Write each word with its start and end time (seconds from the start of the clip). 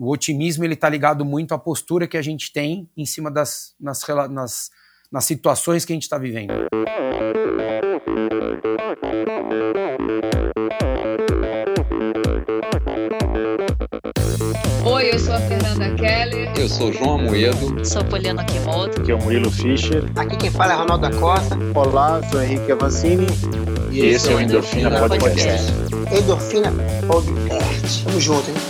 o 0.00 0.10
otimismo 0.10 0.64
ele 0.64 0.72
está 0.72 0.88
ligado 0.88 1.26
muito 1.26 1.52
à 1.52 1.58
postura 1.58 2.08
que 2.08 2.16
a 2.16 2.22
gente 2.22 2.50
tem 2.50 2.88
em 2.96 3.04
cima 3.04 3.30
das 3.30 3.74
nas, 3.78 4.02
nas, 4.30 4.70
nas 5.12 5.24
situações 5.26 5.84
que 5.84 5.92
a 5.92 5.94
gente 5.94 6.04
está 6.04 6.16
vivendo. 6.16 6.54
Oi, 14.86 15.10
eu 15.12 15.18
sou 15.18 15.34
a 15.34 15.40
Fernanda 15.40 15.94
Keller. 15.94 16.50
Eu 16.58 16.68
sou 16.70 16.90
João 16.90 17.18
Amoedo. 17.18 17.84
Sou 17.84 18.02
Poliana 18.06 18.42
Kimoto. 18.46 19.02
Aqui 19.02 19.12
é 19.12 19.14
o 19.14 19.22
Murilo 19.22 19.50
Fischer. 19.50 20.10
Aqui 20.16 20.38
quem 20.38 20.50
fala 20.50 20.72
é 20.72 20.76
Ronaldo 20.76 21.10
da 21.10 21.20
Costa. 21.20 21.58
Olá, 21.74 22.22
sou 22.30 22.42
Henrique 22.42 22.72
Avancini. 22.72 23.26
E, 23.90 23.98
esse, 23.98 24.08
esse 24.08 24.32
é 24.32 24.34
o 24.34 24.40
Endorfina, 24.40 24.88
Endorfina 24.88 25.08
Podcast. 25.18 25.72
Podcast. 25.72 26.22
Endorfina 26.22 26.72
Podcast. 27.06 28.04
Tamo 28.04 28.20
junto, 28.20 28.48
hein? 28.48 28.69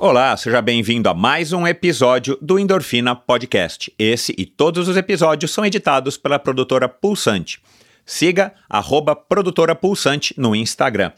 Olá, 0.00 0.36
seja 0.36 0.62
bem-vindo 0.62 1.08
a 1.08 1.12
mais 1.12 1.52
um 1.52 1.66
episódio 1.66 2.38
do 2.40 2.56
Endorfina 2.56 3.16
Podcast. 3.16 3.92
Esse 3.98 4.32
e 4.38 4.46
todos 4.46 4.86
os 4.86 4.96
episódios 4.96 5.50
são 5.50 5.66
editados 5.66 6.16
pela 6.16 6.38
produtora 6.38 6.88
Pulsante. 6.88 7.60
Siga 8.06 8.54
arroba 8.70 9.16
produtora 9.16 9.74
Pulsante 9.74 10.32
no 10.38 10.54
Instagram. 10.54 11.10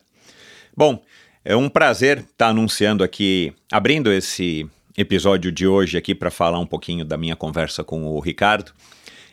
Bom, 0.74 1.04
é 1.44 1.54
um 1.54 1.68
prazer 1.68 2.20
estar 2.20 2.48
anunciando 2.48 3.04
aqui, 3.04 3.52
abrindo 3.70 4.10
esse 4.10 4.66
episódio 4.96 5.52
de 5.52 5.66
hoje 5.66 5.98
aqui 5.98 6.14
para 6.14 6.30
falar 6.30 6.58
um 6.58 6.66
pouquinho 6.66 7.04
da 7.04 7.18
minha 7.18 7.36
conversa 7.36 7.84
com 7.84 8.06
o 8.06 8.18
Ricardo. 8.18 8.72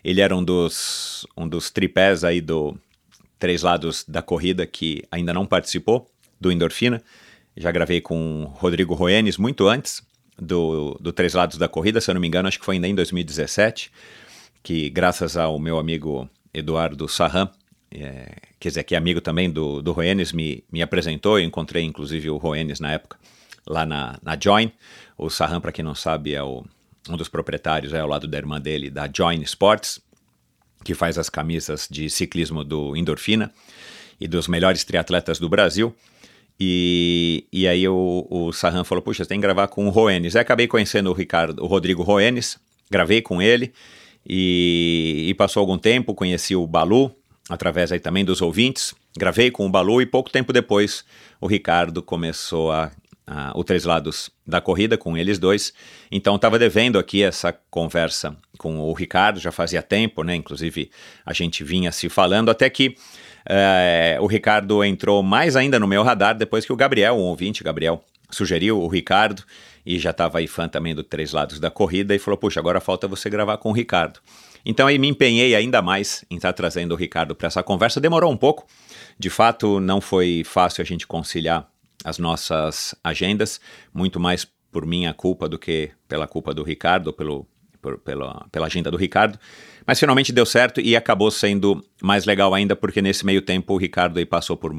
Ele 0.03 0.19
era 0.19 0.36
um 0.36 0.43
dos, 0.43 1.25
um 1.38 1.47
dos 1.47 1.71
tripés 1.71 2.25
aí 2.25 2.41
do 2.41 2.77
Três 3.39 3.64
Lados 3.64 4.03
da 4.05 4.21
Corrida 4.21 4.67
que 4.67 5.05
ainda 5.09 5.33
não 5.33 5.45
participou 5.45 6.05
do 6.38 6.52
Endorfina. 6.52 7.02
Já 7.58 7.72
gravei 7.72 8.00
com 8.00 8.44
Rodrigo 8.55 8.94
Roenes 8.94 9.36
muito 9.36 9.67
antes 9.67 10.03
do, 10.39 10.95
do 11.02 11.11
Três 11.11 11.33
Lados 11.33 11.58
da 11.58 11.67
Corrida, 11.67 11.99
se 11.99 12.09
eu 12.09 12.14
não 12.14 12.22
me 12.22 12.27
engano, 12.27 12.47
acho 12.47 12.59
que 12.59 12.66
foi 12.66 12.75
ainda 12.75 12.88
em 12.88 12.94
2017, 12.94 13.91
que 14.61 14.89
graças 14.89 15.36
ao 15.36 15.58
meu 15.59 15.80
amigo 15.80 16.30
Eduardo 16.53 17.08
Sarran, 17.08 17.49
é, 17.91 18.36
quer 18.59 18.69
dizer, 18.69 18.83
que 18.83 18.94
é 18.94 18.97
amigo 18.97 19.19
também 19.22 19.49
do, 19.49 19.81
do 19.81 19.91
Roenes, 19.91 20.31
me, 20.31 20.64
me 20.72 20.81
apresentou, 20.81 21.39
eu 21.39 21.45
encontrei 21.45 21.83
inclusive 21.83 22.30
o 22.30 22.38
Roenes 22.38 22.80
na 22.80 22.91
época, 22.91 23.17
lá 23.66 23.86
na, 23.86 24.19
na 24.21 24.38
Join. 24.39 24.71
O 25.17 25.30
Sarran, 25.30 25.59
para 25.59 25.71
quem 25.71 25.83
não 25.83 25.95
sabe, 25.95 26.36
é 26.36 26.44
o, 26.44 26.64
um 27.09 27.17
dos 27.17 27.27
proprietários, 27.27 27.94
é 27.94 27.99
ao 27.99 28.08
lado 28.08 28.27
da 28.27 28.38
irmã 28.38 28.61
dele, 28.61 28.89
da 28.89 29.09
Join 29.11 29.42
Sports, 29.42 29.99
que 30.83 30.94
faz 30.94 31.17
as 31.17 31.30
camisas 31.30 31.88
de 31.89 32.09
ciclismo 32.09 32.64
do 32.64 32.95
Endorfina 32.95 33.52
e 34.19 34.27
dos 34.27 34.47
melhores 34.47 34.83
triatletas 34.83 35.39
do 35.39 35.49
Brasil. 35.49 35.95
E, 36.59 37.45
e 37.52 37.67
aí 37.67 37.88
o, 37.88 38.27
o 38.30 38.52
Sarran 38.52 38.83
falou, 38.83 39.02
puxa, 39.02 39.23
você 39.23 39.30
tem 39.30 39.39
que 39.39 39.44
gravar 39.44 39.67
com 39.67 39.88
o 39.88 39.89
Roenes. 39.89 40.36
Aí 40.36 40.41
acabei 40.41 40.67
conhecendo 40.67 41.09
o 41.09 41.14
Ricardo, 41.14 41.64
o 41.64 41.67
Rodrigo 41.67 42.02
Roenes, 42.02 42.58
gravei 42.89 43.22
com 43.22 43.41
ele 43.41 43.72
e, 44.25 45.25
e 45.30 45.33
passou 45.36 45.61
algum 45.61 45.77
tempo, 45.77 46.16
conheci 46.16 46.55
o 46.55 46.66
Balu, 46.66 47.16
através 47.47 47.91
aí 47.91 47.99
também 47.99 48.25
dos 48.25 48.41
ouvintes, 48.41 48.94
gravei 49.17 49.52
com 49.52 49.66
o 49.66 49.69
Balu 49.69 50.02
e 50.02 50.05
pouco 50.05 50.30
tempo 50.30 50.52
depois 50.52 51.05
o 51.39 51.47
Ricardo 51.47 52.02
começou 52.02 52.71
a 52.71 52.92
uh, 53.27 53.58
o 53.58 53.64
Três 53.64 53.83
Lados 53.83 54.30
da 54.45 54.61
Corrida 54.61 54.98
com 54.98 55.17
eles 55.17 55.37
dois. 55.37 55.73
Então 56.11 56.36
estava 56.36 56.58
devendo 56.58 56.98
aqui 56.98 57.21
essa 57.23 57.54
conversa 57.70 58.36
com 58.58 58.80
o 58.80 58.93
Ricardo, 58.93 59.39
já 59.39 59.52
fazia 59.52 59.81
tempo, 59.81 60.23
né? 60.23 60.36
Inclusive 60.36 60.89
a 61.26 61.33
gente 61.33 61.64
vinha 61.64 61.92
se 61.92 62.10
falando 62.10 62.49
até 62.49 62.70
que 62.70 62.95
uh, 63.49 64.21
o 64.21 64.27
Ricardo 64.27 64.83
entrou 64.83 65.23
mais 65.23 65.55
ainda 65.55 65.80
no 65.80 65.87
meu 65.87 66.03
radar 66.03 66.35
depois 66.35 66.65
que 66.65 66.73
o 66.73 66.75
Gabriel, 66.75 67.15
um 67.15 67.23
ouvinte, 67.23 67.63
Gabriel, 67.63 68.03
sugeriu 68.30 68.80
o 68.80 68.87
Ricardo 68.87 69.43
e 69.85 69.97
já 69.97 70.11
estava 70.11 70.39
aí 70.39 70.47
fã 70.47 70.67
também 70.67 70.93
do 70.93 71.03
Três 71.03 71.31
Lados 71.31 71.59
da 71.59 71.71
Corrida 71.71 72.13
e 72.13 72.19
falou: 72.19 72.37
Puxa, 72.37 72.59
agora 72.59 72.80
falta 72.81 73.07
você 73.07 73.30
gravar 73.30 73.57
com 73.57 73.69
o 73.69 73.73
Ricardo. 73.73 74.19
Então 74.65 74.86
aí 74.86 74.99
me 74.99 75.07
empenhei 75.07 75.55
ainda 75.55 75.81
mais 75.81 76.25
em 76.30 76.36
estar 76.36 76.52
trazendo 76.52 76.91
o 76.91 76.97
Ricardo 76.97 77.33
para 77.33 77.47
essa 77.47 77.63
conversa. 77.63 78.02
Demorou 78.02 78.31
um 78.31 78.37
pouco, 78.37 78.67
de 79.17 79.30
fato 79.30 79.80
não 79.80 80.02
foi 80.02 80.43
fácil 80.45 80.81
a 80.81 80.86
gente 80.86 81.07
conciliar 81.07 81.69
as 82.03 82.19
nossas 82.19 82.93
agendas, 83.03 83.61
muito 83.93 84.19
mais 84.19 84.45
por 84.71 84.86
minha 84.86 85.13
culpa 85.13 85.47
do 85.47 85.57
que 85.57 85.91
pela 86.07 86.27
culpa 86.27 86.53
do 86.53 86.63
Ricardo, 86.63 87.13
pelo, 87.13 87.47
por, 87.81 87.97
pela, 87.99 88.45
pela 88.52 88.67
agenda 88.67 88.91
do 88.91 88.97
Ricardo. 88.97 89.39
Mas 89.87 89.99
finalmente 89.99 90.33
deu 90.33 90.45
certo 90.45 90.81
e 90.81 90.98
acabou 90.98 91.31
sendo 91.31 91.81
mais 92.03 92.25
legal 92.25 92.53
ainda, 92.53 92.75
porque 92.75 93.02
nesse 93.02 93.25
meio 93.25 93.42
tempo 93.42 93.73
o 93.73 93.77
Ricardo 93.77 94.20
aí 94.20 94.25
passou 94.25 94.58
por 94.58 94.75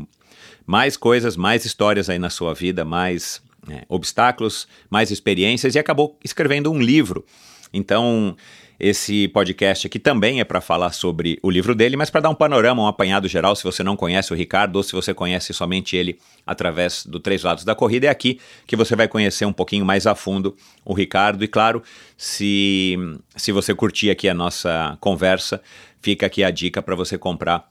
mais 0.67 0.99
coisas, 0.99 1.35
mais 1.35 1.65
histórias 1.65 2.11
aí 2.11 2.19
na 2.19 2.29
sua 2.29 2.53
vida, 2.53 2.85
mais 2.85 3.41
é, 3.71 3.87
obstáculos, 3.89 4.69
mais 4.91 5.11
experiências 5.11 5.75
e 5.75 5.79
acabou 5.79 6.19
escrevendo 6.23 6.71
um 6.71 6.79
livro. 6.79 7.25
Então, 7.73 8.37
esse 8.81 9.27
podcast 9.29 9.87
aqui 9.89 9.99
também 9.99 10.41
é 10.41 10.45
para 10.45 10.61
falar 10.61 10.93
sobre 10.93 11.39
o 11.43 11.51
livro 11.51 11.75
dele, 11.75 11.97
mas 11.97 12.11
para 12.11 12.21
dar 12.21 12.31
um 12.31 12.35
panorama, 12.35 12.83
um 12.83 12.87
apanhado 12.87 13.27
geral, 13.27 13.57
se 13.57 13.65
você 13.65 13.83
não 13.83 13.97
conhece 13.97 14.33
o 14.33 14.37
Ricardo 14.37 14.77
ou 14.77 14.83
se 14.85 14.93
você 14.93 15.13
conhece 15.13 15.53
somente 15.53 15.97
ele 15.97 16.19
através 16.47 17.05
do 17.05 17.19
Três 17.19 17.43
Lados 17.43 17.65
da 17.65 17.75
Corrida, 17.75 18.07
é 18.07 18.11
aqui 18.11 18.39
que 18.67 18.77
você 18.77 18.95
vai 18.95 19.09
conhecer 19.09 19.45
um 19.45 19.53
pouquinho 19.53 19.85
mais 19.85 20.07
a 20.07 20.15
fundo 20.15 20.57
o 20.85 20.95
Ricardo. 20.95 21.43
E 21.43 21.49
claro, 21.49 21.83
se, 22.17 22.97
se 23.35 23.51
você 23.51 23.75
curtir 23.75 24.11
aqui 24.11 24.29
a 24.29 24.35
nossa 24.35 24.97
conversa, 25.01 25.61
fica 26.01 26.27
aqui 26.27 26.45
a 26.45 26.51
dica 26.51 26.81
para 26.81 26.95
você 26.95 27.19
comprar 27.19 27.69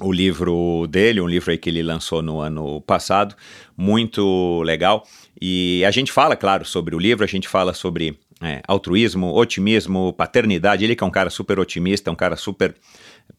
o 0.00 0.12
livro 0.12 0.86
dele, 0.88 1.20
um 1.20 1.28
livro 1.28 1.50
aí 1.50 1.58
que 1.58 1.70
ele 1.70 1.82
lançou 1.82 2.20
no 2.20 2.40
ano 2.40 2.80
passado, 2.82 3.34
muito 3.76 4.60
legal. 4.62 5.06
E 5.40 5.84
a 5.86 5.90
gente 5.90 6.10
fala, 6.10 6.36
claro, 6.36 6.64
sobre 6.64 6.94
o 6.96 6.98
livro, 6.98 7.24
a 7.24 7.28
gente 7.28 7.48
fala 7.48 7.72
sobre 7.72 8.18
é, 8.44 8.60
altruísmo, 8.68 9.32
otimismo, 9.34 10.12
paternidade. 10.12 10.84
Ele 10.84 10.94
que 10.94 11.02
é 11.02 11.06
um 11.06 11.10
cara 11.10 11.30
super 11.30 11.58
otimista, 11.58 12.10
um 12.10 12.14
cara 12.14 12.36
super 12.36 12.74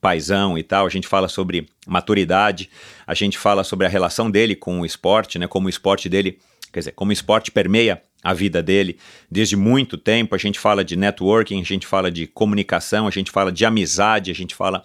paisão 0.02 0.58
e 0.58 0.64
tal. 0.64 0.86
A 0.86 0.90
gente 0.90 1.08
fala 1.08 1.28
sobre 1.28 1.70
maturidade, 1.88 2.70
a 3.06 3.14
gente 3.14 3.38
fala 3.38 3.64
sobre 3.64 3.86
a 3.86 3.90
relação 3.90 4.32
dele 4.32 4.56
com 4.56 4.82
o 4.82 4.86
esporte, 4.86 5.38
né? 5.38 5.48
Como 5.48 5.68
o 5.68 5.70
esporte 5.70 6.10
dele, 6.10 6.40
quer 6.74 6.80
dizer, 6.80 6.92
como 6.94 7.12
o 7.12 7.14
esporte 7.14 7.52
permeia 7.52 8.02
a 8.24 8.34
vida 8.34 8.64
dele 8.64 8.98
desde 9.30 9.56
muito 9.56 9.96
tempo. 9.96 10.34
A 10.34 10.40
gente 10.40 10.60
fala 10.60 10.84
de 10.84 10.96
networking, 10.96 11.62
a 11.62 11.64
gente 11.64 11.86
fala 11.86 12.10
de 12.10 12.26
comunicação, 12.26 13.08
a 13.08 13.12
gente 13.12 13.30
fala 13.30 13.52
de 13.52 13.64
amizade, 13.64 14.32
a 14.32 14.36
gente 14.36 14.56
fala 14.56 14.84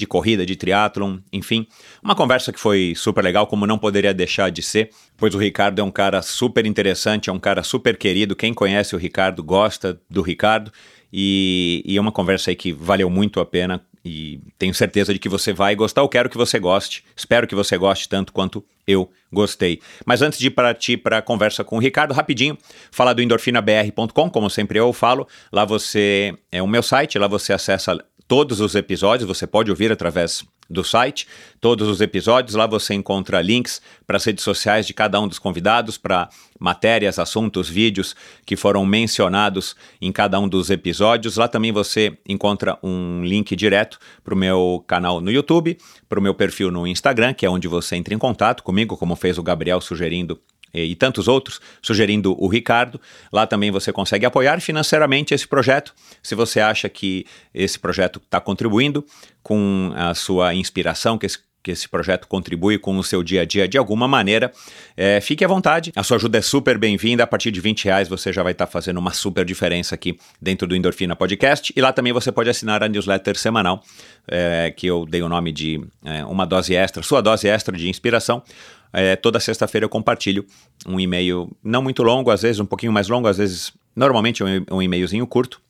de 0.00 0.06
corrida, 0.06 0.44
de 0.44 0.56
triatlon, 0.56 1.18
enfim. 1.32 1.66
Uma 2.02 2.14
conversa 2.14 2.52
que 2.52 2.58
foi 2.58 2.94
super 2.96 3.22
legal, 3.22 3.46
como 3.46 3.66
não 3.66 3.78
poderia 3.78 4.12
deixar 4.12 4.50
de 4.50 4.62
ser, 4.62 4.90
pois 5.16 5.34
o 5.34 5.38
Ricardo 5.38 5.78
é 5.80 5.84
um 5.84 5.90
cara 5.90 6.22
super 6.22 6.66
interessante, 6.66 7.30
é 7.30 7.32
um 7.32 7.38
cara 7.38 7.62
super 7.62 7.96
querido. 7.96 8.34
Quem 8.34 8.52
conhece 8.52 8.96
o 8.96 8.98
Ricardo 8.98 9.44
gosta 9.44 10.00
do 10.08 10.22
Ricardo. 10.22 10.72
E, 11.12 11.82
e 11.84 11.96
é 11.96 12.00
uma 12.00 12.12
conversa 12.12 12.50
aí 12.50 12.56
que 12.56 12.72
valeu 12.72 13.10
muito 13.10 13.40
a 13.40 13.44
pena 13.44 13.84
e 14.04 14.40
tenho 14.58 14.72
certeza 14.72 15.12
de 15.12 15.18
que 15.18 15.28
você 15.28 15.52
vai 15.52 15.74
gostar. 15.74 16.00
Eu 16.00 16.08
quero 16.08 16.30
que 16.30 16.36
você 16.36 16.58
goste, 16.58 17.04
espero 17.14 17.46
que 17.46 17.54
você 17.54 17.76
goste 17.76 18.08
tanto 18.08 18.32
quanto 18.32 18.64
eu 18.86 19.10
gostei. 19.30 19.80
Mas 20.06 20.22
antes 20.22 20.38
de 20.38 20.50
partir 20.50 20.96
para 20.96 21.18
a 21.18 21.22
conversa 21.22 21.62
com 21.62 21.76
o 21.76 21.78
Ricardo, 21.78 22.14
rapidinho, 22.14 22.56
falar 22.90 23.12
do 23.12 23.22
endorfinabr.com, 23.22 24.30
como 24.30 24.48
sempre 24.48 24.78
eu 24.78 24.92
falo. 24.92 25.26
Lá 25.52 25.64
você 25.64 26.34
é 26.50 26.62
o 26.62 26.66
meu 26.66 26.82
site, 26.82 27.18
lá 27.18 27.28
você 27.28 27.52
acessa 27.52 28.02
todos 28.30 28.60
os 28.60 28.76
episódios, 28.76 29.26
você 29.26 29.44
pode 29.44 29.72
ouvir 29.72 29.90
através 29.90 30.44
do 30.70 30.84
site, 30.84 31.26
todos 31.60 31.88
os 31.88 32.00
episódios. 32.00 32.54
Lá 32.54 32.64
você 32.64 32.94
encontra 32.94 33.42
links 33.42 33.82
para 34.06 34.18
as 34.18 34.24
redes 34.24 34.44
sociais 34.44 34.86
de 34.86 34.94
cada 34.94 35.20
um 35.20 35.26
dos 35.26 35.40
convidados, 35.40 35.98
para 35.98 36.28
matérias, 36.56 37.18
assuntos, 37.18 37.68
vídeos 37.68 38.14
que 38.46 38.54
foram 38.54 38.86
mencionados 38.86 39.74
em 40.00 40.12
cada 40.12 40.38
um 40.38 40.48
dos 40.48 40.70
episódios. 40.70 41.36
Lá 41.36 41.48
também 41.48 41.72
você 41.72 42.16
encontra 42.24 42.78
um 42.84 43.24
link 43.24 43.56
direto 43.56 43.98
para 44.22 44.32
o 44.32 44.36
meu 44.36 44.84
canal 44.86 45.20
no 45.20 45.32
YouTube, 45.32 45.76
para 46.08 46.20
o 46.20 46.22
meu 46.22 46.32
perfil 46.32 46.70
no 46.70 46.86
Instagram, 46.86 47.34
que 47.34 47.44
é 47.44 47.50
onde 47.50 47.66
você 47.66 47.96
entra 47.96 48.14
em 48.14 48.18
contato 48.18 48.62
comigo, 48.62 48.96
como 48.96 49.16
fez 49.16 49.38
o 49.38 49.42
Gabriel 49.42 49.80
sugerindo 49.80 50.40
e 50.72 50.94
tantos 50.94 51.28
outros, 51.28 51.60
sugerindo 51.82 52.36
o 52.42 52.48
Ricardo. 52.48 53.00
Lá 53.32 53.46
também 53.46 53.70
você 53.70 53.92
consegue 53.92 54.26
apoiar 54.26 54.60
financeiramente 54.60 55.34
esse 55.34 55.46
projeto. 55.46 55.94
Se 56.22 56.34
você 56.34 56.60
acha 56.60 56.88
que 56.88 57.26
esse 57.54 57.78
projeto 57.78 58.20
está 58.24 58.40
contribuindo 58.40 59.04
com 59.42 59.92
a 59.94 60.14
sua 60.14 60.54
inspiração, 60.54 61.18
que 61.18 61.26
esse 61.26 61.38
que 61.62 61.70
esse 61.70 61.88
projeto 61.88 62.26
contribui 62.26 62.78
com 62.78 62.96
o 62.96 63.04
seu 63.04 63.22
dia 63.22 63.42
a 63.42 63.44
dia 63.44 63.68
de 63.68 63.76
alguma 63.76 64.08
maneira, 64.08 64.52
é, 64.96 65.20
fique 65.20 65.44
à 65.44 65.48
vontade. 65.48 65.92
A 65.94 66.02
sua 66.02 66.16
ajuda 66.16 66.38
é 66.38 66.40
super 66.40 66.78
bem-vinda. 66.78 67.22
A 67.24 67.26
partir 67.26 67.50
de 67.50 67.60
20 67.60 67.84
reais 67.84 68.08
você 68.08 68.32
já 68.32 68.42
vai 68.42 68.52
estar 68.52 68.66
fazendo 68.66 68.98
uma 68.98 69.12
super 69.12 69.44
diferença 69.44 69.94
aqui 69.94 70.18
dentro 70.40 70.66
do 70.66 70.74
Endorfina 70.74 71.14
Podcast. 71.14 71.72
E 71.76 71.80
lá 71.80 71.92
também 71.92 72.12
você 72.12 72.32
pode 72.32 72.48
assinar 72.48 72.82
a 72.82 72.88
newsletter 72.88 73.36
semanal, 73.36 73.82
é, 74.26 74.72
que 74.74 74.86
eu 74.86 75.04
dei 75.04 75.22
o 75.22 75.28
nome 75.28 75.52
de 75.52 75.80
é, 76.04 76.24
uma 76.24 76.46
dose 76.46 76.74
extra, 76.74 77.02
sua 77.02 77.20
dose 77.20 77.46
extra 77.46 77.76
de 77.76 77.88
inspiração. 77.88 78.42
É, 78.92 79.16
toda 79.16 79.38
sexta-feira 79.38 79.84
eu 79.84 79.88
compartilho 79.88 80.44
um 80.86 80.98
e-mail 80.98 81.50
não 81.62 81.82
muito 81.82 82.02
longo, 82.02 82.30
às 82.30 82.42
vezes 82.42 82.60
um 82.60 82.66
pouquinho 82.66 82.92
mais 82.92 83.08
longo, 83.08 83.28
às 83.28 83.38
vezes 83.38 83.72
normalmente 83.94 84.42
um, 84.42 84.64
um 84.70 84.82
e-mailzinho 84.82 85.26
curto 85.26 85.60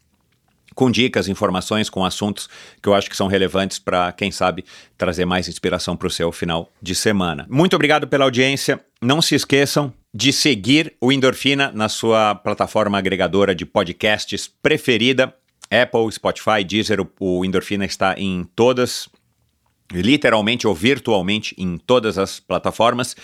com 0.74 0.90
dicas, 0.90 1.28
informações, 1.28 1.90
com 1.90 2.04
assuntos 2.04 2.48
que 2.82 2.88
eu 2.88 2.94
acho 2.94 3.10
que 3.10 3.16
são 3.16 3.26
relevantes 3.26 3.78
para, 3.78 4.12
quem 4.12 4.30
sabe, 4.30 4.64
trazer 4.96 5.24
mais 5.24 5.48
inspiração 5.48 5.96
para 5.96 6.08
o 6.08 6.10
seu 6.10 6.32
final 6.32 6.70
de 6.80 6.94
semana. 6.94 7.46
Muito 7.50 7.74
obrigado 7.74 8.06
pela 8.06 8.24
audiência. 8.24 8.80
Não 9.02 9.20
se 9.20 9.34
esqueçam 9.34 9.92
de 10.12 10.32
seguir 10.32 10.94
o 11.00 11.12
Endorfina 11.12 11.70
na 11.74 11.88
sua 11.88 12.34
plataforma 12.34 12.98
agregadora 12.98 13.54
de 13.54 13.66
podcasts 13.66 14.48
preferida. 14.62 15.34
Apple, 15.70 16.10
Spotify, 16.10 16.64
Deezer, 16.66 17.06
o 17.20 17.44
Endorfina 17.44 17.84
está 17.84 18.14
em 18.18 18.44
todas, 18.56 19.08
literalmente 19.92 20.66
ou 20.66 20.74
virtualmente 20.74 21.54
em 21.58 21.76
todas 21.76 22.18
as 22.18 22.40
plataformas. 22.40 23.16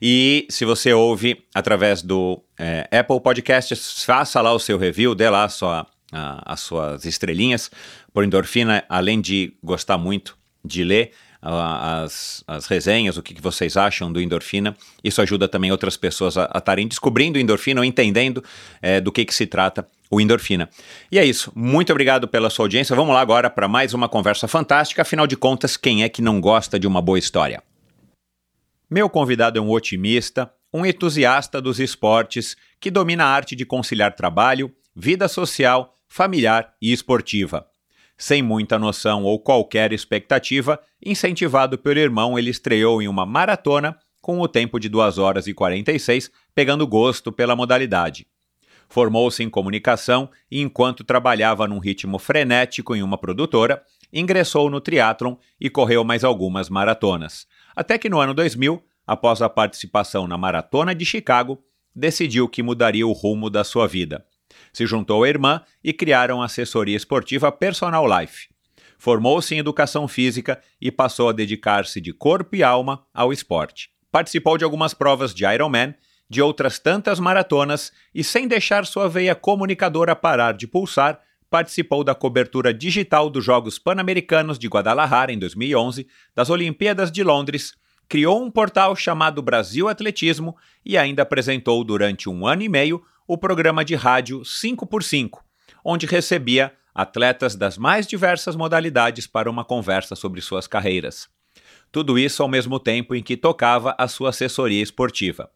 E 0.00 0.46
se 0.50 0.64
você 0.64 0.92
ouve 0.92 1.44
através 1.54 2.02
do 2.02 2.42
é, 2.58 2.88
Apple 2.92 3.20
Podcasts, 3.20 4.04
faça 4.04 4.40
lá 4.40 4.52
o 4.52 4.58
seu 4.58 4.78
review, 4.78 5.14
dê 5.14 5.28
lá 5.28 5.44
a 5.44 5.48
sua 5.48 5.86
as 6.10 6.60
suas 6.60 7.04
estrelinhas. 7.04 7.70
Por 8.12 8.24
endorfina, 8.24 8.84
além 8.88 9.20
de 9.20 9.52
gostar 9.62 9.98
muito 9.98 10.36
de 10.64 10.82
ler 10.82 11.12
as, 11.40 12.42
as 12.46 12.66
resenhas, 12.66 13.16
o 13.16 13.22
que, 13.22 13.34
que, 13.34 13.40
vocês 13.40 13.76
acham 13.76 14.12
do 14.12 14.20
endorfina, 14.20 14.76
isso 15.02 15.22
ajuda 15.22 15.48
também 15.48 15.70
outras 15.70 15.96
pessoas 15.96 16.36
a 16.36 16.50
estarem 16.56 16.88
descobrindo 16.88 17.38
endorfina 17.38 17.80
ou 17.80 17.84
entendendo 17.84 18.42
é, 18.82 19.00
do 19.00 19.12
que, 19.12 19.24
que 19.24 19.34
se 19.34 19.46
trata 19.46 19.86
o 20.10 20.20
endorfina. 20.20 20.68
E 21.12 21.18
é 21.18 21.24
isso. 21.24 21.52
Muito 21.54 21.90
obrigado 21.92 22.26
pela 22.26 22.50
sua 22.50 22.64
audiência. 22.64 22.96
Vamos 22.96 23.14
lá 23.14 23.20
agora 23.20 23.48
para 23.48 23.68
mais 23.68 23.94
uma 23.94 24.08
conversa 24.08 24.48
fantástica. 24.48 25.02
Afinal 25.02 25.26
de 25.26 25.36
contas, 25.36 25.76
quem 25.76 26.02
é 26.02 26.08
que 26.08 26.22
não 26.22 26.40
gosta 26.40 26.78
de 26.78 26.86
uma 26.86 27.00
boa 27.00 27.18
história? 27.18 27.62
Meu 28.90 29.08
convidado 29.08 29.58
é 29.58 29.62
um 29.62 29.70
otimista, 29.70 30.50
um 30.72 30.84
entusiasta 30.84 31.60
dos 31.60 31.78
esportes 31.78 32.56
que 32.80 32.90
domina 32.90 33.24
a 33.24 33.28
arte 33.28 33.54
de 33.54 33.66
conciliar 33.66 34.14
trabalho, 34.14 34.72
vida 34.96 35.28
social 35.28 35.94
familiar 36.08 36.74
e 36.80 36.92
esportiva. 36.92 37.66
Sem 38.20 38.42
muita 38.42 38.80
noção 38.80 39.22
ou 39.22 39.38
qualquer 39.38 39.92
expectativa, 39.92 40.80
incentivado 41.00 41.78
pelo 41.78 42.00
irmão, 42.00 42.36
ele 42.36 42.50
estreou 42.50 43.00
em 43.00 43.06
uma 43.06 43.24
maratona 43.24 43.96
com 44.20 44.40
o 44.40 44.48
tempo 44.48 44.80
de 44.80 44.88
2 44.88 45.18
horas 45.18 45.46
e 45.46 45.54
46, 45.54 46.28
pegando 46.52 46.84
gosto 46.84 47.30
pela 47.30 47.54
modalidade. 47.54 48.26
Formou-se 48.88 49.40
em 49.40 49.48
comunicação 49.48 50.28
e, 50.50 50.60
enquanto 50.60 51.04
trabalhava 51.04 51.68
num 51.68 51.78
ritmo 51.78 52.18
frenético 52.18 52.96
em 52.96 53.04
uma 53.04 53.16
produtora, 53.16 53.84
ingressou 54.12 54.68
no 54.68 54.80
triatlon 54.80 55.36
e 55.60 55.70
correu 55.70 56.02
mais 56.02 56.24
algumas 56.24 56.68
maratonas. 56.68 57.46
Até 57.76 57.96
que 57.98 58.08
no 58.08 58.18
ano 58.18 58.34
2000, 58.34 58.82
após 59.06 59.40
a 59.40 59.48
participação 59.48 60.26
na 60.26 60.36
Maratona 60.36 60.92
de 60.92 61.04
Chicago, 61.04 61.62
decidiu 61.94 62.48
que 62.48 62.64
mudaria 62.64 63.06
o 63.06 63.12
rumo 63.12 63.48
da 63.48 63.62
sua 63.62 63.86
vida 63.86 64.26
se 64.78 64.86
juntou 64.86 65.24
à 65.24 65.28
irmã 65.28 65.60
e 65.82 65.92
criaram 65.92 66.40
a 66.40 66.44
assessoria 66.44 66.96
esportiva 66.96 67.50
Personal 67.50 68.06
Life. 68.06 68.48
Formou-se 68.96 69.52
em 69.52 69.58
educação 69.58 70.06
física 70.06 70.60
e 70.80 70.92
passou 70.92 71.28
a 71.28 71.32
dedicar-se 71.32 72.00
de 72.00 72.12
corpo 72.12 72.54
e 72.54 72.62
alma 72.62 73.04
ao 73.12 73.32
esporte. 73.32 73.90
Participou 74.12 74.56
de 74.56 74.62
algumas 74.62 74.94
provas 74.94 75.34
de 75.34 75.44
Ironman, 75.44 75.94
de 76.30 76.40
outras 76.40 76.78
tantas 76.78 77.18
maratonas 77.18 77.92
e, 78.14 78.22
sem 78.22 78.46
deixar 78.46 78.86
sua 78.86 79.08
veia 79.08 79.34
comunicadora 79.34 80.14
parar 80.14 80.52
de 80.52 80.68
pulsar, 80.68 81.18
participou 81.50 82.04
da 82.04 82.14
cobertura 82.14 82.72
digital 82.72 83.28
dos 83.28 83.44
Jogos 83.44 83.80
Pan-Americanos 83.80 84.60
de 84.60 84.68
Guadalajara 84.68 85.32
em 85.32 85.38
2011, 85.38 86.06
das 86.36 86.50
Olimpíadas 86.50 87.10
de 87.10 87.24
Londres, 87.24 87.74
criou 88.08 88.40
um 88.40 88.50
portal 88.50 88.94
chamado 88.94 89.42
Brasil 89.42 89.88
Atletismo 89.88 90.56
e 90.84 90.96
ainda 90.96 91.22
apresentou 91.22 91.82
durante 91.82 92.28
um 92.28 92.46
ano 92.46 92.62
e 92.62 92.68
meio 92.68 93.02
o 93.28 93.36
programa 93.36 93.84
de 93.84 93.94
rádio 93.94 94.40
5x5, 94.40 95.40
onde 95.84 96.06
recebia 96.06 96.72
atletas 96.94 97.54
das 97.54 97.76
mais 97.76 98.06
diversas 98.06 98.56
modalidades 98.56 99.26
para 99.26 99.50
uma 99.50 99.66
conversa 99.66 100.16
sobre 100.16 100.40
suas 100.40 100.66
carreiras. 100.66 101.28
Tudo 101.92 102.18
isso 102.18 102.42
ao 102.42 102.48
mesmo 102.48 102.80
tempo 102.80 103.14
em 103.14 103.22
que 103.22 103.36
tocava 103.36 103.94
a 103.98 104.08
sua 104.08 104.30
assessoria 104.30 104.82
esportiva. 104.82 105.50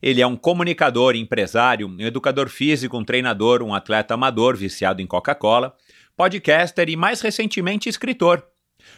Ele 0.00 0.22
é 0.22 0.26
um 0.26 0.36
comunicador, 0.36 1.14
empresário, 1.14 1.86
um 1.86 2.00
educador 2.00 2.48
físico, 2.48 2.98
um 2.98 3.04
treinador, 3.04 3.62
um 3.62 3.74
atleta 3.74 4.14
amador 4.14 4.56
viciado 4.56 5.02
em 5.02 5.06
Coca-Cola, 5.06 5.76
podcaster 6.16 6.88
e, 6.88 6.96
mais 6.96 7.20
recentemente, 7.20 7.88
escritor. 7.88 8.44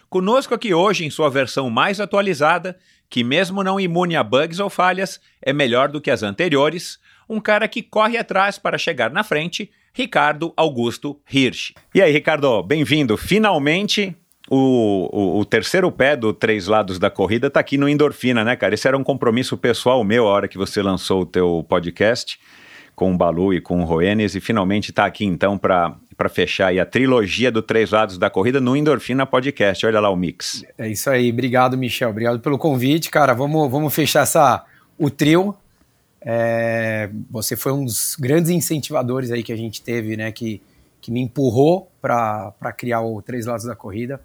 Conosco 0.08 0.54
aqui 0.54 0.72
hoje, 0.72 1.04
em 1.04 1.10
sua 1.10 1.28
versão 1.28 1.68
mais 1.68 2.00
atualizada, 2.00 2.78
que, 3.10 3.22
mesmo 3.22 3.62
não 3.62 3.78
imune 3.78 4.16
a 4.16 4.22
bugs 4.22 4.60
ou 4.60 4.70
falhas, 4.70 5.20
é 5.42 5.52
melhor 5.52 5.88
do 5.88 6.00
que 6.00 6.10
as 6.10 6.22
anteriores, 6.22 6.98
um 7.28 7.40
cara 7.40 7.66
que 7.68 7.82
corre 7.82 8.16
atrás 8.16 8.58
para 8.58 8.78
chegar 8.78 9.10
na 9.10 9.22
frente, 9.22 9.70
Ricardo 9.92 10.52
Augusto 10.56 11.20
Hirsch. 11.32 11.72
E 11.94 12.02
aí, 12.02 12.12
Ricardo, 12.12 12.62
bem-vindo. 12.62 13.16
Finalmente, 13.16 14.16
o, 14.50 15.08
o, 15.12 15.38
o, 15.40 15.44
terceiro 15.44 15.90
pé 15.90 16.16
do 16.16 16.32
Três 16.32 16.66
Lados 16.66 16.98
da 16.98 17.10
Corrida 17.10 17.46
está 17.46 17.60
aqui 17.60 17.78
no 17.78 17.88
Endorfina, 17.88 18.44
né, 18.44 18.56
cara? 18.56 18.74
Esse 18.74 18.86
era 18.88 18.98
um 18.98 19.04
compromisso 19.04 19.56
pessoal 19.56 20.02
meu 20.04 20.26
a 20.26 20.30
hora 20.30 20.48
que 20.48 20.58
você 20.58 20.82
lançou 20.82 21.22
o 21.22 21.26
teu 21.26 21.64
podcast 21.68 22.38
com 22.94 23.12
o 23.12 23.16
Balu 23.16 23.54
e 23.54 23.60
com 23.60 23.80
o 23.80 23.84
Roenes 23.84 24.34
e 24.34 24.40
finalmente 24.40 24.90
está 24.90 25.04
aqui 25.04 25.24
então 25.24 25.58
para 25.58 25.96
para 26.16 26.28
fechar 26.28 26.68
aí 26.68 26.78
a 26.78 26.86
trilogia 26.86 27.50
do 27.50 27.60
Três 27.60 27.90
Lados 27.90 28.16
da 28.16 28.30
Corrida 28.30 28.60
no 28.60 28.76
Endorfina 28.76 29.26
Podcast. 29.26 29.84
Olha 29.84 29.98
lá 29.98 30.08
o 30.10 30.16
mix. 30.16 30.64
É 30.78 30.88
isso 30.88 31.10
aí. 31.10 31.28
Obrigado, 31.28 31.76
Michel. 31.76 32.10
Obrigado 32.10 32.38
pelo 32.38 32.56
convite, 32.56 33.10
cara. 33.10 33.34
Vamos, 33.34 33.68
vamos 33.68 33.92
fechar 33.92 34.22
essa, 34.22 34.64
o 34.96 35.10
trio 35.10 35.56
é, 36.24 37.10
você 37.30 37.54
foi 37.54 37.72
um 37.72 37.84
dos 37.84 38.16
grandes 38.18 38.50
incentivadores 38.50 39.30
aí 39.30 39.42
que 39.42 39.52
a 39.52 39.56
gente 39.56 39.82
teve, 39.82 40.16
né? 40.16 40.32
Que, 40.32 40.62
que 41.00 41.10
me 41.10 41.20
empurrou 41.20 41.90
para 42.00 42.72
criar 42.76 43.02
o 43.02 43.20
Três 43.20 43.44
Lados 43.44 43.66
da 43.66 43.76
Corrida. 43.76 44.20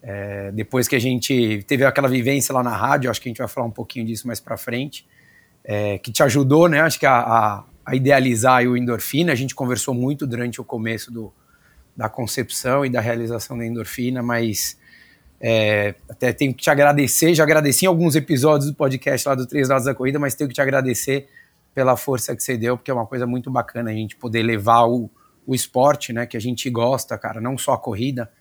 É, 0.00 0.52
depois 0.52 0.86
que 0.86 0.94
a 0.94 0.98
gente 0.98 1.64
teve 1.66 1.84
aquela 1.84 2.08
vivência 2.08 2.54
lá 2.54 2.62
na 2.62 2.76
rádio, 2.76 3.10
acho 3.10 3.20
que 3.20 3.28
a 3.28 3.30
gente 3.30 3.38
vai 3.38 3.48
falar 3.48 3.66
um 3.66 3.72
pouquinho 3.72 4.06
disso 4.06 4.26
mais 4.26 4.38
para 4.38 4.56
frente, 4.56 5.06
é, 5.64 5.98
que 5.98 6.12
te 6.12 6.22
ajudou, 6.22 6.68
né? 6.68 6.80
Acho 6.82 7.00
que 7.00 7.06
a, 7.06 7.18
a, 7.18 7.64
a 7.84 7.96
idealizar 7.96 8.62
o 8.64 8.76
endorfina. 8.76 9.32
A 9.32 9.34
gente 9.34 9.56
conversou 9.56 9.92
muito 9.92 10.26
durante 10.26 10.60
o 10.60 10.64
começo 10.64 11.10
do, 11.10 11.32
da 11.96 12.08
concepção 12.08 12.86
e 12.86 12.90
da 12.90 13.00
realização 13.00 13.58
da 13.58 13.66
endorfina, 13.66 14.22
mas 14.22 14.78
é, 15.46 15.94
até 16.08 16.32
tenho 16.32 16.54
que 16.54 16.62
te 16.62 16.70
agradecer, 16.70 17.34
já 17.34 17.44
agradeci 17.44 17.84
em 17.84 17.88
alguns 17.88 18.16
episódios 18.16 18.70
do 18.70 18.74
podcast 18.74 19.28
lá 19.28 19.34
do 19.34 19.46
Três 19.46 19.68
Lados 19.68 19.84
da 19.84 19.94
Corrida, 19.94 20.18
mas 20.18 20.34
tenho 20.34 20.48
que 20.48 20.54
te 20.54 20.60
agradecer 20.62 21.28
pela 21.74 21.98
força 21.98 22.34
que 22.34 22.42
você 22.42 22.56
deu, 22.56 22.78
porque 22.78 22.90
é 22.90 22.94
uma 22.94 23.04
coisa 23.04 23.26
muito 23.26 23.50
bacana 23.50 23.90
a 23.90 23.92
gente 23.92 24.16
poder 24.16 24.42
levar 24.42 24.86
o, 24.86 25.10
o 25.46 25.54
esporte, 25.54 26.14
né, 26.14 26.24
que 26.24 26.34
a 26.34 26.40
gente 26.40 26.70
gosta, 26.70 27.18
cara, 27.18 27.42
não 27.42 27.58
só 27.58 27.74
a 27.74 27.78
corrida, 27.78 28.32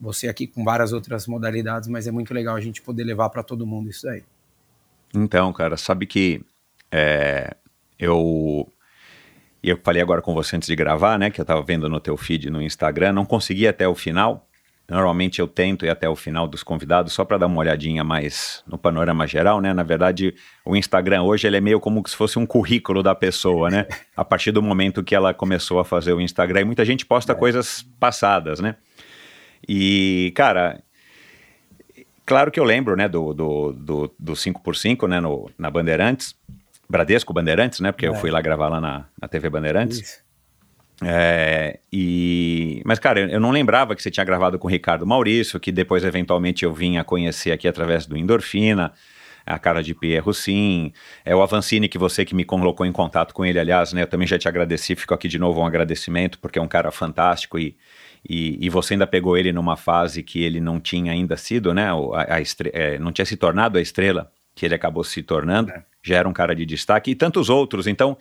você 0.00 0.28
aqui 0.28 0.46
com 0.46 0.62
várias 0.62 0.92
outras 0.92 1.26
modalidades, 1.26 1.88
mas 1.88 2.06
é 2.06 2.12
muito 2.12 2.32
legal 2.32 2.54
a 2.54 2.60
gente 2.60 2.80
poder 2.80 3.02
levar 3.02 3.28
para 3.30 3.42
todo 3.42 3.66
mundo 3.66 3.90
isso 3.90 4.08
aí. 4.08 4.22
Então, 5.12 5.52
cara, 5.52 5.76
sabe 5.76 6.06
que 6.06 6.44
é, 6.92 7.56
eu 7.98 8.70
eu 9.64 9.80
falei 9.82 10.00
agora 10.00 10.22
com 10.22 10.32
você 10.32 10.54
antes 10.54 10.68
de 10.68 10.76
gravar, 10.76 11.18
né, 11.18 11.28
que 11.28 11.40
eu 11.40 11.44
estava 11.44 11.60
vendo 11.60 11.88
no 11.88 11.98
teu 11.98 12.16
feed 12.16 12.50
no 12.50 12.62
Instagram, 12.62 13.12
não 13.12 13.24
consegui 13.24 13.66
até 13.66 13.88
o 13.88 13.96
final, 13.96 14.48
Normalmente 14.88 15.40
eu 15.40 15.46
tento 15.46 15.86
ir 15.86 15.88
até 15.88 16.08
o 16.08 16.16
final 16.16 16.46
dos 16.46 16.62
convidados 16.62 17.12
só 17.12 17.24
para 17.24 17.38
dar 17.38 17.46
uma 17.46 17.58
olhadinha 17.58 18.02
mais 18.02 18.62
no 18.66 18.76
panorama 18.76 19.26
geral, 19.26 19.60
né? 19.60 19.72
Na 19.72 19.82
verdade, 19.82 20.34
o 20.64 20.76
Instagram 20.76 21.22
hoje 21.22 21.46
ele 21.46 21.56
é 21.56 21.60
meio 21.60 21.80
como 21.80 22.02
se 22.06 22.16
fosse 22.16 22.38
um 22.38 22.44
currículo 22.44 23.02
da 23.02 23.14
pessoa, 23.14 23.70
né? 23.70 23.86
A 24.16 24.24
partir 24.24 24.50
do 24.50 24.60
momento 24.60 25.02
que 25.02 25.14
ela 25.14 25.32
começou 25.32 25.78
a 25.78 25.84
fazer 25.84 26.12
o 26.12 26.20
Instagram, 26.20 26.60
e 26.60 26.64
muita 26.64 26.84
gente 26.84 27.06
posta 27.06 27.32
é. 27.32 27.34
coisas 27.34 27.82
passadas, 27.98 28.60
né? 28.60 28.76
E, 29.66 30.32
cara, 30.34 30.82
claro 32.26 32.50
que 32.50 32.58
eu 32.58 32.64
lembro, 32.64 32.96
né, 32.96 33.08
do, 33.08 33.32
do, 33.32 33.72
do, 33.72 34.14
do 34.18 34.32
5x5, 34.32 35.08
né, 35.08 35.20
no, 35.20 35.48
na 35.56 35.70
Bandeirantes, 35.70 36.34
Bradesco 36.90 37.32
Bandeirantes, 37.32 37.80
né? 37.80 37.92
Porque 37.92 38.04
é. 38.04 38.08
eu 38.08 38.14
fui 38.14 38.30
lá 38.30 38.40
gravar 38.40 38.68
lá 38.68 38.80
na, 38.80 39.06
na 39.20 39.28
TV 39.28 39.48
Bandeirantes. 39.48 40.00
Isso. 40.00 40.21
É, 41.06 41.78
e, 41.92 42.82
mas, 42.84 42.98
cara, 42.98 43.20
eu 43.20 43.40
não 43.40 43.50
lembrava 43.50 43.94
que 43.94 44.02
você 44.02 44.10
tinha 44.10 44.24
gravado 44.24 44.58
com 44.58 44.68
o 44.68 44.70
Ricardo 44.70 45.06
Maurício, 45.06 45.58
que 45.60 45.72
depois, 45.72 46.04
eventualmente, 46.04 46.64
eu 46.64 46.72
vim 46.72 46.96
a 46.98 47.04
conhecer 47.04 47.52
aqui 47.52 47.66
através 47.68 48.06
do 48.06 48.16
Endorfina, 48.16 48.92
a 49.44 49.58
cara 49.58 49.82
de 49.82 49.94
Pierre 49.94 50.32
sim, 50.34 50.92
é 51.24 51.34
o 51.34 51.42
Avancini, 51.42 51.88
que 51.88 51.98
você 51.98 52.24
que 52.24 52.34
me 52.34 52.44
colocou 52.44 52.86
em 52.86 52.92
contato 52.92 53.34
com 53.34 53.44
ele, 53.44 53.58
aliás, 53.58 53.92
né, 53.92 54.02
eu 54.02 54.06
também 54.06 54.26
já 54.26 54.38
te 54.38 54.46
agradeci, 54.48 54.94
fico 54.94 55.12
aqui 55.14 55.26
de 55.26 55.38
novo 55.38 55.60
um 55.60 55.66
agradecimento, 55.66 56.38
porque 56.38 56.58
é 56.58 56.62
um 56.62 56.68
cara 56.68 56.92
fantástico 56.92 57.58
e, 57.58 57.76
e, 58.28 58.64
e, 58.64 58.70
você 58.70 58.94
ainda 58.94 59.06
pegou 59.06 59.36
ele 59.36 59.52
numa 59.52 59.76
fase 59.76 60.22
que 60.22 60.44
ele 60.44 60.60
não 60.60 60.78
tinha 60.78 61.10
ainda 61.10 61.36
sido, 61.36 61.74
né? 61.74 61.88
A, 61.90 62.36
a 62.36 62.40
estre- 62.40 62.70
é, 62.72 62.96
não 63.00 63.10
tinha 63.10 63.24
se 63.24 63.36
tornado 63.36 63.78
a 63.78 63.80
estrela 63.80 64.30
que 64.54 64.64
ele 64.64 64.74
acabou 64.76 65.02
se 65.02 65.22
tornando, 65.22 65.72
É. 65.72 65.82
já 66.02 66.18
era 66.18 66.28
um 66.28 66.32
cara 66.32 66.54
de 66.54 66.64
destaque, 66.64 67.10
e 67.10 67.14
tantos 67.16 67.48
outros. 67.50 67.88
Então, 67.88 68.16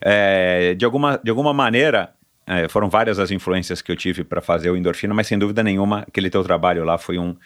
é, 0.00 0.74
de, 0.74 0.84
alguma, 0.86 1.20
de 1.22 1.28
alguma 1.28 1.52
maneira, 1.52 2.14
é, 2.46 2.68
foram 2.68 2.88
várias 2.88 3.18
as 3.18 3.30
influências 3.30 3.80
que 3.80 3.90
eu 3.90 3.96
tive 3.96 4.24
para 4.24 4.40
fazer 4.40 4.70
o 4.70 4.76
endorfina, 4.76 5.14
mas 5.14 5.26
sem 5.26 5.38
dúvida 5.38 5.62
nenhuma, 5.62 6.00
aquele 6.00 6.28
teu 6.28 6.42
trabalho 6.42 6.84
lá 6.84 6.98
foi 6.98 7.18
um, 7.18 7.36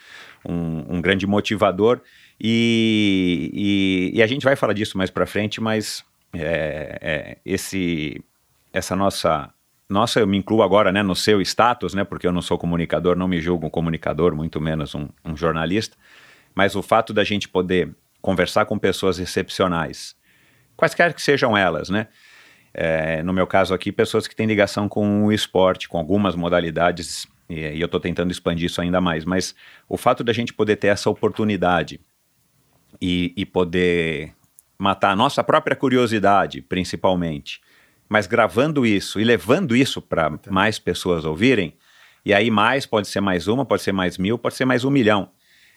um, 0.45 0.97
um 0.97 1.00
grande 1.00 1.26
motivador. 1.26 2.00
E, 2.41 3.50
e, 3.53 4.19
e, 4.19 4.23
a 4.23 4.26
gente 4.26 4.45
vai 4.45 4.57
falar 4.57 4.73
disso 4.73 4.99
mais 4.99 5.11
para 5.11 5.26
frente, 5.26 5.61
mas 5.61 6.05
é, 6.35 6.99
é, 7.00 7.38
esse, 7.45 8.23
essa 8.73 8.95
nossa 8.95 9.50
nossa, 9.88 10.19
eu 10.19 10.26
me 10.26 10.37
incluo 10.37 10.62
agora 10.62 10.91
né, 10.91 11.00
no 11.00 11.15
seu 11.15 11.41
status, 11.41 11.95
né, 11.95 12.03
porque 12.03 12.26
eu 12.26 12.33
não 12.33 12.43
sou 12.43 12.59
comunicador, 12.59 13.15
não 13.15 13.29
me 13.29 13.41
julgo 13.41 13.69
um 13.69 13.71
comunicador, 13.71 14.35
muito 14.35 14.61
menos 14.61 14.97
um, 14.97 15.09
um 15.25 15.37
jornalista, 15.37 15.97
mas 16.55 16.75
o 16.75 16.83
fato 16.83 17.12
da 17.12 17.23
gente 17.23 17.49
poder 17.49 17.95
conversar 18.21 18.67
com 18.67 18.76
pessoas 18.76 19.21
excepcionais, 19.21 20.17
quaisquer 20.76 21.15
que 21.15 21.23
sejam 21.23 21.57
elas, 21.57 21.88
né? 21.88 22.09
É, 22.78 23.23
no 23.23 23.33
meu 23.33 23.47
caso 23.47 23.73
aqui, 23.73 23.90
pessoas 23.90 24.28
que 24.28 24.37
têm 24.37 24.47
ligação 24.47 24.87
com 24.87 25.25
o 25.25 25.33
esporte, 25.33 25.88
com 25.88 25.97
algumas 25.97 26.35
modalidades, 26.35 27.26
e, 27.49 27.54
e 27.54 27.80
eu 27.80 27.87
estou 27.87 27.99
tentando 27.99 28.30
expandir 28.30 28.66
isso 28.66 28.83
ainda 28.83 29.00
mais, 29.00 29.25
mas 29.25 29.54
o 29.88 29.97
fato 29.97 30.23
da 30.23 30.30
gente 30.30 30.52
poder 30.52 30.76
ter 30.76 30.88
essa 30.88 31.09
oportunidade 31.09 31.99
e, 33.00 33.33
e 33.35 33.47
poder 33.47 34.35
matar 34.78 35.12
a 35.12 35.16
nossa 35.16 35.42
própria 35.42 35.75
curiosidade, 35.75 36.61
principalmente, 36.61 37.62
mas 38.11 38.26
gravando 38.26 38.85
isso 38.85 39.18
e 39.18 39.25
levando 39.25 39.75
isso 39.75 40.02
para 40.02 40.38
mais 40.50 40.78
pessoas 40.78 41.25
ouvirem, 41.25 41.73
e 42.26 42.35
aí 42.35 42.50
mais 42.50 42.85
pode 42.85 43.09
ser 43.09 43.23
mais 43.23 43.49
uma, 43.49 43.64
pode 43.64 43.80
ser 43.80 43.92
mais 43.92 44.18
mil, 44.18 44.37
pode 44.37 44.54
ser 44.54 44.66
mais 44.66 44.85
um 44.85 44.90
milhão. 44.90 45.30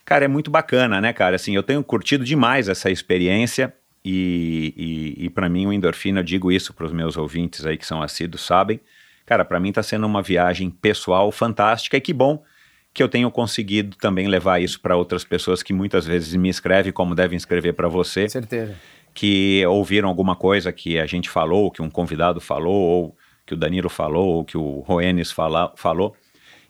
Cara, 0.04 0.26
é 0.26 0.28
muito 0.28 0.52
bacana, 0.52 1.00
né, 1.00 1.14
cara? 1.14 1.38
Assim, 1.38 1.56
eu 1.56 1.64
tenho 1.64 1.82
curtido 1.82 2.26
demais 2.26 2.68
essa 2.68 2.92
experiência 2.92 3.74
e, 4.04 4.74
e, 5.18 5.26
e 5.26 5.30
para 5.30 5.50
mim 5.50 5.66
o 5.66 5.74
endorfina, 5.74 6.20
eu 6.20 6.24
digo 6.24 6.52
isso 6.52 6.74
para 6.74 6.86
os 6.86 6.92
meus 6.92 7.18
ouvintes 7.18 7.66
aí 7.66 7.78
que 7.78 7.86
são 7.86 8.02
assíduos, 8.02 8.46
sabem. 8.46 8.80
Cara, 9.26 9.46
para 9.46 9.60
mim 9.60 9.70
está 9.70 9.84
sendo 9.84 10.06
uma 10.06 10.22
viagem 10.22 10.70
pessoal 10.70 11.32
fantástica 11.32 11.98
e 11.98 12.02
que 12.02 12.14
bom 12.14 12.44
que 12.92 13.04
eu 13.04 13.08
tenho 13.08 13.30
conseguido 13.30 13.96
também 13.98 14.28
levar 14.28 14.60
isso 14.60 14.82
para 14.82 14.96
outras 14.96 15.24
pessoas 15.24 15.62
que 15.62 15.72
muitas 15.72 16.06
vezes 16.06 16.34
me 16.36 16.50
escrevem 16.50 16.92
como 16.92 17.14
devem 17.14 17.38
escrever 17.38 17.74
para 17.74 17.88
você. 17.88 18.24
Com 18.24 18.30
certeza 18.30 18.76
que 19.14 19.66
ouviram 19.66 20.08
alguma 20.08 20.36
coisa 20.36 20.72
que 20.72 21.00
a 21.00 21.06
gente 21.06 21.30
falou, 21.30 21.72
que 21.72 21.82
um 21.82 21.90
convidado 21.90 22.40
falou, 22.40 22.74
ou 22.74 23.18
que 23.46 23.54
o 23.54 23.58
Danilo 23.58 23.90
falou, 23.90 24.36
ou 24.36 24.46
que 24.46 24.58
o 24.58 24.80
Roenes 24.80 25.32
fala, 25.32 25.74
falou, 25.76 26.16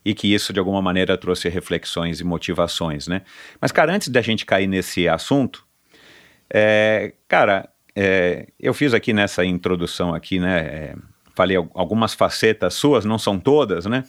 e 0.04 0.14
que 0.14 0.34
isso 0.34 0.54
de 0.54 0.60
alguma 0.60 0.82
maneira 0.82 1.18
trouxe 1.18 1.50
reflexões 1.50 2.20
e 2.20 2.24
motivações, 2.24 3.08
né? 3.08 3.22
Mas, 3.60 3.72
cara, 3.72 3.94
antes 3.94 4.08
da 4.08 4.22
gente 4.22 4.46
cair 4.46 4.68
nesse 4.68 5.08
assunto, 5.08 5.64
é, 6.52 7.14
cara, 7.28 7.70
é, 7.96 8.48
eu 8.60 8.74
fiz 8.74 8.94
aqui 8.94 9.14
nessa 9.14 9.44
introdução 9.44 10.14
aqui, 10.14 10.40
né? 10.40 10.60
É, 10.60 10.96
falei 11.36 11.58
algumas 11.58 12.14
facetas 12.14 12.74
suas, 12.74 13.06
não 13.06 13.18
são 13.18 13.40
todas, 13.40 13.86
né? 13.86 14.04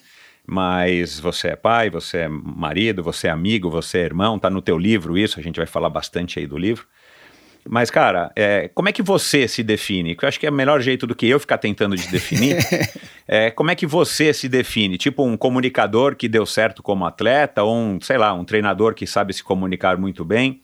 Mas 0.47 1.20
você 1.20 1.49
é 1.49 1.56
pai, 1.56 1.90
você 1.90 2.18
é 2.18 2.28
marido, 2.28 3.02
você 3.02 3.28
é 3.28 3.30
amigo, 3.30 3.70
você 3.70 3.99
é 3.99 4.04
irmão, 4.04 4.38
tá 4.38 4.50
no 4.50 4.62
teu 4.62 4.78
livro 4.78 5.16
isso, 5.16 5.38
a 5.38 5.42
gente 5.42 5.59
vai 5.59 5.66
falar 5.66 5.90
bastante 5.90 6.38
aí 6.38 6.47
do 6.47 6.59
livro. 6.59 6.87
Mas, 7.68 7.90
cara, 7.90 8.32
é, 8.35 8.68
como 8.68 8.88
é 8.88 8.92
que 8.92 9.02
você 9.02 9.47
se 9.47 9.62
define? 9.62 10.16
Que 10.16 10.25
eu 10.25 10.28
acho 10.28 10.40
que 10.40 10.47
é 10.47 10.50
o 10.50 10.52
melhor 10.52 10.80
jeito 10.80 11.06
do 11.06 11.14
que 11.14 11.28
eu 11.28 11.38
ficar 11.38 11.59
tentando 11.59 11.94
te 11.94 12.11
definir. 12.11 12.56
é, 13.28 13.50
como 13.50 13.70
é 13.70 13.75
que 13.75 13.87
você 13.87 14.32
se 14.32 14.49
define? 14.49 14.97
Tipo 14.97 15.25
um 15.25 15.37
comunicador 15.37 16.16
que 16.16 16.28
deu 16.28 16.47
certo 16.47 16.82
como 16.82 17.04
atleta, 17.04 17.62
ou 17.62 17.76
um, 17.76 18.00
sei 18.00 18.16
lá, 18.16 18.32
um 18.32 18.44
treinador 18.44 18.94
que 18.94 19.06
sabe 19.06 19.32
se 19.35 19.44
comunicar 19.44 19.99
muito 19.99 20.25
bem, 20.25 20.62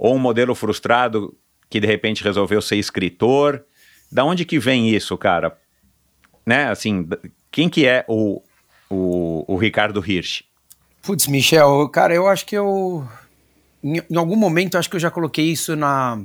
ou 0.00 0.14
um 0.14 0.18
modelo 0.18 0.54
frustrado 0.54 1.36
que 1.68 1.78
de 1.78 1.86
repente 1.86 2.24
resolveu 2.24 2.62
ser 2.62 2.76
escritor. 2.76 3.62
Da 4.10 4.24
onde 4.24 4.46
que 4.46 4.58
vem 4.58 4.88
isso, 4.88 5.16
cara? 5.18 5.56
Né, 6.46 6.64
assim, 6.68 7.06
quem 7.50 7.68
que 7.68 7.86
é 7.86 8.04
o, 8.08 8.42
o, 8.88 9.44
o 9.46 9.56
Ricardo 9.58 10.00
Hirsch? 10.00 10.42
Putz, 11.02 11.26
Michel, 11.26 11.86
cara, 11.90 12.14
eu 12.14 12.26
acho 12.26 12.46
que 12.46 12.56
eu 12.56 13.06
em, 13.84 13.98
em, 14.10 14.16
algum 14.16 14.36
momento, 14.36 14.78
acho 14.78 14.88
que 14.88 14.96
eu 14.96 15.00
já 15.00 15.10
coloquei 15.10 15.44
isso 15.44 15.76
na. 15.76 16.18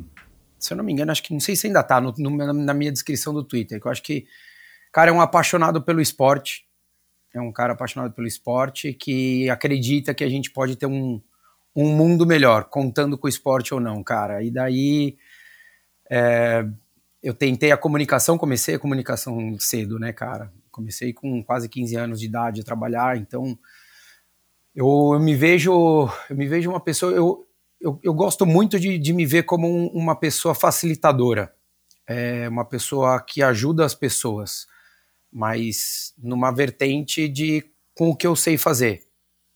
Se 0.57 0.71
eu 0.71 0.77
não 0.77 0.83
me 0.83 0.93
engano, 0.93 1.11
acho 1.11 1.21
que 1.21 1.33
não 1.33 1.39
sei 1.41 1.55
se 1.55 1.67
ainda 1.67 1.83
tá 1.83 1.99
no, 1.99 2.13
no, 2.17 2.53
na 2.53 2.73
minha 2.73 2.91
descrição 2.91 3.33
do 3.33 3.43
Twitter. 3.43 3.79
Que 3.79 3.87
eu 3.87 3.91
acho 3.91 4.01
que 4.01 4.25
cara 4.91 5.11
é 5.11 5.13
um 5.13 5.19
apaixonado 5.19 5.81
pelo 5.81 5.99
esporte. 5.99 6.65
É 7.33 7.41
um 7.41 7.51
cara 7.51 7.73
apaixonado 7.73 8.13
pelo 8.13 8.25
esporte 8.25 8.93
que 8.93 9.49
acredita 9.49 10.13
que 10.13 10.23
a 10.23 10.29
gente 10.29 10.49
pode 10.49 10.77
ter 10.77 10.85
um, 10.85 11.21
um 11.75 11.95
mundo 11.95 12.25
melhor, 12.25 12.65
contando 12.65 13.17
com 13.17 13.27
o 13.27 13.29
esporte 13.29 13.73
ou 13.73 13.79
não, 13.79 14.01
cara. 14.03 14.41
E 14.43 14.49
daí 14.49 15.17
é, 16.09 16.65
eu 17.21 17.33
tentei 17.33 17.71
a 17.71 17.77
comunicação, 17.77 18.37
comecei 18.37 18.75
a 18.75 18.79
comunicação 18.79 19.57
cedo, 19.59 19.99
né, 19.99 20.13
cara? 20.13 20.53
Comecei 20.71 21.11
com 21.11 21.43
quase 21.43 21.67
15 21.67 21.95
anos 21.95 22.19
de 22.19 22.27
idade 22.27 22.61
a 22.61 22.63
trabalhar, 22.63 23.17
então 23.17 23.57
eu, 24.75 25.11
eu, 25.13 25.19
me 25.19 25.33
vejo 25.33 26.09
eu 26.29 26.35
me 26.35 26.47
vejo 26.47 26.69
uma 26.69 26.79
pessoa 26.79 27.13
eu, 27.13 27.47
eu, 27.79 27.99
eu 28.03 28.13
gosto 28.13 28.45
muito 28.45 28.79
de, 28.79 28.97
de, 28.97 29.13
me 29.13 29.25
ver 29.25 29.43
como 29.43 29.67
um, 29.67 29.87
uma 29.87 30.15
pessoa 30.15 30.53
facilitadora 30.53 31.55
é, 32.05 32.49
uma 32.49 32.65
pessoa 32.65 33.21
que 33.21 33.41
ajuda 33.41 33.85
as 33.85 33.95
pessoas 33.95 34.67
mas 35.31 36.13
numa 36.17 36.51
vertente 36.51 37.29
de 37.29 37.63
com 37.93 38.09
o 38.09 38.15
que 38.15 38.27
eu 38.27 38.35
sei 38.35 38.57
fazer 38.57 39.07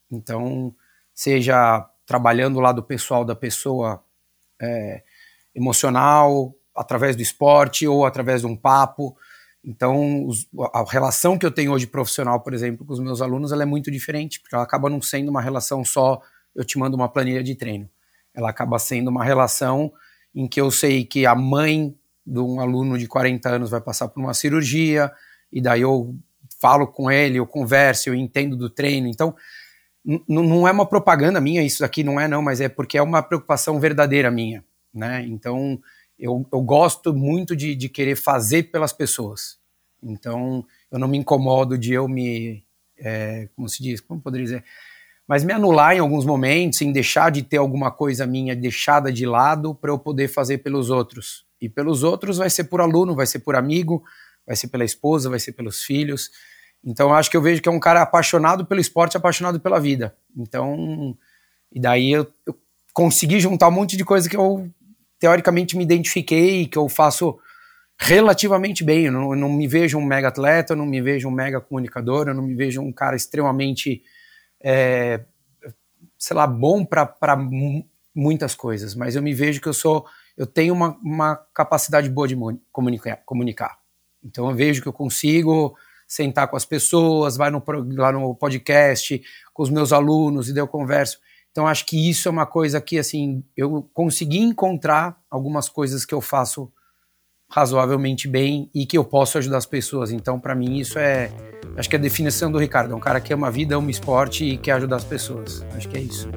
então 0.09 0.73
seja 1.13 1.88
trabalhando 2.09 2.57
o 2.57 2.59
lado 2.59 2.81
pessoal 2.81 3.23
da 3.23 3.35
pessoa 3.35 4.03
é, 4.59 5.03
emocional 5.55 6.53
através 6.75 7.15
do 7.15 7.21
esporte 7.21 7.87
ou 7.87 8.03
através 8.03 8.41
de 8.41 8.47
um 8.47 8.55
papo 8.55 9.15
então, 9.63 10.25
os, 10.25 10.47
a 10.73 10.83
relação 10.89 11.37
que 11.37 11.45
eu 11.45 11.51
tenho 11.51 11.71
hoje 11.71 11.85
profissional, 11.85 12.39
por 12.39 12.53
exemplo, 12.53 12.85
com 12.85 12.93
os 12.93 12.99
meus 12.99 13.21
alunos, 13.21 13.51
ela 13.51 13.63
é 13.63 13.65
muito 13.65 13.91
diferente, 13.91 14.39
porque 14.39 14.55
ela 14.55 14.63
acaba 14.63 14.89
não 14.89 15.01
sendo 15.01 15.29
uma 15.29 15.41
relação 15.41 15.83
só 15.83 16.21
eu 16.55 16.63
te 16.63 16.77
mando 16.79 16.95
uma 16.95 17.09
planilha 17.09 17.43
de 17.43 17.55
treino. 17.55 17.89
Ela 18.33 18.49
acaba 18.49 18.79
sendo 18.79 19.09
uma 19.09 19.23
relação 19.23 19.91
em 20.33 20.47
que 20.47 20.59
eu 20.59 20.71
sei 20.71 21.03
que 21.05 21.25
a 21.25 21.35
mãe 21.35 21.95
de 22.25 22.39
um 22.39 22.59
aluno 22.59 22.97
de 22.97 23.07
40 23.07 23.49
anos 23.49 23.69
vai 23.69 23.81
passar 23.81 24.07
por 24.07 24.19
uma 24.19 24.33
cirurgia, 24.33 25.11
e 25.51 25.61
daí 25.61 25.81
eu 25.81 26.15
falo 26.61 26.87
com 26.87 27.11
ele, 27.11 27.37
eu 27.39 27.45
converso, 27.45 28.09
eu 28.09 28.15
entendo 28.15 28.55
do 28.55 28.69
treino. 28.69 29.07
Então, 29.07 29.35
não 30.27 30.67
é 30.67 30.71
uma 30.71 30.85
propaganda 30.85 31.41
minha, 31.41 31.61
isso 31.61 31.83
aqui 31.83 32.03
não 32.03 32.19
é 32.19 32.27
não, 32.27 32.41
mas 32.41 32.61
é 32.61 32.69
porque 32.69 32.97
é 32.97 33.01
uma 33.01 33.21
preocupação 33.21 33.79
verdadeira 33.79 34.31
minha, 34.31 34.63
né? 34.93 35.25
Então, 35.27 35.79
eu, 36.17 36.45
eu 36.51 36.61
gosto 36.61 37.13
muito 37.13 37.55
de, 37.55 37.75
de, 37.75 37.89
querer 37.89 38.15
fazer 38.15 38.63
pelas 38.63 38.91
pessoas. 38.91 39.57
Então, 40.01 40.65
eu 40.91 40.99
não 40.99 41.07
me 41.07 41.17
incomodo 41.17 41.77
de 41.77 41.93
eu 41.93 42.07
me. 42.07 42.63
É, 42.97 43.47
como 43.55 43.69
se 43.69 43.81
diz? 43.81 44.01
Como 44.01 44.21
poderia 44.21 44.45
dizer? 44.45 44.63
Mas 45.27 45.43
me 45.43 45.53
anular 45.53 45.95
em 45.95 45.99
alguns 45.99 46.25
momentos, 46.25 46.81
em 46.81 46.91
deixar 46.91 47.29
de 47.29 47.43
ter 47.43 47.57
alguma 47.57 47.91
coisa 47.91 48.25
minha 48.25 48.55
deixada 48.55 49.11
de 49.11 49.25
lado 49.25 49.75
para 49.75 49.91
eu 49.91 49.99
poder 49.99 50.27
fazer 50.27 50.57
pelos 50.57 50.89
outros. 50.89 51.45
E 51.61 51.69
pelos 51.69 52.03
outros 52.03 52.37
vai 52.37 52.49
ser 52.49 52.65
por 52.65 52.81
aluno, 52.81 53.15
vai 53.15 53.27
ser 53.27 53.39
por 53.39 53.55
amigo, 53.55 54.03
vai 54.45 54.55
ser 54.55 54.69
pela 54.69 54.83
esposa, 54.83 55.29
vai 55.29 55.39
ser 55.39 55.51
pelos 55.51 55.83
filhos. 55.83 56.31
Então, 56.83 57.13
acho 57.13 57.29
que 57.29 57.37
eu 57.37 57.41
vejo 57.41 57.61
que 57.61 57.69
é 57.69 57.71
um 57.71 57.79
cara 57.79 58.01
apaixonado 58.01 58.65
pelo 58.65 58.79
esporte, 58.79 59.17
apaixonado 59.17 59.59
pela 59.59 59.79
vida. 59.79 60.15
Então, 60.35 61.17
e 61.71 61.79
daí 61.79 62.11
eu, 62.11 62.27
eu 62.45 62.57
consegui 62.93 63.39
juntar 63.39 63.67
um 63.67 63.71
monte 63.71 63.97
de 63.97 64.05
coisa 64.05 64.29
que 64.29 64.37
eu 64.37 64.69
teoricamente 65.19 65.75
me 65.77 65.83
identifiquei, 65.83 66.65
que 66.65 66.77
eu 66.77 66.87
faço 66.87 67.37
relativamente 67.97 68.83
bem. 68.83 69.05
Eu 69.05 69.11
não, 69.11 69.31
eu 69.31 69.35
não, 69.35 69.49
me 69.49 69.67
vejo 69.67 69.97
um 69.97 70.03
mega 70.03 70.29
atleta, 70.29 70.73
eu 70.73 70.77
não 70.77 70.85
me 70.85 71.01
vejo 71.01 71.27
um 71.27 71.31
mega 71.31 71.59
comunicador, 71.59 72.27
eu 72.27 72.33
não 72.33 72.43
me 72.43 72.55
vejo 72.55 72.81
um 72.81 72.91
cara 72.91 73.15
extremamente, 73.15 74.01
é, 74.61 75.21
sei 76.17 76.35
lá, 76.35 76.47
bom 76.47 76.85
para 76.85 77.37
muitas 78.15 78.55
coisas, 78.55 78.95
mas 78.95 79.15
eu 79.15 79.21
me 79.21 79.33
vejo 79.33 79.61
que 79.61 79.67
eu 79.67 79.73
sou, 79.73 80.05
eu 80.37 80.47
tenho 80.47 80.73
uma, 80.73 80.97
uma 81.03 81.35
capacidade 81.53 82.09
boa 82.09 82.27
de 82.27 82.37
comunicar. 83.25 83.77
Então 84.23 84.49
eu 84.49 84.55
vejo 84.55 84.81
que 84.81 84.87
eu 84.87 84.93
consigo 84.93 85.75
sentar 86.09 86.47
com 86.47 86.57
as 86.57 86.65
pessoas, 86.65 87.37
vai 87.37 87.51
no, 87.51 87.63
lá 87.95 88.11
no 88.11 88.33
podcast 88.33 89.21
com 89.53 89.61
os 89.61 89.69
meus 89.69 89.93
alunos 89.93 90.49
e 90.49 90.53
daí 90.53 90.63
eu 90.63 90.67
converso. 90.67 91.19
Então 91.51 91.67
acho 91.67 91.85
que 91.85 92.09
isso 92.09 92.27
é 92.27 92.31
uma 92.31 92.47
coisa 92.47 92.81
que 92.81 92.97
assim 92.97 93.43
eu 93.55 93.87
consegui 93.93 94.39
encontrar 94.39 95.21
algumas 95.29 95.69
coisas 95.69 96.05
que 96.05 96.13
eu 96.13 96.19
faço 96.19 96.71
razoavelmente 97.47 98.27
bem 98.27 98.69
e 98.73 98.85
que 98.87 98.97
eu 98.97 99.05
posso 99.05 99.37
ajudar 99.37 99.57
as 99.57 99.67
pessoas. 99.67 100.11
Então 100.11 100.39
para 100.39 100.55
mim 100.55 100.79
isso 100.79 100.97
é 100.97 101.31
acho 101.77 101.87
que 101.87 101.95
é 101.95 101.99
a 101.99 102.01
definição 102.01 102.51
do 102.51 102.57
Ricardo, 102.57 102.91
é 102.91 102.95
um 102.95 102.99
cara 102.99 103.21
que 103.21 103.31
ama 103.31 103.47
a 103.47 103.51
vida, 103.51 103.75
ama 103.75 103.91
esporte 103.91 104.43
e 104.43 104.57
quer 104.57 104.73
ajudar 104.73 104.95
as 104.95 105.03
pessoas. 105.03 105.63
Acho 105.75 105.87
que 105.89 105.97
é 105.97 106.01
isso. 106.01 106.27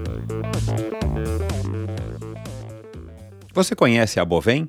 Você 3.55 3.75
conhece 3.75 4.21
a 4.21 4.25
Bovem? 4.25 4.69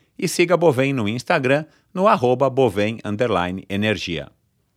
e 0.21 0.27
siga 0.27 0.53
a 0.53 0.57
Bovem 0.57 0.93
no 0.93 1.09
Instagram 1.09 1.65
no 1.91 2.07
arroba 2.07 2.47
bovem 2.47 2.99
energia. 3.67 4.29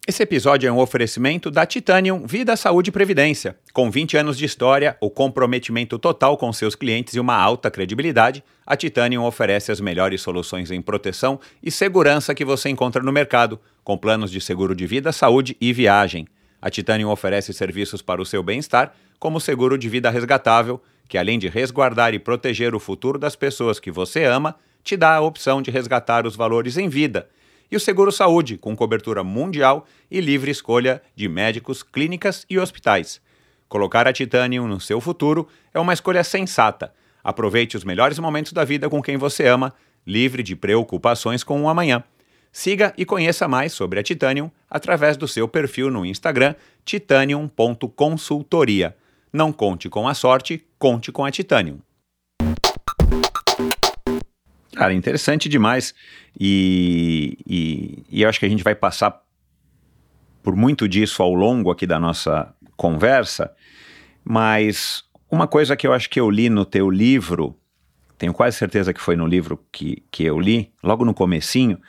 Esse 0.07 0.23
episódio 0.23 0.69
é 0.69 0.73
um 0.73 0.79
oferecimento 0.79 1.51
da 1.51 1.65
Titanium 1.65 2.27
Vida, 2.27 2.57
Saúde 2.57 2.89
e 2.89 2.93
Previdência. 2.93 3.57
Com 3.73 3.91
20 3.91 4.17
anos 4.17 4.39
de 4.39 4.45
história, 4.45 4.97
o 5.01 5.11
comprometimento 5.11 5.99
total 5.99 6.37
com 6.37 6.53
seus 6.53 6.75
clientes 6.75 7.15
e 7.15 7.21
uma 7.21 7.37
alta 7.37 7.71
credibilidade, 7.71 8.43
a 8.67 8.77
Titanium 8.77 9.25
oferece 9.25 9.71
as 9.71 9.81
melhores 9.81 10.21
soluções 10.21 10.71
em 10.71 10.83
proteção 10.83 11.39
e 11.63 11.71
segurança 11.71 12.35
que 12.35 12.45
você 12.45 12.69
encontra 12.69 13.03
no 13.03 13.13
mercado, 13.13 13.61
com 13.83 13.97
planos 13.97 14.31
de 14.31 14.41
seguro 14.41 14.75
de 14.75 14.87
vida, 14.87 15.13
saúde 15.13 15.57
e 15.61 15.73
viagem. 15.73 16.27
A 16.61 16.71
Titanium 16.71 17.11
oferece 17.11 17.53
serviços 17.53 18.03
para 18.03 18.21
o 18.21 18.27
seu 18.27 18.43
bem-estar, 18.43 18.95
como 19.19 19.41
seguro 19.41 19.79
de 19.79 19.89
vida 19.89 20.11
resgatável, 20.11 20.83
que 21.09 21.19
além 21.19 21.39
de 21.39 21.49
resguardar 21.49 22.15
e 22.15 22.19
proteger 22.19 22.75
o 22.75 22.81
futuro 22.81 23.19
das 23.19 23.37
pessoas 23.37 23.79
que 23.79 23.91
você 23.91 24.25
ama, 24.25 24.57
te 24.85 24.97
dá 24.97 25.17
a 25.17 25.21
opção 25.21 25.61
de 25.63 25.71
resgatar 25.71 26.27
os 26.27 26.37
valores 26.37 26.77
em 26.77 26.89
vida 26.89 27.29
e 27.71 27.77
o 27.77 27.81
Seguro 27.81 28.13
Saúde, 28.13 28.59
com 28.59 28.77
cobertura 28.77 29.25
mundial 29.25 29.87
e 30.11 30.21
livre 30.21 30.51
escolha 30.51 31.01
de 31.17 31.27
médicos, 31.29 31.83
clínicas 31.83 32.45
e 32.49 32.59
hospitais. 32.59 33.21
Colocar 33.69 34.07
a 34.07 34.13
Titanium 34.13 34.69
no 34.69 34.79
seu 34.79 35.01
futuro 35.01 35.49
é 35.73 35.81
uma 35.81 35.95
escolha 35.95 36.23
sensata. 36.23 36.93
Aproveite 37.25 37.77
os 37.77 37.83
melhores 37.83 38.19
momentos 38.19 38.53
da 38.53 38.65
vida 38.65 38.91
com 38.91 39.03
quem 39.03 39.17
você 39.17 39.49
ama, 39.49 39.73
livre 40.07 40.43
de 40.43 40.55
preocupações 40.55 41.43
com 41.43 41.63
o 41.63 41.69
amanhã. 41.69 42.05
Siga 42.53 42.93
e 42.97 43.05
conheça 43.05 43.49
mais 43.49 43.73
sobre 43.73 43.99
a 43.99 44.03
Titanium 44.03 44.49
através 44.71 45.17
do 45.17 45.27
seu 45.27 45.49
perfil 45.49 45.91
no 45.91 46.07
Instagram 46.07 46.55
titanium.consultoria. 46.85 48.97
Não 49.33 49.53
conte 49.53 49.89
com 49.89 50.07
a 50.07 50.15
sorte, 50.15 50.65
conte 50.79 51.11
com 51.11 51.25
a 51.25 51.33
Titanium. 51.33 51.81
Cara, 54.75 54.93
interessante 54.93 55.49
demais. 55.49 55.95
E, 56.39 57.39
e, 57.47 58.05
e 58.11 58.23
eu 58.23 58.29
acho 58.29 58.41
que 58.41 58.47
a 58.47 58.49
gente 58.49 58.65
vai 58.65 58.75
passar 58.75 59.23
por 60.43 60.55
muito 60.55 60.89
disso 60.89 61.23
ao 61.23 61.33
longo 61.33 61.71
aqui 61.71 61.87
da 61.87 61.99
nossa 61.99 62.55
conversa, 62.77 63.53
mas 64.23 65.05
uma 65.31 65.47
coisa 65.47 65.75
que 65.77 65.87
eu 65.87 65.93
acho 65.93 66.11
que 66.11 66.21
eu 66.21 66.29
li 66.31 66.51
no 66.51 66.67
teu 66.67 66.91
livro, 66.91 67.57
tenho 68.19 68.35
quase 68.35 68.59
certeza 68.59 68.93
que 68.93 69.01
foi 69.01 69.17
no 69.17 69.27
livro 69.27 69.65
que, 69.73 70.03
que 70.11 70.25
eu 70.25 70.39
li, 70.39 70.71
logo 70.83 71.05
no 71.05 71.15
comecinho, 71.15 71.81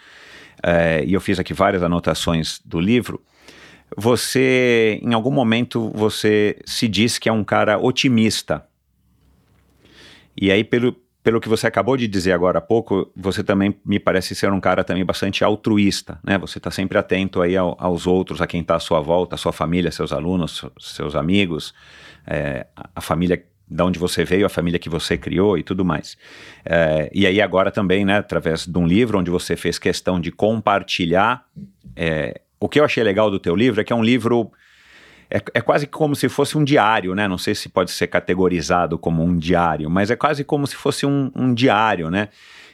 é, 0.64 1.04
e 1.06 1.14
eu 1.14 1.20
fiz 1.20 1.38
aqui 1.38 1.54
várias 1.54 1.84
anotações 1.84 2.62
do 2.64 2.80
livro, 2.80 3.22
você, 3.96 5.00
em 5.04 5.14
algum 5.14 5.32
momento, 5.32 5.92
você 5.94 6.58
se 6.66 6.88
diz 6.88 7.20
que 7.20 7.30
é 7.30 7.32
um 7.32 7.44
cara 7.44 7.78
otimista. 7.78 8.66
E 10.36 10.52
aí, 10.52 10.64
pelo, 10.64 10.96
pelo 11.26 11.42
que 11.42 11.50
você 11.50 11.66
acabou 11.66 11.98
de 11.98 12.08
dizer 12.08 12.34
agora 12.34 12.60
há 12.60 12.62
pouco, 12.62 13.12
você 13.16 13.44
também 13.44 13.76
me 13.84 14.00
parece 14.00 14.36
ser 14.36 14.54
um 14.54 14.62
cara 14.62 14.84
também 14.84 15.04
bastante 15.04 15.44
altruísta, 15.44 16.20
né? 16.24 16.38
Você 16.38 16.60
está 16.60 16.70
sempre 16.70 17.00
atento 17.00 17.42
aí 17.42 17.58
ao, 17.58 17.76
aos 17.80 18.06
outros, 18.06 18.42
a 18.42 18.48
quem 18.48 18.62
está 18.62 18.76
à 18.76 18.80
sua 18.80 19.02
volta, 19.02 19.34
a 19.34 19.38
sua 19.38 19.52
família, 19.52 19.92
seus 19.92 20.14
alunos, 20.14 20.64
seus 20.80 21.16
amigos, 21.16 21.74
é, 22.28 22.68
a 22.96 23.02
família 23.02 23.44
da 23.68 23.84
onde 23.86 23.98
você 23.98 24.24
veio, 24.24 24.46
a 24.46 24.50
família 24.50 24.78
que 24.78 24.88
você 24.88 25.18
criou 25.18 25.58
e 25.58 25.64
tudo 25.64 25.84
mais. 25.84 26.16
É, 26.64 27.10
e 27.12 27.26
aí 27.26 27.42
agora 27.42 27.72
também, 27.72 28.06
né, 28.06 28.18
através 28.18 28.68
de 28.68 28.78
um 28.78 28.86
livro 28.86 29.18
onde 29.18 29.32
você 29.32 29.56
fez 29.56 29.80
questão 29.80 30.22
de 30.22 30.32
compartilhar, 30.32 31.44
é, 31.96 32.40
o 32.60 32.70
que 32.70 32.80
eu 32.80 32.86
achei 32.86 33.04
legal 33.04 33.32
do 33.32 33.40
teu 33.40 33.56
livro 33.56 33.82
é 33.82 33.84
que 33.84 33.92
é 33.92 33.96
um 33.96 34.04
livro 34.04 34.52
é, 35.30 35.42
é 35.54 35.62
quase 35.62 35.88
como 35.88 36.16
se 36.16 36.30
fosse 36.30 36.58
um 36.58 36.64
diário, 36.64 37.16
né? 37.16 37.28
Não 37.28 37.38
sei 37.38 37.56
se 37.56 37.70
pode 37.70 37.92
ser 37.92 38.08
categorizado 38.08 38.98
como 38.98 39.24
um 39.24 39.38
diário, 39.38 39.90
mas 39.90 40.12
é 40.12 40.16
quase 40.16 40.44
como 40.44 40.66
se 40.68 40.76
fosse 40.76 41.06
um, 41.06 41.32
um 41.36 41.54
diário, 41.54 42.10
né? 42.10 42.30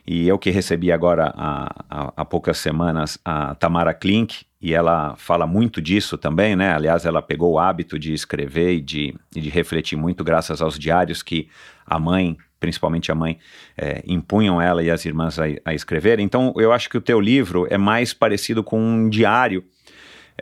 E 0.06 0.28
eu 0.28 0.38
que 0.38 0.50
recebi 0.50 0.92
agora 0.92 1.32
há, 1.36 1.86
há, 1.90 2.14
há, 2.18 2.26
poucas 2.26 2.58
semanas 2.58 3.20
a 3.24 3.54
Tamara 3.56 3.94
Klink, 3.94 4.46
e 4.60 4.74
ela 4.74 5.16
fala 5.16 5.48
muito 5.48 5.82
disso 5.82 6.18
também, 6.18 6.56
né? 6.56 6.74
Aliás, 6.74 7.06
ela 7.06 7.22
pegou 7.22 7.54
o 7.54 7.60
hábito 7.60 7.98
de 7.98 8.14
escrever 8.14 8.74
e 8.74 8.82
de, 8.82 9.16
de 9.32 9.50
refletir 9.50 9.96
muito 9.96 10.24
graças 10.24 10.62
aos 10.62 10.78
diários 10.78 11.24
que 11.24 11.48
a 11.86 12.00
mãe, 12.00 12.38
principalmente 12.60 13.12
a 13.12 13.16
mãe, 13.16 13.40
é, 13.78 14.04
impunham 14.06 14.62
ela 14.62 14.84
e 14.84 14.92
as 14.92 15.04
irmãs 15.06 15.40
a, 15.40 15.46
a 15.66 15.74
escrever. 15.74 16.20
Então, 16.20 16.54
eu 16.58 16.72
acho 16.72 16.90
que 16.90 16.98
o 16.98 17.02
teu 17.02 17.20
livro 17.20 17.68
é 17.70 17.78
mais 17.78 18.14
parecido 18.14 18.64
com 18.64 18.80
um 18.80 19.10
diário 19.10 19.64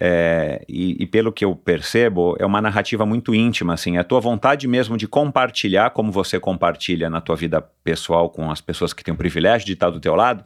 é, 0.02 0.64
e, 0.70 0.96
e, 1.04 1.06
pelo 1.06 1.30
que 1.30 1.44
eu 1.44 1.54
percebo, 1.54 2.34
é 2.40 2.46
uma 2.46 2.62
narrativa 2.62 3.06
muito 3.06 3.36
íntima, 3.36 3.74
assim, 3.74 3.98
é 3.98 4.00
a 4.00 4.04
tua 4.04 4.22
vontade 4.22 4.66
mesmo 4.66 4.96
de 4.96 5.06
compartilhar 5.10 5.90
como 5.90 6.10
você 6.10 6.40
compartilha 6.40 7.10
na 7.10 7.20
tua 7.20 7.36
vida 7.36 7.62
pessoal 7.84 8.30
com 8.30 8.50
as 8.50 8.62
pessoas 8.62 8.94
que 8.94 9.04
têm 9.04 9.14
o 9.14 9.18
privilégio 9.18 9.66
de 9.66 9.74
estar 9.74 9.90
do 9.90 10.00
teu 10.00 10.16
lado, 10.16 10.46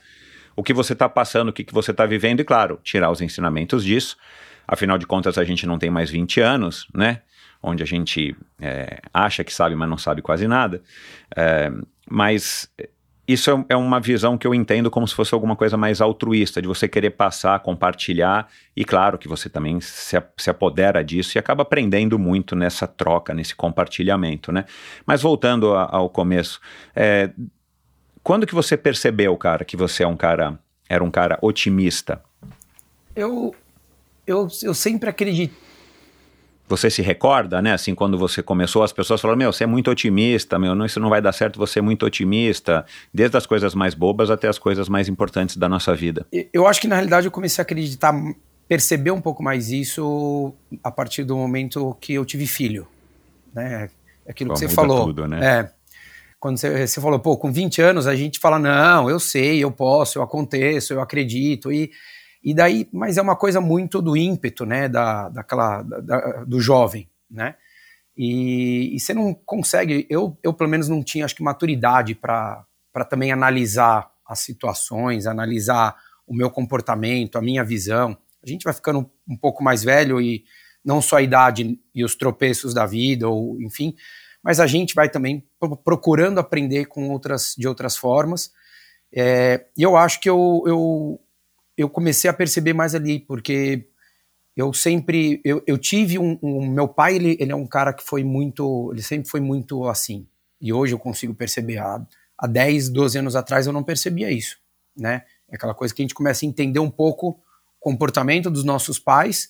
o 0.56 0.64
que 0.64 0.74
você 0.74 0.94
está 0.94 1.08
passando, 1.08 1.50
o 1.50 1.54
que, 1.54 1.64
que 1.64 1.74
você 1.74 1.92
está 1.92 2.04
vivendo 2.04 2.40
e, 2.40 2.44
claro, 2.44 2.80
tirar 2.84 3.12
os 3.12 3.22
ensinamentos 3.22 3.84
disso. 3.84 4.18
Afinal 4.68 4.98
de 4.98 5.06
contas, 5.06 5.38
a 5.38 5.44
gente 5.44 5.68
não 5.68 5.78
tem 5.78 5.92
mais 5.92 6.10
20 6.10 6.42
anos, 6.42 6.88
né? 6.92 7.22
Onde 7.62 7.84
a 7.84 7.86
gente 7.86 8.36
é, 8.60 9.02
acha 9.14 9.44
que 9.44 9.54
sabe, 9.54 9.76
mas 9.76 9.88
não 9.88 10.00
sabe 10.00 10.24
quase 10.24 10.48
nada. 10.48 10.82
É, 11.36 11.72
mas 12.10 12.70
isso 13.28 13.50
é, 13.50 13.66
é, 13.70 13.76
uma 13.76 14.00
visão 14.00 14.38
que 14.38 14.46
eu 14.46 14.54
entendo 14.54 14.92
como 14.92 15.08
se 15.08 15.16
fosse 15.16 15.34
alguma 15.34 15.56
coisa 15.56 15.78
mais 15.78 16.02
altruísta, 16.02 16.62
de 16.62 16.68
você 16.68 16.88
querer 16.88 17.12
passar, 17.12 17.60
compartilhar, 17.60 18.50
e 18.76 18.84
claro 18.84 19.18
que 19.18 19.28
você 19.28 19.50
também 19.50 19.80
se, 19.80 20.22
se 20.38 20.50
apodera 20.50 21.04
disso 21.04 21.38
e 21.38 21.40
acaba 21.40 21.64
aprendendo 21.64 22.20
muito 22.20 22.56
nessa 22.56 22.86
troca, 22.86 23.34
nesse 23.34 23.56
compartilhamento, 23.56 24.52
né? 24.52 24.66
Mas 25.06 25.22
voltando 25.22 25.74
a, 25.74 25.88
ao 25.90 26.10
começo, 26.10 26.60
é, 26.96 27.30
quando 28.22 28.46
que 28.46 28.56
você 28.56 28.76
percebeu, 28.76 29.36
cara, 29.38 29.64
que 29.64 29.78
você 29.78 30.04
é 30.04 30.08
um 30.08 30.18
cara, 30.18 30.60
era 30.90 31.04
um 31.04 31.12
cara 31.12 31.38
otimista? 31.42 32.22
Eu, 33.16 33.56
eu, 34.28 34.48
eu 34.64 34.74
sempre 34.74 35.10
acreditei 35.10 35.73
você 36.76 36.90
se 36.90 37.02
recorda, 37.02 37.62
né? 37.62 37.74
Assim, 37.74 37.94
quando 37.94 38.18
você 38.18 38.42
começou, 38.42 38.84
as 38.84 38.92
pessoas 38.92 39.22
falaram: 39.22 39.38
Meu, 39.38 39.54
você 39.54 39.64
é 39.64 39.68
muito 39.68 39.92
otimista, 39.92 40.58
meu, 40.58 40.74
não, 40.74 40.86
isso 40.86 41.00
não 41.00 41.10
vai 41.10 41.22
dar 41.22 41.32
certo, 41.32 41.58
você 41.60 41.80
é 41.80 41.82
muito 41.82 42.06
otimista, 42.06 42.86
desde 43.14 43.38
as 43.38 43.46
coisas 43.46 43.76
mais 43.76 43.94
bobas 43.94 44.32
até 44.32 44.48
as 44.48 44.58
coisas 44.58 44.90
mais 44.90 45.08
importantes 45.08 45.56
da 45.56 45.70
nossa 45.70 45.96
vida. 45.96 46.26
Eu 46.52 46.68
acho 46.68 46.82
que 46.82 46.88
na 46.88 46.96
realidade 46.96 47.28
eu 47.28 47.32
comecei 47.32 47.62
a 47.62 47.64
acreditar, 47.64 48.14
perceber 48.68 49.12
um 49.12 49.22
pouco 49.22 49.44
mais 49.44 49.72
isso 49.72 50.54
a 50.84 50.92
partir 50.92 51.24
do 51.24 51.38
momento 51.38 51.96
que 52.02 52.14
eu 52.14 52.26
tive 52.26 52.48
filho, 52.48 52.88
né? 53.54 53.90
Aquilo 54.28 54.50
Pô, 54.50 54.54
que 54.56 54.60
você 54.62 54.70
falou. 54.70 55.06
Tudo, 55.06 55.28
né? 55.28 55.46
É. 55.46 55.72
Quando 56.40 56.58
você, 56.58 56.88
você 56.88 57.00
falou, 57.00 57.20
pô, 57.20 57.38
com 57.38 57.52
20 57.52 57.82
anos 57.82 58.08
a 58.08 58.16
gente 58.16 58.40
fala: 58.40 58.58
Não, 58.58 59.10
eu 59.10 59.20
sei, 59.20 59.64
eu 59.64 59.72
posso, 59.72 60.18
eu 60.18 60.24
aconteço, 60.24 60.94
eu 60.94 61.02
acredito. 61.02 61.72
E 61.72 61.92
e 62.44 62.54
daí, 62.54 62.90
mas 62.92 63.18
é 63.18 63.22
uma 63.22 63.36
coisa 63.36 63.62
muito 63.62 64.02
do 64.02 64.18
ímpeto, 64.18 64.66
né, 64.66 64.90
da, 64.90 65.30
daquela, 65.30 65.82
da, 65.82 66.44
do 66.44 66.60
jovem, 66.60 67.10
né? 67.30 67.56
E, 68.16 68.96
e, 68.96 69.00
você 69.00 69.14
não 69.14 69.34
consegue, 69.34 70.06
eu, 70.10 70.38
eu 70.44 70.54
pelo 70.54 70.70
menos 70.70 70.88
não 70.88 71.02
tinha, 71.04 71.26
acho 71.26 71.36
que, 71.36 71.42
maturidade 71.42 72.14
para 72.14 72.66
também 73.10 73.32
analisar 73.32 74.12
as 74.28 74.40
situações, 74.40 75.26
analisar 75.26 75.96
o 76.28 76.36
meu 76.36 76.50
comportamento, 76.52 77.38
a 77.38 77.42
minha 77.42 77.64
visão. 77.64 78.16
A 78.44 78.48
gente 78.48 78.64
vai 78.64 78.74
ficando 78.74 79.10
um 79.28 79.36
pouco 79.36 79.64
mais 79.64 79.84
velho 79.84 80.22
e 80.22 80.44
não 80.86 81.02
só 81.02 81.18
a 81.18 81.22
idade 81.22 81.80
e 81.96 82.04
os 82.04 82.14
tropeços 82.14 82.74
da 82.74 82.86
vida, 82.86 83.28
ou 83.28 83.60
enfim, 83.62 83.96
mas 84.44 84.60
a 84.60 84.68
gente 84.68 84.94
vai 84.94 85.10
também 85.10 85.44
procurando 85.84 86.40
aprender 86.40 86.86
com 86.86 87.10
outras, 87.10 87.56
de 87.58 87.68
outras 87.68 87.96
formas. 87.96 88.52
É, 89.12 89.66
e 89.78 89.82
eu 89.82 89.96
acho 89.96 90.20
que 90.20 90.30
eu, 90.30 90.64
eu, 90.68 91.22
eu 91.78 91.90
comecei 91.90 92.30
a 92.30 92.34
perceber 92.34 92.74
mais 92.74 92.94
ali, 92.96 93.20
porque 93.20 93.88
eu 94.56 94.72
sempre, 94.72 95.42
eu, 95.44 95.64
eu 95.66 95.78
tive 95.78 96.20
um, 96.20 96.38
um, 96.42 96.68
meu 96.68 96.88
pai, 96.88 97.16
ele, 97.16 97.38
ele 97.40 97.52
é 97.52 97.56
um 97.56 97.66
cara 97.66 97.92
que 97.92 98.04
foi 98.04 98.24
muito, 98.24 98.92
ele 98.94 99.02
sempre 99.02 99.30
foi 99.30 99.40
muito 99.40 99.88
assim, 99.88 100.28
e 100.62 100.72
hoje 100.72 100.94
eu 100.94 101.00
consigo 101.00 101.34
perceber, 101.34 101.80
há, 101.80 102.06
há 102.38 102.48
10, 102.48 102.90
12 102.90 103.18
anos 103.18 103.36
atrás 103.36 103.66
eu 103.66 103.74
não 103.74 103.84
percebia 103.84 104.32
isso, 104.32 104.58
né, 104.96 105.24
é 105.50 105.56
aquela 105.56 105.74
coisa 105.74 105.94
que 105.94 106.02
a 106.02 106.04
gente 106.04 106.14
começa 106.14 106.46
a 106.46 106.48
entender 106.48 106.80
um 106.80 106.92
pouco 106.92 107.30
o 107.30 107.38
comportamento 107.80 108.50
dos 108.52 108.64
nossos 108.64 109.00
pais, 109.00 109.50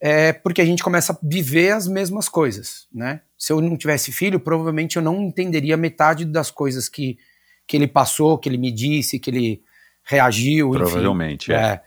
é 0.00 0.32
porque 0.32 0.60
a 0.60 0.64
gente 0.64 0.82
começa 0.82 1.12
a 1.12 1.18
viver 1.22 1.70
as 1.70 1.86
mesmas 1.86 2.28
coisas, 2.28 2.88
né, 2.92 3.20
se 3.38 3.52
eu 3.52 3.60
não 3.60 3.76
tivesse 3.76 4.10
filho, 4.10 4.40
provavelmente 4.40 4.96
eu 4.96 5.02
não 5.02 5.22
entenderia 5.22 5.76
metade 5.76 6.24
das 6.24 6.50
coisas 6.50 6.88
que, 6.88 7.16
que 7.64 7.76
ele 7.76 7.86
passou, 7.86 8.38
que 8.38 8.48
ele 8.48 8.58
me 8.58 8.72
disse, 8.72 9.20
que 9.20 9.30
ele 9.30 9.62
reagiu. 10.04 10.70
Provavelmente, 10.70 11.52
enfim, 11.52 11.60
é. 11.60 11.64
é. 11.64 11.82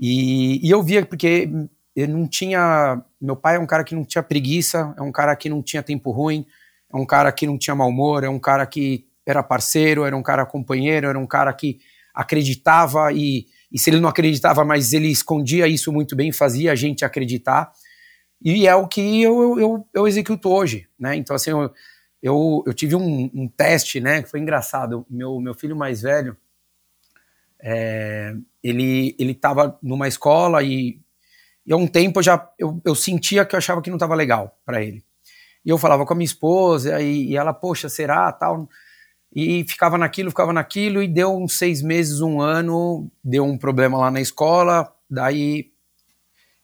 E, 0.00 0.66
e 0.66 0.70
eu 0.70 0.82
via, 0.82 1.04
porque 1.04 1.48
ele 1.94 2.12
não 2.12 2.26
tinha. 2.26 3.02
Meu 3.20 3.36
pai 3.36 3.56
é 3.56 3.58
um 3.58 3.66
cara 3.66 3.84
que 3.84 3.94
não 3.94 4.04
tinha 4.04 4.22
preguiça, 4.22 4.94
é 4.96 5.02
um 5.02 5.12
cara 5.12 5.34
que 5.34 5.48
não 5.48 5.62
tinha 5.62 5.82
tempo 5.82 6.10
ruim. 6.10 6.46
é 6.92 6.96
um 6.96 7.06
cara 7.06 7.32
que 7.32 7.46
não 7.46 7.58
tinha 7.58 7.74
mau 7.74 7.88
humor, 7.88 8.24
é 8.24 8.28
um 8.28 8.38
cara 8.38 8.66
que 8.66 9.06
era 9.26 9.42
parceiro, 9.42 10.04
era 10.04 10.16
um 10.16 10.22
cara 10.22 10.46
companheiro, 10.46 11.08
era 11.08 11.18
um 11.18 11.26
cara 11.26 11.52
que 11.52 11.80
acreditava 12.14 13.12
e, 13.12 13.46
e 13.70 13.78
se 13.78 13.90
ele 13.90 14.00
não 14.00 14.08
acreditava, 14.08 14.64
mas 14.64 14.92
ele 14.92 15.08
escondia 15.08 15.68
isso 15.68 15.92
muito 15.92 16.16
bem, 16.16 16.32
fazia 16.32 16.72
a 16.72 16.74
gente 16.74 17.04
acreditar. 17.04 17.70
E 18.42 18.66
é 18.66 18.74
o 18.74 18.86
que 18.86 19.22
eu, 19.22 19.58
eu, 19.58 19.86
eu 19.92 20.08
executo 20.08 20.48
hoje, 20.48 20.86
né? 20.98 21.16
Então, 21.16 21.34
assim, 21.34 21.50
eu, 21.50 21.70
eu, 22.22 22.62
eu 22.66 22.72
tive 22.72 22.94
um, 22.94 23.30
um, 23.34 23.48
teste, 23.48 24.00
né? 24.00 24.22
Que 24.22 24.30
foi 24.30 24.40
engraçado. 24.40 25.04
Meu, 25.10 25.40
meu 25.40 25.54
filho 25.54 25.76
mais 25.76 26.02
velho, 26.02 26.36
é, 27.60 28.34
ele 28.62 29.14
ele 29.18 29.32
estava 29.32 29.78
numa 29.82 30.08
escola 30.08 30.62
e, 30.62 31.00
e 31.66 31.72
há 31.72 31.76
um 31.76 31.86
tempo 31.86 32.18
eu 32.18 32.22
já 32.22 32.50
eu, 32.58 32.80
eu 32.84 32.94
sentia 32.94 33.44
que 33.44 33.54
eu 33.54 33.58
achava 33.58 33.82
que 33.82 33.90
não 33.90 33.96
estava 33.96 34.14
legal 34.14 34.58
para 34.64 34.82
ele. 34.82 35.04
E 35.64 35.70
eu 35.70 35.78
falava 35.78 36.06
com 36.06 36.12
a 36.12 36.16
minha 36.16 36.24
esposa 36.24 37.00
e, 37.00 37.30
e 37.30 37.36
ela, 37.36 37.52
poxa, 37.52 37.88
será 37.88 38.32
tal? 38.32 38.68
E 39.34 39.64
ficava 39.68 39.98
naquilo, 39.98 40.30
ficava 40.30 40.52
naquilo, 40.52 41.02
e 41.02 41.08
deu 41.08 41.36
uns 41.36 41.58
seis 41.58 41.82
meses, 41.82 42.20
um 42.20 42.40
ano, 42.40 43.10
deu 43.22 43.44
um 43.44 43.58
problema 43.58 43.98
lá 43.98 44.10
na 44.10 44.20
escola, 44.20 44.90
daí 45.10 45.70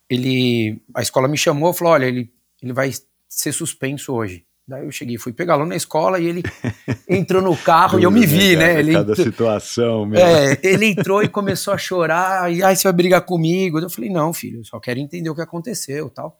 ele, 0.08 0.82
a 0.94 1.02
escola 1.02 1.28
me 1.28 1.36
chamou 1.36 1.72
falou, 1.74 1.94
olha, 1.94 2.06
ele, 2.06 2.32
ele 2.62 2.72
vai 2.72 2.90
ser 3.28 3.52
suspenso 3.52 4.14
hoje. 4.14 4.43
Daí 4.66 4.84
eu 4.84 4.90
cheguei, 4.90 5.18
fui 5.18 5.32
pegá-lo 5.32 5.66
na 5.66 5.76
escola 5.76 6.18
e 6.18 6.26
ele 6.26 6.42
entrou 7.06 7.42
no 7.42 7.54
carro 7.54 8.00
e 8.00 8.04
eu 8.04 8.10
me 8.10 8.24
vi, 8.24 8.56
né? 8.56 8.78
Ele, 8.78 8.94
Cada 8.94 9.14
situação 9.14 10.06
mesmo. 10.06 10.26
É, 10.26 10.58
ele 10.62 10.86
entrou 10.86 11.22
e 11.22 11.28
começou 11.28 11.74
a 11.74 11.78
chorar, 11.78 12.50
e 12.50 12.62
aí 12.62 12.74
você 12.74 12.84
vai 12.84 12.92
brigar 12.94 13.20
comigo. 13.26 13.78
Eu 13.78 13.90
falei, 13.90 14.08
não, 14.08 14.32
filho, 14.32 14.60
eu 14.60 14.64
só 14.64 14.80
quero 14.80 14.98
entender 14.98 15.28
o 15.28 15.34
que 15.34 15.42
aconteceu 15.42 16.08
tal. 16.08 16.38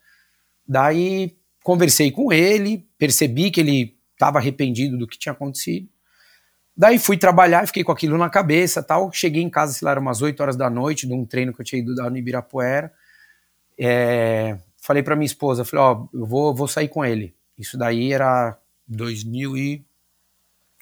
Daí 0.67 1.37
conversei 1.63 2.11
com 2.11 2.33
ele, 2.33 2.87
percebi 2.99 3.51
que 3.51 3.61
ele 3.61 3.95
estava 4.15 4.39
arrependido 4.39 4.97
do 4.97 5.07
que 5.07 5.19
tinha 5.19 5.33
acontecido. 5.33 5.89
Daí 6.77 6.99
fui 6.99 7.17
trabalhar, 7.17 7.67
fiquei 7.67 7.85
com 7.85 7.93
aquilo 7.93 8.17
na 8.17 8.31
cabeça 8.31 8.83
tal. 8.83 9.13
Cheguei 9.13 9.43
em 9.43 9.51
casa, 9.51 9.75
sei 9.75 9.85
lá, 9.85 9.93
eram 9.93 10.03
umas 10.03 10.23
8 10.23 10.41
horas 10.41 10.57
da 10.57 10.69
noite, 10.69 11.07
de 11.07 11.13
um 11.13 11.25
treino 11.25 11.53
que 11.53 11.61
eu 11.61 11.65
tinha 11.65 11.81
ido 11.81 11.95
dar 11.95 12.11
no 12.11 12.17
Ibirapuera. 12.17 12.91
É, 13.79 14.59
falei 14.81 15.03
para 15.03 15.15
minha 15.15 15.27
esposa, 15.27 15.65
falei, 15.65 15.85
ó, 15.85 16.07
eu 16.13 16.27
vou, 16.27 16.55
vou 16.55 16.67
sair 16.67 16.89
com 16.89 17.05
ele. 17.05 17.35
Isso 17.59 17.79
daí 17.79 18.13
era 18.13 18.59
2000 18.87 19.57
e... 19.57 19.85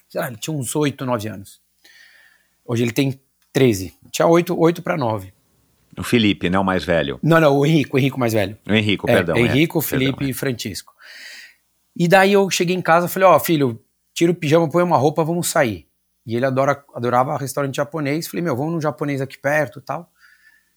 Sei 0.09 0.21
lá, 0.21 0.27
ele 0.27 0.37
tinha 0.37 0.55
uns 0.55 0.75
8, 0.75 1.05
9 1.05 1.29
anos. 1.29 1.61
Hoje 2.65 2.83
ele 2.83 2.91
tem 2.91 3.19
13. 3.51 3.93
Tinha 4.11 4.27
8, 4.27 4.57
8 4.57 4.81
para 4.81 4.97
9. 4.97 5.33
O 5.97 6.03
Felipe, 6.03 6.49
né? 6.49 6.57
O 6.57 6.63
mais 6.63 6.83
velho. 6.83 7.19
Não, 7.21 7.39
não, 7.39 7.57
o 7.57 7.65
Henrico, 7.65 7.97
o 7.97 7.99
Henrico 7.99 8.19
mais 8.19 8.33
velho. 8.33 8.57
O 8.67 8.73
Henrico, 8.73 9.09
é, 9.09 9.13
perdão. 9.13 9.37
Henrico, 9.37 9.79
é, 9.79 9.81
Felipe 9.81 10.11
perdão, 10.11 10.29
e 10.29 10.33
Francisco. 10.33 10.93
E 11.95 12.07
daí 12.07 12.33
eu 12.33 12.49
cheguei 12.49 12.75
em 12.75 12.81
casa 12.81 13.05
e 13.05 13.09
falei, 13.09 13.27
ó, 13.27 13.35
oh, 13.35 13.39
filho, 13.39 13.79
tira 14.13 14.31
o 14.31 14.35
pijama, 14.35 14.69
põe 14.69 14.83
uma 14.83 14.97
roupa, 14.97 15.23
vamos 15.23 15.47
sair. 15.47 15.87
E 16.25 16.35
ele 16.35 16.45
adora, 16.45 16.83
adorava 16.95 17.37
restaurante 17.37 17.75
japonês. 17.75 18.27
Falei, 18.27 18.43
meu, 18.43 18.55
vamos 18.55 18.73
num 18.73 18.81
japonês 18.81 19.21
aqui 19.21 19.37
perto 19.37 19.81
tal. 19.81 20.09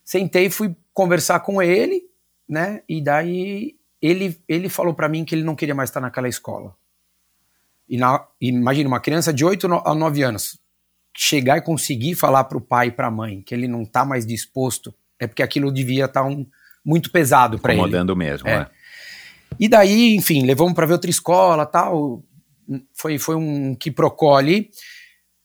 Sentei, 0.04 0.50
fui 0.50 0.76
conversar 0.92 1.40
com 1.40 1.62
ele, 1.62 2.02
né? 2.48 2.82
E 2.88 3.02
daí 3.02 3.76
ele, 4.06 4.40
ele 4.48 4.68
falou 4.68 4.94
para 4.94 5.08
mim 5.08 5.24
que 5.24 5.34
ele 5.34 5.42
não 5.42 5.56
queria 5.56 5.74
mais 5.74 5.90
estar 5.90 6.00
naquela 6.00 6.28
escola. 6.28 6.74
E 7.88 7.96
na, 7.96 8.26
imagina, 8.40 8.88
uma 8.88 9.00
criança 9.00 9.32
de 9.32 9.44
8 9.44 9.66
a 9.84 9.94
9 9.94 10.22
anos 10.22 10.58
chegar 11.16 11.56
e 11.56 11.62
conseguir 11.62 12.14
falar 12.14 12.44
para 12.44 12.58
o 12.58 12.60
pai 12.60 12.88
e 12.88 12.90
para 12.90 13.06
a 13.06 13.10
mãe 13.10 13.40
que 13.40 13.54
ele 13.54 13.66
não 13.66 13.82
está 13.82 14.04
mais 14.04 14.26
disposto, 14.26 14.94
é 15.18 15.26
porque 15.26 15.42
aquilo 15.42 15.72
devia 15.72 16.04
estar 16.04 16.22
tá 16.22 16.26
um, 16.26 16.46
muito 16.84 17.10
pesado 17.10 17.58
para 17.58 17.72
ele. 17.72 17.80
Incomodando 17.80 18.14
mesmo, 18.14 18.48
é. 18.48 18.54
é. 18.54 18.70
E 19.58 19.68
daí, 19.68 20.14
enfim, 20.14 20.44
levamos 20.44 20.74
para 20.74 20.86
ver 20.86 20.92
outra 20.92 21.10
escola 21.10 21.64
tal. 21.64 22.22
Foi, 22.92 23.18
foi 23.18 23.36
um 23.36 23.74
quiprocó 23.74 24.36
ali. 24.36 24.70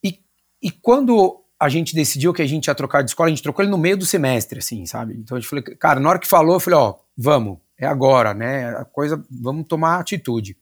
E, 0.04 0.20
e 0.62 0.72
quando 0.72 1.42
a 1.60 1.70
gente 1.70 1.96
decidiu 1.96 2.34
que 2.34 2.42
a 2.42 2.48
gente 2.48 2.66
ia 2.68 2.76
trocar 2.76 3.04
de 3.04 3.12
escola, 3.12 3.28
a 3.28 3.30
gente 3.30 3.44
trocou 3.44 3.64
ele 3.64 3.72
no 3.72 3.78
meio 3.78 3.96
do 3.96 4.06
semestre, 4.06 4.60
assim, 4.60 4.86
sabe? 4.86 5.14
Então 5.14 5.38
a 5.38 5.40
gente 5.40 5.50
falou, 5.50 5.64
cara, 5.80 6.00
na 6.00 6.10
hora 6.10 6.20
que 6.20 6.28
falou, 6.28 6.56
eu 6.56 6.60
falei, 6.60 6.80
ó, 6.80 6.96
vamos 7.16 7.60
é 7.82 7.88
agora, 7.88 8.34
né? 8.34 8.70
A 8.70 8.86
coisa, 8.86 9.24
vamos 9.30 9.66
tomar 9.68 10.00
atitude. 10.00 10.56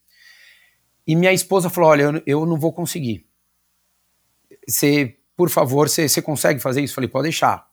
E 1.06 1.16
minha 1.16 1.34
esposa 1.34 1.70
falou: 1.70 1.90
olha, 1.90 2.04
eu, 2.04 2.24
eu 2.26 2.46
não 2.46 2.58
vou 2.58 2.72
conseguir. 2.72 3.26
Você, 4.68 5.18
por 5.36 5.50
favor, 5.50 5.90
você, 5.90 6.08
você 6.08 6.22
consegue 6.22 6.60
fazer 6.60 6.82
isso? 6.82 6.94
Eu 6.94 6.96
falei: 6.96 7.10
pode 7.10 7.24
deixar. 7.24 7.68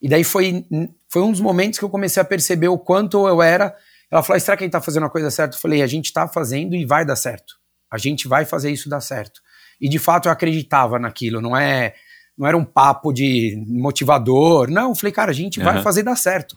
E 0.00 0.08
daí 0.08 0.22
foi, 0.22 0.64
foi 1.08 1.22
um 1.22 1.32
dos 1.32 1.40
momentos 1.40 1.78
que 1.78 1.84
eu 1.84 1.90
comecei 1.90 2.20
a 2.20 2.24
perceber 2.24 2.68
o 2.68 2.78
quanto 2.78 3.26
eu 3.26 3.42
era. 3.42 3.74
Ela 4.10 4.22
falou: 4.22 4.38
será 4.38 4.56
que 4.56 4.62
a 4.62 4.66
gente 4.66 4.70
está 4.70 4.80
fazendo 4.80 5.06
a 5.06 5.10
coisa 5.10 5.30
certa? 5.30 5.56
Eu 5.56 5.60
falei: 5.60 5.82
a 5.82 5.86
gente 5.86 6.06
está 6.06 6.28
fazendo 6.28 6.76
e 6.76 6.84
vai 6.84 7.04
dar 7.04 7.16
certo. 7.16 7.58
A 7.90 7.98
gente 7.98 8.28
vai 8.28 8.44
fazer 8.44 8.70
isso 8.70 8.88
dar 8.88 9.00
certo. 9.00 9.40
E 9.80 9.88
de 9.88 9.98
fato 9.98 10.28
eu 10.28 10.32
acreditava 10.32 10.98
naquilo, 10.98 11.40
não 11.40 11.56
é 11.56 11.94
não 12.38 12.46
era 12.46 12.56
um 12.56 12.64
papo 12.64 13.12
de 13.12 13.62
motivador. 13.66 14.70
Não, 14.70 14.90
eu 14.90 14.94
falei, 14.94 15.12
cara, 15.12 15.30
a 15.30 15.34
gente 15.34 15.58
uhum. 15.58 15.64
vai 15.64 15.82
fazer 15.82 16.02
dar 16.02 16.16
certo. 16.16 16.56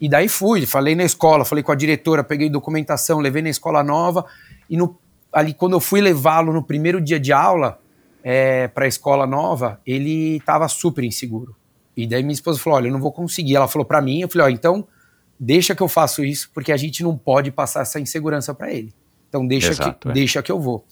E 0.00 0.08
daí 0.08 0.28
fui, 0.28 0.66
falei 0.66 0.94
na 0.94 1.04
escola, 1.04 1.44
falei 1.44 1.62
com 1.62 1.72
a 1.72 1.74
diretora, 1.74 2.24
peguei 2.24 2.50
documentação, 2.50 3.20
levei 3.20 3.42
na 3.42 3.48
escola 3.48 3.82
nova. 3.82 4.26
E 4.68 4.76
no, 4.76 4.98
ali, 5.32 5.54
quando 5.54 5.74
eu 5.74 5.80
fui 5.80 6.00
levá-lo 6.00 6.52
no 6.52 6.62
primeiro 6.62 7.00
dia 7.00 7.18
de 7.18 7.32
aula 7.32 7.78
é, 8.22 8.68
para 8.68 8.84
a 8.84 8.88
escola 8.88 9.26
nova, 9.26 9.80
ele 9.86 10.36
estava 10.36 10.66
super 10.68 11.04
inseguro. 11.04 11.54
E 11.96 12.06
daí 12.06 12.22
minha 12.22 12.34
esposa 12.34 12.58
falou: 12.58 12.78
Olha, 12.78 12.88
eu 12.88 12.92
não 12.92 13.00
vou 13.00 13.12
conseguir. 13.12 13.56
Ela 13.56 13.68
falou 13.68 13.86
para 13.86 14.00
mim, 14.00 14.20
eu 14.20 14.28
falei: 14.28 14.48
Ó, 14.48 14.50
então 14.50 14.86
deixa 15.38 15.74
que 15.74 15.82
eu 15.82 15.88
faço 15.88 16.24
isso, 16.24 16.50
porque 16.52 16.72
a 16.72 16.76
gente 16.76 17.02
não 17.02 17.16
pode 17.16 17.50
passar 17.50 17.82
essa 17.82 18.00
insegurança 18.00 18.52
para 18.54 18.72
ele. 18.72 18.92
Então 19.28 19.46
deixa, 19.46 19.70
Exato, 19.70 19.98
que, 19.98 20.08
é. 20.08 20.12
deixa 20.12 20.42
que 20.42 20.50
eu 20.50 20.60
vou. 20.60 20.84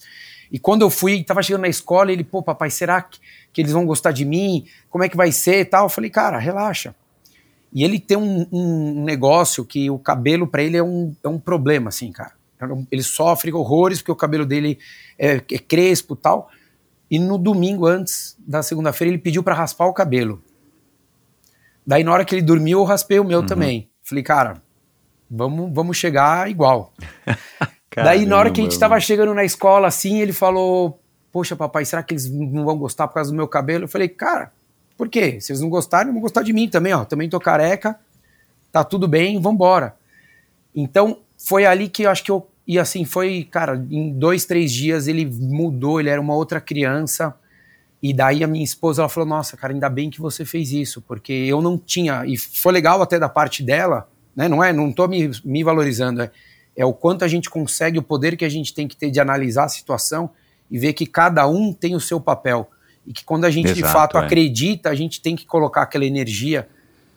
E 0.50 0.58
quando 0.58 0.82
eu 0.82 0.90
fui, 0.90 1.24
tava 1.24 1.42
chegando 1.42 1.62
na 1.62 1.68
escola, 1.68 2.12
ele, 2.12 2.22
pô, 2.22 2.42
papai, 2.42 2.68
será 2.68 3.00
que, 3.00 3.18
que 3.52 3.60
eles 3.62 3.72
vão 3.72 3.86
gostar 3.86 4.12
de 4.12 4.24
mim? 4.24 4.66
Como 4.90 5.02
é 5.02 5.08
que 5.08 5.16
vai 5.16 5.32
ser 5.32 5.60
e 5.60 5.64
tal? 5.64 5.86
Eu 5.86 5.88
falei, 5.88 6.10
cara, 6.10 6.38
relaxa. 6.38 6.94
E 7.72 7.84
ele 7.84 7.98
tem 7.98 8.16
um, 8.18 8.46
um 8.52 9.02
negócio 9.02 9.64
que 9.64 9.88
o 9.88 9.98
cabelo 9.98 10.46
para 10.46 10.62
ele 10.62 10.76
é 10.76 10.82
um, 10.82 11.14
é 11.24 11.28
um 11.28 11.38
problema, 11.38 11.88
assim, 11.88 12.12
cara. 12.12 12.32
Ele 12.90 13.02
sofre 13.02 13.52
horrores 13.52 13.98
porque 13.98 14.12
o 14.12 14.16
cabelo 14.16 14.46
dele 14.46 14.78
é, 15.18 15.36
é 15.36 15.58
crespo 15.58 16.14
e 16.14 16.16
tal. 16.16 16.50
E 17.10 17.18
no 17.18 17.36
domingo 17.38 17.86
antes 17.86 18.36
da 18.38 18.62
segunda-feira 18.62 19.12
ele 19.12 19.22
pediu 19.22 19.42
para 19.42 19.54
raspar 19.54 19.86
o 19.86 19.92
cabelo. 19.92 20.42
Daí 21.84 22.04
na 22.04 22.12
hora 22.12 22.24
que 22.24 22.34
ele 22.34 22.42
dormiu 22.42 22.78
eu 22.78 22.84
raspei 22.84 23.18
o 23.18 23.24
meu 23.24 23.40
uhum. 23.40 23.46
também. 23.46 23.90
Falei, 24.02 24.22
cara, 24.22 24.62
vamos, 25.28 25.72
vamos 25.74 25.96
chegar 25.96 26.50
igual. 26.50 26.92
Daí 27.94 28.24
na 28.24 28.38
hora 28.38 28.50
que 28.50 28.60
a 28.60 28.64
gente 28.64 28.78
tava 28.78 28.98
chegando 29.00 29.34
na 29.34 29.44
escola 29.44 29.88
assim, 29.88 30.20
ele 30.20 30.32
falou: 30.32 30.98
Poxa, 31.30 31.56
papai, 31.56 31.84
será 31.84 32.02
que 32.02 32.14
eles 32.14 32.30
não 32.30 32.64
vão 32.64 32.78
gostar 32.78 33.08
por 33.08 33.14
causa 33.14 33.30
do 33.30 33.36
meu 33.36 33.48
cabelo? 33.48 33.84
Eu 33.84 33.88
falei, 33.88 34.08
cara, 34.08 34.52
por 34.96 35.08
quê? 35.08 35.40
Se 35.40 35.52
eles 35.52 35.60
não 35.60 35.68
gostarem, 35.68 36.12
vão 36.12 36.20
gostar 36.20 36.42
de 36.42 36.52
mim 36.52 36.68
também, 36.68 36.92
ó. 36.92 37.04
Também 37.04 37.28
tô 37.28 37.38
careca, 37.40 37.98
tá 38.70 38.84
tudo 38.84 39.08
bem, 39.08 39.40
vambora. 39.40 39.94
Então, 40.74 41.18
foi 41.36 41.66
ali 41.66 41.88
que 41.88 42.04
eu 42.04 42.10
acho 42.10 42.24
que 42.24 42.30
eu. 42.30 42.48
E 42.66 42.78
assim, 42.78 43.04
foi, 43.04 43.46
cara, 43.50 43.84
em 43.90 44.12
dois, 44.12 44.44
três 44.44 44.72
dias 44.72 45.08
ele 45.08 45.24
mudou, 45.24 45.98
ele 45.98 46.08
era 46.08 46.20
uma 46.20 46.34
outra 46.34 46.60
criança. 46.60 47.34
E 48.02 48.12
daí 48.12 48.42
a 48.42 48.46
minha 48.46 48.64
esposa 48.64 49.02
ela 49.02 49.08
falou: 49.08 49.28
Nossa, 49.28 49.56
cara, 49.56 49.72
ainda 49.72 49.88
bem 49.88 50.10
que 50.10 50.20
você 50.20 50.44
fez 50.44 50.72
isso, 50.72 51.00
porque 51.02 51.32
eu 51.32 51.60
não 51.60 51.76
tinha. 51.76 52.24
E 52.26 52.36
foi 52.36 52.72
legal 52.72 53.02
até 53.02 53.18
da 53.18 53.28
parte 53.28 53.62
dela, 53.62 54.08
né? 54.34 54.48
Não 54.48 54.62
é, 54.62 54.72
não 54.72 54.92
tô 54.92 55.06
me, 55.08 55.30
me 55.44 55.62
valorizando, 55.64 56.22
é, 56.22 56.30
é 56.76 56.84
o 56.84 56.92
quanto 56.92 57.24
a 57.24 57.28
gente 57.28 57.50
consegue, 57.50 57.98
o 57.98 58.02
poder 58.02 58.36
que 58.36 58.44
a 58.44 58.48
gente 58.48 58.72
tem 58.72 58.88
que 58.88 58.96
ter 58.96 59.10
de 59.10 59.20
analisar 59.20 59.64
a 59.64 59.68
situação 59.68 60.30
e 60.70 60.78
ver 60.78 60.94
que 60.94 61.06
cada 61.06 61.46
um 61.46 61.72
tem 61.72 61.94
o 61.94 62.00
seu 62.00 62.20
papel 62.20 62.70
e 63.06 63.12
que 63.12 63.24
quando 63.24 63.44
a 63.44 63.50
gente 63.50 63.70
Exato, 63.70 63.82
de 63.82 63.92
fato 63.92 64.18
é. 64.18 64.24
acredita, 64.24 64.90
a 64.90 64.94
gente 64.94 65.20
tem 65.20 65.34
que 65.34 65.44
colocar 65.44 65.82
aquela 65.82 66.04
energia 66.04 66.68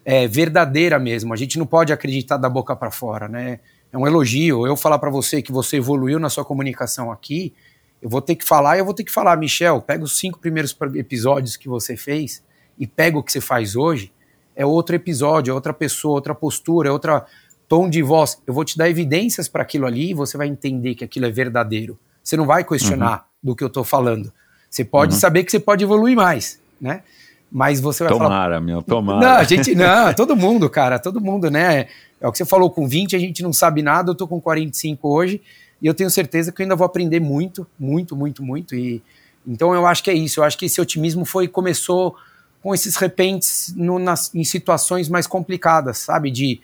é, 0.04 0.28
verdadeira 0.28 1.00
mesmo. 1.00 1.34
A 1.34 1.38
gente 1.38 1.58
não 1.58 1.66
pode 1.66 1.92
acreditar 1.92 2.38
da 2.38 2.50
boca 2.50 2.76
para 2.76 2.92
fora, 2.92 3.28
né? 3.28 3.60
É 3.92 3.98
um 3.98 4.06
elogio. 4.06 4.66
Eu 4.66 4.76
falar 4.76 5.00
para 5.00 5.10
você 5.10 5.42
que 5.42 5.52
você 5.52 5.78
evoluiu 5.78 6.20
na 6.20 6.30
sua 6.30 6.44
comunicação 6.44 7.12
aqui, 7.12 7.54
eu 8.02 8.10
vou 8.10 8.22
ter 8.22 8.36
que 8.36 8.46
falar 8.46 8.78
e 8.78 8.80
eu 8.80 8.86
vou 8.86 8.94
ter 8.94 9.04
que 9.04 9.12
falar, 9.12 9.38
Michel, 9.38 9.82
pega 9.82 10.04
os 10.04 10.18
cinco 10.18 10.40
primeiros 10.40 10.76
episódios 10.96 11.56
que 11.58 11.68
você 11.68 11.96
fez 11.96 12.44
e 12.78 12.86
pega 12.86 13.18
o 13.18 13.24
que 13.24 13.32
você 13.32 13.42
faz 13.42 13.76
hoje, 13.76 14.12
é 14.56 14.66
outro 14.66 14.96
episódio, 14.96 15.52
é 15.52 15.54
outra 15.54 15.74
pessoa, 15.74 16.14
outra 16.14 16.36
postura, 16.36 16.90
é 16.90 16.92
outra 16.92 17.26
tom 17.68 17.90
de 17.90 18.02
voz. 18.02 18.42
Eu 18.46 18.54
vou 18.54 18.64
te 18.64 18.78
dar 18.78 18.90
evidências 18.90 19.48
para 19.48 19.64
aquilo 19.64 19.86
ali 19.86 20.12
e 20.12 20.14
você 20.14 20.38
vai 20.38 20.48
entender 20.48 20.96
que 20.96 21.04
aquilo 21.04 21.26
é 21.26 21.32
verdadeiro. 21.32 21.98
Você 22.24 22.38
não 22.38 22.46
vai 22.46 22.64
questionar 22.64 23.18
uhum. 23.18 23.50
do 23.52 23.56
que 23.56 23.64
eu 23.64 23.68
estou 23.68 23.84
falando. 23.84 24.32
Você 24.76 24.84
pode 24.84 25.14
uhum. 25.14 25.20
saber 25.20 25.46
que 25.46 25.52
você 25.52 25.60
pode 25.60 25.86
evoluir 25.86 26.18
mais, 26.18 26.60
né? 26.82 27.02
Mas 27.50 27.80
você 27.80 28.04
vai 28.04 28.12
tomara, 28.12 28.30
falar. 28.30 28.44
Tomara, 28.44 28.60
meu, 28.62 28.82
tomara. 28.82 29.20
Não, 29.22 29.36
a 29.38 29.44
gente, 29.46 29.74
não, 29.74 30.14
todo 30.14 30.36
mundo, 30.36 30.70
cara, 30.70 31.00
todo 31.00 31.22
mundo, 31.22 31.50
né? 31.50 31.88
É 32.20 32.28
o 32.28 32.32
que 32.32 32.38
você 32.38 32.44
falou, 32.44 32.70
com 32.70 32.86
20 32.86 33.16
a 33.16 33.20
gente 33.20 33.42
não 33.42 33.54
sabe 33.54 33.82
nada, 33.82 34.12
eu 34.12 34.16
tô 34.16 34.28
com 34.28 34.42
45 34.42 35.08
hoje, 35.08 35.42
e 35.82 35.88
eu 35.88 35.94
tenho 35.94 36.10
certeza 36.10 36.52
que 36.52 36.62
eu 36.62 36.66
ainda 36.66 36.76
vou 36.76 36.84
aprender 36.84 37.22
muito, 37.22 37.66
muito, 37.80 38.18
muito, 38.18 38.44
muito. 38.44 38.76
E 38.76 39.02
então 39.48 39.74
eu 39.74 39.88
acho 39.88 40.04
que 40.04 40.12
é 40.12 40.14
isso. 40.14 40.42
Eu 40.42 40.44
acho 40.44 40.58
que 40.58 40.66
esse 40.66 40.82
otimismo 40.82 41.24
foi 41.24 41.48
começou 41.48 42.18
com 42.62 42.76
esses 42.76 42.98
repentes 42.98 43.74
no, 43.78 43.98
nas, 43.98 44.36
em 44.36 44.44
situações 44.44 45.08
mais 45.08 45.26
complicadas, 45.26 46.00
sabe? 46.00 46.30
De, 46.30 46.60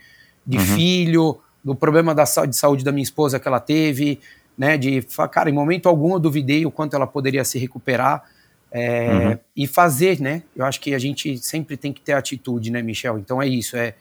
de 0.45 0.57
uhum. 0.57 0.65
filho, 0.65 1.39
do 1.63 1.73
problema 1.73 2.13
da, 2.13 2.25
de 2.25 2.57
saúde 2.57 2.83
da 2.83 2.91
minha 2.91 3.03
esposa 3.03 3.39
que 3.39 3.47
ela 3.47 3.61
teve, 3.61 4.19
né? 4.61 4.77
De 4.77 5.01
falar, 5.01 5.27
cara, 5.29 5.49
em 5.49 5.53
momento 5.53 5.89
algum 5.89 6.13
eu 6.13 6.19
duvidei 6.19 6.67
o 6.67 6.71
quanto 6.71 6.95
ela 6.95 7.07
poderia 7.07 7.43
se 7.43 7.57
recuperar 7.57 8.23
é, 8.71 9.09
uhum. 9.09 9.39
e 9.55 9.65
fazer, 9.65 10.21
né? 10.21 10.43
Eu 10.55 10.63
acho 10.63 10.79
que 10.79 10.93
a 10.93 10.99
gente 10.99 11.35
sempre 11.39 11.75
tem 11.75 11.91
que 11.91 11.99
ter 11.99 12.13
atitude, 12.13 12.69
né, 12.69 12.79
Michel? 12.83 13.17
Então 13.17 13.41
é 13.41 13.47
isso, 13.47 13.75
é, 13.75 13.95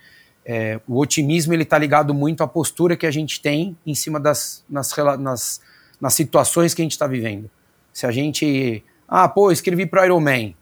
é 0.44 0.78
o 0.86 0.98
otimismo 0.98 1.54
ele 1.54 1.62
está 1.62 1.78
ligado 1.78 2.12
muito 2.12 2.42
à 2.42 2.46
postura 2.46 2.94
que 2.94 3.06
a 3.06 3.10
gente 3.10 3.40
tem 3.40 3.74
em 3.86 3.94
cima 3.94 4.20
das 4.20 4.62
nas, 4.68 4.94
nas, 5.18 5.62
nas 5.98 6.12
situações 6.12 6.74
que 6.74 6.82
a 6.82 6.84
gente 6.84 6.92
está 6.92 7.06
vivendo. 7.06 7.50
Se 7.90 8.04
a 8.04 8.12
gente, 8.12 8.84
ah, 9.08 9.26
pô, 9.30 9.50
escrevi 9.50 9.86
para 9.86 10.04
Iron 10.04 10.20
Man, 10.20 10.52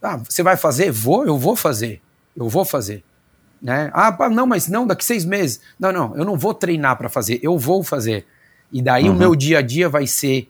ah, 0.00 0.16
você 0.16 0.42
vai 0.42 0.56
fazer? 0.56 0.90
Vou, 0.90 1.26
eu 1.26 1.36
vou 1.36 1.54
fazer, 1.54 2.00
eu 2.34 2.48
vou 2.48 2.64
fazer. 2.64 3.04
Né? 3.60 3.90
Ah, 3.92 4.16
não, 4.30 4.46
mas 4.46 4.68
não, 4.68 4.86
daqui 4.86 5.04
seis 5.04 5.26
meses. 5.26 5.60
Não, 5.78 5.92
não, 5.92 6.16
eu 6.16 6.24
não 6.24 6.38
vou 6.38 6.54
treinar 6.54 6.96
para 6.96 7.10
fazer, 7.10 7.38
eu 7.42 7.58
vou 7.58 7.84
fazer. 7.84 8.24
E 8.72 8.82
daí 8.82 9.08
uhum. 9.08 9.14
o 9.14 9.18
meu 9.18 9.36
dia 9.36 9.58
a 9.58 9.62
dia 9.62 9.88
vai 9.88 10.06
ser 10.06 10.48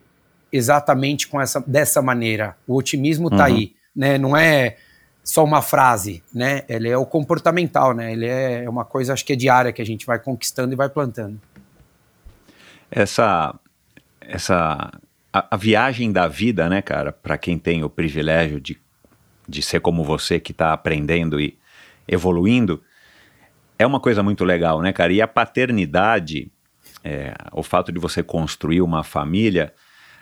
exatamente 0.53 1.29
com 1.29 1.41
essa, 1.41 1.63
dessa 1.67 2.01
maneira. 2.01 2.57
O 2.67 2.75
otimismo 2.75 3.29
está 3.29 3.49
uhum. 3.49 3.55
aí, 3.55 3.75
né? 3.95 4.19
Não 4.19 4.37
é 4.37 4.77
só 5.23 5.45
uma 5.45 5.61
frase, 5.61 6.23
né? 6.33 6.63
Ele 6.69 6.89
é 6.89 6.97
o 6.97 7.05
comportamental, 7.05 7.93
né? 7.93 8.13
Ele 8.13 8.27
é 8.27 8.69
uma 8.69 8.85
coisa, 8.85 9.13
acho 9.13 9.25
que 9.25 9.33
é 9.33 9.37
diária 9.37 9.73
que 9.73 9.83
a 9.83 9.87
gente 9.87 10.07
vai 10.07 10.19
conquistando 10.19 10.73
e 10.73 10.77
vai 10.77 10.89
plantando. 10.89 11.41
Essa, 12.91 13.55
essa, 14.21 14.93
a, 15.33 15.47
a 15.51 15.57
viagem 15.57 16.13
da 16.13 16.29
vida, 16.29 16.69
né, 16.69 16.81
cara? 16.81 17.13
Para 17.13 17.37
quem 17.37 17.59
tem 17.59 17.83
o 17.83 17.91
privilégio 17.91 18.61
de, 18.61 18.79
de 19.49 19.63
ser 19.63 19.81
como 19.81 20.05
você 20.05 20.39
que 20.39 20.53
está 20.53 20.73
aprendendo 20.73 21.41
e 21.41 21.59
evoluindo, 22.07 22.81
é 23.77 23.85
uma 23.85 23.99
coisa 23.99 24.23
muito 24.23 24.45
legal, 24.45 24.81
né, 24.81 24.93
cara? 24.93 25.13
E 25.13 25.21
a 25.21 25.27
paternidade, 25.27 26.51
é, 27.07 27.33
o 27.53 27.63
fato 27.63 27.93
de 27.93 28.01
você 28.01 28.21
construir 28.21 28.83
uma 28.83 29.05
família, 29.05 29.73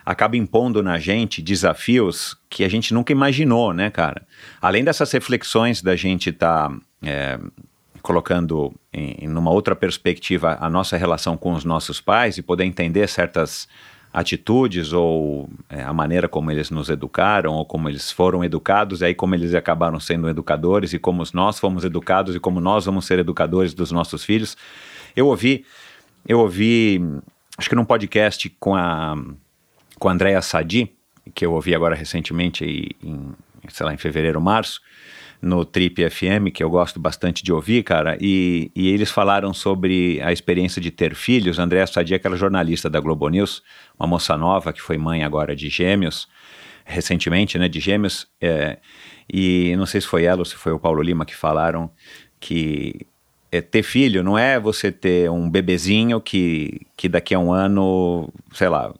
acaba 0.04 0.36
impondo 0.36 0.82
na 0.82 0.98
gente 0.98 1.40
desafios 1.40 2.36
que 2.50 2.62
a 2.62 2.68
gente 2.68 2.92
nunca 2.92 3.10
imaginou, 3.10 3.72
né, 3.72 3.88
cara? 3.90 4.26
Além 4.60 4.84
dessas 4.84 5.10
reflexões 5.10 5.80
da 5.80 5.96
gente 5.96 6.28
estar 6.28 6.68
tá, 6.68 6.76
é, 7.02 7.40
colocando 8.02 8.74
em, 8.92 9.24
em 9.24 9.28
uma 9.28 9.50
outra 9.50 9.74
perspectiva 9.74 10.58
a 10.60 10.68
nossa 10.68 10.98
relação 10.98 11.38
com 11.38 11.54
os 11.54 11.64
nossos 11.64 12.02
pais 12.02 12.36
e 12.36 12.42
poder 12.42 12.64
entender 12.64 13.08
certas 13.08 13.66
atitudes 14.12 14.92
ou 14.92 15.48
é, 15.70 15.82
a 15.82 15.92
maneira 15.92 16.28
como 16.28 16.50
eles 16.50 16.70
nos 16.70 16.90
educaram 16.90 17.54
ou 17.54 17.64
como 17.64 17.88
eles 17.88 18.12
foram 18.12 18.44
educados, 18.44 19.00
e 19.00 19.06
aí 19.06 19.14
como 19.14 19.34
eles 19.34 19.54
acabaram 19.54 19.98
sendo 19.98 20.28
educadores 20.28 20.92
e 20.92 20.98
como 20.98 21.24
nós 21.32 21.58
fomos 21.58 21.82
educados 21.82 22.36
e 22.36 22.38
como 22.38 22.60
nós 22.60 22.84
vamos 22.84 23.06
ser 23.06 23.18
educadores 23.18 23.72
dos 23.72 23.90
nossos 23.90 24.22
filhos. 24.22 24.54
Eu 25.16 25.28
ouvi, 25.28 25.64
eu 26.26 26.40
ouvi, 26.40 27.00
acho 27.56 27.68
que 27.68 27.74
num 27.74 27.84
podcast 27.84 28.48
com 28.58 28.74
a 28.74 29.16
com 29.98 30.08
a 30.08 30.12
Andrea 30.12 30.42
Sadi, 30.42 30.92
que 31.34 31.46
eu 31.46 31.52
ouvi 31.52 31.74
agora 31.74 31.94
recentemente 31.94 32.64
em, 33.02 33.32
sei 33.68 33.86
lá, 33.86 33.94
em 33.94 33.96
fevereiro, 33.96 34.40
março, 34.40 34.80
no 35.40 35.64
Trip 35.64 36.10
FM, 36.10 36.52
que 36.52 36.62
eu 36.62 36.70
gosto 36.70 36.98
bastante 36.98 37.42
de 37.42 37.52
ouvir, 37.52 37.82
cara, 37.82 38.16
e, 38.20 38.70
e 38.74 38.88
eles 38.88 39.10
falaram 39.10 39.52
sobre 39.52 40.20
a 40.22 40.32
experiência 40.32 40.80
de 40.80 40.90
ter 40.90 41.14
filhos. 41.14 41.58
Andréa 41.58 41.86
Sadia, 41.86 42.16
aquela 42.16 42.36
jornalista 42.36 42.88
da 42.88 42.98
Globo 43.00 43.28
News, 43.28 43.62
uma 43.98 44.06
moça 44.06 44.36
nova 44.36 44.72
que 44.72 44.80
foi 44.80 44.96
mãe 44.96 45.22
agora 45.22 45.54
de 45.54 45.68
gêmeos, 45.68 46.28
recentemente, 46.84 47.58
né, 47.58 47.68
de 47.68 47.80
gêmeos, 47.80 48.26
é, 48.40 48.78
e 49.32 49.74
não 49.76 49.86
sei 49.86 50.00
se 50.00 50.06
foi 50.06 50.24
ela 50.24 50.40
ou 50.40 50.44
se 50.44 50.54
foi 50.54 50.72
o 50.72 50.78
Paulo 50.78 51.02
Lima 51.02 51.24
que 51.24 51.34
falaram 51.34 51.90
que 52.38 53.06
é, 53.54 53.60
ter 53.60 53.84
filho 53.84 54.24
não 54.24 54.36
é 54.36 54.58
você 54.58 54.90
ter 54.90 55.30
um 55.30 55.48
bebezinho 55.48 56.20
que, 56.20 56.80
que 56.96 57.08
daqui 57.08 57.34
a 57.34 57.38
um 57.38 57.52
ano, 57.52 58.28
sei 58.52 58.68
lá, 58.68 58.92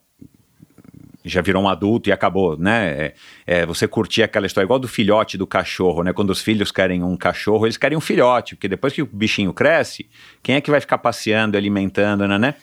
já 1.25 1.41
virou 1.41 1.61
um 1.61 1.67
adulto 1.67 2.07
e 2.07 2.11
acabou, 2.13 2.55
né? 2.57 2.87
É, 2.87 3.13
é, 3.47 3.65
você 3.65 3.85
curtir 3.85 4.23
aquela 4.23 4.45
história, 4.45 4.65
igual 4.65 4.79
do 4.79 4.87
filhote 4.87 5.37
do 5.37 5.45
cachorro, 5.45 6.03
né? 6.03 6.13
Quando 6.13 6.29
os 6.29 6.41
filhos 6.41 6.71
querem 6.71 7.03
um 7.03 7.17
cachorro, 7.17 7.65
eles 7.65 7.75
querem 7.75 7.97
um 7.97 8.01
filhote, 8.01 8.55
porque 8.55 8.69
depois 8.69 8.93
que 8.93 9.01
o 9.01 9.05
bichinho 9.05 9.51
cresce, 9.51 10.07
quem 10.41 10.55
é 10.55 10.61
que 10.61 10.71
vai 10.71 10.79
ficar 10.79 10.99
passeando, 10.99 11.57
alimentando, 11.57 12.25
né? 12.25 12.37
né? 12.37 12.55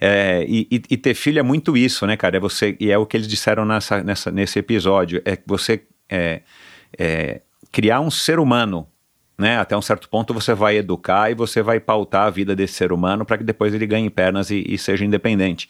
É, 0.00 0.44
e, 0.46 0.66
e, 0.70 0.96
ter 0.96 1.14
filho 1.14 1.38
é 1.38 1.42
muito 1.42 1.76
isso, 1.76 2.06
né, 2.06 2.16
cara? 2.16 2.36
É 2.36 2.40
você, 2.40 2.76
e 2.78 2.90
é 2.90 2.98
o 2.98 3.06
que 3.06 3.16
eles 3.16 3.28
disseram 3.28 3.64
nessa, 3.64 4.02
nessa, 4.02 4.30
nesse 4.30 4.58
episódio, 4.58 5.22
é 5.24 5.38
você 5.46 5.80
é, 6.10 6.42
é, 6.98 7.40
criar 7.70 8.00
um 8.00 8.10
ser 8.10 8.40
humano, 8.40 8.86
né? 9.42 9.58
Até 9.58 9.76
um 9.76 9.82
certo 9.82 10.08
ponto 10.08 10.32
você 10.32 10.54
vai 10.54 10.76
educar 10.76 11.30
e 11.30 11.34
você 11.34 11.60
vai 11.60 11.80
pautar 11.80 12.26
a 12.26 12.30
vida 12.30 12.54
desse 12.54 12.74
ser 12.74 12.92
humano 12.92 13.24
para 13.26 13.36
que 13.36 13.44
depois 13.44 13.74
ele 13.74 13.86
ganhe 13.86 14.08
pernas 14.08 14.50
e, 14.50 14.64
e 14.66 14.78
seja 14.78 15.04
independente. 15.04 15.68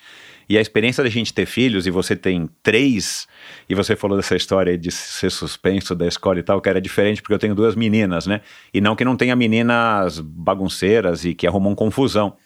E 0.49 0.59
a 0.59 0.61
experiência 0.61 1.03
da 1.03 1.09
gente 1.09 1.33
ter 1.33 1.47
filhos, 1.47 1.87
e 1.87 1.91
você 1.91 2.15
tem 2.15 2.49
três, 2.63 3.27
e 3.69 3.75
você 3.75 3.97
falou 3.97 4.17
dessa 4.17 4.37
história 4.37 4.77
de 4.77 4.91
ser 4.91 5.31
suspenso 5.31 5.95
da 5.95 6.07
escola 6.07 6.39
e 6.39 6.43
tal, 6.43 6.61
que 6.61 6.69
era 6.69 6.81
diferente 6.81 7.23
porque 7.23 7.33
eu 7.33 7.39
tenho 7.39 7.55
duas 7.55 7.75
meninas, 7.75 8.27
né? 8.27 8.43
E 8.75 8.81
não 8.81 8.95
que 8.95 9.05
não 9.05 9.17
tenha 9.17 9.35
meninas 9.35 10.21
bagunceiras 10.21 11.25
e 11.25 11.33
que 11.33 11.47
arrumam 11.47 11.75
confusão. 11.75 12.37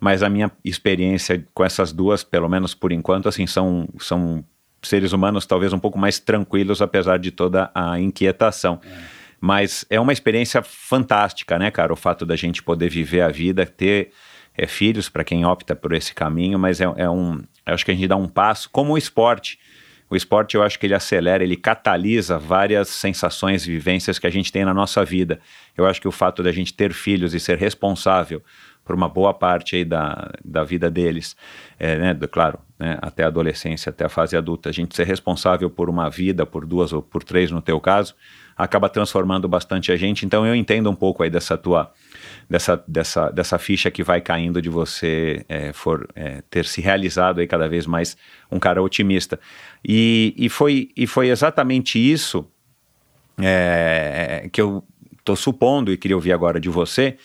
Mas 0.00 0.22
a 0.22 0.30
minha 0.30 0.50
experiência 0.64 1.46
com 1.52 1.62
essas 1.62 1.92
duas, 1.92 2.24
pelo 2.24 2.48
menos 2.48 2.74
por 2.74 2.90
enquanto, 2.90 3.28
assim, 3.28 3.46
são, 3.46 3.86
são 3.98 4.42
seres 4.82 5.12
humanos 5.12 5.44
talvez 5.44 5.72
um 5.74 5.78
pouco 5.78 5.98
mais 5.98 6.18
tranquilos, 6.18 6.80
apesar 6.80 7.18
de 7.18 7.30
toda 7.30 7.70
a 7.74 8.00
inquietação. 8.00 8.80
É. 8.82 9.21
Mas 9.44 9.84
é 9.90 9.98
uma 9.98 10.12
experiência 10.12 10.62
fantástica, 10.62 11.58
né, 11.58 11.68
cara? 11.68 11.92
O 11.92 11.96
fato 11.96 12.24
da 12.24 12.36
gente 12.36 12.62
poder 12.62 12.88
viver 12.88 13.22
a 13.22 13.28
vida, 13.28 13.66
ter 13.66 14.12
é, 14.56 14.68
filhos, 14.68 15.08
para 15.08 15.24
quem 15.24 15.44
opta 15.44 15.74
por 15.74 15.92
esse 15.92 16.14
caminho, 16.14 16.60
mas 16.60 16.80
é, 16.80 16.84
é 16.96 17.10
um. 17.10 17.42
Acho 17.66 17.84
que 17.84 17.90
a 17.90 17.94
gente 17.94 18.06
dá 18.06 18.14
um 18.14 18.28
passo, 18.28 18.70
como 18.70 18.92
o 18.92 18.96
esporte. 18.96 19.58
O 20.08 20.14
esporte 20.14 20.54
eu 20.54 20.62
acho 20.62 20.78
que 20.78 20.86
ele 20.86 20.94
acelera, 20.94 21.42
ele 21.42 21.56
catalisa 21.56 22.38
várias 22.38 22.86
sensações 22.86 23.66
e 23.66 23.72
vivências 23.72 24.16
que 24.16 24.28
a 24.28 24.30
gente 24.30 24.52
tem 24.52 24.64
na 24.64 24.72
nossa 24.72 25.04
vida. 25.04 25.40
Eu 25.76 25.86
acho 25.86 26.00
que 26.00 26.06
o 26.06 26.12
fato 26.12 26.40
da 26.40 26.52
gente 26.52 26.72
ter 26.72 26.92
filhos 26.92 27.34
e 27.34 27.40
ser 27.40 27.58
responsável 27.58 28.40
por 28.84 28.94
uma 28.94 29.08
boa 29.08 29.34
parte 29.34 29.74
aí 29.74 29.84
da, 29.84 30.30
da 30.44 30.62
vida 30.62 30.88
deles, 30.88 31.36
é, 31.80 31.98
né, 31.98 32.14
do, 32.14 32.28
claro, 32.28 32.60
né, 32.78 32.96
até 33.02 33.24
a 33.24 33.26
adolescência, 33.26 33.90
até 33.90 34.04
a 34.04 34.08
fase 34.08 34.36
adulta, 34.36 34.68
a 34.68 34.72
gente 34.72 34.94
ser 34.94 35.06
responsável 35.06 35.68
por 35.68 35.90
uma 35.90 36.08
vida, 36.08 36.46
por 36.46 36.64
duas 36.64 36.92
ou 36.92 37.02
por 37.02 37.24
três 37.24 37.50
no 37.50 37.60
teu 37.60 37.80
caso, 37.80 38.14
acaba 38.56 38.88
transformando 38.88 39.48
bastante 39.48 39.90
a 39.92 39.96
gente. 39.96 40.24
Então 40.26 40.46
eu 40.46 40.54
entendo 40.54 40.90
um 40.90 40.94
pouco 40.94 41.22
aí 41.22 41.30
dessa 41.30 41.56
tua 41.56 41.92
dessa, 42.48 42.82
dessa, 42.86 43.30
dessa 43.30 43.58
ficha 43.58 43.90
que 43.90 44.02
vai 44.02 44.20
caindo 44.20 44.60
de 44.60 44.68
você 44.68 45.44
é, 45.48 45.72
for, 45.72 46.08
é, 46.14 46.42
ter 46.50 46.66
se 46.66 46.80
realizado 46.80 47.40
aí 47.40 47.46
cada 47.46 47.68
vez 47.68 47.86
mais 47.86 48.16
um 48.50 48.58
cara 48.58 48.82
otimista. 48.82 49.40
E, 49.82 50.34
e, 50.36 50.48
foi, 50.48 50.90
e 50.96 51.06
foi 51.06 51.28
exatamente 51.28 51.98
isso 51.98 52.46
é, 53.40 54.48
que 54.52 54.60
eu 54.60 54.84
estou 55.18 55.36
supondo 55.36 55.92
e 55.92 55.96
queria 55.96 56.16
ouvir 56.16 56.32
agora 56.32 56.60
de 56.60 56.68
você, 56.68 57.16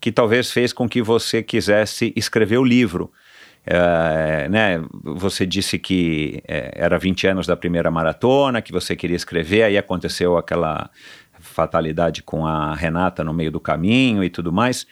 que 0.00 0.12
talvez 0.12 0.50
fez 0.50 0.72
com 0.72 0.88
que 0.88 1.00
você 1.00 1.42
quisesse 1.42 2.12
escrever 2.14 2.58
o 2.58 2.64
livro. 2.64 3.10
É, 3.66 4.48
né, 4.48 4.84
você 5.02 5.46
disse 5.46 5.78
que 5.78 6.42
é, 6.46 6.72
era 6.74 6.98
20 6.98 7.26
anos 7.26 7.46
da 7.46 7.56
primeira 7.56 7.90
maratona, 7.90 8.60
que 8.60 8.72
você 8.72 8.94
queria 8.94 9.16
escrever, 9.16 9.62
aí 9.62 9.78
aconteceu 9.78 10.36
aquela 10.36 10.90
fatalidade 11.40 12.22
com 12.22 12.46
a 12.46 12.74
Renata 12.74 13.22
no 13.22 13.32
meio 13.32 13.50
do 13.50 13.60
caminho 13.60 14.24
e 14.24 14.30
tudo 14.30 14.52
mais. 14.52 14.86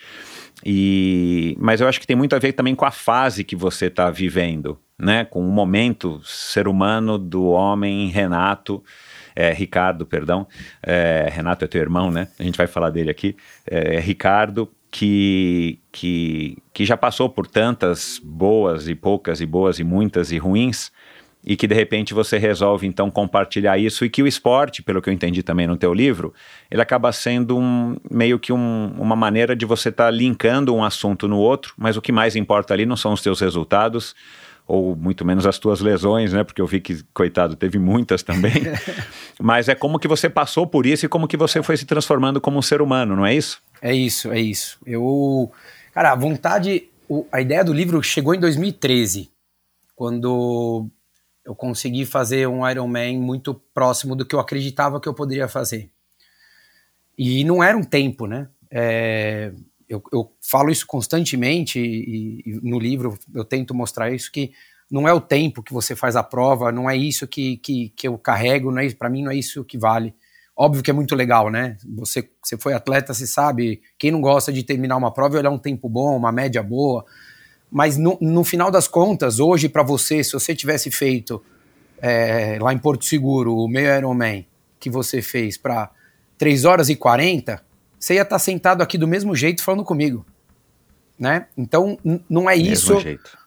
E, 0.65 1.57
mas 1.59 1.81
eu 1.81 1.89
acho 1.89 2.01
que 2.01 2.07
tem 2.07 2.17
muito 2.17 2.37
a 2.37 2.39
ver 2.39 2.53
também 2.53 2.75
com 2.75 2.85
a 2.85 2.91
fase 2.91 3.43
que 3.43 3.57
você 3.57 3.87
está 3.87 4.11
vivendo, 4.11 4.79
né? 4.99 5.25
Com 5.25 5.41
o 5.41 5.51
momento 5.51 6.21
ser 6.25 6.69
humano 6.69 7.19
do 7.19 7.47
homem 7.47 8.09
Renato, 8.09 8.83
é, 9.35 9.53
Ricardo, 9.53 10.07
perdão. 10.07 10.47
É, 10.83 11.29
Renato 11.33 11.65
é 11.65 11.69
teu 11.69 11.81
irmão, 11.81 12.11
né? 12.11 12.29
A 12.39 12.43
gente 12.45 12.57
vai 12.57 12.67
falar 12.67 12.91
dele 12.91 13.11
aqui. 13.11 13.37
É, 13.67 13.99
Ricardo, 13.99 14.71
que, 14.93 15.81
que, 15.91 16.59
que 16.73 16.85
já 16.85 16.99
passou 16.99 17.27
por 17.31 17.47
tantas 17.47 18.21
boas 18.23 18.87
e 18.89 18.95
poucas 18.95 19.41
e 19.41 19.47
boas 19.47 19.79
e 19.79 19.85
muitas 19.85 20.31
e 20.31 20.37
ruins 20.37 20.93
e 21.45 21.57
que 21.57 21.67
de 21.67 21.75
repente 21.75 22.13
você 22.13 22.37
resolve 22.37 22.87
então 22.87 23.11
compartilhar 23.11 23.79
isso 23.79 24.05
e 24.05 24.11
que 24.11 24.23
o 24.23 24.27
esporte, 24.27 24.83
pelo 24.83 25.01
que 25.01 25.09
eu 25.09 25.13
entendi 25.13 25.43
também 25.43 25.67
no 25.67 25.79
teu 25.79 25.95
livro, 25.95 26.35
ele 26.71 26.83
acaba 26.83 27.11
sendo 27.11 27.59
um, 27.59 27.97
meio 28.09 28.39
que 28.39 28.53
um, 28.53 28.95
uma 28.99 29.17
maneira 29.17 29.57
de 29.57 29.65
você 29.65 29.89
estar 29.89 30.05
tá 30.05 30.11
linkando 30.11 30.75
um 30.75 30.85
assunto 30.85 31.27
no 31.27 31.39
outro, 31.39 31.73
mas 31.77 31.97
o 31.97 32.03
que 32.03 32.13
mais 32.13 32.37
importa 32.37 32.75
ali 32.75 32.85
não 32.85 32.97
são 32.97 33.15
os 33.15 33.23
teus 33.23 33.41
resultados 33.41 34.15
ou 34.69 34.95
muito 34.95 35.25
menos 35.25 35.47
as 35.47 35.59
tuas 35.59 35.81
lesões, 35.81 36.33
né? 36.33 36.45
Porque 36.45 36.63
eu 36.63 36.67
vi 36.67 36.81
que 36.81 37.03
coitado 37.13 37.57
teve 37.57 37.79
muitas 37.79 38.23
também. 38.23 38.53
mas 39.41 39.69
é 39.69 39.75
como 39.75 39.99
que 39.99 40.07
você 40.07 40.29
passou 40.31 40.67
por 40.67 40.87
isso 40.87 41.07
e 41.07 41.09
como 41.09 41.27
que 41.27 41.37
você 41.37 41.63
foi 41.63 41.77
se 41.77 41.87
transformando 41.87 42.41
como 42.41 42.59
um 42.59 42.63
ser 42.63 42.81
humano, 42.81 43.17
não 43.17 43.27
é 43.27 43.35
isso? 43.35 43.61
É 43.83 43.93
isso, 43.93 44.31
é 44.31 44.41
isso. 44.41 44.79
Eu, 44.87 45.51
cara, 45.93 46.13
a 46.13 46.15
vontade, 46.15 46.89
a 47.33 47.41
ideia 47.41 47.65
do 47.65 47.73
livro 47.73 48.01
chegou 48.01 48.33
em 48.33 48.39
2013, 48.39 49.29
quando 49.97 50.89
eu 51.45 51.55
consegui 51.57 52.07
fazer 52.07 52.47
um 52.47 52.69
Ironman 52.69 53.19
muito 53.19 53.55
próximo 53.75 54.15
do 54.15 54.25
que 54.25 54.37
eu 54.37 54.41
acreditava 54.41 55.01
que 55.01 55.09
eu 55.09 55.15
poderia 55.15 55.49
fazer. 55.49 55.91
E 57.19 57.43
não 57.43 57.63
era 57.63 57.77
um 57.77 57.83
tempo, 57.83 58.27
né? 58.29 58.49
É, 58.71 59.53
eu, 59.89 60.01
eu 60.13 60.33
falo 60.41 60.71
isso 60.71 60.87
constantemente 60.87 61.81
e, 61.81 62.43
e, 62.47 62.61
no 62.63 62.79
livro 62.79 63.19
eu 63.35 63.45
tento 63.45 63.75
mostrar 63.75 64.11
isso 64.13 64.31
que 64.33 64.53
não 64.91 65.09
é 65.09 65.13
o 65.13 65.21
tempo 65.21 65.63
que 65.63 65.73
você 65.73 65.97
faz 65.97 66.17
a 66.17 66.23
prova, 66.23 66.71
não 66.71 66.89
é 66.89 66.97
isso 66.97 67.27
que, 67.27 67.57
que, 67.59 67.91
que 67.91 68.07
eu 68.07 68.17
carrego, 68.17 68.71
não 68.71 68.81
é 68.81 68.91
para 68.93 69.11
mim 69.11 69.25
não 69.25 69.33
é 69.33 69.37
isso 69.37 69.65
que 69.65 69.77
vale. 69.77 70.15
Óbvio 70.65 70.81
que 70.81 70.93
é 70.93 70.95
muito 70.95 71.17
legal, 71.17 71.51
né? 71.51 71.77
Você, 71.97 72.29
você 72.41 72.57
foi 72.57 72.73
atleta, 72.73 73.13
você 73.13 73.27
sabe. 73.27 73.83
Quem 73.99 74.13
não 74.13 74.21
gosta 74.21 74.53
de 74.53 74.63
terminar 74.63 74.97
uma 74.97 75.11
prova 75.11 75.35
e 75.35 75.39
olhar 75.41 75.51
um 75.51 75.59
tempo 75.59 75.89
bom, 75.89 76.17
uma 76.17 76.31
média 76.31 76.63
boa. 76.63 77.05
Mas 77.69 77.97
no, 77.97 78.17
no 78.21 78.45
final 78.45 78.71
das 78.71 78.87
contas, 78.87 79.41
hoje 79.41 79.69
para 79.69 79.83
você, 79.83 80.23
se 80.23 80.33
você 80.33 80.55
tivesse 80.55 80.89
feito 80.89 81.43
é, 82.01 82.61
lá 82.61 82.73
em 82.73 82.79
Porto 82.79 83.05
Seguro 83.05 83.57
o 83.57 83.67
meio 83.67 83.93
Ironman 83.93 84.47
que 84.79 84.89
você 84.89 85.21
fez 85.21 85.59
para 85.59 85.91
3 86.39 86.65
horas 86.65 86.89
e 86.89 86.95
40, 86.95 87.61
você 87.99 88.15
ia 88.15 88.23
estar 88.23 88.37
tá 88.37 88.39
sentado 88.39 88.83
aqui 88.83 88.97
do 88.97 89.09
mesmo 89.09 89.35
jeito 89.35 89.65
falando 89.65 89.83
comigo. 89.83 90.25
Né? 91.19 91.47
Então 91.59 91.99
não 92.31 92.49
é 92.49 92.55
isso, 92.55 92.99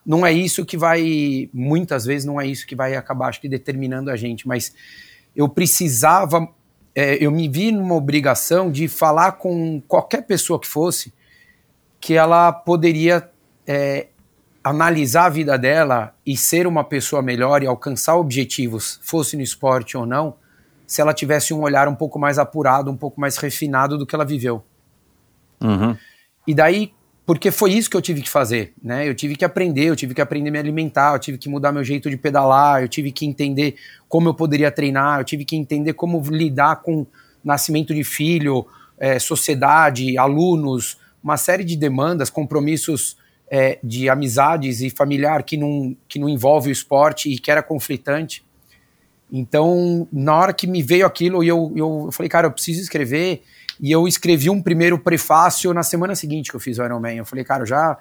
não 0.06 0.25
é 0.25 0.34
isso 0.34 0.65
que 0.65 0.75
vai 0.75 1.49
muitas 1.54 2.04
vezes 2.04 2.25
não 2.25 2.41
é 2.41 2.45
isso 2.45 2.67
que 2.67 2.75
vai 2.75 2.93
acabar 2.93 3.30
acho 3.30 3.39
que 3.39 3.47
determinando 3.47 4.12
a 4.12 4.17
gente, 4.17 4.45
mas 4.45 4.73
eu 5.34 5.47
precisava 5.47 6.54
é, 6.95 7.23
eu 7.23 7.29
me 7.29 7.49
vi 7.49 7.71
numa 7.71 7.93
obrigação 7.93 8.71
de 8.71 8.88
falar 8.88 9.34
com 9.34 9.81
qualquer 9.81 10.21
pessoa 10.21 10.60
que 10.60 10.67
fosse 10.67 11.13
que 11.99 12.13
ela 12.13 12.51
poderia 12.53 13.29
é, 13.67 14.08
analisar 14.63 15.25
a 15.25 15.29
vida 15.29 15.58
dela 15.58 16.15
e 16.25 16.38
ser 16.38 16.65
uma 16.65 16.84
pessoa 16.84 17.21
melhor 17.21 17.62
e 17.62 17.67
alcançar 17.67 18.15
objetivos, 18.15 18.99
fosse 19.03 19.36
no 19.36 19.43
esporte 19.43 19.97
ou 19.97 20.05
não, 20.05 20.36
se 20.88 21.01
ela 21.01 21.13
tivesse 21.13 21.53
um 21.53 21.62
olhar 21.62 21.88
um 21.88 21.95
pouco 21.95 22.17
mais 22.17 22.38
apurado, 22.38 22.89
um 22.91 22.97
pouco 22.97 23.19
mais 23.19 23.38
refinado 23.38 23.97
do 23.97 24.05
que 24.05 24.15
ela 24.15 24.25
viveu. 24.25 24.63
Uhum. 25.62 25.97
E 26.47 26.53
daí, 26.53 26.93
porque 27.25 27.49
foi 27.49 27.73
isso 27.73 27.89
que 27.89 27.97
eu 27.97 28.01
tive 28.01 28.21
que 28.21 28.29
fazer, 28.29 28.73
né? 28.81 29.07
Eu 29.07 29.15
tive 29.15 29.35
que 29.35 29.43
aprender, 29.43 29.85
eu 29.85 29.95
tive 29.95 30.13
que 30.13 30.21
aprender 30.21 30.49
a 30.49 30.51
me 30.51 30.59
alimentar, 30.59 31.13
eu 31.13 31.19
tive 31.19 31.38
que 31.38 31.49
mudar 31.49 31.71
meu 31.71 31.83
jeito 31.83 32.09
de 32.09 32.17
pedalar, 32.17 32.83
eu 32.83 32.88
tive 32.88 33.11
que 33.11 33.25
entender 33.25 33.75
como 34.07 34.29
eu 34.29 34.33
poderia 34.33 34.71
treinar, 34.71 35.19
eu 35.19 35.23
tive 35.23 35.43
que 35.43 35.55
entender 35.55 35.93
como 35.93 36.21
lidar 36.29 36.83
com 36.83 37.07
nascimento 37.43 37.95
de 37.95 38.03
filho, 38.03 38.65
é, 38.99 39.17
sociedade, 39.17 40.17
alunos, 40.17 40.99
uma 41.23 41.38
série 41.38 41.63
de 41.63 41.75
demandas, 41.75 42.29
compromissos 42.29 43.17
é, 43.49 43.79
de 43.83 44.07
amizades 44.07 44.81
e 44.81 44.91
familiar 44.91 45.41
que 45.41 45.57
não, 45.57 45.97
que 46.07 46.19
não 46.19 46.29
envolve 46.29 46.69
o 46.69 46.71
esporte 46.71 47.31
e 47.31 47.39
que 47.39 47.49
era 47.49 47.63
conflitante. 47.63 48.45
Então, 49.31 50.07
na 50.13 50.35
hora 50.35 50.53
que 50.53 50.67
me 50.67 50.83
veio 50.83 51.05
aquilo, 51.05 51.43
eu, 51.43 51.73
eu, 51.75 52.03
eu 52.05 52.11
falei, 52.11 52.29
cara, 52.29 52.47
eu 52.47 52.51
preciso 52.51 52.81
escrever 52.81 53.41
e 53.81 53.91
eu 53.91 54.07
escrevi 54.07 54.49
um 54.49 54.61
primeiro 54.61 54.97
prefácio 54.97 55.73
na 55.73 55.83
semana 55.83 56.15
seguinte 56.15 56.49
que 56.49 56.55
eu 56.55 56.59
fiz 56.59 56.77
o 56.77 56.83
Iron 56.83 56.99
Man. 56.99 57.13
Eu 57.13 57.25
falei, 57.25 57.43
cara, 57.43 57.65
já, 57.65 57.97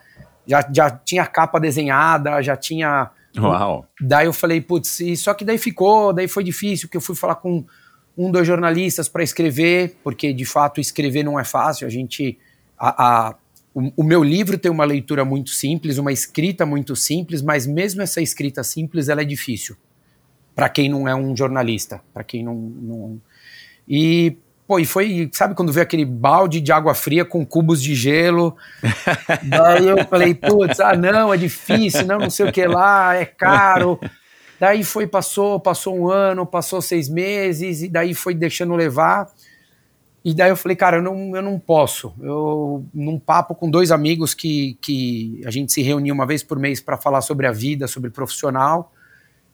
já, 0.47 0.69
já 0.73 0.91
tinha 0.91 1.27
capa 1.27 1.59
desenhada, 1.59 2.41
já 2.43 2.57
tinha. 2.57 3.11
Uau! 3.37 3.87
Daí 4.01 4.27
eu 4.27 4.33
falei, 4.33 4.61
putz, 4.61 5.01
só 5.19 5.35
que 5.35 5.45
daí 5.45 5.59
ficou, 5.59 6.13
daí 6.13 6.29
foi 6.29 6.45
difícil, 6.45 6.89
porque 6.89 6.97
eu 6.97 7.01
fui 7.01 7.17
falar 7.17 7.37
com 7.37 7.65
um 8.17 8.31
dos 8.31 8.47
jornalistas 8.47 9.09
para 9.09 9.25
escrever, 9.25 9.97
porque 10.05 10.33
de 10.33 10.45
fato 10.45 10.81
escrever 10.81 11.25
não 11.25 11.39
é 11.39 11.45
fácil. 11.45 11.87
A 11.87 11.91
gente. 11.91 12.39
A, 12.79 13.05
a, 13.05 13.35
o, 13.75 13.93
o, 13.97 14.05
meu 14.05 14.23
livro 14.23 14.57
tem 14.57 14.71
uma 14.71 14.85
leitura 14.85 15.25
muito 15.25 15.51
simples, 15.51 15.99
uma 15.99 16.13
escrita 16.13 16.65
muito 16.65 16.95
simples, 16.95 17.43
mas 17.43 17.67
mesmo 17.67 18.03
essa 18.03 18.21
escrita 18.21 18.63
simples, 18.63 19.09
ela 19.09 19.23
é 19.23 19.25
difícil 19.25 19.77
para 20.55 20.69
quem 20.69 20.89
não 20.89 21.09
é 21.09 21.15
um 21.15 21.37
jornalista, 21.37 22.01
para 22.13 22.23
quem 22.23 22.45
não, 22.45 22.55
não. 22.55 23.21
E 23.89 24.37
Pô, 24.67 24.79
e 24.79 24.87
foi, 24.87 25.29
sabe 25.33 25.55
quando 25.55 25.73
veio 25.73 25.85
aquele 25.85 26.07
balde 26.07 26.61
de 26.61 26.73
água 26.73 26.95
fria 26.95 27.25
com 27.25 27.45
cubos 27.45 27.83
de 27.83 27.95
gelo? 27.95 28.57
Daí 29.45 29.87
eu 29.87 30.07
falei, 30.07 30.35
putz, 30.35 30.81
ah 30.81 30.97
não, 30.97 31.35
é 31.35 31.37
difícil, 31.37 32.07
não, 32.07 32.19
não 32.19 32.31
sei 32.31 32.49
o 32.49 32.53
que 32.53 32.67
lá, 32.67 33.15
é 33.15 33.27
caro. 33.27 34.01
Daí 34.59 34.83
foi, 34.83 35.07
passou, 35.07 35.61
passou 35.61 35.99
um 35.99 36.09
ano, 36.09 36.47
passou 36.47 36.81
seis 36.81 37.11
meses, 37.11 37.83
e 37.83 37.89
daí 37.89 38.15
foi 38.15 38.35
deixando 38.35 38.75
levar. 38.75 39.31
E 40.25 40.33
daí 40.33 40.49
eu 40.49 40.57
falei, 40.57 40.75
cara, 40.75 40.97
eu 40.97 41.03
não, 41.03 41.37
eu 41.37 41.43
não 41.43 41.59
posso. 41.59 42.15
Eu, 42.19 42.87
num 42.95 43.19
papo 43.19 43.55
com 43.55 43.69
dois 43.69 43.93
amigos 43.93 44.33
que, 44.33 44.79
que 44.81 45.43
a 45.45 45.51
gente 45.51 45.71
se 45.71 45.83
reunia 45.83 46.15
uma 46.15 46.25
vez 46.25 46.43
por 46.43 46.59
mês 46.59 46.81
para 46.81 46.97
falar 46.97 47.21
sobre 47.21 47.47
a 47.47 47.53
vida, 47.53 47.87
sobre 47.87 48.09
profissional, 48.09 48.91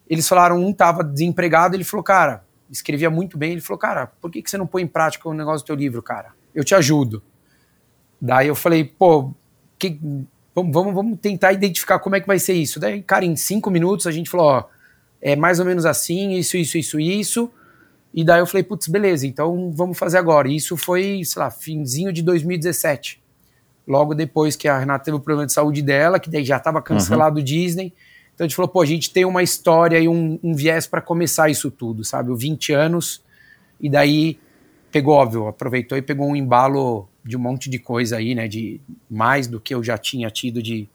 eles 0.09 0.29
falaram, 0.29 0.64
um 0.64 0.73
tava 0.73 1.03
desempregado, 1.03 1.75
ele 1.75 1.83
falou, 1.83 2.05
cara, 2.05 2.44
escrevia 2.70 3.11
muito 3.11 3.37
bem. 3.37 3.52
Ele 3.52 3.61
falou, 3.61 3.78
cara, 3.78 4.06
por 4.06 4.30
que, 4.30 4.42
que 4.42 4.50
você 4.50 4.56
não 4.56 4.66
põe 4.66 4.83
em 4.83 4.87
prática 4.87 5.28
o 5.28 5.35
negócio 5.35 5.64
do 5.64 5.66
teu 5.66 5.76
livro, 5.76 6.02
cara? 6.02 6.33
Eu 6.54 6.64
te 6.64 6.74
ajudo. 6.74 7.22
Daí 8.20 8.48
eu 8.48 8.54
falei, 8.54 8.85
pô, 8.85 9.33
que, 9.78 9.98
vamos, 10.54 10.72
vamos, 10.72 10.94
vamos 10.94 11.18
tentar 11.20 11.52
identificar 11.52 11.98
como 11.98 12.16
é 12.16 12.20
que 12.20 12.26
vai 12.26 12.38
ser 12.38 12.54
isso. 12.54 12.78
Daí, 12.78 13.02
cara, 13.02 13.24
em 13.24 13.37
cinco 13.37 13.70
minutos 13.70 14.06
a 14.06 14.12
gente 14.12 14.28
falou, 14.28 14.46
ó, 14.46 14.64
é 15.20 15.35
mais 15.37 15.59
ou 15.59 15.66
menos 15.66 15.87
assim, 15.87 16.33
isso, 16.33 16.56
isso, 16.56 16.78
isso, 16.78 17.00
isso. 17.00 17.50
E 18.12 18.24
daí 18.24 18.40
eu 18.40 18.46
falei, 18.46 18.64
putz, 18.64 18.88
beleza, 18.88 19.26
então 19.26 19.70
vamos 19.72 19.98
fazer 19.98 20.18
agora. 20.18 20.48
E 20.48 20.56
isso 20.56 20.76
foi, 20.76 21.22
sei 21.24 21.40
lá, 21.40 21.50
finzinho 21.50 22.12
de 22.12 22.22
2017. 22.22 23.22
Logo 23.87 24.14
depois 24.14 24.56
que 24.56 24.68
a 24.68 24.78
Renata 24.78 25.04
teve 25.04 25.16
o 25.16 25.20
problema 25.20 25.46
de 25.46 25.52
saúde 25.52 25.83
dela, 25.83 26.18
que 26.18 26.30
daí 26.30 26.44
já 26.44 26.56
estava 26.56 26.83
cancelado 26.83 27.37
o 27.37 27.38
uhum. 27.38 27.44
Disney. 27.44 27.92
Então 28.40 28.46
a 28.46 28.48
gente 28.48 28.57
falou, 28.57 28.70
pô, 28.70 28.81
a 28.81 28.87
gente 28.87 29.12
tem 29.12 29.26
uma 29.26 29.42
história 29.42 30.00
e 30.00 30.09
um, 30.09 30.40
um 30.42 30.55
viés 30.55 30.87
para 30.87 31.03
começar 31.03 31.50
isso 31.50 31.70
tudo, 31.70 32.03
sabe? 32.03 32.31
O 32.31 32.35
20 32.35 32.72
anos, 32.72 33.22
e 33.79 33.87
daí 33.87 34.38
pegou, 34.90 35.12
óbvio, 35.12 35.46
aproveitou 35.46 35.98
e 35.98 36.00
pegou 36.00 36.26
um 36.26 36.35
embalo 36.35 37.07
de 37.22 37.37
um 37.37 37.38
monte 37.38 37.68
de 37.68 37.79
coisa 37.79 38.16
aí, 38.16 38.35
né? 38.35 38.48
De 38.48 38.81
mais 39.11 39.46
do 39.46 39.61
que 39.61 39.74
eu 39.74 39.85
já 39.85 39.98
tinha 39.98 40.31
tido 40.31 40.62
de, 40.62 40.88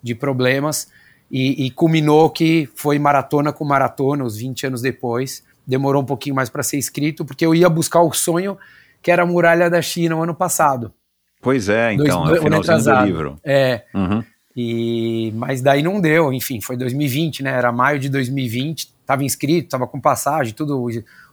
de 0.00 0.14
problemas. 0.14 0.92
E, 1.28 1.66
e 1.66 1.70
culminou 1.72 2.30
que 2.30 2.68
foi 2.76 3.00
maratona 3.00 3.52
com 3.52 3.64
maratona, 3.64 4.22
os 4.22 4.36
20 4.36 4.68
anos 4.68 4.80
depois. 4.80 5.42
Demorou 5.66 6.02
um 6.02 6.06
pouquinho 6.06 6.36
mais 6.36 6.48
para 6.48 6.62
ser 6.62 6.78
escrito, 6.78 7.24
porque 7.24 7.44
eu 7.44 7.52
ia 7.52 7.68
buscar 7.68 8.02
o 8.02 8.12
sonho 8.12 8.56
que 9.02 9.10
era 9.10 9.24
a 9.24 9.26
muralha 9.26 9.68
da 9.68 9.82
China 9.82 10.14
no 10.14 10.22
ano 10.22 10.36
passado. 10.36 10.92
Pois 11.40 11.68
é, 11.68 11.94
então, 11.94 12.26
Dois, 12.26 12.36
é 12.36 12.38
o 12.38 12.42
finalzinho 12.44 12.96
do 12.96 13.04
livro. 13.04 13.40
É. 13.42 13.82
Uhum. 13.92 14.22
E, 14.56 15.32
mas 15.34 15.62
daí 15.62 15.82
não 15.82 16.00
deu, 16.00 16.32
enfim, 16.32 16.60
foi 16.60 16.76
2020, 16.76 17.42
né? 17.42 17.50
Era 17.50 17.72
maio 17.72 17.98
de 17.98 18.08
2020, 18.08 18.92
estava 19.00 19.24
inscrito, 19.24 19.66
estava 19.66 19.86
com 19.86 20.00
passagem, 20.00 20.52
tudo 20.52 20.88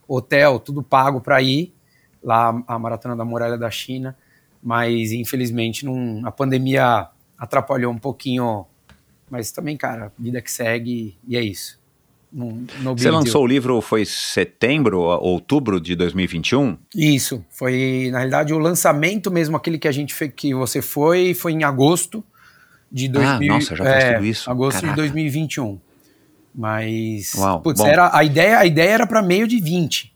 hotel, 0.08 0.60
tudo 0.60 0.82
pago 0.82 1.20
para 1.20 1.42
ir 1.42 1.74
lá 2.24 2.62
a 2.68 2.80
maratona 2.80 3.16
da 3.16 3.26
muralha 3.26 3.58
da 3.58 3.70
China, 3.70 4.16
mas 4.62 5.12
infelizmente 5.12 5.86
não, 5.86 6.26
a 6.26 6.32
pandemia 6.32 7.08
atrapalhou 7.38 7.92
um 7.92 7.98
pouquinho, 7.98 8.66
mas 9.30 9.52
também, 9.52 9.78
cara, 9.78 10.12
vida 10.18 10.42
que 10.42 10.52
segue 10.52 11.18
e 11.28 11.38
é 11.38 11.42
isso. 11.42 11.80
No, 12.32 12.64
no 12.82 12.96
Você 12.96 13.10
lançou 13.10 13.44
o 13.44 13.48
livro 13.48 13.82
foi 13.82 14.06
setembro, 14.06 15.00
outubro 15.00 15.82
de 15.82 15.96
2021? 15.96 16.78
Isso, 16.96 17.44
foi 17.50 18.10
na 18.12 18.20
realidade 18.20 18.54
o 18.54 18.60
lançamento 18.60 19.32
mesmo, 19.32 19.58
aquele 19.58 19.80
que 19.80 19.88
a 19.88 19.92
gente 19.92 20.14
fez, 20.14 20.32
que 20.36 20.54
você 20.54 20.82
foi, 20.82 21.34
foi 21.34 21.54
em 21.54 21.64
agosto 21.64 22.24
de 22.92 23.08
2000, 23.08 23.52
ah, 23.52 23.56
nossa, 23.56 23.76
já 23.76 23.84
faz 23.84 24.04
é, 24.04 24.14
tudo 24.14 24.26
isso. 24.26 24.50
Agosto 24.50 24.82
Caraca. 24.82 24.96
de 24.96 25.02
2021. 25.02 25.80
Mas 26.54 27.34
Uau, 27.36 27.62
putz, 27.62 27.80
era, 27.82 28.16
a 28.16 28.24
ideia 28.24 28.58
a 28.58 28.66
ideia 28.66 28.90
era 28.90 29.08
para 29.08 29.22
meio 29.22 29.48
de 29.48 29.60
20. 29.60 30.14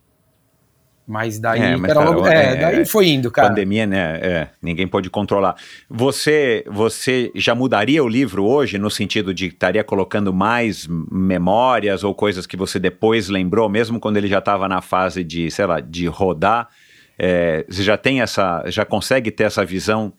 Mas 1.05 1.37
daí, 1.37 1.61
é, 1.61 1.75
mas, 1.75 1.93
cara, 1.93 2.09
logo, 2.09 2.25
é, 2.25 2.53
é, 2.53 2.55
daí 2.55 2.85
foi 2.85 3.09
indo, 3.09 3.29
cara. 3.29 3.49
Pandemia, 3.49 3.85
né? 3.85 4.19
É, 4.21 4.47
ninguém 4.61 4.87
pode 4.87 5.09
controlar. 5.09 5.55
Você, 5.89 6.63
você 6.65 7.29
já 7.35 7.53
mudaria 7.53 8.01
o 8.01 8.07
livro 8.07 8.45
hoje 8.45 8.77
no 8.77 8.89
sentido 8.89 9.33
de 9.33 9.47
estaria 9.47 9.83
colocando 9.83 10.33
mais 10.33 10.87
memórias 10.87 12.05
ou 12.05 12.15
coisas 12.15 12.47
que 12.47 12.55
você 12.55 12.79
depois 12.79 13.27
lembrou, 13.27 13.67
mesmo 13.67 13.99
quando 13.99 14.15
ele 14.15 14.27
já 14.27 14.39
estava 14.39 14.67
na 14.69 14.81
fase 14.81 15.25
de, 15.25 15.51
sei 15.51 15.65
lá, 15.65 15.81
de 15.81 16.07
rodar? 16.07 16.69
É, 17.19 17.65
você 17.69 17.83
já 17.83 17.97
tem 17.97 18.21
essa, 18.21 18.63
já 18.67 18.85
consegue 18.85 19.29
ter 19.29 19.43
essa 19.43 19.65
visão 19.65 20.13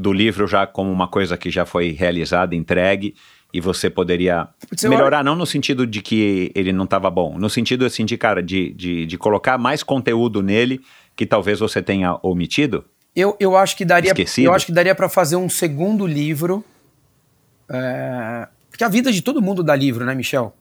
do 0.00 0.12
livro 0.12 0.46
já 0.46 0.66
como 0.66 0.90
uma 0.90 1.06
coisa 1.06 1.36
que 1.36 1.50
já 1.50 1.66
foi 1.66 1.90
realizada, 1.90 2.54
entregue, 2.54 3.14
e 3.52 3.60
você 3.60 3.90
poderia 3.90 4.48
você 4.70 4.88
melhorar, 4.88 5.22
não 5.24 5.34
no 5.36 5.44
sentido 5.44 5.86
de 5.86 6.00
que 6.00 6.50
ele 6.54 6.72
não 6.72 6.84
estava 6.84 7.10
bom, 7.10 7.36
no 7.38 7.50
sentido 7.50 7.84
assim 7.84 8.04
de, 8.04 8.16
cara, 8.16 8.42
de, 8.42 8.72
de, 8.72 9.06
de, 9.06 9.18
colocar 9.18 9.58
mais 9.58 9.82
conteúdo 9.82 10.40
nele 10.40 10.80
que 11.16 11.26
talvez 11.26 11.58
você 11.58 11.82
tenha 11.82 12.18
omitido? 12.22 12.84
Eu, 13.14 13.36
eu 13.40 13.56
acho 13.56 13.76
que 13.76 13.84
daria, 13.84 14.10
Esquecido. 14.10 14.46
eu 14.46 14.54
acho 14.54 14.66
que 14.66 14.72
daria 14.72 14.94
para 14.94 15.08
fazer 15.08 15.36
um 15.36 15.48
segundo 15.48 16.06
livro, 16.06 16.64
é... 17.68 18.48
porque 18.70 18.84
a 18.84 18.88
vida 18.88 19.12
de 19.12 19.20
todo 19.20 19.42
mundo 19.42 19.62
dá 19.62 19.74
livro, 19.74 20.04
né, 20.04 20.14
Michel? 20.14 20.54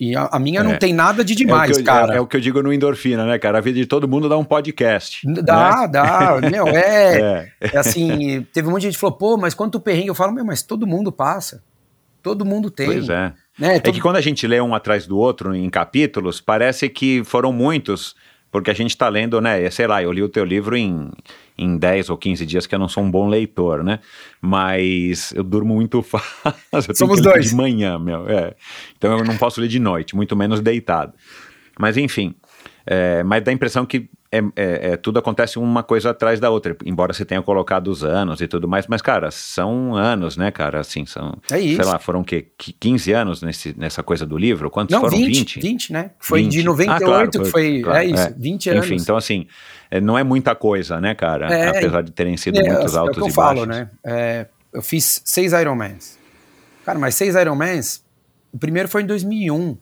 E 0.00 0.14
a, 0.14 0.28
a 0.32 0.38
minha 0.38 0.60
é. 0.60 0.62
não 0.62 0.76
tem 0.78 0.92
nada 0.92 1.24
de 1.24 1.34
demais, 1.34 1.76
é 1.76 1.80
eu, 1.80 1.84
cara. 1.84 2.14
É, 2.14 2.16
é, 2.18 2.20
o 2.20 2.26
que 2.26 2.36
eu 2.36 2.40
digo 2.40 2.62
no 2.62 2.72
Endorfina, 2.72 3.26
né, 3.26 3.38
cara? 3.38 3.58
A 3.58 3.60
vida 3.60 3.78
de 3.78 3.86
todo 3.86 4.06
mundo 4.06 4.28
dá 4.28 4.38
um 4.38 4.44
podcast. 4.44 5.26
Dá, 5.42 5.80
né? 5.80 5.88
dá. 5.88 6.40
Meu, 6.50 6.68
é, 6.68 7.50
é, 7.60 7.70
é. 7.72 7.78
assim, 7.78 8.46
teve 8.52 8.68
um 8.68 8.70
monte 8.70 8.82
de 8.82 8.86
gente 8.88 8.94
que 8.94 9.00
falou, 9.00 9.16
pô, 9.16 9.36
mas 9.36 9.54
quanto 9.54 9.80
perrengue? 9.80 10.08
Eu 10.08 10.14
falo, 10.14 10.32
meu, 10.32 10.44
mas 10.44 10.62
todo 10.62 10.86
mundo 10.86 11.10
passa. 11.10 11.62
Todo 12.22 12.44
mundo 12.44 12.70
tem. 12.70 12.86
Pois 12.86 13.08
é. 13.08 13.32
Né? 13.58 13.80
Todo... 13.80 13.90
É 13.90 13.92
que 13.92 14.00
quando 14.00 14.16
a 14.16 14.20
gente 14.20 14.46
lê 14.46 14.60
um 14.60 14.74
atrás 14.74 15.06
do 15.06 15.18
outro 15.18 15.54
em 15.54 15.68
capítulos, 15.68 16.40
parece 16.40 16.88
que 16.88 17.24
foram 17.24 17.52
muitos, 17.52 18.14
porque 18.50 18.70
a 18.70 18.74
gente 18.74 18.90
está 18.90 19.08
lendo, 19.08 19.40
né? 19.40 19.70
Sei 19.70 19.86
lá, 19.86 20.02
eu 20.02 20.10
li 20.10 20.22
o 20.22 20.28
teu 20.28 20.44
livro 20.44 20.76
em, 20.76 21.10
em 21.56 21.76
10 21.76 22.10
ou 22.10 22.16
15 22.16 22.46
dias, 22.46 22.66
que 22.66 22.74
eu 22.74 22.78
não 22.78 22.88
sou 22.88 23.02
um 23.02 23.10
bom 23.10 23.28
leitor, 23.28 23.84
né? 23.84 24.00
Mas 24.40 25.32
eu 25.32 25.44
durmo 25.44 25.74
muito 25.74 26.00
fácil. 26.02 26.94
Somos 26.94 27.20
dois. 27.20 27.50
de 27.50 27.54
manhã, 27.54 27.98
meu. 27.98 28.28
É. 28.28 28.54
Então 28.96 29.18
eu 29.18 29.24
não 29.24 29.36
posso 29.36 29.60
ler 29.60 29.68
de 29.68 29.78
noite, 29.78 30.16
muito 30.16 30.34
menos 30.34 30.60
deitado. 30.60 31.12
Mas 31.78 31.96
enfim. 31.96 32.34
é, 32.86 33.22
mas 33.22 33.42
dá 33.44 33.50
a 33.50 33.54
impressão 33.54 33.84
que 33.84 34.08
é, 34.30 34.38
é- 34.56 34.90
é- 34.92 34.96
tudo 34.96 35.18
acontece 35.18 35.58
uma 35.58 35.82
coisa 35.82 36.10
atrás 36.10 36.38
da 36.38 36.50
outra, 36.50 36.76
embora 36.84 37.12
você 37.14 37.24
tenha 37.24 37.40
colocado 37.42 37.88
os 37.88 38.04
anos 38.04 38.40
e 38.40 38.46
tudo 38.48 38.68
mais, 38.68 38.86
mas, 38.86 39.00
cara, 39.00 39.30
são 39.30 39.94
anos, 39.96 40.36
né, 40.36 40.50
cara? 40.50 40.80
Assim, 40.80 41.06
são. 41.06 41.38
É 41.50 41.58
isso. 41.58 41.76
Sei 41.82 41.84
lá, 41.90 41.98
foram 41.98 42.20
o 42.20 42.24
quê? 42.24 42.46
Qui- 42.58 42.72
15 42.78 43.12
anos 43.12 43.40
nesse, 43.42 43.74
nessa 43.78 44.02
coisa 44.02 44.26
do 44.26 44.36
livro? 44.36 44.70
Quantos 44.70 44.92
Não, 44.92 45.00
foram? 45.00 45.16
20, 45.16 45.58
20, 45.60 45.92
né? 45.92 46.10
Foi 46.18 46.42
20. 46.42 46.52
de 46.52 46.62
98 46.62 47.02
Ah, 47.02 47.06
claro, 47.06 47.30
que 47.30 47.44
foi. 47.50 47.80
claro, 47.82 47.98
é 47.98 48.04
isso, 48.04 48.34
20 48.36 48.70
anos. 48.70 48.84
Enfim, 48.86 48.96
então 48.96 49.16
assim, 49.16 49.46
é, 49.90 50.00
não 50.00 50.18
é 50.18 50.22
muita 50.22 50.54
coisa, 50.54 51.00
né, 51.00 51.14
cara? 51.14 51.46
É, 51.52 51.68
Apesar 51.68 52.02
de 52.02 52.12
terem 52.12 52.36
sido 52.36 52.58
É, 52.58 52.62
muitos 52.70 52.94
é 52.94 52.96
o 52.96 53.00
altos 53.00 53.16
que 53.16 53.22
eu 53.22 53.28
e 53.28 53.32
falo, 53.32 53.66
baixos. 53.66 53.68
né? 53.84 53.90
É, 54.04 54.46
eu 54.72 54.82
fiz 54.82 55.22
seis 55.24 55.52
Ironmans. 55.52 56.18
Cara, 56.84 56.98
mas 56.98 57.14
seis 57.14 57.34
Ironmans, 57.34 58.04
o 58.52 58.58
primeiro 58.58 58.88
foi 58.88 59.02
em 59.02 59.06
2001. 59.06 59.76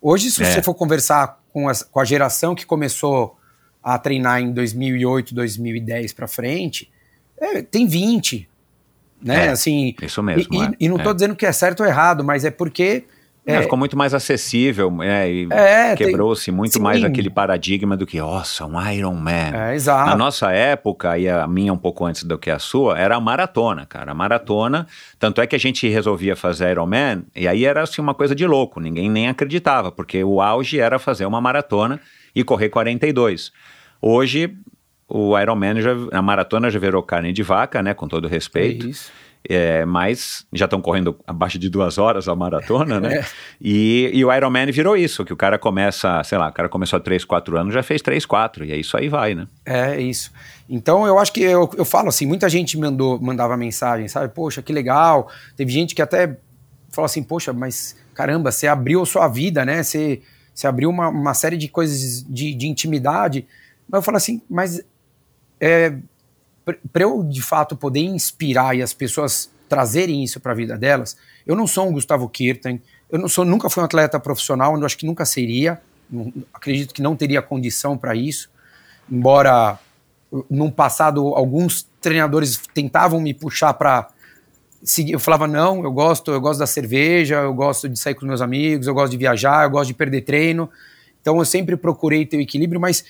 Hoje, 0.00 0.30
se 0.30 0.42
É. 0.42 0.46
você 0.46 0.62
for 0.62 0.74
conversar 0.74 1.40
com, 1.52 1.68
as- 1.68 1.82
com 1.82 1.98
a 2.00 2.04
geração 2.04 2.54
que 2.54 2.64
começou 2.64 3.36
a 3.82 3.98
treinar 3.98 4.40
em 4.40 4.52
2008, 4.52 5.34
2010 5.34 6.12
pra 6.12 6.26
frente, 6.28 6.90
é, 7.40 7.62
tem 7.62 7.86
20, 7.86 8.48
né? 9.22 9.46
É, 9.46 9.48
assim, 9.50 9.94
isso 10.02 10.22
mesmo, 10.22 10.54
E, 10.54 10.62
é, 10.62 10.70
e 10.80 10.88
não 10.88 10.98
tô 10.98 11.10
é. 11.10 11.14
dizendo 11.14 11.34
que 11.36 11.46
é 11.46 11.52
certo 11.52 11.80
ou 11.80 11.86
errado, 11.86 12.22
mas 12.24 12.44
é 12.44 12.50
porque 12.50 13.04
É, 13.46 13.54
É. 13.54 13.62
ficou 13.62 13.78
muito 13.78 13.96
mais 13.96 14.12
acessível, 14.12 14.92
é, 15.02 15.94
quebrou-se 15.96 16.50
muito 16.52 16.74
sim. 16.74 16.78
mais 16.82 17.02
aquele 17.02 17.30
paradigma 17.30 17.96
do 17.96 18.06
que, 18.06 18.18
nossa, 18.20 18.66
um 18.66 18.90
Iron 18.92 19.14
Man. 19.14 19.72
exato. 19.74 20.10
Na 20.10 20.14
nossa 20.16 20.52
época, 20.52 21.18
e 21.18 21.26
a 21.26 21.46
minha 21.46 21.72
um 21.72 21.78
pouco 21.78 22.04
antes 22.04 22.22
do 22.22 22.38
que 22.38 22.50
a 22.50 22.58
sua, 22.58 22.98
era 22.98 23.16
a 23.16 23.20
maratona, 23.20 23.86
cara. 23.86 24.12
A 24.12 24.14
maratona, 24.14 24.86
tanto 25.18 25.40
é 25.40 25.46
que 25.46 25.56
a 25.56 25.58
gente 25.58 25.88
resolvia 25.88 26.36
fazer 26.36 26.70
Ironman, 26.70 27.22
e 27.34 27.48
aí 27.48 27.64
era 27.64 27.82
assim 27.82 28.02
uma 28.02 28.14
coisa 28.14 28.34
de 28.34 28.46
louco, 28.46 28.78
ninguém 28.78 29.08
nem 29.08 29.26
acreditava, 29.28 29.90
porque 29.90 30.22
o 30.22 30.42
auge 30.42 30.78
era 30.78 30.98
fazer 30.98 31.24
uma 31.24 31.40
maratona 31.40 31.98
e 32.34 32.44
correr 32.44 32.68
42. 32.68 33.52
Hoje, 34.00 34.54
o 35.08 35.38
Ironman, 35.38 35.80
já, 35.80 35.90
a 36.12 36.22
maratona 36.22 36.70
já 36.70 36.78
virou 36.78 37.02
carne 37.02 37.32
de 37.32 37.42
vaca, 37.42 37.82
né, 37.82 37.94
com 37.94 38.08
todo 38.08 38.28
respeito. 38.28 38.86
É 38.86 38.90
isso. 38.90 39.12
É, 39.48 39.86
mas 39.86 40.46
já 40.52 40.66
estão 40.66 40.82
correndo 40.82 41.18
abaixo 41.26 41.58
de 41.58 41.70
duas 41.70 41.96
horas 41.96 42.28
a 42.28 42.36
maratona, 42.36 43.00
né? 43.00 43.20
É. 43.20 43.24
E, 43.60 44.10
e 44.12 44.24
o 44.24 44.32
Ironman 44.32 44.70
virou 44.70 44.96
isso, 44.96 45.24
que 45.24 45.32
o 45.32 45.36
cara 45.36 45.58
começa, 45.58 46.22
sei 46.24 46.36
lá, 46.36 46.48
o 46.48 46.52
cara 46.52 46.68
começou 46.68 46.98
há 46.98 47.00
3, 47.00 47.24
4 47.24 47.58
anos, 47.58 47.74
já 47.74 47.82
fez 47.82 48.02
3, 48.02 48.24
4, 48.24 48.64
e 48.66 48.72
é 48.72 48.76
isso 48.76 48.96
aí 48.96 49.08
vai, 49.08 49.34
né? 49.34 49.46
É 49.64 50.00
isso. 50.00 50.30
Então 50.68 51.06
eu 51.06 51.18
acho 51.18 51.32
que 51.32 51.42
eu, 51.42 51.68
eu 51.76 51.84
falo 51.84 52.08
assim, 52.08 52.26
muita 52.26 52.48
gente 52.48 52.78
mandou, 52.78 53.20
mandava 53.20 53.56
mensagem, 53.56 54.08
sabe? 54.08 54.32
Poxa, 54.32 54.62
que 54.62 54.72
legal. 54.72 55.30
Teve 55.56 55.72
gente 55.72 55.94
que 55.94 56.02
até 56.02 56.36
falou 56.90 57.06
assim, 57.06 57.22
poxa, 57.22 57.52
mas 57.52 57.96
caramba, 58.14 58.52
você 58.52 58.66
abriu 58.66 59.02
a 59.02 59.06
sua 59.06 59.26
vida, 59.28 59.64
né? 59.64 59.82
Você, 59.82 60.20
você 60.54 60.66
abriu 60.66 60.90
uma, 60.90 61.08
uma 61.08 61.34
série 61.34 61.56
de 61.56 61.68
coisas 61.68 62.24
de, 62.28 62.54
de 62.54 62.66
intimidade. 62.66 63.46
Mas 63.88 63.98
eu 63.98 64.02
falo 64.02 64.16
assim, 64.16 64.42
mas 64.48 64.82
é, 65.60 65.94
para 66.92 67.02
eu 67.02 67.22
de 67.24 67.42
fato 67.42 67.76
poder 67.76 68.00
inspirar 68.00 68.76
e 68.76 68.82
as 68.82 68.92
pessoas 68.92 69.50
trazerem 69.68 70.24
isso 70.24 70.40
para 70.40 70.52
a 70.52 70.54
vida 70.54 70.76
delas, 70.76 71.16
eu 71.46 71.54
não 71.54 71.66
sou 71.66 71.88
um 71.88 71.92
Gustavo 71.92 72.28
Kirten, 72.28 72.82
eu 73.10 73.18
não 73.18 73.28
sou, 73.28 73.44
nunca 73.44 73.70
fui 73.70 73.82
um 73.82 73.86
atleta 73.86 74.18
profissional, 74.18 74.76
eu 74.76 74.84
acho 74.84 74.98
que 74.98 75.06
nunca 75.06 75.24
seria, 75.24 75.80
não- 76.10 76.32
acredito 76.52 76.92
que 76.92 77.02
não 77.02 77.14
teria 77.14 77.40
condição 77.40 77.96
para 77.96 78.14
isso, 78.14 78.50
embora 79.10 79.78
num 80.48 80.70
passado 80.70 81.34
alguns 81.34 81.88
treinadores 82.00 82.60
tentavam 82.72 83.20
me 83.20 83.34
puxar 83.34 83.74
para 83.74 84.08
eu 85.08 85.20
falava 85.20 85.46
não, 85.46 85.84
eu 85.84 85.92
gosto, 85.92 86.30
eu 86.30 86.40
gosto 86.40 86.58
da 86.58 86.66
cerveja, 86.66 87.36
eu 87.36 87.52
gosto 87.52 87.88
de 87.88 87.98
sair 87.98 88.14
com 88.14 88.24
meus 88.24 88.40
amigos, 88.40 88.86
eu 88.86 88.94
gosto 88.94 89.10
de 89.10 89.18
viajar, 89.18 89.64
eu 89.64 89.70
gosto 89.70 89.88
de 89.88 89.94
perder 89.94 90.22
treino, 90.22 90.70
então 91.20 91.38
eu 91.38 91.44
sempre 91.44 91.76
procurei 91.76 92.24
ter 92.24 92.38
o 92.38 92.40
equilíbrio, 92.40 92.80
mas 92.80 93.04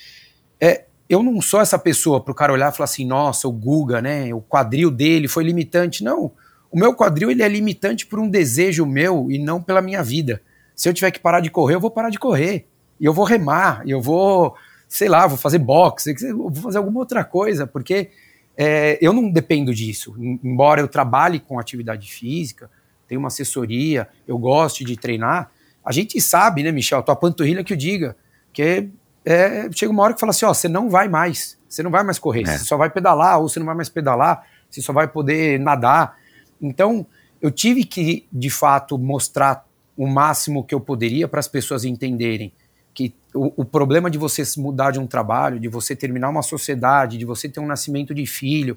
é, 0.60 0.84
eu 1.08 1.22
não 1.22 1.40
sou 1.40 1.60
essa 1.60 1.78
pessoa 1.78 2.20
para 2.20 2.32
o 2.32 2.34
cara 2.34 2.52
olhar 2.52 2.72
e 2.72 2.76
falar 2.76 2.84
assim, 2.84 3.04
nossa, 3.04 3.48
o 3.48 3.52
Guga, 3.52 4.00
né, 4.00 4.32
o 4.34 4.40
quadril 4.40 4.90
dele 4.90 5.26
foi 5.26 5.42
limitante. 5.44 6.04
Não, 6.04 6.30
o 6.70 6.78
meu 6.78 6.94
quadril 6.94 7.30
ele 7.30 7.42
é 7.42 7.48
limitante 7.48 8.06
por 8.06 8.20
um 8.20 8.28
desejo 8.28 8.86
meu 8.86 9.28
e 9.30 9.38
não 9.38 9.60
pela 9.60 9.82
minha 9.82 10.02
vida. 10.02 10.40
Se 10.74 10.88
eu 10.88 10.94
tiver 10.94 11.10
que 11.10 11.18
parar 11.18 11.40
de 11.40 11.50
correr, 11.50 11.74
eu 11.74 11.80
vou 11.80 11.90
parar 11.90 12.10
de 12.10 12.18
correr. 12.18 12.66
E 13.00 13.04
eu 13.04 13.12
vou 13.12 13.24
remar, 13.24 13.82
e 13.84 13.90
eu 13.90 14.00
vou, 14.00 14.54
sei 14.88 15.08
lá, 15.08 15.26
vou 15.26 15.36
fazer 15.36 15.58
boxe, 15.58 16.14
vou 16.32 16.54
fazer 16.54 16.78
alguma 16.78 17.00
outra 17.00 17.24
coisa, 17.24 17.66
porque 17.66 18.10
é, 18.56 18.98
eu 19.00 19.12
não 19.12 19.30
dependo 19.30 19.74
disso. 19.74 20.14
Em- 20.18 20.38
Embora 20.44 20.80
eu 20.80 20.88
trabalhe 20.88 21.38
com 21.40 21.58
atividade 21.58 22.10
física, 22.10 22.70
tenho 23.08 23.20
uma 23.20 23.28
assessoria, 23.28 24.08
eu 24.26 24.38
gosto 24.38 24.84
de 24.84 24.96
treinar, 24.96 25.50
a 25.84 25.92
gente 25.92 26.20
sabe, 26.20 26.62
né, 26.62 26.70
Michel, 26.70 27.02
tua 27.02 27.16
panturrilha 27.16 27.64
que 27.64 27.72
o 27.72 27.76
diga, 27.76 28.16
que 28.52 28.88
é, 29.24 29.68
chega 29.72 29.90
uma 29.92 30.02
hora 30.02 30.14
que 30.14 30.20
fala 30.20 30.30
assim, 30.30 30.44
ó, 30.46 30.52
você 30.54 30.68
não 30.68 30.88
vai 30.90 31.08
mais, 31.08 31.58
você 31.68 31.82
não 31.82 31.90
vai 31.90 32.02
mais 32.04 32.18
correr, 32.18 32.42
É. 32.42 32.58
você 32.58 32.64
só 32.64 32.76
vai 32.76 32.90
pedalar, 32.90 33.38
ou 33.40 33.48
você 33.48 33.58
não 33.58 33.66
vai 33.66 33.74
mais 33.74 33.88
pedalar, 33.88 34.46
você 34.68 34.80
só 34.80 34.92
vai 34.92 35.08
poder 35.08 35.58
nadar. 35.58 36.16
Então, 36.60 37.06
eu 37.40 37.50
tive 37.50 37.84
que, 37.84 38.26
de 38.32 38.50
fato, 38.50 38.96
mostrar 38.98 39.66
o 39.96 40.06
máximo 40.06 40.62
que 40.64 40.74
eu 40.74 40.80
poderia 40.80 41.26
para 41.26 41.40
as 41.40 41.48
pessoas 41.48 41.84
entenderem 41.84 42.52
que 42.94 43.14
o, 43.34 43.62
o 43.62 43.64
problema 43.64 44.10
de 44.10 44.18
você 44.18 44.42
mudar 44.58 44.90
de 44.90 44.98
um 44.98 45.06
trabalho, 45.06 45.60
de 45.60 45.68
você 45.68 45.94
terminar 45.94 46.28
uma 46.28 46.42
sociedade, 46.42 47.16
de 47.18 47.24
você 47.24 47.48
ter 47.48 47.60
um 47.60 47.66
nascimento 47.66 48.14
de 48.14 48.26
filho, 48.26 48.76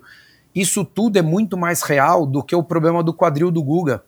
isso 0.54 0.86
tudo 0.86 1.18
é 1.18 1.22
muito 1.22 1.58
mais 1.58 1.82
real 1.82 2.26
do 2.26 2.44
que 2.44 2.56
o 2.56 2.64
problema 2.64 3.04
do 3.04 3.14
quadril 3.14 3.50
do 3.50 3.64
Guga. 3.64 4.04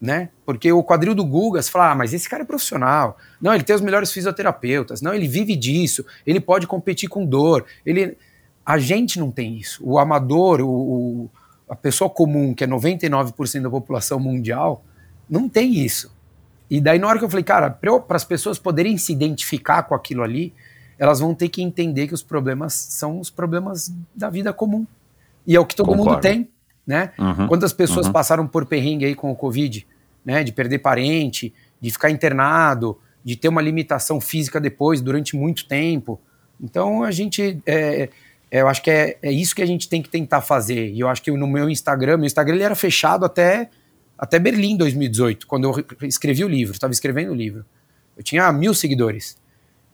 Né? 0.00 0.28
Porque 0.44 0.70
o 0.70 0.82
quadril 0.84 1.14
do 1.14 1.24
Guga, 1.24 1.62
você 1.62 1.70
fala, 1.70 1.92
ah, 1.92 1.94
mas 1.94 2.12
esse 2.12 2.28
cara 2.28 2.42
é 2.42 2.46
profissional. 2.46 3.16
Não, 3.40 3.54
ele 3.54 3.64
tem 3.64 3.74
os 3.74 3.80
melhores 3.80 4.12
fisioterapeutas. 4.12 5.00
Não, 5.00 5.14
ele 5.14 5.26
vive 5.26 5.56
disso. 5.56 6.04
Ele 6.26 6.40
pode 6.40 6.66
competir 6.66 7.08
com 7.08 7.24
dor. 7.24 7.64
Ele... 7.86 8.18
A 8.66 8.78
gente 8.78 9.18
não 9.18 9.30
tem 9.30 9.56
isso. 9.56 9.82
O 9.82 9.98
amador, 9.98 10.60
o, 10.60 10.68
o- 10.68 11.30
a 11.68 11.74
pessoa 11.74 12.10
comum, 12.10 12.52
que 12.52 12.64
é 12.64 12.66
99% 12.66 13.62
da 13.62 13.70
população 13.70 14.20
mundial, 14.20 14.84
não 15.28 15.48
tem 15.48 15.72
isso. 15.74 16.13
E 16.70 16.80
daí, 16.80 16.98
na 16.98 17.06
hora 17.06 17.18
que 17.18 17.24
eu 17.24 17.28
falei, 17.28 17.44
cara, 17.44 17.70
para 17.70 18.16
as 18.16 18.24
pessoas 18.24 18.58
poderem 18.58 18.96
se 18.96 19.12
identificar 19.12 19.82
com 19.82 19.94
aquilo 19.94 20.22
ali, 20.22 20.52
elas 20.98 21.20
vão 21.20 21.34
ter 21.34 21.48
que 21.48 21.62
entender 21.62 22.08
que 22.08 22.14
os 22.14 22.22
problemas 22.22 22.72
são 22.72 23.20
os 23.20 23.30
problemas 23.30 23.92
da 24.14 24.30
vida 24.30 24.52
comum. 24.52 24.86
E 25.46 25.54
é 25.54 25.60
o 25.60 25.66
que 25.66 25.76
todo 25.76 25.86
Concordo. 25.86 26.12
mundo 26.12 26.20
tem, 26.20 26.48
né? 26.86 27.12
Uhum, 27.18 27.48
Quantas 27.48 27.72
pessoas 27.72 28.06
uhum. 28.06 28.12
passaram 28.12 28.46
por 28.46 28.64
perrengue 28.66 29.04
aí 29.04 29.14
com 29.14 29.30
o 29.30 29.36
Covid, 29.36 29.86
né? 30.24 30.42
De 30.42 30.52
perder 30.52 30.78
parente, 30.78 31.52
de 31.80 31.90
ficar 31.90 32.10
internado, 32.10 32.98
de 33.22 33.36
ter 33.36 33.48
uma 33.48 33.60
limitação 33.60 34.20
física 34.20 34.60
depois, 34.60 35.00
durante 35.00 35.36
muito 35.36 35.66
tempo. 35.66 36.20
Então, 36.60 37.02
a 37.02 37.10
gente... 37.10 37.60
é, 37.66 38.08
é, 38.50 38.60
eu 38.60 38.68
acho 38.68 38.82
que 38.82 38.90
é, 38.90 39.18
é 39.20 39.32
isso 39.32 39.52
que 39.52 39.62
a 39.62 39.66
gente 39.66 39.88
tem 39.88 40.00
que 40.00 40.08
tentar 40.08 40.40
fazer. 40.40 40.90
E 40.92 41.00
eu 41.00 41.08
acho 41.08 41.20
que 41.20 41.30
no 41.32 41.46
meu 41.46 41.68
Instagram, 41.68 42.18
meu 42.18 42.26
Instagram 42.26 42.54
ele 42.54 42.62
era 42.62 42.76
fechado 42.76 43.24
até, 43.24 43.68
até 44.24 44.38
Berlim 44.38 44.76
2018, 44.76 45.46
quando 45.46 45.64
eu 45.64 45.72
re- 45.72 45.84
escrevi 46.02 46.44
o 46.44 46.48
livro, 46.48 46.72
estava 46.74 46.92
escrevendo 46.92 47.30
o 47.32 47.34
livro. 47.34 47.64
Eu 48.16 48.22
tinha 48.22 48.50
mil 48.52 48.74
seguidores. 48.74 49.36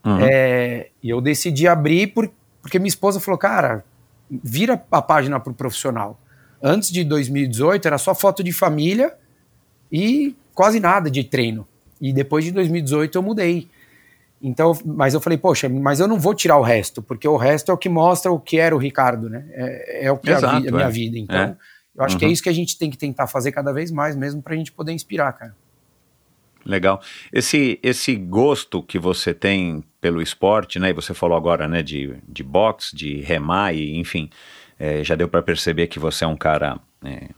Uhum. 0.05 0.18
É, 0.20 0.89
e 1.03 1.11
eu 1.11 1.20
decidi 1.20 1.66
abrir 1.68 2.09
por, 2.09 2.31
porque 2.62 2.78
minha 2.78 2.89
esposa 2.89 3.20
falou, 3.20 3.39
cara, 3.39 3.85
vira 4.31 4.83
a 4.91 5.03
página 5.03 5.39
pro 5.39 5.53
profissional. 5.53 6.18
Antes 6.62 6.91
de 6.91 7.05
2018 7.05 7.87
era 7.87 7.99
só 7.99 8.14
foto 8.14 8.43
de 8.45 8.53
família 8.53 9.14
e 9.91 10.35
quase 10.55 10.81
nada 10.81 11.11
de 11.11 11.24
treino. 11.24 11.66
E 12.01 12.12
depois 12.12 12.45
de 12.45 12.51
2018 12.53 13.16
eu 13.18 13.22
mudei. 13.22 13.68
Então, 14.43 14.72
mas 14.87 15.12
eu 15.12 15.20
falei, 15.20 15.37
poxa, 15.37 15.68
mas 15.68 16.01
eu 16.01 16.09
não 16.09 16.18
vou 16.18 16.35
tirar 16.35 16.57
o 16.57 16.62
resto, 16.62 17.03
porque 17.03 17.28
o 17.28 17.37
resto 17.37 17.70
é 17.70 17.74
o 17.74 17.76
que 17.76 17.91
mostra 17.91 18.33
o 18.33 18.41
que 18.41 18.59
era 18.59 18.74
o 18.74 18.78
Ricardo, 18.78 19.28
né? 19.28 19.45
É, 19.53 20.07
é 20.07 20.12
o 20.12 20.16
que 20.16 20.31
é 20.31 20.35
a, 20.35 20.39
Exato, 20.39 20.62
vi- 20.62 20.68
a 20.68 20.72
minha 20.72 20.87
é. 20.87 20.91
vida. 20.91 21.18
Então, 21.18 21.37
É. 21.37 21.57
eu 21.97 22.05
acho 22.05 22.16
que 22.18 22.24
é 22.24 22.28
Uhum. 22.28 22.32
isso 22.32 22.43
que 22.43 22.49
a 22.49 22.53
gente 22.55 22.78
tem 22.78 22.91
que 22.91 22.99
tentar 22.99 23.26
fazer 23.26 23.53
cada 23.53 23.72
vez 23.72 23.91
mais, 23.91 24.16
mesmo 24.16 24.43
pra 24.43 24.55
gente 24.57 24.72
poder 24.72 24.93
inspirar, 24.93 25.32
cara. 25.32 25.57
Legal. 26.64 27.01
Esse, 27.32 27.78
esse 27.82 28.14
gosto 28.14 28.82
que 28.82 28.99
você 28.99 29.32
tem 29.32 29.82
pelo 30.01 30.20
esporte, 30.20 30.78
né? 30.78 30.91
E 30.91 30.93
você 30.93 31.14
falou 31.14 31.36
agora, 31.36 31.66
né, 31.66 31.82
de, 31.82 32.16
de 32.28 32.43
boxe, 32.43 32.95
de 32.95 33.20
remar, 33.20 33.74
e, 33.74 33.97
enfim, 33.97 34.28
é, 34.78 35.03
já 35.03 35.14
deu 35.14 35.28
para 35.28 35.43
perceber 35.43 35.86
que 35.86 35.99
você 35.99 36.24
é 36.24 36.26
um 36.26 36.36
cara 36.36 36.78
é, 37.03 37.28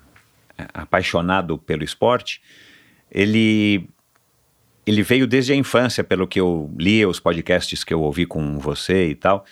apaixonado 0.74 1.57
pelo 1.57 1.84
esporte. 1.84 2.42
Ele, 3.11 3.88
ele 4.84 5.03
veio 5.03 5.26
desde 5.26 5.53
a 5.53 5.57
infância, 5.57 6.03
pelo 6.03 6.26
que 6.26 6.40
eu 6.40 6.72
li, 6.76 7.05
os 7.07 7.20
podcasts 7.20 7.84
que 7.84 7.94
eu 7.94 8.00
ouvi 8.03 8.26
com 8.26 8.59
você 8.59 9.09
e 9.09 9.14
tal. 9.14 9.44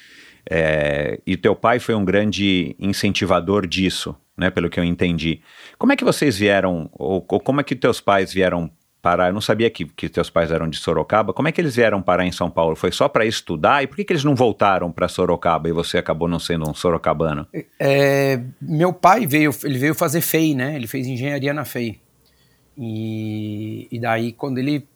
É, 0.49 1.21
e 1.27 1.37
teu 1.37 1.55
pai 1.55 1.79
foi 1.79 1.95
um 1.95 2.05
grande 2.05 2.75
incentivador 2.79 3.67
disso, 3.67 4.17
né? 4.37 4.51
Pelo 4.51 4.71
que 4.71 4.79
eu 4.79 4.85
entendi. 4.85 5.41
Como 5.79 5.93
é 5.93 5.97
que 5.97 6.05
vocês 6.05 6.39
vieram, 6.39 6.91
ou, 6.93 7.25
ou 7.29 7.41
como 7.41 7.61
é 7.61 7.65
que 7.65 7.75
teus 7.75 8.01
pais 8.01 8.33
vieram 8.33 8.71
parar? 9.03 9.29
Eu 9.29 9.33
não 9.33 9.41
sabia 9.41 9.71
que, 9.71 9.85
que 9.85 10.09
teus 10.09 10.31
pais 10.31 10.51
eram 10.51 10.69
de 10.69 10.79
Sorocaba. 10.79 11.33
Como 11.33 11.49
é 11.49 11.53
que 11.53 11.61
eles 11.61 11.77
vieram 11.77 12.03
parar 12.03 12.25
em 12.25 12.33
São 12.33 12.51
Paulo? 12.51 12.77
Foi 12.77 12.93
só 12.93 13.09
para 13.09 13.25
estudar? 13.25 13.83
E 13.83 13.87
por 13.87 13.97
que, 13.97 14.05
que 14.05 14.13
eles 14.13 14.25
não 14.25 14.35
voltaram 14.35 14.91
para 14.91 15.09
Sorocaba 15.09 15.69
e 15.69 15.73
você 15.73 15.99
acabou 15.99 16.29
não 16.29 16.39
sendo 16.39 16.69
um 16.69 16.75
sorocabano? 16.75 17.47
É, 17.79 18.41
meu 18.61 18.93
pai 18.93 19.27
veio, 19.27 19.51
ele 19.65 19.79
veio 19.79 19.95
fazer 19.95 20.21
FEI, 20.21 20.55
né? 20.55 20.77
Ele 20.77 20.87
fez 20.87 21.07
engenharia 21.07 21.53
na 21.53 21.65
FEI. 21.65 22.01
E, 22.77 23.89
e 23.91 23.99
daí, 23.99 24.33
quando 24.33 24.59
ele 24.59 24.87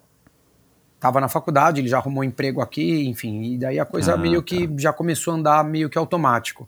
estava 1.04 1.20
na 1.20 1.28
faculdade, 1.28 1.82
ele 1.82 1.88
já 1.88 1.98
arrumou 1.98 2.22
um 2.22 2.24
emprego 2.24 2.62
aqui, 2.62 3.06
enfim, 3.06 3.42
e 3.42 3.58
daí 3.58 3.78
a 3.78 3.84
coisa 3.84 4.14
Ah, 4.14 4.16
meio 4.16 4.40
tá. 4.40 4.46
que 4.46 4.70
já 4.78 4.90
começou 4.90 5.34
a 5.34 5.36
andar 5.36 5.62
meio 5.62 5.90
que 5.90 5.98
automático. 5.98 6.66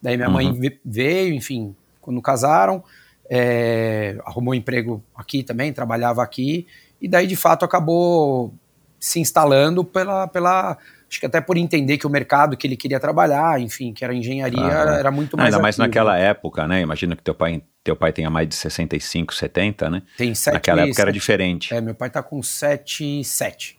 Daí 0.00 0.16
minha 0.16 0.28
Uhum. 0.28 0.34
mãe 0.34 0.52
ve- 0.52 0.80
veio, 0.84 1.34
enfim, 1.34 1.74
quando 2.00 2.22
casaram, 2.22 2.84
é, 3.28 4.16
arrumou 4.24 4.52
um 4.52 4.56
emprego 4.56 5.02
aqui 5.16 5.42
também, 5.42 5.72
trabalhava 5.72 6.22
aqui, 6.22 6.64
e 7.00 7.08
daí 7.08 7.26
de 7.26 7.34
fato 7.34 7.64
acabou 7.64 8.54
se 9.00 9.18
instalando 9.18 9.82
pela, 9.84 10.28
pela 10.28 10.78
acho 11.10 11.18
que 11.18 11.26
até 11.26 11.40
por 11.40 11.56
entender 11.56 11.98
que 11.98 12.06
o 12.06 12.10
mercado 12.10 12.56
que 12.56 12.64
ele 12.68 12.76
queria 12.76 13.00
trabalhar, 13.00 13.60
enfim, 13.60 13.92
que 13.92 14.04
era 14.04 14.14
engenharia, 14.14 14.60
Ah, 14.62 14.80
era, 14.80 14.94
era 14.96 15.10
muito 15.10 15.36
mais 15.36 15.52
ainda 15.52 15.60
mais 15.60 15.74
ativo. 15.74 15.88
naquela 15.88 16.16
época, 16.16 16.68
né? 16.68 16.80
Imagina 16.82 17.16
que 17.16 17.22
teu 17.22 17.34
pai, 17.34 17.62
teu 17.84 17.96
pai 17.96 18.12
tenha 18.12 18.30
mais 18.30 18.48
de 18.48 18.54
65, 18.54 19.34
70, 19.34 19.90
né? 19.90 20.02
Tem 20.16 20.34
sete 20.34 20.54
Naquela 20.54 20.82
época 20.82 21.02
era 21.02 21.12
diferente. 21.12 21.74
É, 21.74 21.80
meu 21.80 21.94
pai 21.94 22.10
tá 22.10 22.22
com 22.22 22.42
7 22.42 23.24
7. 23.24 23.78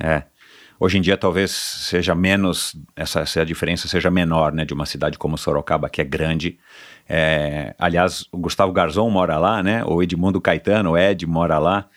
É. 0.00 0.22
Hoje 0.80 0.98
em 0.98 1.00
dia 1.00 1.16
talvez 1.16 1.50
seja 1.50 2.14
menos, 2.14 2.76
essa, 2.94 3.20
essa 3.20 3.44
diferença 3.44 3.88
seja 3.88 4.10
menor, 4.10 4.52
né, 4.52 4.64
de 4.64 4.72
uma 4.72 4.86
cidade 4.86 5.18
como 5.18 5.36
Sorocaba, 5.36 5.88
que 5.88 6.00
é 6.00 6.04
grande. 6.04 6.56
É, 7.08 7.74
aliás, 7.78 8.26
o 8.30 8.38
Gustavo 8.38 8.72
Garzon 8.72 9.10
mora 9.10 9.38
lá, 9.38 9.60
né, 9.60 9.84
o 9.84 10.00
Edmundo 10.02 10.40
Caetano, 10.40 10.92
o 10.92 10.98
Ed 10.98 11.26
mora 11.26 11.58
lá, 11.58 11.88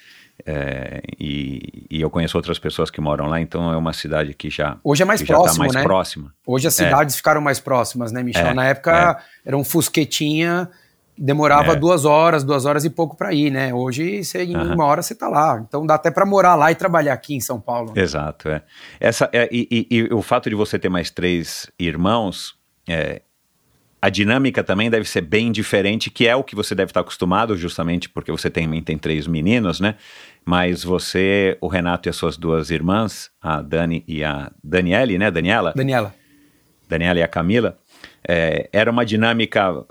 é, 0.46 1.02
e, 1.20 1.86
e 1.92 2.02
eu 2.02 2.10
conheço 2.10 2.36
outras 2.36 2.58
pessoas 2.58 2.90
que 2.90 3.00
moram 3.00 3.28
lá, 3.28 3.40
então 3.40 3.72
é 3.72 3.78
uma 3.78 3.94
cidade 3.94 4.34
que 4.34 4.50
já, 4.50 4.78
Hoje 4.84 5.04
é 5.04 5.06
mais 5.06 5.22
tá 5.22 5.28
próximo, 5.28 5.60
mais 5.60 5.74
né? 5.74 5.84
próxima. 5.84 6.34
Hoje 6.44 6.68
as 6.68 6.74
cidades 6.74 7.16
ficaram 7.16 7.42
mais 7.42 7.60
próximas, 7.60 8.12
né, 8.12 8.24
Michel? 8.24 8.48
É, 8.48 8.54
Na 8.54 8.66
época 8.66 9.22
era 9.46 9.56
um 9.56 9.64
fusquetinha, 9.64 10.68
demorava 11.18 11.74
É. 11.74 11.76
duas 11.76 12.06
horas, 12.06 12.44
duas 12.44 12.66
horas 12.66 12.84
e 12.86 12.90
pouco 12.90 13.16
para 13.16 13.34
ir, 13.34 13.52
né? 13.52 13.74
Hoje 13.74 14.24
você, 14.24 14.44
em 14.44 14.56
Aham. 14.56 14.74
uma 14.76 14.86
hora 14.86 15.02
você 15.02 15.14
tá 15.16 15.28
lá. 15.28 15.64
Então 15.68 15.86
dá 15.86 15.96
até 15.96 16.10
para 16.12 16.26
morar 16.26 16.56
lá 16.56 16.72
e 16.72 16.76
trabalhar 16.76 17.14
aqui 17.14 17.36
em 17.36 17.40
São 17.40 17.60
Paulo. 17.60 17.94
Exato, 17.96 18.50
é. 18.50 18.62
Essa, 19.00 19.30
é, 19.34 19.48
e, 19.52 19.68
e- 19.72 19.96
e 19.98 20.14
o 20.14 20.22
fato 20.22 20.50
de 20.50 20.56
você 20.56 20.80
ter 20.80 20.90
mais 20.90 21.10
três 21.12 21.70
irmãos, 21.80 22.56
é, 22.88 23.22
a 24.02 24.10
dinâmica 24.10 24.64
também 24.64 24.90
deve 24.90 25.08
ser 25.08 25.22
bem 25.22 25.52
diferente, 25.52 26.10
que 26.10 26.28
é 26.28 26.36
o 26.36 26.44
que 26.44 26.56
você 26.56 26.74
deve 26.74 26.90
estar 26.90 27.02
acostumado, 27.02 27.56
justamente 27.56 28.10
porque 28.10 28.32
você 28.32 28.50
tem, 28.50 28.82
tem 28.82 28.98
três 28.98 29.28
meninos, 29.28 29.80
né? 29.80 29.96
Mas 30.44 30.84
você, 30.84 31.56
o 31.62 31.68
Renato 31.68 32.08
e 32.08 32.10
as 32.10 32.16
suas 32.16 32.36
duas 32.36 32.72
irmãs, 32.72 33.30
a 33.40 33.62
Dani 33.62 34.04
e 34.08 34.24
a 34.24 34.52
Daniele, 34.64 35.20
né? 35.20 35.30
Daniela? 35.30 35.72
Daniela. 35.76 36.16
Daniela 36.90 37.20
e 37.20 37.24
a 37.24 37.28
Camila, 37.28 37.78
é, 38.28 38.68
era 38.74 38.90
uma 38.90 39.06
dinâmica 39.06 39.86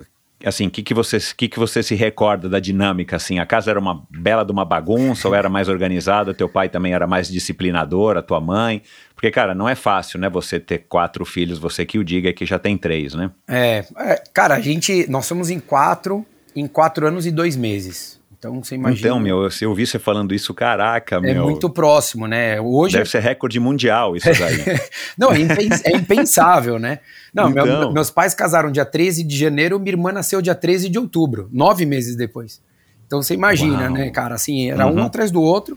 assim, 0.45 0.67
o 0.67 0.71
que, 0.71 0.83
que, 0.83 0.95
você, 0.95 1.19
que, 1.37 1.49
que 1.49 1.59
você 1.59 1.83
se 1.83 1.95
recorda 1.95 2.49
da 2.49 2.61
dinâmica, 2.61 3.17
assim, 3.17 3.39
a 3.39 3.47
casa 3.47 3.71
era 3.71 3.79
uma 3.79 4.07
bela 4.11 4.45
de 4.45 4.53
uma 4.53 4.65
bagunça 4.65 5.29
ou 5.29 5.35
era 5.35 5.49
mais 5.49 5.69
organizada, 5.69 6.35
teu 6.35 6.49
pai 6.49 6.69
também 6.69 6.93
era 6.93 7.07
mais 7.07 7.29
disciplinador, 7.29 8.17
a 8.17 8.23
tua 8.23 8.41
mãe, 8.41 8.83
porque, 9.15 9.31
cara, 9.31 9.55
não 9.55 9.69
é 9.69 9.75
fácil, 9.75 10.19
né, 10.19 10.29
você 10.29 10.59
ter 10.61 10.87
quatro 10.89 11.25
filhos, 11.25 11.59
você 11.59 11.85
que 11.85 11.99
o 11.99 12.05
diga 12.05 12.33
que 12.33 12.47
já 12.47 12.59
tem 12.59 12.77
três, 12.77 13.15
né? 13.15 13.31
É, 13.49 13.85
é, 13.99 14.23
cara, 14.33 14.55
a 14.55 14.61
gente, 14.61 15.09
nós 15.11 15.27
somos 15.27 15.51
em 15.51 15.61
quatro, 15.61 16.25
em 16.55 16.67
quatro 16.67 17.07
anos 17.07 17.27
e 17.27 17.31
dois 17.31 17.57
meses. 17.57 18.20
Então 18.41 18.65
você 18.65 18.75
imagina. 18.75 19.07
Então, 19.07 19.21
meu, 19.21 19.43
eu, 19.45 19.51
eu 19.61 19.69
ouvi 19.69 19.87
você 19.87 19.99
falando 19.99 20.35
isso, 20.35 20.55
caraca, 20.55 21.17
é 21.17 21.21
meu. 21.21 21.45
muito 21.45 21.69
próximo, 21.69 22.27
né? 22.27 22.59
Hoje 22.59 22.97
Deve 22.97 23.11
ser 23.11 23.21
recorde 23.21 23.61
mundial 23.61 24.17
isso 24.17 24.27
daí. 24.33 24.81
Não, 25.17 25.31
é, 25.31 25.39
impens- 25.41 25.85
é 25.85 25.91
impensável, 25.95 26.79
né? 26.79 27.01
Não, 27.35 27.51
meu- 27.51 27.67
Então. 27.67 27.93
meus 27.93 28.11
pais 28.11 28.33
casaram 28.35 28.73
dia 28.73 28.87
13 28.87 29.23
de 29.25 29.37
janeiro, 29.37 29.79
minha 29.79 29.93
irmã 29.93 30.11
nasceu 30.11 30.41
dia 30.41 30.55
13 30.55 30.89
de 30.89 30.99
outubro, 30.99 31.51
nove 31.53 31.85
meses 31.85 32.17
depois. 32.17 32.63
Então 33.07 33.21
você 33.23 33.35
imagina, 33.35 33.83
Uau. 33.85 33.91
né, 33.93 34.09
cara? 34.09 34.37
Assim, 34.37 34.71
era 34.71 34.87
um 34.87 34.95
Uhum. 34.97 35.05
atrás 35.05 35.31
do 35.31 35.43
outro. 35.43 35.77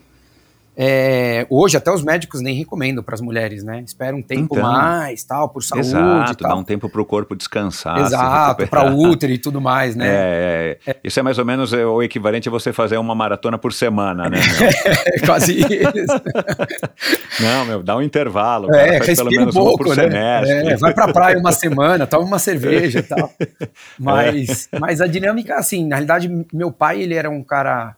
É, 0.76 1.45
hoje 1.49 1.78
até 1.78 1.91
os 1.91 2.03
médicos 2.03 2.41
nem 2.41 2.55
recomendam 2.55 3.03
para 3.03 3.13
as 3.15 3.21
mulheres, 3.21 3.63
né? 3.63 3.82
Espera 3.86 4.15
um 4.15 4.21
tempo 4.21 4.55
Então. 4.57 4.63
mais, 4.63 5.24
tal, 5.24 5.49
por 5.49 5.61
saúde, 5.63 5.88
Exato, 5.88 6.36
tal. 6.36 6.49
dá 6.51 6.55
um 6.55 6.63
tempo 6.63 6.89
pro 6.89 7.05
corpo 7.05 7.36
descansar. 7.36 7.99
Exato, 7.99 8.67
para 8.67 8.91
útero 8.91 9.32
e 9.32 9.38
tudo 9.38 9.61
mais, 9.61 9.95
né? 9.95 10.03
É, 10.24 10.78
é, 10.88 10.95
isso 11.03 11.19
é 11.19 11.24
mais 11.24 11.38
ou 11.38 11.45
menos 11.45 11.74
é, 11.74 11.86
o 11.86 12.01
equivalente 12.01 12.47
a 12.47 12.51
você 12.51 12.71
fazer 12.74 12.97
uma 12.97 13.13
maratona 13.15 13.57
por 13.57 13.71
semana, 13.74 14.30
né? 14.30 14.38
É 15.05 15.19
quase 15.26 15.59
isso. 15.59 15.67
Não, 17.41 17.65
meu, 17.65 17.84
dá 17.84 17.95
um 17.95 18.01
intervalo. 18.01 18.67
cara, 18.67 18.95
É, 18.95 19.03
faz 19.03 19.17
pelo 19.17 19.30
um 19.30 19.32
menos 19.32 19.55
uma 19.55 19.63
pouco, 19.63 19.84
por 19.86 19.95
né? 19.95 20.03
semestre. 20.03 20.74
É, 20.74 20.78
vai 20.78 20.93
pra 20.93 21.11
praia 21.11 21.38
uma 21.38 21.51
semana, 21.51 22.05
toma 22.07 22.26
uma 22.26 22.39
cerveja 22.39 22.99
e 22.99 23.03
tal. 23.03 23.30
Mas, 23.99 24.69
mas 24.80 25.01
a 25.01 25.07
dinâmica, 25.07 25.55
assim, 25.55 25.86
na 25.88 25.95
realidade, 25.97 26.45
meu 26.53 26.71
pai, 26.71 27.01
ele 27.01 27.13
era 27.15 27.30
um 27.30 27.43
cara. 27.43 27.95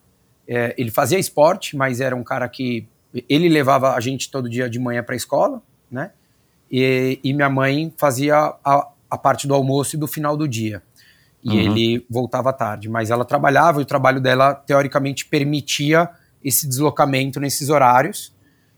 É, 0.47 0.73
ele 0.77 0.91
fazia 0.91 1.17
esporte, 1.19 1.75
mas 1.75 1.99
era 2.01 2.15
um 2.15 2.23
cara 2.23 2.47
que. 2.47 2.87
Ele 3.29 3.47
levava 3.47 3.93
a 3.93 3.99
gente 3.99 4.29
todo 4.29 4.49
dia 4.49 4.69
de 4.69 4.77
manhã 4.77 5.01
pra 5.03 5.15
escola, 5.15 5.61
né? 5.89 6.11
E, 6.69 7.19
e 7.23 7.33
minha 7.33 7.49
mãe 7.49 7.93
fazia 7.97 8.35
a, 8.63 8.87
a 9.09 9.17
parte 9.17 9.47
do 9.47 9.53
almoço 9.53 9.95
e 9.95 9.99
do 9.99 10.07
final 10.07 10.35
do 10.35 10.47
dia. 10.47 10.81
E 11.43 11.49
Uhum. 11.51 11.59
ele 11.59 12.05
voltava 12.09 12.51
tarde. 12.51 12.89
Mas 12.89 13.11
ela 13.11 13.23
trabalhava 13.23 13.79
e 13.79 13.83
o 13.83 13.85
trabalho 13.85 14.19
dela, 14.19 14.53
teoricamente, 14.53 15.25
permitia 15.27 16.09
esse 16.43 16.67
deslocamento 16.67 17.39
nesses 17.39 17.69
horários. 17.69 18.33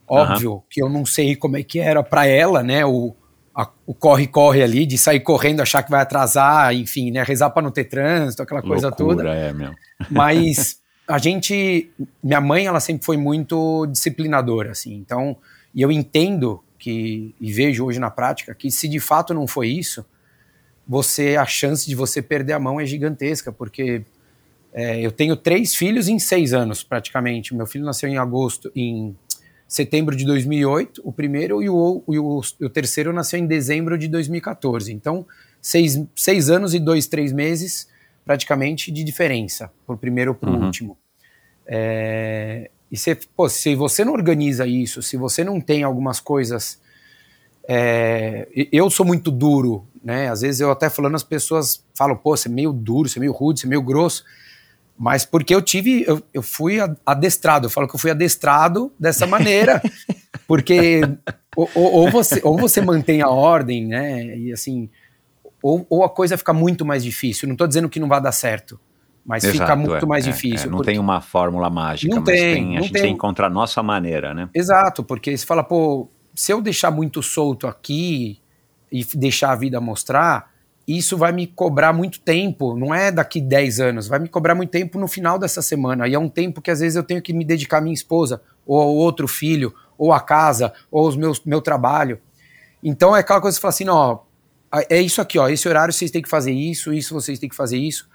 Óbvio 0.07 0.63
que 0.69 0.81
eu 0.83 0.89
não 0.89 1.05
sei 1.05 1.35
como 1.35 1.57
é 1.57 1.63
que 1.63 1.79
era 1.79 2.03
para 2.03 2.25
ela, 2.27 2.61
né? 2.63 2.85
O 2.85 3.15
a- 3.55 3.69
o 3.87 3.93
corre-corre 3.95 4.61
ali, 4.61 4.85
de 4.85 4.99
sair 4.99 5.19
correndo, 5.21 5.61
achar 5.61 5.81
que 5.81 5.89
vai 5.89 5.99
atrasar, 6.01 6.75
enfim, 6.75 7.09
né? 7.09 7.23
Rezar 7.23 7.49
para 7.49 7.63
não 7.63 7.71
ter 7.71 7.85
trânsito, 7.85 8.43
aquela 8.43 8.61
coisa 8.61 8.89
Loucura, 8.89 9.15
toda. 9.23 9.29
é, 9.33 9.51
meu. 9.51 9.73
Mas 10.11 10.79
a 11.07 11.17
gente. 11.17 11.89
Minha 12.21 12.41
mãe, 12.41 12.65
ela 12.65 12.79
sempre 12.79 13.05
foi 13.05 13.17
muito 13.17 13.85
disciplinadora, 13.87 14.71
assim. 14.71 14.93
Então, 14.95 15.37
e 15.73 15.81
eu 15.81 15.91
entendo 15.91 16.61
que, 16.77 17.33
e 17.39 17.51
vejo 17.51 17.85
hoje 17.85 17.99
na 17.99 18.11
prática, 18.11 18.53
que 18.53 18.69
se 18.69 18.87
de 18.87 18.99
fato 18.99 19.33
não 19.33 19.47
foi 19.47 19.69
isso, 19.69 20.05
você, 20.87 21.35
a 21.35 21.45
chance 21.45 21.87
de 21.87 21.95
você 21.95 22.21
perder 22.21 22.53
a 22.53 22.59
mão 22.59 22.79
é 22.79 22.85
gigantesca, 22.85 23.51
porque 23.51 24.03
é, 24.73 25.01
eu 25.01 25.11
tenho 25.11 25.35
três 25.35 25.75
filhos 25.75 26.07
em 26.07 26.19
seis 26.19 26.53
anos, 26.53 26.83
praticamente. 26.83 27.55
Meu 27.55 27.65
filho 27.65 27.85
nasceu 27.85 28.09
em 28.09 28.17
agosto, 28.17 28.71
em 28.75 29.15
setembro 29.67 30.15
de 30.15 30.25
2008, 30.25 31.01
o 31.03 31.11
primeiro, 31.11 31.61
e 31.61 31.69
o, 31.69 32.03
e 32.07 32.17
o, 32.17 32.41
o 32.61 32.69
terceiro 32.69 33.11
nasceu 33.11 33.39
em 33.39 33.45
dezembro 33.45 33.97
de 33.97 34.07
2014. 34.07 34.93
Então, 34.93 35.25
seis, 35.61 36.01
seis 36.15 36.49
anos 36.49 36.73
e 36.73 36.79
dois, 36.79 37.07
três 37.07 37.33
meses, 37.33 37.87
praticamente, 38.27 38.91
de 38.91 39.03
diferença, 39.03 39.71
pro 39.85 39.97
primeiro 39.97 40.35
pro 40.35 40.51
Uhum. 40.51 40.65
último. 40.65 40.97
É, 41.65 42.69
e 42.91 42.97
se, 42.97 43.15
pô, 43.35 43.47
se 43.49 43.73
você 43.73 44.03
não 44.05 44.13
organiza 44.13 44.67
isso, 44.67 45.01
se 45.01 45.15
você 45.17 45.43
não 45.43 45.59
tem 45.61 45.81
algumas 45.83 46.19
coisas. 46.19 46.79
é, 47.69 48.47
eu 48.71 48.89
sou 48.89 49.05
muito 49.05 49.29
duro, 49.31 49.85
né? 50.03 50.29
Às 50.29 50.41
vezes 50.41 50.61
eu 50.61 50.71
até 50.71 50.89
falando, 50.89 51.15
as 51.15 51.23
pessoas 51.23 51.83
falam, 51.93 52.15
pô, 52.15 52.35
você 52.37 52.47
é 52.47 52.51
meio 52.51 52.71
duro, 52.71 53.09
você 53.09 53.19
é 53.19 53.21
meio 53.21 53.33
rude, 53.33 53.59
você 53.59 53.65
é 53.67 53.69
meio 53.69 53.81
grosso. 53.81 54.23
Mas 54.97 55.25
porque 55.25 55.53
eu 55.53 55.61
tive, 55.61 56.03
eu, 56.07 56.21
eu 56.33 56.41
fui 56.41 56.77
adestrado, 57.05 57.65
eu 57.67 57.69
falo 57.69 57.87
que 57.87 57.95
eu 57.95 57.99
fui 57.99 58.09
adestrado 58.11 58.91
dessa 58.99 59.27
maneira, 59.27 59.81
porque 60.47 61.01
ou, 61.55 61.69
ou- 61.75 61.91
ou 61.93 62.09
você, 62.11 62.39
ou 62.43 62.57
você 62.57 62.81
mantém 62.81 63.21
a 63.21 63.29
ordem, 63.29 63.85
né? 63.85 64.37
E 64.37 64.51
assim, 64.53 64.89
ou, 65.61 65.85
ou 65.89 66.03
a 66.03 66.09
coisa 66.09 66.37
fica 66.37 66.53
muito 66.53 66.85
mais 66.85 67.03
difícil. 67.03 67.47
Não 67.47 67.53
estou 67.53 67.67
dizendo 67.67 67.89
que 67.89 67.99
não 67.99 68.07
vai 68.07 68.21
dar 68.21 68.31
certo, 68.31 68.79
mas 69.25 69.43
fica 69.45 69.63
Exato, 69.63 69.77
muito 69.79 70.05
é, 70.05 70.07
mais 70.07 70.27
é, 70.27 70.31
difícil. 70.31 70.67
é, 70.67 70.69
não 70.69 70.77
porque- 70.77 70.91
tem 70.91 70.99
uma 70.99 71.19
fórmula 71.21 71.69
mágica, 71.69 72.13
Não 72.15 72.21
mas 72.21 72.33
tem, 72.35 72.53
tem, 72.55 72.63
a 72.63 72.79
não 72.79 72.83
gente 72.83 72.93
tem. 72.93 73.01
tem 73.03 73.11
que 73.11 73.15
encontrar 73.17 73.47
a 73.47 73.49
nossa 73.49 73.81
maneira, 73.83 74.33
né? 74.33 74.49
Exato, 74.53 75.03
porque 75.03 75.35
você 75.37 75.45
fala, 75.45 75.63
pô, 75.63 76.07
se 76.33 76.51
eu 76.51 76.61
deixar 76.61 76.91
muito 76.91 77.21
solto 77.23 77.67
aqui 77.67 78.39
e 78.91 79.03
deixar 79.15 79.51
a 79.51 79.55
vida 79.55 79.81
mostrar, 79.81 80.51
isso 80.87 81.17
vai 81.17 81.33
me 81.33 81.45
cobrar 81.47 81.91
muito 81.91 82.21
tempo, 82.21 82.77
não 82.77 82.95
é 82.95 83.11
daqui 83.11 83.41
10 83.41 83.79
anos, 83.81 84.07
vai 84.07 84.19
me 84.19 84.29
cobrar 84.29 84.55
muito 84.55 84.69
tempo 84.69 84.97
no 84.97 85.07
final 85.07 85.37
dessa 85.37 85.61
semana. 85.61 86.07
E 86.07 86.13
é 86.13 86.19
um 86.19 86.29
tempo 86.29 86.61
que 86.61 86.71
às 86.71 86.79
vezes 86.79 86.95
eu 86.95 87.03
tenho 87.03 87.21
que 87.21 87.33
me 87.33 87.43
dedicar 87.43 87.79
à 87.79 87.81
minha 87.81 87.93
esposa, 87.93 88.41
ou 88.65 88.79
ao 88.81 88.95
outro 88.95 89.27
filho, 89.27 89.73
ou 89.97 90.13
à 90.13 90.21
casa, 90.21 90.71
ou 90.89 91.05
aos 91.05 91.17
meus 91.17 91.43
meu 91.43 91.59
trabalho. 91.61 92.19
Então 92.81 93.13
é 93.13 93.19
aquela 93.19 93.41
coisa 93.41 93.57
que 93.57 93.59
você 93.59 93.61
fala 93.61 93.69
assim, 93.73 93.89
ó, 93.89 94.19
é 94.89 95.01
isso 95.01 95.21
aqui, 95.21 95.39
ó, 95.39 95.47
esse 95.47 95.67
horário 95.67 95.93
vocês 95.93 96.11
têm 96.11 96.21
que 96.21 96.29
fazer 96.29 96.51
isso, 96.51 96.93
isso 96.93 97.13
vocês 97.13 97.39
têm 97.39 97.49
que 97.49 97.55
fazer 97.55 97.77
isso. 97.77 98.07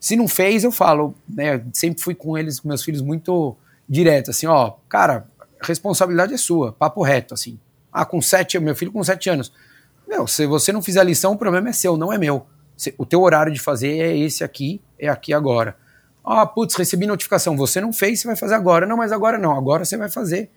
Se 0.00 0.16
não 0.16 0.26
fez, 0.26 0.64
eu 0.64 0.72
falo, 0.72 1.14
né? 1.28 1.64
Sempre 1.72 2.02
fui 2.02 2.14
com 2.14 2.36
eles, 2.36 2.58
com 2.58 2.68
meus 2.68 2.82
filhos, 2.82 3.00
muito 3.00 3.56
direto, 3.88 4.30
assim, 4.30 4.46
ó, 4.46 4.72
cara, 4.88 5.26
responsabilidade 5.60 6.34
é 6.34 6.36
sua, 6.36 6.72
papo 6.72 7.02
reto, 7.02 7.34
assim. 7.34 7.58
Ah, 7.92 8.04
com 8.04 8.20
sete, 8.20 8.58
meu 8.58 8.74
filho 8.74 8.90
com 8.90 9.04
sete 9.04 9.30
anos. 9.30 9.52
Meu, 10.08 10.26
se 10.26 10.46
você 10.46 10.72
não 10.72 10.82
fizer 10.82 11.00
a 11.00 11.04
lição, 11.04 11.32
o 11.32 11.38
problema 11.38 11.68
é 11.68 11.72
seu, 11.72 11.96
não 11.96 12.12
é 12.12 12.18
meu. 12.18 12.46
O 12.98 13.06
teu 13.06 13.20
horário 13.20 13.52
de 13.52 13.60
fazer 13.60 13.98
é 13.98 14.16
esse 14.16 14.42
aqui, 14.42 14.80
é 14.98 15.08
aqui 15.08 15.32
agora. 15.32 15.76
Ah, 16.24 16.46
putz, 16.46 16.74
recebi 16.74 17.06
notificação, 17.06 17.56
você 17.56 17.80
não 17.80 17.92
fez, 17.92 18.20
você 18.20 18.26
vai 18.26 18.36
fazer 18.36 18.54
agora. 18.54 18.86
Não, 18.86 18.96
mas 18.96 19.12
agora 19.12 19.38
não, 19.38 19.56
agora 19.56 19.84
você 19.84 19.96
vai 19.96 20.08
fazer. 20.08 20.50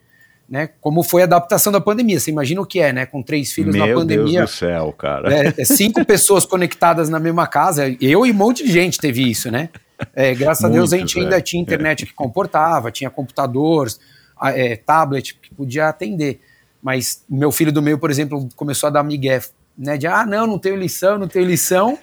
Né? 0.47 0.69
Como 0.79 1.01
foi 1.01 1.21
a 1.21 1.25
adaptação 1.25 1.71
da 1.71 1.81
pandemia. 1.81 2.19
Você 2.19 2.29
imagina 2.29 2.61
o 2.61 2.65
que 2.65 2.79
é, 2.79 2.93
né? 2.93 3.05
Com 3.05 3.23
três 3.23 3.51
filhos 3.51 3.75
Meu 3.75 3.87
na 3.87 3.93
pandemia. 3.93 4.39
Deus 4.39 4.51
do 4.51 4.55
céu, 4.55 4.93
cara. 4.93 5.33
É, 5.33 5.53
é 5.57 5.65
cinco 5.65 6.03
pessoas 6.05 6.45
conectadas 6.45 7.09
na 7.09 7.19
mesma 7.19 7.47
casa. 7.47 7.95
Eu 7.99 8.25
e 8.25 8.31
um 8.31 8.35
monte 8.35 8.63
de 8.63 8.71
gente 8.71 8.99
teve 8.99 9.27
isso, 9.27 9.49
né? 9.49 9.69
É, 10.13 10.35
graças 10.35 10.63
a 10.63 10.69
Deus 10.69 10.93
a 10.93 10.97
gente 10.97 11.15
Muito, 11.15 11.25
ainda 11.25 11.37
é. 11.37 11.41
tinha 11.41 11.61
internet 11.61 12.05
que 12.05 12.13
comportava, 12.13 12.91
tinha 12.91 13.09
computadores, 13.09 13.99
é, 14.43 14.75
tablet 14.75 15.35
que 15.35 15.53
podia 15.55 15.87
atender. 15.87 16.41
Mas 16.81 17.23
meu 17.27 17.51
filho 17.51 17.71
do 17.71 17.81
meio, 17.81 17.97
por 17.97 18.11
exemplo, 18.11 18.47
começou 18.55 18.87
a 18.87 18.91
dar 18.91 19.03
migué, 19.03 19.41
né? 19.77 19.97
De, 19.97 20.05
ah, 20.05 20.25
não, 20.25 20.45
não 20.45 20.59
tenho 20.59 20.75
lição, 20.75 21.17
não 21.17 21.27
tenho 21.27 21.45
lição. 21.45 21.97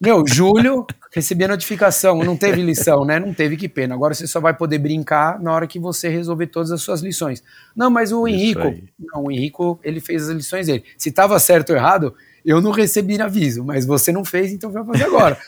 Meu, 0.00 0.24
Júlio, 0.26 0.86
recebi 1.12 1.44
a 1.44 1.48
notificação, 1.48 2.18
não 2.18 2.36
teve 2.36 2.60
lição, 2.62 3.04
né? 3.04 3.18
Não 3.18 3.32
teve, 3.32 3.56
que 3.56 3.68
pena. 3.68 3.94
Agora 3.94 4.12
você 4.12 4.26
só 4.26 4.40
vai 4.40 4.52
poder 4.52 4.78
brincar 4.78 5.40
na 5.40 5.52
hora 5.52 5.66
que 5.66 5.78
você 5.78 6.08
resolver 6.08 6.48
todas 6.48 6.70
as 6.72 6.82
suas 6.82 7.00
lições. 7.00 7.42
Não, 7.74 7.88
mas 7.90 8.12
o 8.12 8.26
Henrico, 8.28 8.74
não, 8.98 9.24
o 9.24 9.30
Henrico, 9.30 9.78
ele 9.82 10.00
fez 10.00 10.28
as 10.28 10.34
lições 10.36 10.66
dele. 10.66 10.84
Se 10.98 11.08
estava 11.08 11.38
certo 11.38 11.70
ou 11.70 11.76
errado, 11.76 12.14
eu 12.44 12.60
não 12.60 12.70
recebi 12.72 13.18
aviso, 13.22 13.64
mas 13.64 13.86
você 13.86 14.12
não 14.12 14.24
fez, 14.24 14.52
então 14.52 14.70
vai 14.70 14.84
fazer 14.84 15.04
agora. 15.04 15.38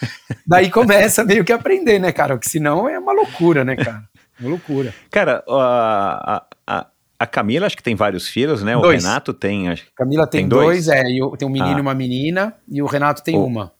Daí 0.46 0.70
começa 0.70 1.22
meio 1.24 1.44
que 1.44 1.52
aprender, 1.52 1.98
né, 1.98 2.12
cara? 2.12 2.34
Porque 2.36 2.48
senão 2.48 2.88
é 2.88 2.98
uma 2.98 3.12
loucura, 3.12 3.64
né, 3.64 3.76
cara? 3.76 4.04
Uma 4.40 4.50
loucura. 4.50 4.94
Cara, 5.10 5.42
a, 5.48 6.44
a, 6.66 6.86
a 7.18 7.26
Camila 7.26 7.66
acho 7.66 7.76
que 7.76 7.82
tem 7.82 7.94
vários 7.94 8.28
filhos, 8.28 8.62
né? 8.62 8.74
O 8.76 8.80
Dois. 8.80 9.04
Renato 9.04 9.34
tem. 9.34 9.68
acho- 9.68 9.84
Camila 9.94 10.26
tem, 10.26 10.42
Tem 10.42 10.48
dois, 10.48 10.86
dois? 10.86 10.88
é, 10.88 11.02
e 11.10 11.20
tem 11.36 11.46
um 11.48 11.50
menino 11.52 11.74
Ah. 11.74 11.78
e 11.78 11.80
uma 11.82 11.94
menina, 11.94 12.54
e 12.70 12.80
o 12.80 12.86
Renato 12.86 13.22
tem 13.22 13.36
Oh. 13.36 13.44
uma. 13.44 13.72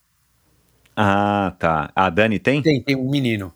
Ah, 0.97 1.55
tá. 1.59 1.91
A 1.95 2.09
Dani 2.09 2.39
tem? 2.39 2.63
Tem, 2.63 2.81
tem 2.81 2.97
um 2.97 3.11
menino. 3.11 3.53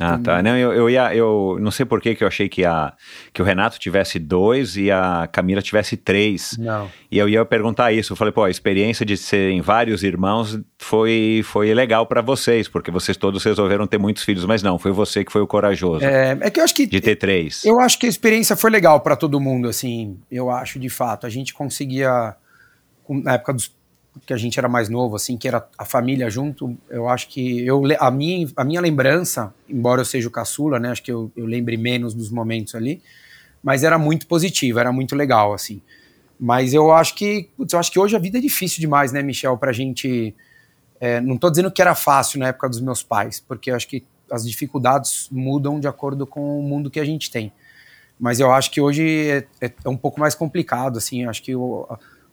Ah, 0.00 0.18
tá. 0.18 0.42
Não, 0.42 0.56
eu, 0.56 0.72
eu 0.72 0.88
ia. 0.88 1.14
Eu 1.14 1.58
não 1.60 1.70
sei 1.70 1.84
por 1.84 2.00
que 2.00 2.14
que 2.14 2.24
eu 2.24 2.28
achei 2.28 2.48
que, 2.48 2.64
a, 2.64 2.94
que 3.32 3.42
o 3.42 3.44
Renato 3.44 3.78
tivesse 3.78 4.18
dois 4.18 4.76
e 4.76 4.90
a 4.90 5.28
Camila 5.30 5.60
tivesse 5.60 5.98
três. 5.98 6.56
Não. 6.58 6.90
E 7.10 7.18
eu 7.18 7.28
ia 7.28 7.44
perguntar 7.44 7.92
isso. 7.92 8.12
Eu 8.12 8.16
falei, 8.16 8.32
pô, 8.32 8.42
a 8.42 8.50
experiência 8.50 9.04
de 9.04 9.18
serem 9.18 9.60
vários 9.60 10.02
irmãos 10.02 10.58
foi, 10.78 11.42
foi 11.44 11.74
legal 11.74 12.06
pra 12.06 12.22
vocês, 12.22 12.68
porque 12.68 12.90
vocês 12.90 13.18
todos 13.18 13.44
resolveram 13.44 13.86
ter 13.86 13.98
muitos 13.98 14.22
filhos, 14.22 14.46
mas 14.46 14.62
não, 14.62 14.78
foi 14.78 14.92
você 14.92 15.24
que 15.24 15.32
foi 15.32 15.42
o 15.42 15.46
corajoso 15.46 16.04
É, 16.04 16.38
é 16.40 16.50
que 16.50 16.58
eu 16.58 16.64
acho 16.64 16.74
que 16.74 16.86
de 16.86 17.00
ter 17.00 17.16
três. 17.16 17.62
Eu 17.64 17.78
acho 17.78 17.98
que 17.98 18.06
a 18.06 18.08
experiência 18.08 18.56
foi 18.56 18.70
legal 18.70 19.00
para 19.00 19.14
todo 19.14 19.38
mundo, 19.38 19.68
assim, 19.68 20.18
eu 20.30 20.50
acho 20.50 20.78
de 20.78 20.88
fato. 20.88 21.26
A 21.26 21.30
gente 21.30 21.52
conseguia, 21.52 22.34
na 23.10 23.34
época 23.34 23.52
dos, 23.52 23.74
que 24.26 24.32
a 24.32 24.36
gente 24.36 24.58
era 24.58 24.68
mais 24.68 24.88
novo, 24.88 25.16
assim, 25.16 25.36
que 25.36 25.48
era 25.48 25.66
a 25.78 25.84
família 25.84 26.28
junto, 26.30 26.76
eu 26.90 27.08
acho 27.08 27.28
que 27.28 27.66
eu, 27.66 27.82
a, 27.98 28.10
minha, 28.10 28.48
a 28.56 28.64
minha 28.64 28.80
lembrança, 28.80 29.52
embora 29.68 30.00
eu 30.02 30.04
seja 30.04 30.28
o 30.28 30.30
caçula, 30.30 30.78
né, 30.78 30.90
acho 30.90 31.02
que 31.02 31.10
eu, 31.10 31.30
eu 31.36 31.46
lembre 31.46 31.76
menos 31.76 32.12
dos 32.14 32.30
momentos 32.30 32.74
ali, 32.74 33.02
mas 33.62 33.84
era 33.84 33.98
muito 33.98 34.26
positivo, 34.26 34.78
era 34.78 34.92
muito 34.92 35.14
legal, 35.16 35.54
assim. 35.54 35.80
Mas 36.38 36.74
eu 36.74 36.92
acho 36.92 37.14
que, 37.14 37.48
putz, 37.56 37.72
eu 37.72 37.78
acho 37.78 37.90
que 37.92 37.98
hoje 37.98 38.16
a 38.16 38.18
vida 38.18 38.38
é 38.38 38.40
difícil 38.40 38.80
demais, 38.80 39.12
né, 39.12 39.22
Michel, 39.22 39.56
pra 39.56 39.72
gente. 39.72 40.34
é, 41.00 41.20
não 41.20 41.36
tô 41.38 41.50
dizendo 41.50 41.70
que 41.70 41.80
era 41.82 41.94
fácil 41.94 42.38
na 42.40 42.48
época 42.48 42.68
dos 42.68 42.80
meus 42.80 43.02
pais, 43.02 43.40
porque 43.40 43.70
eu 43.70 43.76
acho 43.76 43.88
que 43.88 44.04
as 44.30 44.44
dificuldades 44.46 45.28
mudam 45.30 45.78
de 45.80 45.86
acordo 45.88 46.26
com 46.26 46.58
o 46.58 46.62
mundo 46.62 46.90
que 46.90 47.00
a 47.00 47.04
gente 47.04 47.30
tem. 47.30 47.52
Mas 48.18 48.40
eu 48.40 48.52
acho 48.52 48.70
que 48.70 48.80
hoje 48.80 49.28
é, 49.28 49.66
é- 49.66 49.72
é 49.84 49.88
um 49.88 49.96
pouco 49.96 50.20
mais 50.20 50.34
complicado, 50.34 50.98
assim, 50.98 51.24
acho 51.26 51.42
que 51.42 51.54
o, 51.56 51.86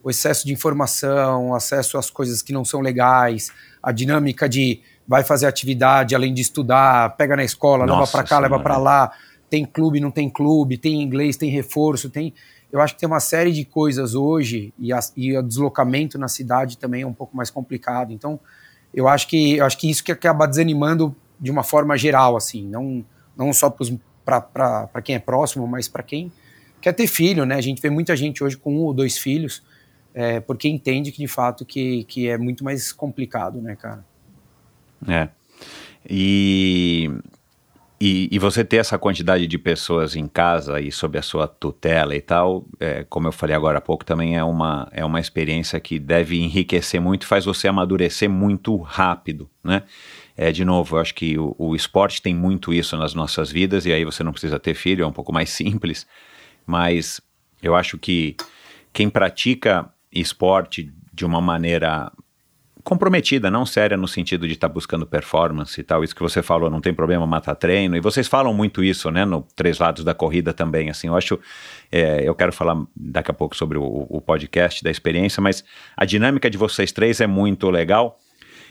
o 0.04 0.10
excesso 0.10 0.45
de 0.45 0.54
informação, 0.54 1.50
o 1.50 1.56
acesso 1.56 1.97
às 1.97 2.10
coisas 2.10 2.41
que 2.41 2.54
não 2.54 2.64
são 2.64 2.80
legais, 2.82 3.52
a 3.84 3.91
dinâmica 3.91 4.47
de 4.47 4.82
vai 5.08 5.24
fazer 5.24 5.45
atividade 5.47 6.14
além 6.16 6.34
de 6.34 6.41
estudar, 6.41 7.16
pega 7.18 7.36
na 7.36 7.43
escola, 7.43 7.86
leva 7.86 7.97
Nossa 8.00 8.12
para 8.12 8.24
cá, 8.24 8.39
leva 8.39 8.60
para 8.60 8.78
lá, 8.78 9.12
tem 9.50 9.66
clube, 9.66 10.00
não 10.00 10.12
tem 10.12 10.30
clube, 10.30 10.78
tem 10.78 11.02
inglês, 11.02 11.36
tem 11.36 11.50
reforço, 11.50 12.10
tem. 12.10 12.34
Eu 12.72 12.80
acho 12.80 12.93
que 12.93 13.00
tem 13.00 13.08
uma 13.08 13.20
série 13.20 13.52
de 13.52 13.66
coisas 13.66 14.14
hoje 14.14 14.72
e, 14.78 14.93
as- 14.93 15.12
e 15.18 15.36
o 15.36 15.41
deslocamento 15.41 16.20
na 16.20 16.28
cidade 16.28 16.78
também 16.78 17.02
é 17.02 17.08
um 17.08 17.14
pouco 17.14 17.36
mais 17.36 17.50
complicado. 17.50 18.14
Então, 18.14 18.39
eu 18.93 19.08
acho 19.08 19.28
que 19.28 19.58
eu 19.58 19.66
acho 19.66 19.78
que 19.78 19.89
isso 19.89 20.04
que 20.04 20.12
acaba 20.12 20.47
desanimando 20.47 21.16
de 21.39 21.50
uma 21.50 21.64
forma 21.64 21.97
geral, 21.97 22.38
assim, 22.38 22.68
não 22.68 23.04
não 23.36 23.52
só 23.54 23.70
para 24.26 25.02
quem 25.04 25.16
é 25.16 25.20
próximo, 25.20 25.66
mas 25.68 25.88
para 25.88 26.04
quem 26.04 26.32
quer 26.82 26.93
ter 26.93 27.08
filho, 27.08 27.45
né? 27.45 27.56
A 27.56 27.62
gente 27.62 27.82
vê 27.82 27.89
muita 27.89 28.16
gente 28.16 28.43
hoje 28.43 28.56
com 28.58 28.74
um 28.74 28.82
ou 28.82 28.93
dois 28.93 29.18
filhos, 29.18 29.64
é, 30.14 30.39
porque 30.39 30.68
entende 30.68 31.12
que 31.12 31.20
de 31.20 31.28
fato 31.28 31.66
que, 31.66 32.03
que 32.05 32.28
é 32.28 32.38
muito 32.38 32.64
mais 32.64 32.91
complicado, 32.91 33.62
né, 33.62 33.76
cara? 33.76 34.03
É. 35.07 35.30
E, 36.10 37.10
e, 38.01 38.30
e 38.32 38.39
você 38.39 38.64
ter 38.64 38.78
essa 38.78 38.97
quantidade 38.97 39.45
de 39.45 39.57
pessoas 39.57 40.16
em 40.16 40.28
casa 40.28 40.80
e 40.80 40.91
sob 40.91 41.18
a 41.18 41.22
sua 41.22 41.47
tutela 41.47 42.16
e 42.16 42.22
tal, 42.22 42.66
é, 42.80 43.05
como 43.10 43.28
eu 43.28 43.32
falei 43.32 43.55
agora 43.55 43.78
há 43.78 43.82
pouco, 43.82 44.05
também 44.05 44.38
é 44.38 44.43
uma, 44.43 44.88
é 44.91 45.03
uma 45.03 45.20
experiência 45.20 45.80
que 45.80 45.99
deve 45.99 46.39
enriquecer 46.39 47.01
muito, 47.01 47.28
faz 47.28 47.45
você 47.45 47.68
amadurecer 47.68 48.30
muito 48.30 48.78
rápido, 48.78 49.49
né? 49.64 49.84
É, 50.36 50.53
de 50.53 50.64
novo, 50.64 50.95
eu 50.95 51.01
acho 51.01 51.14
que 51.14 51.38
o, 51.38 51.53
o 51.57 51.76
esporte 51.76 52.22
tem 52.22 52.34
muito 52.34 52.74
isso 52.74 52.95
nas 52.95 53.14
nossas 53.14 53.51
vidas, 53.51 53.86
e 53.86 53.91
aí 53.91 54.05
você 54.05 54.24
não 54.24 54.32
precisa 54.32 54.57
ter 54.57 54.74
filho, 54.74 55.03
é 55.03 55.07
um 55.07 55.12
pouco 55.12 55.34
mais 55.34 55.49
simples, 55.51 56.07
mas 56.66 57.20
eu 57.62 57.76
acho 57.76 57.97
que 57.97 58.38
quem 58.93 59.10
pratica 59.10 59.91
esporte 60.12 60.91
de 61.14 61.26
uma 61.26 61.41
maneira 61.41 62.12
comprometida, 62.84 63.51
não 63.51 63.66
séria 63.66 63.97
no 63.97 64.07
sentido 64.07 64.47
de 64.47 64.53
estar 64.53 64.70
buscando 64.70 65.05
performance 65.05 65.80
e 65.80 65.84
tal, 65.84 66.03
isso 66.03 66.16
que 66.16 66.22
você 66.22 66.41
falou, 66.41 66.70
não 66.70 66.82
tem 66.82 66.93
problema 66.93 67.28
matar 67.28 67.55
treino, 67.55 67.95
e 67.95 67.99
vocês 67.99 68.28
falam 68.28 68.53
muito 68.53 68.84
isso, 68.84 69.12
né, 69.12 69.26
no 69.26 69.45
Três 69.55 69.80
Lados 69.80 70.03
da 70.03 70.14
Corrida 70.14 70.53
também, 70.53 70.89
assim, 70.89 71.07
eu 71.07 71.16
acho, 71.16 71.39
é, 71.91 72.28
eu 72.28 72.34
quero 72.34 72.51
falar 72.53 72.82
daqui 72.95 73.30
a 73.30 73.34
pouco 73.34 73.55
sobre 73.55 73.78
o, 73.78 74.07
o 74.10 74.22
podcast 74.22 74.84
da 74.84 74.89
experiência, 74.89 75.41
mas 75.41 75.64
a 75.95 76.05
dinâmica 76.05 76.49
de 76.49 76.57
vocês 76.57 76.91
três 76.91 77.22
é 77.22 77.28
muito 77.28 77.70
legal, 77.70 78.18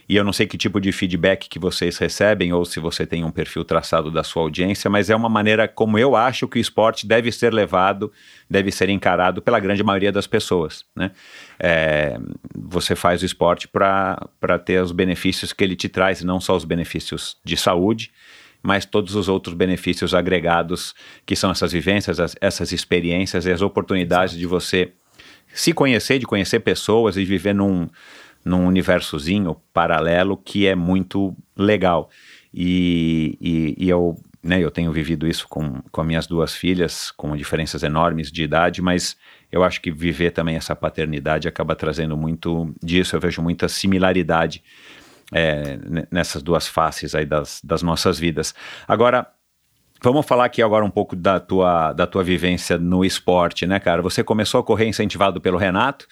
e 0.08 0.16
eu 0.16 0.24
não 0.24 0.32
sei 0.32 0.46
que 0.46 0.56
tipo 0.56 0.80
de 0.80 0.90
feedback 0.90 1.48
que 1.48 1.58
vocês 1.58 1.98
recebem 1.98 2.52
ou 2.52 2.64
se 2.64 2.80
você 2.80 3.06
tem 3.06 3.24
um 3.24 3.30
perfil 3.30 3.64
traçado 3.64 4.10
da 4.10 4.22
sua 4.24 4.42
audiência, 4.42 4.88
mas 4.88 5.10
é 5.10 5.14
uma 5.16 5.28
maneira 5.28 5.68
como 5.68 5.98
eu 5.98 6.16
acho 6.16 6.48
que 6.48 6.58
o 6.58 6.60
esporte 6.60 7.06
deve 7.06 7.30
ser 7.30 7.52
levado, 7.52 8.10
deve 8.48 8.70
ser 8.70 8.88
encarado 8.88 9.42
pela 9.42 9.60
grande 9.60 9.82
maioria 9.82 10.10
das 10.10 10.26
pessoas. 10.26 10.84
Né? 10.96 11.10
É, 11.58 12.18
você 12.56 12.96
faz 12.96 13.22
o 13.22 13.26
esporte 13.26 13.68
para 13.68 14.58
ter 14.64 14.82
os 14.82 14.92
benefícios 14.92 15.52
que 15.52 15.62
ele 15.62 15.76
te 15.76 15.88
traz, 15.90 16.22
não 16.22 16.40
só 16.40 16.56
os 16.56 16.64
benefícios 16.64 17.36
de 17.44 17.56
saúde, 17.56 18.10
mas 18.62 18.86
todos 18.86 19.14
os 19.14 19.28
outros 19.28 19.54
benefícios 19.54 20.14
agregados, 20.14 20.94
que 21.26 21.36
são 21.36 21.50
essas 21.50 21.70
vivências, 21.72 22.18
as- 22.18 22.34
essas 22.40 22.72
experiências 22.72 23.44
e 23.44 23.52
as 23.52 23.60
oportunidades 23.60 24.36
de 24.36 24.46
você 24.46 24.92
se 25.52 25.72
conhecer, 25.72 26.18
de 26.18 26.26
conhecer 26.26 26.60
pessoas 26.60 27.16
e 27.16 27.24
viver 27.24 27.54
num, 27.54 27.88
num 28.48 28.66
universozinho 28.66 29.56
paralelo 29.72 30.36
que 30.36 30.66
é 30.66 30.74
muito 30.74 31.36
legal. 31.56 32.08
E, 32.52 33.36
e, 33.40 33.74
e 33.78 33.88
eu, 33.88 34.16
né, 34.42 34.58
eu 34.58 34.70
tenho 34.70 34.90
vivido 34.90 35.26
isso 35.26 35.46
com, 35.48 35.82
com 35.92 36.00
as 36.00 36.06
minhas 36.06 36.26
duas 36.26 36.54
filhas, 36.54 37.10
com 37.10 37.36
diferenças 37.36 37.82
enormes 37.82 38.32
de 38.32 38.42
idade, 38.42 38.80
mas 38.80 39.16
eu 39.52 39.62
acho 39.62 39.80
que 39.80 39.90
viver 39.90 40.30
também 40.30 40.56
essa 40.56 40.74
paternidade 40.74 41.46
acaba 41.46 41.76
trazendo 41.76 42.16
muito 42.16 42.74
disso. 42.82 43.14
Eu 43.14 43.20
vejo 43.20 43.42
muita 43.42 43.68
similaridade 43.68 44.62
é, 45.32 45.76
ne- 45.86 46.08
nessas 46.10 46.42
duas 46.42 46.66
faces 46.66 47.14
aí 47.14 47.26
das, 47.26 47.60
das 47.62 47.82
nossas 47.82 48.18
vidas. 48.18 48.54
Agora, 48.86 49.26
Vamos 50.00 50.26
falar 50.26 50.44
aqui 50.44 50.62
agora 50.62 50.84
um 50.84 50.90
pouco 50.90 51.16
da 51.16 51.40
tua, 51.40 51.92
da 51.92 52.06
tua 52.06 52.22
vivência 52.22 52.78
no 52.78 53.04
esporte, 53.04 53.66
né, 53.66 53.80
cara? 53.80 54.00
Você 54.00 54.22
começou 54.22 54.60
a 54.60 54.62
correr 54.62 54.86
incentivado 54.86 55.40
pelo 55.40 55.58
Renato, 55.58 56.06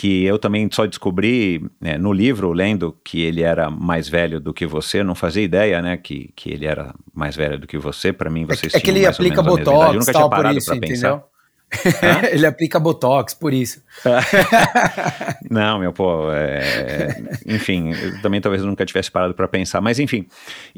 que 0.00 0.24
eu 0.24 0.38
também 0.38 0.66
só 0.72 0.86
descobri 0.86 1.62
né, 1.78 1.98
no 1.98 2.10
livro, 2.10 2.52
lendo, 2.52 2.96
que 3.04 3.20
ele 3.20 3.42
era 3.42 3.68
mais 3.70 4.08
velho 4.08 4.40
do 4.40 4.54
que 4.54 4.66
você. 4.66 5.02
Não 5.04 5.14
fazia 5.14 5.42
ideia, 5.42 5.82
né, 5.82 5.98
que, 5.98 6.30
que 6.34 6.50
ele 6.50 6.64
era 6.64 6.94
mais 7.12 7.36
velho 7.36 7.58
do 7.58 7.66
que 7.66 7.76
você. 7.76 8.10
Para 8.10 8.30
mim, 8.30 8.44
É, 8.44 8.46
vocês 8.46 8.72
que- 8.72 8.78
é 8.78 8.80
que 8.80 8.90
ele 8.90 9.04
aplica 9.04 9.42
mesma 9.42 9.60
idade. 9.60 9.68
Eu 9.68 9.74
botox 9.74 9.92
nunca 9.98 10.04
tinha 10.04 10.12
tal 10.14 10.30
por 10.30 10.36
parado 10.36 10.56
isso, 10.56 10.70
pra 10.70 10.80
pensar. 10.80 11.22
ele 12.32 12.46
aplica 12.46 12.80
botox 12.80 13.32
por 13.32 13.52
isso. 13.52 13.82
Não, 15.50 15.78
meu, 15.78 15.92
pô, 15.92 16.30
é, 16.32 17.22
enfim, 17.46 17.92
eu 17.92 18.20
também 18.20 18.40
talvez 18.40 18.62
nunca 18.64 18.84
tivesse 18.84 19.10
parado 19.10 19.34
para 19.34 19.46
pensar, 19.46 19.80
mas 19.80 19.98
enfim. 19.98 20.26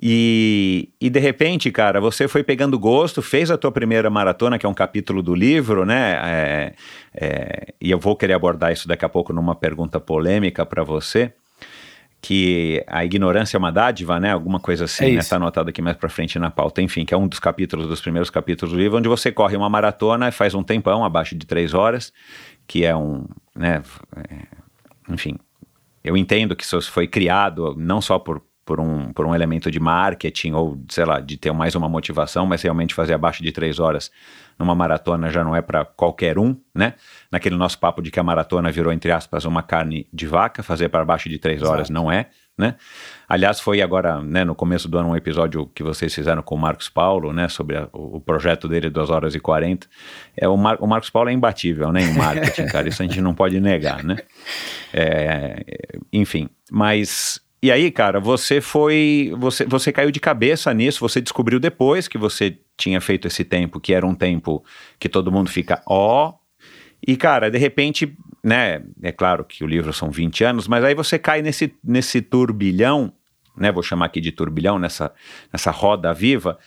E, 0.01 0.91
e 1.01 1.09
de 1.09 1.19
repente, 1.19 1.71
cara, 1.71 2.01
você 2.01 2.29
foi 2.29 2.43
pegando 2.43 2.79
gosto, 2.79 3.23
fez 3.23 3.51
a 3.51 3.57
tua 3.57 3.73
primeira 3.73 4.11
maratona, 4.11 4.59
que 4.59 4.67
é 4.67 4.69
um 4.69 4.75
capítulo 4.75 5.23
do 5.23 5.35
livro, 5.35 5.85
né? 5.87 6.21
É, 6.23 6.73
é, 7.15 7.75
e 7.81 7.91
eu 7.91 7.99
vou 7.99 8.15
querer 8.15 8.35
abordar 8.35 8.73
isso 8.73 8.87
daqui 8.87 9.05
a 9.05 9.09
pouco 9.09 9.33
numa 9.33 9.55
pergunta 9.55 9.99
polêmica 9.99 10.65
para 10.67 10.85
você. 10.85 11.33
Que 12.25 12.85
a 12.87 13.05
ignorância 13.05 13.57
é 13.57 13.59
uma 13.59 13.73
dádiva, 13.73 14.21
né? 14.21 14.31
Alguma 14.31 14.61
coisa 14.61 14.85
assim, 14.85 15.15
É 15.15 15.17
né? 15.17 15.23
Tá 15.23 15.37
anotado 15.37 15.71
aqui 15.71 15.83
mais 15.83 15.97
pra 15.97 16.09
frente 16.09 16.39
na 16.39 16.51
pauta. 16.51 16.81
Enfim, 16.81 17.05
que 17.05 17.13
é 17.13 17.17
um 17.17 17.27
dos 17.27 17.41
capítulos, 17.41 17.89
dos 17.89 18.01
primeiros 18.01 18.31
capítulos 18.31 18.73
do 18.73 18.79
livro, 18.79 18.97
onde 18.97 19.09
você 19.09 19.33
corre 19.33 19.57
uma 19.57 19.69
maratona 19.69 20.29
e 20.29 20.33
faz 20.33 20.55
um 20.55 20.63
tempão, 20.63 21.05
abaixo 21.05 21.37
de 21.37 21.45
três 21.45 21.75
horas, 21.75 22.13
que 22.67 22.85
é 22.85 22.95
um, 22.95 23.27
né? 23.57 23.83
é, 24.17 24.47
enfim, 25.13 25.37
eu 26.05 26.17
entendo 26.17 26.55
que 26.55 26.65
isso 26.65 26.81
foi 26.91 27.07
criado 27.07 27.75
não 27.77 28.01
só 28.01 28.19
por, 28.19 28.41
por 28.65 28.81
um, 28.81 29.13
por 29.13 29.27
um 29.27 29.35
elemento 29.35 29.71
de 29.71 29.81
marketing 29.81 30.53
ou, 30.53 30.81
sei 30.89 31.05
lá, 31.05 31.21
de 31.21 31.37
ter 31.37 31.53
mais 31.53 31.75
uma 31.75 31.89
motivação, 31.89 32.47
mas 32.47 32.63
realmente 32.63 32.95
fazer 32.95 33.15
abaixo 33.15 33.43
de 33.43 33.53
três 33.53 33.79
horas 33.79 34.11
numa 34.59 34.75
maratona 34.75 35.31
já 35.31 35.43
não 35.43 35.55
é 35.55 35.63
para 35.63 35.85
qualquer 35.85 36.39
um, 36.39 36.57
né? 36.75 36.95
Naquele 37.31 37.57
nosso 37.57 37.79
papo 37.79 38.03
de 38.03 38.11
que 38.11 38.21
a 38.21 38.23
maratona 38.23 38.71
virou, 38.71 38.93
entre 38.93 39.11
aspas, 39.11 39.45
uma 39.45 39.63
carne 39.63 40.07
de 40.13 40.27
vaca, 40.27 40.63
fazer 40.63 40.89
para 40.89 41.03
abaixo 41.03 41.29
de 41.29 41.39
três 41.39 41.63
horas 41.63 41.91
não 41.91 42.11
é, 42.11 42.29
né? 42.57 42.77
Aliás, 43.29 43.61
foi 43.61 43.81
agora, 43.81 44.21
né, 44.21 44.45
no 44.45 44.55
começo 44.55 44.89
do 44.89 44.99
ano, 44.99 45.11
um 45.11 45.17
episódio 45.17 45.67
que 45.75 45.83
vocês 45.83 46.15
fizeram 46.15 46.43
com 46.43 46.55
o 46.55 46.59
Marcos 46.59 46.89
Paulo, 46.89 47.33
né, 47.33 47.49
sobre 47.49 47.77
a, 47.77 47.89
o, 47.93 48.21
projeto 48.21 48.69
dele, 48.69 48.91
2 48.91 49.11
horas 49.11 49.35
e 49.35 49.41
40. 49.41 49.87
É, 50.37 50.47
o, 50.49 50.57
Mar, 50.57 50.77
o 50.81 50.87
Marcos 50.87 51.09
Paulo 51.09 51.31
é 51.31 51.33
imbatível, 51.33 51.91
né, 51.91 52.03
em 52.03 52.15
marketing, 52.15 52.67
cara, 52.67 52.89
isso 52.89 53.03
a 53.03 53.07
gente 53.07 53.21
não 53.21 53.35
pode 53.35 53.59
negar, 53.61 54.05
né? 54.05 54.19
É, 54.93 55.65
enfim, 56.13 56.49
mas 56.71 57.41
e 57.63 57.71
aí, 57.71 57.93
cara, 57.93 58.19
você 58.19 58.61
foi. 58.61 59.33
Você, 59.39 59.65
você 59.65 59.93
caiu 59.93 60.11
de 60.11 60.19
cabeça 60.19 60.75
nisso, 60.75 60.99
você 60.99 61.21
descobriu 61.21 61.61
depois 61.61 62.09
que 62.09 62.19
você 62.19 62.59
tinha 62.77 63.01
feito 63.01 63.27
esse 63.29 63.45
tempo, 63.45 63.81
que 63.81 63.95
era 63.95 64.07
um 64.07 64.15
tempo 64.15 64.65
que 64.99 65.09
todo 65.09 65.33
mundo 65.33 65.51
fica, 65.51 65.83
ó. 65.87 66.29
Oh, 66.29 66.43
e, 67.07 67.17
cara, 67.17 67.51
de 67.51 67.59
repente, 67.59 68.17
né? 68.43 68.83
É 69.03 69.11
claro 69.11 69.45
que 69.45 69.65
o 69.65 69.67
livro 69.67 69.93
são 69.93 70.11
20 70.11 70.45
anos, 70.45 70.69
mas 70.69 70.85
aí 70.85 70.95
você 70.95 71.19
cai 71.19 71.43
nesse, 71.43 71.75
nesse 71.83 72.23
turbilhão, 72.23 73.13
né? 73.57 73.73
Vou 73.73 73.83
chamar 73.83 74.07
aqui 74.07 74.21
de 74.21 74.31
turbilhão, 74.31 74.79
nessa, 74.79 75.13
nessa 75.53 75.71
roda 75.71 76.13
viva, 76.15 76.59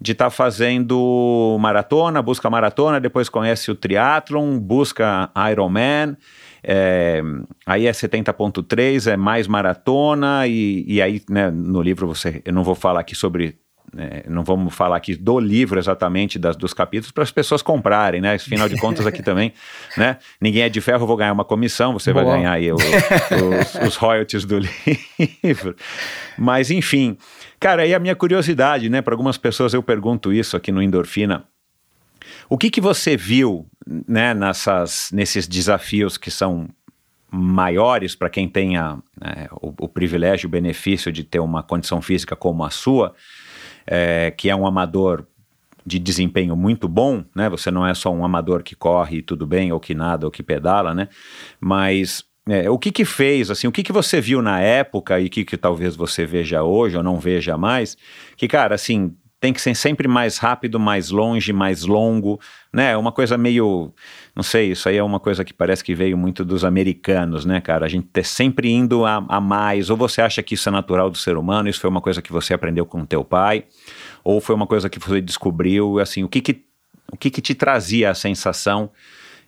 de 0.00 0.12
estar 0.12 0.26
tá 0.26 0.30
fazendo 0.30 1.56
maratona, 1.60 2.22
busca 2.22 2.48
maratona, 2.48 2.98
depois 2.98 3.28
conhece 3.28 3.70
o 3.70 3.74
triatlon, 3.74 4.58
busca 4.58 5.30
Ironman. 5.50 6.16
É, 6.64 7.20
aí 7.66 7.86
é 7.86 7.92
70.3, 7.92 9.12
é 9.12 9.16
mais 9.16 9.46
maratona, 9.46 10.46
e, 10.46 10.84
e 10.86 11.02
aí 11.02 11.20
né, 11.28 11.50
no 11.50 11.82
livro 11.82 12.06
você, 12.06 12.40
eu 12.44 12.52
não 12.52 12.62
vou 12.62 12.74
falar 12.74 13.00
aqui 13.00 13.14
sobre 13.14 13.58
é, 13.96 14.24
não 14.28 14.42
vamos 14.42 14.74
falar 14.74 14.96
aqui 14.96 15.14
do 15.14 15.38
livro 15.38 15.78
exatamente 15.78 16.38
das, 16.38 16.56
dos 16.56 16.72
capítulos 16.72 17.10
para 17.10 17.22
as 17.22 17.30
pessoas 17.30 17.60
comprarem, 17.60 18.20
né? 18.20 18.34
Afinal 18.34 18.68
de 18.68 18.76
contas 18.78 19.06
aqui 19.06 19.22
também, 19.22 19.52
né? 19.96 20.18
Ninguém 20.40 20.62
é 20.62 20.68
de 20.68 20.80
ferro, 20.80 21.06
vou 21.06 21.16
ganhar 21.16 21.32
uma 21.32 21.44
comissão, 21.44 21.92
você 21.92 22.12
Boa. 22.12 22.24
vai 22.24 22.36
ganhar 22.36 22.52
aí 22.52 22.72
o, 22.72 22.76
os, 22.76 23.74
os 23.86 23.96
royalties 23.96 24.44
do 24.44 24.58
livro. 25.42 25.76
Mas 26.38 26.70
enfim, 26.70 27.16
cara, 27.60 27.82
aí 27.82 27.94
a 27.94 27.98
minha 27.98 28.16
curiosidade, 28.16 28.88
né? 28.88 29.02
Para 29.02 29.14
algumas 29.14 29.36
pessoas 29.36 29.74
eu 29.74 29.82
pergunto 29.82 30.32
isso 30.32 30.56
aqui 30.56 30.72
no 30.72 30.82
Endorfina. 30.82 31.44
O 32.48 32.56
que 32.56 32.70
que 32.70 32.80
você 32.80 33.16
viu 33.16 33.66
né, 34.06 34.32
nessas, 34.32 35.10
nesses 35.12 35.46
desafios 35.46 36.16
que 36.16 36.30
são 36.30 36.68
maiores 37.30 38.14
para 38.14 38.28
quem 38.28 38.46
tenha 38.46 38.98
né, 39.18 39.48
o, 39.52 39.72
o, 39.80 39.88
privilégio, 39.88 40.46
o 40.46 40.50
benefício 40.50 41.10
de 41.10 41.24
ter 41.24 41.40
uma 41.40 41.62
condição 41.62 42.02
física 42.02 42.36
como 42.36 42.62
a 42.62 42.68
sua, 42.68 43.14
é, 43.86 44.30
que 44.30 44.48
é 44.48 44.56
um 44.56 44.66
amador 44.66 45.26
de 45.84 45.98
desempenho 45.98 46.54
muito 46.56 46.88
bom, 46.88 47.24
né? 47.34 47.48
Você 47.48 47.70
não 47.70 47.86
é 47.86 47.92
só 47.94 48.12
um 48.12 48.24
amador 48.24 48.62
que 48.62 48.76
corre 48.76 49.22
tudo 49.22 49.46
bem, 49.46 49.72
ou 49.72 49.80
que 49.80 49.94
nada, 49.94 50.26
ou 50.26 50.30
que 50.30 50.42
pedala, 50.42 50.94
né? 50.94 51.08
Mas 51.60 52.24
é, 52.48 52.68
o 52.70 52.78
que 52.78 52.90
que 52.90 53.04
fez, 53.04 53.50
assim, 53.50 53.66
o 53.66 53.72
que 53.72 53.82
que 53.82 53.92
você 53.92 54.20
viu 54.20 54.42
na 54.42 54.60
época 54.60 55.20
e 55.20 55.28
que 55.28 55.44
que 55.44 55.56
talvez 55.56 55.94
você 55.94 56.26
veja 56.26 56.62
hoje 56.62 56.96
ou 56.96 57.02
não 57.02 57.18
veja 57.18 57.56
mais, 57.56 57.96
que, 58.36 58.48
cara, 58.48 58.74
assim, 58.74 59.14
tem 59.42 59.52
que 59.52 59.60
ser 59.60 59.74
sempre 59.74 60.06
mais 60.06 60.38
rápido, 60.38 60.78
mais 60.78 61.10
longe, 61.10 61.52
mais 61.52 61.82
longo, 61.82 62.40
né? 62.72 62.96
Uma 62.96 63.10
coisa 63.10 63.36
meio, 63.36 63.92
não 64.34 64.42
sei, 64.42 64.72
isso 64.72 64.88
aí 64.88 64.96
é 64.96 65.02
uma 65.02 65.20
coisa 65.20 65.44
que 65.44 65.52
parece 65.52 65.84
que 65.84 65.94
veio 65.94 66.16
muito 66.16 66.42
dos 66.42 66.64
americanos, 66.64 67.44
né, 67.44 67.60
cara? 67.60 67.84
A 67.84 67.88
gente 67.88 68.06
ter 68.06 68.24
sempre 68.24 68.70
indo 68.70 69.04
a, 69.04 69.22
a 69.28 69.40
mais, 69.40 69.90
ou 69.90 69.96
você 69.96 70.22
acha 70.22 70.42
que 70.42 70.54
isso 70.54 70.68
é 70.68 70.72
natural 70.72 71.10
do 71.10 71.18
ser 71.18 71.36
humano, 71.36 71.68
isso 71.68 71.80
foi 71.80 71.90
uma 71.90 72.00
coisa 72.00 72.22
que 72.22 72.32
você 72.32 72.54
aprendeu 72.54 72.86
com 72.86 73.04
teu 73.04 73.22
pai, 73.22 73.64
ou 74.24 74.40
foi 74.40 74.54
uma 74.54 74.66
coisa 74.66 74.88
que 74.88 74.98
você 74.98 75.20
descobriu, 75.20 75.98
assim, 75.98 76.24
o 76.24 76.28
que 76.28 76.40
que, 76.40 76.64
o 77.12 77.16
que, 77.16 77.30
que 77.30 77.42
te 77.42 77.54
trazia 77.54 78.10
a 78.10 78.14
sensação 78.14 78.90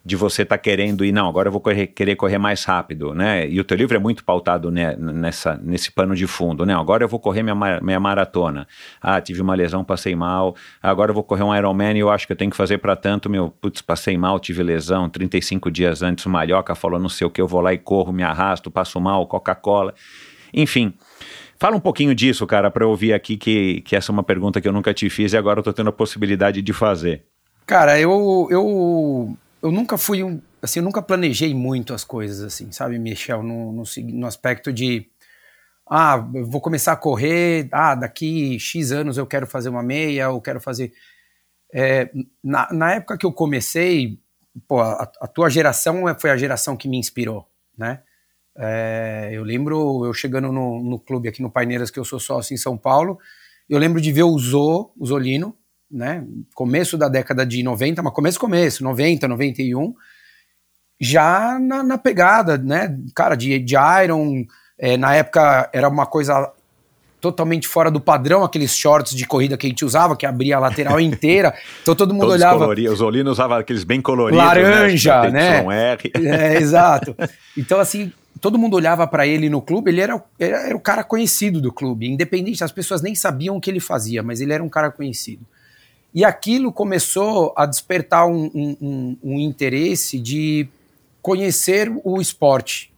de 0.04 0.16
você 0.16 0.42
estar 0.42 0.58
tá 0.58 0.62
querendo 0.62 1.04
ir, 1.04 1.12
não, 1.12 1.26
agora 1.26 1.48
eu 1.48 1.52
vou 1.52 1.60
correr, 1.60 1.86
querer 1.86 2.14
correr 2.14 2.36
mais 2.36 2.62
rápido, 2.64 3.14
né? 3.14 3.48
E 3.48 3.58
o 3.58 3.64
teu 3.64 3.76
livro 3.76 3.96
é 3.96 3.98
muito 3.98 4.22
pautado 4.22 4.70
né, 4.70 4.94
nessa, 4.96 5.56
nesse 5.56 5.90
pano 5.90 6.14
de 6.14 6.26
fundo, 6.26 6.66
né? 6.66 6.74
Agora 6.74 7.04
eu 7.04 7.08
vou 7.08 7.18
correr 7.18 7.42
minha, 7.42 7.80
minha 7.80 7.98
maratona. 7.98 8.68
Ah, 9.00 9.18
tive 9.20 9.40
uma 9.40 9.54
lesão, 9.54 9.82
passei 9.82 10.14
mal. 10.14 10.54
Agora 10.82 11.10
eu 11.10 11.14
vou 11.14 11.24
correr 11.24 11.42
um 11.42 11.56
Ironman 11.56 11.96
e 11.96 12.00
eu 12.00 12.10
acho 12.10 12.26
que 12.26 12.32
eu 12.32 12.36
tenho 12.36 12.50
que 12.50 12.56
fazer 12.56 12.78
para 12.78 12.94
tanto, 12.94 13.30
meu, 13.30 13.48
putz, 13.48 13.80
passei 13.80 14.18
mal, 14.18 14.38
tive 14.38 14.62
lesão, 14.62 15.08
35 15.08 15.70
dias 15.70 16.02
antes 16.02 16.26
o 16.26 16.30
Malhoca 16.30 16.74
falou 16.74 16.98
não 16.98 17.08
sei 17.08 17.26
o 17.26 17.30
que, 17.30 17.40
eu 17.40 17.48
vou 17.48 17.62
lá 17.62 17.72
e 17.72 17.78
corro, 17.78 18.12
me 18.12 18.22
arrasto, 18.22 18.70
passo 18.70 19.00
mal, 19.00 19.26
Coca-Cola. 19.26 19.94
Enfim, 20.52 20.92
Fala 21.56 21.76
um 21.76 21.80
pouquinho 21.80 22.14
disso, 22.14 22.46
cara, 22.46 22.70
para 22.70 22.84
eu 22.84 22.90
ouvir 22.90 23.14
aqui 23.14 23.36
que, 23.36 23.80
que 23.82 23.94
essa 23.94 24.10
é 24.10 24.12
uma 24.12 24.24
pergunta 24.24 24.60
que 24.60 24.68
eu 24.68 24.72
nunca 24.72 24.92
te 24.92 25.08
fiz 25.08 25.32
e 25.32 25.36
agora 25.36 25.60
eu 25.60 25.62
tô 25.62 25.72
tendo 25.72 25.88
a 25.88 25.92
possibilidade 25.92 26.60
de 26.60 26.72
fazer. 26.72 27.22
Cara, 27.64 27.98
eu, 27.98 28.48
eu 28.50 29.36
eu 29.64 29.72
nunca 29.72 29.96
fui 29.96 30.22
um. 30.22 30.42
Assim, 30.60 30.80
eu 30.80 30.84
nunca 30.84 31.00
planejei 31.00 31.54
muito 31.54 31.94
as 31.94 32.04
coisas, 32.04 32.42
assim, 32.42 32.70
sabe, 32.70 32.98
Michel? 32.98 33.42
No, 33.42 33.72
no, 33.72 33.82
no 34.12 34.26
aspecto 34.26 34.70
de. 34.70 35.08
Ah, 35.88 36.18
vou 36.18 36.60
começar 36.60 36.92
a 36.92 36.96
correr. 36.96 37.68
Ah, 37.72 37.94
daqui 37.94 38.58
X 38.58 38.92
anos 38.92 39.16
eu 39.16 39.26
quero 39.26 39.46
fazer 39.46 39.70
uma 39.70 39.82
meia, 39.82 40.28
ou 40.28 40.40
quero 40.42 40.60
fazer. 40.60 40.92
É, 41.72 42.10
na, 42.42 42.70
na 42.74 42.92
época 42.92 43.16
que 43.16 43.24
eu 43.24 43.32
comecei, 43.32 44.20
pô, 44.68 44.80
a, 44.80 45.10
a, 45.20 45.26
tua 45.26 45.48
geração 45.48 46.04
foi 46.18 46.30
a 46.30 46.36
geração 46.36 46.76
que 46.76 46.86
me 46.86 46.98
inspirou, 46.98 47.48
né? 47.76 48.02
É, 48.56 49.30
eu 49.32 49.42
lembro 49.42 50.04
eu 50.04 50.12
chegando 50.12 50.52
no, 50.52 50.82
no 50.82 50.98
clube 50.98 51.26
aqui 51.26 51.40
no 51.40 51.50
Paineiras, 51.50 51.90
que 51.90 51.98
eu 51.98 52.04
sou 52.04 52.20
sócio 52.20 52.52
em 52.52 52.58
São 52.58 52.76
Paulo, 52.76 53.18
eu 53.68 53.78
lembro 53.78 54.00
de 54.00 54.12
ver 54.12 54.24
o 54.24 54.38
Zô, 54.38 54.92
o 54.96 55.06
Zolino, 55.06 55.56
né, 55.94 56.24
começo 56.54 56.98
da 56.98 57.08
década 57.08 57.46
de 57.46 57.62
90, 57.62 58.02
mas 58.02 58.12
começo, 58.12 58.40
começo, 58.40 58.82
90, 58.82 59.28
91, 59.28 59.94
já 61.00 61.56
na, 61.60 61.84
na 61.84 61.96
pegada, 61.96 62.58
né, 62.58 62.98
cara, 63.14 63.36
de, 63.36 63.60
de 63.60 63.76
Iron, 64.02 64.44
é, 64.76 64.96
na 64.96 65.14
época 65.14 65.70
era 65.72 65.88
uma 65.88 66.04
coisa 66.04 66.52
totalmente 67.20 67.68
fora 67.68 67.90
do 67.92 68.00
padrão, 68.00 68.42
aqueles 68.42 68.76
shorts 68.76 69.14
de 69.14 69.24
corrida 69.24 69.56
que 69.56 69.66
a 69.66 69.70
gente 69.70 69.84
usava, 69.84 70.16
que 70.16 70.26
abria 70.26 70.56
a 70.56 70.60
lateral 70.60 70.98
inteira, 71.00 71.54
então 71.80 71.94
todo 71.94 72.12
mundo 72.12 72.26
Todos 72.26 72.34
olhava... 72.34 72.68
Os 72.68 73.00
Olinos 73.00 73.34
usavam 73.34 73.56
aqueles 73.56 73.84
bem 73.84 74.02
coloridos, 74.02 74.44
né, 74.44 74.48
Laranja, 74.48 75.30
né? 75.30 75.62
né? 75.62 75.96
É, 76.14 76.56
exato. 76.58 77.14
Então, 77.56 77.78
assim, 77.78 78.12
todo 78.40 78.58
mundo 78.58 78.74
olhava 78.74 79.06
para 79.06 79.26
ele 79.26 79.48
no 79.48 79.62
clube, 79.62 79.92
ele 79.92 80.00
era, 80.00 80.22
era, 80.40 80.66
era 80.66 80.76
o 80.76 80.80
cara 80.80 81.04
conhecido 81.04 81.60
do 81.60 81.72
clube, 81.72 82.08
independente, 82.08 82.64
as 82.64 82.72
pessoas 82.72 83.00
nem 83.00 83.14
sabiam 83.14 83.56
o 83.56 83.60
que 83.60 83.70
ele 83.70 83.80
fazia, 83.80 84.24
mas 84.24 84.40
ele 84.40 84.52
era 84.52 84.62
um 84.62 84.68
cara 84.68 84.90
conhecido. 84.90 85.46
E 86.14 86.24
aquilo 86.24 86.72
começou 86.72 87.52
a 87.56 87.66
despertar 87.66 88.26
um, 88.26 88.48
um, 88.54 89.18
um, 89.20 89.40
interesse 89.40 90.18
de 90.20 90.68
conhecer 91.20 91.92
o 92.04 92.20
esporte. 92.20 92.94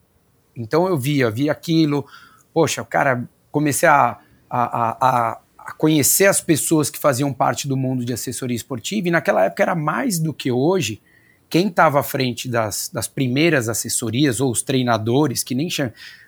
Então 0.55 0.87
eu 0.87 0.99
via, 0.99 1.31
via 1.31 1.51
aquilo, 1.51 2.05
poxa, 2.53 2.85
cara, 2.85 3.27
comecei 3.51 3.89
a, 3.89 4.19
a, 4.51 4.99
a, 5.01 5.41
a 5.59 5.73
conhecer 5.73 6.27
as 6.27 6.43
pessoas 6.43 6.91
que 6.91 6.99
faziam 6.99 7.33
parte 7.33 7.67
do 7.67 7.77
mundo 7.77 8.05
de 8.05 8.13
assessoria 8.13 8.57
esportiva, 8.57 9.09
e 9.09 9.11
naquela 9.11 9.45
época 9.45 9.63
era 9.63 9.75
mais 9.75 10.19
do 10.19 10.35
que 10.35 10.53
hoje, 10.53 11.01
quem 11.49 11.69
estava 11.69 12.01
à 12.01 12.03
frente 12.03 12.49
das, 12.49 12.91
das 12.93 13.09
primeiras 13.09 13.69
assessorias, 13.69 14.41
ou 14.41 14.51
os 14.51 14.61
treinadores, 14.61 15.43
que 15.43 15.55
nem 15.55 15.69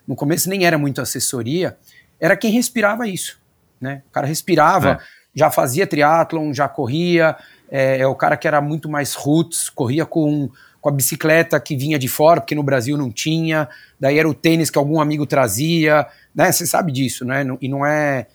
no 0.06 0.16
começo 0.16 0.48
nem 0.48 0.64
era 0.64 0.78
muito 0.78 1.02
assessoria, 1.02 1.76
era 2.18 2.36
quem 2.36 2.50
respirava 2.50 3.06
isso. 3.06 3.38
Né? 3.78 4.02
O 4.08 4.10
cara 4.10 4.26
respirava, 4.26 4.92
é 4.92 5.17
já 5.38 5.50
fazia 5.52 5.86
triatlon, 5.86 6.52
já 6.52 6.68
corria, 6.68 7.36
é, 7.70 8.00
é, 8.00 8.06
o 8.06 8.14
cara 8.14 8.36
que 8.36 8.48
era 8.48 8.60
muito 8.60 8.88
mais 8.88 9.14
roots, 9.14 9.70
corria 9.70 10.04
com, 10.04 10.50
com 10.80 10.88
a 10.88 10.92
bicicleta 10.92 11.60
que 11.60 11.76
vinha 11.76 11.96
de 11.96 12.08
fora, 12.08 12.40
porque 12.40 12.56
no 12.56 12.62
Brasil 12.62 12.96
não 12.96 13.10
tinha, 13.12 13.68
daí 14.00 14.18
era 14.18 14.28
o 14.28 14.34
tênis 14.34 14.68
que 14.68 14.78
algum 14.78 15.00
amigo 15.00 15.26
trazia, 15.26 16.06
né? 16.34 16.50
Você 16.50 16.66
sabe 16.66 16.90
disso, 16.90 17.24
né? 17.24 17.46
E 17.60 17.68
não 17.68 17.86
é, 17.86 18.26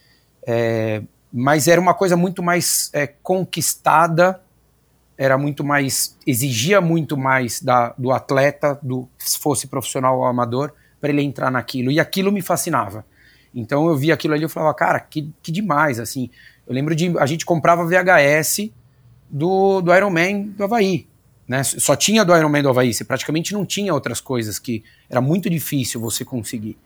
é 0.48 1.02
mas 1.36 1.68
era 1.68 1.82
uma 1.82 1.96
coisa 1.96 2.16
muito 2.16 2.42
mais 2.42 2.90
é, 2.94 3.08
conquistada, 3.08 4.40
era 5.18 5.38
muito 5.38 5.64
mais, 5.64 6.16
exigia 6.26 6.80
muito 6.80 7.18
mais 7.18 7.60
da, 7.60 7.94
do 7.98 8.12
atleta, 8.12 8.80
do 8.82 9.10
se 9.18 9.40
fosse 9.40 9.68
profissional 9.68 10.20
ou 10.20 10.26
amador, 10.26 10.72
para 11.02 11.10
ele 11.10 11.24
entrar 11.24 11.52
naquilo. 11.52 11.92
E 11.92 12.00
aquilo 12.00 12.32
me 12.32 12.42
fascinava. 12.42 13.04
Então 13.54 13.88
eu 13.88 13.96
vi 13.96 14.12
aquilo 14.12 14.34
ali 14.34 14.46
e 14.46 14.50
falava, 14.50 14.74
cara, 14.74 15.00
que, 15.00 15.32
que 15.42 15.52
demais, 15.52 16.00
assim. 16.00 16.30
Eu 16.68 16.74
lembro 16.74 16.96
de 16.96 17.18
a 17.18 17.26
gente 17.26 17.46
comprava 17.46 17.86
VHS 17.86 18.72
do, 19.30 19.82
do 19.82 19.94
Iron 19.94 20.10
Man 20.10 20.42
do 20.56 20.64
Havaí. 20.64 21.08
Né? 21.48 21.64
Só 21.64 21.96
tinha 21.96 22.24
do 22.24 22.36
Iron 22.36 22.50
Man 22.50 22.62
do 22.62 22.70
Havaí, 22.70 22.94
você 22.94 23.04
praticamente 23.04 23.54
não 23.54 23.66
tinha 23.66 23.94
outras 23.94 24.22
coisas 24.22 24.58
que 24.58 24.84
era 25.10 25.20
muito 25.20 25.50
difícil 25.50 26.00
você 26.00 26.24
conseguir. 26.24 26.78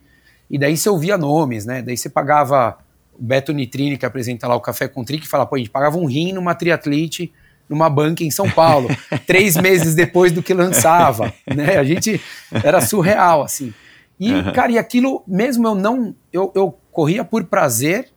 E 0.50 0.58
daí 0.58 0.76
você 0.76 0.90
ouvia 0.90 1.18
nomes, 1.18 1.66
né? 1.66 1.82
Daí 1.82 1.98
você 1.98 2.10
pagava 2.10 2.78
o 3.18 3.22
Beto 3.22 3.52
Nitrine, 3.54 3.98
que 3.98 4.06
apresenta 4.06 4.48
lá 4.48 4.56
o 4.56 4.62
Café 4.62 4.88
com 4.88 5.04
Tri, 5.04 5.20
que 5.20 5.28
fala, 5.28 5.46
pô, 5.46 5.56
a 5.56 5.58
gente 5.58 5.70
pagava 5.70 5.98
um 5.98 6.06
rim 6.06 6.32
numa 6.32 6.56
triatlete 6.56 7.32
numa 7.70 7.90
banca 7.90 8.24
em 8.24 8.32
São 8.32 8.50
Paulo, 8.50 8.88
três 9.28 9.58
meses 9.58 9.94
depois 9.94 10.32
do 10.32 10.42
que 10.42 10.54
lançava, 10.54 11.34
né? 11.54 11.78
A 11.78 11.84
gente 11.84 12.22
era 12.64 12.80
surreal, 12.82 13.44
assim. 13.44 13.74
E, 14.20 14.34
Aham. 14.34 14.52
cara, 14.52 14.72
e 14.72 14.78
aquilo, 14.80 15.24
mesmo 15.28 15.68
eu 15.68 15.76
não. 15.76 16.16
Eu, 16.34 16.52
eu 16.56 16.78
corria 16.92 17.24
por 17.24 17.44
prazer 17.46 18.10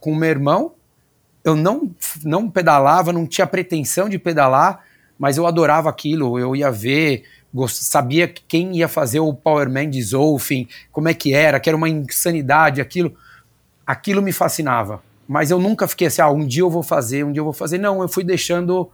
com 0.00 0.12
o 0.12 0.16
meu 0.16 0.28
irmão, 0.30 0.72
eu 1.44 1.54
não, 1.54 1.90
não 2.24 2.50
pedalava, 2.50 3.12
não 3.12 3.26
tinha 3.26 3.46
pretensão 3.46 4.08
de 4.08 4.18
pedalar, 4.18 4.84
mas 5.18 5.36
eu 5.36 5.46
adorava 5.46 5.88
aquilo. 5.90 6.38
Eu 6.38 6.56
ia 6.56 6.70
ver, 6.70 7.24
gost- 7.52 7.82
sabia 7.82 8.26
quem 8.28 8.76
ia 8.76 8.88
fazer 8.88 9.20
o 9.20 9.32
Powerman 9.34 9.90
de 9.90 10.02
Zolfin, 10.02 10.66
como 10.90 11.08
é 11.08 11.14
que 11.14 11.34
era, 11.34 11.60
que 11.60 11.68
era 11.68 11.76
uma 11.76 11.88
insanidade, 11.88 12.80
aquilo. 12.80 13.14
Aquilo 13.86 14.22
me 14.22 14.32
fascinava. 14.32 15.02
Mas 15.28 15.50
eu 15.50 15.58
nunca 15.58 15.86
fiquei 15.86 16.06
assim, 16.06 16.22
ah, 16.22 16.30
um 16.30 16.46
dia 16.46 16.62
eu 16.62 16.70
vou 16.70 16.82
fazer, 16.82 17.24
um 17.24 17.32
dia 17.32 17.40
eu 17.40 17.44
vou 17.44 17.52
fazer. 17.52 17.78
Não, 17.78 18.00
eu 18.00 18.08
fui 18.08 18.24
deixando 18.24 18.90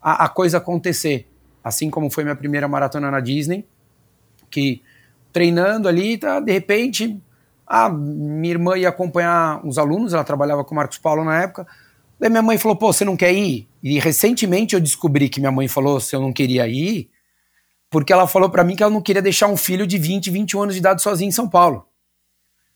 a, 0.00 0.24
a 0.24 0.28
coisa 0.28 0.58
acontecer. 0.58 1.28
Assim 1.62 1.90
como 1.90 2.10
foi 2.10 2.24
minha 2.24 2.36
primeira 2.36 2.66
maratona 2.68 3.10
na 3.10 3.20
Disney, 3.20 3.64
que 4.50 4.82
treinando 5.34 5.88
ali, 5.88 6.16
tá, 6.16 6.38
de 6.38 6.52
repente, 6.52 7.20
a 7.66 7.90
minha 7.90 8.52
irmã 8.52 8.78
ia 8.78 8.88
acompanhar 8.88 9.60
uns 9.66 9.76
alunos, 9.78 10.14
ela 10.14 10.22
trabalhava 10.22 10.64
com 10.64 10.72
o 10.72 10.76
Marcos 10.76 10.96
Paulo 10.96 11.24
na 11.24 11.42
época. 11.42 11.66
Daí 12.20 12.30
minha 12.30 12.40
mãe 12.40 12.56
falou: 12.56 12.76
pô, 12.76 12.92
você 12.92 13.04
não 13.04 13.16
quer 13.16 13.32
ir? 13.34 13.68
E 13.82 13.98
recentemente 13.98 14.74
eu 14.74 14.80
descobri 14.80 15.28
que 15.28 15.40
minha 15.40 15.50
mãe 15.50 15.66
falou 15.66 15.98
se 15.98 16.14
eu 16.14 16.20
não 16.20 16.32
queria 16.32 16.68
ir, 16.68 17.10
porque 17.90 18.12
ela 18.12 18.28
falou 18.28 18.48
pra 18.48 18.62
mim 18.62 18.76
que 18.76 18.82
ela 18.84 18.92
não 18.92 19.02
queria 19.02 19.20
deixar 19.20 19.48
um 19.48 19.56
filho 19.56 19.88
de 19.88 19.98
20, 19.98 20.30
21 20.30 20.62
anos 20.62 20.74
de 20.76 20.80
idade 20.80 21.02
sozinho 21.02 21.28
em 21.28 21.32
São 21.32 21.48
Paulo. 21.48 21.84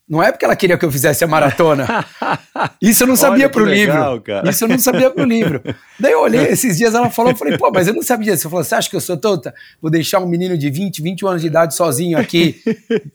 Não 0.08 0.22
é 0.22 0.32
porque 0.32 0.44
ela 0.44 0.56
queria 0.56 0.78
que 0.78 0.84
eu 0.84 0.90
fizesse 0.90 1.22
a 1.22 1.26
maratona. 1.26 1.86
Isso 2.80 3.02
eu 3.02 3.06
não 3.06 3.16
sabia 3.16 3.48
pro 3.48 3.64
legal, 3.64 4.12
livro. 4.12 4.24
cara. 4.24 4.48
Isso 4.48 4.64
eu 4.64 4.68
não 4.68 4.78
sabia 4.78 5.10
pro 5.10 5.24
livro. 5.24 5.62
Daí 6.00 6.12
eu 6.12 6.20
olhei, 6.20 6.46
esses 6.46 6.78
dias 6.78 6.94
ela 6.94 7.10
falou, 7.10 7.32
eu 7.32 7.36
falei, 7.36 7.58
pô, 7.58 7.70
mas 7.70 7.88
eu 7.88 7.94
não 7.94 8.02
sabia 8.02 8.32
disso. 8.32 8.44
Você 8.44 8.48
falou, 8.48 8.64
você 8.64 8.74
acha 8.74 8.88
que 8.88 8.96
eu 8.96 9.00
sou 9.00 9.16
tonta? 9.18 9.54
Vou 9.82 9.90
deixar 9.90 10.20
um 10.20 10.26
menino 10.26 10.56
de 10.56 10.70
20, 10.70 11.02
21 11.02 11.28
anos 11.28 11.42
de 11.42 11.48
idade 11.48 11.74
sozinho 11.74 12.18
aqui, 12.18 12.56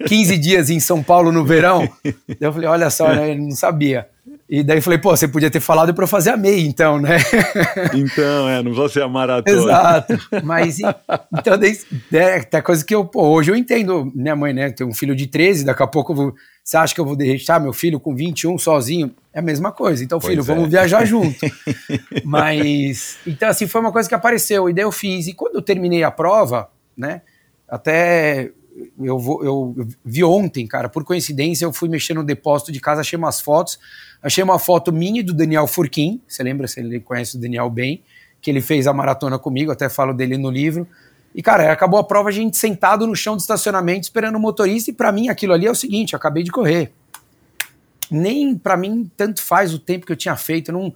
15 0.06 0.38
dias 0.38 0.70
em 0.70 0.80
São 0.80 1.02
Paulo 1.02 1.32
no 1.32 1.44
verão? 1.44 1.90
Daí 2.04 2.16
eu 2.42 2.54
falei, 2.54 2.70
olha 2.70 2.90
só, 2.92 3.14
né? 3.14 3.32
Eu 3.32 3.38
não 3.38 3.52
sabia. 3.52 4.08
E 4.50 4.62
daí 4.62 4.78
eu 4.78 4.82
falei, 4.82 5.00
pô, 5.00 5.10
você 5.16 5.28
podia 5.28 5.50
ter 5.50 5.60
falado 5.60 5.94
pra 5.94 6.04
eu 6.04 6.08
fazer 6.08 6.30
a 6.30 6.38
meia, 6.38 6.62
então, 6.62 7.00
né? 7.00 7.18
Então, 7.96 8.48
é, 8.48 8.62
não 8.62 8.74
vou 8.74 8.88
ser 8.88 9.02
a 9.02 9.08
maratona. 9.08 9.58
Exato. 9.58 10.20
Mas 10.44 10.78
então, 10.80 11.58
daí, 11.58 11.78
é, 12.12 12.40
tem 12.42 12.62
coisa 12.62 12.86
que 12.86 12.94
eu, 12.94 13.04
pô, 13.06 13.30
hoje 13.30 13.52
eu 13.52 13.56
entendo, 13.56 14.12
minha 14.14 14.36
mãe, 14.36 14.54
né? 14.54 14.70
Tem 14.70 14.86
um 14.86 14.94
filho 14.94 15.16
de 15.16 15.28
13, 15.28 15.66
daqui 15.66 15.82
a 15.82 15.88
pouco 15.88 16.12
eu 16.12 16.16
vou. 16.16 16.34
Você 16.64 16.78
acha 16.78 16.96
que 16.96 17.02
eu 17.02 17.06
vou 17.06 17.16
deixar 17.16 17.60
meu 17.60 17.74
filho 17.74 18.00
com 18.00 18.16
21 18.16 18.58
sozinho? 18.58 19.14
É 19.34 19.40
a 19.40 19.42
mesma 19.42 19.72
coisa. 19.72 20.02
Então, 20.02 20.18
Pois 20.18 20.30
filho, 20.30 20.42
é. 20.42 20.46
vamos 20.46 20.70
viajar 20.70 21.04
junto. 21.04 21.38
Mas. 22.24 23.18
Então, 23.28 23.50
assim, 23.50 23.68
foi 23.68 23.82
uma 23.82 23.92
coisa 23.92 24.08
que 24.08 24.16
apareceu, 24.16 24.70
e 24.70 24.74
daí 24.74 24.86
eu 24.86 24.92
fiz. 24.92 25.28
E 25.28 25.34
quando 25.34 25.56
eu 25.56 25.62
terminei 25.62 26.04
a 26.04 26.12
prova, 26.12 26.70
né? 26.96 27.22
Até. 27.68 28.52
Eu, 29.00 29.20
vou, 29.20 29.44
eu 29.44 29.88
vi 30.04 30.24
ontem, 30.24 30.66
cara, 30.66 30.90
por 30.90 31.04
coincidência, 31.04 31.66
eu 31.66 31.74
fui 31.74 31.88
mexer 31.90 32.16
no 32.16 32.24
depósito 32.24 32.72
de 32.72 32.80
casa, 32.80 33.02
achei 33.02 33.20
umas 33.20 33.42
fotos. 33.42 33.78
Achei 34.22 34.44
uma 34.44 34.58
foto 34.58 34.92
minha 34.92 35.22
do 35.22 35.34
Daniel 35.34 35.68
Furquim. 35.68 36.22
Você 36.26 36.42
lembra? 36.42 36.66
Se 36.66 36.80
ele 36.80 37.00
conhece 37.02 37.36
o 37.36 37.40
Daniel 37.40 37.70
bem, 37.70 38.02
que 38.42 38.50
ele 38.50 38.62
fez 38.62 38.88
a 38.88 38.94
maratona 38.94 39.38
comigo, 39.38 39.70
até 39.70 39.90
falo 39.90 40.14
dele 40.14 40.38
no 40.38 40.50
livro. 40.50 40.88
E, 41.36 41.42
cara, 41.42 41.72
acabou 41.72 42.00
a 42.00 42.04
prova, 42.04 42.30
a 42.30 42.32
gente 42.32 42.58
sentado 42.58 43.08
no 43.08 43.16
chão 43.16 43.36
do 43.36 43.40
estacionamento 43.40 44.04
esperando 44.04 44.36
o 44.36 44.40
motorista, 44.40 44.92
e 44.92 44.94
pra 44.94 45.12
mim 45.12 45.30
aquilo 45.30 45.54
ali 45.54 45.66
é 45.66 45.72
o 45.72 45.76
seguinte: 45.76 46.14
eu 46.14 46.18
acabei 46.18 46.44
de 46.44 46.52
correr. 46.52 46.92
Nem 48.12 48.56
pra 48.56 48.78
mim 48.78 49.10
tanto 49.18 49.42
faz 49.42 49.74
o 49.74 49.80
tempo 49.80 50.06
que 50.06 50.12
eu 50.12 50.16
tinha 50.16 50.36
feito. 50.36 50.72
Não, 50.72 50.94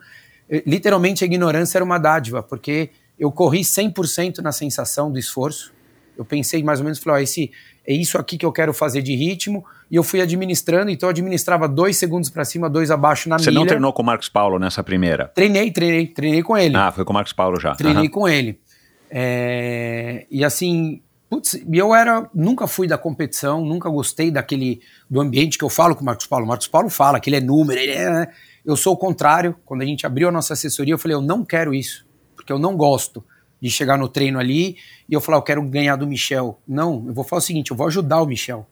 eh, 0.50 0.62
literalmente 0.66 1.24
a 1.24 1.28
ignorância 1.28 1.78
era 1.78 1.86
uma 1.86 1.98
dádiva, 1.98 2.44
porque 2.44 2.90
eu 3.18 3.32
corri 3.32 3.62
100% 3.64 4.40
na 4.40 4.52
sensação 4.52 5.12
do 5.12 5.18
esforço. 5.18 5.74
Eu 6.16 6.26
pensei 6.26 6.64
mais 6.64 6.80
ou 6.80 6.84
menos, 6.84 7.00
falei, 7.00 7.22
ó, 7.22 7.24
esse, 7.24 7.52
é 7.86 7.94
isso 7.94 8.18
aqui 8.18 8.38
que 8.38 8.46
eu 8.46 8.52
quero 8.52 8.74
fazer 8.74 9.02
de 9.02 9.16
ritmo, 9.16 9.64
e 9.90 9.96
eu 9.96 10.04
fui 10.04 10.20
administrando, 10.20 10.90
então 10.90 11.08
eu 11.08 11.12
administrava 11.12 11.68
dois 11.68 11.96
segundos 11.98 12.30
pra 12.30 12.44
cima, 12.44 12.70
dois 12.70 12.90
abaixo 12.92 13.30
na 13.30 13.38
Você 13.38 13.50
milha. 13.50 13.60
não 13.60 13.68
treinou 13.68 13.94
com 13.94 14.02
o 14.02 14.06
Marcos 14.06 14.28
Paulo 14.28 14.58
nessa 14.60 14.84
primeira? 14.84 15.32
Treinei, 15.34 15.72
treinei, 15.72 16.08
treinei 16.08 16.44
com 16.44 16.58
ele. 16.58 16.76
Ah, 16.76 16.92
foi 16.92 17.06
com 17.06 17.12
o 17.12 17.14
Marcos 17.14 17.34
Paulo 17.34 17.60
já. 17.60 17.76
Treinei 17.76 18.04
Aham. 18.06 18.12
com 18.12 18.28
ele. 18.28 18.60
É, 19.10 20.26
e 20.30 20.44
assim, 20.44 21.02
putz, 21.30 21.60
eu 21.72 21.94
era, 21.94 22.30
nunca 22.34 22.68
fui 22.68 22.88
da 22.88 22.98
competição, 22.98 23.64
nunca 23.64 23.90
gostei 23.90 24.32
daquele, 24.32 24.82
do 25.10 25.22
ambiente 25.22 25.58
que 25.58 25.64
eu 25.64 25.70
falo 25.70 25.96
com 25.96 26.02
o 26.02 26.06
Marcos 26.06 26.28
Paulo. 26.28 26.46
O 26.46 26.48
Marcos 26.48 26.68
Paulo 26.68 26.90
fala 26.90 27.20
que 27.20 27.30
ele 27.30 27.38
é 27.38 27.42
número, 27.42 27.80
ele 27.80 27.92
é, 27.92 28.10
né? 28.10 28.28
eu 28.66 28.76
sou 28.76 28.94
o 28.94 28.98
contrário. 28.98 29.56
Quando 29.66 29.82
a 29.82 29.86
gente 29.86 30.06
abriu 30.06 30.28
a 30.28 30.32
nossa 30.32 30.54
assessoria, 30.54 30.94
eu 30.94 30.98
falei, 30.98 31.16
eu 31.16 31.22
não 31.22 31.44
quero 31.44 31.74
isso, 31.74 32.06
porque 32.36 32.52
eu 32.52 32.60
não 32.60 32.76
gosto 32.76 33.24
de 33.62 33.70
chegar 33.70 33.98
no 33.98 34.08
treino 34.08 34.40
ali 34.40 34.78
e 35.10 35.14
eu 35.14 35.22
falar, 35.22 35.38
eu 35.38 35.42
quero 35.42 35.62
ganhar 35.64 35.96
do 35.96 36.06
Michel. 36.06 36.60
Não, 36.68 37.04
eu 37.08 37.14
vou 37.14 37.24
falar 37.24 37.40
o 37.40 37.44
seguinte, 37.44 37.72
eu 37.72 37.78
vou 37.78 37.88
ajudar 37.88 38.22
o 38.22 38.26
Michel. 38.26 38.68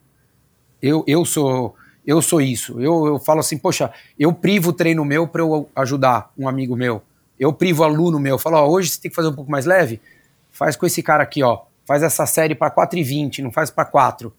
Eu, 0.80 1.02
eu 1.06 1.24
sou 1.24 1.74
eu 2.06 2.22
sou 2.22 2.40
isso. 2.40 2.80
Eu, 2.80 3.06
eu 3.06 3.18
falo 3.18 3.40
assim, 3.40 3.58
poxa, 3.58 3.90
eu 4.16 4.32
privo 4.32 4.70
o 4.70 4.72
treino 4.72 5.04
meu 5.04 5.26
para 5.26 5.42
eu 5.42 5.68
ajudar 5.74 6.30
um 6.38 6.48
amigo 6.48 6.76
meu. 6.76 7.02
Eu 7.38 7.52
privo 7.52 7.82
aluno 7.82 8.20
meu. 8.20 8.34
Eu 8.34 8.38
falo, 8.38 8.60
hoje 8.68 8.90
você 8.90 9.00
tem 9.00 9.10
que 9.10 9.14
fazer 9.14 9.28
um 9.28 9.34
pouco 9.34 9.50
mais 9.50 9.66
leve. 9.66 10.00
Faz 10.56 10.74
com 10.74 10.86
esse 10.86 11.02
cara 11.02 11.22
aqui, 11.22 11.42
ó. 11.42 11.60
Faz 11.84 12.02
essa 12.02 12.24
série 12.24 12.54
para 12.54 12.70
4,20, 12.70 13.40
não 13.40 13.52
faz 13.52 13.70
para 13.70 13.84
4. 13.84 14.32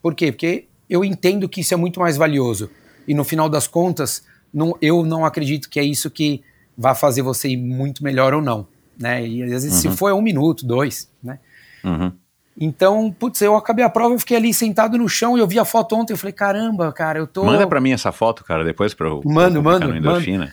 Por 0.00 0.14
quê? 0.14 0.30
Porque 0.30 0.68
eu 0.88 1.04
entendo 1.04 1.48
que 1.48 1.60
isso 1.60 1.74
é 1.74 1.76
muito 1.76 1.98
mais 1.98 2.16
valioso. 2.16 2.70
E 3.06 3.12
no 3.12 3.24
final 3.24 3.48
das 3.48 3.66
contas, 3.66 4.24
não, 4.54 4.76
eu 4.80 5.04
não 5.04 5.24
acredito 5.24 5.68
que 5.68 5.80
é 5.80 5.84
isso 5.84 6.08
que 6.08 6.42
vai 6.78 6.94
fazer 6.94 7.22
você 7.22 7.48
ir 7.48 7.56
muito 7.56 8.04
melhor 8.04 8.32
ou 8.32 8.40
não. 8.40 8.66
Né? 8.96 9.26
E 9.26 9.42
às 9.42 9.50
vezes, 9.50 9.74
se 9.74 9.90
for, 9.90 10.08
é 10.08 10.14
um 10.14 10.22
minuto, 10.22 10.64
dois. 10.64 11.10
Né? 11.20 11.40
Uhum. 11.82 12.12
Então, 12.58 13.14
putz, 13.18 13.42
eu 13.42 13.56
acabei 13.56 13.84
a 13.84 13.90
prova, 13.90 14.14
eu 14.14 14.18
fiquei 14.20 14.36
ali 14.36 14.54
sentado 14.54 14.96
no 14.96 15.08
chão 15.08 15.36
e 15.36 15.40
eu 15.40 15.48
vi 15.48 15.58
a 15.58 15.64
foto 15.64 15.96
ontem, 15.96 16.12
eu 16.14 16.16
falei, 16.16 16.32
caramba, 16.32 16.92
cara, 16.92 17.18
eu 17.18 17.26
tô... 17.26 17.44
Manda 17.44 17.66
pra 17.66 17.80
mim 17.80 17.92
essa 17.92 18.12
foto, 18.12 18.44
cara, 18.44 18.64
depois 18.64 18.94
pra 18.94 19.08
eu 19.08 19.20
Mando, 19.24 19.62
mando, 19.62 19.88
no. 19.88 20.48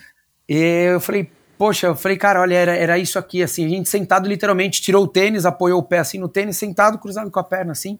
E 0.46 0.58
eu 0.92 1.00
falei, 1.00 1.30
poxa, 1.64 1.86
eu 1.86 1.96
falei, 1.96 2.18
cara, 2.18 2.42
olha, 2.42 2.54
era, 2.54 2.76
era 2.76 2.98
isso 2.98 3.18
aqui, 3.18 3.42
assim, 3.42 3.64
a 3.64 3.68
gente 3.70 3.88
sentado 3.88 4.28
literalmente, 4.28 4.82
tirou 4.82 5.04
o 5.04 5.08
tênis, 5.08 5.46
apoiou 5.46 5.80
o 5.80 5.82
pé 5.82 5.98
assim 5.98 6.18
no 6.18 6.28
tênis, 6.28 6.58
sentado, 6.58 6.98
cruzado 6.98 7.30
com 7.30 7.40
a 7.40 7.42
perna 7.42 7.72
assim, 7.72 7.98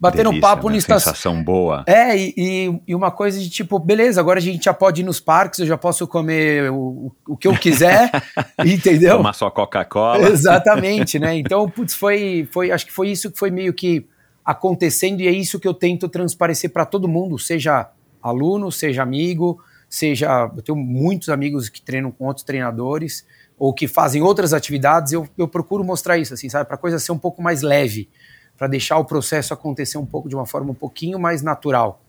batendo 0.00 0.30
Delícia, 0.30 0.40
papo 0.40 0.68
né? 0.68 0.72
no 0.72 0.78
estação. 0.78 1.12
Sensação 1.12 1.44
boa. 1.44 1.84
É, 1.86 2.16
e, 2.16 2.32
e, 2.34 2.80
e 2.88 2.94
uma 2.94 3.10
coisa 3.10 3.38
de 3.38 3.50
tipo, 3.50 3.78
beleza, 3.78 4.18
agora 4.18 4.38
a 4.38 4.42
gente 4.42 4.64
já 4.64 4.72
pode 4.72 5.02
ir 5.02 5.04
nos 5.04 5.20
parques, 5.20 5.58
eu 5.58 5.66
já 5.66 5.76
posso 5.76 6.06
comer 6.06 6.70
o, 6.72 7.12
o 7.28 7.36
que 7.36 7.46
eu 7.46 7.54
quiser, 7.54 8.10
entendeu? 8.64 9.18
Tomar 9.18 9.34
sua 9.34 9.50
Coca-Cola. 9.50 10.30
Exatamente, 10.30 11.18
né? 11.18 11.36
Então, 11.44 11.68
putz, 11.68 11.92
foi, 11.92 12.48
foi, 12.50 12.70
acho 12.70 12.86
que 12.86 12.92
foi 12.92 13.10
isso 13.10 13.30
que 13.30 13.38
foi 13.38 13.50
meio 13.50 13.74
que 13.74 14.06
acontecendo 14.42 15.20
e 15.20 15.28
é 15.28 15.30
isso 15.30 15.60
que 15.60 15.68
eu 15.68 15.74
tento 15.74 16.08
transparecer 16.08 16.70
para 16.70 16.86
todo 16.86 17.06
mundo, 17.06 17.38
seja 17.38 17.90
aluno, 18.22 18.72
seja 18.72 19.02
amigo, 19.02 19.60
seja. 19.94 20.50
Eu 20.56 20.62
tenho 20.62 20.76
muitos 20.76 21.28
amigos 21.28 21.68
que 21.68 21.80
treinam 21.80 22.10
com 22.10 22.26
outros 22.26 22.44
treinadores 22.44 23.26
ou 23.58 23.72
que 23.72 23.86
fazem 23.86 24.22
outras 24.22 24.52
atividades, 24.52 25.12
eu, 25.12 25.28
eu 25.38 25.46
procuro 25.46 25.84
mostrar 25.84 26.18
isso, 26.18 26.34
assim, 26.34 26.48
sabe? 26.48 26.66
Para 26.66 26.74
a 26.74 26.78
coisa 26.78 26.98
ser 26.98 27.12
um 27.12 27.18
pouco 27.18 27.40
mais 27.40 27.62
leve, 27.62 28.08
para 28.56 28.66
deixar 28.66 28.98
o 28.98 29.04
processo 29.04 29.54
acontecer 29.54 29.98
um 29.98 30.06
pouco 30.06 30.28
de 30.28 30.34
uma 30.34 30.46
forma 30.46 30.72
um 30.72 30.74
pouquinho 30.74 31.18
mais 31.18 31.42
natural. 31.42 32.02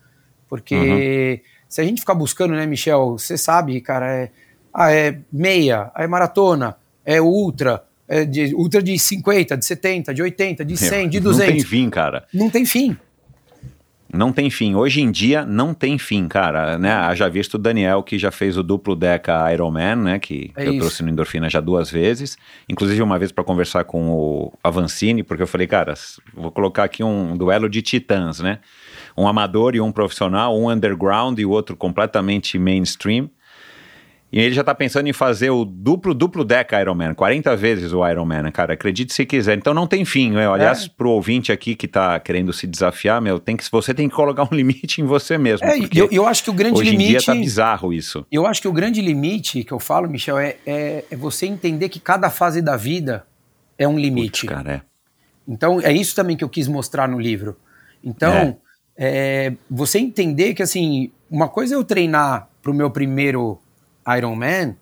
Porque 0.50 1.44
se 1.70 1.82
a 1.82 1.84
gente 1.84 2.00
ficar 2.00 2.16
buscando, 2.16 2.56
né, 2.56 2.66
Michel, 2.66 3.18
você 3.20 3.38
sabe, 3.38 3.80
cara, 3.82 4.12
é, 4.12 4.32
ah, 4.74 4.92
é 4.92 5.20
meia, 5.32 5.92
é 5.96 6.08
maratona, 6.08 6.78
é 7.06 7.22
ultra, 7.22 7.84
é 8.08 8.26
de, 8.26 8.56
ultra 8.56 8.82
de 8.82 8.98
50, 8.98 9.58
de 9.58 9.66
70, 9.66 10.14
de 10.14 10.22
80, 10.22 10.66
de 10.66 10.78
100, 10.78 11.10
de 11.10 11.20
Não 11.20 11.32
tem 11.38 11.48
200. 11.48 11.64
fim, 11.70 11.90
cara. 11.90 12.26
Não 12.34 12.50
tem 12.50 12.66
fim. 12.66 12.98
Não 14.14 14.32
tem 14.32 14.50
fim. 14.50 14.76
Hoje 14.76 15.02
em 15.02 15.12
dia 15.12 15.44
não 15.44 15.74
tem 15.74 15.98
fim, 15.98 16.28
cara. 16.28 16.78
Né? 16.78 16.92
Haja 16.92 17.28
visto 17.28 17.56
o 17.56 17.58
Daniel, 17.58 18.04
que 18.04 18.18
já 18.20 18.30
fez 18.32 18.56
o 18.58 18.62
duplo 18.64 18.96
Deca 18.96 19.52
Ironman, 19.52 19.96
né? 19.96 20.20
Que 20.20 20.52
É 20.56 20.68
eu 20.68 20.72
isso. 20.74 20.80
trouxe 20.82 21.04
no 21.04 21.10
Endorfina 21.10 21.50
já 21.50 21.60
duas 21.60 21.90
vezes. 21.90 22.38
Inclusive 22.70 23.02
uma 23.02 23.18
vez 23.18 23.32
para 23.32 23.44
conversar 23.44 23.84
com 23.86 24.12
o 24.12 24.54
Avancini, 24.64 25.24
porque 25.24 25.42
eu 25.42 25.48
falei, 25.48 25.66
cara, 25.66 25.96
vou 26.34 26.52
colocar 26.52 26.84
aqui 26.84 27.04
um 27.04 27.36
duelo 27.36 27.68
de 27.68 27.82
titãs, 27.82 28.40
né? 28.40 28.60
Um 29.18 29.28
amador 29.28 29.76
e 29.76 29.82
um 29.82 29.92
profissional, 29.92 30.56
um 30.58 30.70
underground 30.70 31.40
e 31.40 31.46
o 31.46 31.50
outro 31.50 31.76
completamente 31.76 32.58
mainstream. 32.60 33.30
E 34.34 34.40
ele 34.40 34.56
já 34.56 34.64
tá 34.64 34.74
pensando 34.74 35.08
em 35.08 35.14
fazer 35.14 35.52
o 35.52 35.64
duplo, 35.64 36.12
duplo 36.12 36.44
deca 36.44 36.82
Ironman, 36.82 37.14
40 37.14 37.56
vezes 37.56 37.94
o 37.94 38.06
Ironman, 38.06 38.42
né, 38.42 38.52
cara? 38.52 38.74
Acredite 38.74 39.14
se 39.14 39.28
quiser. 39.28 39.56
Então 39.56 39.76
não 39.76 39.86
tem 39.86 40.04
fim, 40.04 40.32
né? 40.32 40.50
Aliás, 40.50 40.86
É. 40.86 40.90
pro 40.90 41.12
ouvinte 41.12 41.52
aqui 41.52 41.76
que 41.76 41.88
tá 41.88 42.20
querendo 42.20 42.52
se 42.52 42.66
desafiar, 42.66 43.22
meu, 43.22 43.40
tem 43.40 43.56
que, 43.56 43.64
você 43.72 43.94
tem 43.94 44.10
que 44.10 44.16
colocar 44.16 44.42
um 44.44 44.48
limite 44.56 45.02
em 45.02 45.06
você 45.06 45.38
mesmo. 45.38 45.68
É, 45.68 45.78
eu, 45.94 46.10
eu 46.12 46.26
acho 46.26 46.44
que 46.44 46.50
o 46.50 46.54
grande 46.54 46.80
hoje 46.80 46.90
em 46.90 46.98
limite. 46.98 47.10
dia 47.12 47.22
tá 47.22 47.36
bizarro 47.36 47.94
isso. 47.94 48.26
Eu 48.32 48.48
acho 48.48 48.60
que 48.60 48.68
o 48.68 48.74
grande 48.74 49.02
limite 49.02 49.64
que 49.64 49.72
eu 49.72 49.80
falo, 49.80 50.10
Michel, 50.10 50.40
é, 50.40 50.56
é, 50.66 51.06
é 51.12 51.16
você 51.16 51.46
entender 51.46 51.88
que 51.88 52.00
cada 52.00 52.32
fase 52.32 52.60
da 52.60 52.76
vida 52.76 53.28
é 53.78 53.88
um 53.88 54.00
limite. 54.00 54.48
Putz, 54.48 54.56
cara, 54.56 54.74
é. 54.74 54.82
Então, 55.48 55.80
é 55.80 55.94
isso 55.94 56.16
também 56.16 56.36
que 56.36 56.44
eu 56.44 56.50
quis 56.50 56.68
mostrar 56.68 57.08
no 57.08 57.20
livro. 57.20 57.56
Então, 58.04 58.58
é, 58.98 59.54
você 59.70 60.00
entender 60.00 60.56
que, 60.56 60.64
assim, 60.64 61.12
uma 61.30 61.48
coisa 61.48 61.76
é 61.76 61.78
eu 61.78 61.84
treinar 61.84 62.50
pro 62.64 62.74
meu 62.74 62.90
primeiro 62.90 63.60
Ironman, 64.18 64.76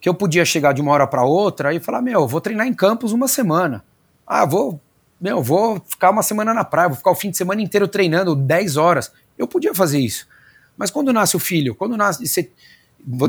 que 0.00 0.08
eu 0.08 0.14
podia 0.14 0.44
chegar 0.44 0.72
de 0.72 0.80
uma 0.80 0.92
hora 0.92 1.06
para 1.06 1.24
outra 1.24 1.72
e 1.74 1.80
falar, 1.80 2.02
meu, 2.02 2.20
eu 2.20 2.28
vou 2.28 2.40
treinar 2.40 2.66
em 2.66 2.74
campos 2.74 3.12
uma 3.12 3.28
semana. 3.28 3.84
Ah, 4.26 4.44
vou 4.44 4.80
meu, 5.20 5.42
vou 5.42 5.82
ficar 5.86 6.10
uma 6.10 6.22
semana 6.22 6.54
na 6.54 6.64
praia, 6.64 6.88
vou 6.88 6.96
ficar 6.96 7.10
o 7.10 7.14
fim 7.14 7.30
de 7.30 7.36
semana 7.36 7.60
inteiro 7.60 7.88
treinando 7.88 8.36
10 8.36 8.76
horas. 8.76 9.12
Eu 9.36 9.48
podia 9.48 9.74
fazer 9.74 9.98
isso. 9.98 10.28
Mas 10.76 10.90
quando 10.90 11.12
nasce 11.12 11.36
o 11.36 11.40
filho, 11.40 11.74
quando 11.74 11.96
nasce. 11.96 12.24
Você, 12.24 12.52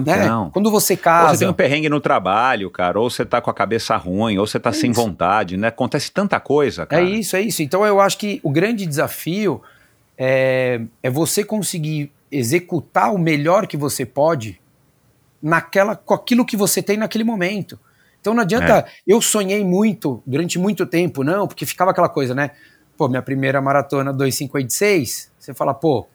né? 0.05 0.25
Então. 0.25 0.49
Quando 0.51 0.69
você 0.69 0.93
Ou 0.93 0.97
você 0.97 1.03
casa. 1.03 1.39
tem 1.39 1.47
um 1.47 1.53
perrengue 1.53 1.89
no 1.89 1.99
trabalho, 1.99 2.69
cara, 2.69 2.99
ou 2.99 3.09
você 3.09 3.25
tá 3.25 3.41
com 3.41 3.49
a 3.49 3.53
cabeça 3.53 3.95
ruim, 3.97 4.37
ou 4.37 4.45
você 4.45 4.59
tá 4.59 4.69
É 4.69 4.73
sem 4.73 4.91
isso. 4.91 5.01
vontade, 5.01 5.57
né? 5.57 5.69
Acontece 5.69 6.11
tanta 6.11 6.39
coisa, 6.39 6.85
cara. 6.85 7.01
É 7.01 7.05
isso, 7.05 7.35
é 7.35 7.41
isso. 7.41 7.63
Então 7.63 7.83
eu 7.85 7.99
acho 7.99 8.17
que 8.19 8.39
o 8.43 8.51
grande 8.51 8.85
desafio 8.85 9.61
é, 10.17 10.81
é 11.01 11.09
você 11.09 11.43
conseguir 11.43 12.11
executar 12.31 13.11
o 13.13 13.17
melhor 13.17 13.65
que 13.65 13.77
você 13.77 14.05
pode 14.05 14.59
naquela, 15.41 15.95
com 15.95 16.13
aquilo 16.13 16.45
que 16.45 16.57
você 16.57 16.81
tem 16.81 16.97
naquele 16.97 17.23
momento. 17.23 17.79
Então 18.21 18.33
não 18.33 18.41
adianta. 18.41 18.85
Eu 19.07 19.21
sonhei 19.21 19.63
muito 19.63 20.21
durante 20.25 20.59
muito 20.59 20.85
tempo, 20.85 21.23
não, 21.23 21.47
porque 21.47 21.65
ficava 21.65 21.91
aquela 21.91 22.09
coisa, 22.09 22.35
né? 22.35 22.51
Pô, 22.97 23.07
minha 23.07 23.21
primeira 23.21 23.61
maratona 23.61 24.13
2,56, 24.13 25.29
você 25.39 25.53
fala, 25.53 25.73
pô, 25.73 26.05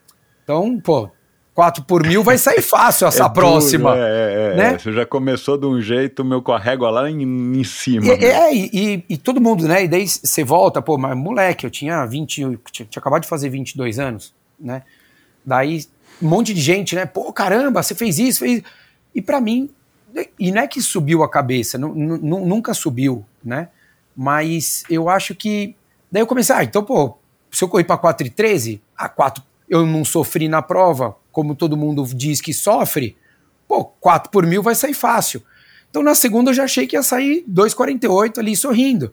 então, 0.43 0.79
pô, 0.81 1.09
4 1.55 1.83
por 1.85 2.07
mil 2.07 2.22
vai 2.22 2.37
sair 2.37 2.61
fácil 2.62 3.07
essa 3.07 3.20
É 3.25 3.29
duro, 3.29 3.33
próxima. 3.35 3.97
é, 3.97 4.01
é, 4.01 4.53
é. 4.53 4.57
né? 4.57 4.79
Você 4.79 4.93
já 4.93 5.07
começou 5.07 5.57
de 5.57 5.64
um 5.66 5.81
jeito, 5.81 6.22
meu 6.25 6.43
régua 6.43 6.91
lá 6.91 7.09
em, 7.11 7.22
em 7.22 7.64
cima. 7.64 8.05
E, 8.05 8.18
meu. 8.18 8.29
é, 8.29 8.55
e, 8.55 8.70
e- 8.72 9.05
e 9.09 9.16
todo 9.16 9.41
mundo, 9.41 9.66
né? 9.66 9.85
E 9.85 9.89
daí 9.89 10.07
você 10.07 10.45
volta, 10.45 10.83
pô, 10.83 10.99
mas 10.99 11.16
moleque, 11.16 11.64
eu 11.64 11.70
tinha 11.70 12.05
20, 12.05 12.41
eu 12.43 12.59
tinha, 12.70 12.87
tinha 12.87 13.01
acabado 13.01 13.22
de 13.22 13.29
fazer 13.29 13.49
22 13.49 13.99
anos, 13.99 14.35
né? 14.61 14.83
Daí 15.47 15.85
um 16.20 16.29
monte 16.29 16.53
de 16.53 16.61
gente, 16.61 16.95
né? 16.95 17.07
Pô, 17.07 17.33
caramba, 17.33 17.83
você 17.83 17.95
fez 17.95 18.18
isso, 18.18 18.41
fez. 18.41 18.62
E 19.15 19.23
pra 19.23 19.41
mim, 19.41 19.71
e 20.39 20.51
não 20.53 20.62
é 20.62 20.67
que 20.67 20.81
subiu 20.81 21.23
a 21.23 21.29
cabeça, 21.29 21.79
nu- 21.79 21.95
nu- 21.95 22.19
nu- 22.19 22.47
nunca 22.47 22.75
subiu, 22.75 23.25
né? 23.45 23.69
Mas 24.17 24.85
eu 24.89 25.09
acho 25.09 25.35
que. 25.35 25.75
Daí 26.11 26.23
eu 26.23 26.27
comecei, 26.27 26.55
ah, 26.55 26.62
então, 26.65 26.85
pô, 26.85 27.17
se 27.51 27.62
eu 27.65 27.69
correr 27.69 27.85
pra 27.85 27.97
4 27.97 28.27
e 28.27 28.31
13, 28.31 28.81
a 28.97 29.09
4 29.09 29.43
eu 29.69 29.85
não 29.87 30.05
sofri 30.05 30.49
na 30.49 30.62
prova, 30.62 31.17
como 31.33 31.55
todo 31.55 31.77
mundo 31.77 32.05
diz 32.15 32.41
que 32.41 32.53
sofre, 32.53 33.17
pô, 33.67 33.85
4 33.85 34.31
por 34.31 34.47
mil 34.47 34.62
vai 34.62 34.75
sair 34.75 34.95
fácil. 34.95 35.43
Então 35.91 36.03
na 36.03 36.15
segunda 36.15 36.51
eu 36.51 36.55
já 36.55 36.65
achei 36.65 36.87
que 36.87 36.97
ia 36.97 37.03
sair 37.03 37.45
2,48 37.49 38.39
ali 38.39 38.55
sorrindo. 38.57 39.12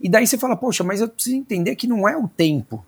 E 0.00 0.08
daí 0.08 0.26
você 0.26 0.38
fala, 0.38 0.56
poxa, 0.56 0.82
mas 0.82 1.00
eu 1.00 1.08
preciso 1.08 1.36
entender 1.36 1.76
que 1.76 1.86
não 1.86 2.08
é 2.08 2.16
o 2.16 2.26
tempo. 2.28 2.84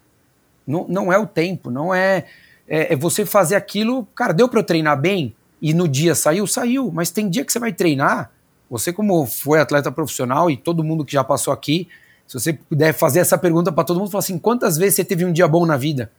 Não, 0.67 0.87
não 0.89 1.13
é 1.13 1.19
o 1.19 1.27
tempo, 1.27 1.71
não 1.71 1.95
é, 1.95 2.25
é. 2.67 2.93
é 2.95 2.97
você 2.97 3.25
fazer 3.27 3.55
aquilo. 3.55 4.07
Cara, 4.15 4.33
deu 4.33 4.49
para 4.49 4.61
eu 4.61 4.65
treinar 4.65 5.01
bem 5.01 5.35
e 5.65 5.73
no 5.73 5.89
dia 5.89 6.15
saiu? 6.15 6.47
Saiu. 6.47 6.93
Mas 6.93 7.11
tem 7.11 7.27
dia 7.27 7.43
que 7.43 7.51
você 7.51 7.59
vai 7.59 7.73
treinar. 7.73 8.31
Você, 8.69 8.93
como 8.93 9.25
foi 9.25 9.59
atleta 9.59 9.91
profissional 9.91 10.51
e 10.51 10.59
todo 10.59 10.85
mundo 10.85 11.07
que 11.07 11.13
já 11.15 11.25
passou 11.25 11.55
aqui, 11.55 11.89
se 12.27 12.39
você 12.39 12.53
puder 12.53 12.93
fazer 12.93 13.21
essa 13.21 13.39
pergunta 13.39 13.73
para 13.73 13.83
todo 13.83 13.99
mundo, 13.99 14.11
fala 14.11 14.23
assim: 14.23 14.39
quantas 14.39 14.77
vezes 14.77 14.97
você 14.97 15.05
teve 15.07 15.25
um 15.25 15.33
dia 15.33 15.49
bom 15.49 15.65
na 15.65 15.79
vida? 15.79 16.13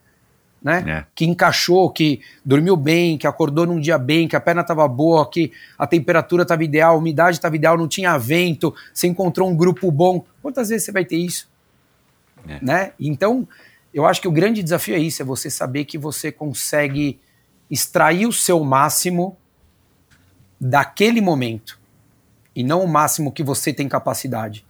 Né? 0.64 0.84
É. 0.88 1.06
Que 1.14 1.26
encaixou, 1.26 1.92
que 1.92 2.22
dormiu 2.44 2.76
bem, 2.76 3.20
que 3.20 3.28
acordou 3.28 3.68
num 3.68 3.80
dia 3.80 4.00
bem, 4.00 4.28
que 4.28 4.36
a 4.36 4.42
perna 4.42 4.62
estava 4.62 4.88
boa, 4.88 5.30
que 5.30 5.52
a 5.78 5.86
temperatura 5.86 6.42
estava 6.42 6.64
ideal, 6.64 6.96
a 6.96 6.98
umidade 6.98 7.38
estava 7.38 7.56
ideal, 7.56 7.78
não 7.78 7.88
tinha 7.88 8.18
vento, 8.18 8.74
você 8.92 9.06
encontrou 9.06 9.48
um 9.48 9.56
grupo 9.56 9.92
bom. 9.92 10.26
Quantas 10.42 10.70
vezes 10.70 10.86
você 10.86 10.92
vai 10.92 11.06
ter 11.06 11.18
isso? 11.18 11.48
É. 12.48 12.58
Né? 12.64 12.94
Então, 13.00 13.48
eu 13.94 14.08
acho 14.08 14.20
que 14.20 14.28
o 14.28 14.32
grande 14.32 14.64
desafio 14.64 14.96
é 14.96 15.00
isso, 15.00 15.22
é 15.22 15.26
você 15.26 15.52
saber 15.52 15.86
que 15.86 16.00
você 16.00 16.32
consegue 16.32 17.20
extrair 17.70 18.26
o 18.26 18.34
seu 18.34 18.64
máximo 18.64 19.38
daquele 20.60 21.22
momento 21.22 21.80
e 22.56 22.64
não 22.64 22.84
o 22.84 22.88
máximo 22.88 23.32
que 23.32 23.44
você 23.44 23.74
tem 23.74 23.88
capacidade. 23.88 24.66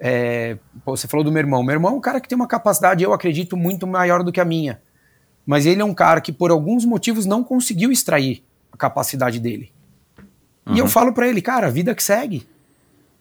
É, 0.00 0.56
você 0.84 1.06
falou 1.06 1.24
do 1.24 1.30
meu 1.30 1.40
irmão. 1.40 1.62
Meu 1.62 1.74
irmão 1.74 1.92
é 1.92 1.96
um 1.96 2.00
cara 2.00 2.20
que 2.20 2.28
tem 2.28 2.36
uma 2.36 2.46
capacidade, 2.46 3.04
eu 3.04 3.12
acredito, 3.12 3.56
muito 3.56 3.86
maior 3.86 4.22
do 4.22 4.32
que 4.32 4.40
a 4.40 4.44
minha. 4.44 4.80
Mas 5.46 5.66
ele 5.66 5.82
é 5.82 5.84
um 5.84 5.94
cara 5.94 6.20
que, 6.20 6.32
por 6.32 6.50
alguns 6.50 6.84
motivos, 6.84 7.26
não 7.26 7.44
conseguiu 7.44 7.92
extrair 7.92 8.42
a 8.72 8.76
capacidade 8.76 9.38
dele. 9.38 9.70
E 10.72 10.78
eu 10.78 10.88
falo 10.88 11.12
pra 11.12 11.28
ele, 11.28 11.42
cara, 11.42 11.66
a 11.66 11.70
vida 11.70 11.94
que 11.94 12.02
segue. 12.02 12.46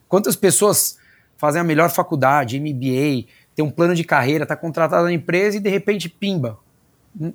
Quantas 0.08 0.36
pessoas 0.36 0.98
fazem 1.38 1.60
a 1.60 1.64
melhor 1.64 1.90
faculdade, 1.90 2.60
MBA, 2.60 3.28
tem 3.54 3.66
um 3.66 3.70
plano 3.70 3.94
de 3.94 4.04
carreira, 4.04 4.46
tá 4.46 4.56
contratado 4.56 5.04
na 5.04 5.12
empresa 5.12 5.58
e 5.58 5.60
de 5.60 5.70
repente, 5.70 6.08
pimba, 6.08 6.58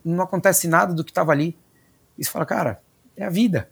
não 0.04 0.22
acontece 0.24 0.66
nada 0.68 0.92
do 0.92 1.04
que 1.04 1.10
estava 1.10 1.32
ali. 1.32 1.56
E 2.18 2.24
você 2.24 2.30
fala, 2.30 2.44
cara, 2.46 2.80
é 3.16 3.24
a 3.24 3.30
vida. 3.30 3.68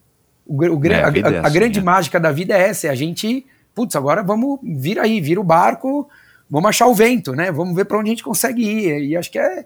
O, 0.47 0.57
o 0.63 0.87
É, 0.87 1.03
a 1.03 1.07
a, 1.09 1.11
vida 1.11 1.29
é 1.29 1.39
a- 1.39 1.43
a 1.43 1.47
assim, 1.47 1.55
grande 1.55 1.79
é. 1.79 1.83
mágica 1.83 2.21
da 2.21 2.31
vida 2.31 2.55
é 2.57 2.69
essa, 2.69 2.87
é 2.87 2.91
a 2.91 2.95
gente, 2.95 3.45
putz, 3.75 3.97
agora 3.97 4.23
vamos 4.23 4.61
vir 4.63 4.99
aí, 4.99 5.21
vira 5.21 5.41
o 5.41 5.45
barco, 5.45 6.09
vamos 6.49 6.69
achar 6.69 6.87
o 6.87 6.95
vento, 6.95 7.33
né? 7.33 7.51
Vamos 7.51 7.75
ver 7.75 7.85
para 7.85 7.99
onde 7.99 8.11
a 8.11 8.13
gente 8.13 8.23
consegue 8.23 8.63
ir. 8.63 9.03
E 9.11 9.17
acho 9.17 9.31
que 9.31 9.39
é, 9.39 9.65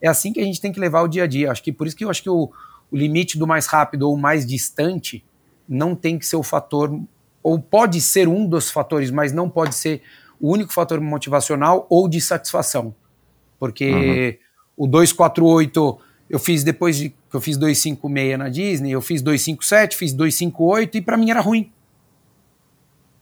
é 0.00 0.08
assim 0.08 0.32
que 0.32 0.40
a 0.40 0.44
gente 0.44 0.60
tem 0.60 0.72
que 0.72 0.80
levar 0.80 1.02
o 1.02 1.08
dia 1.08 1.24
a 1.24 1.26
dia. 1.26 1.50
Acho 1.50 1.62
que 1.62 1.72
por 1.72 1.86
isso 1.86 1.94
que 1.96 2.04
eu 2.04 2.10
acho 2.10 2.22
que 2.22 2.30
o, 2.30 2.50
o 2.90 2.96
limite 2.96 3.38
do 3.38 3.46
mais 3.46 3.66
rápido 3.66 4.08
ou 4.08 4.16
mais 4.16 4.46
distante 4.46 5.24
não 5.68 5.94
tem 5.94 6.18
que 6.18 6.26
ser 6.26 6.36
o 6.36 6.42
fator, 6.42 6.98
ou 7.42 7.58
pode 7.58 8.00
ser 8.00 8.26
um 8.28 8.46
dos 8.46 8.70
fatores, 8.70 9.10
mas 9.10 9.32
não 9.32 9.48
pode 9.50 9.74
ser 9.74 10.02
o 10.40 10.50
único 10.50 10.72
fator 10.72 11.00
motivacional 11.00 11.86
ou 11.90 12.08
de 12.08 12.20
satisfação. 12.20 12.94
Porque 13.58 14.40
o 14.76 14.86
248 14.86 15.98
eu 16.30 16.38
fiz 16.38 16.64
depois 16.64 16.96
de 16.96 17.10
que 17.10 17.16
eu 17.36 17.40
fiz 17.40 17.56
256 17.58 18.38
na 18.38 18.48
Disney, 18.48 18.90
eu 18.92 19.00
fiz 19.02 19.20
257, 19.22 19.96
fiz 19.96 20.12
258 20.12 20.96
e 20.98 21.02
para 21.02 21.16
mim 21.16 21.30
era 21.30 21.40
ruim. 21.40 21.70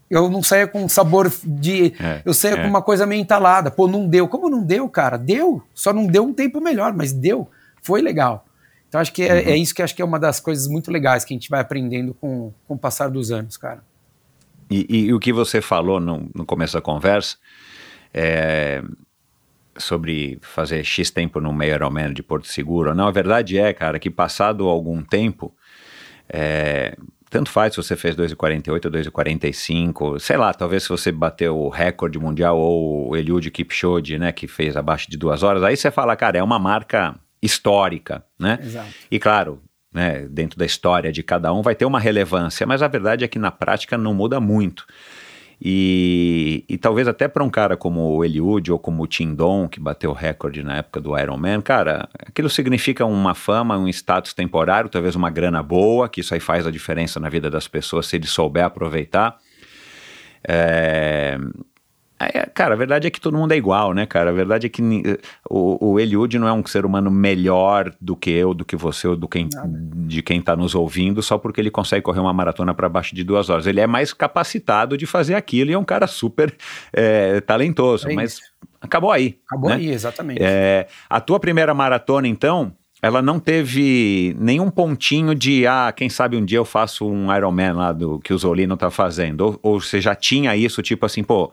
Eu 0.08 0.28
não 0.28 0.42
saía 0.42 0.66
com 0.66 0.88
sabor 0.88 1.32
de. 1.44 1.94
É, 2.00 2.22
eu 2.24 2.34
saía 2.34 2.56
é. 2.56 2.62
com 2.62 2.68
uma 2.68 2.82
coisa 2.82 3.06
meio 3.06 3.20
entalada. 3.20 3.70
Pô, 3.70 3.86
não 3.86 4.08
deu. 4.08 4.26
Como 4.26 4.50
não 4.50 4.62
deu, 4.64 4.88
cara? 4.88 5.16
Deu. 5.16 5.62
Só 5.72 5.92
não 5.92 6.06
deu 6.06 6.24
um 6.24 6.32
tempo 6.32 6.60
melhor, 6.60 6.92
mas 6.92 7.12
deu. 7.12 7.48
Foi 7.80 8.02
legal. 8.02 8.44
Então 8.88 9.00
acho 9.00 9.12
que 9.12 9.22
é, 9.22 9.32
Uhum. 9.34 9.38
é 9.52 9.56
isso 9.56 9.72
que 9.72 9.82
acho 9.82 9.94
que 9.94 10.02
é 10.02 10.04
uma 10.04 10.18
das 10.18 10.40
coisas 10.40 10.66
muito 10.66 10.90
legais 10.90 11.24
que 11.24 11.32
a 11.32 11.36
gente 11.36 11.48
vai 11.48 11.60
aprendendo 11.60 12.12
com, 12.14 12.52
com 12.66 12.74
o 12.74 12.78
passar 12.78 13.08
dos 13.08 13.30
anos, 13.30 13.56
cara. 13.56 13.84
E, 14.68 14.84
e- 14.88 15.04
e 15.06 15.14
o 15.14 15.20
que 15.20 15.32
você 15.32 15.60
falou 15.60 16.00
no, 16.00 16.28
no 16.34 16.44
começo 16.44 16.72
da 16.74 16.80
conversa 16.80 17.36
é, 18.12 18.82
sobre 19.80 20.38
fazer 20.42 20.84
X 20.84 21.10
tempo 21.10 21.40
no 21.40 21.52
meio 21.52 21.74
Ironman 21.74 22.12
de 22.12 22.22
Porto 22.22 22.46
Seguro. 22.46 22.94
Não, 22.94 23.08
a 23.08 23.10
verdade 23.10 23.58
é, 23.58 23.72
cara, 23.72 23.98
que 23.98 24.10
passado 24.10 24.68
algum 24.68 25.02
tempo, 25.02 25.54
é, 26.28 26.96
tanto 27.28 27.50
faz 27.50 27.74
se 27.74 27.76
você 27.76 27.96
fez 27.96 28.14
2,48 28.16 28.84
ou 28.84 28.90
2,45, 28.90 30.18
sei 30.18 30.36
lá, 30.36 30.52
talvez 30.52 30.82
se 30.82 30.88
você 30.88 31.10
bateu 31.10 31.56
o 31.58 31.68
recorde 31.68 32.18
mundial 32.18 32.58
ou 32.58 33.10
o 33.10 33.16
Eliud 33.16 33.50
Kipchoge, 33.50 34.18
né, 34.18 34.32
que 34.32 34.46
fez 34.46 34.76
abaixo 34.76 35.10
de 35.10 35.16
duas 35.16 35.42
horas, 35.42 35.62
aí 35.62 35.76
você 35.76 35.90
fala, 35.90 36.14
cara, 36.16 36.38
é 36.38 36.42
uma 36.42 36.58
marca 36.58 37.14
histórica, 37.42 38.24
né? 38.38 38.58
Exato. 38.62 38.88
E 39.10 39.18
claro, 39.18 39.62
né, 39.92 40.26
dentro 40.28 40.58
da 40.58 40.66
história 40.66 41.10
de 41.10 41.22
cada 41.22 41.52
um 41.52 41.62
vai 41.62 41.74
ter 41.74 41.84
uma 41.84 41.98
relevância, 41.98 42.66
mas 42.66 42.82
a 42.82 42.88
verdade 42.88 43.24
é 43.24 43.28
que 43.28 43.38
na 43.38 43.50
prática 43.50 43.96
não 43.96 44.14
muda 44.14 44.40
muito. 44.40 44.86
E, 45.62 46.64
e 46.66 46.78
talvez 46.78 47.06
até 47.06 47.28
para 47.28 47.44
um 47.44 47.50
cara 47.50 47.76
como 47.76 48.16
o 48.16 48.24
Eliud 48.24 48.72
ou 48.72 48.78
como 48.78 49.02
o 49.02 49.06
Tindon, 49.06 49.68
que 49.68 49.78
bateu 49.78 50.10
o 50.10 50.14
recorde 50.14 50.62
na 50.62 50.78
época 50.78 51.00
do 51.02 51.18
Ironman, 51.18 51.60
cara, 51.60 52.08
aquilo 52.18 52.48
significa 52.48 53.04
uma 53.04 53.34
fama, 53.34 53.76
um 53.76 53.86
status 53.86 54.32
temporário, 54.32 54.88
talvez 54.88 55.14
uma 55.14 55.28
grana 55.28 55.62
boa, 55.62 56.08
que 56.08 56.20
isso 56.20 56.32
aí 56.32 56.40
faz 56.40 56.66
a 56.66 56.70
diferença 56.70 57.20
na 57.20 57.28
vida 57.28 57.50
das 57.50 57.68
pessoas 57.68 58.06
se 58.06 58.16
ele 58.16 58.26
souber 58.26 58.64
aproveitar. 58.64 59.36
É, 60.48 61.38
Aí, 62.20 62.30
cara, 62.52 62.74
a 62.74 62.76
verdade 62.76 63.06
é 63.06 63.10
que 63.10 63.18
todo 63.18 63.34
mundo 63.38 63.52
é 63.52 63.56
igual, 63.56 63.94
né, 63.94 64.04
cara? 64.04 64.28
A 64.28 64.32
verdade 64.32 64.66
é 64.66 64.68
que 64.68 64.82
ni- 64.82 65.02
o, 65.48 65.92
o 65.92 65.98
Eliud 65.98 66.38
não 66.38 66.46
é 66.46 66.52
um 66.52 66.64
ser 66.66 66.84
humano 66.84 67.10
melhor 67.10 67.90
do 67.98 68.14
que 68.14 68.30
eu, 68.30 68.52
do 68.52 68.62
que 68.62 68.76
você, 68.76 69.08
ou 69.08 69.16
do 69.16 69.26
quem, 69.26 69.48
de 70.06 70.20
quem 70.22 70.42
tá 70.42 70.54
nos 70.54 70.74
ouvindo, 70.74 71.22
só 71.22 71.38
porque 71.38 71.58
ele 71.62 71.70
consegue 71.70 72.02
correr 72.02 72.20
uma 72.20 72.34
maratona 72.34 72.74
para 72.74 72.90
baixo 72.90 73.14
de 73.14 73.24
duas 73.24 73.48
horas. 73.48 73.66
Ele 73.66 73.80
é 73.80 73.86
mais 73.86 74.12
capacitado 74.12 74.98
de 74.98 75.06
fazer 75.06 75.34
aquilo 75.34 75.70
e 75.70 75.72
é 75.72 75.78
um 75.78 75.84
cara 75.84 76.06
super 76.06 76.54
é, 76.92 77.40
talentoso, 77.40 78.06
É 78.10 78.14
mas 78.14 78.38
acabou 78.78 79.10
aí. 79.10 79.38
Acabou 79.46 79.70
né? 79.70 79.76
aí, 79.76 79.88
exatamente. 79.90 80.42
É, 80.42 80.88
a 81.08 81.20
tua 81.22 81.40
primeira 81.40 81.72
maratona, 81.72 82.28
então, 82.28 82.70
ela 83.00 83.22
não 83.22 83.40
teve 83.40 84.36
nenhum 84.38 84.68
pontinho 84.70 85.34
de, 85.34 85.66
ah, 85.66 85.90
quem 85.96 86.10
sabe 86.10 86.36
um 86.36 86.44
dia 86.44 86.58
eu 86.58 86.66
faço 86.66 87.08
um 87.08 87.34
Ironman 87.34 87.72
lá 87.72 87.92
do 87.92 88.18
que 88.18 88.34
o 88.34 88.36
Zolino 88.36 88.76
tá 88.76 88.90
fazendo. 88.90 89.40
Ou, 89.40 89.60
ou 89.62 89.80
você 89.80 90.02
já 90.02 90.14
tinha 90.14 90.54
isso, 90.54 90.82
tipo 90.82 91.06
assim, 91.06 91.24
pô, 91.24 91.50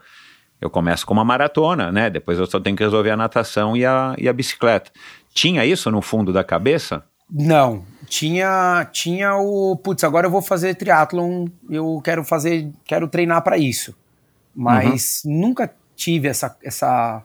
eu 0.62 0.70
começo 0.70 1.06
com 1.06 1.14
uma 1.14 1.26
maratona, 1.26 1.92
né? 1.92 2.10
Depois 2.10 2.40
eu 2.40 2.46
só 2.46 2.60
tenho 2.60 2.76
que 2.76 2.84
resolver 2.84 3.12
a 3.12 3.18
natação 3.18 3.76
e 3.78 3.86
a, 3.86 4.16
e 4.18 4.28
a 4.28 4.34
bicicleta. 4.34 4.92
Tinha 5.34 5.66
isso 5.66 5.92
no 5.92 6.02
fundo 6.02 6.34
da 6.34 6.44
cabeça? 6.44 7.04
Não, 7.30 7.84
tinha 8.08 8.88
tinha 8.92 9.36
o 9.36 9.76
putz, 9.76 10.04
agora 10.04 10.28
eu 10.28 10.32
vou 10.32 10.42
fazer 10.42 10.76
triatlon, 10.76 11.46
eu 11.70 12.02
quero 12.04 12.24
fazer, 12.24 12.72
quero 12.86 13.08
treinar 13.08 13.44
para 13.44 13.58
isso. 13.58 13.94
Mas 14.56 15.22
nunca 15.26 15.72
tive 15.96 16.28
essa 16.28 16.56
essa 16.64 17.22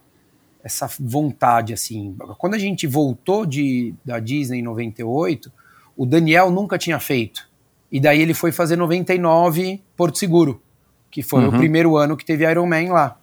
essa 0.63 0.89
vontade 1.01 1.73
assim. 1.73 2.17
Quando 2.39 2.55
a 2.55 2.59
gente 2.59 2.87
voltou 2.87 3.47
de 3.47 3.95
da 4.05 4.19
Disney 4.19 4.59
em 4.59 4.63
98, 4.63 5.51
o 5.97 6.05
Daniel 6.05 6.51
nunca 6.51 6.77
tinha 6.79 6.99
feito. 7.01 7.49
E 7.91 8.01
daí 8.01 8.21
ele 8.21 8.35
foi 8.35 8.53
fazer 8.53 8.77
99 8.77 9.81
Porto 9.97 10.19
Seguro, 10.19 10.61
que 11.11 11.23
foi 11.23 11.45
o 11.45 11.51
Uhum. 11.51 11.59
primeiro 11.59 11.97
ano 11.97 12.17
que 12.17 12.25
teve 12.25 12.49
Ironman 12.51 12.91
lá. 12.91 13.17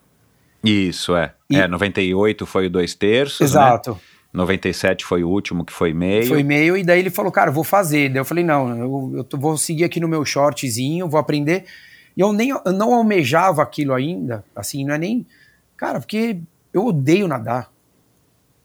Isso, 0.63 1.15
é. 1.15 1.33
E- 1.49 1.55
É, 1.57 1.67
98 1.67 2.45
foi 2.45 2.67
o 2.67 2.69
dois 2.69 2.93
terços, 2.95 3.41
Exato. 3.41 3.91
né? 3.91 3.97
97 4.31 5.05
foi 5.05 5.23
o 5.23 5.29
último, 5.29 5.65
que 5.65 5.73
foi 5.73 5.91
meio. 5.93 6.27
Foi 6.27 6.43
meio, 6.43 6.77
e 6.77 6.83
daí 6.83 6.99
ele 6.99 7.09
falou, 7.09 7.31
cara, 7.31 7.49
vou 7.49 7.63
fazer. 7.63 8.09
Daí 8.09 8.19
eu 8.19 8.25
falei, 8.25 8.43
não, 8.43 8.69
eu, 8.77 9.25
eu 9.31 9.39
vou 9.39 9.57
seguir 9.57 9.83
aqui 9.83 9.99
no 9.99 10.07
meu 10.07 10.23
shortzinho, 10.23 11.09
vou 11.09 11.19
aprender. 11.19 11.65
E 12.15 12.21
eu 12.21 12.31
nem 12.31 12.49
eu 12.49 12.61
não 12.73 12.93
almejava 12.93 13.63
aquilo 13.63 13.93
ainda, 13.93 14.43
assim, 14.55 14.85
não 14.85 14.93
é 14.93 14.97
nem. 14.99 15.25
Cara, 15.75 15.99
porque 15.99 16.39
eu 16.71 16.85
odeio 16.85 17.27
nadar. 17.27 17.71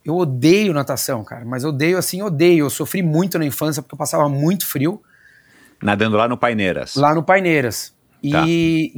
Eu 0.05 0.17
odeio 0.17 0.75
natação, 0.75 1.25
cara, 1.25 1.47
mas 1.47 1.65
odeio 1.65 1.97
assim, 1.97 2.21
odeio. 2.21 2.67
Eu 2.67 2.71
sofri 2.71 3.03
muito 3.03 3.39
na 3.39 3.47
infância 3.47 3.81
porque 3.81 3.95
eu 3.95 3.99
passava 3.99 4.29
muito 4.29 4.67
frio 4.67 5.01
Nadando 5.83 6.17
lá 6.19 6.29
no 6.29 6.37
Paineiras. 6.37 6.95
lá 6.95 7.15
no 7.15 7.23
Paineiras. 7.23 7.95
E 8.27 8.31
Tá. 8.31 8.45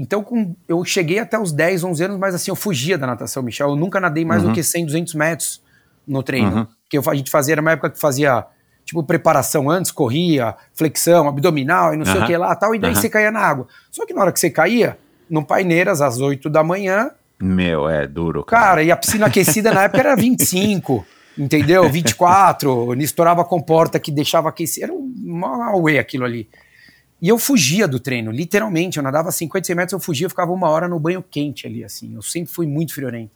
então 0.01 0.23
com, 0.23 0.55
eu 0.69 0.85
cheguei 0.85 1.19
até 1.19 1.37
os 1.37 1.51
10, 1.51 1.83
11 1.83 2.05
anos, 2.05 2.17
mas 2.19 2.33
assim, 2.33 2.51
eu 2.51 2.55
fugia 2.55 2.97
da 2.97 3.09
natação, 3.09 3.43
Michel. 3.43 3.71
Eu 3.71 3.77
nunca 3.77 3.99
nadei 3.99 4.25
mais 4.25 4.43
do 4.45 4.53
que 4.53 4.63
100, 4.63 4.87
200 4.87 5.15
metros 5.15 5.61
no 6.07 6.23
treino. 6.23 6.59
Uhum. 6.59 6.67
Porque 6.85 6.97
eu- 6.99 7.11
a 7.11 7.15
gente 7.17 7.29
fazia, 7.29 7.55
era 7.55 7.61
uma 7.61 7.73
época 7.73 7.91
que 7.91 7.99
fazia, 7.99 8.45
tipo, 8.85 9.03
preparação 9.03 9.69
antes, 9.69 9.91
corria, 9.91 10.55
flexão, 10.73 11.27
abdominal 11.27 11.93
e 11.93 11.97
não 11.97 12.05
sei 12.05 12.15
Aham. 12.15 12.23
o 12.25 12.27
que 12.29 12.37
lá 12.37 12.55
tal, 12.55 12.73
e 12.73 12.79
daí 12.79 12.93
Aham. 12.93 13.01
você 13.01 13.09
caía 13.09 13.33
na 13.33 13.41
água. 13.41 13.67
Só 13.91 14.07
que 14.07 14.15
na 14.15 14.21
hora 14.21 14.31
que 14.33 14.39
você 14.39 14.49
caía, 14.49 14.97
no 15.29 15.45
Paineiras, 15.45 16.01
às 16.01 16.21
8 16.21 16.49
da 16.49 16.63
manhã, 16.63 17.11
Meu, 17.43 17.89
é 17.89 18.07
duro, 18.07 18.45
cara. 18.45 18.63
cara, 18.65 18.83
e 18.85 18.93
a 18.93 18.97
piscina 18.97 19.27
aquecida 19.27 19.75
na 19.75 19.83
época 19.83 19.99
era 20.01 20.15
25, 20.15 21.05
entendeu? 21.37 21.91
24, 21.91 22.95
estourava 23.03 23.43
a 23.43 23.45
comporta 23.45 23.99
que 23.99 24.13
deixava 24.13 24.49
aquecer, 24.49 24.85
era 24.85 24.93
um 24.93 25.13
uma 25.27 25.71
auê 25.71 25.99
aquilo 25.99 26.25
ali. 26.25 26.49
E 27.21 27.29
eu 27.29 27.39
fugia 27.39 27.89
do 27.89 27.99
treino, 27.99 28.31
literalmente, 28.31 28.99
eu 28.99 29.03
nadava 29.03 29.33
50 29.33 29.75
metros, 29.75 29.93
eu 29.95 30.01
fugia, 30.01 30.27
eu 30.27 30.31
ficava 30.31 30.53
uma 30.53 30.69
hora 30.69 30.87
no 30.87 31.01
banho 31.01 31.23
quente 31.23 31.67
ali, 31.67 31.83
assim, 31.83 32.15
eu 32.15 32.23
sempre 32.23 32.53
fui 32.53 32.67
muito 32.67 32.93
friorento. 32.93 33.31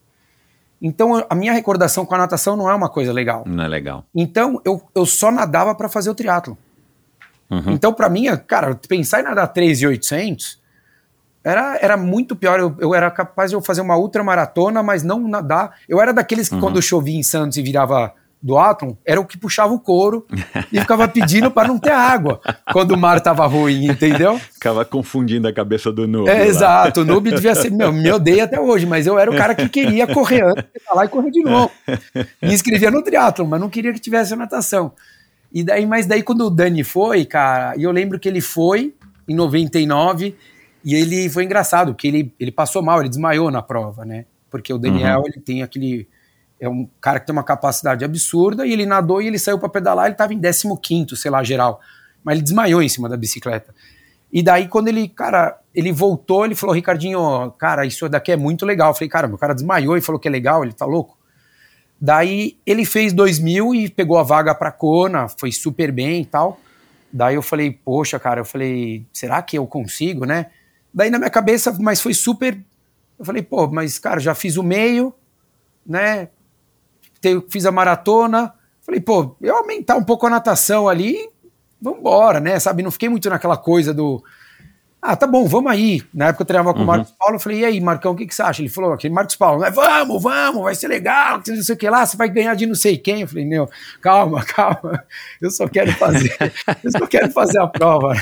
Então, 0.82 1.24
a 1.28 1.34
minha 1.34 1.52
recordação 1.52 2.06
com 2.06 2.14
a 2.14 2.18
natação 2.18 2.56
não 2.56 2.68
é 2.68 2.74
uma 2.74 2.88
coisa 2.88 3.12
legal. 3.12 3.44
Não 3.46 3.62
é 3.62 3.68
legal. 3.68 4.04
Então, 4.14 4.60
eu, 4.64 4.82
eu 4.94 5.04
só 5.04 5.30
nadava 5.30 5.74
para 5.74 5.88
fazer 5.90 6.08
o 6.08 6.14
triatlo. 6.14 6.56
Uhum. 7.50 7.72
Então, 7.72 7.92
para 7.92 8.08
mim, 8.08 8.24
cara, 8.46 8.74
pensar 8.88 9.20
em 9.20 9.24
nadar 9.24 9.48
3,800 9.48 10.58
era, 11.44 11.78
era 11.82 11.96
muito 11.96 12.34
pior. 12.34 12.58
Eu, 12.60 12.74
eu 12.78 12.94
era 12.94 13.10
capaz 13.10 13.50
de 13.50 13.56
eu 13.56 13.60
fazer 13.60 13.82
uma 13.82 13.96
ultramaratona, 13.96 14.82
mas 14.82 15.02
não 15.02 15.26
nadar. 15.28 15.76
Eu 15.86 16.00
era 16.00 16.14
daqueles 16.14 16.48
que, 16.48 16.58
quando 16.58 16.80
chovia 16.80 17.18
em 17.18 17.22
Santos 17.22 17.58
e 17.58 17.62
virava 17.62 18.14
do 18.42 18.56
Atom, 18.56 18.96
era 19.04 19.20
o 19.20 19.26
que 19.26 19.36
puxava 19.36 19.72
o 19.72 19.78
couro 19.78 20.26
e 20.72 20.80
ficava 20.80 21.06
pedindo 21.06 21.50
para 21.50 21.68
não 21.68 21.78
ter 21.78 21.92
água 21.92 22.40
quando 22.72 22.92
o 22.92 22.96
mar 22.96 23.20
tava 23.20 23.46
ruim, 23.46 23.86
entendeu? 23.86 24.38
Ficava 24.38 24.84
confundindo 24.84 25.46
a 25.46 25.52
cabeça 25.52 25.92
do 25.92 26.06
Noob. 26.06 26.30
É, 26.30 26.46
exato, 26.46 27.02
o 27.02 27.04
noob 27.04 27.30
devia 27.30 27.54
ser, 27.54 27.70
meu, 27.70 27.92
me 27.92 28.10
odeia 28.10 28.44
até 28.44 28.58
hoje, 28.58 28.86
mas 28.86 29.06
eu 29.06 29.18
era 29.18 29.30
o 29.30 29.36
cara 29.36 29.54
que 29.54 29.68
queria 29.68 30.06
correr 30.06 30.42
antes, 30.42 30.64
lá 30.94 31.04
e 31.04 31.08
correr 31.08 31.30
de 31.30 31.42
novo. 31.42 31.70
Me 32.40 32.54
inscrevia 32.54 32.90
no 32.90 33.02
triatlon, 33.02 33.46
mas 33.46 33.60
não 33.60 33.68
queria 33.68 33.92
que 33.92 34.00
tivesse 34.00 34.32
a 34.32 34.36
natação. 34.36 34.92
E 35.52 35.62
daí, 35.62 35.84
mas 35.84 36.06
daí 36.06 36.22
quando 36.22 36.46
o 36.46 36.50
Dani 36.50 36.82
foi, 36.82 37.26
cara, 37.26 37.76
e 37.76 37.82
eu 37.82 37.90
lembro 37.90 38.18
que 38.18 38.28
ele 38.28 38.40
foi 38.40 38.94
em 39.28 39.34
99 39.34 40.34
e 40.82 40.94
ele 40.94 41.28
foi 41.28 41.44
engraçado, 41.44 41.92
porque 41.92 42.08
ele, 42.08 42.34
ele 42.40 42.50
passou 42.50 42.82
mal, 42.82 43.00
ele 43.00 43.08
desmaiou 43.08 43.50
na 43.50 43.60
prova, 43.60 44.04
né? 44.04 44.24
Porque 44.50 44.72
o 44.72 44.78
Daniel, 44.78 45.24
ele 45.26 45.40
tem 45.40 45.62
aquele 45.62 46.08
é 46.60 46.68
um 46.68 46.86
cara 47.00 47.18
que 47.18 47.26
tem 47.26 47.32
uma 47.32 47.42
capacidade 47.42 48.04
absurda 48.04 48.66
e 48.66 48.72
ele 48.72 48.84
nadou 48.84 49.22
e 49.22 49.26
ele 49.26 49.38
saiu 49.38 49.58
para 49.58 49.68
pedalar, 49.68 50.06
ele 50.06 50.14
tava 50.14 50.34
em 50.34 50.40
15º, 50.40 51.16
sei 51.16 51.30
lá, 51.30 51.42
geral. 51.42 51.80
Mas 52.22 52.34
ele 52.34 52.42
desmaiou 52.42 52.82
em 52.82 52.88
cima 52.88 53.08
da 53.08 53.16
bicicleta. 53.16 53.74
E 54.30 54.42
daí, 54.42 54.68
quando 54.68 54.88
ele, 54.88 55.08
cara, 55.08 55.58
ele 55.74 55.90
voltou, 55.90 56.44
ele 56.44 56.54
falou, 56.54 56.74
Ricardinho, 56.74 57.50
cara, 57.58 57.86
isso 57.86 58.08
daqui 58.08 58.30
é 58.30 58.36
muito 58.36 58.66
legal. 58.66 58.90
Eu 58.90 58.94
falei, 58.94 59.08
cara, 59.08 59.26
meu 59.26 59.38
cara 59.38 59.54
desmaiou 59.54 59.96
e 59.96 60.00
falou 60.02 60.20
que 60.20 60.28
é 60.28 60.30
legal, 60.30 60.62
ele 60.62 60.74
tá 60.74 60.84
louco. 60.84 61.18
Daí 62.00 62.58
ele 62.64 62.84
fez 62.84 63.12
2000 63.12 63.74
e 63.74 63.88
pegou 63.88 64.18
a 64.18 64.22
vaga 64.22 64.54
pra 64.54 64.70
Kona, 64.70 65.28
foi 65.28 65.50
super 65.50 65.90
bem 65.90 66.22
e 66.22 66.26
tal. 66.26 66.60
Daí 67.12 67.34
eu 67.34 67.42
falei, 67.42 67.70
poxa, 67.70 68.18
cara, 68.18 68.40
eu 68.40 68.44
falei, 68.44 69.04
será 69.12 69.42
que 69.42 69.58
eu 69.58 69.66
consigo, 69.66 70.24
né? 70.24 70.46
Daí 70.92 71.10
na 71.10 71.18
minha 71.18 71.30
cabeça, 71.30 71.76
mas 71.80 72.00
foi 72.00 72.14
super. 72.14 72.58
Eu 73.18 73.24
falei, 73.24 73.42
pô, 73.42 73.66
mas 73.66 73.98
cara, 73.98 74.20
já 74.20 74.34
fiz 74.34 74.56
o 74.56 74.62
meio, 74.62 75.12
né? 75.84 76.28
Te- 77.20 77.44
Fiz 77.48 77.66
a 77.66 77.72
maratona. 77.72 78.52
Falei, 78.82 79.00
pô, 79.00 79.36
eu 79.40 79.56
aumentar 79.56 79.96
um 79.96 80.04
pouco 80.04 80.26
a 80.26 80.30
natação 80.30 80.88
ali, 80.88 81.28
vambora, 81.80 82.40
né? 82.40 82.58
Sabe? 82.58 82.82
Não 82.82 82.90
fiquei 82.90 83.08
muito 83.08 83.28
naquela 83.30 83.56
coisa 83.56 83.92
do. 83.94 84.22
Ah, 85.02 85.16
tá 85.16 85.26
bom, 85.26 85.46
vamos 85.46 85.72
aí. 85.72 86.02
Na 86.12 86.26
época 86.28 86.42
eu 86.42 86.46
treinava 86.46 86.74
com 86.74 86.80
o 86.80 86.86
Marcos 86.86 87.14
Paulo, 87.18 87.36
eu 87.36 87.40
falei, 87.40 87.60
e 87.60 87.64
aí, 87.64 87.80
Marcão, 87.80 88.12
o 88.12 88.14
que, 88.14 88.26
que 88.26 88.34
você 88.34 88.42
acha? 88.42 88.60
Ele 88.60 88.68
falou, 88.68 88.92
aquele 88.92 89.14
Marcos 89.14 89.34
Paulo, 89.34 89.62
né? 89.62 89.70
vamos, 89.70 90.22
vamos, 90.22 90.62
vai 90.62 90.74
ser 90.74 90.88
legal, 90.88 91.40
não 91.46 91.62
sei 91.62 91.74
o 91.74 91.78
que 91.78 91.88
lá, 91.88 92.04
você 92.04 92.18
vai 92.18 92.28
ganhar 92.28 92.54
de 92.54 92.66
não 92.66 92.74
sei 92.74 92.98
quem. 92.98 93.22
Eu 93.22 93.28
falei, 93.28 93.46
meu, 93.46 93.66
calma, 94.02 94.44
calma, 94.44 95.02
eu 95.40 95.50
só 95.50 95.66
quero 95.66 95.90
fazer, 95.94 96.36
eu 96.84 96.90
só 96.92 97.06
quero 97.06 97.30
fazer 97.30 97.58
a 97.62 97.66
prova. 97.66 98.12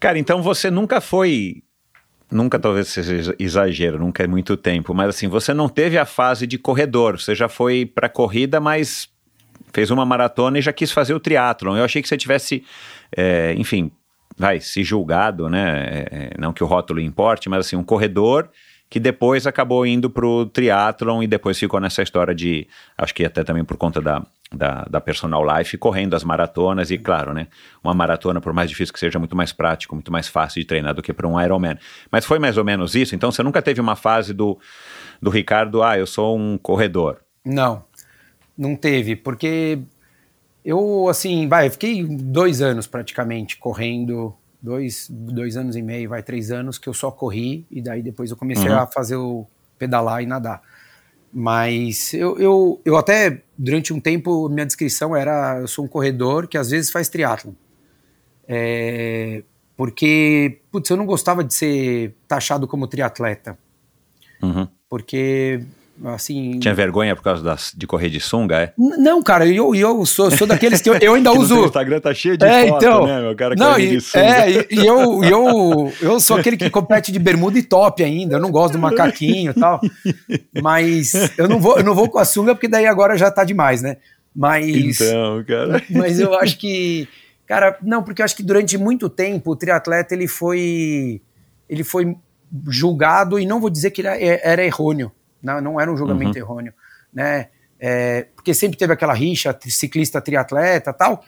Cara, 0.00 0.18
então 0.18 0.42
você 0.42 0.70
nunca 0.70 1.00
foi. 1.00 1.62
Nunca 2.32 2.58
talvez 2.58 2.88
seja 2.88 3.34
exagero, 3.38 3.98
nunca 3.98 4.24
é 4.24 4.26
muito 4.26 4.56
tempo, 4.56 4.94
mas 4.94 5.10
assim, 5.10 5.28
você 5.28 5.52
não 5.52 5.68
teve 5.68 5.98
a 5.98 6.06
fase 6.06 6.46
de 6.46 6.56
corredor, 6.56 7.20
você 7.20 7.34
já 7.34 7.48
foi 7.48 7.84
pra 7.84 8.08
corrida, 8.08 8.58
mas 8.58 9.08
fez 9.72 9.90
uma 9.90 10.04
maratona 10.04 10.58
e 10.58 10.62
já 10.62 10.72
quis 10.72 10.90
fazer 10.90 11.14
o 11.14 11.20
triatlon. 11.20 11.76
Eu 11.76 11.84
achei 11.84 12.00
que 12.00 12.08
você 12.08 12.16
tivesse, 12.16 12.64
é, 13.16 13.54
enfim, 13.56 13.90
vai, 14.36 14.60
se 14.60 14.82
julgado, 14.82 15.48
né? 15.48 16.04
É, 16.10 16.30
não 16.38 16.52
que 16.52 16.64
o 16.64 16.66
rótulo 16.66 17.00
importe, 17.00 17.48
mas 17.48 17.66
assim, 17.66 17.76
um 17.76 17.84
corredor 17.84 18.48
que 18.92 19.00
depois 19.00 19.46
acabou 19.46 19.86
indo 19.86 20.10
pro 20.10 20.44
triatlon 20.44 21.22
e 21.22 21.26
depois 21.26 21.58
ficou 21.58 21.80
nessa 21.80 22.02
história 22.02 22.34
de, 22.34 22.68
acho 22.98 23.14
que 23.14 23.24
até 23.24 23.42
também 23.42 23.64
por 23.64 23.78
conta 23.78 24.02
da, 24.02 24.22
da, 24.54 24.84
da 24.84 25.00
personal 25.00 25.42
life, 25.46 25.78
correndo 25.78 26.14
as 26.14 26.22
maratonas 26.22 26.90
e 26.90 26.98
claro, 26.98 27.32
né, 27.32 27.46
uma 27.82 27.94
maratona 27.94 28.38
por 28.38 28.52
mais 28.52 28.68
difícil 28.68 28.92
que 28.92 29.00
seja, 29.00 29.18
muito 29.18 29.34
mais 29.34 29.50
prático, 29.50 29.94
muito 29.94 30.12
mais 30.12 30.28
fácil 30.28 30.60
de 30.60 30.66
treinar 30.66 30.92
do 30.92 31.00
que 31.00 31.10
para 31.14 31.26
um 31.26 31.40
Ironman. 31.40 31.78
Mas 32.10 32.26
foi 32.26 32.38
mais 32.38 32.58
ou 32.58 32.66
menos 32.66 32.94
isso? 32.94 33.14
Então 33.14 33.32
você 33.32 33.42
nunca 33.42 33.62
teve 33.62 33.80
uma 33.80 33.96
fase 33.96 34.34
do, 34.34 34.58
do 35.22 35.30
Ricardo, 35.30 35.82
ah, 35.82 35.96
eu 35.96 36.06
sou 36.06 36.36
um 36.36 36.58
corredor. 36.58 37.22
Não, 37.42 37.82
não 38.58 38.76
teve, 38.76 39.16
porque 39.16 39.78
eu, 40.62 41.08
assim, 41.08 41.48
vai, 41.48 41.68
eu 41.68 41.70
fiquei 41.70 42.04
dois 42.04 42.60
anos 42.60 42.86
praticamente 42.86 43.56
correndo, 43.56 44.36
dois, 44.62 45.08
dois 45.10 45.56
anos 45.56 45.74
e 45.76 45.82
meio, 45.82 46.08
vai, 46.10 46.22
três 46.22 46.50
anos 46.52 46.78
que 46.78 46.88
eu 46.88 46.94
só 46.94 47.10
corri, 47.10 47.66
e 47.70 47.82
daí 47.82 48.02
depois 48.02 48.30
eu 48.30 48.36
comecei 48.36 48.70
Uhum. 48.70 48.78
a 48.78 48.86
fazer 48.86 49.16
o 49.16 49.44
pedalar 49.78 50.22
e 50.22 50.26
nadar. 50.26 50.62
Mas 51.32 52.12
eu, 52.14 52.38
eu, 52.38 52.80
eu 52.84 52.96
até, 52.96 53.42
durante 53.58 53.92
um 53.92 53.98
tempo, 53.98 54.48
minha 54.48 54.66
descrição 54.66 55.16
era, 55.16 55.58
eu 55.60 55.66
sou 55.66 55.84
um 55.84 55.88
corredor 55.88 56.46
que 56.46 56.56
às 56.58 56.70
vezes 56.70 56.90
faz 56.90 57.08
triatlon. 57.08 57.52
É, 58.46 59.42
porque, 59.76 60.60
putz, 60.70 60.90
eu 60.90 60.96
não 60.96 61.06
gostava 61.06 61.42
de 61.42 61.54
ser 61.54 62.14
taxado 62.28 62.68
como 62.68 62.86
triatleta, 62.86 63.58
Uhum. 64.42 64.68
porque, 64.88 65.64
assim... 66.04 66.58
Tinha 66.58 66.74
vergonha 66.74 67.14
por 67.14 67.22
causa 67.22 67.42
das, 67.42 67.72
de 67.76 67.86
correr 67.86 68.08
de 68.10 68.18
sunga, 68.20 68.56
é? 68.62 68.72
Não, 68.78 69.22
cara, 69.22 69.46
eu, 69.46 69.74
eu 69.74 70.04
sou, 70.06 70.30
sou 70.30 70.46
daqueles 70.46 70.80
que 70.80 70.88
eu, 70.90 70.94
eu 70.96 71.14
ainda 71.14 71.30
uso. 71.36 71.54
teu 71.56 71.64
Instagram 71.66 72.00
tá 72.00 72.12
cheio 72.14 72.36
de 72.36 72.44
É, 72.44 72.68
foto, 72.68 72.84
então. 72.84 73.06
né, 73.06 73.20
meu 73.20 73.36
cara 73.36 73.54
Não, 73.56 73.78
e, 73.78 73.88
de 73.90 74.00
sunga. 74.00 74.24
é, 74.24 74.50
e, 74.50 74.66
e 74.70 74.86
eu, 74.86 75.22
eu, 75.24 75.92
eu 76.00 76.20
sou 76.20 76.36
aquele 76.36 76.56
que 76.56 76.68
compete 76.70 77.12
de 77.12 77.18
bermuda 77.18 77.58
e 77.58 77.62
top 77.62 78.02
ainda. 78.02 78.36
Eu 78.36 78.40
não 78.40 78.50
gosto 78.50 78.72
do 78.72 78.78
macaquinho 78.78 79.52
e 79.52 79.54
tal. 79.60 79.80
Mas 80.62 81.12
eu 81.38 81.48
não 81.48 81.58
vou, 81.60 81.76
eu 81.78 81.84
não 81.84 81.94
vou 81.94 82.08
com 82.08 82.18
a 82.18 82.24
sunga 82.24 82.54
porque 82.54 82.68
daí 82.68 82.86
agora 82.86 83.16
já 83.16 83.30
tá 83.30 83.44
demais, 83.44 83.82
né? 83.82 83.96
Mas, 84.34 85.00
Então, 85.00 85.44
cara. 85.46 85.82
mas 85.90 86.18
eu 86.18 86.34
acho 86.34 86.56
que, 86.58 87.06
cara, 87.46 87.76
não, 87.82 88.02
porque 88.02 88.22
eu 88.22 88.24
acho 88.24 88.34
que 88.36 88.42
durante 88.42 88.78
muito 88.78 89.08
tempo 89.10 89.50
o 89.50 89.56
triatleta 89.56 90.14
ele 90.14 90.26
foi, 90.26 91.20
ele 91.68 91.84
foi 91.84 92.16
julgado 92.68 93.38
e 93.38 93.44
não 93.46 93.60
vou 93.60 93.68
dizer 93.70 93.90
que 93.90 94.00
era, 94.00 94.16
era 94.18 94.64
errôneo, 94.64 95.12
não, 95.42 95.60
não 95.60 95.80
era 95.80 95.92
um 95.92 95.96
julgamento 95.96 96.36
errôneo, 96.38 96.72
né? 97.12 97.48
É, 97.78 98.28
porque 98.36 98.54
sempre 98.54 98.78
teve 98.78 98.92
aquela 98.92 99.12
rixa 99.12 99.58
ciclista 99.66 100.20
triatleta 100.20 100.92
tal, 100.92 101.24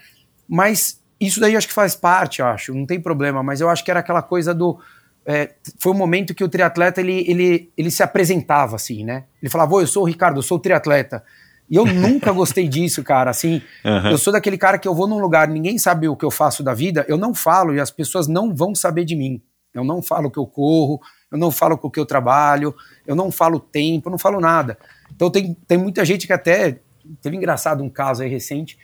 mas 0.49 1.03
isso 1.21 1.41
daí 1.41 1.57
acho 1.57 1.67
que 1.67 1.75
faz 1.75 1.97
parte, 1.97 2.43
acho, 2.43 2.73
não 2.73 2.87
tem 2.87 3.01
problema, 3.01 3.43
mas 3.43 3.61
eu 3.61 3.69
acho 3.69 3.85
que 3.85 3.91
era 3.91 4.01
aquela 4.01 4.23
coisa 4.23 4.55
do 4.55 4.79
é, 5.27 5.55
foi 5.79 5.93
um 5.93 5.97
momento 5.97 6.35
que 6.35 6.45
o 6.45 6.49
triatleta 6.49 7.01
ele, 7.01 7.25
ele, 7.27 7.73
ele 7.77 7.91
se 7.91 8.03
apresentava 8.03 8.77
assim, 8.77 9.05
né? 9.05 9.25
Ele 9.43 9.51
falava, 9.51 9.75
"Ô, 9.75 9.81
eu 9.81 9.87
sou 9.87 10.03
o 10.03 10.07
Ricardo, 10.07 10.39
eu 10.39 10.43
sou 10.43 10.59
o 10.59 10.61
triatleta. 10.61 11.25
E 11.69 11.77
eu 11.77 11.87
nunca 11.87 12.31
gostei 12.33 12.69
disso, 12.69 13.03
cara. 13.03 13.31
Assim, 13.31 13.63
Aham. 13.85 14.11
eu 14.11 14.19
sou 14.19 14.33
daquele 14.33 14.59
cara 14.59 14.79
que 14.79 14.87
eu 14.87 14.95
vou 14.95 15.07
num 15.07 15.19
lugar, 15.19 15.49
ninguém 15.49 15.79
sabe 15.79 16.09
o 16.09 16.17
que 16.17 16.25
eu 16.25 16.31
faço 16.31 16.63
da 16.63 16.75
vida, 16.75 17.07
eu 17.09 17.17
não 17.17 17.35
falo 17.35 17.75
e 17.75 17.81
as 17.81 17.91
pessoas 17.91 18.29
não 18.29 18.55
vão 18.55 18.75
saber 18.75 19.05
de 19.05 19.17
mim. 19.17 19.41
Eu 19.73 19.83
não 19.83 20.03
falo 20.03 20.31
que 20.31 20.39
eu 20.39 20.47
corro, 20.47 21.01
eu 21.31 21.39
não 21.39 21.51
falo 21.51 21.77
com 21.77 21.89
o 21.89 21.91
que 21.91 21.99
eu 21.99 22.07
trabalho, 22.07 22.75
eu 23.07 23.15
não 23.15 23.31
falo 23.31 23.59
tempo, 23.59 24.09
eu 24.09 24.13
não 24.13 24.19
falo 24.19 24.41
nada. 24.41 24.79
Então 25.15 25.31
tem, 25.31 25.55
tem 25.67 25.79
muita 25.79 26.05
gente 26.05 26.27
que 26.27 26.33
até. 26.33 26.79
Teve 27.21 27.37
engraçado 27.37 27.83
um 27.83 27.91
caso 27.91 28.23
aí 28.23 28.29
recente, 28.31 28.79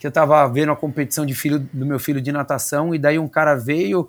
que 0.00 0.06
eu 0.06 0.10
tava 0.10 0.46
vendo 0.48 0.72
a 0.72 0.76
competição 0.76 1.26
de 1.26 1.34
filho 1.34 1.58
do 1.58 1.84
meu 1.84 1.98
filho 1.98 2.22
de 2.22 2.32
natação, 2.32 2.94
e 2.94 2.98
daí 2.98 3.18
um 3.18 3.28
cara 3.28 3.54
veio 3.54 4.08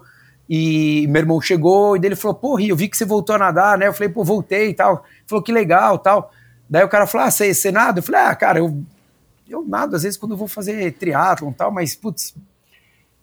E 0.49 1.05
meu 1.09 1.21
irmão 1.21 1.41
chegou 1.41 1.95
e 1.97 1.99
dele 1.99 2.15
falou: 2.15 2.35
Pô, 2.35 2.55
Rio, 2.55 2.69
eu 2.69 2.75
vi 2.75 2.87
que 2.87 2.95
você 2.97 3.05
voltou 3.05 3.35
a 3.35 3.39
nadar, 3.39 3.77
né? 3.77 3.87
Eu 3.87 3.93
falei: 3.93 4.09
Pô, 4.09 4.23
voltei 4.23 4.69
e 4.69 4.73
tal. 4.73 5.03
Ele 5.17 5.23
falou: 5.27 5.43
Que 5.43 5.51
legal 5.51 5.97
tal. 5.99 6.31
Daí 6.69 6.83
o 6.83 6.89
cara 6.89 7.05
falou: 7.07 7.27
Ah, 7.27 7.31
você, 7.31 7.53
você 7.53 7.71
nada? 7.71 7.99
Eu 7.99 8.03
falei: 8.03 8.21
Ah, 8.21 8.35
cara, 8.35 8.59
eu, 8.59 8.81
eu 9.49 9.65
nado 9.67 9.95
às 9.95 10.03
vezes 10.03 10.17
quando 10.17 10.31
eu 10.33 10.37
vou 10.37 10.47
fazer 10.47 10.91
triatlon 10.93 11.51
e 11.51 11.53
tal, 11.53 11.71
mas 11.71 11.95
putz. 11.95 12.33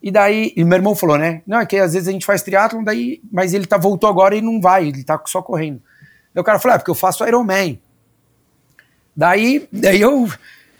E 0.04 0.10
daí, 0.10 0.52
e 0.54 0.62
meu 0.62 0.76
irmão 0.76 0.94
falou, 0.94 1.16
né? 1.16 1.40
Não, 1.46 1.58
é 1.58 1.64
que 1.64 1.78
às 1.78 1.94
vezes 1.94 2.08
a 2.08 2.12
gente 2.12 2.26
faz 2.26 2.42
triatlon, 2.42 2.84
daí, 2.84 3.22
mas 3.32 3.54
ele 3.54 3.64
tá, 3.64 3.78
voltou 3.78 4.10
agora 4.10 4.36
e 4.36 4.42
não 4.42 4.60
vai, 4.60 4.88
ele 4.88 5.02
tá 5.02 5.18
só 5.24 5.40
correndo. 5.40 5.80
Daí 6.34 6.42
o 6.42 6.44
cara 6.44 6.58
falou: 6.58 6.74
É, 6.74 6.78
porque 6.78 6.90
eu 6.90 6.94
faço 6.94 7.26
Ironman. 7.26 7.80
Daí, 9.16 9.66
daí 9.72 10.02
eu 10.02 10.30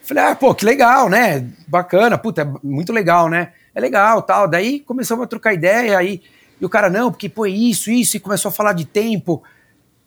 falei: 0.03 0.25
Ah, 0.25 0.35
pô, 0.35 0.55
que 0.55 0.67
legal, 0.67 1.09
né? 1.09 1.49
Bacana, 1.67 2.19
puta, 2.19 2.43
é 2.43 2.45
muito 2.63 2.93
legal, 2.93 3.31
né? 3.31 3.53
É 3.75 3.81
legal 3.81 4.21
tal. 4.21 4.47
Daí 4.47 4.81
começamos 4.81 5.25
a 5.25 5.27
trocar 5.27 5.55
ideia 5.55 5.97
aí. 5.97 6.21
E 6.61 6.67
o 6.67 6.69
cara, 6.69 6.91
não, 6.91 7.11
porque 7.11 7.31
pô, 7.31 7.47
isso, 7.47 7.91
isso, 7.91 8.19
e 8.19 8.21
começou 8.21 8.51
a 8.51 8.53
falar 8.53 8.75
de 8.75 8.85
tempo. 8.85 9.43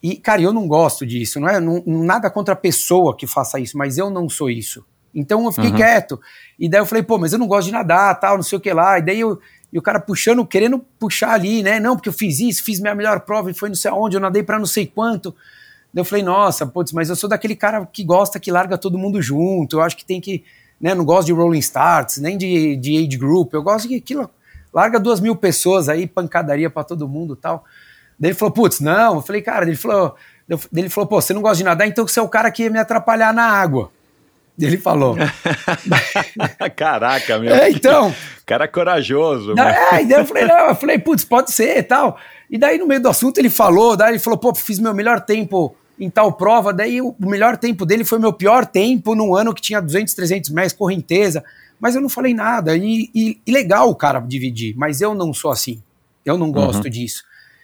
E, 0.04 0.16
cara, 0.18 0.44
eu 0.44 0.54
não 0.54 0.68
gosto 0.68 1.08
disso, 1.08 1.40
não 1.40 1.50
é 1.50 1.60
não, 1.60 1.84
nada 1.88 2.30
contra 2.30 2.54
a 2.54 2.58
pessoa 2.58 3.18
que 3.18 3.26
faça 3.26 3.60
isso, 3.60 3.76
mas 3.80 3.98
eu 3.98 4.12
não 4.12 4.30
sou 4.30 4.48
isso. 4.48 4.86
Então 5.14 5.44
eu 5.46 5.52
fiquei 5.52 5.72
uhum. 5.72 5.76
quieto. 5.76 6.20
E 6.60 6.70
daí 6.70 6.82
eu 6.82 6.86
falei, 6.86 7.04
pô, 7.04 7.18
mas 7.18 7.34
eu 7.34 7.40
não 7.40 7.48
gosto 7.48 7.68
de 7.68 7.72
nadar, 7.72 8.20
tal, 8.20 8.36
não 8.36 8.44
sei 8.44 8.58
o 8.58 8.62
que 8.62 8.72
lá. 8.72 9.00
E 9.00 9.02
daí 9.02 9.20
eu, 9.20 9.40
e 9.72 9.78
o 9.78 9.82
cara 9.82 10.00
puxando, 10.00 10.46
querendo 10.46 10.80
puxar 11.00 11.32
ali, 11.32 11.62
né? 11.62 11.80
Não, 11.80 11.96
porque 11.96 12.10
eu 12.10 12.14
fiz 12.14 12.40
isso, 12.40 12.64
fiz 12.64 12.80
minha 12.80 12.96
melhor 12.96 13.20
prova 13.22 13.52
e 13.52 13.54
foi 13.54 13.70
não 13.70 13.76
sei 13.76 13.92
aonde, 13.92 14.16
eu 14.16 14.22
nadei 14.22 14.44
para 14.44 14.58
não 14.58 14.66
sei 14.66 14.86
quanto. 14.86 15.36
Daí 15.94 16.02
eu 16.02 16.06
falei, 16.06 16.24
nossa, 16.24 16.66
putz, 16.66 16.92
mas 16.92 17.10
eu 17.10 17.16
sou 17.16 17.30
daquele 17.30 17.56
cara 17.56 17.86
que 17.86 18.04
gosta 18.04 18.40
que 18.40 18.52
larga 18.52 18.78
todo 18.78 18.98
mundo 18.98 19.22
junto. 19.22 19.78
Eu 19.78 19.82
acho 19.82 19.98
que 19.98 20.06
tem 20.06 20.22
que. 20.22 20.44
Né, 20.80 20.94
não 20.94 21.04
gosto 21.04 21.26
de 21.26 21.34
rolling 21.34 21.58
starts, 21.58 22.20
nem 22.20 22.38
de, 22.38 22.76
de 22.76 22.98
age 22.98 23.18
group. 23.18 23.52
Eu 23.54 23.64
gosto 23.64 23.88
que 23.88 23.96
aquilo 23.96 24.30
larga 24.72 25.00
duas 25.00 25.20
mil 25.20 25.36
pessoas 25.36 25.90
aí, 25.90 26.06
pancadaria 26.06 26.70
para 26.70 26.84
todo 26.84 27.08
mundo 27.08 27.36
tal. 27.36 27.66
Daí 28.20 28.32
ele 28.32 28.38
falou, 28.38 28.54
putz, 28.54 28.80
não. 28.80 29.16
Eu 29.16 29.22
falei, 29.22 29.42
cara, 29.42 29.66
ele 29.66 29.76
falou, 29.76 30.16
ele 30.76 30.90
falou, 30.90 31.08
pô, 31.08 31.20
você 31.20 31.34
não 31.34 31.42
gosta 31.42 31.58
de 31.58 31.64
nadar, 31.64 31.88
então 31.88 32.08
você 32.08 32.20
é 32.20 32.24
o 32.24 32.30
cara 32.30 32.52
que 32.52 32.64
ia 32.64 32.70
me 32.70 32.80
atrapalhar 32.80 33.34
na 33.34 33.44
água. 33.44 33.92
Ele 34.60 34.78
falou. 34.78 35.16
Caraca, 36.76 37.38
meu. 37.38 37.54
É, 37.54 37.70
então. 37.70 38.14
Cara 38.46 38.68
corajoso. 38.68 39.54
Não, 39.54 39.68
é, 39.68 40.02
e 40.02 40.06
daí 40.06 40.20
eu 40.20 40.26
falei, 40.26 40.46
não, 40.46 40.70
eu 40.70 40.76
falei, 40.76 40.98
putz, 40.98 41.24
pode 41.24 41.52
ser 41.52 41.78
e 41.78 41.84
tal. 41.84 42.18
E 42.50 42.58
daí 42.58 42.78
no 42.78 42.88
meio 42.88 43.02
do 43.02 43.10
assunto 43.10 43.38
ele 43.38 43.50
falou, 43.50 43.96
daí 43.96 44.14
ele 44.14 44.20
falou, 44.20 44.40
pô, 44.40 44.56
fiz 44.56 44.80
meu 44.80 44.94
melhor 44.94 45.22
tempo 45.22 45.76
em 46.00 46.10
tal 46.10 46.32
prova, 46.34 46.74
daí 46.74 47.02
o 47.02 47.16
melhor 47.20 47.58
tempo 47.58 47.86
dele 47.86 48.04
foi 48.04 48.20
meu 48.20 48.32
pior 48.32 48.66
tempo 48.66 49.16
num 49.16 49.36
ano 49.36 49.54
que 49.54 49.62
tinha 49.62 49.82
200, 49.82 50.14
300 50.14 50.50
metros, 50.52 50.74
correnteza 50.74 51.44
mas 51.80 51.96
eu 51.96 52.02
não 52.02 52.10
falei 52.10 52.34
nada. 52.34 52.76
E, 52.76 53.10
e, 53.14 53.42
e, 53.46 53.52
legal 53.52 53.90
o 53.90 53.96
cara 53.96 54.20
dividir, 54.20 54.76
mas 54.76 55.02
eu 55.02 55.14
não 55.14 55.34
sou 55.34 55.52
assim. 55.52 55.82
Eu 56.26 56.38
não 56.38 56.52
gosto 56.52 56.86
uhum. 56.86 56.90
disso. 56.90 57.24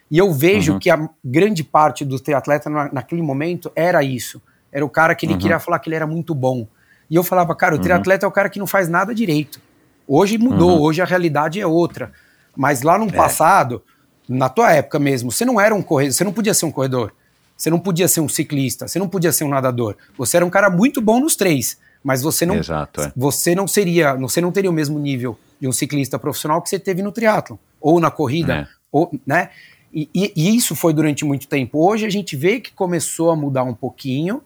E 0.10 0.18
eu 0.18 0.32
vejo 0.32 0.74
uhum. 0.74 0.80
que 0.80 0.90
a 0.90 1.10
grande 1.24 1.64
parte 1.64 2.06
do 2.06 2.20
triatleta 2.20 2.70
na, 2.70 2.91
naquele 2.94 3.22
momento 3.22 3.72
era 3.76 4.03
isso. 4.03 4.41
Era 4.72 4.86
o 4.86 4.90
cara 4.90 5.15
que 5.15 5.26
ele 5.26 5.34
uhum. 5.34 5.40
queria 5.40 5.60
falar 5.60 5.80
que 5.80 5.90
ele 5.90 5.95
era 5.95 6.07
muito 6.07 6.34
bom. 6.34 6.68
E 7.14 7.15
eu 7.15 7.23
falava, 7.23 7.53
cara, 7.56 7.76
o 7.76 7.77
uhum. 7.77 7.84
triatleta 7.84 8.26
é 8.26 8.27
o 8.27 8.31
cara 8.31 8.49
que 8.49 8.57
não 8.57 8.65
faz 8.65 8.90
nada 8.90 9.14
direito. 9.14 9.61
Hoje 10.07 10.35
mudou, 10.35 10.77
uhum. 10.77 10.81
hoje 10.81 10.99
a 10.99 11.06
realidade 11.06 11.61
é 11.61 11.68
outra. 11.68 12.11
Mas 12.57 12.81
lá 12.81 12.98
no 12.98 13.06
é. 13.07 13.11
passado, 13.11 13.84
na 14.27 14.49
tua 14.49 14.72
época 14.72 14.98
mesmo, 14.98 15.31
você 15.31 15.45
não 15.45 15.61
era 15.61 15.76
um 15.76 15.84
corredor, 15.84 16.14
você 16.14 16.23
não 16.23 16.34
podia 16.34 16.56
ser 16.56 16.65
um 16.65 16.72
corredor. 16.72 17.14
Você 17.56 17.69
não 17.69 17.80
podia 17.80 18.07
ser 18.07 18.19
um 18.19 18.27
ciclista, 18.27 18.88
você 18.88 18.98
não 18.98 19.07
podia 19.07 19.31
ser 19.31 19.44
um 19.44 19.49
nadador. 19.49 19.95
Você 20.18 20.38
era 20.38 20.45
um 20.45 20.49
cara 20.49 20.72
muito 20.72 20.99
bom 20.99 21.19
nos 21.19 21.35
três 21.35 21.77
mas 22.03 22.22
você 22.22 22.45
não 22.45 22.56
Exato, 22.56 23.02
é. 23.02 23.14
você 23.15 23.56
não 23.56 23.68
seria, 23.68 24.14
você 24.15 24.41
não 24.41 24.52
teria 24.52 24.69
o 24.69 24.73
mesmo 24.73 24.99
nível 24.99 25.40
de 25.60 25.68
um 25.68 25.72
ciclista 25.72 26.19
profissional 26.19 26.61
que 26.61 26.69
você 26.69 26.77
teve 26.77 27.02
no 27.02 27.11
triatlo 27.11 27.57
ou 27.80 27.99
na 27.99 28.11
corrida, 28.11 28.53
é. 28.53 28.68
ou, 28.91 29.11
né? 29.26 29.49
E, 29.94 30.10
e, 30.14 30.34
e, 30.35 30.56
isso 30.56 30.76
foi 30.76 30.91
durante 30.91 31.23
muito 31.23 31.48
tempo. 31.48 31.88
Hoje 31.88 32.06
a 32.06 32.10
gente 32.10 32.35
vê 32.35 32.60
que 32.60 32.73
começou 32.73 33.30
a 33.30 33.35
mudar 33.35 33.64
um 33.64 33.76
pouquinho, 33.76 34.41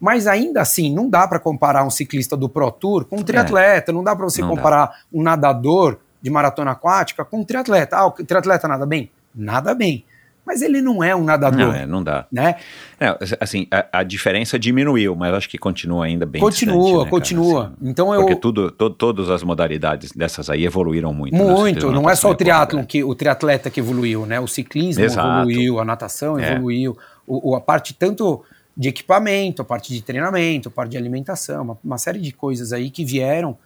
mas 0.00 0.26
ainda 0.26 0.62
assim 0.62 0.92
não 0.92 1.08
dá 1.08 1.28
para 1.28 1.38
comparar 1.38 1.84
um 1.84 1.90
ciclista 1.90 2.36
do 2.36 2.48
Pro 2.48 2.70
Tour 2.70 3.04
com 3.04 3.18
um 3.18 3.22
triatleta, 3.22 3.92
é. 3.92 3.94
não 3.94 4.02
dá 4.02 4.16
para 4.16 4.24
você 4.24 4.40
não 4.40 4.48
comparar 4.48 4.86
dá. 4.86 4.94
um 5.12 5.22
nadador 5.22 5.98
de 6.22 6.30
maratona 6.30 6.72
aquática 6.72 7.24
com 7.24 7.40
um 7.40 7.44
triatleta. 7.44 7.96
Ah, 7.96 8.06
o 8.06 8.12
triatleta 8.12 8.66
nada 8.66 8.86
bem? 8.86 9.10
Nada 9.34 9.74
bem 9.74 10.04
mas 10.50 10.62
ele 10.62 10.80
não 10.80 11.02
é 11.04 11.14
um 11.14 11.22
nadador. 11.22 11.58
Não, 11.58 11.72
é, 11.72 11.86
não 11.86 12.02
dá. 12.02 12.26
Né? 12.32 12.56
É, 12.98 13.16
assim, 13.38 13.68
a, 13.70 14.00
a, 14.00 14.02
diferença 14.02 14.58
diminuiu, 14.58 15.14
mas 15.14 15.32
acho 15.32 15.48
que 15.48 15.56
continua 15.56 16.06
ainda 16.06 16.26
bem 16.26 16.40
Continua, 16.40 16.82
distante, 16.82 17.04
né, 17.04 17.10
continua. 17.10 17.62
Assim, 17.66 17.74
então 17.82 18.12
eu... 18.12 18.20
Porque 18.22 18.34
tudo, 18.34 18.68
to, 18.72 18.90
todas 18.90 19.30
as 19.30 19.44
modalidades 19.44 20.10
dessas 20.10 20.50
aí 20.50 20.64
evoluíram 20.64 21.14
muito. 21.14 21.36
Né? 21.36 21.44
Muito, 21.44 21.92
não 21.92 22.10
é 22.10 22.16
só 22.16 22.30
o 22.30 22.34
triatlon, 22.34 22.84
que, 22.84 23.04
o 23.04 23.14
triatleta 23.14 23.70
que 23.70 23.78
evoluiu, 23.78 24.26
né? 24.26 24.40
O 24.40 24.48
ciclismo 24.48 25.04
Exato. 25.04 25.28
evoluiu, 25.28 25.78
a 25.78 25.84
natação 25.84 26.36
é. 26.36 26.54
evoluiu, 26.54 26.98
o, 27.24 27.52
o, 27.52 27.54
a 27.54 27.60
parte 27.60 27.94
tanto 27.94 28.42
de 28.80 28.88
equipamento, 28.88 29.60
a 29.60 29.64
parte 29.64 29.92
de 29.92 30.00
treinamento, 30.00 30.70
a 30.70 30.72
parte 30.72 30.92
de 30.92 30.96
alimentação, 30.96 31.62
uma, 31.62 31.78
uma 31.84 31.98
série 31.98 32.18
de 32.18 32.32
coisas 32.32 32.72
aí 32.72 32.90
que 32.90 33.04
vieram, 33.04 33.58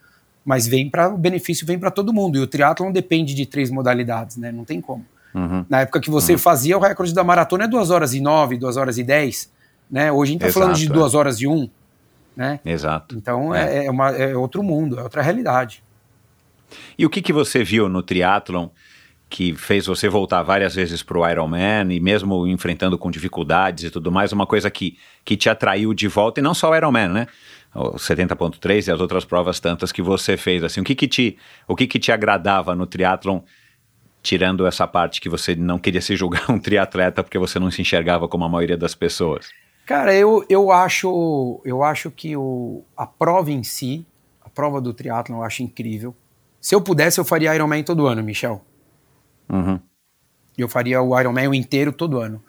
mas 0.44 0.66
vem 0.66 0.90
para 0.90 1.08
o 1.08 1.16
benefício 1.16 1.64
vem 1.64 1.78
para 1.78 1.88
todo 1.88 2.12
mundo. 2.12 2.36
E 2.36 2.40
o 2.40 2.48
triatlon 2.48 2.90
depende 2.90 3.32
de 3.32 3.46
três 3.46 3.70
modalidades, 3.70 4.36
né? 4.36 4.50
Não 4.50 4.64
tem 4.64 4.80
como. 4.80 5.06
Uhum. 5.32 5.64
Na 5.70 5.82
época 5.82 6.00
que 6.00 6.10
você 6.10 6.32
uhum. 6.32 6.38
fazia, 6.38 6.76
o 6.76 6.80
recorde 6.80 7.14
da 7.14 7.22
maratona 7.22 7.62
é 7.62 7.68
2 7.68 7.90
horas 7.90 8.12
e 8.12 8.20
9, 8.20 8.56
2 8.56 8.76
horas 8.76 8.98
e 8.98 9.04
10. 9.04 9.52
Né? 9.88 10.10
Hoje 10.10 10.30
a 10.30 10.32
gente 10.32 10.46
está 10.46 10.60
falando 10.60 10.76
de 10.76 10.88
2 10.88 11.14
é. 11.14 11.16
horas 11.16 11.40
e 11.40 11.46
1. 11.46 11.70
Né? 12.36 12.58
Exato. 12.64 13.14
Então 13.16 13.54
é. 13.54 13.82
É, 13.82 13.84
é, 13.86 13.90
uma, 13.92 14.10
é 14.10 14.36
outro 14.36 14.64
mundo, 14.64 14.98
é 14.98 15.02
outra 15.04 15.22
realidade. 15.22 15.80
E 16.98 17.06
o 17.06 17.10
que, 17.10 17.22
que 17.22 17.32
você 17.32 17.62
viu 17.62 17.88
no 17.88 18.02
triatlon 18.02 18.66
que 19.34 19.52
fez 19.52 19.84
você 19.84 20.08
voltar 20.08 20.44
várias 20.44 20.76
vezes 20.76 21.02
para 21.02 21.18
o 21.18 21.28
Ironman 21.28 21.92
e 21.92 21.98
mesmo 21.98 22.46
enfrentando 22.46 22.96
com 22.96 23.10
dificuldades 23.10 23.82
e 23.82 23.90
tudo 23.90 24.12
mais, 24.12 24.30
uma 24.30 24.46
coisa 24.46 24.70
que, 24.70 24.96
que 25.24 25.36
te 25.36 25.50
atraiu 25.50 25.92
de 25.92 26.06
volta, 26.06 26.38
e 26.38 26.42
não 26.42 26.54
só 26.54 26.70
o 26.70 26.76
Ironman, 26.76 27.08
né? 27.08 27.26
O 27.74 27.94
70.3 27.96 28.86
e 28.86 28.92
as 28.92 29.00
outras 29.00 29.24
provas 29.24 29.58
tantas 29.58 29.90
que 29.90 30.00
você 30.00 30.36
fez, 30.36 30.62
assim, 30.62 30.80
o 30.80 30.84
que 30.84 30.94
que 30.94 31.08
te, 31.08 31.36
o 31.66 31.74
que 31.74 31.88
que 31.88 31.98
te 31.98 32.12
agradava 32.12 32.76
no 32.76 32.86
triatlon 32.86 33.40
tirando 34.22 34.68
essa 34.68 34.86
parte 34.86 35.20
que 35.20 35.28
você 35.28 35.56
não 35.56 35.80
queria 35.80 36.00
se 36.00 36.14
julgar 36.14 36.46
um 36.48 36.60
triatleta 36.60 37.20
porque 37.24 37.36
você 37.36 37.58
não 37.58 37.72
se 37.72 37.82
enxergava 37.82 38.28
como 38.28 38.44
a 38.44 38.48
maioria 38.48 38.76
das 38.76 38.94
pessoas? 38.94 39.48
Cara, 39.84 40.14
eu, 40.14 40.46
eu 40.48 40.70
acho 40.70 41.60
eu 41.64 41.82
acho 41.82 42.08
que 42.08 42.36
o, 42.36 42.84
a 42.96 43.04
prova 43.04 43.50
em 43.50 43.64
si, 43.64 44.06
a 44.44 44.48
prova 44.48 44.80
do 44.80 44.94
triatlon 44.94 45.38
eu 45.38 45.42
acho 45.42 45.64
incrível. 45.64 46.14
Se 46.60 46.72
eu 46.72 46.80
pudesse, 46.80 47.18
eu 47.18 47.24
faria 47.24 47.52
Ironman 47.52 47.82
todo 47.82 48.06
ano, 48.06 48.22
Michel. 48.22 48.64
Uhum. 49.48 49.78
Eu 50.56 50.68
faria 50.68 51.02
o 51.02 51.18
Ironman 51.18 51.54
inteiro 51.56 51.92
todo 51.92 52.20
ano. 52.20 52.42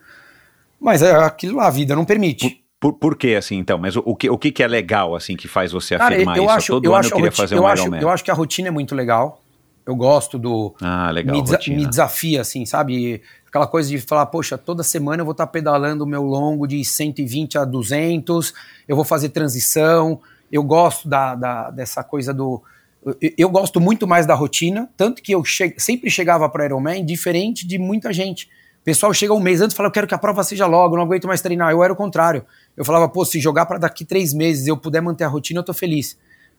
Mas 0.80 1.02
é 1.02 1.12
aquilo 1.12 1.60
a 1.60 1.70
vida 1.70 1.96
não 1.96 2.06
permite. 2.06 2.62
Por, 2.80 2.94
por, 2.94 3.00
por 3.00 3.18
que 3.18 3.36
assim, 3.36 3.58
então? 3.58 3.78
Mas 3.78 3.96
o, 3.96 4.04
o, 4.06 4.16
que, 4.16 4.30
o 4.30 4.38
que 4.38 4.62
é 4.62 4.68
legal, 4.68 5.16
assim, 5.16 5.36
que 5.36 5.48
faz 5.48 5.72
você 5.72 5.98
Cara, 5.98 6.14
afirmar 6.14 6.38
eu 6.38 6.44
isso? 6.44 6.54
Acho, 6.54 6.74
todo 6.74 6.86
eu 6.86 6.92
ano 6.92 7.00
acho 7.00 7.10
eu 7.10 7.16
queria 7.16 7.32
fazer 7.32 7.60
um 7.60 7.66
acho, 7.66 7.82
Ironman. 7.84 8.02
Eu 8.02 8.10
acho 8.10 8.24
que 8.24 8.32
a 8.32 8.34
rotina 8.34 8.68
é 8.68 8.72
muito 8.72 8.94
legal 8.94 9.42
eu 9.86 9.96
gosto 9.96 10.40
do. 10.40 10.74
Ah, 10.82 11.12
legal. 11.12 11.36
Me, 11.36 11.44
desa 11.44 11.60
me, 11.68 11.86
desafia, 11.86 12.42
assim, 12.42 12.66
sabe? 12.66 13.22
Aquela 13.48 13.68
coisa 13.68 13.88
de 13.88 14.00
falar, 14.00 14.26
poxa, 14.26 14.58
toda 14.58 14.82
semana 14.82 15.22
eu 15.22 15.26
vou 15.26 15.34
estar 15.34 15.48
pedalando 15.48 16.04
o 16.04 16.08
meu 16.08 16.24
longo 16.24 16.66
de 16.66 16.84
120 16.84 17.60
a 17.60 17.66
200, 17.66 18.54
eu 18.88 18.96
vou 18.96 19.06
fazer 19.06 19.30
transição. 19.30 20.20
Eu 20.52 20.64
gosto 20.64 21.08
da, 21.08 21.36
da 21.36 21.70
dessa 21.70 22.04
coisa 22.04 22.34
do. 22.34 22.64
Eu, 23.06 23.34
eu, 23.38 23.50
gosto 23.50 23.80
muito 23.80 24.08
mais 24.08 24.26
da 24.26 24.34
rotina, 24.34 24.90
tanto 24.98 25.22
que 25.22 25.32
eu 25.32 25.44
che 25.44 25.76
sempre 25.78 26.10
chegava 26.10 26.50
para 26.50 26.66
Ironman 26.66 27.06
diferente 27.06 27.68
de 27.68 27.78
muita 27.78 28.12
gente. 28.12 28.50
O 28.82 28.86
pessoal 28.86 29.14
chega 29.14 29.34
um 29.34 29.40
mês 29.40 29.62
antes 29.62 29.74
e 29.74 29.78
fala, 29.78 29.88
eu 29.88 29.92
quero 29.92 30.08
que 30.08 30.16
a 30.16 30.18
prova 30.18 30.44
seja 30.44 30.66
logo, 30.66 30.96
não 30.96 31.04
aguento 31.04 31.28
mais 31.28 31.42
treinar. 31.42 31.72
Eu 31.72 31.84
era 31.84 31.94
o 31.94 31.96
contrário. 31.96 32.44
Eu 32.76 32.84
falava, 32.84 33.08
pô, 33.08 33.24
se 33.24 33.40
jogar 33.40 33.66
para 33.66 33.78
daqui 33.78 34.04
três 34.06 34.34
meses 34.34 34.68
eu 34.68 34.76
puder 34.76 35.02
manter 35.02 35.24
a 35.24 35.28
rotina, 35.28 35.60
eu 35.60 35.64
tô 35.64 35.74
feliz. 35.74 36.18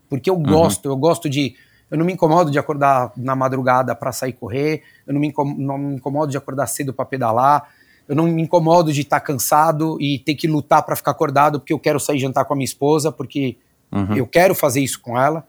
Porque 0.09 0.31
eu 0.31 0.35
uhum. 0.35 0.43
gosto, 0.43 0.89
eu 0.89 0.97
gosto 0.97 1.29
de 1.29 1.57
eu 1.91 1.97
não 1.99 2.05
me 2.05 2.13
incomodo 2.13 2.51
de 2.51 2.59
acordar 2.59 3.13
na 3.17 3.37
madrugada 3.37 3.95
para 3.95 4.11
sair 4.11 4.33
correr, 4.33 4.83
eu 5.07 5.15
não 5.15 5.21
me, 5.21 5.29
incomodo, 5.29 5.61
não 5.61 5.79
me 5.79 5.95
incomodo 5.97 6.31
de 6.31 6.37
acordar 6.37 6.67
cedo 6.67 6.93
para 6.93 7.05
pedalar, 7.05 7.69
eu 8.09 8.15
não 8.15 8.25
me 8.25 8.43
incomodo 8.43 8.93
de 8.93 9.03
estar 9.03 9.21
tá 9.21 9.27
cansado 9.27 9.97
e 10.01 10.19
ter 10.19 10.35
que 10.35 10.49
lutar 10.49 10.83
para 10.83 10.97
ficar 10.97 11.13
acordado 11.13 11.61
porque 11.61 11.73
eu 11.73 11.79
quero 11.79 12.01
sair 12.01 12.19
jantar 12.19 12.45
com 12.45 12.55
a 12.55 12.57
minha 12.57 12.65
esposa, 12.65 13.13
porque 13.13 13.57
uhum. 13.93 14.17
eu 14.17 14.27
quero 14.27 14.55
fazer 14.55 14.81
isso 14.81 15.01
com 15.01 15.19
ela. 15.19 15.45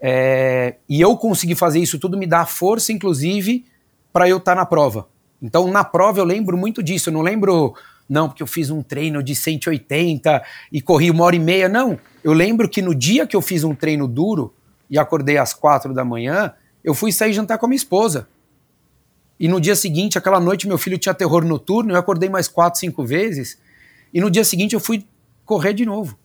É, 0.00 0.76
e 0.88 1.00
eu 1.00 1.16
conseguir 1.16 1.54
fazer 1.54 1.80
isso 1.80 1.98
tudo 1.98 2.16
me 2.16 2.26
dá 2.26 2.46
força, 2.46 2.92
inclusive, 2.92 3.64
para 4.12 4.28
eu 4.28 4.38
estar 4.38 4.52
tá 4.52 4.60
na 4.60 4.66
prova. 4.66 5.08
Então, 5.40 5.70
na 5.70 5.84
prova, 5.84 6.20
eu 6.20 6.24
lembro 6.24 6.56
muito 6.56 6.82
disso. 6.82 7.08
Eu 7.08 7.12
não 7.12 7.22
lembro, 7.22 7.74
não, 8.08 8.28
porque 8.28 8.42
eu 8.42 8.46
fiz 8.46 8.70
um 8.70 8.82
treino 8.82 9.22
de 9.22 9.34
180 9.34 10.42
e 10.72 10.80
corri 10.80 11.10
uma 11.10 11.24
hora 11.24 11.36
e 11.36 11.38
meia. 11.38 11.68
Não. 11.68 11.98
Eu 12.22 12.32
lembro 12.32 12.68
que 12.68 12.82
no 12.82 12.94
dia 12.94 13.26
que 13.26 13.36
eu 13.36 13.42
fiz 13.42 13.64
um 13.64 13.74
treino 13.74 14.06
duro, 14.08 14.54
e 14.90 14.98
acordei 14.98 15.36
às 15.36 15.52
quatro 15.52 15.92
da 15.92 16.04
manhã, 16.04 16.52
eu 16.82 16.94
fui 16.94 17.12
sair 17.12 17.32
jantar 17.32 17.58
com 17.58 17.66
a 17.66 17.68
minha 17.68 17.76
esposa. 17.76 18.28
E 19.38 19.46
no 19.46 19.60
dia 19.60 19.76
seguinte, 19.76 20.18
aquela 20.18 20.40
noite, 20.40 20.66
meu 20.66 20.78
filho 20.78 20.98
tinha 20.98 21.14
terror 21.14 21.44
noturno, 21.44 21.92
eu 21.92 21.98
acordei 21.98 22.28
mais 22.28 22.48
quatro, 22.48 22.80
cinco 22.80 23.04
vezes, 23.04 23.58
e 24.12 24.20
no 24.20 24.30
dia 24.30 24.44
seguinte 24.44 24.74
eu 24.74 24.80
fui 24.80 25.04
correr 25.44 25.74
de 25.74 25.84
novo. 25.84 26.18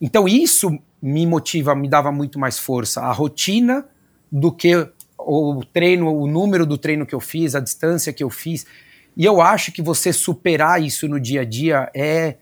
Então 0.00 0.28
isso 0.28 0.78
me 1.00 1.26
motiva, 1.26 1.74
me 1.74 1.88
dava 1.88 2.10
muito 2.10 2.38
mais 2.38 2.58
força, 2.58 3.02
a 3.02 3.12
rotina 3.12 3.84
do 4.30 4.50
que 4.50 4.88
o 5.18 5.64
treino, 5.72 6.12
o 6.14 6.26
número 6.26 6.64
do 6.64 6.78
treino 6.78 7.06
que 7.06 7.14
eu 7.14 7.20
fiz, 7.20 7.54
a 7.54 7.60
distância 7.60 8.12
que 8.12 8.22
eu 8.22 8.30
fiz. 8.30 8.66
E 9.16 9.24
eu 9.24 9.40
acho 9.40 9.72
que 9.72 9.82
você 9.82 10.12
superar 10.12 10.82
isso 10.82 11.08
no 11.08 11.18
dia 11.18 11.40
a 11.40 11.44
dia 11.44 11.90
é, 11.94 12.36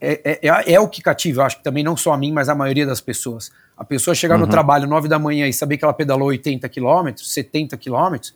é, 0.00 0.38
é, 0.42 0.72
é 0.74 0.80
o 0.80 0.88
que 0.88 1.02
cativa. 1.02 1.42
Eu 1.42 1.46
acho 1.46 1.58
que 1.58 1.64
também 1.64 1.82
não 1.82 1.96
só 1.96 2.12
a 2.12 2.18
mim, 2.18 2.32
mas 2.32 2.48
a 2.48 2.54
maioria 2.54 2.86
das 2.86 3.00
pessoas. 3.00 3.50
A 3.76 3.84
pessoa 3.84 4.14
chegar 4.14 4.34
uhum. 4.34 4.42
no 4.42 4.46
trabalho 4.46 4.86
9 4.86 5.08
da 5.08 5.18
manhã 5.18 5.46
e 5.48 5.52
saber 5.52 5.78
que 5.78 5.84
ela 5.84 5.94
pedalou 5.94 6.28
80 6.28 6.68
quilômetros, 6.68 7.32
70 7.32 7.76
quilômetros, 7.76 8.34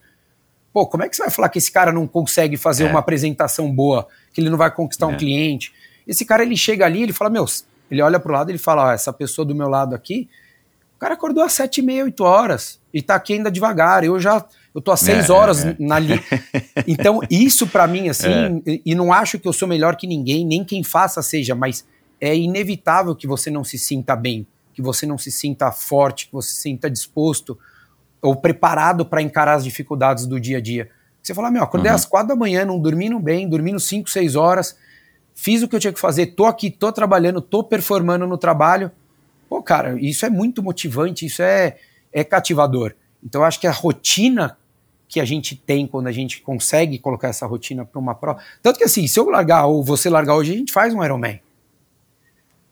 pô, 0.72 0.86
como 0.86 1.04
é 1.04 1.08
que 1.08 1.16
você 1.16 1.22
vai 1.22 1.30
falar 1.30 1.48
que 1.48 1.58
esse 1.58 1.70
cara 1.70 1.92
não 1.92 2.06
consegue 2.06 2.56
fazer 2.56 2.84
é. 2.84 2.90
uma 2.90 3.00
apresentação 3.00 3.70
boa, 3.70 4.08
que 4.32 4.40
ele 4.40 4.48
não 4.48 4.58
vai 4.58 4.70
conquistar 4.70 5.06
um 5.06 5.12
é. 5.12 5.16
cliente? 5.16 5.72
Esse 6.06 6.24
cara, 6.24 6.42
ele 6.42 6.56
chega 6.56 6.86
ali, 6.86 7.02
ele 7.02 7.12
fala, 7.12 7.30
meu, 7.30 7.44
ele 7.92 8.00
olha 8.00 8.18
pro 8.18 8.32
lado 8.32 8.48
e 8.48 8.52
ele 8.52 8.58
fala, 8.58 8.86
ó, 8.86 8.90
essa 8.90 9.12
pessoa 9.12 9.44
do 9.44 9.54
meu 9.54 9.68
lado 9.68 9.94
aqui, 9.94 10.26
o 10.96 10.98
cara 10.98 11.12
acordou 11.12 11.44
às 11.44 11.52
sete 11.52 11.78
e 11.78 11.82
meia, 11.82 12.04
oito 12.04 12.24
horas, 12.24 12.80
e 12.92 13.02
tá 13.02 13.14
aqui 13.14 13.34
ainda 13.34 13.50
devagar, 13.50 14.02
eu 14.02 14.18
já, 14.18 14.42
eu 14.74 14.80
tô 14.80 14.90
às 14.90 15.00
seis 15.00 15.28
é, 15.28 15.32
horas 15.32 15.62
é. 15.62 15.76
na 15.78 15.98
li... 15.98 16.18
Então, 16.88 17.20
isso 17.30 17.66
para 17.66 17.86
mim, 17.86 18.08
assim, 18.08 18.62
é. 18.66 18.80
e 18.82 18.94
não 18.94 19.12
acho 19.12 19.38
que 19.38 19.46
eu 19.46 19.52
sou 19.52 19.68
melhor 19.68 19.94
que 19.96 20.06
ninguém, 20.06 20.42
nem 20.46 20.64
quem 20.64 20.82
faça 20.82 21.20
seja, 21.20 21.54
mas 21.54 21.86
é 22.18 22.34
inevitável 22.34 23.14
que 23.14 23.26
você 23.26 23.50
não 23.50 23.62
se 23.62 23.78
sinta 23.78 24.16
bem, 24.16 24.46
que 24.72 24.80
você 24.80 25.04
não 25.04 25.18
se 25.18 25.30
sinta 25.30 25.70
forte, 25.70 26.28
que 26.28 26.32
você 26.32 26.54
se 26.54 26.62
sinta 26.62 26.88
disposto 26.88 27.58
ou 28.22 28.34
preparado 28.34 29.04
para 29.04 29.20
encarar 29.20 29.54
as 29.54 29.64
dificuldades 29.64 30.24
do 30.24 30.40
dia 30.40 30.56
a 30.56 30.60
dia. 30.62 30.88
Você 31.22 31.34
fala, 31.34 31.50
meu, 31.50 31.62
acordei 31.62 31.90
uhum. 31.90 31.96
às 31.96 32.06
quatro 32.06 32.28
da 32.28 32.36
manhã, 32.36 32.64
não 32.64 32.78
dormindo 32.78 33.18
bem, 33.18 33.46
dormindo 33.46 33.78
cinco, 33.78 34.08
seis 34.08 34.34
horas, 34.34 34.76
fiz 35.34 35.62
o 35.62 35.68
que 35.68 35.76
eu 35.76 35.80
tinha 35.80 35.92
que 35.92 36.00
fazer, 36.00 36.26
tô 36.26 36.46
aqui, 36.46 36.70
tô 36.70 36.92
trabalhando, 36.92 37.40
tô 37.40 37.62
performando 37.62 38.26
no 38.26 38.38
trabalho. 38.38 38.90
Pô, 39.48 39.62
cara, 39.62 39.96
isso 40.00 40.24
é 40.24 40.30
muito 40.30 40.62
motivante, 40.62 41.26
isso 41.26 41.42
é, 41.42 41.76
é 42.12 42.24
cativador. 42.24 42.94
Então, 43.22 43.42
eu 43.42 43.44
acho 43.44 43.60
que 43.60 43.66
a 43.66 43.72
rotina 43.72 44.56
que 45.08 45.20
a 45.20 45.24
gente 45.26 45.54
tem 45.54 45.86
quando 45.86 46.06
a 46.06 46.12
gente 46.12 46.40
consegue 46.40 46.98
colocar 46.98 47.28
essa 47.28 47.46
rotina 47.46 47.84
para 47.84 48.00
uma 48.00 48.14
prova. 48.14 48.40
Tanto 48.62 48.78
que 48.78 48.84
assim, 48.84 49.06
se 49.06 49.20
eu 49.20 49.28
largar 49.28 49.66
ou 49.66 49.84
você 49.84 50.08
largar 50.08 50.36
hoje, 50.36 50.54
a 50.54 50.56
gente 50.56 50.72
faz 50.72 50.94
um 50.94 51.04
Ironman. 51.04 51.38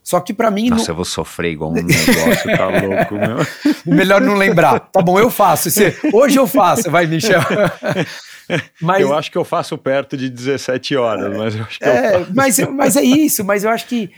Só 0.03 0.19
que 0.21 0.33
para 0.33 0.51
mim. 0.51 0.71
Nossa, 0.71 0.85
não... 0.85 0.91
eu 0.91 0.97
vou 0.97 1.05
sofrer 1.05 1.53
igual 1.53 1.71
um 1.71 1.75
negócio, 1.75 2.57
tá 2.57 2.67
louco, 2.67 3.15
meu. 3.15 3.47
Melhor 3.95 4.23
não 4.23 4.35
lembrar. 4.35 4.81
Tá 4.81 5.03
bom, 5.03 5.19
eu 5.21 5.31
faço. 5.31 5.69
Hoje 6.15 6.37
eu 6.37 6.47
faço, 6.47 6.91
vai, 6.91 7.07
Michel. 7.07 7.43
Mas, 8.81 9.01
eu 9.01 9.15
acho 9.15 9.31
que 9.31 9.39
eu 9.39 9.45
faço 9.45 9.77
perto 9.79 10.17
de 10.17 10.29
17 10.29 10.97
horas, 10.97 11.37
mas 11.37 11.55
eu 11.55 11.63
acho 11.63 11.79
que 11.79 11.85
é, 11.85 12.17
eu 12.17 12.21
faço. 12.21 12.35
Mas, 12.35 12.59
mas 12.59 12.97
é 12.97 13.03
isso, 13.05 13.45
mas 13.45 13.65
eu 13.65 13.71
acho 13.71 13.87
que 13.87 14.11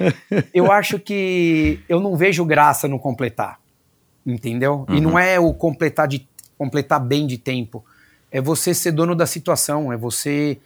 eu 0.55 0.71
acho 0.71 0.99
que 0.99 1.81
eu 1.89 2.01
não 2.01 2.17
vejo 2.17 2.45
graça 2.45 2.87
no 2.89 2.99
completar. 2.99 3.59
Entendeu? 4.25 4.87
Uhum. 4.89 4.97
E 4.97 5.01
não 5.01 5.19
é 5.19 5.39
o 5.39 5.53
completar 5.53 6.07
de 6.07 6.29
completar 6.57 7.01
bem 7.01 7.27
de 7.27 7.39
tempo. 7.39 7.85
É 8.31 8.41
você 8.41 8.73
ser 8.73 8.93
dono 8.93 9.15
da 9.15 9.27
situação, 9.27 9.93
é 9.93 9.97
você 9.97 10.59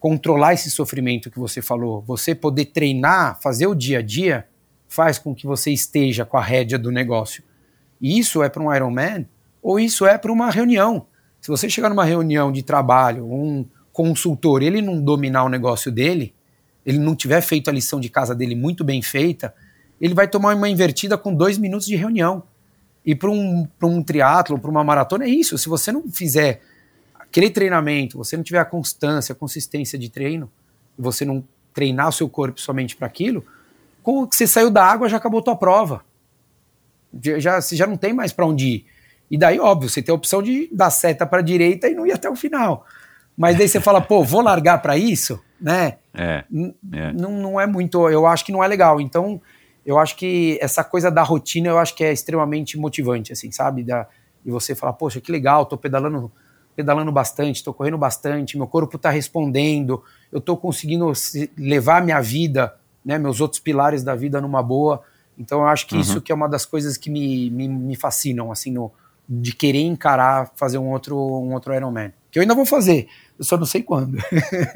controlar 0.00 0.54
esse 0.54 0.70
sofrimento 0.70 1.30
que 1.30 1.38
você 1.38 1.62
falou, 1.62 2.02
você 2.02 2.34
poder 2.34 2.66
treinar, 2.66 3.38
fazer 3.40 3.66
o 3.66 3.74
dia 3.74 3.98
a 3.98 4.02
dia, 4.02 4.46
faz 4.88 5.18
com 5.18 5.34
que 5.34 5.46
você 5.46 5.70
esteja 5.70 6.24
com 6.24 6.36
a 6.36 6.42
rédea 6.42 6.78
do 6.78 6.90
negócio. 6.90 7.44
E 8.00 8.18
isso 8.18 8.42
é 8.42 8.48
para 8.48 8.62
um 8.62 8.74
Ironman 8.74 9.26
ou 9.62 9.78
isso 9.78 10.04
é 10.04 10.18
para 10.18 10.32
uma 10.32 10.50
reunião. 10.50 11.06
Se 11.42 11.48
você 11.48 11.68
chegar 11.68 11.88
numa 11.88 12.04
reunião 12.04 12.52
de 12.52 12.62
trabalho, 12.62 13.26
um 13.26 13.66
consultor, 13.92 14.62
ele 14.62 14.80
não 14.80 15.02
dominar 15.02 15.42
o 15.42 15.48
negócio 15.48 15.90
dele, 15.90 16.32
ele 16.86 16.98
não 16.98 17.16
tiver 17.16 17.40
feito 17.40 17.68
a 17.68 17.72
lição 17.72 17.98
de 17.98 18.08
casa 18.08 18.32
dele 18.32 18.54
muito 18.54 18.84
bem 18.84 19.02
feita, 19.02 19.52
ele 20.00 20.14
vai 20.14 20.28
tomar 20.28 20.54
uma 20.54 20.68
invertida 20.68 21.18
com 21.18 21.34
dois 21.34 21.58
minutos 21.58 21.88
de 21.88 21.96
reunião. 21.96 22.44
E 23.04 23.12
para 23.12 23.28
um, 23.28 23.66
um 23.82 24.02
triatlo, 24.04 24.56
para 24.56 24.70
uma 24.70 24.84
maratona, 24.84 25.24
é 25.24 25.28
isso. 25.28 25.58
Se 25.58 25.68
você 25.68 25.90
não 25.90 26.08
fizer 26.08 26.62
aquele 27.18 27.50
treinamento, 27.50 28.16
você 28.16 28.36
não 28.36 28.44
tiver 28.44 28.60
a 28.60 28.64
constância, 28.64 29.32
a 29.32 29.36
consistência 29.36 29.98
de 29.98 30.08
treino, 30.08 30.48
e 30.96 31.02
você 31.02 31.24
não 31.24 31.42
treinar 31.74 32.08
o 32.08 32.12
seu 32.12 32.28
corpo 32.28 32.60
somente 32.60 32.94
para 32.94 33.08
aquilo, 33.08 33.44
com 34.00 34.24
que 34.28 34.36
você 34.36 34.46
saiu 34.46 34.70
da 34.70 34.84
água 34.84 35.08
já 35.08 35.16
acabou 35.16 35.40
a 35.40 35.42
tua 35.42 35.56
prova. 35.56 36.04
Já, 37.20 37.60
você 37.60 37.74
já 37.74 37.86
não 37.86 37.96
tem 37.96 38.12
mais 38.12 38.32
para 38.32 38.46
onde 38.46 38.66
ir. 38.66 38.91
E 39.32 39.38
daí, 39.38 39.58
óbvio, 39.58 39.88
você 39.88 40.02
tem 40.02 40.12
a 40.12 40.14
opção 40.14 40.42
de 40.42 40.68
dar 40.70 40.90
seta 40.90 41.24
para 41.24 41.38
a 41.38 41.42
direita 41.42 41.88
e 41.88 41.94
não 41.94 42.06
ir 42.06 42.12
até 42.12 42.28
o 42.28 42.36
final. 42.36 42.84
Mas 43.34 43.56
daí 43.56 43.66
você 43.66 43.80
fala, 43.80 43.98
pô, 43.98 44.22
vou 44.22 44.42
largar 44.42 44.82
para 44.82 44.94
isso, 44.94 45.42
né? 45.58 45.96
É, 46.12 46.44
é. 46.92 47.12
Não, 47.14 47.32
não 47.32 47.58
é 47.58 47.66
muito, 47.66 48.10
eu 48.10 48.26
acho 48.26 48.44
que 48.44 48.52
não 48.52 48.62
é 48.62 48.68
legal. 48.68 49.00
Então, 49.00 49.40
eu 49.86 49.98
acho 49.98 50.16
que 50.16 50.58
essa 50.60 50.84
coisa 50.84 51.10
da 51.10 51.22
rotina, 51.22 51.68
eu 51.68 51.78
acho 51.78 51.94
que 51.94 52.04
é 52.04 52.12
extremamente 52.12 52.76
motivante, 52.76 53.32
assim, 53.32 53.50
sabe? 53.50 53.82
Da, 53.82 54.06
e 54.44 54.50
você 54.50 54.74
falar, 54.74 54.92
poxa, 54.92 55.18
que 55.18 55.32
legal, 55.32 55.64
tô 55.64 55.78
pedalando, 55.78 56.30
pedalando 56.76 57.10
bastante, 57.10 57.64
tô 57.64 57.72
correndo 57.72 57.96
bastante, 57.96 58.58
meu 58.58 58.66
corpo 58.66 58.98
tá 58.98 59.08
respondendo, 59.08 60.04
eu 60.30 60.42
tô 60.42 60.58
conseguindo 60.58 61.10
levar 61.56 62.02
minha 62.02 62.20
vida, 62.20 62.74
né, 63.02 63.16
meus 63.16 63.40
outros 63.40 63.60
pilares 63.60 64.04
da 64.04 64.14
vida 64.14 64.42
numa 64.42 64.62
boa. 64.62 65.02
Então, 65.38 65.60
eu 65.60 65.68
acho 65.68 65.86
que 65.86 65.94
uhum. 65.94 66.02
isso 66.02 66.20
que 66.20 66.30
é 66.30 66.34
uma 66.34 66.50
das 66.50 66.66
coisas 66.66 66.98
que 66.98 67.08
me, 67.08 67.48
me, 67.48 67.66
me 67.66 67.96
fascinam, 67.96 68.52
assim, 68.52 68.70
no, 68.70 68.92
de 69.28 69.54
querer 69.54 69.82
encarar 69.82 70.50
fazer 70.56 70.78
um 70.78 70.90
outro, 70.90 71.16
um 71.16 71.52
outro 71.54 71.74
Ironman. 71.74 72.12
Que 72.30 72.38
eu 72.38 72.42
ainda 72.42 72.54
vou 72.54 72.64
fazer, 72.64 73.08
eu 73.38 73.44
só 73.44 73.56
não 73.56 73.66
sei 73.66 73.82
quando. 73.82 74.16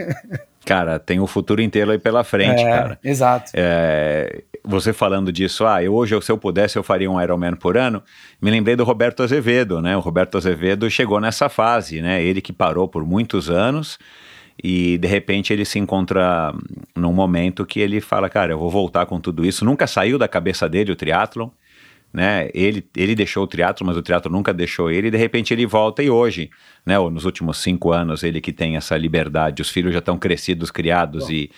cara, 0.65 0.99
tem 0.99 1.21
o 1.21 1.27
futuro 1.27 1.63
inteiro 1.63 1.91
aí 1.91 1.99
pela 1.99 2.23
frente, 2.25 2.63
é, 2.63 2.69
cara. 2.69 2.99
Exato. 3.03 3.53
É, 3.55 4.43
você 4.63 4.93
falando 4.93 5.33
disso, 5.33 5.65
ah, 5.65 5.83
eu, 5.83 5.95
hoje, 5.95 6.21
se 6.21 6.31
eu 6.31 6.37
pudesse, 6.37 6.77
eu 6.77 6.83
faria 6.83 7.11
um 7.11 7.21
Ironman 7.21 7.55
por 7.55 7.77
ano, 7.77 8.03
me 8.43 8.51
lembrei 8.51 8.77
do 8.77 8.85
Roberto 8.85 9.23
Azevedo, 9.23 9.81
né? 9.81 9.97
O 9.97 10.01
Roberto 10.01 10.37
Azevedo 10.37 10.91
chegou 10.91 11.21
nessa 11.21 11.49
fase, 11.49 12.03
né? 12.03 12.23
Ele 12.23 12.41
que 12.41 12.53
parou 12.53 12.89
por 12.89 13.07
muitos 13.07 13.49
anos 13.49 13.99
e 14.63 14.99
de 14.99 15.07
repente 15.07 15.53
ele 15.53 15.65
se 15.65 15.79
encontra 15.79 16.53
num 16.95 17.13
momento 17.13 17.65
que 17.65 17.81
ele 17.81 18.01
fala, 18.01 18.29
cara, 18.29 18.53
eu 18.53 18.59
vou 18.59 18.71
voltar 18.71 19.07
com 19.07 19.21
tudo 19.21 19.45
isso. 19.45 19.65
Nunca 19.65 19.87
saiu 19.87 20.19
da 20.19 20.27
cabeça 20.27 20.69
dele 20.69 20.93
o 20.93 20.97
triatlon 20.97 21.49
né? 22.13 22.49
Ele, 22.55 22.85
ele 22.97 23.15
deixou 23.15 23.45
o 23.45 23.47
teatro, 23.47 23.85
mas 23.85 23.97
o 23.97 24.03
teatro 24.03 24.31
nunca 24.31 24.53
deixou 24.53 24.91
ele, 24.91 25.09
e 25.09 25.11
de 25.11 25.19
repente 25.19 25.53
ele 25.53 25.67
volta 25.67 26.03
e 26.03 26.11
hoje, 26.11 26.51
né? 26.85 26.99
Ou 26.99 27.11
nos 27.11 27.25
últimos 27.25 27.59
cinco 27.59 27.93
anos, 27.93 28.23
ele 28.23 28.41
que 28.41 28.53
tem 28.53 28.77
essa 28.77 28.97
liberdade, 28.97 29.63
os 29.63 29.71
filhos 29.71 29.93
já 29.93 29.99
estão 29.99 30.19
crescidos, 30.19 30.71
criados 30.71 31.27
Bom. 31.27 31.33
e 31.33 31.51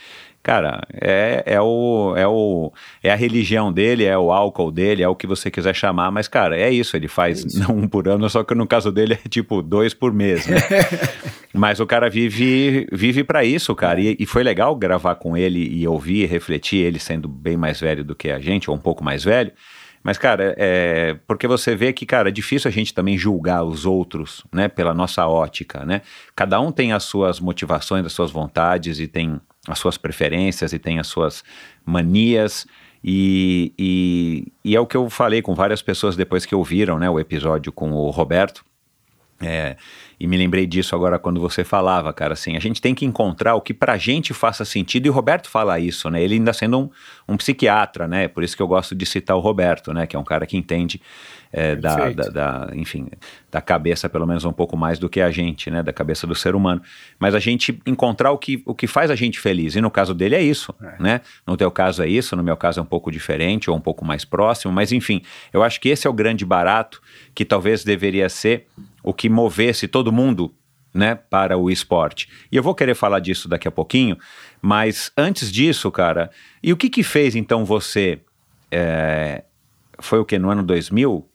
cara, 0.42 0.80
é, 0.94 1.42
é, 1.44 1.60
o, 1.60 2.14
é, 2.16 2.26
o, 2.26 2.72
é 3.02 3.10
a 3.10 3.14
religião 3.14 3.70
dele, 3.70 4.04
é 4.04 4.16
o 4.16 4.32
álcool 4.32 4.70
dele, 4.70 5.02
é 5.02 5.08
o 5.08 5.14
que 5.14 5.26
você 5.26 5.50
quiser 5.50 5.74
chamar, 5.74 6.10
mas, 6.10 6.26
cara, 6.26 6.56
é 6.56 6.70
isso, 6.70 6.96
ele 6.96 7.06
faz 7.06 7.44
é 7.44 7.46
isso. 7.46 7.68
um 7.70 7.86
por 7.86 8.08
ano, 8.08 8.28
só 8.30 8.42
que 8.42 8.54
no 8.54 8.66
caso 8.66 8.90
dele 8.90 9.18
é 9.22 9.28
tipo 9.28 9.60
dois 9.60 9.92
por 9.92 10.10
mês, 10.12 10.46
né? 10.46 10.56
mas 11.52 11.80
o 11.80 11.86
cara 11.86 12.08
vive, 12.08 12.86
vive 12.90 13.24
para 13.24 13.44
isso, 13.44 13.74
cara, 13.74 14.00
e, 14.00 14.16
e, 14.18 14.24
foi 14.24 14.42
legal 14.42 14.74
gravar 14.74 15.16
com 15.16 15.36
ele 15.36 15.60
e 15.60 15.86
ouvir, 15.86 16.26
refletir, 16.26 16.78
ele 16.78 16.98
sendo 16.98 17.28
bem 17.28 17.56
mais 17.56 17.80
velho 17.80 18.02
do 18.02 18.14
que 18.14 18.30
a 18.30 18.38
gente, 18.38 18.70
ou 18.70 18.76
um 18.76 18.80
pouco 18.80 19.04
mais 19.04 19.24
velho, 19.24 19.52
mas, 20.08 20.16
cara, 20.16 20.54
é, 20.56 21.18
porque 21.26 21.46
você 21.46 21.76
vê 21.76 21.92
que, 21.92 22.06
cara, 22.06 22.30
é 22.30 22.32
difícil 22.32 22.66
a 22.66 22.72
gente 22.72 22.94
também 22.94 23.18
julgar 23.18 23.62
os 23.62 23.84
outros, 23.84 24.42
né, 24.50 24.66
pela 24.66 24.94
nossa 24.94 25.26
ótica, 25.26 25.84
né? 25.84 26.00
Cada 26.34 26.58
um 26.58 26.72
tem 26.72 26.94
as 26.94 27.04
suas 27.04 27.38
motivações, 27.38 28.06
as 28.06 28.14
suas 28.14 28.30
vontades 28.30 29.00
e 29.00 29.06
tem 29.06 29.38
as 29.68 29.78
suas 29.78 29.98
preferências 29.98 30.72
e 30.72 30.78
tem 30.78 30.98
as 30.98 31.08
suas 31.08 31.44
manias. 31.84 32.66
E, 33.04 33.74
e, 33.78 34.50
e 34.64 34.74
é 34.74 34.80
o 34.80 34.86
que 34.86 34.96
eu 34.96 35.10
falei 35.10 35.42
com 35.42 35.54
várias 35.54 35.82
pessoas 35.82 36.16
depois 36.16 36.46
que 36.46 36.54
ouviram 36.54 36.98
né, 36.98 37.10
o 37.10 37.20
episódio 37.20 37.70
com 37.70 37.92
o 37.92 38.08
Roberto. 38.08 38.64
É, 39.42 39.76
e 40.20 40.26
me 40.26 40.36
lembrei 40.36 40.66
disso 40.66 40.94
agora 40.96 41.18
quando 41.18 41.40
você 41.40 41.62
falava, 41.62 42.12
cara, 42.12 42.32
assim, 42.32 42.56
a 42.56 42.60
gente 42.60 42.80
tem 42.80 42.94
que 42.94 43.04
encontrar 43.04 43.54
o 43.54 43.60
que 43.60 43.72
pra 43.72 43.96
gente 43.96 44.34
faça 44.34 44.64
sentido, 44.64 45.06
e 45.06 45.10
o 45.10 45.12
Roberto 45.12 45.48
fala 45.48 45.78
isso, 45.78 46.10
né, 46.10 46.22
ele 46.22 46.34
ainda 46.34 46.52
sendo 46.52 46.78
um, 46.78 46.90
um 47.28 47.36
psiquiatra, 47.36 48.08
né, 48.08 48.26
por 48.26 48.42
isso 48.42 48.56
que 48.56 48.62
eu 48.62 48.66
gosto 48.66 48.94
de 48.94 49.06
citar 49.06 49.36
o 49.36 49.40
Roberto, 49.40 49.92
né, 49.92 50.06
que 50.06 50.16
é 50.16 50.18
um 50.18 50.24
cara 50.24 50.46
que 50.46 50.56
entende 50.56 51.00
é, 51.52 51.76
da, 51.76 52.10
da, 52.10 52.28
da, 52.28 52.70
enfim, 52.74 53.08
da 53.50 53.60
cabeça 53.60 54.08
pelo 54.08 54.26
menos 54.26 54.44
um 54.44 54.52
pouco 54.52 54.76
mais 54.76 54.98
do 54.98 55.08
que 55.08 55.20
a 55.20 55.30
gente, 55.30 55.70
né, 55.70 55.82
da 55.82 55.92
cabeça 55.92 56.26
do 56.26 56.34
ser 56.34 56.54
humano, 56.54 56.82
mas 57.18 57.34
a 57.34 57.38
gente 57.38 57.80
encontrar 57.86 58.32
o 58.32 58.38
que, 58.38 58.62
o 58.66 58.74
que 58.74 58.86
faz 58.86 59.10
a 59.10 59.14
gente 59.14 59.38
feliz, 59.38 59.76
e 59.76 59.80
no 59.80 59.90
caso 59.90 60.14
dele 60.14 60.34
é 60.34 60.42
isso, 60.42 60.74
é. 60.82 61.02
né, 61.02 61.20
no 61.46 61.56
teu 61.56 61.70
caso 61.70 62.02
é 62.02 62.08
isso, 62.08 62.34
no 62.34 62.42
meu 62.42 62.56
caso 62.56 62.80
é 62.80 62.82
um 62.82 62.86
pouco 62.86 63.10
diferente, 63.10 63.70
ou 63.70 63.76
um 63.76 63.80
pouco 63.80 64.04
mais 64.04 64.24
próximo, 64.24 64.72
mas 64.72 64.90
enfim, 64.90 65.22
eu 65.52 65.62
acho 65.62 65.80
que 65.80 65.88
esse 65.88 66.06
é 66.06 66.10
o 66.10 66.12
grande 66.12 66.44
barato, 66.44 67.00
que 67.34 67.44
talvez 67.44 67.84
deveria 67.84 68.28
ser 68.28 68.66
o 69.02 69.12
que 69.12 69.28
movesse 69.28 69.88
todo 69.88 70.12
mundo 70.12 70.54
né, 70.92 71.14
para 71.14 71.56
o 71.56 71.70
esporte. 71.70 72.28
E 72.50 72.56
eu 72.56 72.62
vou 72.62 72.74
querer 72.74 72.94
falar 72.94 73.20
disso 73.20 73.48
daqui 73.48 73.68
a 73.68 73.70
pouquinho, 73.70 74.18
mas 74.60 75.12
antes 75.16 75.52
disso, 75.52 75.90
cara, 75.90 76.30
e 76.62 76.72
o 76.72 76.76
que 76.76 76.88
que 76.88 77.02
fez 77.02 77.36
então 77.36 77.64
você, 77.64 78.20
é, 78.70 79.44
foi 79.98 80.18
o 80.18 80.24
que, 80.24 80.38
no 80.38 80.50
ano 80.50 80.62
2000, 80.62 81.26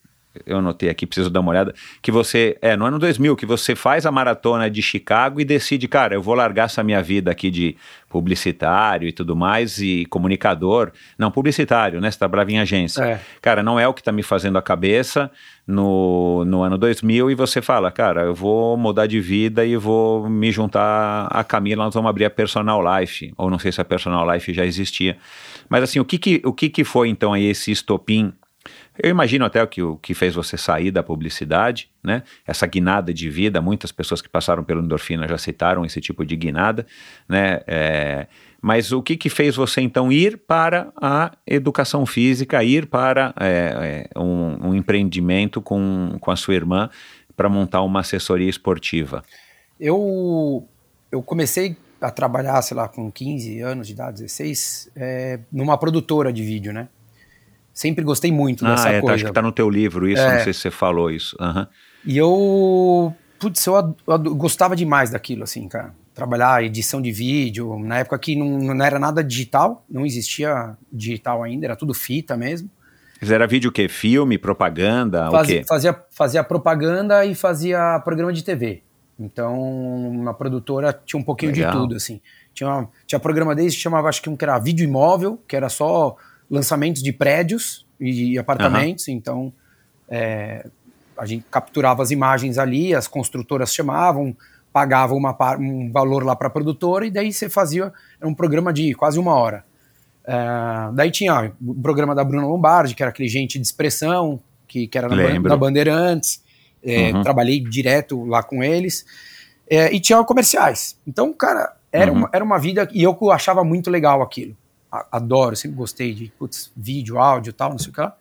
eu 0.45 0.57
anotei 0.57 0.89
aqui, 0.89 1.05
preciso 1.05 1.29
dar 1.29 1.41
uma 1.41 1.51
olhada, 1.51 1.73
que 2.01 2.11
você, 2.11 2.57
é, 2.61 2.75
no 2.75 2.85
ano 2.85 2.97
2000, 2.97 3.35
que 3.35 3.45
você 3.45 3.75
faz 3.75 4.05
a 4.05 4.11
maratona 4.11 4.69
de 4.69 4.81
Chicago 4.81 5.39
e 5.39 5.45
decide, 5.45 5.87
cara, 5.87 6.15
eu 6.15 6.21
vou 6.21 6.33
largar 6.33 6.65
essa 6.65 6.83
minha 6.83 7.01
vida 7.01 7.29
aqui 7.31 7.51
de 7.51 7.77
publicitário 8.13 9.07
e 9.07 9.11
tudo 9.11 9.35
mais, 9.35 9.79
e 9.79 10.05
comunicador, 10.05 10.91
não, 11.17 11.31
publicitário, 11.31 11.99
né, 11.99 12.11
você 12.11 12.19
trabalhava 12.19 12.51
em 12.51 12.59
agência. 12.59 13.03
É. 13.03 13.19
Cara, 13.41 13.63
não 13.63 13.79
é 13.79 13.87
o 13.87 13.93
que 13.93 14.03
tá 14.03 14.11
me 14.11 14.21
fazendo 14.21 14.55
a 14.55 14.61
cabeça 14.61 15.31
no, 15.65 16.45
no 16.45 16.61
ano 16.61 16.77
2000, 16.77 17.31
e 17.31 17.35
você 17.35 17.59
fala, 17.59 17.89
cara, 17.91 18.21
eu 18.21 18.35
vou 18.35 18.77
mudar 18.77 19.07
de 19.07 19.19
vida 19.19 19.65
e 19.65 19.75
vou 19.75 20.29
me 20.29 20.51
juntar 20.51 21.25
a 21.31 21.43
Camila, 21.43 21.85
nós 21.85 21.93
vamos 21.95 22.07
abrir 22.07 22.25
a 22.25 22.29
Personal 22.29 22.83
Life, 22.99 23.33
ou 23.35 23.49
não 23.49 23.57
sei 23.57 23.71
se 23.71 23.81
a 23.81 23.85
Personal 23.85 24.31
Life 24.31 24.53
já 24.53 24.63
existia, 24.63 25.17
mas 25.67 25.81
assim, 25.81 25.99
o 25.99 26.05
que 26.05 26.19
que, 26.19 26.39
o 26.45 26.53
que, 26.53 26.69
que 26.69 26.83
foi 26.83 27.09
então 27.09 27.33
aí 27.33 27.45
esse 27.45 27.71
estopim 27.71 28.31
eu 28.97 29.09
imagino 29.09 29.43
até 29.43 29.61
o 29.63 29.67
que, 29.67 29.81
o 29.81 29.97
que 29.97 30.13
fez 30.13 30.35
você 30.35 30.55
sair 30.55 30.91
da 30.91 31.01
publicidade, 31.01 31.89
né? 32.03 32.21
Essa 32.45 32.67
guinada 32.67 33.13
de 33.13 33.29
vida, 33.29 33.61
muitas 33.61 33.91
pessoas 33.91 34.21
que 34.21 34.29
passaram 34.29 34.63
pelo 34.63 34.81
endorfina 34.83 35.27
já 35.27 35.37
citaram 35.37 35.83
esse 35.83 35.99
tipo 35.99 36.23
de 36.25 36.35
guinada, 36.35 36.85
né? 37.27 37.61
É, 37.65 38.27
mas 38.61 38.91
o 38.91 39.01
que, 39.01 39.17
que 39.17 39.29
fez 39.29 39.55
você 39.55 39.81
então 39.81 40.11
ir 40.11 40.37
para 40.37 40.91
a 40.95 41.31
educação 41.45 42.05
física, 42.05 42.63
ir 42.63 42.85
para 42.85 43.33
é, 43.39 44.07
é, 44.13 44.19
um, 44.19 44.69
um, 44.69 44.75
empreendimento 44.75 45.61
com, 45.61 46.17
com 46.21 46.31
a 46.31 46.35
sua 46.35 46.53
irmã 46.53 46.89
para 47.35 47.49
montar 47.49 47.81
uma 47.81 48.01
assessoria 48.01 48.49
esportiva? 48.49 49.23
Eu, 49.79 50.67
eu 51.11 51.23
comecei 51.23 51.75
a 51.99 52.11
trabalhar, 52.11 52.61
sei 52.61 52.77
lá, 52.77 52.87
com 52.87 53.11
15 53.11 53.59
anos 53.61 53.87
de 53.87 53.93
idade, 53.93 54.21
16, 54.21 54.91
é, 54.95 55.39
numa 55.51 55.77
produtora 55.77 56.31
de 56.31 56.43
vídeo, 56.43 56.71
né? 56.71 56.87
Sempre 57.73 58.03
gostei 58.03 58.31
muito 58.31 58.65
ah, 58.65 58.71
dessa 58.71 58.89
é, 58.89 59.01
coisa. 59.01 59.07
Tá, 59.07 59.13
acho 59.15 59.25
que 59.25 59.31
tá 59.31 59.41
no 59.41 59.51
teu 59.51 59.69
livro 59.69 60.07
isso, 60.07 60.21
é. 60.21 60.37
não 60.37 60.43
sei 60.43 60.53
se 60.53 60.59
você 60.59 60.71
falou 60.71 61.09
isso. 61.09 61.35
Uhum. 61.39 61.65
E 62.05 62.17
eu, 62.17 63.13
putz, 63.39 63.65
eu, 63.65 63.75
ad, 63.75 63.93
eu, 64.07 64.35
gostava 64.35 64.75
demais 64.75 65.09
daquilo, 65.09 65.43
assim, 65.43 65.67
cara. 65.67 65.93
Trabalhar 66.13 66.63
edição 66.63 67.01
de 67.01 67.11
vídeo, 67.11 67.79
na 67.79 67.99
época 67.99 68.19
que 68.19 68.35
não, 68.35 68.75
não 68.75 68.85
era 68.85 68.99
nada 68.99 69.23
digital, 69.23 69.83
não 69.89 70.05
existia 70.05 70.77
digital 70.91 71.41
ainda, 71.41 71.65
era 71.65 71.75
tudo 71.75 71.93
fita 71.93 72.37
mesmo. 72.37 72.69
Mas 73.19 73.31
era 73.31 73.47
vídeo 73.47 73.69
o 73.69 73.73
quê? 73.73 73.87
Filme, 73.87 74.37
propaganda, 74.37 75.31
Faz, 75.31 75.47
o 75.47 75.51
quê? 75.51 75.63
Fazia, 75.67 75.99
fazia 76.11 76.43
propaganda 76.43 77.25
e 77.25 77.33
fazia 77.33 77.99
programa 78.03 78.31
de 78.31 78.43
TV. 78.43 78.83
Então, 79.19 79.59
uma 79.61 80.33
produtora 80.33 80.93
tinha 81.05 81.19
um 81.19 81.23
pouquinho 81.23 81.53
Legal. 81.53 81.71
de 81.71 81.77
tudo, 81.77 81.95
assim. 81.95 82.21
Tinha, 82.53 82.87
tinha 83.07 83.19
programa 83.19 83.55
desde 83.55 83.77
que 83.77 83.83
chamava, 83.83 84.09
acho 84.09 84.21
que 84.21 84.29
um 84.29 84.35
que 84.35 84.43
era 84.43 84.59
vídeo 84.59 84.83
imóvel, 84.83 85.39
que 85.47 85.55
era 85.55 85.69
só 85.69 86.15
lançamentos 86.53 87.01
de 87.01 87.11
prédios 87.11 87.83
e 87.99 88.37
apartamentos, 88.37 89.07
uhum. 89.07 89.13
então 89.15 89.53
é, 90.07 90.67
a 91.17 91.25
gente 91.25 91.43
capturava 91.49 92.03
as 92.03 92.11
imagens 92.11 92.59
ali, 92.59 92.93
as 92.93 93.07
construtoras 93.07 93.73
chamavam, 93.73 94.37
pagavam 94.71 95.17
uma, 95.17 95.35
um 95.57 95.91
valor 95.91 96.23
lá 96.23 96.35
para 96.35 96.47
a 96.47 96.51
produtora 96.51 97.07
e 97.07 97.11
daí 97.11 97.33
você 97.33 97.49
fazia 97.49 97.91
um 98.21 98.35
programa 98.35 98.71
de 98.71 98.93
quase 98.93 99.17
uma 99.17 99.33
hora. 99.33 99.65
É, 100.25 100.35
daí 100.93 101.09
tinha 101.09 101.51
o 101.59 101.73
programa 101.73 102.13
da 102.13 102.23
Bruna 102.23 102.45
Lombardi, 102.45 102.93
que 102.93 103.01
era 103.01 103.09
aquele 103.09 103.27
gente 103.27 103.57
de 103.57 103.65
expressão, 103.65 104.39
que, 104.67 104.87
que 104.87 104.95
era 104.95 105.09
na, 105.09 105.39
na 105.39 105.57
Bandeirantes, 105.57 106.43
é, 106.83 107.11
uhum. 107.11 107.23
trabalhei 107.23 107.59
direto 107.61 108.23
lá 108.25 108.43
com 108.43 108.63
eles, 108.63 109.05
é, 109.67 109.91
e 109.91 109.99
tinha 109.99 110.23
comerciais. 110.23 110.99
Então, 111.07 111.33
cara, 111.33 111.75
era, 111.91 112.11
uhum. 112.11 112.19
uma, 112.19 112.29
era 112.31 112.43
uma 112.43 112.59
vida, 112.59 112.87
e 112.93 113.01
eu 113.01 113.17
achava 113.31 113.63
muito 113.63 113.89
legal 113.89 114.21
aquilo 114.21 114.55
adoro, 115.11 115.55
sempre 115.55 115.77
gostei 115.77 116.13
de 116.13 116.31
putz, 116.37 116.71
vídeo, 116.75 117.17
áudio 117.17 117.49
e 117.49 117.53
tal, 117.53 117.71
não 117.71 117.77
sei 117.77 117.89
o 117.89 117.93
que 117.93 118.01
lá. 118.01 118.15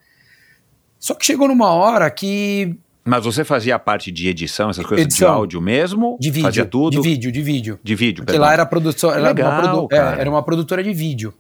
Só 0.98 1.14
que 1.14 1.24
chegou 1.24 1.48
numa 1.48 1.70
hora 1.70 2.08
que. 2.10 2.78
Mas 3.04 3.24
você 3.24 3.44
fazia 3.44 3.74
a 3.74 3.78
parte 3.78 4.12
de 4.12 4.28
edição, 4.28 4.70
essas 4.70 4.86
coisas 4.86 5.04
edição, 5.04 5.28
de 5.28 5.34
áudio 5.34 5.60
mesmo? 5.60 6.16
De 6.20 6.30
vídeo. 6.30 6.44
Fazia 6.44 6.64
tudo? 6.64 6.90
De 6.90 7.00
vídeo, 7.00 7.32
de 7.32 7.42
vídeo. 7.42 7.80
De 7.82 7.94
vídeo, 7.96 8.24
Porque 8.24 8.38
lá 8.38 8.52
era, 8.52 8.64
produção, 8.64 9.10
era, 9.10 9.20
Legal, 9.20 9.50
uma 9.50 9.60
produ 9.60 9.88
é, 9.90 9.96
era 9.96 10.30
uma 10.30 10.42
produtora 10.44 10.82
de 10.84 10.94
vídeo. 10.94 11.34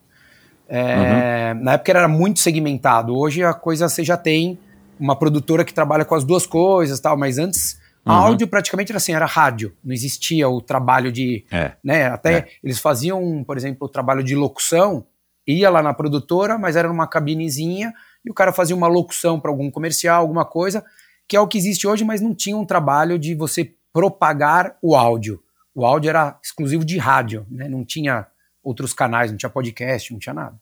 É, 0.68 1.52
uhum. 1.54 1.62
Na 1.62 1.74
época 1.74 1.92
era 1.92 2.08
muito 2.08 2.40
segmentado. 2.40 3.16
Hoje 3.16 3.44
a 3.44 3.54
coisa 3.54 3.88
você 3.88 4.02
já 4.02 4.16
tem 4.16 4.58
uma 4.98 5.14
produtora 5.14 5.64
que 5.64 5.72
trabalha 5.72 6.04
com 6.04 6.16
as 6.16 6.24
duas 6.24 6.44
coisas 6.44 6.98
tal, 6.98 7.16
mas 7.16 7.38
antes 7.38 7.78
uhum. 8.04 8.12
áudio 8.12 8.48
praticamente 8.48 8.90
era 8.90 8.96
assim, 8.96 9.14
era 9.14 9.26
rádio. 9.26 9.72
Não 9.84 9.94
existia 9.94 10.48
o 10.48 10.60
trabalho 10.60 11.12
de. 11.12 11.44
É. 11.52 11.72
Né, 11.84 12.06
até 12.06 12.32
é. 12.32 12.48
eles 12.64 12.80
faziam, 12.80 13.44
por 13.46 13.56
exemplo, 13.56 13.86
o 13.86 13.88
trabalho 13.88 14.24
de 14.24 14.34
locução 14.34 15.06
ia 15.46 15.70
lá 15.70 15.82
na 15.82 15.92
produtora, 15.92 16.58
mas 16.58 16.76
era 16.76 16.88
numa 16.88 17.06
cabinezinha 17.06 17.92
e 18.24 18.30
o 18.30 18.34
cara 18.34 18.52
fazia 18.52 18.76
uma 18.76 18.86
locução 18.86 19.40
para 19.40 19.50
algum 19.50 19.70
comercial, 19.70 20.20
alguma 20.20 20.44
coisa, 20.44 20.84
que 21.26 21.36
é 21.36 21.40
o 21.40 21.48
que 21.48 21.58
existe 21.58 21.86
hoje, 21.86 22.04
mas 22.04 22.20
não 22.20 22.34
tinha 22.34 22.56
um 22.56 22.64
trabalho 22.64 23.18
de 23.18 23.34
você 23.34 23.74
propagar 23.92 24.76
o 24.80 24.94
áudio. 24.94 25.42
O 25.74 25.84
áudio 25.84 26.10
era 26.10 26.38
exclusivo 26.42 26.84
de 26.84 26.98
rádio, 26.98 27.46
né? 27.50 27.68
não 27.68 27.84
tinha 27.84 28.26
outros 28.62 28.92
canais, 28.92 29.30
não 29.30 29.38
tinha 29.38 29.50
podcast, 29.50 30.12
não 30.12 30.20
tinha 30.20 30.34
nada. 30.34 30.60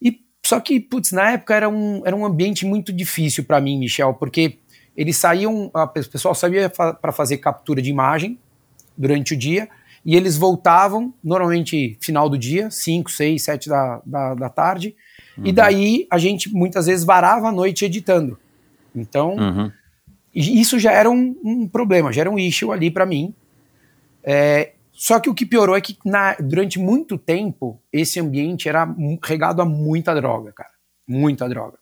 E 0.00 0.20
só 0.44 0.60
que, 0.60 0.78
putz, 0.78 1.12
na 1.12 1.32
época 1.32 1.54
era 1.54 1.68
um, 1.68 2.02
era 2.04 2.14
um 2.14 2.24
ambiente 2.24 2.66
muito 2.66 2.92
difícil 2.92 3.44
para 3.44 3.60
mim, 3.60 3.78
Michel, 3.78 4.14
porque 4.14 4.58
eles 4.96 5.16
saíam, 5.16 5.70
o 5.72 5.88
pessoal 6.10 6.34
saía 6.34 6.68
para 6.70 7.12
fazer 7.12 7.38
captura 7.38 7.80
de 7.80 7.90
imagem 7.90 8.38
durante 8.96 9.34
o 9.34 9.36
dia, 9.36 9.68
e 10.06 10.14
eles 10.14 10.36
voltavam, 10.36 11.12
normalmente 11.22 11.98
final 12.00 12.28
do 12.28 12.38
dia, 12.38 12.70
5, 12.70 13.10
6, 13.10 13.42
7 13.42 13.68
da, 13.68 14.00
da, 14.06 14.34
da 14.36 14.48
tarde, 14.48 14.94
uhum. 15.36 15.46
e 15.46 15.52
daí 15.52 16.06
a 16.08 16.16
gente 16.16 16.48
muitas 16.54 16.86
vezes 16.86 17.04
varava 17.04 17.48
a 17.48 17.52
noite 17.52 17.84
editando. 17.84 18.38
Então, 18.94 19.34
uhum. 19.34 19.72
isso 20.32 20.78
já 20.78 20.92
era 20.92 21.10
um, 21.10 21.36
um, 21.42 21.66
problema, 21.66 22.12
já 22.12 22.20
era 22.20 22.30
um 22.30 22.38
issue 22.38 22.70
ali 22.70 22.88
para 22.88 23.04
mim. 23.04 23.34
É, 24.22 24.74
só 24.92 25.18
que 25.18 25.28
o 25.28 25.34
que 25.34 25.44
piorou 25.44 25.76
é 25.76 25.80
que 25.80 25.98
na, 26.04 26.36
durante 26.36 26.78
muito 26.78 27.18
tempo 27.18 27.82
esse 27.92 28.20
ambiente 28.20 28.68
era 28.68 28.88
regado 29.24 29.60
a 29.60 29.64
muita 29.64 30.14
droga, 30.14 30.52
cara. 30.52 30.70
Muita 31.06 31.48
droga. 31.48 31.78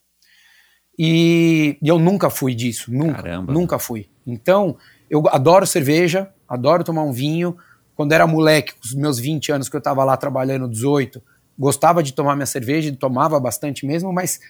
E, 0.98 1.76
e 1.82 1.88
eu 1.88 1.98
nunca 1.98 2.30
fui 2.30 2.54
disso, 2.54 2.90
nunca. 2.90 3.22
Caramba. 3.22 3.52
Nunca 3.52 3.78
fui. 3.78 4.08
Então, 4.26 4.78
eu 5.10 5.22
adoro 5.28 5.66
cerveja, 5.66 6.32
adoro 6.48 6.82
tomar 6.82 7.02
um 7.02 7.12
vinho, 7.12 7.56
quando 7.94 8.12
era 8.12 8.26
moleque, 8.26 8.72
com 8.72 8.84
os 8.84 8.94
meus 8.94 9.18
20 9.18 9.52
anos 9.52 9.68
que 9.68 9.76
eu 9.76 9.78
estava 9.78 10.02
lá 10.04 10.16
trabalhando, 10.16 10.68
18, 10.68 11.22
gostava 11.58 12.02
de 12.02 12.12
tomar 12.12 12.34
minha 12.34 12.46
cerveja, 12.46 12.94
tomava 12.98 13.38
bastante 13.38 13.86
mesmo, 13.86 14.12
mas 14.12 14.40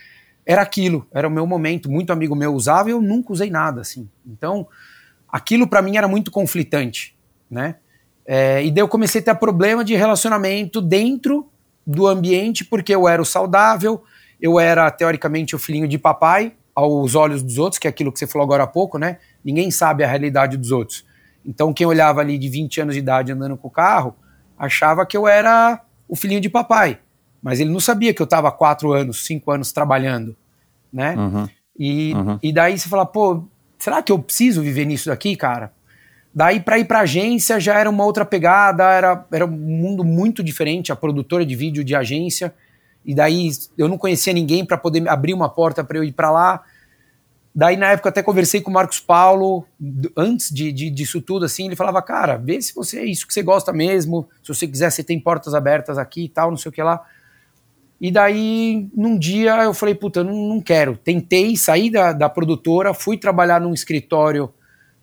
era 0.46 0.62
aquilo, 0.62 1.06
era 1.12 1.28
o 1.28 1.30
meu 1.30 1.46
momento. 1.46 1.90
Muito 1.90 2.12
amigo 2.12 2.34
meu 2.34 2.54
usava 2.54 2.88
e 2.88 2.92
eu 2.92 3.00
nunca 3.00 3.32
usei 3.32 3.50
nada 3.50 3.80
assim. 3.80 4.08
Então, 4.26 4.66
aquilo 5.28 5.66
para 5.66 5.82
mim 5.82 5.96
era 5.96 6.08
muito 6.08 6.30
conflitante, 6.30 7.16
né? 7.50 7.76
É, 8.26 8.64
e 8.64 8.70
daí 8.70 8.80
eu 8.80 8.88
comecei 8.88 9.20
a 9.20 9.24
ter 9.24 9.34
problema 9.34 9.84
de 9.84 9.94
relacionamento 9.94 10.80
dentro 10.80 11.46
do 11.86 12.06
ambiente, 12.06 12.64
porque 12.64 12.94
eu 12.94 13.06
era 13.06 13.20
o 13.20 13.24
saudável, 13.24 14.02
eu 14.40 14.58
era 14.58 14.90
teoricamente 14.90 15.54
o 15.54 15.58
filhinho 15.58 15.86
de 15.86 15.98
papai 15.98 16.54
aos 16.74 17.14
olhos 17.14 17.42
dos 17.42 17.58
outros, 17.58 17.78
que 17.78 17.86
é 17.86 17.90
aquilo 17.90 18.10
que 18.10 18.18
você 18.18 18.26
falou 18.26 18.44
agora 18.44 18.64
há 18.64 18.66
pouco, 18.66 18.98
né? 18.98 19.18
Ninguém 19.44 19.70
sabe 19.70 20.02
a 20.02 20.06
realidade 20.06 20.56
dos 20.56 20.70
outros. 20.70 21.04
Então, 21.44 21.72
quem 21.72 21.86
olhava 21.86 22.20
ali 22.20 22.38
de 22.38 22.48
20 22.48 22.80
anos 22.80 22.94
de 22.94 23.00
idade 23.00 23.32
andando 23.32 23.56
com 23.56 23.68
o 23.68 23.70
carro, 23.70 24.16
achava 24.58 25.04
que 25.04 25.16
eu 25.16 25.28
era 25.28 25.80
o 26.08 26.16
filhinho 26.16 26.40
de 26.40 26.48
papai. 26.48 26.98
Mas 27.42 27.60
ele 27.60 27.70
não 27.70 27.80
sabia 27.80 28.14
que 28.14 28.22
eu 28.22 28.24
estava 28.24 28.50
4 28.50 28.92
anos, 28.92 29.26
5 29.26 29.50
anos 29.50 29.72
trabalhando, 29.72 30.34
né? 30.92 31.14
Uhum. 31.14 31.48
E, 31.78 32.14
uhum. 32.14 32.38
e 32.42 32.52
daí 32.52 32.78
você 32.78 32.88
fala, 32.88 33.04
pô, 33.04 33.44
será 33.78 34.02
que 34.02 34.10
eu 34.10 34.18
preciso 34.18 34.62
viver 34.62 34.86
nisso 34.86 35.10
daqui, 35.10 35.36
cara? 35.36 35.72
Daí 36.34 36.58
para 36.58 36.78
ir 36.78 36.84
para 36.86 37.00
agência 37.00 37.60
já 37.60 37.78
era 37.78 37.88
uma 37.88 38.04
outra 38.04 38.24
pegada, 38.24 38.84
era, 38.84 39.24
era 39.30 39.46
um 39.46 39.50
mundo 39.50 40.02
muito 40.02 40.42
diferente, 40.42 40.90
a 40.90 40.96
produtora 40.96 41.46
de 41.46 41.54
vídeo 41.54 41.84
de 41.84 41.94
agência. 41.94 42.52
E 43.04 43.14
daí 43.14 43.50
eu 43.76 43.88
não 43.88 43.98
conhecia 43.98 44.32
ninguém 44.32 44.64
para 44.64 44.76
poder 44.76 45.08
abrir 45.08 45.34
uma 45.34 45.48
porta 45.48 45.84
para 45.84 45.98
eu 45.98 46.02
ir 46.02 46.12
para 46.12 46.30
lá. 46.30 46.62
Daí, 47.55 47.76
na 47.76 47.93
época, 47.93 48.09
até 48.09 48.20
conversei 48.20 48.60
com 48.60 48.70
o 48.70 48.74
Marcos 48.74 48.98
Paulo, 48.98 49.64
antes 50.16 50.51
de, 50.51 50.72
de, 50.72 50.90
disso 50.90 51.22
tudo, 51.22 51.44
assim, 51.44 51.66
ele 51.66 51.76
falava, 51.76 52.02
cara, 52.02 52.36
vê 52.36 52.60
se 52.60 52.74
você 52.74 52.98
é 52.98 53.05
isso 53.05 53.28
que 53.28 53.32
você 53.32 53.44
gosta 53.44 53.72
mesmo, 53.72 54.28
se 54.43 54.48
você 54.48 54.66
quiser, 54.66 54.90
você 54.90 55.05
tem 55.05 55.20
portas 55.20 55.55
abertas 55.55 55.97
aqui 55.97 56.24
e 56.24 56.28
tal, 56.28 56.51
não 56.51 56.56
sei 56.56 56.70
o 56.70 56.72
que 56.72 56.82
lá. 56.82 57.05
E 58.01 58.10
daí, 58.10 58.89
num 58.93 59.16
dia, 59.16 59.55
eu 59.62 59.72
falei, 59.72 59.94
puta, 59.94 60.20
eu 60.20 60.24
não, 60.24 60.35
não 60.35 60.60
quero. 60.60 60.97
Tentei 60.97 61.56
sair 61.56 61.90
da, 61.90 62.12
da 62.12 62.28
produtora, 62.28 62.93
fui 62.93 63.16
trabalhar 63.16 63.60
num 63.60 63.72
escritório, 63.72 64.52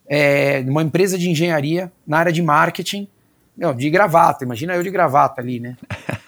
é, 0.06 0.62
numa 0.64 0.84
empresa 0.84 1.18
de 1.18 1.30
engenharia, 1.30 1.90
na 2.06 2.18
área 2.18 2.34
de 2.34 2.42
marketing, 2.42 3.08
não, 3.58 3.74
de 3.74 3.90
gravata, 3.90 4.44
imagina 4.44 4.76
eu 4.76 4.84
de 4.84 4.90
gravata 4.90 5.40
ali, 5.40 5.60
né? 5.60 5.78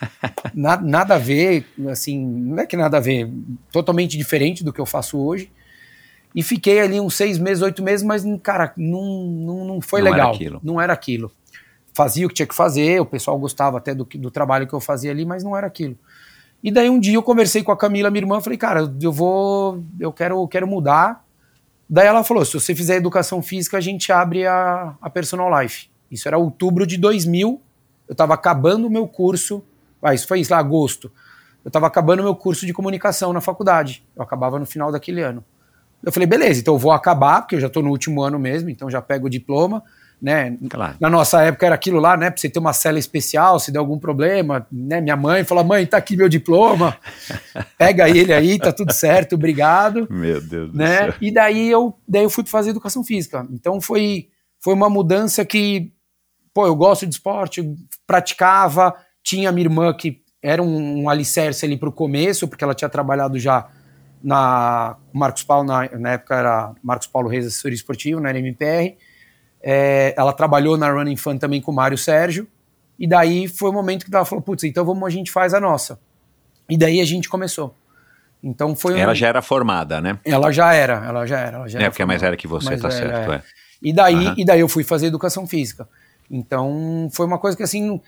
nada, 0.54 0.88
nada 0.88 1.16
a 1.16 1.18
ver, 1.18 1.66
assim, 1.90 2.18
não 2.18 2.60
é 2.60 2.66
que 2.66 2.78
nada 2.78 2.96
a 2.96 3.02
ver, 3.02 3.30
totalmente 3.72 4.18
diferente 4.18 4.64
do 4.64 4.72
que 4.72 4.80
eu 4.80 4.86
faço 4.86 5.18
hoje. 5.18 5.52
E 6.36 6.42
fiquei 6.42 6.80
ali 6.80 7.00
uns 7.00 7.16
seis 7.16 7.38
meses, 7.38 7.62
oito 7.62 7.84
meses, 7.84 8.06
mas, 8.06 8.24
cara, 8.42 8.74
não, 8.76 9.24
não, 9.26 9.66
não 9.66 9.82
foi 9.82 10.02
não 10.02 10.12
legal. 10.12 10.36
Era 10.40 10.60
não 10.64 10.82
era 10.82 10.94
aquilo. 10.94 11.32
Fazia 11.94 12.26
o 12.26 12.30
que 12.30 12.36
tinha 12.36 12.48
que 12.48 12.56
fazer, 12.56 13.00
o 13.00 13.06
pessoal 13.06 13.38
gostava 13.38 13.78
até 13.78 13.94
do, 13.94 14.04
do 14.04 14.32
trabalho 14.32 14.68
que 14.68 14.74
eu 14.74 14.80
fazia 14.80 15.12
ali, 15.12 15.26
mas 15.26 15.44
não 15.44 15.56
era 15.56 15.68
aquilo. 15.68 15.96
E 16.64 16.72
daí 16.72 16.90
um 16.90 17.00
dia 17.00 17.16
eu 17.16 17.22
conversei 17.22 17.62
com 17.62 17.72
a 17.72 17.78
Camila, 17.78 18.10
minha 18.10 18.22
irmã, 18.22 18.42
falei, 18.42 18.58
cara, 18.58 18.92
eu 19.02 19.12
vou, 19.12 19.84
eu 20.00 20.12
quero, 20.12 20.42
eu 20.42 20.48
quero 20.48 20.66
mudar. 20.66 21.24
Daí 21.88 22.08
ela 22.08 22.24
falou, 22.24 22.44
se 22.46 22.54
você 22.54 22.74
fizer 22.74 22.96
educação 22.96 23.42
física, 23.42 23.78
a 23.78 23.82
gente 23.82 24.12
abre 24.12 24.48
a, 24.48 24.96
a 25.00 25.10
Personal 25.10 25.62
Life. 25.62 25.90
Isso 26.10 26.28
era 26.28 26.38
outubro 26.38 26.88
de 26.88 26.98
2000, 26.98 27.62
eu 28.08 28.12
estava 28.12 28.34
acabando 28.34 28.88
o 28.88 28.90
meu 28.90 29.08
curso, 29.08 29.64
ah, 30.02 30.14
isso 30.14 30.28
foi 30.28 30.40
isso 30.40 30.52
lá, 30.52 30.60
agosto. 30.60 31.12
Eu 31.64 31.70
estava 31.70 31.88
acabando 31.88 32.20
o 32.20 32.24
meu 32.24 32.36
curso 32.36 32.66
de 32.66 32.74
comunicação 32.74 33.32
na 33.32 33.40
faculdade. 33.40 34.04
Eu 34.16 34.22
acabava 34.22 34.60
no 34.60 34.66
final 34.66 34.92
daquele 34.92 35.22
ano. 35.22 35.44
Eu 36.04 36.12
falei, 36.12 36.28
beleza, 36.28 36.60
então 36.60 36.74
eu 36.74 36.80
vou 36.80 36.92
acabar, 36.92 37.42
porque 37.42 37.56
eu 37.56 37.60
já 37.60 37.68
estou 37.68 37.82
no 37.82 37.90
último 37.90 38.22
ano 38.22 38.38
mesmo, 38.38 38.70
então 38.70 38.90
já 38.90 39.02
pego 39.02 39.28
o 39.28 39.30
diploma 39.30 39.84
né? 40.24 40.58
Claro. 40.70 40.96
Na 41.02 41.10
nossa 41.10 41.42
época 41.44 41.66
era 41.66 41.76
aquilo 41.76 42.00
lá, 42.00 42.16
né? 42.16 42.30
Pra 42.30 42.40
você 42.40 42.48
ter 42.48 42.58
uma 42.58 42.72
cela 42.72 42.98
especial, 42.98 43.60
se 43.60 43.74
der 43.74 43.80
algum 43.80 44.00
problema, 44.00 44.66
né? 44.72 45.02
Minha 45.02 45.18
mãe 45.18 45.44
fala: 45.44 45.66
mãe, 45.66 45.86
tá 45.86 45.98
aqui 45.98 46.16
meu 46.16 46.30
diploma, 46.30 46.98
pega 47.78 48.08
ele 48.08 48.32
aí, 48.32 48.58
tá 48.58 48.72
tudo 48.72 48.94
certo, 48.94 49.36
obrigado. 49.36 50.08
Meu 50.10 50.40
Deus 50.40 50.74
né? 50.74 51.08
do 51.08 51.12
céu. 51.12 51.14
E 51.20 51.30
daí 51.30 51.70
eu, 51.70 51.94
daí 52.08 52.24
eu 52.24 52.30
fui 52.30 52.46
fazer 52.46 52.70
educação 52.70 53.04
física. 53.04 53.46
Então 53.52 53.82
foi, 53.82 54.30
foi 54.62 54.74
uma 54.74 54.90
mudança 54.90 55.44
que, 55.44 55.92
pô, 56.54 56.66
eu 56.66 56.76
gosto 56.76 57.06
de 57.06 57.16
esporte, 57.16 57.76
praticava, 58.08 58.96
tinha 59.22 59.52
minha 59.52 59.66
irmã 59.66 59.94
que 59.94 60.22
era 60.42 60.64
um, 60.64 61.04
um 61.04 61.10
alicerce 61.10 61.66
ali 61.66 61.76
pro 61.76 61.92
começo, 61.92 62.48
porque 62.48 62.64
ela 62.64 62.74
tinha 62.74 62.90
trabalhado 62.90 63.38
já 63.38 63.68
na 64.24 64.96
Marcos 65.12 65.44
Paulo, 65.44 65.66
na, 65.68 65.90
na 66.00 66.12
época 66.14 66.36
era 66.36 66.72
Marcos 66.82 67.08
Paulo 67.08 67.28
Reis, 67.28 67.46
assessoria 67.46 67.76
esportivo, 67.76 68.22
na 68.22 68.30
NMPR. 68.32 68.96
É, 69.62 70.14
ela 70.18 70.32
trabalhou 70.34 70.78
na 70.78 70.90
Running 70.90 71.16
Fun 71.18 71.38
também 71.38 71.62
com 71.62 71.72
o 71.72 71.76
Mário 71.76 71.98
Sérgio. 71.98 72.48
E 72.98 73.08
daí 73.08 73.48
foi 73.48 73.70
o 73.70 73.74
momento 73.74 74.06
que 74.06 74.16
ela 74.16 74.26
falou: 74.26 74.42
putz, 74.42 74.64
então 74.64 74.86
vamos, 74.86 75.04
a 75.06 75.10
gente 75.10 75.32
faz 75.32 75.54
a 75.54 75.60
nossa. 75.60 76.00
E 76.70 76.78
daí 76.78 77.02
a 77.02 77.06
gente 77.06 77.28
começou. 77.28 77.76
Então 78.42 78.76
foi 78.76 79.00
Ela 79.00 79.14
um... 79.14 79.16
já 79.16 79.28
era 79.28 79.42
formada, 79.42 80.02
né? 80.02 80.20
Ela 80.26 80.52
já 80.52 80.74
era, 80.74 81.06
ela 81.06 81.26
já 81.26 81.40
era. 81.40 81.58
Ela 81.58 81.68
já 81.68 81.80
É, 81.80 81.82
era 81.84 81.92
porque 81.92 82.02
é 82.02 82.06
mais 82.06 82.20
formada. 82.20 82.32
velha 82.32 82.38
que 82.38 82.48
você, 82.48 82.66
Mais 82.68 82.82
tá 82.82 82.92
certo. 82.92 83.32
é. 83.32 83.36
É. 83.36 83.44
E 83.82 83.94
daí, 83.94 84.16
Aham. 84.28 84.36
e 84.38 84.46
daí 84.46 84.60
eu 84.60 84.70
fui 84.70 84.84
fazer 84.84 85.08
educação 85.08 85.46
física. 85.48 85.88
Então 86.30 87.10
foi 87.12 87.26
uma 87.26 87.38
coisa 87.38 87.56
que 87.56 87.64
assim, 87.64 88.02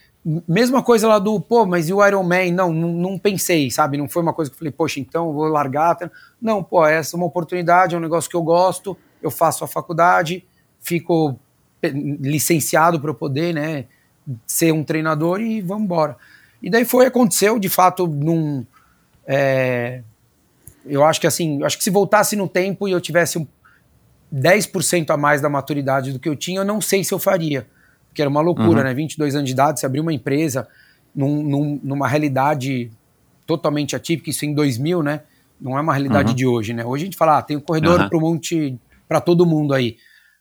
mesma 0.48 0.82
coisa 0.82 1.06
lá 1.06 1.18
do, 1.18 1.40
pô, 1.40 1.64
mas 1.64 1.88
e 1.88 1.92
o 1.92 2.04
Iron 2.04 2.22
Man? 2.22 2.50
Não, 2.52 2.72
não, 2.72 2.88
não 2.92 3.18
pensei, 3.18 3.70
sabe? 3.70 3.96
Não 3.96 4.08
foi 4.08 4.22
uma 4.22 4.32
coisa 4.32 4.50
que 4.50 4.54
eu 4.54 4.58
falei, 4.58 4.72
poxa, 4.72 4.98
então 4.98 5.32
vou 5.32 5.46
largar. 5.46 5.96
Não, 6.40 6.62
pô, 6.62 6.84
essa 6.84 7.14
é 7.14 7.16
uma 7.16 7.26
oportunidade, 7.26 7.94
é 7.94 7.98
um 7.98 8.00
negócio 8.00 8.28
que 8.28 8.36
eu 8.36 8.42
gosto, 8.42 8.96
eu 9.22 9.30
faço 9.30 9.62
a 9.64 9.68
faculdade, 9.68 10.44
fico 10.80 11.38
licenciado 11.82 13.00
para 13.00 13.10
eu 13.10 13.14
poder, 13.14 13.54
né, 13.54 13.84
ser 14.46 14.72
um 14.72 14.82
treinador 14.82 15.40
e 15.40 15.60
vamos 15.60 15.84
embora. 15.84 16.16
E 16.62 16.68
daí 16.68 16.84
foi, 16.84 17.06
aconteceu, 17.06 17.58
de 17.58 17.68
fato, 17.68 18.06
num. 18.06 18.64
é, 19.26 20.02
eu 20.84 21.04
acho 21.04 21.20
que 21.20 21.26
assim, 21.26 21.60
eu 21.60 21.66
acho 21.66 21.78
que 21.78 21.84
se 21.84 21.90
voltasse 21.90 22.34
no 22.34 22.48
tempo 22.48 22.88
e 22.88 22.92
eu 22.92 23.00
tivesse 23.00 23.38
um 23.38 23.46
10% 24.34 25.10
a 25.10 25.16
mais 25.16 25.40
da 25.40 25.48
maturidade 25.48 26.12
do 26.12 26.18
que 26.18 26.28
eu 26.28 26.34
tinha, 26.34 26.60
eu 26.60 26.64
não 26.64 26.80
sei 26.80 27.04
se 27.04 27.12
eu 27.12 27.18
faria. 27.18 27.66
Porque 28.16 28.22
era 28.22 28.30
uma 28.30 28.40
loucura, 28.40 28.78
Uhum. 28.80 28.84
né? 28.84 28.94
22 28.94 29.34
anos 29.34 29.46
de 29.46 29.52
idade, 29.52 29.78
você 29.78 29.84
abrir 29.84 30.00
uma 30.00 30.10
empresa 30.12 30.66
num- 31.14 31.42
num- 31.42 31.80
numa 31.84 32.08
realidade 32.08 32.90
totalmente 33.46 33.94
atípica, 33.94 34.30
isso 34.30 34.46
em 34.46 34.54
2000, 34.54 35.02
né? 35.02 35.20
Não 35.60 35.76
é 35.76 35.82
uma 35.82 35.92
realidade 35.92 36.30
Uhum. 36.30 36.34
de 36.34 36.46
hoje, 36.46 36.72
né? 36.72 36.82
Hoje 36.82 37.02
a 37.02 37.06
gente 37.08 37.16
fala, 37.18 37.36
ah, 37.36 37.42
tem 37.42 37.58
um 37.58 37.60
corredor 37.60 38.00
Aham. 38.00 38.08
para 38.08 38.16
um 38.16 38.20
monte, 38.22 38.78
para 39.06 39.20
todo 39.20 39.44
mundo 39.44 39.74
aí. 39.74 39.98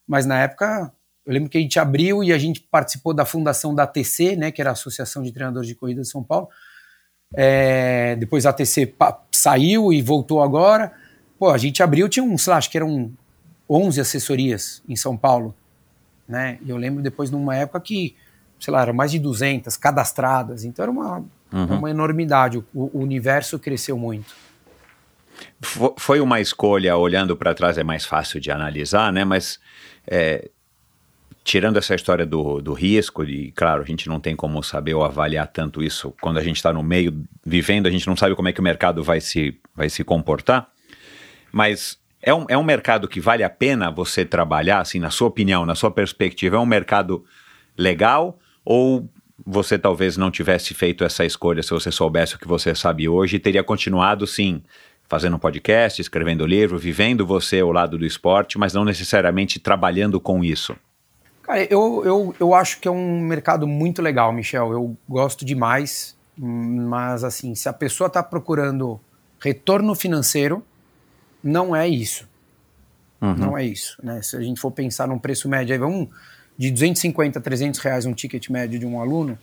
Mas 0.08 0.26
na 0.26 0.40
época, 0.40 0.90
eu 1.26 1.34
lembro 1.34 1.50
que 1.50 1.58
a 1.58 1.62
gente 1.62 1.78
abriu 1.78 2.24
e 2.24 2.32
a 2.32 2.38
gente 2.38 2.62
participou 2.62 3.14
da 3.14 3.26
fundação 3.26 3.76
da 3.76 3.84
ATC, 3.84 4.38
né? 4.38 4.52
Que 4.52 4.62
era 4.62 4.70
a 4.70 4.74
Associação 4.74 5.22
de 5.22 5.34
Treinadores 5.34 5.68
de 5.68 5.76
Corrida 5.76 6.00
de 6.02 6.08
São 6.08 6.24
Paulo. 6.24 6.48
É, 7.36 8.16
depois 8.16 8.46
a 8.46 8.52
ATC 8.52 8.94
saiu 9.34 9.92
e 9.92 10.02
voltou 10.02 10.42
agora. 10.42 10.94
Pô, 11.38 11.50
a 11.50 11.58
gente 11.58 11.84
abriu, 11.84 12.08
tinha 12.08 12.24
um, 12.24 12.38
sei 12.38 12.52
lá, 12.52 12.58
acho 12.58 12.72
que 12.72 12.78
eram 12.78 13.12
11 13.70 14.00
assessorias 14.00 14.82
em 14.88 14.96
São 14.96 15.18
Paulo, 15.18 15.54
né? 16.28 16.58
E 16.66 16.70
eu 16.70 16.78
lembro 16.78 17.02
depois 17.04 17.30
numa 17.32 17.56
época 17.56 17.80
que, 17.80 18.16
sei 18.60 18.72
lá, 18.74 18.82
eram 18.82 18.94
mais 18.94 19.12
de 19.12 19.20
200 19.20 19.76
cadastradas, 19.78 20.64
então 20.64 20.84
era 20.84 20.92
uma, 20.92 21.24
Uhum. 21.54 21.78
uma 21.78 21.90
enormidade, 21.90 22.58
o, 22.58 22.66
o 22.74 23.00
universo 23.00 23.58
cresceu 23.60 23.98
muito. 23.98 24.34
Fo- 25.62 25.96
Foi 25.98 26.20
uma 26.20 26.40
escolha, 26.42 26.98
olhando 26.98 27.36
para 27.36 27.54
trás 27.54 27.78
é 27.78 27.84
mais 27.84 28.06
fácil 28.06 28.40
de 28.40 28.52
analisar, 28.52 29.12
né? 29.14 29.24
Mas 29.24 29.60
é, 30.08 30.50
tirando 31.44 31.78
essa 31.78 31.94
história 31.96 32.26
do, 32.26 32.60
do 32.62 32.74
risco, 32.74 33.24
e 33.24 33.52
claro, 33.52 33.84
a 33.84 33.86
gente 33.86 34.08
não 34.10 34.20
tem 34.20 34.36
como 34.36 34.62
saber 34.64 34.94
ou 34.96 35.04
avaliar 35.06 35.48
tanto 35.48 35.84
isso 35.84 36.14
quando 36.20 36.38
a 36.38 36.44
gente 36.44 36.58
está 36.58 36.74
no 36.74 36.82
meio, 36.84 37.24
vivendo, 37.46 37.88
a 37.88 37.92
gente 37.92 38.08
não 38.08 38.16
sabe 38.18 38.36
como 38.36 38.48
é 38.50 38.54
que 38.54 38.60
o 38.60 38.64
mercado 38.64 39.04
vai 39.04 39.22
se, 39.22 39.58
vai 39.76 39.90
se 39.90 40.04
comportar. 40.04 40.70
Mas 41.52 41.98
é 42.26 42.34
um, 42.34 42.46
é 42.50 42.58
um 42.58 42.64
mercado 42.64 43.08
que 43.08 43.22
vale 43.22 43.44
a 43.44 43.50
pena 43.50 43.92
você 43.92 44.26
trabalhar, 44.26 44.80
assim, 44.80 45.00
na 45.00 45.12
sua 45.12 45.28
opinião, 45.28 45.64
na 45.64 45.76
sua 45.76 45.92
perspectiva, 45.92 46.56
é 46.56 46.60
um 46.60 46.66
mercado 46.66 47.24
legal 47.78 48.40
ou 48.66 49.08
você 49.46 49.78
talvez 49.78 50.18
não 50.18 50.32
tivesse 50.32 50.74
feito 50.74 51.04
essa 51.04 51.24
escolha 51.24 51.62
se 51.62 51.70
você 51.70 51.92
soubesse 51.92 52.36
o 52.36 52.40
que 52.40 52.48
você 52.48 52.74
sabe 52.74 53.08
hoje 53.08 53.36
e 53.36 53.40
teria 53.40 53.64
continuado, 53.64 54.26
sim, 54.26 54.64
fazendo 55.08 55.36
um 55.36 55.40
podcast, 55.40 56.02
escrevendo 56.02 56.48
livro, 56.48 56.80
vivendo 56.80 57.28
você 57.28 57.60
ao 57.60 57.72
lado 57.72 57.96
do 57.96 58.06
esporte, 58.06 58.58
mas 58.58 58.74
não 58.74 58.84
necessariamente 58.84 59.60
trabalhando 59.60 60.20
com 60.20 60.44
isso? 60.44 60.76
Cara, 61.44 61.64
eu, 61.66 62.02
eu, 62.04 62.36
eu 62.40 62.56
acho 62.56 62.80
que 62.80 62.88
é 62.88 62.92
um 62.92 63.20
mercado 63.20 63.68
muito 63.68 64.02
legal, 64.02 64.34
Michel. 64.34 64.72
Eu 64.72 64.98
gosto 65.08 65.46
demais, 65.46 66.18
mas 66.36 67.24
assim, 67.24 67.54
se 67.54 67.70
a 67.70 67.74
pessoa 67.74 68.08
está 68.08 68.24
procurando 68.24 69.00
retorno 69.40 69.94
financeiro, 69.94 70.64
não 71.46 71.76
é 71.76 71.88
isso. 71.88 72.28
Não 73.22 73.58
é 73.58 73.64
isso. 73.64 73.98
Né? 74.04 74.22
Se 74.22 74.36
a 74.36 74.42
gente 74.42 74.60
for 74.60 74.72
pensar 74.72 75.08
num 75.08 75.18
preço 75.18 75.48
médio, 75.48 75.74
aí 75.74 75.80
vamos 75.80 76.10
de 76.58 76.72
250 76.72 77.40
a 77.40 77.42
300 77.42 77.80
reais 77.80 78.06
um 78.06 78.14
ticket 78.14 78.50
médio 78.50 78.80
de 78.80 78.86
um 78.86 79.00
aluno. 79.00 79.38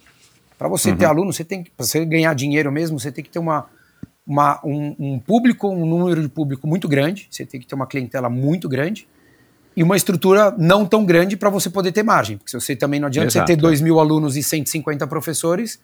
Para 0.59 0.69
você 0.69 0.95
ter 0.95 1.05
aluno, 1.05 1.33
você 1.33 1.45
tem 1.45 1.63
que, 1.63 1.71
para 1.71 1.85
você 1.85 2.05
ganhar 2.05 2.35
dinheiro 2.35 2.71
mesmo, 2.71 2.99
você 2.99 3.11
tem 3.11 3.25
que 3.25 3.31
ter 3.31 3.39
uma, 3.39 3.67
uma, 4.27 4.61
um, 4.65 4.95
um 4.99 5.19
público, 5.19 5.69
um 5.69 5.85
número 5.85 6.23
de 6.23 6.29
público 6.29 6.67
muito 6.67 6.87
grande, 6.87 7.27
você 7.31 7.45
tem 7.45 7.61
que 7.61 7.67
ter 7.67 7.75
uma 7.75 7.87
clientela 7.87 8.31
muito 8.31 8.69
grande 8.69 9.09
e 9.77 9.83
uma 9.83 9.97
estrutura 9.97 10.55
não 10.57 10.87
tão 10.87 11.05
grande 11.05 11.37
para 11.37 11.51
você 11.51 11.69
poder 11.69 11.91
ter 11.93 12.03
margem. 12.03 12.37
Porque 12.37 12.51
se 12.51 12.61
você 12.61 12.77
também 12.77 13.01
não 13.01 13.09
adianta 13.09 13.29
Exato, 13.29 13.47
você 13.47 13.57
ter 13.57 13.59
é. 13.59 13.63
2 13.63 13.81
mil 13.81 13.99
alunos 13.99 14.37
e 14.37 14.43
150 14.43 15.07
professores, 15.07 15.81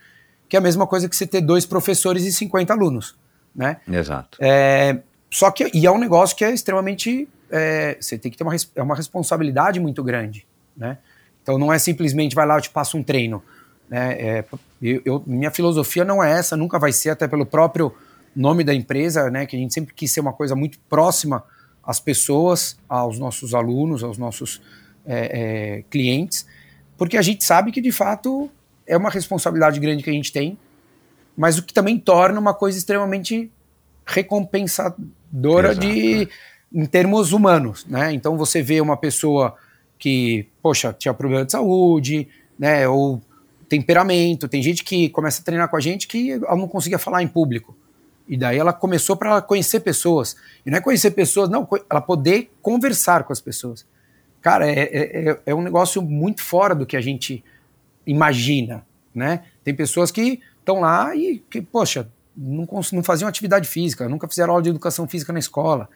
que 0.49 0.57
é 0.57 0.59
a 0.59 0.63
mesma 0.63 0.87
coisa 0.87 1.09
que 1.09 1.17
você 1.17 1.27
ter 1.27 1.41
dois 1.41 1.67
professores 1.67 2.25
e 2.25 2.33
50 2.33 2.73
alunos. 2.73 3.17
Né? 3.55 3.79
Exato. 3.91 4.39
É, 4.41 5.01
só 5.31 5.51
que 5.51 5.71
e 5.75 5.87
é 5.87 5.91
um 5.91 5.99
negócio 5.99 6.37
que 6.37 6.45
é 6.45 6.53
extremamente 6.53 7.29
é, 7.51 7.97
você 8.01 8.19
tem 8.19 8.31
que 8.31 8.37
ter 8.39 8.45
uma, 8.45 8.55
é 8.75 8.83
uma 8.83 8.95
responsabilidade 8.95 9.81
muito 9.81 10.03
grande, 10.03 10.47
né? 10.77 10.99
Então 11.43 11.59
não 11.59 11.73
é 11.73 11.79
simplesmente 11.79 12.35
vai 12.35 12.47
lá 12.47 12.57
eu 12.57 12.61
te 12.61 12.71
passo 12.71 12.97
um 12.97 13.03
treino, 13.03 13.43
né? 13.89 14.13
É, 14.21 14.45
eu, 14.83 15.03
eu- 15.05 15.23
minha 15.27 15.51
filosofia 15.51 16.05
não 16.05 16.23
é 16.23 16.31
essa, 16.39 16.57
nunca 16.57 16.79
vai 16.79 16.93
ser 16.93 17.11
até 17.11 17.27
pelo 17.27 17.47
próprio 17.47 17.95
nome 18.35 18.63
da 18.65 18.75
empresa, 18.75 19.31
né? 19.31 19.47
Que 19.47 19.57
a 19.57 19.59
gente 19.59 19.73
sempre 19.75 19.95
quis 19.95 20.13
ser 20.13 20.21
uma 20.21 20.33
coisa 20.33 20.55
muito 20.55 20.79
próxima 20.89 21.43
às 21.83 21.99
pessoas, 21.99 22.79
aos 22.89 23.19
nossos 23.19 23.55
alunos, 23.55 24.05
aos 24.05 24.19
nossos 24.19 24.61
é, 25.07 25.79
é, 25.79 25.85
clientes, 25.91 26.47
porque 26.99 27.17
a 27.17 27.23
gente 27.23 27.43
sabe 27.45 27.73
que 27.73 27.81
de 27.81 27.91
fato 27.93 28.51
é 28.87 28.97
uma 28.97 29.09
responsabilidade 29.11 29.81
grande 29.81 30.03
que 30.03 30.11
a 30.11 30.13
gente 30.13 30.33
tem, 30.33 30.59
mas 31.37 31.57
o 31.57 31.63
que 31.63 31.73
também 31.73 31.99
torna 31.99 32.39
uma 32.39 32.53
coisa 32.53 32.77
extremamente 32.77 33.51
recompensadora 35.33 35.73
Exato, 35.73 35.87
de 35.87 36.29
em 36.73 36.87
termos 36.87 37.33
humanos, 37.33 37.87
né? 37.87 38.13
Então 38.13 38.37
você 38.37 38.63
vê 38.63 38.81
uma 38.81 38.97
pessoa 38.97 39.57
que, 39.99 40.47
poxa, 40.63 40.93
tinha 40.93 41.15
problema 41.15 41.45
de 41.45 41.53
saúde, 41.53 42.29
né, 42.59 42.87
ou 42.87 43.21
temperamento, 43.69 44.49
tem 44.49 44.63
gente 44.63 44.85
que 44.85 45.09
começa 45.11 45.41
a 45.41 45.45
treinar 45.45 45.69
com 45.69 45.77
a 45.77 45.81
gente 45.81 46.07
que 46.07 46.33
ela 46.33 46.57
não 46.57 46.69
conseguia 46.69 46.99
falar 46.99 47.23
em 47.23 47.29
público. 47.29 47.77
E 48.29 48.37
daí 48.37 48.59
ela 48.59 48.73
começou 48.73 49.17
para 49.17 49.41
conhecer 49.41 49.81
pessoas. 49.81 50.37
E 50.65 50.71
não 50.71 50.79
é 50.79 50.81
conhecer 50.81 51.11
pessoas, 51.13 51.49
não, 51.49 51.67
ela 51.89 52.01
poder 52.01 52.51
conversar 52.61 53.25
com 53.25 53.33
as 53.33 53.41
pessoas. 53.41 53.87
Cara, 54.41 54.71
é, 54.71 54.81
é, 54.81 55.31
é- 55.31 55.41
é 55.47 55.55
um 55.55 55.63
negócio 55.63 56.01
muito 56.03 56.43
fora 56.43 56.75
do 56.75 56.87
que 56.87 56.97
a 56.97 57.01
gente 57.01 57.43
imagina, 58.07 58.87
né? 59.15 59.45
Tem 59.65 59.75
pessoas 59.75 60.11
que 60.11 60.41
estão 60.59 60.81
lá 60.81 61.15
e 61.17 61.43
que, 61.51 61.61
poxa, 61.61 62.09
não, 62.39 62.67
não 62.93 63.03
faziam 63.03 63.29
atividade 63.29 63.69
física, 63.69 64.09
nunca 64.09 64.29
fizeram 64.29 64.53
aula 64.53 64.63
de 64.63 64.69
educação 64.71 65.09
física 65.09 65.33
na 65.33 65.41
escola. 65.41 65.89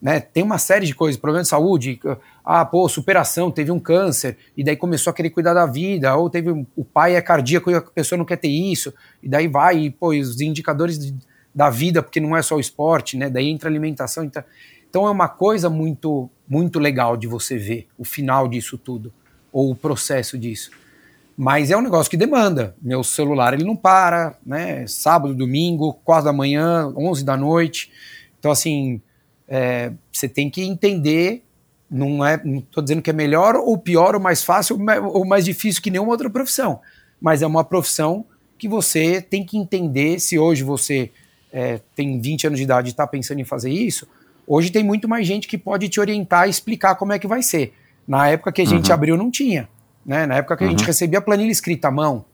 Né? 0.00 0.20
Tem 0.20 0.42
uma 0.42 0.58
série 0.58 0.84
de 0.84 0.94
coisas, 0.94 1.18
problema 1.18 1.44
de 1.44 1.48
saúde, 1.48 1.98
ah, 2.44 2.64
pô, 2.64 2.88
superação, 2.88 3.50
teve 3.50 3.70
um 3.70 3.78
câncer, 3.78 4.36
e 4.56 4.64
daí 4.64 4.76
começou 4.76 5.12
a 5.12 5.14
querer 5.14 5.30
cuidar 5.30 5.54
da 5.54 5.64
vida, 5.64 6.14
ou 6.16 6.28
teve 6.28 6.50
o 6.50 6.84
pai 6.84 7.14
é 7.14 7.22
cardíaco 7.22 7.70
e 7.70 7.74
a 7.74 7.80
pessoa 7.80 8.18
não 8.18 8.24
quer 8.24 8.36
ter 8.36 8.48
isso, 8.48 8.92
e 9.22 9.28
daí 9.28 9.46
vai, 9.46 9.78
e, 9.78 9.90
pô, 9.90 10.08
os 10.08 10.40
indicadores 10.40 10.98
de- 10.98 11.14
da 11.54 11.70
vida, 11.70 12.02
porque 12.02 12.18
não 12.20 12.36
é 12.36 12.42
só 12.42 12.56
o 12.56 12.60
esporte, 12.60 13.16
né? 13.16 13.30
Daí 13.30 13.48
entra 13.48 13.68
alimentação, 13.68 14.24
entra... 14.24 14.44
então 14.90 15.06
é 15.06 15.10
uma 15.10 15.28
coisa 15.28 15.70
muito, 15.70 16.28
muito 16.48 16.80
legal 16.80 17.16
de 17.16 17.28
você 17.28 17.56
ver 17.56 17.86
o 17.96 18.04
final 18.04 18.48
disso 18.48 18.76
tudo, 18.76 19.12
ou 19.52 19.70
o 19.70 19.76
processo 19.76 20.36
disso. 20.36 20.70
Mas 21.36 21.70
é 21.70 21.76
um 21.76 21.80
negócio 21.80 22.10
que 22.10 22.16
demanda. 22.16 22.76
Meu 22.80 23.02
celular 23.02 23.54
ele 23.54 23.64
não 23.64 23.76
para, 23.76 24.36
né? 24.44 24.86
Sábado, 24.86 25.34
domingo, 25.34 25.94
quatro 26.04 26.26
da 26.26 26.32
manhã, 26.32 26.92
onze 26.96 27.24
da 27.24 27.36
noite. 27.36 27.90
Então, 28.38 28.50
assim, 28.50 29.00
é, 29.48 29.92
você 30.12 30.28
tem 30.28 30.50
que 30.50 30.62
entender. 30.62 31.42
Não 31.90 32.24
é, 32.24 32.40
não 32.42 32.58
estou 32.58 32.82
dizendo 32.82 33.02
que 33.02 33.10
é 33.10 33.12
melhor 33.12 33.56
ou 33.56 33.76
pior, 33.76 34.14
ou 34.14 34.20
mais 34.20 34.42
fácil 34.42 34.78
ou 35.12 35.26
mais 35.26 35.44
difícil 35.44 35.82
que 35.82 35.90
nenhuma 35.90 36.12
outra 36.12 36.30
profissão. 36.30 36.80
Mas 37.20 37.42
é 37.42 37.46
uma 37.46 37.64
profissão 37.64 38.24
que 38.58 38.68
você 38.68 39.20
tem 39.20 39.44
que 39.44 39.58
entender. 39.58 40.18
Se 40.20 40.38
hoje 40.38 40.62
você 40.62 41.10
é, 41.52 41.80
tem 41.94 42.20
20 42.20 42.46
anos 42.46 42.58
de 42.58 42.64
idade 42.64 42.88
e 42.88 42.90
está 42.92 43.06
pensando 43.06 43.40
em 43.40 43.44
fazer 43.44 43.70
isso, 43.70 44.08
hoje 44.46 44.70
tem 44.70 44.82
muito 44.82 45.08
mais 45.08 45.26
gente 45.26 45.46
que 45.46 45.58
pode 45.58 45.88
te 45.88 46.00
orientar 46.00 46.46
e 46.46 46.50
explicar 46.50 46.94
como 46.94 47.12
é 47.12 47.18
que 47.18 47.26
vai 47.26 47.42
ser. 47.42 47.74
Na 48.06 48.28
época 48.28 48.52
que 48.52 48.62
a 48.62 48.66
gente 48.66 48.88
uhum. 48.88 48.94
abriu, 48.94 49.16
não 49.16 49.30
tinha. 49.30 49.68
Né? 50.04 50.26
Na 50.26 50.36
época 50.36 50.56
que 50.56 50.64
uhum. 50.64 50.68
a 50.68 50.70
gente 50.72 50.80
uhum. 50.80 50.86
recebia 50.86 51.18
a 51.18 51.22
planilha 51.22 51.50
escrita 51.50 51.88
à 51.88 51.90
mão, 51.90 52.24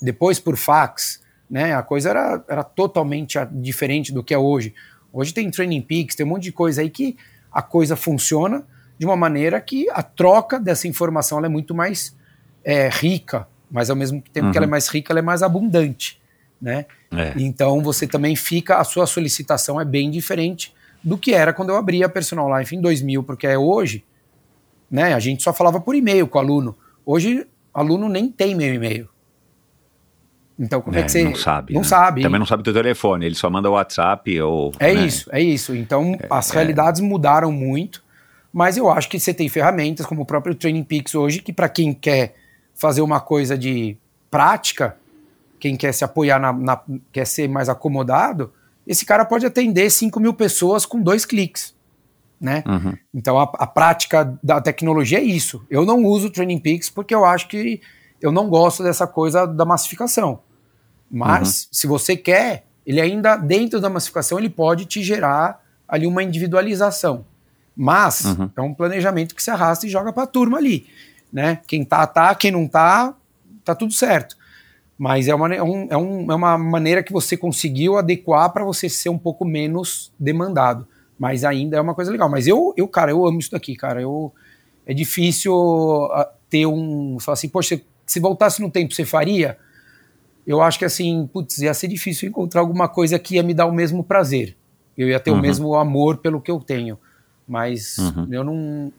depois 0.00 0.38
por 0.38 0.56
fax, 0.56 1.20
né? 1.48 1.74
a 1.74 1.82
coisa 1.82 2.10
era, 2.10 2.44
era 2.48 2.64
totalmente 2.64 3.38
diferente 3.52 4.12
do 4.12 4.22
que 4.22 4.32
é 4.32 4.38
hoje. 4.38 4.74
Hoje 5.12 5.34
tem 5.34 5.50
Training 5.50 5.82
Peaks, 5.82 6.14
tem 6.14 6.24
um 6.24 6.28
monte 6.28 6.44
de 6.44 6.52
coisa 6.52 6.80
aí 6.80 6.88
que 6.88 7.16
a 7.52 7.62
coisa 7.62 7.96
funciona 7.96 8.64
de 8.98 9.04
uma 9.04 9.16
maneira 9.16 9.60
que 9.60 9.88
a 9.90 10.02
troca 10.02 10.60
dessa 10.60 10.86
informação 10.86 11.44
é 11.44 11.48
muito 11.48 11.74
mais 11.74 12.16
é, 12.64 12.88
rica, 12.88 13.48
mas 13.70 13.90
ao 13.90 13.96
mesmo 13.96 14.22
tempo 14.32 14.46
uhum. 14.46 14.52
que 14.52 14.58
ela 14.58 14.64
é 14.64 14.66
uhum. 14.66 14.70
mais 14.70 14.88
rica, 14.88 15.12
ela 15.12 15.20
é 15.20 15.22
mais 15.22 15.42
abundante. 15.42 16.20
Né? 16.60 16.84
É. 17.10 17.32
Então 17.36 17.82
você 17.82 18.06
também 18.06 18.36
fica, 18.36 18.76
a 18.76 18.84
sua 18.84 19.06
solicitação 19.06 19.80
é 19.80 19.84
bem 19.84 20.10
diferente 20.10 20.74
do 21.02 21.16
que 21.16 21.32
era 21.32 21.52
quando 21.52 21.70
eu 21.70 21.76
abri 21.76 22.04
a 22.04 22.08
Personal 22.08 22.58
Life 22.58 22.76
em 22.76 22.80
2000, 22.80 23.22
porque 23.22 23.46
é 23.46 23.58
hoje, 23.58 24.04
né? 24.90 25.14
A 25.14 25.18
gente 25.18 25.42
só 25.42 25.52
falava 25.52 25.80
por 25.80 25.94
e-mail 25.94 26.26
com 26.26 26.38
o 26.38 26.40
aluno. 26.40 26.76
Hoje, 27.04 27.46
aluno 27.72 28.08
nem 28.08 28.28
tem 28.28 28.54
meu 28.54 28.72
e-mail. 28.72 29.08
Então, 30.58 30.82
como 30.82 30.96
é, 30.96 31.00
é 31.00 31.04
que 31.04 31.10
você. 31.10 31.24
Não 31.24 31.34
sabe. 31.34 31.72
Não 31.72 31.80
né? 31.80 31.86
sabe. 31.86 32.22
Também 32.22 32.38
não 32.38 32.46
sabe 32.46 32.60
o 32.60 32.64
teu 32.64 32.74
telefone, 32.74 33.24
ele 33.24 33.34
só 33.34 33.48
manda 33.48 33.70
WhatsApp 33.70 34.40
ou. 34.42 34.72
É 34.78 34.92
né? 34.92 35.06
isso, 35.06 35.28
é 35.32 35.40
isso. 35.40 35.74
Então, 35.74 36.16
é, 36.20 36.26
as 36.28 36.50
realidades 36.50 37.00
é. 37.00 37.04
mudaram 37.04 37.50
muito, 37.50 38.02
mas 38.52 38.76
eu 38.76 38.90
acho 38.90 39.08
que 39.08 39.18
você 39.18 39.32
tem 39.32 39.48
ferramentas 39.48 40.04
como 40.04 40.22
o 40.22 40.26
próprio 40.26 40.54
Training 40.54 40.84
Peaks 40.84 41.14
hoje, 41.14 41.40
que 41.40 41.52
para 41.52 41.68
quem 41.68 41.94
quer 41.94 42.34
fazer 42.74 43.00
uma 43.00 43.20
coisa 43.20 43.56
de 43.56 43.96
prática, 44.30 44.96
quem 45.58 45.76
quer 45.76 45.92
se 45.92 46.04
apoiar, 46.04 46.38
na, 46.38 46.52
na, 46.52 46.80
quer 47.10 47.26
ser 47.26 47.48
mais 47.48 47.68
acomodado, 47.68 48.52
esse 48.86 49.06
cara 49.06 49.24
pode 49.24 49.46
atender 49.46 49.88
5 49.88 50.20
mil 50.20 50.34
pessoas 50.34 50.84
com 50.84 51.00
dois 51.00 51.24
cliques 51.24 51.74
né? 52.40 52.64
Uhum. 52.66 52.96
Então 53.12 53.38
a, 53.38 53.42
a, 53.42 53.66
prática 53.66 54.38
da 54.42 54.60
tecnologia 54.60 55.18
é 55.18 55.22
isso. 55.22 55.62
Eu 55.68 55.84
não 55.84 56.02
uso 56.04 56.28
o 56.28 56.30
Training 56.30 56.58
Peaks 56.58 56.88
porque 56.88 57.14
eu 57.14 57.24
acho 57.24 57.46
que 57.48 57.82
eu 58.20 58.32
não 58.32 58.48
gosto 58.48 58.82
dessa 58.82 59.06
coisa 59.06 59.46
da 59.46 59.64
massificação. 59.64 60.40
Mas 61.10 61.64
uhum. 61.64 61.68
se 61.72 61.86
você 61.86 62.16
quer, 62.16 62.64
ele 62.86 63.00
ainda 63.00 63.36
dentro 63.36 63.80
da 63.80 63.90
massificação 63.90 64.38
ele 64.38 64.48
pode 64.48 64.86
te 64.86 65.02
gerar 65.02 65.62
ali 65.86 66.06
uma 66.06 66.22
individualização. 66.22 67.26
Mas 67.76 68.24
uhum. 68.24 68.50
é 68.56 68.60
um 68.62 68.72
planejamento 68.72 69.34
que 69.34 69.42
se 69.42 69.50
arrasta 69.50 69.86
e 69.86 69.90
joga 69.90 70.12
para 70.12 70.22
a 70.22 70.26
turma 70.26 70.56
ali, 70.56 70.86
né? 71.32 71.60
Quem 71.66 71.84
tá 71.84 72.06
tá, 72.06 72.34
quem 72.34 72.50
não 72.50 72.66
tá, 72.66 73.14
tá 73.64 73.74
tudo 73.74 73.92
certo. 73.92 74.36
Mas 74.96 75.28
é 75.28 75.34
uma, 75.34 75.54
é, 75.54 75.62
um, 75.62 75.84
é, 75.84 75.94
é 75.94 75.96
uma 75.96 76.58
maneira 76.58 77.02
que 77.02 77.12
você 77.12 77.36
conseguiu 77.36 77.96
adequar 77.96 78.50
para 78.50 78.64
você 78.64 78.88
ser 78.88 79.08
um 79.08 79.18
pouco 79.18 79.44
menos 79.44 80.12
demandado 80.18 80.86
mas 81.20 81.44
ainda 81.44 81.76
é 81.76 81.80
uma 81.82 81.94
coisa 81.94 82.10
legal. 82.10 82.30
Mas 82.30 82.46
eu, 82.46 82.72
eu 82.78 82.88
cara, 82.88 83.10
eu 83.10 83.26
amo 83.26 83.38
isso 83.38 83.50
daqui, 83.50 83.76
cara. 83.76 84.00
Eu, 84.00 84.32
é 84.86 84.94
difícil 84.94 85.54
uh, 85.54 86.24
ter 86.48 86.64
um. 86.64 87.18
Falar 87.20 87.34
assim, 87.34 87.50
poxa, 87.50 87.78
se 88.06 88.18
voltasse 88.18 88.62
no 88.62 88.70
tempo, 88.70 88.94
você 88.94 89.04
faria? 89.04 89.58
Eu 90.46 90.62
acho 90.62 90.78
que 90.78 90.84
assim, 90.86 91.28
putz, 91.30 91.58
ia 91.58 91.74
ser 91.74 91.88
difícil 91.88 92.30
encontrar 92.30 92.62
alguma 92.62 92.88
coisa 92.88 93.18
que 93.18 93.34
ia 93.34 93.42
me 93.42 93.52
dar 93.52 93.66
o 93.66 93.72
mesmo 93.72 94.02
prazer. 94.02 94.56
Eu 94.96 95.10
ia 95.10 95.20
ter 95.20 95.30
uhum. 95.30 95.36
o 95.36 95.42
mesmo 95.42 95.74
amor 95.74 96.16
pelo 96.16 96.40
que 96.40 96.50
eu 96.50 96.58
tenho. 96.58 96.98
Mas 97.46 97.98
uhum. 97.98 98.26
eu 98.30 98.42
não. 98.42 98.90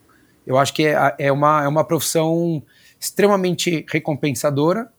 Eu 0.46 0.60
acho 0.60 0.76
que 0.76 0.86
é, 0.86 1.16
é, 1.18 1.32
uma, 1.32 1.64
é 1.64 1.68
uma 1.68 1.84
profissão 1.84 2.62
extremamente 3.00 3.84
recompensadora, 3.90 4.92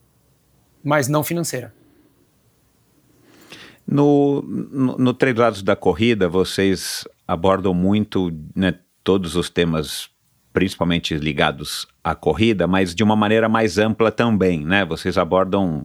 mas 0.83 1.07
não 1.07 1.23
financeira. 1.23 1.73
No, 3.87 4.41
no, 4.41 4.97
no 4.97 5.13
Três 5.13 5.35
Lados 5.37 5.63
da 5.63 5.75
Corrida, 5.75 6.27
vocês 6.27 7.05
abordam 7.27 7.73
muito 7.73 8.31
né, 8.55 8.75
todos 9.03 9.35
os 9.35 9.49
temas, 9.49 10.09
principalmente 10.51 11.15
ligados 11.15 11.87
à 12.03 12.13
corrida, 12.13 12.67
mas 12.67 12.93
de 12.93 13.03
uma 13.03 13.15
maneira 13.15 13.49
mais 13.49 13.77
ampla 13.77 14.11
também, 14.11 14.63
né? 14.63 14.85
Vocês 14.85 15.17
abordam, 15.17 15.83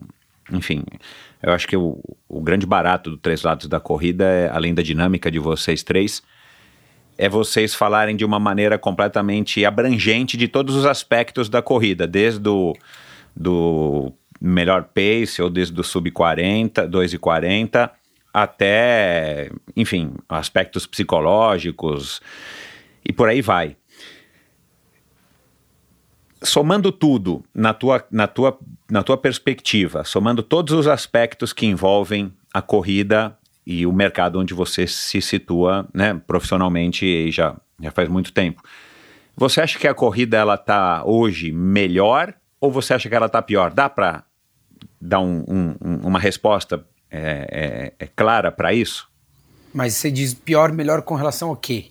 enfim, 0.53 0.85
eu 1.43 1.53
acho 1.53 1.67
que 1.67 1.77
o, 1.77 2.01
o 2.29 2.41
grande 2.41 2.67
barato 2.67 3.11
do 3.11 3.17
Três 3.17 3.43
Lados 3.43 3.67
da 3.67 3.81
Corrida, 3.81 4.25
é, 4.25 4.49
além 4.51 4.75
da 4.75 4.83
dinâmica 4.83 5.31
de 5.31 5.39
vocês 5.39 5.83
três, 5.83 6.23
é 7.17 7.29
vocês 7.29 7.75
falarem 7.75 8.15
de 8.15 8.25
uma 8.25 8.39
maneira 8.39 8.79
completamente 8.79 9.65
abrangente 9.65 10.37
de 10.37 10.47
todos 10.47 10.77
os 10.77 10.87
aspectos 10.87 11.49
da 11.49 11.61
corrida, 11.61 12.07
desde 12.07 12.49
o 12.49 12.75
do 13.35 14.13
melhor 14.41 14.85
pace 14.85 15.41
ou 15.43 15.51
desde 15.51 15.79
o 15.81 15.85
sub 15.85 16.11
40, 16.11 16.87
2 16.87 17.15
e 17.15 17.19
40 17.19 17.93
até, 18.33 19.51
enfim, 19.77 20.15
aspectos 20.29 20.87
psicológicos 20.87 22.21
e 23.05 23.13
por 23.13 23.29
aí 23.29 23.41
vai. 23.41 23.77
Somando 26.43 26.93
tudo 26.93 27.45
na 27.53 27.75
tua, 27.75 28.05
na, 28.11 28.29
tua, 28.29 28.59
na 28.91 29.03
tua 29.03 29.17
perspectiva, 29.17 30.05
somando 30.05 30.43
todos 30.43 30.73
os 30.73 30.87
aspectos 30.87 31.53
que 31.53 31.67
envolvem 31.67 32.33
a 32.55 32.63
corrida 32.63 33.37
e 33.67 33.87
o 33.87 33.93
mercado 33.93 34.39
onde 34.39 34.55
você 34.55 34.87
se 34.87 35.21
situa 35.21 35.89
né, 35.93 36.21
profissionalmente 36.27 37.05
e 37.05 37.31
já, 37.31 37.57
já 37.81 37.91
faz 37.91 38.09
muito 38.09 38.33
tempo. 38.33 38.63
Você 39.37 39.61
acha 39.61 39.79
que 39.79 39.87
a 39.87 39.95
corrida 39.95 40.37
ela 40.37 40.55
está 40.55 41.05
hoje 41.05 41.53
melhor 41.53 42.35
ou 42.61 42.71
você 42.71 42.95
acha 42.95 43.09
que 43.09 43.15
ela 43.15 43.27
está 43.27 43.43
pior? 43.43 43.73
Dá 43.73 43.89
para 43.89 44.25
dar 45.01 45.21
um, 45.21 45.45
um, 45.49 45.97
uma 46.03 46.19
resposta 46.19 46.85
é, 47.11 47.93
é, 47.99 48.05
é 48.05 48.07
clara 48.07 48.51
para 48.51 48.73
isso? 48.73 49.09
Mas 49.73 49.95
você 49.95 50.11
diz 50.11 50.35
pior, 50.35 50.73
melhor 50.73 51.03
com 51.03 51.15
relação 51.15 51.51
ao 51.51 51.57
quê? 51.57 51.87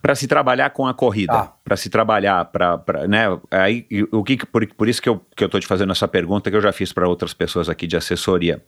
Para 0.00 0.14
se 0.14 0.26
trabalhar 0.26 0.70
com 0.70 0.86
a 0.86 0.92
corrida, 0.92 1.32
ah. 1.32 1.52
para 1.64 1.76
se 1.76 1.88
trabalhar, 1.88 2.44
para, 2.46 3.06
né? 3.08 3.26
Aí, 3.50 3.86
o 4.10 4.24
que, 4.24 4.44
por, 4.44 4.66
por 4.74 4.88
isso 4.88 5.00
que 5.00 5.08
eu, 5.08 5.24
que 5.36 5.44
eu 5.44 5.48
tô 5.48 5.60
te 5.60 5.66
fazendo 5.66 5.92
essa 5.92 6.08
pergunta 6.08 6.50
que 6.50 6.56
eu 6.56 6.60
já 6.60 6.72
fiz 6.72 6.92
para 6.92 7.08
outras 7.08 7.32
pessoas 7.32 7.68
aqui 7.68 7.86
de 7.86 7.96
assessoria 7.96 8.62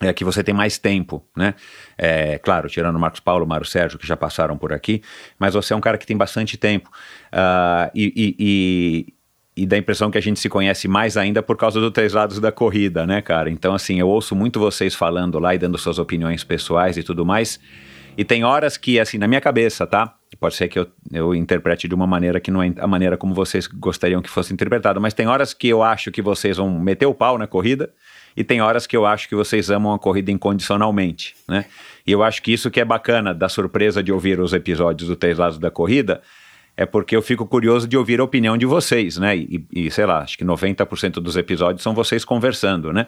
é 0.00 0.12
que 0.12 0.24
você 0.24 0.42
tem 0.42 0.54
mais 0.54 0.78
tempo, 0.78 1.22
né? 1.36 1.54
É, 1.98 2.38
claro, 2.38 2.68
tirando 2.68 2.96
o 2.96 2.98
Marcos 2.98 3.20
Paulo, 3.20 3.44
o 3.44 3.48
Mário 3.48 3.66
Sérgio, 3.66 3.98
que 3.98 4.06
já 4.06 4.16
passaram 4.16 4.56
por 4.56 4.72
aqui, 4.72 5.02
mas 5.38 5.54
você 5.54 5.74
é 5.74 5.76
um 5.76 5.80
cara 5.80 5.98
que 5.98 6.06
tem 6.06 6.16
bastante 6.16 6.56
tempo. 6.56 6.88
Uh, 7.32 7.90
e, 7.94 8.34
e, 8.38 9.14
e 9.56 9.66
dá 9.66 9.76
a 9.76 9.78
impressão 9.78 10.10
que 10.10 10.18
a 10.18 10.22
gente 10.22 10.38
se 10.38 10.48
conhece 10.48 10.86
mais 10.86 11.16
ainda 11.16 11.42
por 11.42 11.56
causa 11.56 11.80
dos 11.80 11.90
três 11.90 12.12
lados 12.12 12.38
da 12.38 12.52
corrida, 12.52 13.06
né, 13.06 13.20
cara? 13.20 13.50
Então, 13.50 13.74
assim, 13.74 13.98
eu 13.98 14.08
ouço 14.08 14.34
muito 14.34 14.60
vocês 14.60 14.94
falando 14.94 15.38
lá 15.38 15.54
e 15.54 15.58
dando 15.58 15.76
suas 15.76 15.98
opiniões 15.98 16.44
pessoais 16.44 16.96
e 16.96 17.02
tudo 17.02 17.26
mais. 17.26 17.60
E 18.16 18.24
tem 18.24 18.44
horas 18.44 18.76
que, 18.76 18.98
assim, 18.98 19.18
na 19.18 19.26
minha 19.26 19.40
cabeça, 19.40 19.86
tá? 19.86 20.14
Pode 20.38 20.54
ser 20.54 20.68
que 20.68 20.78
eu, 20.78 20.86
eu 21.12 21.34
interprete 21.34 21.88
de 21.88 21.94
uma 21.94 22.06
maneira 22.06 22.40
que 22.40 22.50
não 22.50 22.62
é 22.62 22.72
a 22.78 22.86
maneira 22.86 23.16
como 23.16 23.34
vocês 23.34 23.66
gostariam 23.66 24.22
que 24.22 24.30
fosse 24.30 24.52
interpretado, 24.52 25.00
mas 25.00 25.12
tem 25.12 25.26
horas 25.26 25.52
que 25.52 25.68
eu 25.68 25.82
acho 25.82 26.10
que 26.10 26.22
vocês 26.22 26.56
vão 26.56 26.70
meter 26.78 27.06
o 27.06 27.14
pau 27.14 27.36
na 27.36 27.46
corrida 27.46 27.90
e 28.36 28.44
tem 28.44 28.60
horas 28.60 28.86
que 28.86 28.96
eu 28.96 29.04
acho 29.04 29.28
que 29.28 29.34
vocês 29.34 29.70
amam 29.70 29.92
a 29.92 29.98
corrida 29.98 30.30
incondicionalmente, 30.30 31.34
né? 31.48 31.66
E 32.06 32.12
eu 32.12 32.22
acho 32.22 32.42
que 32.42 32.52
isso 32.52 32.70
que 32.70 32.80
é 32.80 32.84
bacana 32.84 33.34
da 33.34 33.48
surpresa 33.48 34.02
de 34.02 34.12
ouvir 34.12 34.40
os 34.40 34.52
episódios 34.52 35.08
do 35.08 35.16
Três 35.16 35.36
Lados 35.36 35.58
da 35.58 35.70
Corrida 35.70 36.22
é 36.76 36.86
porque 36.86 37.14
eu 37.14 37.22
fico 37.22 37.46
curioso 37.46 37.86
de 37.86 37.96
ouvir 37.96 38.20
a 38.20 38.24
opinião 38.24 38.56
de 38.56 38.66
vocês, 38.66 39.18
né? 39.18 39.36
E, 39.36 39.66
e 39.72 39.90
sei 39.90 40.06
lá, 40.06 40.20
acho 40.20 40.38
que 40.38 40.44
90% 40.44 41.14
dos 41.14 41.36
episódios 41.36 41.82
são 41.82 41.94
vocês 41.94 42.24
conversando, 42.24 42.92
né? 42.92 43.06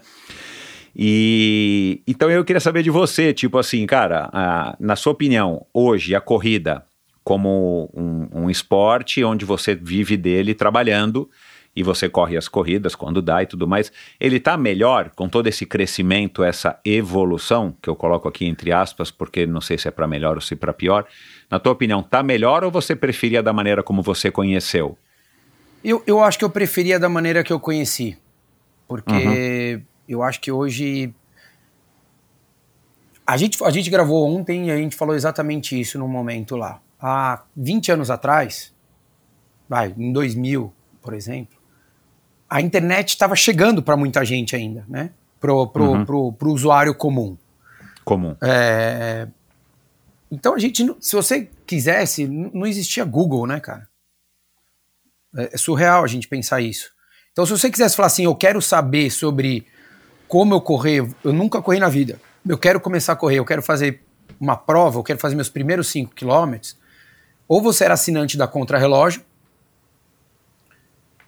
E 0.94 2.02
então 2.06 2.30
eu 2.30 2.44
queria 2.44 2.60
saber 2.60 2.82
de 2.82 2.90
você, 2.90 3.32
tipo 3.32 3.58
assim, 3.58 3.86
cara, 3.86 4.28
a, 4.32 4.76
na 4.78 4.94
sua 4.94 5.12
opinião, 5.12 5.66
hoje 5.72 6.14
a 6.14 6.20
corrida 6.20 6.84
como 7.24 7.90
um, 7.94 8.42
um 8.42 8.50
esporte 8.50 9.22
onde 9.24 9.44
você 9.44 9.74
vive 9.74 10.16
dele 10.16 10.54
trabalhando 10.54 11.30
e 11.74 11.82
você 11.82 12.08
corre 12.08 12.36
as 12.36 12.48
corridas 12.48 12.94
quando 12.94 13.22
dá 13.22 13.42
e 13.42 13.46
tudo 13.46 13.66
mais, 13.66 13.90
ele 14.20 14.36
está 14.36 14.56
melhor 14.56 15.10
com 15.10 15.28
todo 15.28 15.46
esse 15.46 15.64
crescimento, 15.64 16.44
essa 16.44 16.78
evolução, 16.84 17.74
que 17.80 17.88
eu 17.88 17.96
coloco 17.96 18.28
aqui 18.28 18.44
entre 18.44 18.72
aspas, 18.72 19.10
porque 19.10 19.46
não 19.46 19.60
sei 19.60 19.78
se 19.78 19.88
é 19.88 19.90
para 19.90 20.06
melhor 20.06 20.34
ou 20.34 20.40
se 20.40 20.54
para 20.54 20.72
pior. 20.72 21.06
Na 21.52 21.60
tua 21.60 21.72
opinião, 21.72 22.00
está 22.00 22.22
melhor 22.22 22.64
ou 22.64 22.70
você 22.70 22.96
preferia 22.96 23.42
da 23.42 23.52
maneira 23.52 23.82
como 23.82 24.00
você 24.00 24.30
conheceu? 24.30 24.96
Eu, 25.84 26.02
eu 26.06 26.22
acho 26.22 26.38
que 26.38 26.46
eu 26.46 26.48
preferia 26.48 26.98
da 26.98 27.10
maneira 27.10 27.44
que 27.44 27.52
eu 27.52 27.60
conheci. 27.60 28.16
Porque 28.88 29.74
uhum. 29.76 29.82
eu 30.08 30.22
acho 30.22 30.40
que 30.40 30.50
hoje. 30.50 31.14
A 33.26 33.36
gente, 33.36 33.62
a 33.62 33.70
gente 33.70 33.90
gravou 33.90 34.34
ontem 34.34 34.68
e 34.68 34.70
a 34.70 34.78
gente 34.78 34.96
falou 34.96 35.14
exatamente 35.14 35.78
isso 35.78 35.98
no 35.98 36.08
momento 36.08 36.56
lá. 36.56 36.80
Há 36.98 37.42
20 37.54 37.92
anos 37.92 38.10
atrás, 38.10 38.72
vai, 39.68 39.94
em 39.94 40.10
2000, 40.10 40.72
por 41.02 41.12
exemplo, 41.12 41.58
a 42.48 42.62
internet 42.62 43.10
estava 43.10 43.36
chegando 43.36 43.82
para 43.82 43.94
muita 43.94 44.24
gente 44.24 44.56
ainda, 44.56 44.86
né? 44.88 45.10
Pro, 45.38 45.66
pro, 45.66 45.84
Uhum. 45.84 46.04
pro, 46.06 46.32
pro 46.32 46.50
usuário 46.50 46.94
comum. 46.94 47.36
Comum. 48.06 48.36
É, 48.40 49.28
Então 50.32 50.54
a 50.54 50.58
gente, 50.58 50.82
se 50.98 51.14
você 51.14 51.50
quisesse, 51.66 52.26
não 52.26 52.66
existia 52.66 53.04
Google, 53.04 53.46
né, 53.46 53.60
cara? 53.60 53.86
É 55.36 55.50
é 55.52 55.56
surreal 55.58 56.02
a 56.02 56.06
gente 56.06 56.26
pensar 56.26 56.62
isso. 56.62 56.90
Então, 57.32 57.44
se 57.46 57.52
você 57.52 57.70
quisesse 57.70 57.96
falar 57.96 58.06
assim, 58.06 58.24
eu 58.24 58.34
quero 58.34 58.60
saber 58.60 59.10
sobre 59.10 59.66
como 60.28 60.54
eu 60.54 60.60
correr, 60.60 61.06
eu 61.22 61.32
nunca 61.32 61.60
corri 61.62 61.78
na 61.78 61.88
vida. 61.88 62.20
Eu 62.46 62.58
quero 62.58 62.80
começar 62.80 63.12
a 63.12 63.16
correr, 63.16 63.38
eu 63.38 63.44
quero 63.44 63.62
fazer 63.62 64.02
uma 64.40 64.56
prova, 64.56 64.98
eu 64.98 65.02
quero 65.02 65.18
fazer 65.18 65.34
meus 65.34 65.48
primeiros 65.48 65.88
5 65.88 66.14
quilômetros. 66.14 66.76
Ou 67.46 67.62
você 67.62 67.84
era 67.84 67.94
assinante 67.94 68.36
da 68.36 68.46
Contrarrelógio, 68.46 69.22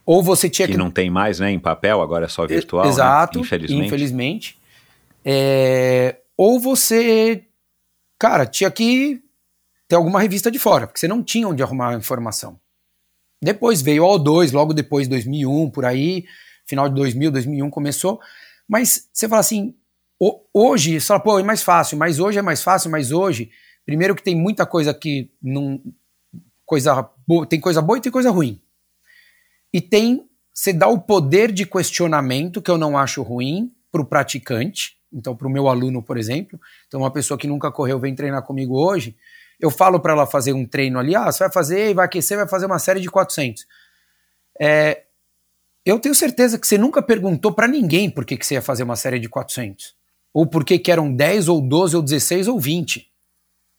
ou 0.06 0.22
você 0.22 0.50
tinha 0.50 0.66
Que 0.66 0.72
que 0.72 0.78
não 0.78 0.90
tem 0.90 1.08
mais, 1.08 1.40
né, 1.40 1.50
em 1.50 1.58
papel, 1.58 2.02
agora 2.02 2.26
é 2.26 2.28
só 2.28 2.46
virtual. 2.46 2.84
né? 2.84 2.90
Exato, 2.90 3.38
Infelizmente. 3.38 3.86
infelizmente. 3.86 4.58
É, 5.24 6.16
ou 6.36 6.60
você, 6.60 7.44
cara, 8.18 8.46
tinha 8.46 8.70
que 8.70 9.22
ter 9.88 9.96
alguma 9.96 10.20
revista 10.20 10.50
de 10.50 10.58
fora, 10.58 10.86
porque 10.86 11.00
você 11.00 11.08
não 11.08 11.22
tinha 11.22 11.48
onde 11.48 11.62
arrumar 11.62 11.90
a 11.90 11.98
informação. 11.98 12.58
Depois 13.42 13.82
veio 13.82 14.04
o 14.04 14.18
O2, 14.18 14.52
logo 14.52 14.72
depois 14.72 15.06
2001, 15.08 15.70
por 15.70 15.84
aí, 15.84 16.24
final 16.66 16.88
de 16.88 16.94
2000, 16.94 17.30
2001 17.30 17.70
começou. 17.70 18.20
Mas 18.68 19.08
você 19.12 19.28
fala 19.28 19.40
assim, 19.40 19.74
ho- 20.20 20.40
hoje, 20.52 21.00
você 21.00 21.06
fala, 21.06 21.20
pô, 21.20 21.38
é 21.38 21.42
mais 21.42 21.62
fácil, 21.62 21.98
mas 21.98 22.18
hoje 22.18 22.38
é 22.38 22.42
mais 22.42 22.62
fácil, 22.62 22.90
mas 22.90 23.12
hoje, 23.12 23.50
primeiro 23.84 24.14
que 24.14 24.22
tem 24.22 24.34
muita 24.34 24.64
coisa 24.66 24.94
que 24.94 25.30
não. 25.42 25.80
Coisa 26.64 27.08
boa, 27.26 27.46
tem 27.46 27.60
coisa 27.60 27.82
boa 27.82 27.98
e 27.98 28.00
tem 28.00 28.10
coisa 28.12 28.30
ruim. 28.30 28.60
E 29.72 29.80
tem, 29.80 30.28
você 30.52 30.72
dá 30.72 30.86
o 30.88 31.00
poder 31.00 31.52
de 31.52 31.66
questionamento, 31.66 32.62
que 32.62 32.70
eu 32.70 32.78
não 32.78 32.96
acho 32.96 33.22
ruim, 33.22 33.72
para 33.90 34.00
o 34.00 34.06
praticante. 34.06 34.93
Então, 35.14 35.36
para 35.36 35.46
o 35.46 35.50
meu 35.50 35.68
aluno, 35.68 36.02
por 36.02 36.18
exemplo. 36.18 36.60
Então, 36.86 37.00
uma 37.00 37.10
pessoa 37.10 37.38
que 37.38 37.46
nunca 37.46 37.70
correu 37.70 37.98
vem 37.98 38.14
treinar 38.14 38.42
comigo 38.42 38.76
hoje. 38.76 39.16
Eu 39.60 39.70
falo 39.70 40.00
para 40.00 40.12
ela 40.12 40.26
fazer 40.26 40.52
um 40.52 40.66
treino 40.66 40.98
ali. 40.98 41.14
Ah, 41.14 41.30
você 41.30 41.44
vai 41.44 41.52
fazer, 41.52 41.94
vai 41.94 42.06
aquecer, 42.06 42.36
vai 42.36 42.48
fazer 42.48 42.66
uma 42.66 42.78
série 42.78 43.00
de 43.00 43.08
400. 43.08 43.64
É, 44.60 45.04
eu 45.84 45.98
tenho 45.98 46.14
certeza 46.14 46.58
que 46.58 46.66
você 46.66 46.78
nunca 46.78 47.02
perguntou 47.02 47.52
para 47.52 47.68
ninguém 47.68 48.10
por 48.10 48.24
que, 48.24 48.36
que 48.36 48.44
você 48.44 48.54
ia 48.54 48.62
fazer 48.62 48.82
uma 48.82 48.96
série 48.96 49.20
de 49.20 49.28
400. 49.28 49.94
Ou 50.32 50.46
por 50.46 50.64
que, 50.64 50.78
que 50.78 50.90
eram 50.90 51.14
10, 51.14 51.48
ou 51.48 51.60
12, 51.60 51.96
ou 51.96 52.02
16, 52.02 52.48
ou 52.48 52.58
20. 52.58 53.08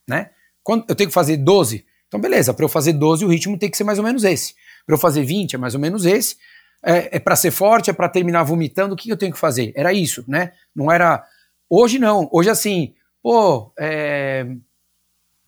Né? 0.07 0.29
Quando 0.63 0.85
eu 0.87 0.95
tenho 0.95 1.09
que 1.09 1.13
fazer 1.13 1.37
12, 1.37 1.85
então 2.07 2.19
beleza, 2.19 2.53
para 2.53 2.63
eu 2.63 2.69
fazer 2.69 2.93
12 2.93 3.25
o 3.25 3.27
ritmo 3.27 3.57
tem 3.57 3.69
que 3.69 3.75
ser 3.75 3.83
mais 3.83 3.97
ou 3.97 4.03
menos 4.03 4.23
esse. 4.23 4.53
Para 4.85 4.95
eu 4.95 4.99
fazer 4.99 5.23
20 5.23 5.55
é 5.55 5.57
mais 5.57 5.73
ou 5.73 5.79
menos 5.79 6.05
esse. 6.05 6.37
É, 6.85 7.17
é 7.17 7.19
para 7.19 7.35
ser 7.35 7.49
forte, 7.49 7.89
é 7.89 7.93
para 7.93 8.07
terminar 8.07 8.43
vomitando, 8.43 8.93
o 8.93 8.97
que 8.97 9.09
eu 9.09 9.17
tenho 9.17 9.33
que 9.33 9.39
fazer? 9.39 9.73
Era 9.75 9.91
isso, 9.91 10.23
né? 10.27 10.51
Não 10.75 10.91
era. 10.91 11.25
Hoje 11.67 11.97
não. 11.97 12.29
Hoje 12.31 12.49
assim, 12.49 12.93
pô, 13.23 13.73
é... 13.79 14.45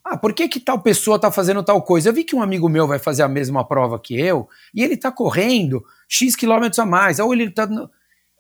Ah, 0.04 0.18
por 0.18 0.34
que 0.34 0.48
que 0.48 0.60
tal 0.60 0.80
pessoa 0.80 1.20
tá 1.20 1.30
fazendo 1.30 1.62
tal 1.62 1.82
coisa? 1.82 2.10
Eu 2.10 2.14
vi 2.14 2.24
que 2.24 2.36
um 2.36 2.42
amigo 2.42 2.70
meu 2.70 2.88
vai 2.88 2.98
fazer 2.98 3.24
a 3.24 3.28
mesma 3.28 3.64
prova 3.68 4.00
que 4.00 4.18
eu 4.18 4.48
e 4.74 4.82
ele 4.82 4.96
tá 4.96 5.12
correndo 5.12 5.84
X 6.08 6.36
quilômetros 6.36 6.80
a 6.80 6.86
mais. 6.86 7.20
Ou 7.20 7.34
ele 7.34 7.52
tá. 7.52 7.68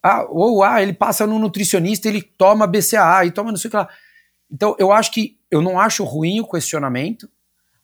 Ah, 0.01 0.25
ou 0.29 0.63
ah, 0.63 0.81
ele 0.81 0.93
passa 0.93 1.27
no 1.27 1.37
nutricionista, 1.37 2.07
ele 2.07 2.21
toma 2.21 2.65
BCAA 2.65 3.25
e 3.25 3.31
toma 3.31 3.51
não 3.51 3.57
sei 3.57 3.67
o 3.67 3.71
que 3.71 3.77
lá. 3.77 3.89
Então, 4.49 4.75
eu 4.79 4.91
acho 4.91 5.11
que. 5.11 5.37
Eu 5.51 5.61
não 5.61 5.79
acho 5.79 6.03
ruim 6.03 6.39
o 6.39 6.47
questionamento, 6.47 7.29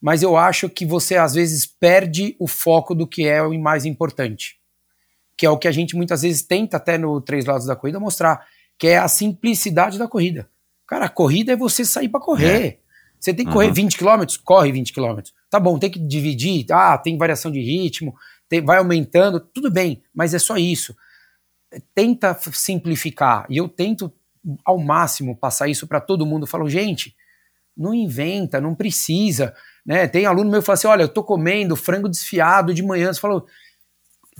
mas 0.01 0.23
eu 0.23 0.35
acho 0.37 0.69
que 0.69 0.85
você 0.85 1.17
às 1.17 1.33
vezes 1.33 1.65
perde 1.65 2.35
o 2.39 2.47
foco 2.47 2.95
do 2.95 3.05
que 3.05 3.27
é 3.27 3.41
o 3.41 3.57
mais 3.59 3.85
importante. 3.85 4.62
Que 5.43 5.47
é 5.47 5.49
o 5.49 5.57
que 5.57 5.67
a 5.67 5.73
gente 5.73 5.93
muitas 5.93 6.21
vezes 6.21 6.41
tenta 6.41 6.77
até 6.77 6.97
no 6.97 7.19
Três 7.19 7.43
Lados 7.43 7.67
da 7.67 7.75
Corrida 7.75 7.99
mostrar, 7.99 8.45
que 8.79 8.87
é 8.87 8.97
a 8.97 9.09
simplicidade 9.09 9.99
da 9.99 10.07
corrida. 10.07 10.49
Cara, 10.87 11.07
a 11.07 11.09
corrida 11.09 11.51
é 11.51 11.55
você 11.57 11.83
sair 11.83 12.07
para 12.07 12.21
correr. 12.21 12.79
Você 13.19 13.33
tem 13.33 13.45
que 13.45 13.51
correr 13.51 13.69
20 13.73 13.97
km, 13.97 14.23
corre 14.41 14.71
20 14.71 14.93
km. 14.93 15.19
Tá 15.49 15.59
bom, 15.59 15.77
tem 15.77 15.89
que 15.91 15.99
dividir, 15.99 16.65
ah, 16.71 16.97
tem 16.97 17.17
variação 17.17 17.51
de 17.51 17.59
ritmo, 17.59 18.15
tem- 18.47 18.61
vai 18.63 18.77
aumentando, 18.77 19.37
tudo 19.37 19.69
bem, 19.69 20.01
mas 20.15 20.33
é 20.33 20.39
só 20.39 20.55
isso. 20.55 20.95
Tenta 21.93 22.33
simplificar, 22.53 23.45
e 23.49 23.57
eu 23.57 23.67
tento 23.67 24.13
ao 24.63 24.77
máximo 24.77 25.35
passar 25.35 25.67
isso 25.67 25.85
para 25.87 25.99
todo 25.99 26.25
mundo. 26.25 26.43
Eu 26.43 26.47
falo, 26.47 26.69
gente, 26.69 27.13
não 27.75 27.93
inventa, 27.93 28.61
não 28.61 28.73
precisa. 28.73 29.53
Né? 29.85 30.07
Tem 30.07 30.25
aluno 30.25 30.49
meu 30.49 30.61
que 30.61 30.65
fala 30.65 30.75
assim: 30.75 30.87
olha, 30.87 31.03
eu 31.03 31.09
tô 31.09 31.21
comendo 31.21 31.75
frango 31.75 32.07
desfiado 32.07 32.73
de 32.73 32.81
manhã. 32.81 33.11
Você 33.11 33.19
falou, 33.19 33.45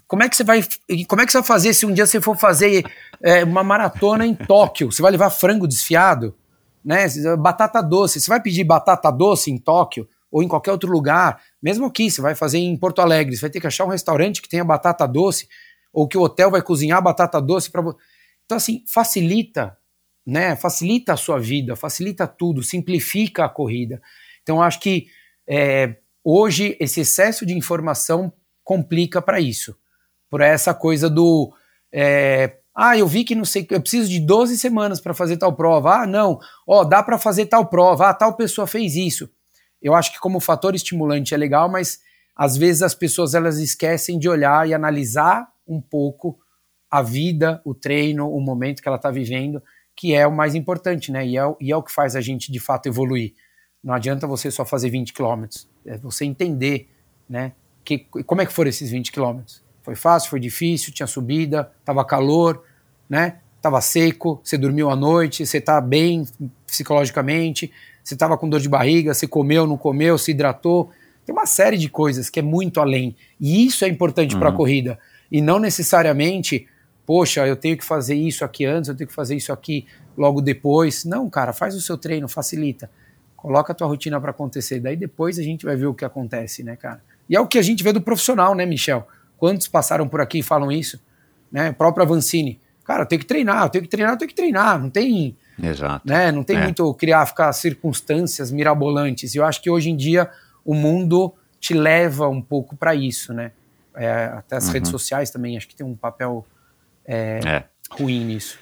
como 0.08 0.24
é 0.24 0.30
que 0.30 0.36
você 0.36 0.44
vai. 0.44 0.64
Como 1.08 1.22
é 1.22 1.26
que 1.26 1.32
você 1.32 1.40
vai 1.40 1.48
fazer 1.48 1.74
se 1.74 1.86
um 1.86 1.94
dia 1.94 2.06
você 2.06 2.22
for 2.22 2.38
fazer 2.38 2.84
é, 3.22 3.44
uma 3.44 3.64
maratona 3.64 4.26
em 4.26 4.36
Tóquio? 4.36 4.92
Você 4.92 5.02
vai 5.02 5.12
levar 5.12 5.30
frango 5.30 5.68
desfiado? 5.68 6.36
Né? 6.84 7.06
Batata 7.40 7.82
doce. 7.82 8.20
Você 8.20 8.28
vai 8.28 8.42
pedir 8.42 8.64
batata 8.64 9.12
doce 9.12 9.52
em 9.52 9.58
Tóquio 9.58 10.08
ou 10.32 10.42
em 10.42 10.48
qualquer 10.48 10.72
outro 10.72 10.92
lugar? 10.92 11.42
Mesmo 11.62 11.86
aqui, 11.86 12.10
você 12.10 12.22
vai 12.22 12.36
fazer 12.36 12.58
em 12.58 12.76
Porto 12.76 13.02
Alegre, 13.02 13.36
você 13.36 13.42
vai 13.42 13.50
ter 13.50 13.62
que 13.62 13.68
achar 13.68 13.86
um 13.86 13.90
restaurante 13.90 14.42
que 14.42 14.50
tenha 14.50 14.64
batata 14.64 15.08
doce, 15.08 15.48
ou 15.94 16.08
que 16.08 16.18
o 16.18 16.22
hotel 16.22 16.50
vai 16.50 16.62
cozinhar 16.62 17.02
batata 17.02 17.40
doce 17.40 17.70
para 17.70 17.82
você. 17.82 17.98
Então, 18.44 18.58
assim, 18.58 18.84
facilita, 18.88 19.78
né? 20.26 20.56
Facilita 20.56 21.14
a 21.14 21.18
sua 21.18 21.40
vida, 21.40 21.76
facilita 21.76 22.28
tudo, 22.28 22.64
simplifica 22.64 23.46
a 23.46 23.50
corrida. 23.50 24.02
Então, 24.42 24.62
acho 24.62 24.80
que 24.80 25.08
é, 25.48 25.98
hoje 26.24 26.76
esse 26.80 27.02
excesso 27.02 27.46
de 27.46 27.54
informação 27.56 28.34
complica 28.64 29.22
para 29.22 29.40
isso. 29.40 29.76
Por 30.34 30.42
essa 30.42 30.74
coisa 30.74 31.12
do. 31.12 31.54
é, 31.92 32.58
ah, 32.76 32.98
eu 32.98 33.06
vi 33.06 33.24
que 33.24 33.36
não 33.36 33.46
sei, 33.46 33.68
eu 33.70 33.80
preciso 33.80 34.10
de 34.10 34.20
12 34.20 34.58
semanas 34.58 35.00
para 35.00 35.14
fazer 35.14 35.38
tal 35.38 35.54
prova. 35.54 36.02
Ah, 36.02 36.08
não, 36.08 36.40
ó, 36.68 36.84
dá 36.84 37.04
para 37.04 37.20
fazer 37.20 37.46
tal 37.46 37.68
prova. 37.68 38.10
Ah, 38.10 38.16
tal 38.16 38.36
pessoa 38.36 38.66
fez 38.66 38.96
isso. 38.96 39.30
Eu 39.80 39.94
acho 39.94 40.12
que 40.12 40.20
como 40.20 40.40
fator 40.40 40.74
estimulante 40.74 41.36
é 41.36 41.38
legal, 41.38 41.70
mas 41.70 42.00
às 42.36 42.58
vezes 42.58 42.82
as 42.82 42.96
pessoas 42.96 43.36
elas 43.36 43.60
esquecem 43.60 44.18
de 44.18 44.28
olhar 44.28 44.68
e 44.68 44.74
analisar 44.74 45.48
um 45.68 45.80
pouco 45.80 46.40
a 46.90 47.04
vida, 47.04 47.62
o 47.64 47.76
treino, 47.76 48.28
o 48.28 48.42
momento 48.42 48.82
que 48.82 48.88
ela 48.88 48.98
está 48.98 49.12
vivendo, 49.12 49.62
que 49.96 50.16
é 50.16 50.26
o 50.26 50.36
mais 50.36 50.56
importante, 50.56 51.12
né? 51.12 51.28
E 51.28 51.38
é, 51.38 51.44
e 51.62 51.72
é 51.72 51.78
o 51.78 51.84
que 51.84 51.92
faz 51.92 52.16
a 52.16 52.22
gente 52.22 52.52
de 52.52 52.60
fato 52.60 52.88
evoluir. 52.88 53.36
Não 53.84 53.94
adianta 53.94 54.26
você 54.26 54.50
só 54.50 54.66
fazer 54.66 54.90
20 54.90 55.14
quilômetros, 55.14 55.70
é 55.86 55.96
você 55.96 56.26
entender, 56.26 56.90
né? 57.30 57.52
Que, 57.86 58.00
como 58.00 58.42
é 58.42 58.48
que 58.48 58.52
foram 58.52 58.70
esses 58.70 58.90
20 58.90 59.12
quilômetros? 59.12 59.62
Foi 59.84 59.96
fácil, 59.96 60.30
foi 60.30 60.40
difícil, 60.40 60.94
tinha 60.94 61.06
subida, 61.06 61.70
tava 61.84 62.04
calor, 62.06 62.64
né? 63.10 63.38
Tava 63.62 63.80
seco, 63.82 64.42
você 64.44 64.58
dormiu 64.58 64.90
à 64.90 64.96
noite, 64.96 65.46
você 65.46 65.62
tá 65.62 65.80
bem 65.80 66.26
psicologicamente, 66.66 67.72
você 68.04 68.16
tava 68.16 68.38
com 68.38 68.50
dor 68.50 68.60
de 68.60 68.68
barriga, 68.68 69.14
você 69.14 69.28
comeu, 69.28 69.68
não 69.68 69.78
comeu, 69.78 70.18
se 70.18 70.32
hidratou. 70.32 70.90
Tem 71.26 71.34
uma 71.34 71.46
série 71.46 71.78
de 71.78 71.90
coisas 71.90 72.30
que 72.30 72.40
é 72.40 72.44
muito 72.44 72.82
além. 72.82 73.16
E 73.40 73.66
isso 73.66 73.86
é 73.86 73.88
importante 73.88 74.38
para 74.38 74.50
a 74.50 74.52
corrida. 74.52 74.98
E 75.32 75.42
não 75.42 75.60
necessariamente, 75.60 76.68
poxa, 77.06 77.46
eu 77.48 77.56
tenho 77.56 77.78
que 77.78 77.86
fazer 77.86 78.16
isso 78.16 78.44
aqui 78.44 78.66
antes, 78.66 78.90
eu 78.90 78.96
tenho 78.96 79.08
que 79.08 79.14
fazer 79.14 79.36
isso 79.36 79.54
aqui 79.54 79.86
logo 80.18 80.42
depois. 80.42 81.06
Não, 81.06 81.30
cara, 81.30 81.54
faz 81.54 81.76
o 81.76 81.82
seu 81.82 81.98
treino, 81.98 82.28
facilita. 82.28 82.90
Coloca 83.36 83.72
a 83.72 83.76
tua 83.76 83.88
rotina 83.88 84.20
para 84.20 84.32
acontecer. 84.32 84.80
Daí 84.80 84.96
depois 84.96 85.40
a 85.40 85.44
gente 85.44 85.66
vai 85.66 85.76
ver 85.76 85.88
o 85.88 85.94
que 85.94 86.06
acontece, 86.06 86.64
né, 86.64 86.76
cara? 86.76 87.02
E 87.30 87.36
é 87.36 87.40
o 87.40 87.48
que 87.48 87.58
a 87.58 87.62
gente 87.62 87.84
vê 87.84 87.92
do 87.92 88.02
profissional, 88.02 88.54
né, 88.54 88.66
Michel? 88.66 89.08
Quantos 89.44 89.68
passaram 89.68 90.08
por 90.08 90.22
aqui 90.22 90.40
e 90.40 90.42
falam 90.42 90.72
isso? 90.72 91.02
Né? 91.52 91.68
A 91.68 91.74
própria 91.74 92.06
Vancini. 92.06 92.62
Cara, 92.86 93.02
eu 93.04 93.06
tenho 93.06 93.20
que 93.20 93.26
treinar, 93.28 93.64
eu 93.64 93.70
tenho 93.70 93.84
que 93.84 93.90
treinar, 93.90 94.14
eu 94.14 94.18
tenho 94.18 94.30
que 94.30 94.36
treinar. 94.36 94.80
Não 94.82 94.90
tem 94.90 95.36
Exato. 95.62 96.08
né? 96.08 96.32
Não 96.32 96.46
tem 96.46 96.56
É. 96.56 96.64
muito 96.64 96.94
criar, 96.94 97.26
ficar 97.26 97.52
circunstâncias 97.52 98.52
mirabolantes. 98.52 99.36
E 99.36 99.40
eu 99.40 99.44
acho 99.46 99.62
que 99.62 99.70
hoje 99.70 99.90
em 99.90 99.98
dia 99.98 100.30
o 100.64 100.74
mundo 100.74 101.34
te 101.60 101.74
leva 101.74 102.30
um 102.30 102.42
pouco 102.42 102.74
para 102.78 102.96
isso, 102.96 103.34
né? 103.34 103.52
É, 103.98 104.32
até 104.34 104.56
as 104.56 104.70
redes 104.70 104.90
sociais 104.90 105.30
também 105.30 105.58
acho 105.58 105.68
que 105.68 105.76
tem 105.76 105.86
um 105.86 105.94
papel 105.96 106.46
É. 107.06 107.64
ruim 107.92 108.24
nisso. 108.24 108.58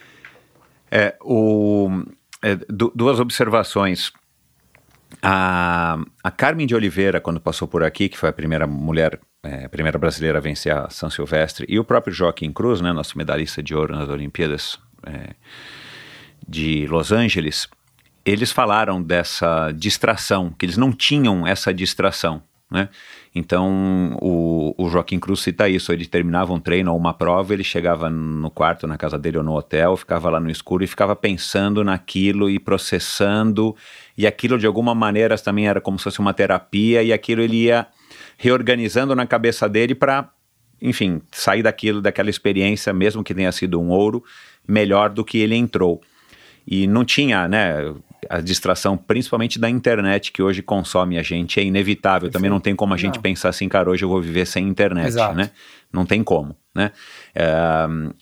É, 0.90 1.16
o, 1.22 1.90
é, 2.41 2.56
du- 2.56 2.91
duas 2.95 3.20
observações. 3.20 4.12
A, 5.22 5.99
a 6.23 6.31
Carmen 6.31 6.65
de 6.65 6.73
Oliveira, 6.73 7.22
quando 7.22 7.39
passou 7.39 7.68
por 7.68 7.84
aqui, 7.84 8.10
que 8.10 8.18
foi 8.18 8.30
a 8.30 8.34
primeira 8.34 8.65
mulher, 8.65 9.19
é, 9.43 9.68
primeira 9.68 9.99
brasileira 9.99 10.39
a 10.39 10.41
vencer 10.41 10.76
a 10.76 10.89
São 10.89 11.10
Silvestre, 11.10 11.65
e 11.69 11.77
o 11.77 11.84
próprio 11.84 12.14
Joaquim 12.14 12.52
Cruz, 12.52 12.81
né, 12.81 12.91
nosso 12.91 13.18
medalhista 13.18 13.61
de 13.61 13.76
ouro 13.76 13.95
nas 13.95 14.10
Olimpíadas 14.10 14.80
é, 15.06 15.35
de 16.48 16.88
Los 16.88 17.11
Angeles, 17.11 17.68
eles 18.26 18.52
falaram 18.52 19.02
dessa 19.02 19.72
distração, 19.72 20.52
que 20.57 20.65
eles 20.65 20.77
não 20.77 20.91
tinham 20.91 21.45
essa 21.45 21.73
distração. 21.73 22.41
Né? 22.72 22.88
Então 23.35 24.18
o, 24.22 24.73
o 24.77 24.89
Joaquim 24.89 25.19
Cruz 25.19 25.41
cita 25.41 25.68
isso, 25.68 25.91
ele 25.91 26.06
terminava 26.06 26.53
um 26.53 26.60
treino 26.60 26.93
ou 26.93 26.98
uma 26.98 27.14
prova, 27.14 27.53
ele 27.53 27.65
chegava 27.65 28.10
no 28.10 28.49
quarto, 28.49 28.88
na 28.88 28.98
casa 28.98 29.18
dele 29.19 29.38
ou 29.38 29.43
no 29.43 29.53
hotel, 29.53 29.98
ficava 29.98 30.30
lá 30.30 30.39
no 30.39 30.49
escuro 30.49 30.81
e 30.81 30.88
ficava 30.88 31.14
pensando 31.14 31.84
naquilo 31.84 32.49
e 32.49 32.57
processando, 32.57 33.76
e 34.22 34.27
aquilo 34.27 34.57
de 34.57 34.65
alguma 34.65 34.93
maneira 34.93 35.38
também 35.38 35.68
era 35.68 35.81
como 35.81 35.98
se 35.98 36.03
fosse 36.06 36.19
uma 36.19 36.34
terapia, 36.34 37.03
e 37.03 37.11
aquilo 37.11 37.41
ele 37.41 37.64
ia 37.64 37.88
reorganizando 38.38 39.15
na 39.15 39.26
cabeça 39.26 39.68
dele 39.68 39.95
para 39.95 40.30
enfim, 40.81 41.22
sair 41.31 41.61
daquilo, 41.61 42.02
daquela 42.02 42.30
experiência, 42.30 42.91
mesmo 42.91 43.23
que 43.23 43.35
tenha 43.35 43.52
sido 43.52 43.80
um 43.80 43.89
ouro, 43.89 44.23
melhor 44.68 45.10
do 45.10 45.23
que 45.23 45.38
ele 45.38 45.56
entrou. 45.56 46.02
E 46.65 46.88
não 46.88 47.06
tinha, 47.06 47.48
né? 47.48 47.93
A 48.30 48.39
distração, 48.39 48.98
principalmente 48.98 49.60
da 49.60 49.69
internet, 49.69 50.31
que 50.31 50.41
hoje 50.41 50.61
consome 50.61 51.18
a 51.18 51.23
gente, 51.23 51.60
é 51.60 51.64
inevitável. 51.64 52.30
Também 52.30 52.49
não 52.49 52.60
tem 52.60 52.76
como 52.76 52.93
a 52.93 52.98
gente 52.98 53.15
Não. 53.15 53.22
pensar 53.22 53.49
assim, 53.49 53.68
cara, 53.68 53.89
hoje 53.89 54.03
eu 54.06 54.10
vou 54.10 54.22
viver 54.22 54.45
sem 54.45 54.68
internet, 54.68 55.07
Exato. 55.07 55.35
né? 55.35 55.52
Não 55.91 56.06
tem 56.06 56.23
como, 56.23 56.56
né? 56.73 56.91
É, 57.35 57.45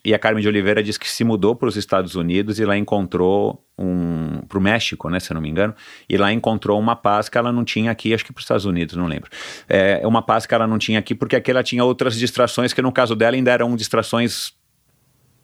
e 0.03 0.13
a 0.13 0.19
Carmen 0.19 0.41
de 0.41 0.47
Oliveira 0.47 0.81
diz 0.81 0.97
que 0.97 1.09
se 1.09 1.23
mudou 1.23 1.55
para 1.55 1.67
os 1.67 1.77
Estados 1.77 2.15
Unidos 2.15 2.59
e 2.59 2.65
lá 2.65 2.77
encontrou 2.77 3.63
um 3.77 4.41
para 4.47 4.57
o 4.57 4.61
México, 4.61 5.09
né, 5.09 5.19
se 5.19 5.31
eu 5.31 5.35
não 5.35 5.41
me 5.41 5.49
engano, 5.49 5.73
e 6.09 6.17
lá 6.17 6.33
encontrou 6.33 6.77
uma 6.79 6.95
paz 6.95 7.29
que 7.29 7.37
ela 7.37 7.51
não 7.51 7.63
tinha 7.63 7.91
aqui, 7.91 8.13
acho 8.13 8.25
que 8.25 8.33
para 8.33 8.39
os 8.39 8.43
Estados 8.43 8.65
Unidos, 8.65 8.95
não 8.95 9.07
lembro. 9.07 9.29
É 9.69 10.05
uma 10.05 10.21
paz 10.21 10.45
que 10.45 10.53
ela 10.53 10.67
não 10.67 10.77
tinha 10.77 10.99
aqui 10.99 11.15
porque 11.15 11.35
aqui 11.35 11.51
ela 11.51 11.63
tinha 11.63 11.83
outras 11.83 12.17
distrações 12.17 12.73
que 12.73 12.81
no 12.81 12.91
caso 12.91 13.15
dela 13.15 13.35
ainda 13.35 13.51
eram 13.51 13.75
distrações 13.75 14.53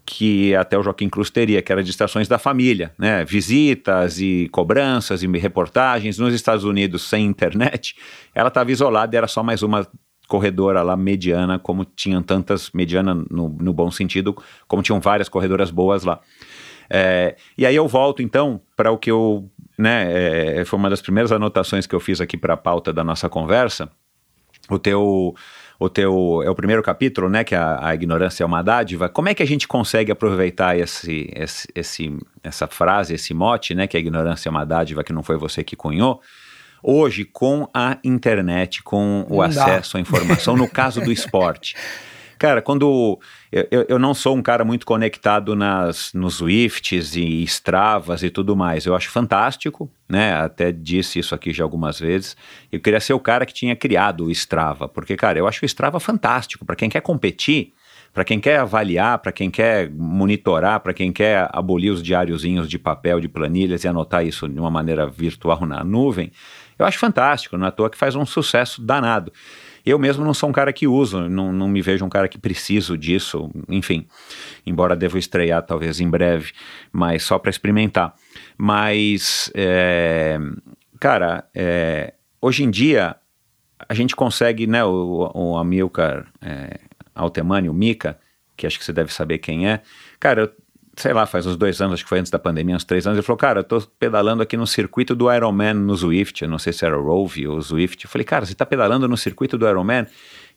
que 0.06 0.54
até 0.54 0.78
o 0.78 0.82
Joaquim 0.82 1.08
Cruz 1.08 1.30
teria, 1.30 1.60
que 1.60 1.72
eram 1.72 1.82
distrações 1.82 2.28
da 2.28 2.38
família, 2.38 2.92
né? 2.96 3.24
Visitas 3.24 4.20
e 4.20 4.48
cobranças 4.52 5.22
e 5.22 5.26
reportagens 5.26 6.16
nos 6.16 6.32
Estados 6.32 6.62
Unidos 6.62 7.02
sem 7.02 7.26
internet. 7.26 7.96
Ela 8.32 8.48
estava 8.48 8.70
isolada 8.70 9.14
e 9.14 9.18
era 9.18 9.26
só 9.26 9.42
mais 9.42 9.62
uma 9.62 9.86
corredora 10.26 10.82
lá 10.82 10.96
mediana, 10.96 11.58
como 11.58 11.84
tinham 11.84 12.22
tantas, 12.22 12.70
mediana 12.72 13.14
no, 13.14 13.48
no 13.48 13.72
bom 13.72 13.90
sentido, 13.90 14.36
como 14.66 14.82
tinham 14.82 15.00
várias 15.00 15.28
corredoras 15.28 15.70
boas 15.70 16.04
lá. 16.04 16.20
É, 16.88 17.36
e 17.58 17.66
aí 17.66 17.74
eu 17.74 17.88
volto 17.88 18.22
então 18.22 18.60
para 18.76 18.90
o 18.90 18.98
que 18.98 19.10
eu, 19.10 19.48
né, 19.76 20.60
é, 20.60 20.64
foi 20.64 20.78
uma 20.78 20.90
das 20.90 21.02
primeiras 21.02 21.32
anotações 21.32 21.86
que 21.86 21.94
eu 21.94 22.00
fiz 22.00 22.20
aqui 22.20 22.36
para 22.36 22.54
a 22.54 22.56
pauta 22.56 22.92
da 22.92 23.02
nossa 23.02 23.28
conversa, 23.28 23.90
o 24.70 24.78
teu 24.78 25.34
o 25.78 25.90
teu 25.90 26.42
é 26.42 26.48
o 26.48 26.54
primeiro 26.54 26.82
capítulo, 26.82 27.28
né, 27.28 27.44
que 27.44 27.54
a, 27.54 27.86
a 27.86 27.94
ignorância 27.94 28.42
é 28.42 28.46
uma 28.46 28.62
dádiva. 28.62 29.10
Como 29.10 29.28
é 29.28 29.34
que 29.34 29.42
a 29.42 29.46
gente 29.46 29.68
consegue 29.68 30.10
aproveitar 30.10 30.76
esse, 30.78 31.30
esse, 31.34 31.68
esse, 31.74 32.18
essa 32.42 32.66
frase, 32.66 33.14
esse 33.14 33.34
mote, 33.34 33.74
né, 33.74 33.86
que 33.86 33.96
a 33.96 34.00
ignorância 34.00 34.48
é 34.48 34.50
uma 34.50 34.64
dádiva, 34.64 35.04
que 35.04 35.12
não 35.12 35.22
foi 35.22 35.36
você 35.36 35.62
que 35.62 35.76
cunhou, 35.76 36.20
hoje 36.82 37.24
com 37.24 37.68
a 37.74 37.98
internet, 38.04 38.82
com 38.82 39.26
o 39.28 39.42
Não 39.42 39.48
dá. 39.48 39.64
acesso 39.64 39.96
à 39.96 40.00
informação, 40.00 40.56
no 40.56 40.68
caso 40.68 41.00
do 41.00 41.10
esporte? 41.12 41.74
Cara, 42.38 42.60
quando 42.60 43.18
eu, 43.50 43.86
eu- 43.88 43.98
não 43.98 44.12
sou 44.12 44.36
um 44.36 44.42
cara 44.42 44.62
muito 44.62 44.84
conectado 44.84 45.56
nas, 45.56 46.12
nos 46.12 46.34
Swifts 46.34 47.16
e 47.16 47.42
Stravas 47.44 48.22
e 48.22 48.28
tudo 48.28 48.54
mais, 48.54 48.84
eu 48.84 48.94
acho 48.94 49.08
fantástico, 49.10 49.90
né? 50.06 50.34
Até 50.34 50.70
disse 50.70 51.18
isso 51.18 51.34
aqui 51.34 51.50
já 51.50 51.64
algumas 51.64 51.98
vezes. 51.98 52.36
Eu 52.70 52.78
queria 52.78 53.00
ser 53.00 53.14
o 53.14 53.18
cara 53.20 53.46
que 53.46 53.54
tinha 53.54 53.74
criado 53.74 54.26
o 54.26 54.30
Strava, 54.30 54.86
porque, 54.86 55.16
cara, 55.16 55.38
eu 55.38 55.48
acho 55.48 55.64
o 55.64 55.66
Strava 55.66 55.98
fantástico 55.98 56.66
para 56.66 56.76
quem 56.76 56.90
quer 56.90 57.00
competir, 57.00 57.72
para 58.12 58.22
quem 58.24 58.38
quer 58.38 58.58
avaliar, 58.60 59.18
para 59.18 59.32
quem 59.32 59.50
quer 59.50 59.90
monitorar, 59.90 60.80
para 60.80 60.92
quem 60.92 61.10
quer 61.12 61.48
abolir 61.52 61.90
os 61.90 62.02
diáriozinhos 62.02 62.68
de 62.68 62.78
papel, 62.78 63.18
de 63.18 63.28
planilhas 63.28 63.82
e 63.84 63.88
anotar 63.88 64.26
isso 64.26 64.46
de 64.46 64.60
uma 64.60 64.70
maneira 64.70 65.06
virtual 65.06 65.64
na 65.66 65.82
nuvem. 65.82 66.30
Eu 66.78 66.84
acho 66.86 66.98
fantástico, 66.98 67.56
não 67.56 67.66
é 67.66 67.68
à 67.68 67.72
toa 67.72 67.90
que 67.90 67.96
faz 67.96 68.14
um 68.14 68.26
sucesso 68.26 68.82
danado. 68.82 69.32
Eu 69.84 69.98
mesmo 69.98 70.24
não 70.24 70.34
sou 70.34 70.48
um 70.48 70.52
cara 70.52 70.72
que 70.72 70.86
uso, 70.86 71.28
não, 71.28 71.52
não 71.52 71.68
me 71.68 71.80
vejo 71.80 72.04
um 72.04 72.08
cara 72.08 72.28
que 72.28 72.38
preciso 72.38 72.98
disso, 72.98 73.50
enfim. 73.68 74.06
Embora 74.66 74.96
devo 74.96 75.16
estrear 75.16 75.62
talvez 75.62 76.00
em 76.00 76.10
breve, 76.10 76.52
mas 76.92 77.22
só 77.22 77.38
para 77.38 77.50
experimentar. 77.50 78.14
Mas, 78.58 79.50
é, 79.54 80.38
cara, 80.98 81.48
é, 81.54 82.14
hoje 82.40 82.64
em 82.64 82.70
dia 82.70 83.16
a 83.88 83.94
gente 83.94 84.16
consegue, 84.16 84.66
né, 84.66 84.84
o, 84.84 85.30
o 85.32 85.56
Amilcar 85.56 86.26
é, 86.42 86.80
Altemani, 87.14 87.68
o 87.68 87.74
Mika, 87.74 88.18
que 88.56 88.66
acho 88.66 88.78
que 88.78 88.84
você 88.84 88.92
deve 88.92 89.12
saber 89.12 89.38
quem 89.38 89.68
é, 89.68 89.82
cara, 90.18 90.42
eu, 90.42 90.52
sei 90.96 91.12
lá, 91.12 91.26
faz 91.26 91.46
uns 91.46 91.56
dois 91.56 91.80
anos, 91.80 91.94
acho 91.94 92.04
que 92.04 92.08
foi 92.08 92.18
antes 92.18 92.30
da 92.30 92.38
pandemia, 92.38 92.74
uns 92.74 92.84
três 92.84 93.06
anos, 93.06 93.18
ele 93.18 93.26
falou, 93.26 93.36
cara, 93.36 93.60
eu 93.60 93.64
tô 93.64 93.80
pedalando 93.98 94.42
aqui 94.42 94.56
no 94.56 94.66
circuito 94.66 95.14
do 95.14 95.32
Ironman 95.32 95.74
no 95.74 95.94
Zwift, 95.94 96.42
eu 96.42 96.48
não 96.48 96.58
sei 96.58 96.72
se 96.72 96.84
era 96.84 96.98
o 96.98 97.04
Rove 97.04 97.46
ou 97.46 97.60
Zwift, 97.60 98.04
eu 98.04 98.10
falei, 98.10 98.24
cara, 98.24 98.46
você 98.46 98.54
tá 98.54 98.64
pedalando 98.64 99.06
no 99.06 99.16
circuito 99.16 99.58
do 99.58 99.68
Ironman? 99.68 100.06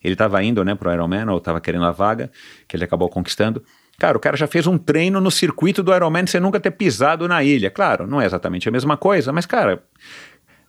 Ele 0.02 0.16
tava 0.16 0.42
indo, 0.42 0.64
né, 0.64 0.76
pro 0.76 0.92
Ironman, 0.92 1.28
ou 1.30 1.42
tava 1.42 1.60
querendo 1.60 1.84
a 1.84 1.92
vaga, 1.92 2.32
que 2.68 2.76
ele 2.76 2.86
acabou 2.86 3.10
conquistando, 3.10 3.62
Cara, 4.00 4.18
o 4.18 4.20
cara 4.20 4.38
já 4.38 4.48
fez 4.48 4.66
um 4.66 4.78
treino 4.78 5.20
no 5.20 5.30
circuito 5.30 5.84
do 5.84 5.94
Ironman 5.94 6.26
sem 6.26 6.40
nunca 6.40 6.58
ter 6.58 6.72
pisado 6.72 7.28
na 7.28 7.44
ilha. 7.44 7.70
Claro, 7.70 8.08
não 8.08 8.22
é 8.22 8.26
exatamente 8.26 8.70
a 8.70 8.72
mesma 8.72 8.96
coisa, 8.96 9.34
mas, 9.34 9.46
cara, 9.46 9.84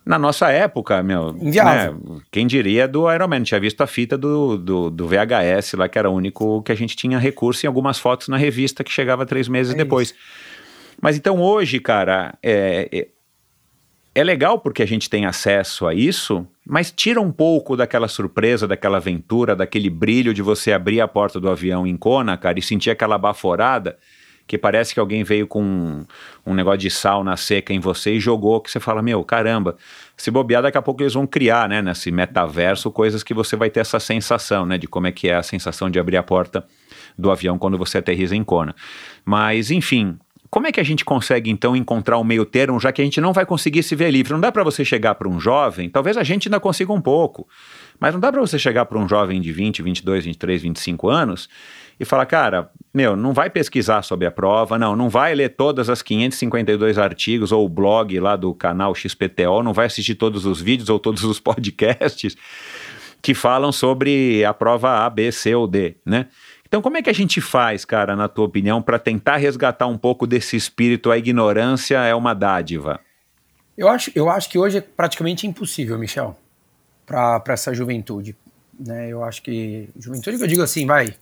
na 0.05 0.17
nossa 0.17 0.49
época, 0.49 1.01
meu. 1.03 1.33
Né, 1.33 2.21
quem 2.31 2.47
diria 2.47 2.87
do 2.87 3.11
Ironman? 3.11 3.43
Tinha 3.43 3.59
visto 3.59 3.81
a 3.81 3.87
fita 3.87 4.17
do, 4.17 4.57
do, 4.57 4.89
do 4.89 5.07
VHS 5.07 5.73
lá, 5.73 5.87
que 5.87 5.97
era 5.97 6.09
o 6.09 6.13
único 6.13 6.61
que 6.63 6.71
a 6.71 6.75
gente 6.75 6.95
tinha 6.95 7.19
recurso 7.19 7.65
em 7.65 7.67
algumas 7.67 7.99
fotos 7.99 8.27
na 8.27 8.37
revista 8.37 8.83
que 8.83 8.91
chegava 8.91 9.25
três 9.25 9.47
meses 9.47 9.73
É 9.73 9.77
depois. 9.77 10.13
Mas 10.99 11.17
então 11.17 11.41
hoje, 11.41 11.79
cara, 11.79 12.33
é, 12.41 12.89
é, 12.91 13.07
é 14.13 14.23
legal 14.23 14.59
porque 14.59 14.81
a 14.81 14.87
gente 14.87 15.09
tem 15.09 15.25
acesso 15.25 15.85
a 15.85 15.93
isso, 15.93 16.47
mas 16.65 16.91
tira 16.91 17.21
um 17.21 17.31
pouco 17.31 17.77
daquela 17.77 18.07
surpresa, 18.07 18.67
daquela 18.67 18.97
aventura, 18.97 19.55
daquele 19.55 19.89
brilho 19.89 20.33
de 20.33 20.41
você 20.41 20.73
abrir 20.73 20.99
a 20.99 21.07
porta 21.07 21.39
do 21.39 21.49
avião 21.49 21.85
em 21.85 21.95
Kona, 21.95 22.37
cara, 22.37 22.57
e 22.57 22.61
sentir 22.61 22.89
aquela 22.89 23.17
baforada 23.17 23.97
que 24.51 24.57
parece 24.57 24.93
que 24.93 24.99
alguém 24.99 25.23
veio 25.23 25.47
com 25.47 25.63
um, 25.63 26.05
um 26.45 26.53
negócio 26.53 26.79
de 26.79 26.89
sal 26.89 27.23
na 27.23 27.37
seca 27.37 27.71
em 27.71 27.79
você 27.79 28.15
e 28.15 28.19
jogou, 28.19 28.59
que 28.59 28.69
você 28.69 28.81
fala, 28.81 29.01
meu, 29.01 29.23
caramba, 29.23 29.77
se 30.17 30.29
bobear, 30.29 30.61
daqui 30.61 30.77
a 30.77 30.81
pouco 30.81 31.01
eles 31.01 31.13
vão 31.13 31.25
criar, 31.25 31.69
né, 31.69 31.81
nesse 31.81 32.11
metaverso, 32.11 32.91
coisas 32.91 33.23
que 33.23 33.33
você 33.33 33.55
vai 33.55 33.69
ter 33.69 33.79
essa 33.79 33.97
sensação, 33.97 34.65
né, 34.65 34.77
de 34.77 34.89
como 34.89 35.07
é 35.07 35.11
que 35.13 35.29
é 35.29 35.35
a 35.35 35.41
sensação 35.41 35.89
de 35.89 35.97
abrir 35.97 36.17
a 36.17 36.23
porta 36.23 36.65
do 37.17 37.31
avião 37.31 37.57
quando 37.57 37.77
você 37.77 37.99
aterriza 37.99 38.35
em 38.35 38.43
Kona. 38.43 38.75
Mas, 39.23 39.71
enfim, 39.71 40.19
como 40.49 40.67
é 40.67 40.71
que 40.73 40.81
a 40.81 40.83
gente 40.83 41.05
consegue 41.05 41.49
então 41.49 41.73
encontrar 41.73 42.19
um 42.19 42.23
meio 42.25 42.43
termo, 42.43 42.77
já 42.77 42.91
que 42.91 43.01
a 43.01 43.05
gente 43.05 43.21
não 43.21 43.31
vai 43.31 43.45
conseguir 43.45 43.83
se 43.83 43.95
ver 43.95 44.11
livre? 44.11 44.33
Não 44.33 44.41
dá 44.41 44.51
para 44.51 44.65
você 44.65 44.83
chegar 44.83 45.15
para 45.15 45.29
um 45.29 45.39
jovem, 45.39 45.89
talvez 45.89 46.17
a 46.17 46.23
gente 46.23 46.49
ainda 46.49 46.59
consiga 46.59 46.91
um 46.91 46.99
pouco, 46.99 47.47
mas 47.97 48.13
não 48.13 48.19
dá 48.19 48.29
para 48.29 48.41
você 48.41 48.59
chegar 48.59 48.83
para 48.83 48.99
um 48.99 49.07
jovem 49.07 49.39
de 49.39 49.53
20, 49.53 49.81
22, 49.81 50.25
23, 50.25 50.61
25 50.61 51.07
anos 51.07 51.47
e 52.01 52.05
falar, 52.05 52.25
cara, 52.25 52.71
meu, 52.91 53.15
não 53.15 53.31
vai 53.31 53.47
pesquisar 53.47 54.01
sobre 54.01 54.25
a 54.25 54.31
prova, 54.31 54.75
não, 54.79 54.95
não 54.95 55.07
vai 55.07 55.35
ler 55.35 55.49
todas 55.49 55.87
as 55.87 56.01
552 56.01 56.97
artigos 56.97 57.51
ou 57.51 57.63
o 57.63 57.69
blog 57.69 58.19
lá 58.19 58.35
do 58.35 58.55
canal 58.55 58.95
XPTO, 58.95 59.61
não 59.61 59.71
vai 59.71 59.85
assistir 59.85 60.15
todos 60.15 60.47
os 60.47 60.59
vídeos 60.59 60.89
ou 60.89 60.97
todos 60.97 61.23
os 61.23 61.37
podcasts 61.39 62.35
que 63.21 63.35
falam 63.35 63.71
sobre 63.71 64.43
a 64.43 64.51
prova 64.51 65.05
A, 65.05 65.09
B, 65.11 65.31
C 65.31 65.53
ou 65.53 65.67
D, 65.67 65.95
né? 66.03 66.25
Então, 66.67 66.81
como 66.81 66.97
é 66.97 67.03
que 67.03 67.09
a 67.09 67.13
gente 67.13 67.39
faz, 67.39 67.85
cara, 67.85 68.15
na 68.15 68.27
tua 68.27 68.45
opinião, 68.45 68.81
para 68.81 68.97
tentar 68.97 69.37
resgatar 69.37 69.85
um 69.85 69.97
pouco 69.97 70.25
desse 70.25 70.55
espírito? 70.55 71.11
A 71.11 71.19
ignorância 71.19 71.99
é 71.99 72.15
uma 72.15 72.33
dádiva. 72.33 72.99
Eu 73.77 73.87
acho, 73.87 74.11
eu 74.15 74.27
acho 74.27 74.49
que 74.49 74.57
hoje 74.57 74.79
é 74.79 74.81
praticamente 74.81 75.45
impossível, 75.45 75.99
Michel, 75.99 76.35
para 77.05 77.43
essa 77.49 77.71
juventude. 77.75 78.35
Né? 78.79 79.09
Eu 79.09 79.23
acho 79.23 79.43
que. 79.43 79.87
Juventude 79.99 80.37
que 80.37 80.43
eu 80.43 80.47
digo 80.47 80.63
assim, 80.63 80.87
vai. 80.87 81.13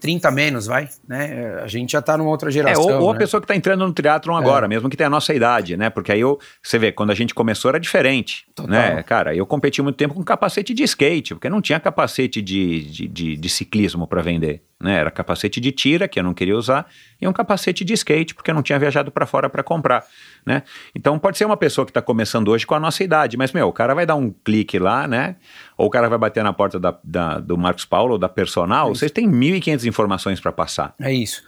30 0.00 0.30
menos, 0.30 0.66
vai, 0.66 0.88
né? 1.06 1.60
A 1.62 1.66
gente 1.68 1.92
já 1.92 2.00
tá 2.02 2.16
numa 2.16 2.30
outra 2.30 2.48
É, 2.48 2.52
geração. 2.52 2.84
ou, 2.84 3.02
ou 3.02 3.10
a 3.10 3.12
né? 3.12 3.18
pessoa 3.18 3.40
que 3.40 3.44
está 3.44 3.54
entrando 3.54 3.86
no 3.86 3.92
triatlon 3.92 4.34
agora, 4.36 4.66
mesmo 4.66 4.88
que 4.88 4.96
tenha 4.96 5.06
a 5.08 5.10
nossa 5.10 5.34
idade, 5.34 5.76
né? 5.76 5.90
Porque 5.90 6.10
aí 6.10 6.20
eu, 6.20 6.38
você 6.62 6.78
vê, 6.78 6.90
quando 6.90 7.10
a 7.10 7.14
gente 7.14 7.34
começou 7.34 7.68
era 7.68 7.78
diferente, 7.78 8.46
Total. 8.54 8.70
né? 8.70 9.02
Cara, 9.02 9.34
eu 9.34 9.44
competi 9.46 9.82
muito 9.82 9.96
tempo 9.96 10.14
com 10.14 10.24
capacete 10.24 10.72
de 10.72 10.82
skate, 10.84 11.34
porque 11.34 11.48
não 11.50 11.60
tinha 11.60 11.78
capacete 11.78 12.40
de, 12.40 12.84
de, 12.84 13.06
de, 13.08 13.36
de 13.36 13.48
ciclismo 13.48 14.06
para 14.06 14.22
vender, 14.22 14.62
né? 14.80 14.94
Era 14.98 15.10
capacete 15.10 15.60
de 15.60 15.70
tira, 15.70 16.08
que 16.08 16.18
eu 16.18 16.22
não 16.22 16.32
queria 16.32 16.56
usar, 16.56 16.86
e 17.20 17.28
um 17.28 17.32
capacete 17.32 17.84
de 17.84 17.92
skate, 17.92 18.34
porque 18.34 18.50
eu 18.50 18.54
não 18.54 18.62
tinha 18.62 18.78
viajado 18.78 19.10
para 19.12 19.26
fora 19.26 19.48
para 19.50 19.62
comprar, 19.62 20.04
né? 20.44 20.62
Então 20.94 21.18
pode 21.18 21.36
ser 21.36 21.44
uma 21.44 21.56
pessoa 21.56 21.84
que 21.84 21.90
está 21.90 22.00
começando 22.00 22.48
hoje 22.48 22.66
com 22.66 22.74
a 22.74 22.80
nossa 22.80 23.04
idade, 23.04 23.36
mas, 23.36 23.52
meu, 23.52 23.68
o 23.68 23.72
cara 23.72 23.94
vai 23.94 24.06
dar 24.06 24.14
um 24.16 24.30
clique 24.44 24.78
lá, 24.78 25.06
né? 25.06 25.36
Ou 25.76 25.86
o 25.86 25.90
cara 25.90 26.08
vai 26.08 26.18
bater 26.18 26.42
na 26.42 26.52
porta 26.52 26.80
da, 26.80 26.98
da- 27.04 27.38
do 27.38 27.58
Marcos 27.58 27.84
Paulo 27.84 28.12
ou 28.12 28.18
da 28.18 28.28
Personal, 28.28 28.88
vocês 28.94 29.10
têm 29.10 29.28
1.500 29.28 29.84
informações 29.86 30.40
para 30.40 30.50
passar. 30.52 30.94
É 31.00 31.12
isso. 31.12 31.42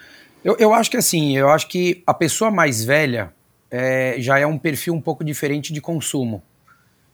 Eu, 0.45 0.57
eu 0.59 0.75
acho 0.75 0.91
que 0.91 0.97
assim, 0.97 1.37
eu 1.37 1.49
acho 1.49 1.69
que 1.69 2.03
a 2.07 2.13
pessoa 2.13 2.51
mais 2.51 2.85
velha 2.85 3.33
é, 3.71 4.17
já 4.19 4.39
é 4.39 4.47
um 4.47 4.59
perfil 4.59 4.93
um 4.93 5.01
pouco 5.01 5.25
diferente 5.25 5.73
de 5.73 5.81
consumo. 5.81 6.43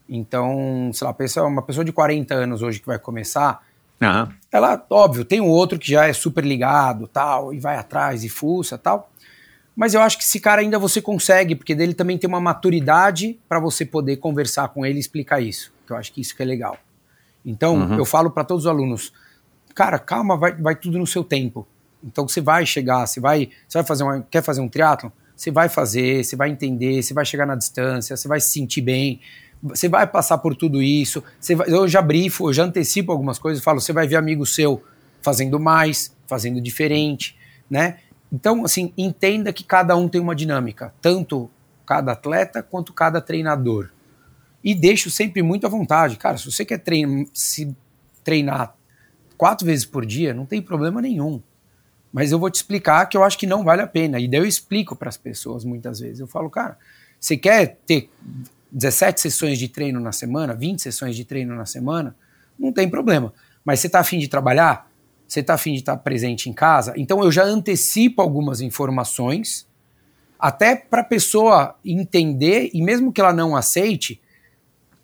Então, 0.09 0.91
sei 0.95 1.07
lá, 1.07 1.47
uma 1.47 1.63
pessoa 1.63 1.85
de 1.85 1.93
40 1.93 2.35
anos 2.35 2.63
hoje 2.63 2.81
que 2.81 2.87
vai 2.87 2.99
começar, 2.99 3.63
Aham. 4.01 4.33
ela, 4.53 4.87
óbvio, 4.91 5.25
tem 5.25 5.41
um 5.41 5.49
outro 5.49 5.79
que 5.79 5.91
já 5.91 6.07
é 6.07 6.13
super 6.13 6.45
ligado, 6.45 7.09
tal, 7.09 7.53
e 7.53 7.59
vai 7.59 7.77
atrás 7.77 8.23
e 8.25 8.29
fuça, 8.29 8.79
tal. 8.79 9.11
Mas 9.75 9.95
eu 9.95 10.01
acho 10.01 10.19
que 10.19 10.25
esse 10.25 10.41
cara 10.41 10.61
ainda 10.61 10.79
você 10.79 11.01
consegue, 11.01 11.55
porque 11.55 11.75
dele 11.75 11.95
também 11.95 12.19
tem 12.19 12.29
uma 12.29 12.41
maturidade 12.41 13.39
para 13.49 13.61
você 13.61 13.85
poder 13.85 14.17
conversar 14.17 14.69
com 14.69 14.85
ele 14.85 14.97
e 14.97 15.01
explicar 15.01 15.41
isso. 15.41 15.73
Que 15.87 15.93
eu 15.93 15.97
acho 15.97 16.13
que 16.13 16.21
isso 16.21 16.35
que 16.35 16.43
é 16.43 16.47
legal. 16.47 16.77
Então, 17.45 17.97
eu 17.97 18.05
falo 18.05 18.31
para 18.31 18.45
todos 18.45 18.65
os 18.65 18.69
alunos, 18.69 19.13
cara, 19.75 19.99
calma, 19.99 20.37
vai, 20.37 20.53
vai 20.53 20.75
tudo 20.75 20.99
no 20.99 21.07
seu 21.07 21.23
tempo. 21.23 21.67
Então 22.03 22.27
você 22.27 22.41
vai 22.41 22.67
chegar, 22.67 23.07
você 23.07 23.21
vai, 23.21 23.51
você 23.67 23.79
vai 23.79 23.87
fazer 23.87 24.05
uma, 24.05 24.27
quer 24.29 24.43
fazer 24.43 24.61
um 24.61 24.69
triatlo, 24.69 25.13
você 25.35 25.51
vai 25.51 25.69
fazer, 25.69 26.25
você 26.25 26.37
vai 26.37 26.51
entender, 26.51 27.03
você 27.03 27.15
vai 27.15 27.25
chegar 27.25 27.47
na 27.47 27.55
distância, 27.55 28.17
você 28.17 28.29
vai 28.29 28.41
se 28.41 28.51
sentir 28.51 28.81
bem, 28.81 29.21
você 29.63 29.89
vai 29.89 30.07
passar 30.07 30.39
por 30.39 30.55
tudo 30.55 30.83
isso. 30.83 31.23
Vai, 31.57 31.69
eu 31.69 31.89
já 31.89 32.01
brifo, 32.01 32.49
eu 32.49 32.53
já 32.53 32.65
antecipo 32.65 33.13
algumas 33.13 33.39
coisas, 33.39 33.63
falo, 33.63 33.81
você 33.81 33.93
vai 33.93 34.07
ver 34.07 34.17
amigo 34.17 34.47
seu 34.47 34.83
fazendo 35.21 35.59
mais, 35.59 36.15
fazendo 36.27 36.61
diferente, 36.61 37.37
né? 37.69 37.99
Então, 38.33 38.65
assim, 38.65 38.93
entenda 38.97 39.53
que 39.53 39.65
cada 39.65 39.97
um 39.97 40.09
tem 40.09 40.21
uma 40.21 40.35
dinâmica, 40.35 40.93
tanto 41.01 41.51
cada 41.87 42.13
atleta 42.13 42.63
quanto 42.63 42.93
cada 42.93 43.21
treinador. 43.21 43.91
E 44.63 44.75
deixo 44.75 45.11
sempre 45.11 45.43
muito 45.43 45.67
à 45.67 45.71
vontade. 45.71 46.17
Cara, 46.17 46.37
se 46.37 46.51
você 46.51 46.65
quer 46.65 46.79
treinar, 46.79 47.27
se 47.33 47.75
treinar 48.23 48.75
quatro 49.37 49.65
vezes 49.65 49.87
por 49.87 50.05
dia, 50.05 50.35
não 50.35 50.45
tem 50.45 50.61
problema 50.61 51.01
nenhum. 51.01 51.41
Mas 52.13 52.33
eu 52.33 52.39
vou 52.39 52.51
te 52.51 52.57
explicar 52.57 53.07
que 53.07 53.17
eu 53.17 53.25
acho 53.25 53.39
que 53.39 53.47
não 53.47 53.65
vale 53.65 53.81
a 53.81 53.87
pena. 53.87 54.19
E 54.19 54.29
daí 54.29 54.41
eu 54.41 54.47
explico 54.47 54.97
para 54.97 55.09
as 55.09 55.17
pessoas 55.17 55.65
muitas 55.65 56.01
vezes. 56.01 56.21
Eu 56.21 56.27
falo, 56.27 56.51
cara, 56.51 56.77
você 57.19 57.37
quer 57.37 57.79
ter 57.87 58.11
17 58.71 59.21
sessões 59.21 59.59
de 59.59 59.69
treino 59.69 60.01
na 60.01 60.13
semana, 60.13 60.55
20 60.55 60.83
sessões 60.83 61.17
de 61.17 61.25
treino 61.25 61.55
na 61.55 61.67
semana? 61.67 62.15
Não 62.59 62.73
tem 62.73 62.89
problema. 62.89 63.33
Mas 63.65 63.81
você 63.81 63.87
está 63.87 64.01
afim 64.01 64.19
de 64.19 64.29
trabalhar? 64.29 64.91
Você 65.27 65.41
está 65.41 65.55
afim 65.55 65.73
de 65.73 65.81
estar 65.81 65.97
presente 65.99 66.49
em 66.49 66.53
casa? 66.53 66.95
Então 66.97 67.23
eu 67.23 67.31
já 67.31 67.45
antecipo 67.45 68.23
algumas 68.23 68.61
informações, 68.61 69.67
até 70.39 70.75
para 70.75 71.03
a 71.03 71.05
pessoa 71.05 71.77
entender, 71.85 72.71
e 72.73 72.81
mesmo 72.83 73.13
que 73.13 73.21
ela 73.21 73.33
não 73.33 73.57
aceite, 73.57 74.21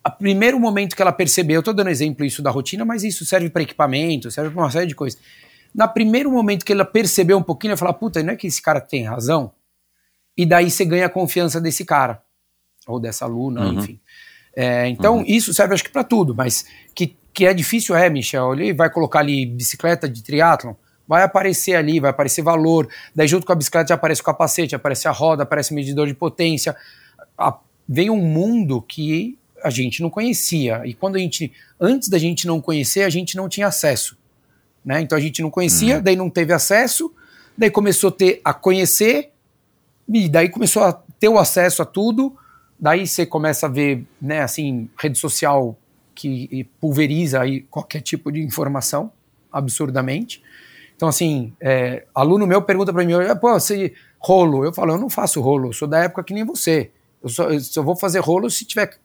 a 0.02 0.10
primeiro 0.10 0.60
momento 0.60 0.94
que 0.94 1.02
ela 1.02 1.12
percebeu, 1.12 1.56
eu 1.56 1.60
estou 1.60 1.74
dando 1.74 1.90
exemplo 1.90 2.24
isso 2.24 2.42
da 2.42 2.50
rotina, 2.50 2.84
mas 2.84 3.02
isso 3.02 3.24
serve 3.24 3.50
para 3.50 3.62
equipamento, 3.62 4.30
serve 4.30 4.50
para 4.50 4.62
uma 4.62 4.70
série 4.70 4.86
de 4.86 4.94
coisas. 4.94 5.18
Na 5.74 5.88
primeiro 5.88 6.30
momento 6.30 6.64
que 6.64 6.72
ela 6.72 6.84
percebeu 6.84 7.38
um 7.38 7.42
pouquinho, 7.42 7.72
ela 7.72 7.78
fala, 7.78 7.92
puta, 7.92 8.22
não 8.22 8.34
é 8.34 8.36
que 8.36 8.46
esse 8.46 8.62
cara 8.62 8.80
tem 8.80 9.04
razão? 9.04 9.52
E 10.36 10.44
daí 10.44 10.70
você 10.70 10.84
ganha 10.84 11.06
a 11.06 11.08
confiança 11.08 11.60
desse 11.60 11.84
cara, 11.84 12.22
ou 12.86 13.00
dessa 13.00 13.24
aluna, 13.24 13.66
uhum. 13.66 13.78
enfim. 13.78 14.00
É, 14.56 14.86
então, 14.88 15.18
uhum. 15.18 15.24
isso 15.26 15.52
serve 15.52 15.74
acho 15.74 15.84
que 15.84 15.90
para 15.90 16.04
tudo, 16.04 16.34
mas 16.34 16.64
que, 16.94 17.16
que 17.32 17.46
é 17.46 17.52
difícil 17.52 17.96
é, 17.96 18.08
Michel, 18.08 18.52
ele 18.54 18.72
vai 18.72 18.88
colocar 18.88 19.20
ali 19.20 19.44
bicicleta 19.46 20.08
de 20.08 20.22
triatlon, 20.22 20.74
vai 21.06 21.22
aparecer 21.22 21.74
ali, 21.74 22.00
vai 22.00 22.10
aparecer 22.10 22.42
valor, 22.42 22.88
daí 23.14 23.26
junto 23.26 23.46
com 23.46 23.52
a 23.52 23.56
bicicleta 23.56 23.88
já 23.88 23.94
aparece 23.94 24.20
o 24.20 24.24
capacete, 24.24 24.74
aparece 24.74 25.08
a 25.08 25.10
roda, 25.10 25.42
aparece 25.42 25.72
o 25.72 25.74
medidor 25.74 26.06
de 26.06 26.14
potência, 26.14 26.76
a, 27.36 27.58
vem 27.88 28.10
um 28.10 28.16
mundo 28.16 28.80
que 28.80 29.38
a 29.62 29.70
gente 29.70 30.02
não 30.02 30.10
conhecia. 30.10 30.82
E 30.84 30.94
quando 30.94 31.16
a 31.16 31.18
gente, 31.18 31.52
antes 31.80 32.08
da 32.08 32.18
gente 32.18 32.46
não 32.46 32.60
conhecer, 32.60 33.02
a 33.02 33.10
gente 33.10 33.36
não 33.36 33.48
tinha 33.48 33.66
acesso. 33.66 34.16
Né? 34.84 35.00
Então 35.00 35.16
a 35.16 35.20
gente 35.20 35.40
não 35.42 35.50
conhecia, 35.50 35.96
uhum. 35.96 36.02
daí 36.02 36.16
não 36.16 36.28
teve 36.28 36.52
acesso, 36.52 37.12
daí 37.56 37.70
começou 37.70 38.08
a, 38.08 38.12
ter, 38.12 38.40
a 38.44 38.52
conhecer, 38.52 39.30
e 40.08 40.28
daí 40.28 40.48
começou 40.48 40.84
a 40.84 40.92
ter 40.92 41.28
o 41.28 41.38
acesso 41.38 41.80
a 41.80 41.86
tudo, 41.86 42.36
daí 42.78 43.06
você 43.06 43.24
começa 43.24 43.66
a 43.66 43.68
ver, 43.68 44.04
né, 44.20 44.42
assim, 44.42 44.88
rede 44.98 45.18
social 45.18 45.76
que 46.14 46.68
pulveriza 46.80 47.40
aí 47.40 47.62
qualquer 47.62 48.00
tipo 48.00 48.30
de 48.30 48.40
informação, 48.40 49.10
absurdamente. 49.52 50.42
Então, 50.96 51.08
assim, 51.08 51.52
é, 51.60 52.04
aluno 52.14 52.46
meu 52.46 52.62
pergunta 52.62 52.92
para 52.92 53.04
mim, 53.04 53.14
pô, 53.40 53.52
você 53.52 53.92
rolo? 54.18 54.64
Eu 54.64 54.72
falo, 54.72 54.92
eu 54.92 54.98
não 54.98 55.10
faço 55.10 55.40
rolo, 55.40 55.68
eu 55.68 55.72
sou 55.72 55.88
da 55.88 55.98
época 55.98 56.22
que 56.22 56.32
nem 56.32 56.44
você. 56.44 56.90
Eu 57.22 57.28
só, 57.28 57.50
eu 57.50 57.60
só 57.60 57.82
vou 57.82 57.96
fazer 57.96 58.20
rolo 58.20 58.48
se 58.48 58.64
tiver 58.64 58.96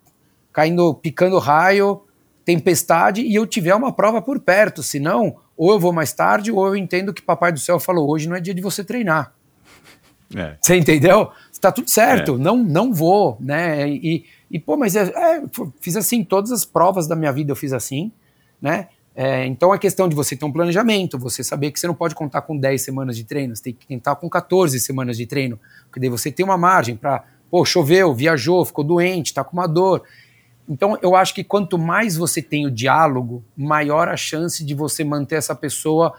caindo, 0.53 0.93
picando 0.93 1.37
raio, 1.39 2.01
tempestade 2.45 3.21
e 3.21 3.35
eu 3.35 3.45
tiver 3.45 3.75
uma 3.75 3.91
prova 3.91 4.21
por 4.21 4.39
perto, 4.39 4.81
senão 4.81 5.35
ou 5.55 5.71
eu 5.71 5.79
vou 5.79 5.91
mais 5.91 6.13
tarde 6.13 6.51
ou 6.51 6.65
eu 6.65 6.75
entendo 6.75 7.13
que 7.13 7.21
papai 7.21 7.51
do 7.51 7.59
céu 7.59 7.79
falou 7.79 8.09
hoje 8.09 8.29
não 8.29 8.35
é 8.35 8.39
dia 8.39 8.53
de 8.53 8.61
você 8.61 8.83
treinar. 8.83 9.33
É. 10.35 10.57
Você 10.61 10.77
entendeu? 10.77 11.31
Está 11.59 11.73
tudo 11.73 11.89
certo, 11.89 12.35
é. 12.35 12.37
não 12.37 12.63
não 12.63 12.93
vou, 12.93 13.37
né? 13.37 13.89
E, 13.89 14.23
e 14.49 14.57
pô, 14.57 14.77
mas 14.77 14.95
é, 14.95 15.03
é, 15.03 15.43
fiz 15.81 15.97
assim 15.97 16.23
todas 16.23 16.53
as 16.53 16.63
provas 16.63 17.05
da 17.05 17.17
minha 17.17 17.33
vida 17.33 17.51
eu 17.51 17.55
fiz 17.55 17.73
assim, 17.73 18.13
né? 18.61 18.87
É, 19.13 19.45
então 19.45 19.73
a 19.73 19.77
questão 19.77 20.07
de 20.07 20.15
você 20.15 20.37
ter 20.37 20.45
um 20.45 20.51
planejamento, 20.53 21.19
você 21.19 21.43
saber 21.43 21.71
que 21.71 21.79
você 21.79 21.85
não 21.85 21.93
pode 21.93 22.15
contar 22.15 22.43
com 22.43 22.55
10 22.57 22.81
semanas 22.81 23.17
de 23.17 23.25
treino, 23.25 23.53
você 23.53 23.63
tem 23.63 23.73
que 23.73 23.85
tentar 23.85 24.15
com 24.15 24.29
14 24.29 24.79
semanas 24.79 25.17
de 25.17 25.25
treino, 25.25 25.59
porque 25.87 25.99
daí 25.99 26.07
você 26.07 26.31
tem 26.31 26.45
uma 26.45 26.57
margem 26.57 26.95
para, 26.95 27.25
pô, 27.51 27.65
choveu, 27.65 28.15
viajou, 28.15 28.63
ficou 28.63 28.85
doente, 28.85 29.27
está 29.27 29.43
com 29.43 29.57
uma 29.57 29.67
dor. 29.67 30.03
Então, 30.69 30.97
eu 31.01 31.15
acho 31.15 31.33
que 31.33 31.43
quanto 31.43 31.77
mais 31.77 32.15
você 32.15 32.41
tem 32.41 32.65
o 32.65 32.71
diálogo, 32.71 33.43
maior 33.57 34.07
a 34.07 34.15
chance 34.15 34.63
de 34.63 34.73
você 34.73 35.03
manter 35.03 35.35
essa 35.35 35.55
pessoa. 35.55 36.13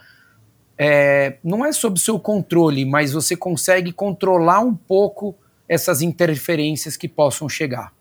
É, 0.83 1.37
não 1.45 1.63
é 1.63 1.73
sob 1.73 2.01
seu 2.01 2.19
controle, 2.19 2.87
mas 2.87 3.13
você 3.13 3.37
consegue 3.37 3.93
controlar 3.93 4.61
um 4.61 4.75
pouco 4.75 5.35
essas 5.69 6.01
interferências 6.01 6.97
que 6.97 7.07
possam 7.07 7.51
chegar. 7.51 7.93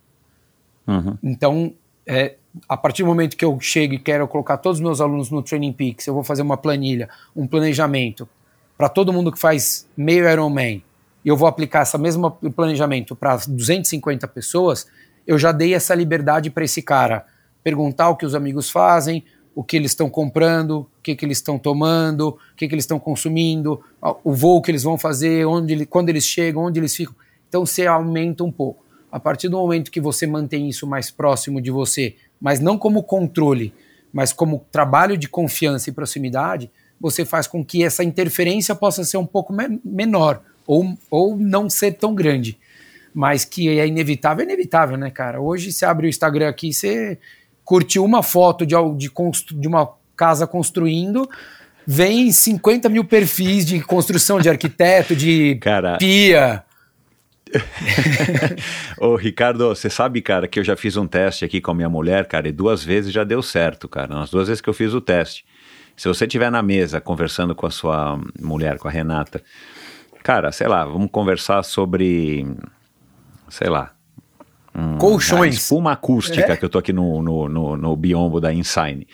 Uhum. 0.87 1.17
Então, 1.21 1.73
é, 2.07 2.35
a 2.69 2.77
partir 2.77 3.03
do 3.03 3.07
momento 3.07 3.35
que 3.35 3.43
eu 3.43 3.59
chego 3.59 3.95
e 3.95 3.99
quero 3.99 4.25
colocar 4.29 4.55
todos 4.55 4.79
os 4.79 4.81
meus 4.81 5.01
alunos 5.01 5.29
no 5.29 5.43
Training 5.43 5.73
Peaks, 5.73 6.07
eu 6.07 6.13
vou 6.13 6.23
fazer 6.23 6.41
uma 6.41 6.55
planilha, 6.55 7.09
um 7.35 7.45
planejamento 7.45 8.29
para 8.77 8.87
todo 8.87 9.11
mundo 9.11 9.29
que 9.29 9.37
faz 9.37 9.85
meio 9.97 10.29
Ironman, 10.29 10.81
e 11.25 11.27
eu 11.27 11.35
vou 11.35 11.49
aplicar 11.49 11.83
esse 11.83 11.97
mesmo 11.97 12.31
planejamento 12.31 13.13
para 13.13 13.35
250 13.45 14.25
pessoas, 14.29 14.87
eu 15.27 15.37
já 15.37 15.51
dei 15.51 15.73
essa 15.73 15.93
liberdade 15.93 16.49
para 16.49 16.63
esse 16.63 16.81
cara 16.81 17.25
perguntar 17.61 18.07
o 18.07 18.15
que 18.15 18.25
os 18.25 18.33
amigos 18.33 18.69
fazem, 18.69 19.25
o 19.53 19.65
que 19.65 19.75
eles 19.75 19.91
estão 19.91 20.09
comprando, 20.09 20.89
que, 21.09 21.15
que 21.15 21.25
eles 21.25 21.37
estão 21.37 21.57
tomando, 21.57 22.29
o 22.29 22.55
que, 22.55 22.67
que 22.67 22.73
eles 22.73 22.83
estão 22.83 22.99
consumindo, 22.99 23.81
o 24.23 24.33
voo 24.33 24.61
que 24.61 24.71
eles 24.71 24.83
vão 24.83 24.97
fazer, 24.97 25.45
onde, 25.45 25.85
quando 25.85 26.09
eles 26.09 26.25
chegam, 26.25 26.63
onde 26.63 26.79
eles 26.79 26.95
ficam. 26.95 27.15
Então 27.47 27.65
você 27.65 27.85
aumenta 27.85 28.43
um 28.43 28.51
pouco. 28.51 28.85
A 29.11 29.19
partir 29.19 29.49
do 29.49 29.57
momento 29.57 29.91
que 29.91 29.99
você 29.99 30.27
mantém 30.27 30.69
isso 30.69 30.85
mais 30.85 31.09
próximo 31.09 31.61
de 31.61 31.71
você, 31.71 32.15
mas 32.39 32.59
não 32.59 32.77
como 32.77 33.01
controle, 33.03 33.73
mas 34.13 34.31
como 34.31 34.65
trabalho 34.71 35.17
de 35.17 35.27
confiança 35.27 35.89
e 35.89 35.93
proximidade, 35.93 36.69
você 37.01 37.25
faz 37.25 37.47
com 37.47 37.63
que 37.63 37.83
essa 37.83 38.03
interferência 38.03 38.75
possa 38.75 39.03
ser 39.03 39.17
um 39.17 39.25
pouco 39.25 39.53
menor 39.83 40.41
ou, 40.67 40.95
ou 41.09 41.35
não 41.35 41.69
ser 41.69 41.93
tão 41.93 42.13
grande 42.13 42.57
mas 43.13 43.43
que 43.43 43.67
é 43.67 43.87
inevitável, 43.87 44.43
é 44.43 44.45
inevitável, 44.45 44.95
né, 44.95 45.09
cara? 45.09 45.41
Hoje 45.41 45.71
você 45.71 45.83
abre 45.83 46.07
o 46.07 46.09
Instagram 46.09 46.47
aqui, 46.47 46.71
você 46.71 47.17
curtiu 47.69 48.03
uma 48.03 48.23
foto 48.23 48.65
de, 48.65 48.75
de, 48.97 49.11
de 49.59 49.67
uma 49.67 49.85
casa 50.19 50.45
construindo, 50.45 51.29
vem 51.87 52.29
50 52.29 52.89
mil 52.89 53.05
perfis 53.05 53.65
de 53.65 53.79
construção 53.79 54.37
de 54.41 54.49
arquiteto, 54.49 55.15
de 55.15 55.55
cara... 55.61 55.97
pia. 55.97 56.61
Ô, 58.99 59.15
Ricardo, 59.15 59.69
você 59.69 59.89
sabe, 59.89 60.21
cara, 60.21 60.45
que 60.45 60.59
eu 60.59 60.63
já 60.63 60.75
fiz 60.75 60.97
um 60.97 61.07
teste 61.07 61.45
aqui 61.45 61.61
com 61.61 61.71
a 61.71 61.73
minha 61.73 61.89
mulher, 61.89 62.27
cara, 62.27 62.49
e 62.49 62.51
duas 62.51 62.83
vezes 62.83 63.13
já 63.13 63.23
deu 63.23 63.41
certo, 63.41 63.87
cara. 63.87 64.13
Nas 64.13 64.29
duas 64.29 64.49
vezes 64.49 64.59
que 64.59 64.69
eu 64.69 64.73
fiz 64.73 64.93
o 64.93 64.99
teste. 64.99 65.45
Se 65.95 66.09
você 66.09 66.25
estiver 66.25 66.51
na 66.51 66.61
mesa 66.61 66.99
conversando 66.99 67.55
com 67.55 67.65
a 67.65 67.71
sua 67.71 68.19
mulher, 68.41 68.77
com 68.77 68.89
a 68.89 68.91
Renata, 68.91 69.41
cara, 70.21 70.51
sei 70.51 70.67
lá, 70.67 70.83
vamos 70.83 71.09
conversar 71.09 71.63
sobre 71.63 72.45
sei 73.49 73.69
lá. 73.69 73.93
Um, 74.75 74.97
Colchões. 74.97 75.55
espuma 75.55 75.93
acústica, 75.93 76.53
é? 76.53 76.57
que 76.57 76.63
eu 76.63 76.69
tô 76.69 76.77
aqui 76.77 76.93
no, 76.93 77.21
no, 77.21 77.49
no, 77.49 77.77
no 77.77 77.95
biombo 77.95 78.41
da 78.41 78.53
Insign. 78.53 79.07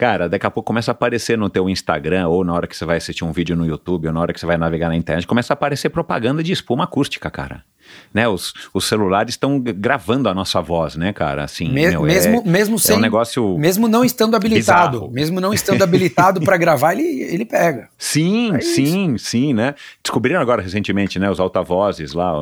Cara, 0.00 0.30
daqui 0.30 0.46
a 0.46 0.50
pouco 0.50 0.66
começa 0.68 0.90
a 0.90 0.92
aparecer 0.92 1.36
no 1.36 1.50
teu 1.50 1.68
Instagram, 1.68 2.26
ou 2.26 2.42
na 2.42 2.54
hora 2.54 2.66
que 2.66 2.74
você 2.74 2.86
vai 2.86 2.96
assistir 2.96 3.22
um 3.22 3.32
vídeo 3.32 3.54
no 3.54 3.66
YouTube, 3.66 4.06
ou 4.08 4.14
na 4.14 4.20
hora 4.20 4.32
que 4.32 4.40
você 4.40 4.46
vai 4.46 4.56
navegar 4.56 4.88
na 4.88 4.96
internet, 4.96 5.26
começa 5.26 5.52
a 5.52 5.54
aparecer 5.54 5.90
propaganda 5.90 6.42
de 6.42 6.52
espuma 6.52 6.84
acústica, 6.84 7.30
cara 7.30 7.62
né? 8.12 8.28
Os, 8.28 8.52
os 8.72 8.84
celulares 8.84 9.34
estão 9.34 9.60
gravando 9.60 10.28
a 10.28 10.34
nossa 10.34 10.60
voz, 10.60 10.96
né, 10.96 11.12
cara? 11.12 11.44
Assim, 11.44 11.68
Me, 11.68 11.88
meu, 11.88 12.02
mesmo, 12.02 12.42
é, 12.44 12.48
mesmo 12.48 12.78
sem, 12.78 12.94
é 12.94 12.98
um 12.98 13.02
negócio 13.02 13.58
mesmo 13.58 13.88
não 13.88 14.04
estando 14.04 14.34
habilitado, 14.34 14.98
bizarro. 14.98 15.12
mesmo 15.12 15.40
não 15.40 15.52
estando 15.52 15.82
habilitado 15.82 16.40
para 16.40 16.56
gravar, 16.56 16.94
ele, 16.94 17.22
ele 17.22 17.44
pega. 17.44 17.88
Sim, 17.98 18.54
é 18.54 18.60
sim, 18.60 19.14
isso. 19.14 19.26
sim, 19.26 19.54
né? 19.54 19.74
Descobriram 20.02 20.40
agora 20.40 20.62
recentemente, 20.62 21.18
né, 21.18 21.30
os 21.30 21.40
altavozes 21.40 22.12
lá, 22.12 22.32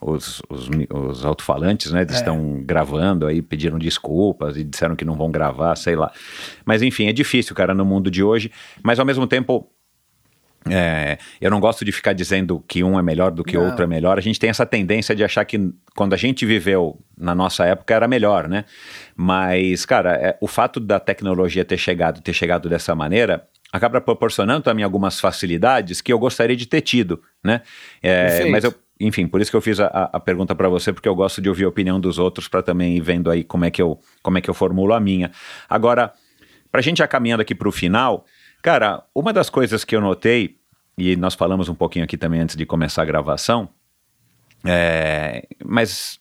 os, 0.00 0.42
os, 0.48 0.68
os 0.90 1.24
alto-falantes, 1.24 1.92
né? 1.92 2.02
Eles 2.02 2.16
é. 2.16 2.18
estão 2.18 2.62
gravando 2.64 3.26
aí, 3.26 3.42
pediram 3.42 3.78
desculpas 3.78 4.56
e 4.56 4.64
disseram 4.64 4.96
que 4.96 5.04
não 5.04 5.14
vão 5.14 5.30
gravar, 5.30 5.76
sei 5.76 5.96
lá. 5.96 6.10
Mas 6.64 6.82
enfim, 6.82 7.06
é 7.06 7.12
difícil, 7.12 7.54
cara, 7.54 7.74
no 7.74 7.84
mundo 7.84 8.10
de 8.10 8.22
hoje, 8.22 8.50
mas 8.82 8.98
ao 8.98 9.06
mesmo 9.06 9.26
tempo 9.26 9.68
é, 10.70 11.18
eu 11.40 11.50
não 11.50 11.60
gosto 11.60 11.84
de 11.84 11.92
ficar 11.92 12.12
dizendo 12.12 12.62
que 12.66 12.82
um 12.82 12.98
é 12.98 13.02
melhor 13.02 13.30
do 13.30 13.44
que 13.44 13.56
o 13.56 13.64
outro 13.64 13.84
é 13.84 13.86
melhor. 13.86 14.18
A 14.18 14.20
gente 14.20 14.40
tem 14.40 14.48
essa 14.48 14.64
tendência 14.64 15.14
de 15.14 15.22
achar 15.22 15.44
que 15.44 15.72
quando 15.94 16.14
a 16.14 16.16
gente 16.16 16.46
viveu 16.46 16.98
na 17.16 17.34
nossa 17.34 17.64
época 17.66 17.94
era 17.94 18.08
melhor, 18.08 18.48
né? 18.48 18.64
Mas, 19.14 19.84
cara, 19.84 20.14
é, 20.14 20.38
o 20.40 20.46
fato 20.46 20.80
da 20.80 20.98
tecnologia 20.98 21.64
ter 21.64 21.76
chegado, 21.76 22.20
ter 22.22 22.32
chegado 22.32 22.68
dessa 22.68 22.94
maneira, 22.94 23.46
acaba 23.72 24.00
proporcionando 24.00 24.62
também 24.62 24.84
algumas 24.84 25.20
facilidades 25.20 26.00
que 26.00 26.12
eu 26.12 26.18
gostaria 26.18 26.56
de 26.56 26.66
ter 26.66 26.80
tido, 26.80 27.20
né? 27.42 27.60
É, 28.02 28.46
mas 28.46 28.64
eu, 28.64 28.74
enfim, 28.98 29.26
por 29.26 29.40
isso 29.40 29.50
que 29.50 29.56
eu 29.56 29.60
fiz 29.60 29.78
a, 29.80 29.86
a 30.12 30.20
pergunta 30.20 30.54
para 30.54 30.68
você, 30.68 30.92
porque 30.92 31.08
eu 31.08 31.14
gosto 31.14 31.42
de 31.42 31.48
ouvir 31.48 31.64
a 31.64 31.68
opinião 31.68 32.00
dos 32.00 32.18
outros 32.18 32.48
para 32.48 32.62
também 32.62 32.96
ir 32.96 33.00
vendo 33.00 33.30
aí 33.30 33.44
como 33.44 33.64
é 33.64 33.70
que 33.70 33.82
eu, 33.82 33.98
como 34.22 34.38
é 34.38 34.40
que 34.40 34.48
eu 34.48 34.54
formulo 34.54 34.94
a 34.94 35.00
minha. 35.00 35.30
Agora, 35.68 36.12
para 36.74 36.80
a 36.80 36.82
gente 36.82 36.98
já 36.98 37.06
caminhando 37.06 37.40
aqui 37.40 37.54
para 37.54 37.68
o 37.68 37.72
final. 37.72 38.24
Cara, 38.64 39.04
uma 39.14 39.30
das 39.30 39.50
coisas 39.50 39.84
que 39.84 39.94
eu 39.94 40.00
notei, 40.00 40.56
e 40.96 41.16
nós 41.16 41.34
falamos 41.34 41.68
um 41.68 41.74
pouquinho 41.74 42.02
aqui 42.02 42.16
também 42.16 42.40
antes 42.40 42.56
de 42.56 42.64
começar 42.64 43.02
a 43.02 43.04
gravação, 43.04 43.68
é, 44.64 45.46
mas 45.62 46.18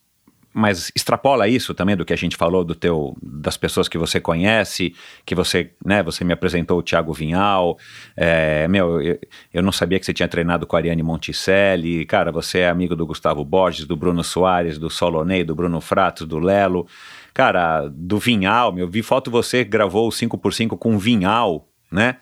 mas 0.56 0.92
extrapola 0.94 1.48
isso 1.48 1.74
também 1.74 1.96
do 1.96 2.06
que 2.06 2.14
a 2.14 2.18
gente 2.18 2.36
falou 2.36 2.64
do 2.64 2.76
teu, 2.76 3.18
das 3.24 3.58
pessoas 3.58 3.88
que 3.88 3.98
você 3.98 4.20
conhece, 4.20 4.94
que 5.26 5.34
você, 5.34 5.72
né, 5.84 6.04
você 6.04 6.24
me 6.24 6.32
apresentou 6.32 6.78
o 6.78 6.84
Thiago 6.84 7.12
Vinhal, 7.12 7.76
é, 8.16 8.68
meu, 8.68 9.02
eu, 9.02 9.20
eu, 9.52 9.64
não 9.64 9.72
sabia 9.72 10.00
que 10.00 10.06
você 10.06 10.14
tinha 10.14 10.28
treinado 10.28 10.68
com 10.68 10.76
a 10.76 10.80
Ariane 10.80 11.02
Monticelli, 11.02 12.06
cara, 12.06 12.32
você 12.32 12.60
é 12.60 12.70
amigo 12.70 12.96
do 12.96 13.08
Gustavo 13.08 13.44
Borges, 13.44 13.88
do 13.88 13.96
Bruno 13.96 14.24
Soares, 14.24 14.78
do 14.78 14.92
Solonei, 14.92 15.44
do 15.44 15.56
Bruno 15.56 15.82
Fratos, 15.82 16.28
do 16.28 16.38
Lelo, 16.38 16.86
cara, 17.34 17.88
do 17.88 18.20
Vinhal, 18.20 18.72
meu, 18.72 18.88
vi 18.88 19.02
foto 19.02 19.32
você 19.32 19.64
gravou 19.64 20.08
o 20.08 20.12
5x5 20.12 20.78
com 20.78 21.00
Vinhal, 21.00 21.68
né, 21.94 22.18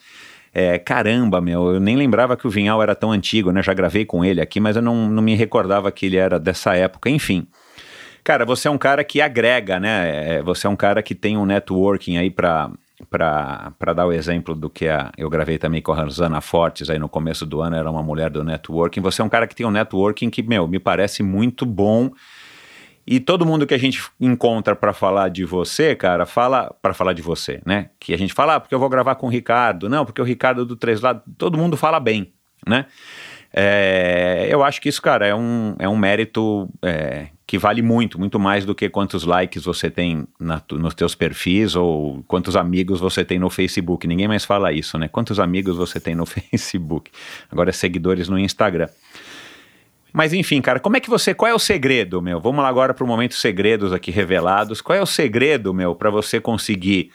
é, 0.54 0.78
caramba, 0.78 1.40
meu, 1.40 1.76
eu 1.76 1.80
nem 1.80 1.96
lembrava 1.96 2.36
que 2.36 2.46
o 2.46 2.50
Vinhal 2.50 2.84
era 2.84 2.94
tão 2.94 3.12
antigo, 3.12 3.52
né? 3.52 3.64
Já 3.64 3.74
gravei 3.74 4.04
com 4.04 4.24
ele 4.24 4.42
aqui, 4.42 4.60
mas 4.60 4.76
eu 4.76 4.82
não, 4.82 5.08
não 5.08 5.24
me 5.24 5.34
recordava 5.34 5.90
que 5.92 6.08
ele 6.08 6.18
era 6.18 6.38
dessa 6.38 6.76
época. 6.76 7.10
Enfim, 7.10 7.48
cara, 8.22 8.46
você 8.46 8.68
é 8.68 8.72
um 8.72 8.78
cara 8.78 9.02
que 9.04 9.22
agrega, 9.22 9.80
né? 9.80 10.36
É, 10.36 10.42
você 10.42 10.68
é 10.68 10.70
um 10.70 10.76
cara 10.76 11.02
que 11.02 11.16
tem 11.16 11.38
um 11.38 11.46
networking 11.46 12.18
aí 12.18 12.30
para 12.30 12.70
para 13.10 13.94
dar 13.96 14.06
o 14.06 14.12
exemplo 14.12 14.54
do 14.54 14.70
que 14.70 14.88
a, 14.88 15.12
eu 15.18 15.28
gravei 15.28 15.58
também 15.58 15.82
com 15.82 15.92
a 15.92 15.96
Rosana 15.96 16.40
Fortes 16.40 16.88
aí 16.88 17.00
no 17.00 17.10
começo 17.10 17.48
do 17.48 17.60
ano, 17.60 17.76
era 17.76 17.90
uma 17.90 18.04
mulher 18.04 18.30
do 18.30 18.44
networking. 18.44 19.02
Você 19.02 19.24
é 19.24 19.26
um 19.26 19.30
cara 19.30 19.48
que 19.48 19.56
tem 19.56 19.66
um 19.66 19.72
networking 19.72 20.30
que, 20.30 20.44
meu, 20.44 20.68
me 20.68 20.78
parece 20.78 21.24
muito 21.24 21.66
bom 21.66 22.12
e 23.06 23.20
todo 23.20 23.46
mundo 23.46 23.66
que 23.66 23.74
a 23.74 23.78
gente 23.78 24.02
encontra 24.20 24.76
para 24.76 24.94
falar 24.94 25.30
de 25.30 25.44
você, 25.44 25.96
cara, 25.96 26.26
fala 26.26 26.74
para 26.82 26.94
falar 26.94 27.14
de 27.14 27.22
você, 27.22 27.62
né? 27.66 27.90
Que 28.00 28.14
a 28.14 28.18
gente 28.18 28.34
fala, 28.34 28.56
ah, 28.56 28.60
porque 28.60 28.76
eu 28.76 28.80
vou 28.80 28.90
gravar 28.90 29.16
com 29.16 29.28
o 29.28 29.30
Ricardo, 29.30 29.90
não, 29.90 30.06
porque 30.06 30.22
o 30.22 30.26
Ricardo 30.26 30.66
do 30.66 30.76
Três 30.76 31.02
Lados, 31.02 31.24
todo 31.38 31.58
mundo 31.58 31.76
fala 31.76 32.00
bem, 32.00 32.34
né? 32.68 32.86
É, 33.54 34.48
eu 34.50 34.64
acho 34.64 34.80
que 34.80 34.88
isso, 34.88 35.02
cara, 35.02 35.28
é 35.28 35.36
um, 35.36 35.76
é 35.78 35.88
um 35.88 35.98
mérito 35.98 36.70
é, 36.82 37.28
que 37.46 37.58
vale 37.58 37.82
muito, 37.82 38.18
muito 38.18 38.40
mais 38.40 38.66
do 38.66 38.74
que 38.74 38.88
quantos 38.88 39.26
likes 39.26 39.66
você 39.66 39.90
tem 39.90 40.26
na, 40.40 40.62
nos 40.72 40.94
teus 40.94 41.16
perfis 41.16 41.76
ou 41.76 42.24
quantos 42.28 42.56
amigos 42.56 43.02
você 43.02 43.26
tem 43.26 43.38
no 43.38 43.50
Facebook. 43.50 44.08
Ninguém 44.08 44.28
mais 44.28 44.46
fala 44.46 44.72
isso, 44.72 44.98
né? 44.98 45.10
Quantos 45.10 45.38
amigos 45.38 45.76
você 45.76 46.00
tem 46.00 46.16
no 46.16 46.24
Facebook? 46.26 47.12
Agora 47.52 47.70
é 47.70 47.74
seguidores 47.74 48.30
no 48.30 48.40
Instagram. 48.40 48.88
Mas 50.14 50.34
enfim, 50.34 50.62
cara, 50.62 50.80
como 50.80 50.98
é 50.98 51.00
que 51.00 51.10
você. 51.10 51.34
Qual 51.34 51.50
é 51.50 51.54
o 51.54 51.60
segredo, 51.60 52.22
meu? 52.22 52.40
Vamos 52.40 52.62
lá 52.62 52.70
agora 52.70 52.94
para 52.94 53.04
o 53.04 53.08
momento 53.08 53.36
segredos 53.36 53.94
aqui 53.94 54.12
revelados. 54.12 54.82
Qual 54.82 54.98
é 54.98 55.02
o 55.02 55.06
segredo, 55.06 55.74
meu, 55.74 55.96
para 55.96 56.10
você 56.10 56.40
conseguir 56.40 57.12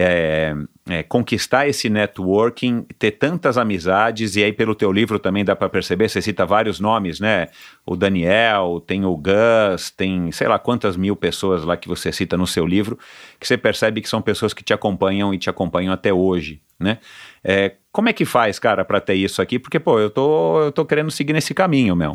é, 0.00 0.54
é, 0.88 1.02
conquistar 1.02 1.66
esse 1.66 1.88
networking, 1.88 2.86
ter 2.98 3.10
tantas 3.12 3.58
amizades, 3.58 4.36
e 4.36 4.44
aí 4.44 4.52
pelo 4.52 4.72
teu 4.74 4.92
livro 4.92 5.18
também 5.18 5.44
dá 5.44 5.56
para 5.56 5.68
perceber, 5.68 6.08
você 6.08 6.22
cita 6.22 6.46
vários 6.46 6.78
nomes, 6.78 7.18
né? 7.18 7.48
O 7.84 7.96
Daniel, 7.96 8.80
tem 8.86 9.04
o 9.04 9.16
Gus, 9.16 9.90
tem 9.90 10.30
sei 10.30 10.46
lá 10.46 10.56
quantas 10.56 10.96
mil 10.96 11.16
pessoas 11.16 11.64
lá 11.64 11.76
que 11.76 11.88
você 11.88 12.12
cita 12.12 12.36
no 12.36 12.46
seu 12.46 12.64
livro, 12.64 12.96
que 13.40 13.46
você 13.48 13.58
percebe 13.58 14.00
que 14.00 14.08
são 14.08 14.22
pessoas 14.22 14.54
que 14.54 14.62
te 14.62 14.72
acompanham 14.72 15.34
e 15.34 15.38
te 15.38 15.50
acompanham 15.50 15.92
até 15.92 16.12
hoje, 16.12 16.60
né? 16.78 16.98
É, 17.42 17.76
como 17.92 18.08
é 18.08 18.12
que 18.12 18.24
faz, 18.24 18.58
cara, 18.58 18.84
para 18.84 19.00
ter 19.00 19.14
isso 19.14 19.40
aqui? 19.40 19.58
Porque, 19.58 19.78
pô, 19.78 19.98
eu 19.98 20.10
tô, 20.10 20.62
eu 20.62 20.72
tô 20.72 20.84
querendo 20.84 21.10
seguir 21.10 21.32
nesse 21.32 21.54
caminho, 21.54 21.96
meu. 21.96 22.14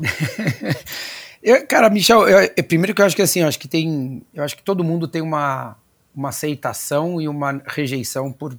eu, 1.41 1.65
cara, 1.67 1.89
Michel, 1.89 2.27
eu, 2.27 2.49
eu, 2.55 2.63
primeiro 2.63 2.93
que 2.93 3.01
eu 3.01 3.05
acho 3.05 3.15
que 3.15 3.21
assim, 3.21 3.41
eu 3.41 3.47
acho 3.47 3.59
que 3.59 3.67
tem. 3.67 4.21
Eu 4.33 4.43
acho 4.43 4.55
que 4.55 4.63
todo 4.63 4.83
mundo 4.83 5.07
tem 5.07 5.21
uma, 5.21 5.75
uma 6.15 6.29
aceitação 6.29 7.19
e 7.19 7.27
uma 7.27 7.61
rejeição 7.67 8.31
por, 8.31 8.57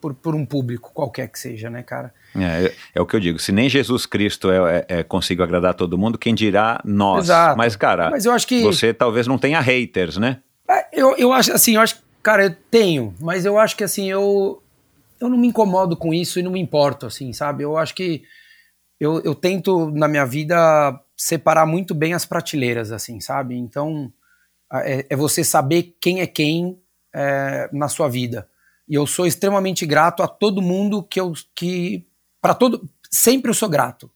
por, 0.00 0.14
por 0.14 0.34
um 0.34 0.44
público, 0.44 0.90
qualquer 0.94 1.28
que 1.28 1.38
seja, 1.38 1.68
né, 1.68 1.82
cara? 1.82 2.12
É, 2.36 2.66
é, 2.66 2.74
é 2.94 3.00
o 3.00 3.06
que 3.06 3.16
eu 3.16 3.20
digo. 3.20 3.38
Se 3.38 3.52
nem 3.52 3.68
Jesus 3.68 4.06
Cristo 4.06 4.50
é, 4.50 4.84
é, 4.88 4.98
é 4.98 5.02
consigo 5.02 5.42
agradar 5.42 5.74
todo 5.74 5.98
mundo, 5.98 6.18
quem 6.18 6.34
dirá 6.34 6.80
nós? 6.84 7.26
Exato. 7.26 7.56
Mas, 7.56 7.76
cara, 7.76 8.10
Mas 8.10 8.24
eu 8.24 8.32
acho 8.32 8.46
que... 8.46 8.62
você 8.62 8.92
talvez 8.92 9.26
não 9.26 9.38
tenha 9.38 9.60
haters, 9.60 10.16
né? 10.16 10.38
É, 10.68 10.86
eu, 10.92 11.16
eu 11.16 11.32
acho 11.32 11.52
assim, 11.52 11.76
eu 11.76 11.80
acho, 11.80 11.96
cara, 12.22 12.44
eu 12.44 12.56
tenho, 12.70 13.14
mas 13.20 13.44
eu 13.44 13.58
acho 13.58 13.76
que 13.76 13.82
assim, 13.82 14.10
eu 14.10 14.62
eu 15.20 15.28
não 15.28 15.38
me 15.38 15.48
incomodo 15.48 15.96
com 15.96 16.12
isso 16.12 16.38
e 16.38 16.42
não 16.42 16.52
me 16.52 16.60
importo, 16.60 17.06
assim, 17.06 17.32
sabe? 17.32 17.64
Eu 17.64 17.76
acho 17.76 17.94
que 17.94 18.22
eu, 19.00 19.20
eu 19.22 19.34
tento, 19.34 19.90
na 19.90 20.08
minha 20.08 20.24
vida, 20.24 20.98
separar 21.16 21.66
muito 21.66 21.94
bem 21.94 22.14
as 22.14 22.24
prateleiras, 22.24 22.90
assim, 22.90 23.20
sabe? 23.20 23.56
Então, 23.56 24.12
é, 24.72 25.06
é 25.08 25.16
você 25.16 25.44
saber 25.44 25.96
quem 26.00 26.20
é 26.20 26.26
quem 26.26 26.80
é, 27.14 27.68
na 27.72 27.88
sua 27.88 28.08
vida. 28.08 28.48
E 28.88 28.94
eu 28.94 29.06
sou 29.06 29.26
extremamente 29.26 29.84
grato 29.86 30.22
a 30.22 30.28
todo 30.28 30.62
mundo 30.62 31.02
que 31.02 31.20
eu. 31.20 31.32
que 31.54 32.06
para 32.40 32.54
todo. 32.54 32.88
Sempre 33.10 33.50
eu 33.50 33.54
sou 33.54 33.68
grato. 33.68 34.10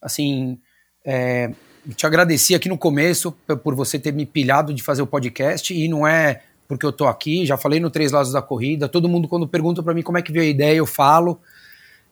Assim, 0.00 0.60
é, 1.04 1.52
te 1.96 2.06
agradeci 2.06 2.54
aqui 2.54 2.68
no 2.68 2.78
começo 2.78 3.32
por 3.62 3.74
você 3.74 3.98
ter 3.98 4.12
me 4.12 4.24
pilhado 4.24 4.72
de 4.72 4.82
fazer 4.82 5.02
o 5.02 5.06
podcast 5.06 5.74
e 5.74 5.88
não 5.88 6.06
é 6.06 6.42
porque 6.66 6.84
eu 6.84 6.92
tô 6.92 7.06
aqui, 7.06 7.44
já 7.44 7.56
falei 7.56 7.80
no 7.80 7.90
Três 7.90 8.12
Lados 8.12 8.32
da 8.32 8.42
Corrida, 8.42 8.88
todo 8.88 9.08
mundo 9.08 9.28
quando 9.28 9.46
pergunta 9.46 9.82
para 9.82 9.94
mim 9.94 10.02
como 10.02 10.18
é 10.18 10.22
que 10.22 10.32
veio 10.32 10.44
a 10.44 10.48
ideia, 10.48 10.76
eu 10.76 10.86
falo. 10.86 11.40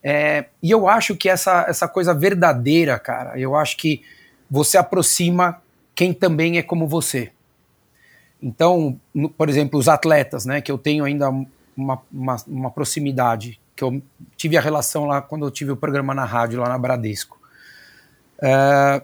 É, 0.03 0.47
e 0.63 0.71
eu 0.71 0.89
acho 0.89 1.17
que 1.17 1.29
essa, 1.29 1.65
essa 1.69 1.87
coisa 1.87 2.13
verdadeira, 2.13 2.99
cara, 2.99 3.39
eu 3.39 3.55
acho 3.55 3.77
que 3.77 4.03
você 4.51 4.77
aproxima 4.77 5.63
quem 5.95 6.13
também 6.13 6.59
é 6.59 6.63
como 6.63 6.87
você. 6.87 7.31
Então, 8.43 8.99
no, 9.15 9.31
por 9.31 9.49
exemplo, 9.49 9.79
os 9.79 9.89
atletas, 9.89 10.45
né, 10.45 10.61
que 10.61 10.71
eu 10.71 10.77
tenho 10.77 11.05
ainda 11.05 11.31
uma, 11.77 12.03
uma, 12.13 12.37
uma, 12.47 12.71
proximidade, 12.71 13.61
que 13.77 13.85
eu 13.85 14.03
tive 14.37 14.57
a 14.57 14.61
relação 14.61 15.07
lá 15.07 15.23
quando 15.23 15.47
eu 15.47 15.51
tive 15.51 15.71
o 15.71 15.77
programa 15.77 16.13
na 16.13 16.25
rádio, 16.25 16.61
lá 16.61 16.69
na 16.69 16.77
Bradesco. 16.77 17.41
É, 18.43 19.03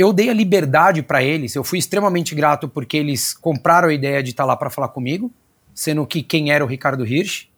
eu 0.00 0.14
dei 0.14 0.30
a 0.30 0.32
liberdade 0.32 1.02
para 1.02 1.22
eles, 1.22 1.54
eu 1.54 1.62
fui 1.62 1.78
extremamente 1.78 2.34
grato 2.34 2.66
porque 2.66 2.96
eles 2.96 3.34
compraram 3.34 3.90
a 3.90 3.92
ideia 3.92 4.22
de 4.22 4.30
estar 4.30 4.44
tá 4.44 4.46
lá 4.46 4.56
para 4.56 4.70
falar 4.70 4.88
comigo, 4.88 5.30
sendo 5.74 6.06
que 6.06 6.22
quem 6.22 6.50
era 6.50 6.64
o 6.64 6.66
Ricardo 6.66 7.06
Hirsch, 7.06 7.48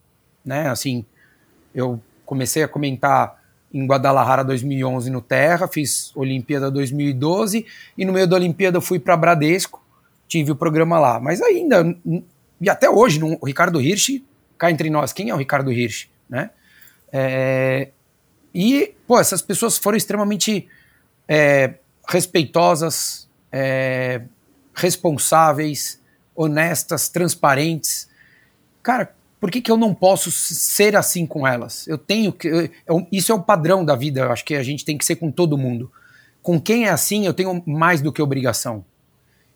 né? 0.45 0.69
Assim, 0.69 1.05
eu 1.73 2.03
comecei 2.27 2.65
a 2.65 2.69
comentar 2.69 3.41
em 3.73 3.87
Guadalajara 3.87 4.43
2011 4.43 5.09
no 5.09 5.21
Terra, 5.21 5.69
fiz 5.69 6.11
Olimpíada 6.17 6.69
2012 6.69 7.65
e 7.97 8.05
no 8.05 8.13
meio 8.13 8.27
da 8.27 8.35
Olimpíada 8.35 8.81
fui 8.81 8.99
para 8.99 9.17
Bradesco, 9.17 9.81
tive 10.27 10.51
o 10.51 10.57
programa 10.57 10.99
lá. 10.99 11.21
Mas 11.21 11.41
ainda, 11.41 11.97
e 12.61 12.69
até 12.69 12.91
hoje, 12.91 13.21
no, 13.21 13.39
o 13.41 13.47
Ricardo 13.47 13.81
Hirsch, 13.81 14.21
cá 14.59 14.69
entre 14.69 14.91
nós, 14.91 15.13
quem 15.13 15.31
é 15.31 15.35
o 15.35 15.39
Ricardo 15.39 15.71
Hirsch, 15.71 16.09
né? 16.29 16.51
É, 17.13 17.91
e, 18.53 18.97
pô, 19.07 19.21
essas 19.21 19.41
pessoas 19.41 19.79
foram 19.79 19.97
extremamente 19.97 20.67
é, 21.29 21.75
respeitosas, 22.09 23.29
é, 23.51 24.23
responsáveis, 24.75 26.01
honestas, 26.35 27.09
transparentes. 27.09 28.09
Cara, 28.83 29.15
por 29.41 29.51
que, 29.51 29.61
que 29.61 29.71
eu 29.71 29.77
não 29.77 29.95
posso 29.95 30.31
ser 30.31 30.97
assim 30.97 31.27
com 31.27 31.47
elas? 31.47 31.87
Eu 31.89 31.99
tenho 31.99 32.33
que. 32.33 32.71
Eu, 32.87 33.07
isso 33.11 33.33
é 33.33 33.35
o 33.35 33.43
padrão 33.43 33.85
da 33.85 33.97
vida, 33.97 34.21
eu 34.21 34.33
acho 34.33 34.45
que 34.45 34.55
a 34.55 34.63
gente 34.63 34.85
tem 34.85 34.97
que 34.97 35.05
ser 35.05 35.17
com 35.17 35.31
todo 35.31 35.59
mundo. 35.59 35.91
Com 36.41 36.61
quem 36.61 36.87
é 36.87 36.91
assim, 36.91 37.27
eu 37.27 37.35
tenho 37.35 37.63
mais 37.67 38.01
do 38.01 38.13
que 38.13 38.23
obrigação. 38.23 38.85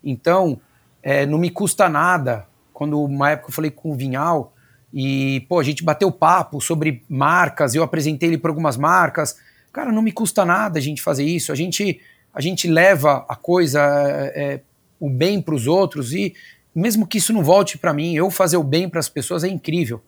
Então, 0.03 0.59
é, 1.01 1.25
não 1.25 1.37
me 1.37 1.49
custa 1.49 1.89
nada. 1.89 2.45
Quando 2.73 3.01
uma 3.01 3.31
época 3.31 3.49
eu 3.49 3.53
falei 3.53 3.71
com 3.71 3.91
o 3.91 3.95
Vinhal 3.95 4.53
e, 4.93 5.45
pô, 5.49 5.59
a 5.59 5.63
gente 5.63 5.83
bateu 5.83 6.11
papo 6.11 6.61
sobre 6.61 7.03
marcas, 7.09 7.73
eu 7.73 7.83
apresentei 7.83 8.29
ele 8.29 8.37
para 8.37 8.51
algumas 8.51 8.77
marcas. 8.77 9.37
Cara, 9.73 9.91
não 9.91 10.01
me 10.01 10.11
custa 10.11 10.45
nada 10.45 10.79
a 10.79 10.81
gente 10.81 11.01
fazer 11.01 11.23
isso. 11.23 11.51
A 11.51 11.55
gente 11.55 11.99
a 12.37 12.41
gente 12.41 12.67
leva 12.67 13.25
a 13.27 13.35
coisa, 13.35 13.81
é, 13.81 14.53
é 14.53 14.61
o 14.99 15.09
bem 15.09 15.41
para 15.41 15.55
os 15.55 15.65
outros 15.65 16.13
e 16.13 16.35
mesmo 16.73 17.07
que 17.07 17.17
isso 17.17 17.33
não 17.33 17.43
volte 17.43 17.79
para 17.79 17.91
mim, 17.91 18.15
eu 18.15 18.29
fazer 18.29 18.57
o 18.57 18.63
bem 18.63 18.87
para 18.87 18.99
as 18.99 19.09
pessoas 19.09 19.43
é 19.43 19.47
incrível. 19.47 19.99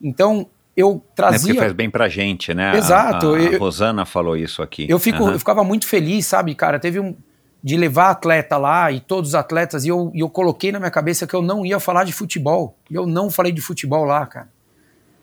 Então 0.00 0.46
eu 0.76 1.04
trazia. 1.16 1.50
É 1.50 1.54
porque 1.54 1.58
faz 1.58 1.72
bem 1.72 1.90
para 1.90 2.08
gente, 2.08 2.54
né? 2.54 2.76
Exato. 2.76 3.34
A, 3.34 3.38
a, 3.38 3.56
a 3.56 3.58
Rosana 3.58 4.06
falou 4.06 4.36
isso 4.36 4.62
aqui. 4.62 4.86
Eu, 4.88 5.00
fico, 5.00 5.24
uhum. 5.24 5.32
eu 5.32 5.38
ficava 5.40 5.64
muito 5.64 5.88
feliz, 5.88 6.26
sabe, 6.26 6.54
cara? 6.54 6.78
Teve 6.78 7.00
um. 7.00 7.16
De 7.60 7.78
levar 7.78 8.10
atleta 8.10 8.58
lá 8.58 8.92
e 8.92 9.00
todos 9.00 9.30
os 9.30 9.34
atletas, 9.34 9.86
e 9.86 9.88
eu, 9.88 10.12
e 10.14 10.20
eu 10.20 10.28
coloquei 10.28 10.70
na 10.70 10.78
minha 10.78 10.90
cabeça 10.90 11.26
que 11.26 11.32
eu 11.32 11.40
não 11.40 11.64
ia 11.64 11.80
falar 11.80 12.04
de 12.04 12.12
futebol. 12.12 12.76
E 12.90 12.94
eu 12.94 13.06
não 13.06 13.30
falei 13.30 13.52
de 13.52 13.62
futebol 13.62 14.04
lá, 14.04 14.26
cara. 14.26 14.50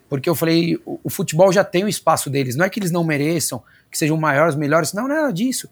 Porque 0.08 0.28
eu 0.28 0.34
falei, 0.34 0.76
o, 0.84 0.98
o 1.04 1.08
futebol 1.08 1.52
já 1.52 1.62
tem 1.62 1.84
o 1.84 1.88
espaço 1.88 2.28
deles. 2.28 2.56
Não 2.56 2.64
é 2.64 2.68
que 2.68 2.80
eles 2.80 2.90
não 2.90 3.04
mereçam, 3.04 3.62
que 3.88 3.96
sejam 3.96 4.16
maiores, 4.16 4.56
melhores. 4.56 4.92
Não, 4.92 5.06
nada 5.06 5.32
disso. 5.32 5.70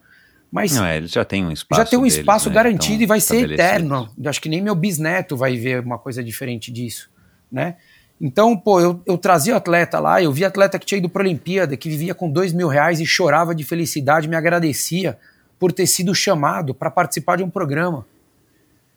Mas 0.50 0.72
não, 0.72 0.84
é, 0.84 0.96
eles 0.96 1.12
já 1.12 1.24
têm 1.24 1.44
um 1.44 1.52
espaço. 1.52 1.80
Já 1.80 1.86
tem 1.88 1.98
um 1.98 2.02
deles, 2.02 2.18
espaço 2.18 2.48
né? 2.48 2.54
garantido 2.54 2.94
então, 2.94 3.02
e 3.04 3.06
vai 3.06 3.20
ser 3.20 3.50
eterno. 3.52 4.10
Acho 4.24 4.40
que 4.40 4.48
nem 4.48 4.60
meu 4.60 4.74
bisneto 4.74 5.36
vai 5.36 5.56
ver 5.56 5.80
uma 5.80 5.98
coisa 5.98 6.24
diferente 6.24 6.72
disso, 6.72 7.08
né? 7.50 7.76
Então, 8.20 8.54
pô, 8.56 8.80
eu, 8.80 9.00
eu 9.06 9.16
trazia 9.16 9.56
atleta 9.56 9.98
lá, 9.98 10.22
eu 10.22 10.30
vi 10.30 10.44
atleta 10.44 10.78
que 10.78 10.84
tinha 10.84 10.98
ido 10.98 11.08
para 11.08 11.22
a 11.22 11.24
Olimpíada, 11.24 11.76
que 11.76 11.88
vivia 11.88 12.14
com 12.14 12.30
dois 12.30 12.52
mil 12.52 12.68
reais 12.68 13.00
e 13.00 13.06
chorava 13.06 13.54
de 13.54 13.64
felicidade, 13.64 14.28
me 14.28 14.36
agradecia 14.36 15.18
por 15.58 15.72
ter 15.72 15.86
sido 15.86 16.14
chamado 16.14 16.74
para 16.74 16.90
participar 16.90 17.36
de 17.36 17.42
um 17.42 17.48
programa. 17.48 18.06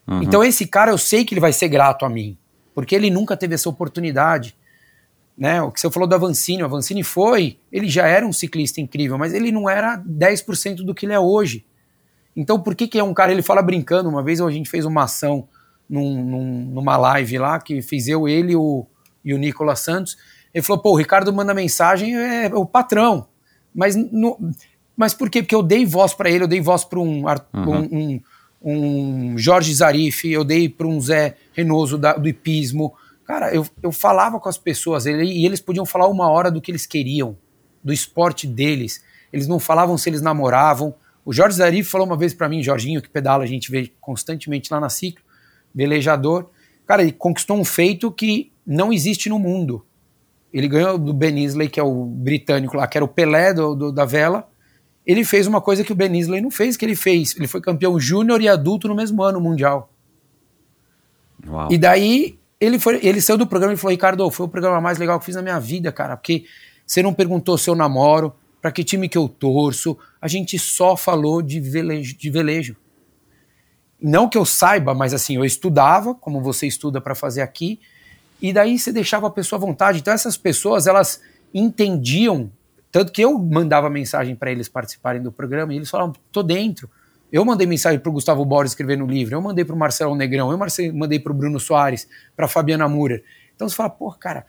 Uhum. 0.05 0.23
Então, 0.23 0.43
esse 0.43 0.65
cara 0.67 0.91
eu 0.91 0.97
sei 0.97 1.23
que 1.23 1.33
ele 1.33 1.39
vai 1.39 1.53
ser 1.53 1.69
grato 1.69 2.03
a 2.03 2.09
mim, 2.09 2.37
porque 2.75 2.95
ele 2.95 3.09
nunca 3.09 3.37
teve 3.37 3.55
essa 3.55 3.69
oportunidade 3.69 4.55
né? 5.37 5.61
O 5.61 5.71
que 5.71 5.79
você 5.79 5.89
falou 5.89 6.07
do 6.07 6.15
Avancini, 6.15 6.61
o 6.61 6.65
Avancini 6.65 7.03
foi, 7.03 7.57
ele 7.71 7.89
já 7.89 8.07
era 8.07 8.25
um 8.25 8.33
ciclista 8.33 8.79
incrível, 8.79 9.17
mas 9.17 9.33
ele 9.33 9.51
não 9.51 9.69
era 9.69 9.97
10% 9.97 10.77
do 10.77 10.93
que 10.93 11.05
ele 11.05 11.13
é 11.13 11.19
hoje. 11.19 11.65
Então, 12.35 12.59
por 12.59 12.75
que, 12.75 12.87
que 12.87 12.99
é 12.99 13.03
um 13.03 13.13
cara, 13.13 13.31
ele 13.31 13.41
fala 13.41 13.61
brincando, 13.61 14.09
uma 14.09 14.23
vez 14.23 14.41
a 14.41 14.49
gente 14.49 14.69
fez 14.69 14.85
uma 14.85 15.03
ação 15.03 15.47
num, 15.89 16.23
num, 16.23 16.65
numa 16.65 16.97
live 16.97 17.37
lá, 17.37 17.59
que 17.59 17.81
fiz 17.81 18.07
eu, 18.07 18.27
ele 18.27 18.55
o, 18.55 18.85
e 19.23 19.33
o 19.33 19.37
Nicolas 19.37 19.79
Santos, 19.79 20.17
ele 20.53 20.63
falou, 20.63 20.81
pô, 20.81 20.91
o 20.91 20.95
Ricardo 20.95 21.31
manda 21.31 21.53
mensagem, 21.53 22.15
é, 22.15 22.45
é 22.45 22.55
o 22.55 22.65
patrão, 22.65 23.27
mas, 23.73 23.95
no, 23.95 24.37
mas 24.95 25.13
por 25.13 25.29
quê? 25.29 25.41
Porque 25.41 25.55
eu 25.55 25.63
dei 25.63 25.85
voz 25.85 26.13
para 26.13 26.29
ele, 26.29 26.43
eu 26.43 26.47
dei 26.47 26.61
voz 26.61 26.83
para 26.83 26.99
um, 26.99 27.23
uhum. 27.25 27.41
um, 27.55 28.21
um, 28.61 29.31
um, 29.31 29.37
Jorge 29.37 29.73
Zarif, 29.73 30.27
eu 30.29 30.43
dei 30.43 30.69
para 30.69 30.87
um 30.87 30.99
Zé 30.99 31.35
Renoso 31.53 31.97
da, 31.97 32.13
do 32.13 32.27
hipismo, 32.27 32.93
cara, 33.25 33.53
eu, 33.53 33.65
eu 33.81 33.91
falava 33.91 34.39
com 34.39 34.49
as 34.49 34.57
pessoas, 34.57 35.05
ele, 35.05 35.23
e 35.23 35.45
eles 35.45 35.61
podiam 35.61 35.85
falar 35.85 36.07
uma 36.07 36.29
hora 36.29 36.51
do 36.51 36.61
que 36.61 36.71
eles 36.71 36.85
queriam, 36.85 37.37
do 37.83 37.93
esporte 37.93 38.47
deles, 38.47 39.03
eles 39.31 39.47
não 39.47 39.59
falavam 39.59 39.97
se 39.97 40.09
eles 40.09 40.21
namoravam, 40.21 40.95
o 41.25 41.31
Jorge 41.31 41.57
Zarif 41.57 41.89
falou 41.89 42.05
uma 42.05 42.17
vez 42.17 42.33
para 42.33 42.49
mim, 42.49 42.61
Jorginho, 42.61 43.01
que 43.01 43.09
pedala, 43.09 43.43
a 43.43 43.47
gente 43.47 43.71
vê 43.71 43.91
constantemente 44.01 44.71
lá 44.71 44.79
na 44.79 44.89
ciclo, 44.89 45.23
velejador. 45.73 46.49
Cara, 46.85 47.01
ele 47.01 47.13
conquistou 47.13 47.57
um 47.57 47.63
feito 47.63 48.11
que 48.11 48.51
não 48.65 48.91
existe 48.91 49.29
no 49.29 49.39
mundo. 49.39 49.85
Ele 50.51 50.67
ganhou 50.67 50.97
do 50.97 51.13
Ben 51.13 51.39
Isley, 51.39 51.69
que 51.69 51.79
é 51.79 51.83
o 51.83 52.05
britânico 52.05 52.75
lá, 52.75 52.87
que 52.87 52.97
era 52.97 53.05
o 53.05 53.07
Pelé 53.07 53.53
do, 53.53 53.73
do, 53.73 53.91
da 53.91 54.05
vela. 54.05 54.49
Ele 55.05 55.23
fez 55.23 55.47
uma 55.47 55.61
coisa 55.61 55.83
que 55.83 55.91
o 55.91 55.95
Ben 55.95 56.15
Isley 56.17 56.41
não 56.41 56.51
fez, 56.51 56.75
que 56.75 56.85
ele 56.85 56.95
fez. 56.95 57.35
Ele 57.35 57.47
foi 57.47 57.61
campeão 57.61 57.99
júnior 57.99 58.41
e 58.41 58.49
adulto 58.49 58.87
no 58.87 58.95
mesmo 58.95 59.23
ano 59.23 59.39
mundial. 59.39 59.89
Uau. 61.47 61.71
E 61.71 61.77
daí 61.77 62.37
ele 62.63 62.79
foi, 62.79 62.99
ele 63.03 63.19
saiu 63.19 63.37
do 63.37 63.45
programa 63.45 63.73
e 63.73 63.77
falou: 63.77 63.91
Ricardo, 63.91 64.29
foi 64.31 64.45
o 64.45 64.49
programa 64.49 64.79
mais 64.79 64.97
legal 64.97 65.19
que 65.19 65.25
fiz 65.25 65.35
na 65.35 65.41
minha 65.41 65.59
vida, 65.59 65.91
cara, 65.91 66.15
porque 66.15 66.45
você 66.85 67.03
não 67.03 67.13
perguntou 67.13 67.57
se 67.57 67.69
eu 67.69 67.75
namoro, 67.75 68.33
para 68.61 68.71
que 68.71 68.83
time 68.83 69.09
que 69.09 69.17
eu 69.17 69.27
torço, 69.27 69.97
a 70.21 70.27
gente 70.27 70.57
só 70.57 70.95
falou 70.95 71.41
de 71.41 71.59
velejo, 71.59 72.17
de 72.17 72.29
velejo. 72.29 72.77
Não 74.01 74.29
que 74.29 74.37
eu 74.37 74.45
saiba, 74.45 74.93
mas 74.93 75.13
assim, 75.13 75.35
eu 75.35 75.43
estudava, 75.43 76.15
como 76.15 76.41
você 76.41 76.65
estuda 76.65 77.01
para 77.01 77.13
fazer 77.13 77.41
aqui, 77.41 77.79
e 78.41 78.53
daí 78.53 78.79
você 78.79 78.91
deixava 78.91 79.27
a 79.27 79.29
pessoa 79.29 79.57
à 79.57 79.61
vontade. 79.61 79.99
Então 79.99 80.13
essas 80.13 80.37
pessoas, 80.37 80.87
elas 80.87 81.21
entendiam, 81.53 82.49
tanto 82.91 83.11
que 83.11 83.21
eu 83.21 83.37
mandava 83.37 83.89
mensagem 83.89 84.35
para 84.35 84.51
eles 84.51 84.69
participarem 84.69 85.21
do 85.21 85.31
programa, 85.31 85.73
e 85.73 85.77
eles 85.77 85.89
falavam, 85.89 86.15
tô 86.31 86.41
dentro. 86.41 86.89
Eu 87.33 87.43
mandei 87.43 87.65
mensagem 87.65 87.99
para 87.99 88.11
o 88.11 88.13
Gustavo 88.13 88.45
Borges 88.45 88.73
escrever 88.73 88.95
no 88.95 89.07
livro, 89.07 89.33
eu 89.33 89.41
mandei 89.41 89.65
para 89.65 89.73
o 89.73 89.77
Marcelo 89.77 90.13
Negrão, 90.13 90.51
eu 90.51 90.93
mandei 90.93 91.19
para 91.19 91.31
o 91.31 91.35
Bruno 91.35 91.59
Soares, 91.59 92.07
para 92.35 92.47
Fabiana 92.47 92.87
Murer. 92.87 93.23
Então 93.55 93.67
você 93.67 93.75
fala, 93.75 93.89
pô, 93.89 94.11
cara, 94.11 94.45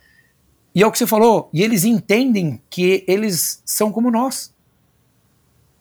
e 0.75 0.83
é 0.83 0.87
o 0.87 0.93
que 0.93 0.99
você 0.99 1.07
falou, 1.07 1.49
e 1.51 1.63
eles 1.63 1.85
entendem 1.85 2.61
que 2.69 3.03
eles 3.09 3.63
são 3.65 3.91
como 3.91 4.11
nós. 4.11 4.53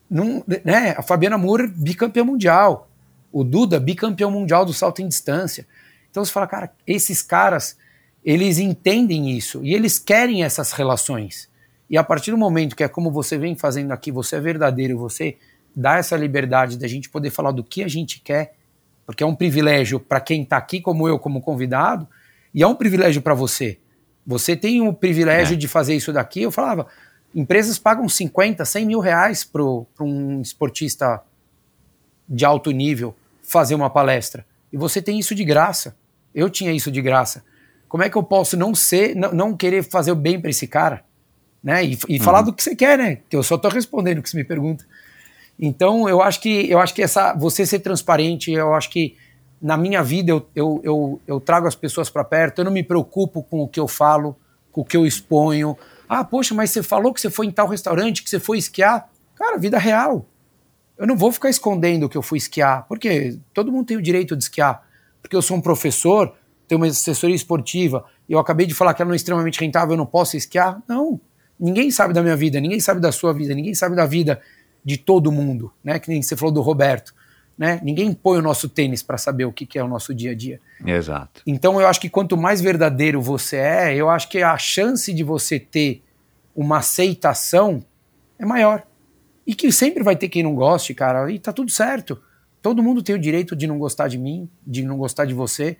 Não, 0.10 0.46
né? 0.64 0.96
A 0.98 1.02
Fabiana 1.02 1.38
Moura, 1.38 1.68
bicampeã 1.68 2.24
mundial. 2.24 2.90
O 3.34 3.44
Duda, 3.44 3.82
bicampeão 3.82 4.32
mundial 4.32 4.64
do 4.64 4.72
salto 4.72 5.02
em 5.02 5.08
distância. 5.08 5.68
Então 6.10 6.24
você 6.24 6.32
fala, 6.32 6.48
cara, 6.48 6.72
esses 6.88 7.22
caras, 7.22 7.76
eles 8.24 8.60
entendem 8.60 9.32
isso 9.32 9.60
e 9.62 9.74
eles 9.74 10.00
querem 10.00 10.44
essas 10.44 10.72
relações. 10.72 11.50
E 11.90 11.98
a 11.98 12.04
partir 12.04 12.32
do 12.32 12.38
momento 12.38 12.78
que 12.78 12.84
é 12.84 12.88
como 12.88 13.12
você 13.12 13.38
vem 13.38 13.56
fazendo 13.56 13.92
aqui, 13.92 14.10
você 14.10 14.38
é 14.38 14.40
verdadeiro, 14.40 14.98
você 14.98 15.38
dá 15.76 15.98
essa 15.98 16.16
liberdade 16.16 16.78
da 16.78 16.88
gente 16.88 17.10
poder 17.10 17.30
falar 17.30 17.52
do 17.52 17.64
que 17.64 17.84
a 17.84 17.88
gente 17.88 18.20
quer, 18.20 18.56
porque 19.06 19.24
é 19.24 19.26
um 19.26 19.36
privilégio 19.36 20.00
para 20.00 20.20
quem 20.20 20.44
está 20.44 20.58
aqui, 20.58 20.80
como 20.80 21.08
eu, 21.08 21.20
como 21.20 21.42
convidado, 21.42 22.08
e 22.54 22.62
é 22.62 22.68
um 22.68 22.76
privilégio 22.76 23.22
para 23.22 23.34
você. 23.34 23.80
Você 24.26 24.56
tem 24.56 24.82
o 24.88 24.94
privilégio 24.94 25.56
é. 25.56 25.58
de 25.58 25.68
fazer 25.68 25.96
isso 25.96 26.14
daqui. 26.14 26.42
Eu 26.42 26.52
falava, 26.52 26.88
empresas 27.36 27.78
pagam 27.78 28.08
50, 28.08 28.64
100 28.64 28.86
mil 28.86 29.00
reais 29.00 29.44
para 29.44 29.64
um 29.64 30.42
esportista 30.42 31.22
de 32.28 32.46
alto 32.46 32.72
nível 32.72 33.16
fazer 33.42 33.76
uma 33.76 33.90
palestra. 33.90 34.46
E 34.72 34.78
você 34.78 35.02
tem 35.02 35.20
isso 35.20 35.36
de 35.36 35.44
graça. 35.44 35.96
Eu 36.34 36.50
tinha 36.50 36.72
isso 36.72 36.90
de 36.90 37.02
graça. 37.02 37.44
Como 37.88 38.04
é 38.04 38.10
que 38.10 38.16
eu 38.16 38.24
posso 38.24 38.58
não 38.58 38.74
ser, 38.74 39.16
não, 39.16 39.32
não 39.34 39.58
querer 39.58 39.84
fazer 39.84 40.12
o 40.12 40.16
bem 40.16 40.40
para 40.40 40.50
esse 40.50 40.66
cara? 40.66 41.04
Né? 41.64 41.86
E, 41.86 42.00
e 42.10 42.18
uhum. 42.18 42.24
falar 42.24 42.42
do 42.42 42.52
que 42.52 42.64
você 42.64 42.76
quer, 42.76 42.98
né? 42.98 43.20
Que 43.30 43.36
eu 43.36 43.44
só 43.44 43.56
estou 43.56 43.70
respondendo 43.70 44.18
o 44.20 44.24
que 44.24 44.30
você 44.30 44.38
me 44.38 44.44
pergunta. 44.44 44.86
Então, 45.66 46.10
eu 46.10 46.22
acho 46.22 46.42
que 46.42 46.70
eu 46.70 46.78
acho 46.78 46.94
que 46.94 47.02
essa 47.02 47.34
você 47.34 47.66
ser 47.66 47.80
transparente, 47.80 48.52
eu 48.52 48.74
acho 48.74 48.90
que 48.90 49.16
na 49.62 49.78
minha 49.78 50.04
vida 50.04 50.30
eu, 50.30 50.46
eu, 50.54 50.82
eu, 50.84 51.22
eu 51.26 51.40
trago 51.40 51.66
as 51.66 51.74
pessoas 51.74 52.10
para 52.10 52.22
perto, 52.22 52.60
eu 52.60 52.66
não 52.66 52.72
me 52.72 52.84
preocupo 52.84 53.42
com 53.42 53.62
o 53.62 53.68
que 53.70 53.80
eu 53.80 53.88
falo, 53.88 54.36
com 54.74 54.82
o 54.82 54.86
que 54.86 54.98
eu 54.98 55.08
exponho. 55.08 55.78
Ah, 56.10 56.22
poxa, 56.22 56.54
mas 56.54 56.72
você 56.72 56.84
falou 56.84 57.14
que 57.14 57.22
você 57.22 57.30
foi 57.30 57.46
em 57.46 57.52
tal 57.52 57.66
restaurante, 57.66 58.22
que 58.22 58.30
você 58.30 58.42
foi 58.42 58.58
esquiar. 58.58 59.10
Cara, 59.36 59.58
vida 59.58 59.78
real. 59.78 60.26
Eu 60.98 61.08
não 61.08 61.16
vou 61.16 61.32
ficar 61.32 61.50
escondendo 61.50 62.10
que 62.10 62.18
eu 62.18 62.22
fui 62.22 62.40
esquiar, 62.40 62.86
porque 62.86 63.40
todo 63.54 63.72
mundo 63.72 63.86
tem 63.86 63.96
o 63.96 64.02
direito 64.02 64.36
de 64.36 64.44
esquiar. 64.44 64.86
Porque 65.22 65.34
eu 65.34 65.42
sou 65.42 65.56
um 65.56 65.62
professor, 65.62 66.36
tenho 66.68 66.82
uma 66.82 66.88
assessoria 66.88 67.38
esportiva, 67.38 68.04
e 68.28 68.34
eu 68.34 68.40
acabei 68.40 68.66
de 68.66 68.74
falar 68.74 68.94
que 68.94 69.02
ela 69.02 69.08
não 69.08 69.14
é 69.14 69.16
extremamente 69.16 69.62
rentável, 69.62 69.94
eu 69.94 69.98
não 69.98 70.06
posso 70.06 70.36
esquiar. 70.36 70.84
Não. 70.90 71.22
Ninguém 71.58 71.90
sabe 71.90 72.14
da 72.14 72.22
minha 72.22 72.36
vida, 72.36 72.60
ninguém 72.60 72.82
sabe 72.82 73.00
da 73.00 73.14
sua 73.14 73.32
vida, 73.32 73.56
ninguém 73.56 73.74
sabe 73.74 73.96
da 73.96 74.06
vida 74.06 74.42
de 74.84 74.98
todo 74.98 75.32
mundo, 75.32 75.72
né? 75.84 76.00
Que 76.00 76.10
nem 76.10 76.22
você 76.22 76.36
falou 76.36 76.54
do 76.54 76.62
Roberto. 76.62 77.14
Né? 77.58 77.80
Ninguém 77.84 78.12
põe 78.14 78.40
o 78.40 78.42
nosso 78.42 78.68
tênis 78.68 79.04
para 79.04 79.18
saber 79.18 79.46
o 79.46 79.52
que, 79.52 79.66
que, 79.66 79.78
é 79.78 79.84
o 79.84 79.88
nosso 79.88 80.14
dia 80.14 80.32
a 80.32 80.36
dia. 80.36 80.60
Exato. 80.86 81.42
Então 81.46 81.80
eu 81.80 81.88
acho 81.88 82.02
que 82.02 82.10
quanto 82.10 82.36
mais 82.36 82.62
verdadeiro 82.62 83.22
você 83.22 83.58
é, 83.58 83.96
eu 83.96 84.10
acho 84.10 84.28
que 84.28 84.42
a 84.42 84.58
chance 84.58 85.14
de 85.14 85.24
você 85.24 85.60
ter 85.60 86.04
uma 86.56 86.80
aceitação 86.80 87.84
é 88.40 88.46
maior. 88.46 88.84
E 89.46 89.54
que 89.54 89.72
sempre 89.72 90.04
vai 90.04 90.16
ter 90.16 90.30
quem 90.30 90.42
não 90.42 90.56
goste, 90.56 90.94
cara, 90.94 91.30
e 91.32 91.38
tá 91.38 91.54
tudo 91.54 91.70
certo. 91.70 92.20
Todo 92.62 92.82
mundo 92.82 93.04
tem 93.04 93.14
o 93.14 93.20
direito 93.20 93.56
de 93.56 93.68
não 93.68 93.78
gostar 93.78 94.08
de 94.08 94.18
mim, 94.18 94.50
de 94.66 94.84
não 94.84 94.98
gostar 94.98 95.26
de 95.26 95.34
você. 95.34 95.78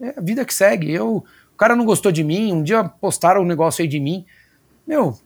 É 0.00 0.14
a 0.16 0.20
vida 0.20 0.44
que 0.44 0.54
segue. 0.54 0.92
Eu, 0.92 1.24
o 1.52 1.56
cara 1.56 1.74
não 1.74 1.84
gostou 1.84 2.12
de 2.12 2.22
mim, 2.22 2.52
um 2.52 2.62
dia 2.62 2.84
postaram 2.84 3.42
um 3.42 3.46
negócio 3.46 3.82
aí 3.82 3.88
de 3.88 3.98
mim. 3.98 4.24
Meu, 4.86 5.18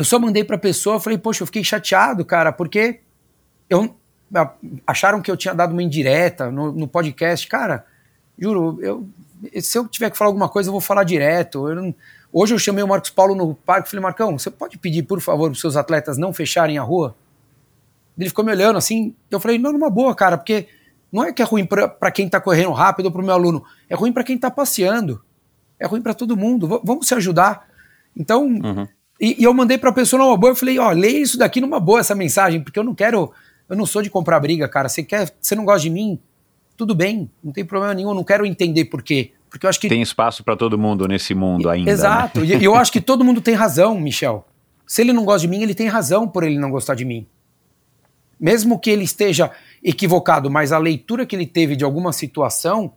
eu 0.00 0.04
só 0.04 0.18
mandei 0.18 0.44
pra 0.44 0.58
pessoa, 0.58 1.00
falei, 1.00 1.18
poxa, 1.18 1.42
eu 1.42 1.46
fiquei 1.46 1.64
chateado, 1.64 2.24
cara, 2.24 2.52
porque 2.52 3.00
eu, 3.68 3.94
acharam 4.86 5.20
que 5.20 5.30
eu 5.30 5.36
tinha 5.36 5.54
dado 5.54 5.72
uma 5.72 5.82
indireta 5.82 6.50
no, 6.50 6.72
no 6.72 6.88
podcast. 6.88 7.46
Cara, 7.46 7.84
juro, 8.38 8.78
eu, 8.80 9.08
se 9.60 9.78
eu 9.78 9.86
tiver 9.88 10.10
que 10.10 10.18
falar 10.18 10.28
alguma 10.28 10.48
coisa, 10.48 10.68
eu 10.68 10.72
vou 10.72 10.80
falar 10.80 11.04
direto. 11.04 11.68
Eu 11.68 11.74
não, 11.76 11.94
hoje 12.32 12.54
eu 12.54 12.58
chamei 12.58 12.82
o 12.82 12.88
Marcos 12.88 13.10
Paulo 13.10 13.34
no 13.34 13.54
parque 13.54 13.88
falei, 13.88 14.02
Marcão, 14.02 14.38
você 14.38 14.50
pode 14.50 14.78
pedir, 14.78 15.02
por 15.04 15.20
favor, 15.20 15.48
para 15.48 15.54
os 15.54 15.60
seus 15.60 15.76
atletas 15.76 16.18
não 16.18 16.32
fecharem 16.32 16.78
a 16.78 16.82
rua? 16.82 17.16
Ele 18.18 18.28
ficou 18.28 18.44
me 18.44 18.52
olhando 18.52 18.76
assim, 18.76 19.14
eu 19.30 19.38
falei, 19.38 19.58
não, 19.58 19.72
numa 19.72 19.88
boa, 19.88 20.14
cara, 20.14 20.36
porque 20.36 20.66
não 21.10 21.24
é 21.24 21.32
que 21.32 21.40
é 21.40 21.44
ruim 21.44 21.64
para 21.64 22.10
quem 22.10 22.26
está 22.26 22.40
correndo 22.40 22.72
rápido 22.72 23.06
ou 23.06 23.12
para 23.12 23.22
o 23.22 23.24
meu 23.24 23.34
aluno, 23.34 23.64
é 23.88 23.94
ruim 23.94 24.12
para 24.12 24.24
quem 24.24 24.36
está 24.36 24.50
passeando, 24.50 25.22
é 25.78 25.86
ruim 25.86 26.02
para 26.02 26.12
todo 26.12 26.36
mundo, 26.36 26.66
v 26.66 26.80
vamos 26.82 27.06
se 27.06 27.14
ajudar. 27.14 27.68
Então, 28.16 28.44
uhum. 28.44 28.88
E, 29.20 29.40
e, 29.40 29.44
eu 29.44 29.52
mandei 29.52 29.78
para 29.78 29.90
a 29.90 29.92
pessoa 29.92 30.22
numa 30.22 30.36
boa, 30.36 30.52
eu 30.52 30.56
falei, 30.56 30.78
ó, 30.78 30.90
leia 30.90 31.18
isso 31.18 31.38
daqui 31.38 31.60
numa 31.60 31.80
boa, 31.80 32.00
essa 32.00 32.14
mensagem, 32.14 32.60
porque 32.60 32.78
eu 32.78 32.84
não 32.84 32.94
quero 32.94 33.32
eu 33.68 33.76
não 33.76 33.84
sou 33.84 34.00
de 34.00 34.08
comprar 34.08 34.40
briga, 34.40 34.66
cara. 34.66 34.88
Você 34.88 35.02
quer, 35.02 35.30
você 35.40 35.54
não 35.54 35.64
gosta 35.64 35.82
de 35.82 35.90
mim? 35.90 36.18
Tudo 36.76 36.94
bem, 36.94 37.30
não 37.42 37.52
tem 37.52 37.64
problema 37.64 37.92
nenhum. 37.92 38.10
Eu 38.10 38.14
não 38.14 38.24
quero 38.24 38.46
entender 38.46 38.86
por 38.86 39.02
quê. 39.02 39.32
Porque 39.50 39.66
eu 39.66 39.70
acho 39.70 39.80
que 39.80 39.88
tem 39.88 40.02
espaço 40.02 40.44
para 40.44 40.56
todo 40.56 40.78
mundo 40.78 41.06
nesse 41.06 41.34
mundo 41.34 41.68
ainda. 41.68 41.86
Né? 41.86 41.92
Exato. 41.92 42.40
Né? 42.40 42.56
E 42.56 42.64
eu 42.64 42.74
acho 42.74 42.92
que 42.92 43.00
todo 43.00 43.24
mundo 43.24 43.40
tem 43.40 43.54
razão, 43.54 43.98
Michel. 43.98 44.46
Se 44.86 45.02
ele 45.02 45.12
não 45.12 45.24
gosta 45.24 45.40
de 45.40 45.48
mim, 45.48 45.62
ele 45.62 45.74
tem 45.74 45.86
razão 45.86 46.26
por 46.26 46.44
ele 46.44 46.58
não 46.58 46.70
gostar 46.70 46.94
de 46.94 47.04
mim. 47.04 47.26
Mesmo 48.40 48.78
que 48.78 48.90
ele 48.90 49.04
esteja 49.04 49.50
equivocado, 49.82 50.50
mas 50.50 50.72
a 50.72 50.78
leitura 50.78 51.26
que 51.26 51.34
ele 51.34 51.46
teve 51.46 51.76
de 51.76 51.84
alguma 51.84 52.12
situação, 52.12 52.92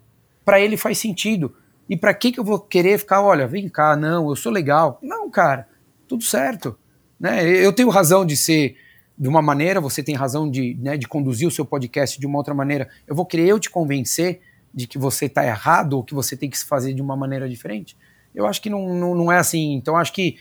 para 0.46 0.60
ele 0.60 0.78
faz 0.78 0.98
sentido. 0.98 1.54
E 1.90 1.98
para 1.98 2.14
que 2.14 2.32
que 2.32 2.40
eu 2.40 2.44
vou 2.44 2.60
querer 2.60 2.98
ficar, 2.98 3.22
olha, 3.22 3.48
vem 3.48 3.68
cá, 3.68 3.96
não, 3.96 4.30
eu 4.30 4.36
sou 4.36 4.52
legal. 4.52 5.00
Não, 5.02 5.30
cara, 5.30 5.68
tudo 6.12 6.26
certo. 6.26 6.78
Né? 7.18 7.46
Eu 7.46 7.72
tenho 7.72 7.90
razão 7.90 8.26
de 8.26 8.36
ser 8.36 8.76
de 9.18 9.30
uma 9.30 9.42
maneira, 9.42 9.80
você 9.80 10.04
tem 10.04 10.14
razão 10.14 10.50
de, 10.50 10.76
né, 10.82 10.98
de 10.98 11.08
conduzir 11.08 11.48
o 11.48 11.52
seu 11.52 11.64
podcast 11.64 12.20
de 12.20 12.26
uma 12.26 12.38
outra 12.38 12.54
maneira. 12.54 12.90
Eu 13.08 13.16
vou 13.16 13.26
querer 13.26 13.48
eu 13.48 13.60
te 13.60 13.70
convencer 13.70 14.42
de 14.74 14.88
que 14.88 14.98
você 14.98 15.28
está 15.28 15.46
errado 15.46 15.94
ou 15.94 16.04
que 16.04 16.14
você 16.14 16.36
tem 16.36 16.50
que 16.50 16.58
se 16.58 16.66
fazer 16.66 16.94
de 16.94 17.02
uma 17.02 17.16
maneira 17.16 17.48
diferente. 17.48 17.96
Eu 18.36 18.46
acho 18.46 18.62
que 18.62 18.70
não, 18.70 18.94
não, 18.94 19.16
não 19.16 19.32
é 19.32 19.38
assim. 19.38 19.74
Então, 19.74 19.96
acho 19.96 20.12
que 20.12 20.36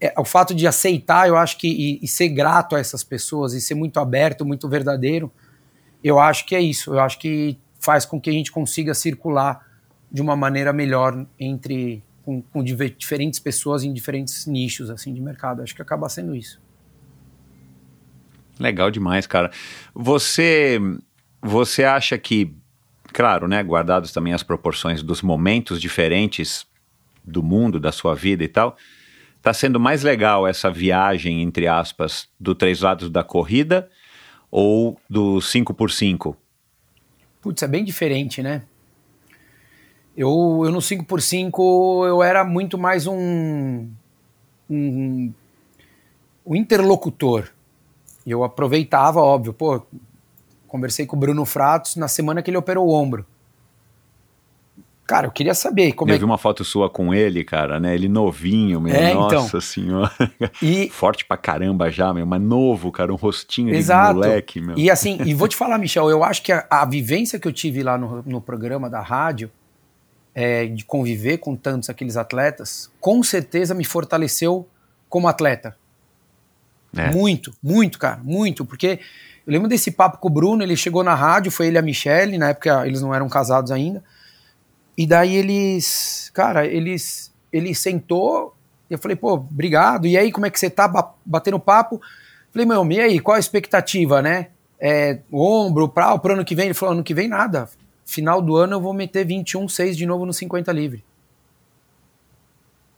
é, 0.00 0.12
o 0.18 0.24
fato 0.24 0.54
de 0.54 0.66
aceitar, 0.66 1.28
eu 1.28 1.36
acho 1.36 1.56
que 1.58 1.68
e, 1.68 2.00
e, 2.02 2.08
ser 2.08 2.30
grato 2.30 2.74
a 2.74 2.80
essas 2.80 3.04
pessoas 3.04 3.52
e 3.52 3.60
ser 3.60 3.74
muito 3.74 4.00
aberto, 4.00 4.44
muito 4.44 4.68
verdadeiro, 4.68 5.30
eu 6.02 6.18
acho 6.18 6.46
que 6.46 6.56
é 6.56 6.60
isso. 6.60 6.94
Eu 6.94 7.00
acho 7.00 7.18
que 7.18 7.58
faz 7.78 8.04
com 8.04 8.20
que 8.20 8.30
a 8.30 8.32
gente 8.32 8.50
consiga 8.50 8.94
circular 8.94 9.64
de 10.10 10.20
uma 10.20 10.34
maneira 10.34 10.72
melhor 10.72 11.26
entre 11.38 12.02
com, 12.24 12.42
com 12.42 12.62
diferentes 12.64 13.40
pessoas 13.40 13.84
em 13.84 13.92
diferentes 13.92 14.46
nichos 14.46 14.90
assim 14.90 15.12
de 15.12 15.20
mercado. 15.20 15.62
Acho 15.62 15.74
que 15.74 15.82
acaba 15.82 16.08
sendo 16.08 16.34
isso. 16.34 16.60
Legal 18.58 18.90
demais, 18.90 19.26
cara. 19.26 19.50
Você, 19.94 20.78
você 21.40 21.84
acha 21.84 22.16
que, 22.18 22.54
claro, 23.12 23.48
né, 23.48 23.62
guardados 23.62 24.12
também 24.12 24.32
as 24.32 24.42
proporções 24.42 25.02
dos 25.02 25.22
momentos 25.22 25.80
diferentes 25.80 26.66
do 27.24 27.42
mundo, 27.42 27.80
da 27.80 27.92
sua 27.92 28.14
vida 28.14 28.44
e 28.44 28.48
tal, 28.48 28.76
tá 29.40 29.52
sendo 29.52 29.80
mais 29.80 30.02
legal 30.02 30.46
essa 30.46 30.70
viagem, 30.70 31.42
entre 31.42 31.66
aspas, 31.66 32.28
do 32.38 32.54
Três 32.54 32.80
Lados 32.80 33.10
da 33.10 33.24
Corrida? 33.24 33.88
ou 34.52 35.00
do 35.08 35.38
5x5? 35.38 36.36
Putz, 37.40 37.62
é 37.62 37.66
bem 37.66 37.82
diferente, 37.82 38.42
né? 38.42 38.62
Eu, 40.16 40.62
eu 40.64 40.70
no 40.70 40.78
5x5 40.78 42.06
eu 42.06 42.22
era 42.22 42.44
muito 42.44 42.76
mais 42.76 43.06
um, 43.06 43.88
um, 44.68 45.32
um 46.46 46.54
interlocutor. 46.56 47.48
Eu 48.26 48.44
aproveitava, 48.44 49.20
óbvio, 49.20 49.52
pô, 49.52 49.82
conversei 50.68 51.06
com 51.06 51.16
o 51.16 51.18
Bruno 51.18 51.44
Fratos 51.44 51.96
na 51.96 52.08
semana 52.08 52.42
que 52.42 52.50
ele 52.50 52.58
operou 52.58 52.86
o 52.86 52.92
ombro. 52.92 53.26
Cara, 55.06 55.26
eu 55.26 55.30
queria 55.32 55.52
saber 55.52 55.92
como 55.92 56.10
eu 56.10 56.14
é 56.14 56.18
vi 56.18 56.24
uma 56.24 56.38
foto 56.38 56.64
sua 56.64 56.88
com 56.88 57.12
ele, 57.12 57.42
cara, 57.42 57.80
né? 57.80 57.94
Ele 57.94 58.08
novinho, 58.08 58.80
meu. 58.80 58.94
É, 58.94 59.12
Nossa 59.12 59.36
então. 59.36 59.60
senhora. 59.60 60.10
E- 60.62 60.88
Forte 60.94 61.24
pra 61.24 61.36
caramba 61.36 61.90
já, 61.90 62.14
meu. 62.14 62.24
Mas 62.24 62.40
novo, 62.40 62.90
cara. 62.92 63.12
Um 63.12 63.16
rostinho 63.16 63.74
Exato. 63.74 64.08
de 64.08 64.14
moleque, 64.14 64.60
meu. 64.60 64.78
E 64.78 64.88
assim, 64.90 65.18
e 65.26 65.34
vou 65.34 65.48
te 65.48 65.56
falar, 65.56 65.76
Michel, 65.76 66.08
eu 66.08 66.22
acho 66.22 66.42
que 66.42 66.52
a, 66.52 66.66
a 66.70 66.84
vivência 66.84 67.38
que 67.38 67.46
eu 67.48 67.52
tive 67.52 67.82
lá 67.82 67.98
no, 67.98 68.22
no 68.24 68.40
programa 68.40 68.88
da 68.88 69.00
rádio, 69.00 69.50
é, 70.34 70.66
de 70.66 70.84
conviver 70.84 71.38
com 71.38 71.54
tantos 71.54 71.90
aqueles 71.90 72.16
atletas, 72.16 72.90
com 73.00 73.22
certeza 73.22 73.74
me 73.74 73.84
fortaleceu 73.84 74.66
como 75.08 75.28
atleta. 75.28 75.76
É. 76.96 77.10
Muito, 77.10 77.52
muito, 77.62 77.98
cara, 77.98 78.20
muito. 78.22 78.64
Porque 78.64 79.00
eu 79.46 79.52
lembro 79.52 79.68
desse 79.68 79.90
papo 79.90 80.18
com 80.18 80.28
o 80.28 80.30
Bruno, 80.30 80.62
ele 80.62 80.76
chegou 80.76 81.02
na 81.02 81.14
rádio, 81.14 81.50
foi 81.50 81.66
ele 81.66 81.76
e 81.76 81.78
a 81.78 81.82
Michelle, 81.82 82.38
na 82.38 82.50
época 82.50 82.86
eles 82.86 83.00
não 83.02 83.14
eram 83.14 83.28
casados 83.28 83.70
ainda. 83.70 84.02
E 84.96 85.06
daí 85.06 85.34
eles, 85.34 86.30
cara, 86.34 86.66
eles, 86.66 87.32
ele 87.52 87.74
sentou, 87.74 88.54
e 88.90 88.94
eu 88.94 88.98
falei, 88.98 89.16
pô, 89.16 89.32
obrigado. 89.34 90.06
E 90.06 90.18
aí, 90.18 90.30
como 90.30 90.44
é 90.44 90.50
que 90.50 90.60
você 90.60 90.68
tá 90.68 90.86
ba- 90.86 91.14
batendo 91.24 91.58
papo? 91.58 92.00
Falei, 92.52 92.66
meu, 92.66 92.84
e 92.92 93.00
aí, 93.00 93.18
qual 93.20 93.36
a 93.36 93.40
expectativa, 93.40 94.20
né? 94.20 94.48
É, 94.78 95.20
ombro, 95.32 95.88
pra, 95.88 96.18
pro 96.18 96.34
ano 96.34 96.44
que 96.44 96.54
vem? 96.54 96.66
Ele 96.66 96.74
falou, 96.74 96.94
ano 96.94 97.04
que 97.04 97.14
vem 97.14 97.26
nada. 97.26 97.68
Final 98.12 98.42
do 98.42 98.56
ano 98.56 98.74
eu 98.74 98.80
vou 98.80 98.92
meter 98.92 99.24
21, 99.24 99.66
6 99.66 99.96
de 99.96 100.04
novo 100.04 100.26
no 100.26 100.34
50 100.34 100.70
livre. 100.70 101.02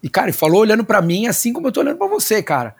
E, 0.02 0.08
cara, 0.08 0.26
ele 0.26 0.36
falou 0.36 0.60
olhando 0.60 0.84
pra 0.84 1.00
mim 1.00 1.28
assim 1.28 1.52
como 1.52 1.68
eu 1.68 1.72
tô 1.72 1.78
olhando 1.78 1.98
pra 1.98 2.08
você, 2.08 2.42
cara. 2.42 2.74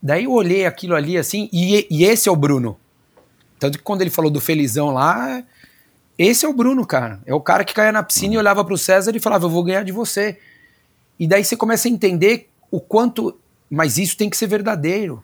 Daí 0.00 0.24
eu 0.24 0.32
olhei 0.32 0.64
aquilo 0.64 0.94
ali 0.94 1.18
assim, 1.18 1.50
e, 1.52 1.88
e 1.90 2.04
esse 2.04 2.28
é 2.28 2.32
o 2.32 2.36
Bruno. 2.36 2.78
Tanto 3.58 3.78
que 3.78 3.84
quando 3.84 4.02
ele 4.02 4.10
falou 4.10 4.30
do 4.30 4.40
felizão 4.40 4.90
lá, 4.90 5.42
esse 6.16 6.46
é 6.46 6.48
o 6.48 6.54
Bruno, 6.54 6.86
cara. 6.86 7.20
É 7.26 7.34
o 7.34 7.40
cara 7.40 7.64
que 7.64 7.74
caía 7.74 7.90
na 7.90 8.04
piscina 8.04 8.34
e 8.34 8.38
olhava 8.38 8.64
pro 8.64 8.78
César 8.78 9.10
e 9.16 9.18
falava, 9.18 9.46
eu 9.46 9.50
vou 9.50 9.64
ganhar 9.64 9.82
de 9.82 9.90
você. 9.90 10.38
E 11.18 11.26
daí 11.26 11.44
você 11.44 11.56
começa 11.56 11.88
a 11.88 11.90
entender 11.90 12.48
o 12.70 12.80
quanto. 12.80 13.36
Mas 13.68 13.98
isso 13.98 14.16
tem 14.16 14.30
que 14.30 14.36
ser 14.36 14.46
verdadeiro. 14.46 15.22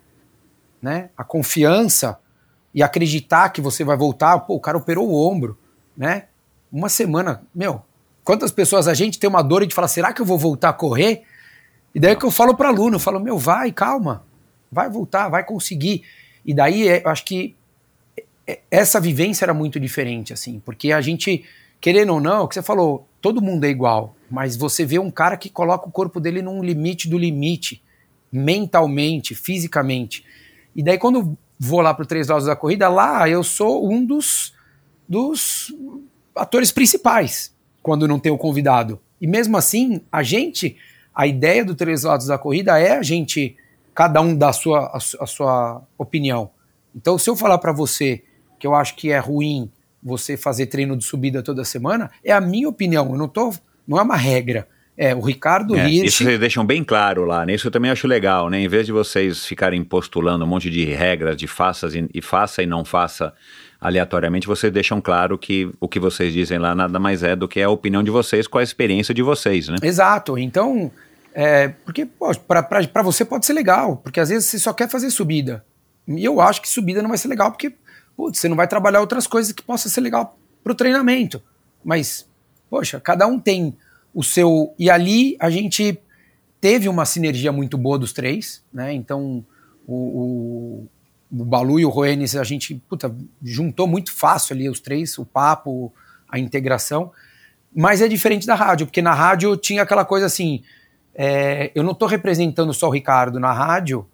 Né? 0.82 1.08
A 1.16 1.22
confiança 1.22 2.18
e 2.74 2.82
acreditar 2.82 3.50
que 3.50 3.60
você 3.60 3.84
vai 3.84 3.96
voltar. 3.96 4.40
Pô, 4.40 4.56
o 4.56 4.60
cara 4.60 4.76
operou 4.76 5.08
o 5.08 5.14
ombro. 5.14 5.56
Né? 5.96 6.24
Uma 6.70 6.88
semana. 6.88 7.42
Meu, 7.54 7.82
quantas 8.22 8.50
pessoas 8.50 8.88
a 8.88 8.94
gente 8.94 9.18
tem 9.18 9.28
uma 9.28 9.42
dor 9.42 9.60
e 9.60 9.62
a 9.62 9.64
gente 9.64 9.74
fala, 9.74 9.88
será 9.88 10.12
que 10.12 10.20
eu 10.20 10.26
vou 10.26 10.38
voltar 10.38 10.70
a 10.70 10.72
correr? 10.72 11.22
E 11.94 12.00
daí 12.00 12.12
é 12.12 12.16
que 12.16 12.24
eu 12.24 12.30
falo 12.30 12.54
para 12.54 12.68
aluno, 12.68 12.96
eu 12.96 13.00
falo, 13.00 13.18
meu, 13.18 13.38
vai, 13.38 13.72
calma, 13.72 14.24
vai 14.70 14.90
voltar, 14.90 15.28
vai 15.28 15.44
conseguir. 15.44 16.02
E 16.44 16.52
daí 16.52 16.86
é, 16.86 17.02
eu 17.04 17.08
acho 17.08 17.24
que 17.24 17.54
é- 18.46 18.60
essa 18.70 19.00
vivência 19.00 19.44
era 19.44 19.54
muito 19.54 19.80
diferente, 19.80 20.32
assim, 20.32 20.60
porque 20.64 20.92
a 20.92 21.00
gente, 21.00 21.44
querendo 21.80 22.12
ou 22.12 22.20
não, 22.20 22.44
o 22.44 22.48
que 22.48 22.54
você 22.54 22.62
falou, 22.62 23.08
todo 23.20 23.42
mundo 23.42 23.64
é 23.64 23.68
igual, 23.68 24.14
mas 24.30 24.56
você 24.56 24.84
vê 24.84 24.98
um 24.98 25.10
cara 25.10 25.36
que 25.36 25.48
coloca 25.50 25.88
o 25.88 25.90
corpo 25.90 26.20
dele 26.20 26.42
num 26.42 26.62
limite 26.62 27.08
do 27.08 27.18
limite, 27.18 27.82
mentalmente, 28.30 29.34
fisicamente. 29.34 30.24
E 30.74 30.82
daí 30.82 30.98
quando 30.98 31.36
vou 31.58 31.80
lá 31.80 31.94
pro 31.94 32.06
Três 32.06 32.28
Lados 32.28 32.46
da 32.46 32.54
Corrida, 32.54 32.88
lá 32.88 33.28
eu 33.28 33.42
sou 33.42 33.90
um 33.90 34.04
dos, 34.04 34.52
dos 35.08 35.72
atores 36.34 36.70
principais, 36.70 37.54
quando 37.82 38.08
não 38.08 38.18
tem 38.18 38.32
o 38.32 38.38
convidado. 38.38 39.00
E 39.20 39.26
mesmo 39.26 39.56
assim, 39.56 40.00
a 40.10 40.22
gente, 40.22 40.76
a 41.14 41.26
ideia 41.26 41.64
do 41.64 41.74
Três 41.74 42.02
Lados 42.02 42.26
da 42.26 42.36
Corrida 42.38 42.78
é 42.78 42.96
a 42.96 43.02
gente, 43.02 43.56
cada 43.94 44.20
um 44.20 44.36
dar 44.36 44.50
a 44.50 44.52
sua, 44.52 44.80
a, 44.86 44.96
a 44.96 45.26
sua 45.26 45.82
opinião. 45.96 46.50
Então, 46.94 47.16
se 47.18 47.28
eu 47.30 47.36
falar 47.36 47.58
para 47.58 47.72
você 47.72 48.22
que 48.58 48.66
eu 48.66 48.74
acho 48.74 48.96
que 48.96 49.10
é 49.10 49.18
ruim 49.18 49.70
você 50.02 50.36
fazer 50.36 50.66
treino 50.66 50.96
de 50.96 51.04
subida 51.04 51.42
toda 51.42 51.64
semana, 51.64 52.10
é 52.24 52.32
a 52.32 52.40
minha 52.40 52.68
opinião. 52.68 53.10
Eu 53.10 53.18
não 53.18 53.28
tô, 53.28 53.52
não 53.86 53.98
é 53.98 54.02
uma 54.02 54.16
regra. 54.16 54.68
É 54.98 55.14
o 55.14 55.20
Ricardo 55.20 55.76
É, 55.76 55.90
Hirsch. 55.90 56.04
isso 56.06 56.24
vocês 56.24 56.40
deixam 56.40 56.64
bem 56.64 56.82
claro 56.82 57.26
lá, 57.26 57.44
né? 57.44 57.54
Isso 57.54 57.66
eu 57.66 57.70
também 57.70 57.90
acho 57.90 58.06
legal, 58.06 58.48
né? 58.48 58.60
Em 58.60 58.68
vez 58.68 58.86
de 58.86 58.92
vocês 58.92 59.44
ficarem 59.44 59.84
postulando 59.84 60.44
um 60.44 60.48
monte 60.48 60.70
de 60.70 60.84
regras 60.86 61.36
de 61.36 61.46
faça 61.46 61.86
e, 61.88 62.08
e 62.14 62.22
faça 62.22 62.62
e 62.62 62.66
não 62.66 62.82
faça 62.82 63.34
aleatoriamente, 63.80 64.46
vocês 64.46 64.72
deixam 64.72 65.00
claro 65.00 65.38
que 65.38 65.70
o 65.80 65.88
que 65.88 66.00
vocês 66.00 66.32
dizem 66.32 66.58
lá 66.58 66.74
nada 66.74 66.98
mais 66.98 67.22
é 67.22 67.36
do 67.36 67.46
que 67.46 67.60
a 67.60 67.70
opinião 67.70 68.02
de 68.02 68.10
vocês 68.10 68.46
com 68.46 68.58
a 68.58 68.62
experiência 68.62 69.14
de 69.14 69.22
vocês, 69.22 69.68
né? 69.68 69.76
Exato. 69.82 70.38
Então, 70.38 70.90
é, 71.34 71.68
porque 71.68 72.06
para 72.06 73.02
você 73.02 73.24
pode 73.24 73.46
ser 73.46 73.52
legal, 73.52 73.98
porque 73.98 74.20
às 74.20 74.28
vezes 74.28 74.48
você 74.48 74.58
só 74.58 74.72
quer 74.72 74.88
fazer 74.88 75.10
subida. 75.10 75.64
E 76.08 76.24
eu 76.24 76.40
acho 76.40 76.62
que 76.62 76.68
subida 76.68 77.02
não 77.02 77.08
vai 77.08 77.18
ser 77.18 77.28
legal, 77.28 77.50
porque 77.50 77.74
putz, 78.16 78.38
você 78.38 78.48
não 78.48 78.56
vai 78.56 78.66
trabalhar 78.66 79.00
outras 79.00 79.26
coisas 79.26 79.52
que 79.52 79.62
possa 79.62 79.88
ser 79.88 80.00
legal 80.00 80.38
para 80.64 80.72
o 80.72 80.76
treinamento. 80.76 81.42
Mas, 81.84 82.26
poxa, 82.70 82.98
cada 82.98 83.26
um 83.26 83.38
tem 83.38 83.76
o 84.14 84.24
seu. 84.24 84.74
E 84.78 84.88
ali 84.90 85.36
a 85.38 85.50
gente 85.50 85.98
teve 86.60 86.88
uma 86.88 87.04
sinergia 87.04 87.52
muito 87.52 87.76
boa 87.76 87.98
dos 87.98 88.12
três, 88.12 88.64
né? 88.72 88.92
Então, 88.92 89.44
o, 89.86 90.86
o, 91.30 91.44
Balu 91.44 91.80
e 91.80 91.84
o 91.84 91.88
Roenis, 91.88 92.36
a 92.36 92.44
gente 92.44 92.74
puta, 92.88 93.14
juntou 93.42 93.86
muito 93.86 94.12
fácil 94.12 94.54
ali 94.54 94.68
os 94.68 94.80
três, 94.80 95.18
o 95.18 95.24
papo, 95.24 95.92
a 96.28 96.38
integração. 96.38 97.12
Mas 97.74 98.00
é 98.00 98.08
diferente 98.08 98.46
da 98.46 98.54
rádio, 98.54 98.86
porque 98.86 99.02
na 99.02 99.12
rádio 99.12 99.56
tinha 99.56 99.82
aquela 99.82 100.04
coisa 100.04 100.26
assim: 100.26 100.62
é, 101.14 101.70
eu 101.74 101.82
não 101.82 101.92
estou 101.92 102.08
representando 102.08 102.72
só 102.72 102.88
o 102.88 102.92
Ricardo 102.92 103.40
na 103.40 103.52
rádio. 103.52 104.06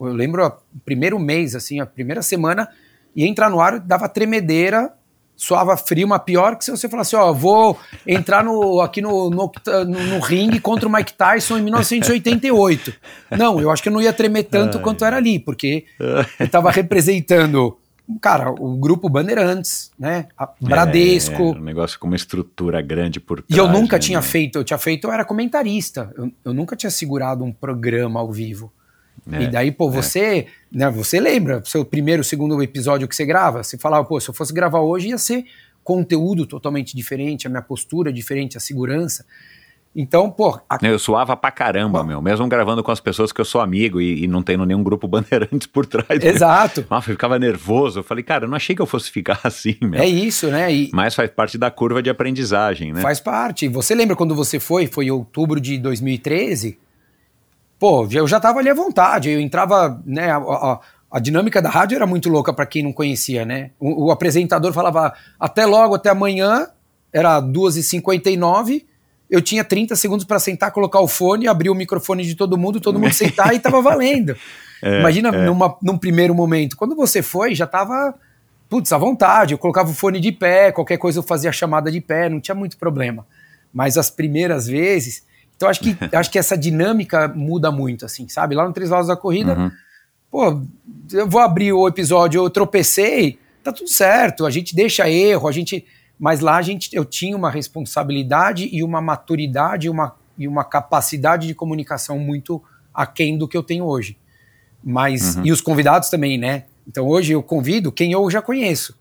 Eu 0.00 0.12
lembro 0.12 0.46
o 0.46 0.80
primeiro 0.84 1.18
mês, 1.18 1.54
assim, 1.54 1.80
a 1.80 1.86
primeira 1.86 2.20
semana, 2.22 2.68
ia 3.14 3.26
entrar 3.26 3.48
no 3.48 3.60
ar, 3.60 3.78
dava 3.78 4.08
tremedeira, 4.08 4.92
suava 5.36 5.76
frio, 5.76 6.08
mas 6.08 6.22
pior 6.22 6.56
que 6.56 6.64
se 6.64 6.70
você 6.70 6.88
falasse, 6.88 7.14
ó, 7.16 7.32
vou 7.32 7.78
entrar 8.06 8.44
no, 8.44 8.80
aqui 8.80 9.00
no, 9.00 9.30
no, 9.30 9.50
no, 9.86 10.20
ringue 10.20 10.60
contra 10.60 10.88
o 10.88 10.92
Mike 10.92 11.14
Tyson 11.14 11.58
em 11.58 11.62
1988. 11.62 12.94
Não, 13.36 13.60
eu 13.60 13.70
acho 13.70 13.82
que 13.82 13.88
eu 13.88 13.92
não 13.92 14.00
ia 14.00 14.12
tremer 14.12 14.44
tanto 14.44 14.80
quanto 14.80 15.04
era 15.04 15.16
ali, 15.16 15.38
porque 15.38 15.84
eu 16.38 16.46
estava 16.46 16.70
representando, 16.70 17.76
cara, 18.20 18.50
o 18.50 18.76
grupo 18.76 19.08
Bandeirantes, 19.08 19.90
né? 19.98 20.26
A 20.38 20.48
Bradesco. 20.60 21.42
É, 21.42 21.58
um 21.58 21.64
negócio 21.64 21.98
com 21.98 22.06
uma 22.06 22.16
estrutura 22.16 22.80
grande 22.80 23.18
por 23.18 23.42
trás. 23.42 23.56
E 23.56 23.58
eu 23.58 23.68
nunca 23.68 23.96
né, 23.96 24.00
tinha 24.00 24.22
feito, 24.22 24.58
eu 24.58 24.64
tinha 24.64 24.78
feito, 24.78 25.08
eu 25.08 25.12
era 25.12 25.24
comentarista. 25.24 26.12
Eu, 26.16 26.30
eu 26.44 26.54
nunca 26.54 26.76
tinha 26.76 26.90
segurado 26.90 27.44
um 27.44 27.52
programa 27.52 28.20
ao 28.20 28.30
vivo. 28.30 28.72
É, 29.32 29.42
e 29.44 29.46
daí, 29.50 29.72
pô, 29.72 29.90
você, 29.90 30.46
né, 30.70 30.90
você 30.90 31.18
lembra, 31.20 31.62
seu 31.64 31.84
primeiro, 31.84 32.22
segundo 32.22 32.62
episódio 32.62 33.08
que 33.08 33.16
você 33.16 33.24
grava, 33.24 33.62
você 33.62 33.78
falava, 33.78 34.04
pô, 34.04 34.20
se 34.20 34.28
eu 34.28 34.34
fosse 34.34 34.52
gravar 34.52 34.80
hoje 34.80 35.08
ia 35.08 35.18
ser 35.18 35.44
conteúdo 35.82 36.46
totalmente 36.46 36.96
diferente, 36.96 37.46
a 37.46 37.50
minha 37.50 37.62
postura 37.62 38.12
diferente, 38.12 38.56
a 38.56 38.60
segurança. 38.60 39.24
Então, 39.96 40.28
pô, 40.28 40.58
a- 40.68 40.76
Eu 40.82 40.98
suava 40.98 41.36
pra 41.36 41.52
caramba, 41.52 42.02
meu. 42.02 42.20
Mesmo 42.20 42.48
gravando 42.48 42.82
com 42.82 42.90
as 42.90 42.98
pessoas 42.98 43.30
que 43.30 43.40
eu 43.40 43.44
sou 43.44 43.60
amigo 43.60 44.00
e, 44.00 44.24
e 44.24 44.26
não 44.26 44.42
tendo 44.42 44.66
nenhum 44.66 44.82
grupo 44.82 45.06
bandeirantes 45.08 45.68
por 45.68 45.86
trás. 45.86 46.20
exato. 46.22 46.84
Nossa, 46.90 47.10
eu 47.10 47.14
ficava 47.14 47.38
nervoso. 47.38 48.00
Eu 48.00 48.02
falei, 48.02 48.24
cara, 48.24 48.44
eu 48.44 48.48
não 48.48 48.56
achei 48.56 48.74
que 48.74 48.82
eu 48.82 48.86
fosse 48.86 49.08
ficar 49.10 49.38
assim, 49.44 49.76
meu. 49.80 50.00
É 50.02 50.06
isso, 50.06 50.48
né? 50.48 50.72
E 50.74 50.90
Mas 50.92 51.14
faz 51.14 51.30
parte 51.30 51.56
da 51.56 51.70
curva 51.70 52.02
de 52.02 52.10
aprendizagem, 52.10 52.92
né? 52.92 53.00
faz 53.02 53.20
parte. 53.20 53.68
Você 53.68 53.94
lembra 53.94 54.16
quando 54.16 54.34
você 54.34 54.58
foi? 54.58 54.88
Foi 54.88 55.06
em 55.06 55.10
outubro 55.12 55.60
de 55.60 55.78
2013? 55.78 56.76
Pô, 57.84 58.08
eu 58.10 58.26
já 58.26 58.40
tava 58.40 58.60
ali 58.60 58.70
à 58.70 58.74
vontade. 58.74 59.28
Eu 59.28 59.38
entrava, 59.40 60.00
né? 60.06 60.30
A, 60.30 60.36
a- 60.38 60.80
a 61.10 61.20
dinâmica 61.20 61.60
da 61.60 61.68
rádio 61.68 61.96
era 61.96 62.06
muito 62.06 62.30
louca 62.30 62.50
para 62.50 62.64
quem 62.64 62.82
não 62.82 62.92
conhecia, 62.94 63.44
né? 63.44 63.72
O, 63.78 64.06
o 64.06 64.10
apresentador 64.10 64.72
falava 64.72 65.12
até 65.38 65.66
logo, 65.66 65.94
até 65.94 66.08
amanhã, 66.08 66.66
era 67.12 67.40
2h59. 67.42 68.84
Eu 69.30 69.42
tinha 69.42 69.62
30 69.62 69.96
segundos 69.96 70.24
para 70.24 70.38
sentar, 70.38 70.70
colocar 70.70 71.00
o 71.00 71.06
fone, 71.08 71.46
abrir 71.46 71.68
o 71.68 71.74
microfone 71.74 72.24
de 72.24 72.34
todo 72.34 72.56
mundo, 72.56 72.80
todo 72.80 72.98
mundo 72.98 73.12
sentar 73.12 73.54
e 73.54 73.58
tava 73.58 73.82
valendo. 73.82 74.34
Imagina 75.00 75.30
numa- 75.46 75.76
num 75.82 75.96
primeiro 75.98 76.34
momento. 76.34 76.76
Quando 76.76 76.94
você 76.96 77.20
foi, 77.22 77.54
já 77.54 77.66
tava, 77.66 78.14
putz, 78.68 78.92
à 78.92 78.98
vontade. 78.98 79.52
Eu 79.54 79.58
colocava 79.58 79.90
o 79.90 79.94
fone 79.94 80.20
de 80.20 80.32
pé, 80.32 80.72
qualquer 80.72 80.96
coisa 80.96 81.18
eu 81.18 81.22
fazia 81.22 81.50
a 81.50 81.52
chamada 81.52 81.90
de 81.92 82.00
pé, 82.00 82.28
não 82.30 82.40
tinha 82.40 82.54
muito 82.54 82.76
problema. 82.78 83.26
Mas 83.72 83.98
as 83.98 84.08
primeiras 84.10 84.66
vezes. 84.66 85.22
Então 85.56 85.68
acho 85.68 85.80
que, 85.80 85.96
acho 86.14 86.30
que 86.30 86.38
essa 86.38 86.56
dinâmica 86.56 87.28
muda 87.28 87.70
muito, 87.70 88.04
assim, 88.04 88.28
sabe? 88.28 88.54
Lá 88.54 88.66
no 88.66 88.72
Três 88.72 88.90
Lados 88.90 89.08
da 89.08 89.16
Corrida, 89.16 89.54
Uhum. 89.56 89.70
pô, 90.30 90.62
eu 91.12 91.28
vou 91.28 91.40
abrir 91.40 91.72
o 91.72 91.86
episódio, 91.88 92.42
eu 92.44 92.50
tropecei, 92.50 93.38
tá 93.62 93.72
tudo 93.72 93.88
certo, 93.88 94.44
a 94.46 94.50
gente 94.50 94.74
deixa 94.74 95.08
erro, 95.08 95.48
a 95.48 95.52
gente. 95.52 95.84
Mas 96.18 96.40
lá 96.40 96.56
a 96.56 96.62
gente, 96.62 96.94
eu 96.94 97.04
tinha 97.04 97.36
uma 97.36 97.50
responsabilidade 97.50 98.68
e 98.72 98.84
uma 98.84 99.00
maturidade 99.00 99.86
e 99.88 99.90
uma, 99.90 100.14
e 100.38 100.46
uma 100.46 100.62
capacidade 100.64 101.46
de 101.46 101.54
comunicação 101.54 102.18
muito 102.18 102.62
aquém 102.92 103.36
do 103.36 103.48
que 103.48 103.56
eu 103.56 103.62
tenho 103.62 103.84
hoje. 103.84 104.16
Mas, 104.82 105.36
e 105.42 105.50
os 105.50 105.60
convidados 105.60 106.08
também, 106.10 106.38
né? 106.38 106.64
Então 106.86 107.06
hoje 107.08 107.32
eu 107.32 107.42
convido 107.42 107.90
quem 107.90 108.12
eu 108.12 108.30
já 108.30 108.42
conheço. 108.42 108.94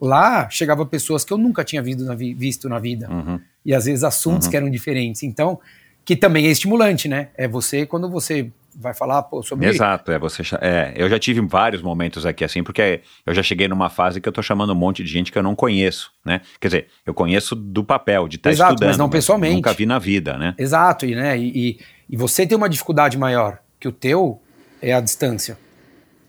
Lá 0.00 0.48
chegava 0.48 0.86
pessoas 0.86 1.24
que 1.24 1.32
eu 1.32 1.38
nunca 1.38 1.64
tinha 1.64 1.82
visto 1.82 2.04
na, 2.04 2.14
vi 2.14 2.32
visto 2.34 2.68
na 2.68 2.78
vida. 2.78 3.10
Uhum. 3.10 3.40
E 3.64 3.74
às 3.74 3.84
vezes 3.84 4.04
assuntos 4.04 4.46
Uhum. 4.46 4.50
que 4.50 4.56
eram 4.56 4.70
diferentes. 4.70 5.22
Então, 5.22 5.58
que 6.04 6.16
também 6.16 6.46
é 6.46 6.50
estimulante, 6.50 7.08
né? 7.08 7.28
É 7.36 7.48
você, 7.48 7.86
quando 7.86 8.10
você 8.10 8.50
vai 8.74 8.92
falar 8.92 9.22
pô, 9.22 9.42
sobre. 9.42 9.66
Exato, 9.66 10.10
é 10.10 10.18
você. 10.18 10.42
É, 10.60 10.92
eu 10.96 11.08
já 11.08 11.18
tive 11.18 11.40
vários 11.40 11.80
momentos 11.80 12.26
aqui 12.26 12.44
assim, 12.44 12.62
porque 12.62 13.00
eu 13.24 13.34
já 13.34 13.42
cheguei 13.42 13.68
numa 13.68 13.88
fase 13.88 14.20
que 14.20 14.28
eu 14.28 14.32
tô 14.32 14.42
chamando 14.42 14.72
um 14.72 14.76
monte 14.76 15.02
de 15.02 15.10
gente 15.10 15.30
que 15.30 15.38
eu 15.38 15.42
não 15.42 15.54
conheço, 15.54 16.12
né? 16.24 16.40
Quer 16.60 16.68
dizer, 16.68 16.86
eu 17.06 17.14
conheço 17.14 17.54
do 17.54 17.84
papel, 17.84 18.28
de 18.28 18.36
estar 18.36 18.50
Exato, 18.50 18.72
mas 18.72 18.80
estudando, 18.80 18.98
não 18.98 19.08
pessoalmente. 19.08 19.56
Nunca 19.56 19.72
vi 19.72 19.86
na 19.86 19.98
vida, 19.98 20.36
né? 20.36 20.54
Exato, 20.58 21.06
e, 21.06 21.14
né? 21.14 21.38
E, 21.38 21.52
e, 21.54 21.80
e 22.10 22.16
você 22.16 22.46
tem 22.46 22.56
uma 22.56 22.68
dificuldade 22.68 23.16
maior, 23.16 23.58
que 23.78 23.88
o 23.88 23.92
teu 23.92 24.40
é 24.82 24.92
a 24.92 25.00
distância. 25.00 25.56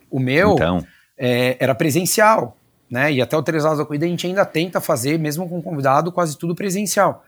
O 0.09 0.19
meu 0.19 0.53
Então, 0.53 0.85
é, 1.17 1.57
era 1.59 1.73
presencial, 1.73 2.55
né? 2.89 3.11
E 3.11 3.21
até 3.21 3.35
o 3.35 3.43
Três 3.43 3.63
Lados 3.63 3.79
da 3.79 3.85
Corrida 3.85 4.05
a 4.05 4.09
gente 4.09 4.27
ainda 4.27 4.45
tenta 4.45 4.79
fazer, 4.79 5.17
mesmo 5.17 5.49
com 5.49 5.61
convidado, 5.61 6.11
quase 6.11 6.37
tudo 6.37 6.55
presencial. 6.55 7.25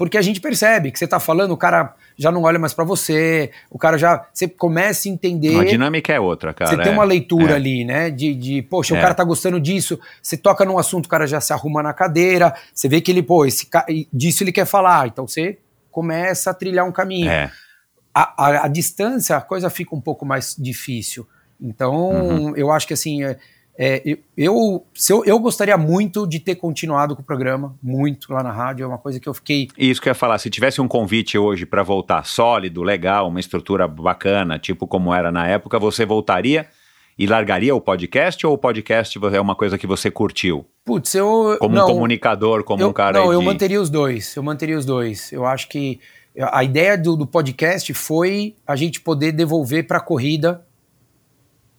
Porque 0.00 0.16
a 0.16 0.22
gente 0.22 0.40
percebe 0.40 0.90
que 0.90 0.98
você 0.98 1.06
tá 1.06 1.20
falando, 1.20 1.50
o 1.50 1.58
cara 1.58 1.94
já 2.16 2.32
não 2.32 2.44
olha 2.44 2.58
mais 2.58 2.72
para 2.72 2.86
você, 2.86 3.50
o 3.70 3.76
cara 3.76 3.98
já. 3.98 4.26
Você 4.32 4.48
começa 4.48 5.06
a 5.06 5.12
entender. 5.12 5.60
a 5.60 5.62
dinâmica 5.62 6.10
é 6.10 6.18
outra, 6.18 6.54
cara. 6.54 6.70
Você 6.70 6.78
tem 6.78 6.90
é. 6.90 6.90
uma 6.94 7.04
leitura 7.04 7.52
é. 7.52 7.56
ali, 7.56 7.84
né? 7.84 8.08
De, 8.08 8.34
de 8.34 8.62
poxa, 8.62 8.94
É. 8.94 8.98
o 8.98 9.02
cara 9.02 9.12
tá 9.12 9.22
gostando 9.22 9.60
disso. 9.60 10.00
Você 10.22 10.38
toca 10.38 10.64
num 10.64 10.78
assunto, 10.78 11.04
o 11.04 11.08
cara 11.10 11.26
já 11.26 11.38
se 11.38 11.52
arruma 11.52 11.82
na 11.82 11.92
cadeira. 11.92 12.54
Você 12.74 12.88
vê 12.88 13.02
que 13.02 13.10
ele, 13.10 13.22
pô, 13.22 13.44
esse 13.44 13.68
disso 14.10 14.42
ele 14.42 14.52
quer 14.52 14.64
falar. 14.64 15.06
Então 15.06 15.28
você 15.28 15.58
começa 15.90 16.50
a 16.50 16.54
trilhar 16.54 16.86
um 16.88 16.92
caminho. 16.92 17.28
É, 17.30 17.50
A, 18.14 18.46
a, 18.46 18.64
a 18.64 18.68
distância, 18.68 19.36
a 19.36 19.42
coisa 19.42 19.68
fica 19.68 19.94
um 19.94 20.00
pouco 20.00 20.24
mais 20.24 20.56
difícil. 20.58 21.28
Então, 21.60 22.08
Uhum. 22.10 22.56
eu 22.56 22.72
acho 22.72 22.86
que 22.86 22.94
assim, 22.94 23.20
é, 23.82 24.02
eu, 24.36 24.84
eu, 25.08 25.24
eu, 25.24 25.38
gostaria 25.38 25.78
muito 25.78 26.26
de 26.26 26.38
ter 26.38 26.54
continuado 26.56 27.16
com 27.16 27.22
o 27.22 27.24
programa, 27.24 27.74
muito 27.82 28.30
lá 28.30 28.42
na 28.42 28.52
rádio. 28.52 28.84
É 28.84 28.86
uma 28.86 28.98
coisa 28.98 29.18
que 29.18 29.26
eu 29.26 29.32
fiquei. 29.32 29.68
Isso 29.78 30.02
que 30.02 30.08
eu 30.08 30.10
ia 30.10 30.14
falar, 30.14 30.36
se 30.36 30.50
tivesse 30.50 30.82
um 30.82 30.86
convite 30.86 31.38
hoje 31.38 31.64
pra 31.64 31.82
voltar 31.82 32.26
sólido, 32.26 32.82
legal, 32.82 33.28
uma 33.28 33.40
estrutura 33.40 33.88
bacana, 33.88 34.58
tipo 34.58 34.86
como 34.86 35.14
era 35.14 35.32
na 35.32 35.48
época, 35.48 35.78
você 35.78 36.04
voltaria 36.04 36.68
e 37.18 37.26
largaria 37.26 37.74
o 37.74 37.80
podcast 37.80 38.46
ou 38.46 38.52
o 38.52 38.58
podcast 38.58 39.18
é 39.32 39.40
uma 39.40 39.54
coisa 39.54 39.78
que 39.78 39.86
você 39.86 40.10
curtiu? 40.10 40.66
Putz, 40.84 41.14
eu. 41.14 41.56
Como 41.58 41.74
não, 41.74 41.86
um 41.86 41.94
comunicador, 41.94 42.62
como 42.64 42.82
eu, 42.82 42.90
um 42.90 42.92
cara 42.92 43.18
Não, 43.18 43.32
eu 43.32 43.38
de... 43.38 43.46
manteria 43.46 43.80
os 43.80 43.88
dois. 43.88 44.36
Eu 44.36 44.42
manteria 44.42 44.76
os 44.76 44.84
dois. 44.84 45.32
Eu 45.32 45.46
acho 45.46 45.70
que 45.70 45.98
a 46.38 46.62
ideia 46.62 46.98
do, 46.98 47.16
do 47.16 47.26
podcast 47.26 47.94
foi 47.94 48.54
a 48.66 48.76
gente 48.76 49.00
poder 49.00 49.32
devolver 49.32 49.86
para 49.86 49.96
a 49.96 50.02
corrida 50.02 50.66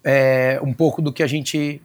é, 0.04 0.60
um 0.64 0.74
pouco 0.74 1.02
do 1.02 1.14
que 1.14 1.24
a 1.24 1.28
gente. 1.28 1.82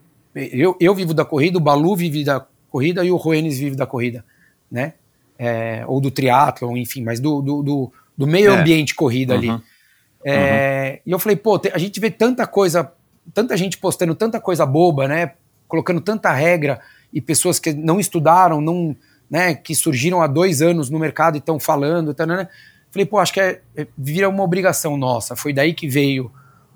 Eu, 0.53 0.77
eu 0.79 0.95
vivo 0.95 1.15
da 1.15 1.25
corrida, 1.25 1.57
o 1.59 1.61
Balu 1.61 1.97
vive 1.97 2.23
da 2.25 2.45
corrida 2.71 3.05
e 3.05 3.11
o 3.11 3.17
Roenes 3.17 3.59
vive 3.59 3.75
da 3.75 3.87
corrida, 3.87 4.25
né? 4.71 4.93
É, 5.39 5.83
ou 5.87 6.01
do 6.01 6.11
triatlon, 6.11 6.77
enfim, 6.77 7.03
mas 7.03 7.21
do, 7.21 7.41
do, 7.43 7.63
do, 7.63 7.93
do 8.17 8.27
meio 8.27 8.51
É. 8.53 8.59
ambiente 8.59 8.95
corrida 8.95 9.35
ali. 9.35 9.49
Uhum. 9.51 9.61
É, 10.25 11.01
E 11.07 11.11
eu 11.11 11.19
falei, 11.19 11.37
pô, 11.37 11.61
a 11.73 11.79
gente 11.79 11.99
vê 12.01 12.11
tanta 12.11 12.47
coisa, 12.47 12.91
tanta 13.33 13.57
gente 13.57 13.79
postando 13.79 14.15
tanta 14.15 14.41
coisa 14.41 14.67
boba, 14.67 15.07
né? 15.09 15.33
Colocando 15.69 16.01
tanta 16.01 16.33
regra 16.33 16.81
e 17.13 17.21
pessoas 17.21 17.59
que 17.59 17.73
não 17.73 17.99
estudaram, 18.01 18.61
não, 18.61 18.95
né? 19.31 19.55
Que 19.55 19.75
surgiram 19.75 20.21
há 20.23 20.27
dois 20.27 20.63
anos 20.63 20.91
no 20.91 20.99
mercado 20.99 21.37
e 21.37 21.39
estão 21.39 21.59
falando, 21.61 22.13
tá, 22.13 22.27
né? 22.27 22.49
Falei, 22.91 23.07
pô, 23.07 23.19
acho 23.19 23.33
que 23.33 23.41
é, 23.41 23.61
é- 23.77 23.87
vira 23.97 24.29
uma 24.29 24.43
obrigação 24.43 24.97
nossa. 24.97 25.37
Foi 25.37 25.53
daí 25.53 25.75
que 25.75 25.87
veio, 25.89 26.31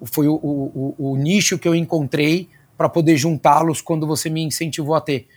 foi 0.04 0.28
o, 0.28 0.34
o, 0.34 0.94
o- 0.98 1.12
o 1.12 1.16
nicho 1.16 1.58
que 1.58 1.66
eu 1.66 1.74
encontrei 1.74 2.48
para 2.80 2.88
poder 2.88 3.14
juntá-los 3.18 3.82
quando 3.82 4.06
você 4.06 4.30
me 4.30 4.42
incentivou 4.42 4.94
a 4.94 5.02
ter. 5.02 5.28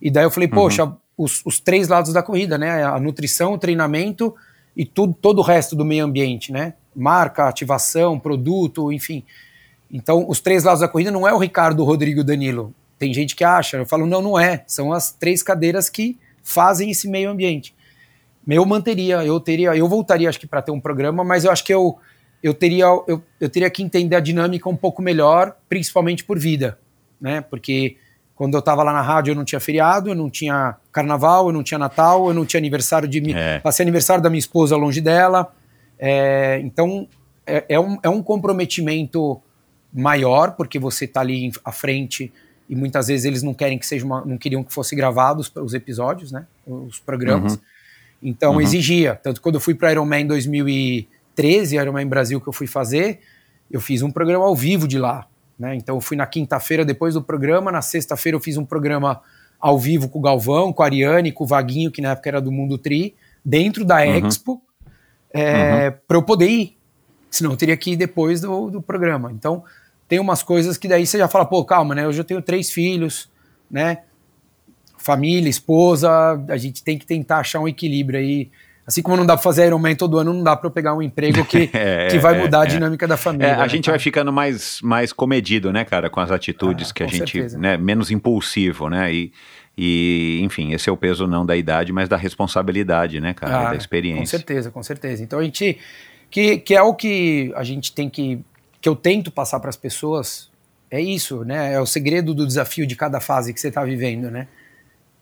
E 0.00 0.08
daí 0.08 0.22
eu 0.22 0.30
falei, 0.30 0.48
poxa, 0.48 0.96
os, 1.18 1.44
os 1.44 1.58
três 1.58 1.88
lados 1.88 2.12
da 2.12 2.22
corrida, 2.22 2.56
né? 2.56 2.84
A 2.84 2.96
nutrição, 3.00 3.54
o 3.54 3.58
treinamento 3.58 4.32
e 4.76 4.86
tudo, 4.86 5.12
todo 5.12 5.40
o 5.40 5.42
resto 5.42 5.74
do 5.74 5.84
meio 5.84 6.04
ambiente, 6.04 6.52
né? 6.52 6.74
Marca, 6.94 7.48
ativação, 7.48 8.20
produto, 8.20 8.92
enfim. 8.92 9.24
Então, 9.90 10.24
os 10.28 10.38
três 10.38 10.62
lados 10.62 10.80
da 10.80 10.86
corrida 10.86 11.10
não 11.10 11.26
é 11.26 11.34
o 11.34 11.38
Ricardo, 11.38 11.80
o 11.80 11.84
Rodrigo 11.84 12.20
e 12.20 12.22
o 12.22 12.24
Danilo. 12.24 12.72
Tem 13.00 13.12
gente 13.12 13.34
que 13.34 13.42
acha, 13.42 13.78
eu 13.78 13.84
falo, 13.84 14.06
não, 14.06 14.22
não 14.22 14.38
é. 14.38 14.62
São 14.68 14.92
as 14.92 15.10
três 15.10 15.42
cadeiras 15.42 15.90
que 15.90 16.16
fazem 16.40 16.88
esse 16.88 17.08
meio 17.08 17.30
ambiente. 17.30 17.74
Eu 18.46 18.64
manteria, 18.64 19.24
eu 19.24 19.40
teria, 19.40 19.74
eu 19.74 19.88
voltaria, 19.88 20.28
acho 20.28 20.38
que, 20.38 20.46
para 20.46 20.62
ter 20.62 20.70
um 20.70 20.80
programa, 20.80 21.24
mas 21.24 21.44
eu 21.44 21.50
acho 21.50 21.64
que 21.64 21.74
eu, 21.74 21.98
eu, 22.40 22.54
teria, 22.54 22.84
eu, 23.08 23.20
eu 23.40 23.50
teria 23.50 23.68
que 23.68 23.82
entender 23.82 24.14
a 24.14 24.20
dinâmica 24.20 24.68
um 24.68 24.76
pouco 24.76 25.02
melhor, 25.02 25.56
principalmente 25.68 26.22
por 26.22 26.38
vida, 26.38 26.78
né? 27.22 27.40
Porque 27.40 27.96
quando 28.34 28.54
eu 28.54 28.58
estava 28.58 28.82
lá 28.82 28.92
na 28.92 29.00
rádio, 29.00 29.30
eu 29.30 29.36
não 29.36 29.44
tinha 29.44 29.60
feriado, 29.60 30.10
eu 30.10 30.14
não 30.14 30.28
tinha 30.28 30.74
carnaval, 30.90 31.46
eu 31.46 31.52
não 31.52 31.62
tinha 31.62 31.78
Natal, 31.78 32.26
eu 32.26 32.34
não 32.34 32.44
tinha 32.44 32.58
aniversário 32.58 33.08
de 33.08 33.20
mim. 33.20 33.32
É. 33.32 33.60
Passei 33.60 33.84
aniversário 33.84 34.22
da 34.22 34.28
minha 34.28 34.40
esposa 34.40 34.76
longe 34.76 35.00
dela. 35.00 35.54
É, 35.98 36.58
então, 36.64 37.06
é, 37.46 37.64
é 37.68 37.78
um, 37.78 37.98
é 38.02 38.08
um 38.08 38.20
comprometimento 38.20 39.40
maior, 39.94 40.52
porque 40.52 40.78
você 40.78 41.04
está 41.04 41.20
ali 41.20 41.52
à 41.64 41.70
frente 41.70 42.32
e 42.68 42.74
muitas 42.74 43.06
vezes 43.06 43.24
eles 43.26 43.42
não 43.42 43.54
querem 43.54 43.78
que 43.78 43.86
seja 43.86 44.04
uma, 44.04 44.24
não 44.24 44.36
queriam 44.38 44.64
que 44.64 44.72
fosse 44.72 44.96
gravados 44.96 45.52
os 45.54 45.74
episódios, 45.74 46.32
né? 46.32 46.46
Os 46.66 46.98
programas. 46.98 47.60
Então 48.22 48.54
Uhum. 48.54 48.60
exigia. 48.60 49.14
Tanto 49.14 49.36
que 49.36 49.42
quando 49.42 49.56
eu 49.56 49.60
fui 49.60 49.74
para 49.74 49.92
Iron 49.92 50.06
Man 50.06 50.20
em 50.20 50.26
2013, 50.26 51.76
Iron 51.76 51.92
Man 51.92 52.06
Brasil 52.06 52.40
que 52.40 52.48
eu 52.48 52.52
fui 52.52 52.66
fazer, 52.66 53.20
eu 53.70 53.80
fiz 53.80 54.02
um 54.02 54.10
programa 54.10 54.44
ao 54.44 54.56
vivo 54.56 54.88
de 54.88 54.98
lá. 54.98 55.26
Né? 55.58 55.76
Então 55.76 55.96
eu 55.96 56.00
fui 56.00 56.16
na 56.16 56.26
quinta-feira 56.26 56.84
depois 56.84 57.14
do 57.14 57.22
programa, 57.22 57.70
na 57.70 57.82
sexta-feira 57.82 58.36
eu 58.36 58.40
fiz 58.40 58.56
um 58.56 58.64
programa 58.64 59.20
ao 59.60 59.78
vivo 59.78 60.08
com 60.08 60.18
o 60.18 60.22
Galvão, 60.22 60.72
com 60.72 60.82
a 60.82 60.86
Ariane, 60.86 61.30
com 61.30 61.44
o 61.44 61.46
Vaguinho, 61.46 61.90
que 61.90 62.02
na 62.02 62.10
época 62.10 62.28
era 62.28 62.40
do 62.40 62.50
Mundo 62.50 62.76
Tri, 62.76 63.14
dentro 63.44 63.84
da 63.84 63.96
Uhum. 63.98 64.26
Expo, 64.26 64.62
é, 65.32 65.90
para 65.90 66.16
eu 66.16 66.22
poder 66.22 66.48
ir. 66.48 66.76
Senão 67.30 67.52
eu 67.52 67.56
teria 67.56 67.76
que 67.76 67.92
ir 67.92 67.96
depois 67.96 68.40
do, 68.40 68.70
do 68.70 68.82
programa. 68.82 69.32
Então 69.32 69.64
tem 70.08 70.18
umas 70.20 70.42
coisas 70.42 70.76
que 70.76 70.88
daí 70.88 71.06
você 71.06 71.16
já 71.16 71.28
fala, 71.28 71.46
pô, 71.46 71.64
calma, 71.64 71.94
né? 71.94 72.06
Hoje 72.06 72.20
eu 72.20 72.24
tenho 72.24 72.42
três 72.42 72.70
filhos, 72.70 73.30
né? 73.70 74.02
Família, 74.98 75.48
esposa, 75.48 76.10
a 76.48 76.56
gente 76.56 76.84
tem 76.84 76.98
que 76.98 77.06
tentar 77.06 77.38
achar 77.38 77.60
um 77.60 77.66
equilíbrio 77.66 78.18
aí. 78.18 78.50
Assim 78.86 79.00
como 79.00 79.16
não 79.16 79.24
dá 79.24 79.34
pra 79.34 79.42
fazer 79.42 79.66
Ironman 79.66 79.94
todo 79.94 80.18
ano, 80.18 80.32
não 80.32 80.42
dá 80.42 80.56
pra 80.56 80.66
eu 80.66 80.70
pegar 80.70 80.94
um 80.94 81.00
emprego 81.00 81.44
que, 81.44 81.70
É, 81.74 82.08
que 82.08 82.18
vai 82.18 82.34
é, 82.36 82.38
mudar 82.42 82.62
a 82.62 82.64
é. 82.64 82.66
dinâmica 82.66 83.06
da 83.06 83.16
família. 83.16 83.46
É, 83.46 83.54
a 83.54 83.68
gente 83.68 83.88
vai 83.88 83.98
ficando 83.98 84.32
mais, 84.32 84.80
mais 84.82 85.12
comedido, 85.12 85.72
né, 85.72 85.84
cara, 85.84 86.10
com 86.10 86.18
as 86.20 86.30
atitudes 86.30 86.90
Ah, 86.90 86.94
que 86.94 87.02
a 87.02 87.06
com 87.06 87.12
gente, 87.12 87.32
certeza. 87.32 87.58
né, 87.58 87.76
menos 87.76 88.10
impulsivo, 88.10 88.88
né, 88.88 89.12
e, 89.14 89.32
e, 89.78 90.40
enfim, 90.42 90.72
esse 90.72 90.88
é 90.88 90.92
o 90.92 90.96
peso 90.96 91.26
não 91.26 91.46
da 91.46 91.56
idade, 91.56 91.92
mas 91.92 92.08
da 92.08 92.16
responsabilidade, 92.16 93.20
né, 93.20 93.32
cara, 93.32 93.56
Ah, 93.56 93.62
da 93.64 93.70
Com 93.70 93.76
experiência. 93.76 94.38
certeza, 94.38 94.70
com 94.70 94.82
certeza. 94.82 95.22
Então 95.22 95.38
a 95.38 95.44
gente. 95.44 95.78
Que, 96.30 96.56
que 96.58 96.74
é 96.74 96.80
o 96.82 96.94
que 96.94 97.52
a 97.54 97.62
gente 97.62 97.92
tem 97.92 98.08
que. 98.08 98.40
que 98.80 98.88
eu 98.88 98.96
tento 98.96 99.30
passar 99.30 99.60
para 99.60 99.68
as 99.68 99.76
pessoas. 99.76 100.50
É 100.90 101.00
isso, 101.00 101.44
né? 101.44 101.74
É 101.74 101.80
o 101.80 101.86
segredo 101.86 102.34
do 102.34 102.46
desafio 102.46 102.86
de 102.86 102.96
cada 102.96 103.20
fase 103.20 103.52
que 103.54 103.60
você 103.60 103.68
está 103.68 103.84
vivendo, 103.84 104.30
né? 104.30 104.48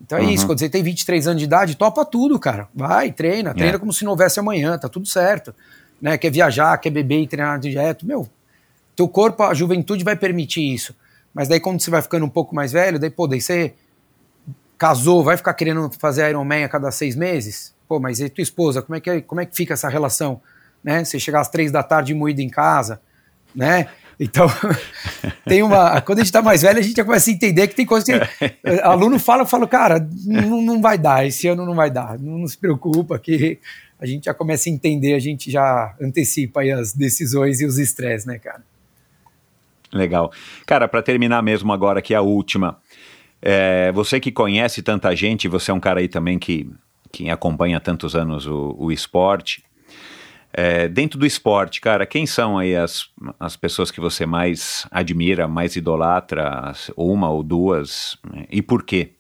Então 0.01 0.19
é 0.19 0.23
Uhum. 0.23 0.31
isso. 0.31 0.47
Quando 0.47 0.59
você 0.59 0.69
tem 0.69 0.83
23 0.83 1.27
anos 1.29 1.41
de 1.41 1.45
idade, 1.47 1.77
topa 1.77 2.05
tudo, 2.05 2.39
cara. 2.39 2.69
Vai, 2.75 3.13
treina. 3.13 3.53
Treina 3.55 3.77
É. 3.77 3.79
como 3.79 3.93
se 3.93 4.05
não 4.05 4.13
houvesse 4.13 4.41
amanhã, 4.41 4.79
tá 4.79 4.89
tudo 4.89 5.07
certo. 5.07 5.55
Né? 6.01 6.17
Quer 6.17 6.31
viajar, 6.31 6.77
quer 6.79 6.91
beber 6.91 7.21
e 7.23 7.27
treinar 7.27 7.59
direto. 7.61 8.07
Meu, 8.07 8.27
teu 8.97 9.07
corpo, 9.09 9.43
a 9.43 9.53
juventude 9.55 10.03
vai 10.03 10.17
permitir 10.17 10.63
isso. 10.75 10.95
Mas 11.35 11.47
daí 11.49 11.61
quando 11.61 11.81
você 11.81 11.91
vai 11.91 12.03
ficando 12.03 12.25
um 12.25 12.29
pouco 12.31 12.55
mais 12.55 12.73
velho, 12.73 12.99
daí, 12.99 13.11
pô, 13.11 13.27
daí 13.27 13.41
você 13.41 13.75
casou, 14.79 15.23
vai 15.23 15.37
ficar 15.37 15.55
querendo 15.55 15.91
fazer 15.99 16.29
Iron 16.31 16.45
Man 16.45 16.65
a 16.65 16.69
cada 16.69 16.91
seis 16.91 17.15
meses? 17.15 17.75
Pô, 17.87 18.01
mas 18.01 18.21
e 18.21 18.29
tua 18.29 18.43
esposa, 18.43 18.81
como 18.83 18.97
é 18.97 19.01
que, 19.01 19.11
é- 19.11 19.21
como 19.21 19.41
é 19.41 19.47
que 19.47 19.55
fica 19.55 19.75
essa 19.75 19.89
relação? 19.89 20.41
Né? 20.83 21.05
Você 21.05 21.19
chegar 21.19 21.41
às 21.41 21.49
três 21.49 21.71
da 21.71 21.83
tarde 21.83 22.15
moído 22.15 22.41
em 22.41 22.49
casa, 22.49 23.01
né? 23.55 23.89
Então, 24.21 24.47
tem 25.49 25.63
uma. 25.63 25.99
Quando 26.03 26.19
a 26.19 26.23
gente 26.23 26.33
tá 26.33 26.43
mais 26.43 26.61
velho, 26.61 26.79
a 26.79 26.83
gente 26.83 26.95
já 26.95 27.05
começa 27.05 27.31
a 27.31 27.33
entender 27.33 27.67
que 27.67 27.75
tem 27.75 27.87
coisa 27.87 28.05
que. 28.05 28.13
aluno 28.85 29.19
fala, 29.19 29.43
eu 29.43 29.47
falo, 29.47 29.67
cara, 29.67 30.07
não, 30.27 30.61
não 30.61 30.83
vai 30.83 30.99
dar, 30.99 31.27
esse 31.27 31.49
ano 31.49 31.65
não 31.65 31.75
vai 31.75 31.91
dar, 31.91 32.19
não, 32.19 32.37
não 32.37 32.47
se 32.47 32.59
preocupa, 32.59 33.19
que 33.19 33.59
a 33.99 34.05
gente 34.05 34.27
já 34.27 34.35
começa 34.35 34.69
a 34.69 34.73
entender, 34.73 35.15
a 35.15 35.19
gente 35.19 35.51
já 35.51 35.95
antecipa 36.01 36.61
aí 36.61 36.71
as 36.71 36.93
decisões 36.93 37.63
e 37.63 37.65
os 37.65 37.79
estresses, 37.79 38.27
né, 38.27 38.39
cara? 38.39 38.63
Legal. 39.91 40.31
Cara, 40.67 40.87
para 40.87 41.03
terminar 41.03 41.43
mesmo 41.43 41.73
agora 41.73 41.99
aqui 41.99 42.15
a 42.15 42.21
última, 42.21 42.79
é, 43.41 43.91
você 43.93 44.21
que 44.21 44.31
conhece 44.31 44.83
tanta 44.83 45.15
gente, 45.17 45.49
você 45.49 45.71
é 45.71 45.75
um 45.75 45.81
cara 45.81 46.01
aí 46.01 46.09
também 46.09 46.39
que, 46.39 46.71
que 47.11 47.31
acompanha 47.31 47.79
há 47.79 47.81
tantos 47.81 48.15
anos 48.15 48.47
o, 48.47 48.77
o 48.79 48.93
esporte. 48.93 49.65
É, 50.53 50.89
dentro 50.89 51.19
do 51.19 51.25
esporte, 51.25 51.81
cara, 51.81 52.05
quem 52.05 52.27
são 52.27 52.59
aí 52.59 52.75
as, 52.75 53.09
as 53.39 53.57
pessoas 53.57 53.91
que 53.91 54.01
você 54.01 54.27
mais 54.27 54.87
admira, 54.91 55.47
mais 55.47 55.77
idolatra, 55.77 56.73
uma 56.97 57.31
ou 57.31 57.43
duas, 57.43 58.19
né? 58.29 58.47
e 58.51 58.61
por 58.61 58.83
quê? 58.83 59.13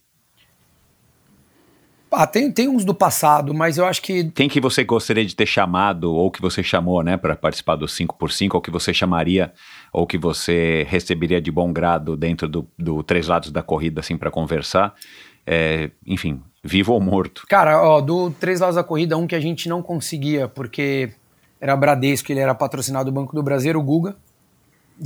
Ah, 2.12 2.26
tem, 2.26 2.50
tem 2.50 2.68
uns 2.68 2.84
do 2.84 2.92
passado, 2.92 3.54
mas 3.54 3.78
eu 3.78 3.86
acho 3.86 4.02
que. 4.02 4.24
Quem 4.32 4.48
que 4.48 4.60
você 4.60 4.82
gostaria 4.82 5.24
de 5.24 5.36
ter 5.36 5.46
chamado, 5.46 6.12
ou 6.12 6.28
que 6.28 6.40
você 6.40 6.60
chamou, 6.60 7.04
né, 7.04 7.16
para 7.16 7.36
participar 7.36 7.76
do 7.76 7.86
5x5, 7.86 8.54
ou 8.54 8.60
que 8.60 8.70
você 8.70 8.92
chamaria, 8.92 9.52
ou 9.92 10.04
que 10.06 10.18
você 10.18 10.84
receberia 10.88 11.40
de 11.40 11.52
bom 11.52 11.72
grado 11.72 12.16
dentro 12.16 12.48
do, 12.48 12.66
do 12.76 13.02
Três 13.04 13.28
Lados 13.28 13.52
da 13.52 13.62
Corrida, 13.62 14.00
assim, 14.00 14.16
para 14.16 14.30
conversar? 14.30 14.92
É, 15.46 15.90
enfim, 16.04 16.42
vivo 16.64 16.92
ou 16.92 17.00
morto? 17.00 17.44
Cara, 17.48 17.80
ó, 17.80 18.00
do 18.00 18.30
Três 18.32 18.58
Lados 18.58 18.74
da 18.74 18.82
Corrida, 18.82 19.16
um 19.16 19.26
que 19.26 19.36
a 19.36 19.40
gente 19.40 19.68
não 19.68 19.80
conseguia, 19.80 20.48
porque 20.48 21.10
era 21.60 21.76
Bradesco, 21.76 22.32
ele 22.32 22.40
era 22.40 22.54
patrocinado 22.54 23.10
do 23.10 23.14
Banco 23.14 23.34
do 23.34 23.42
Brasil, 23.42 23.78
o 23.78 23.82
Guga. 23.82 24.16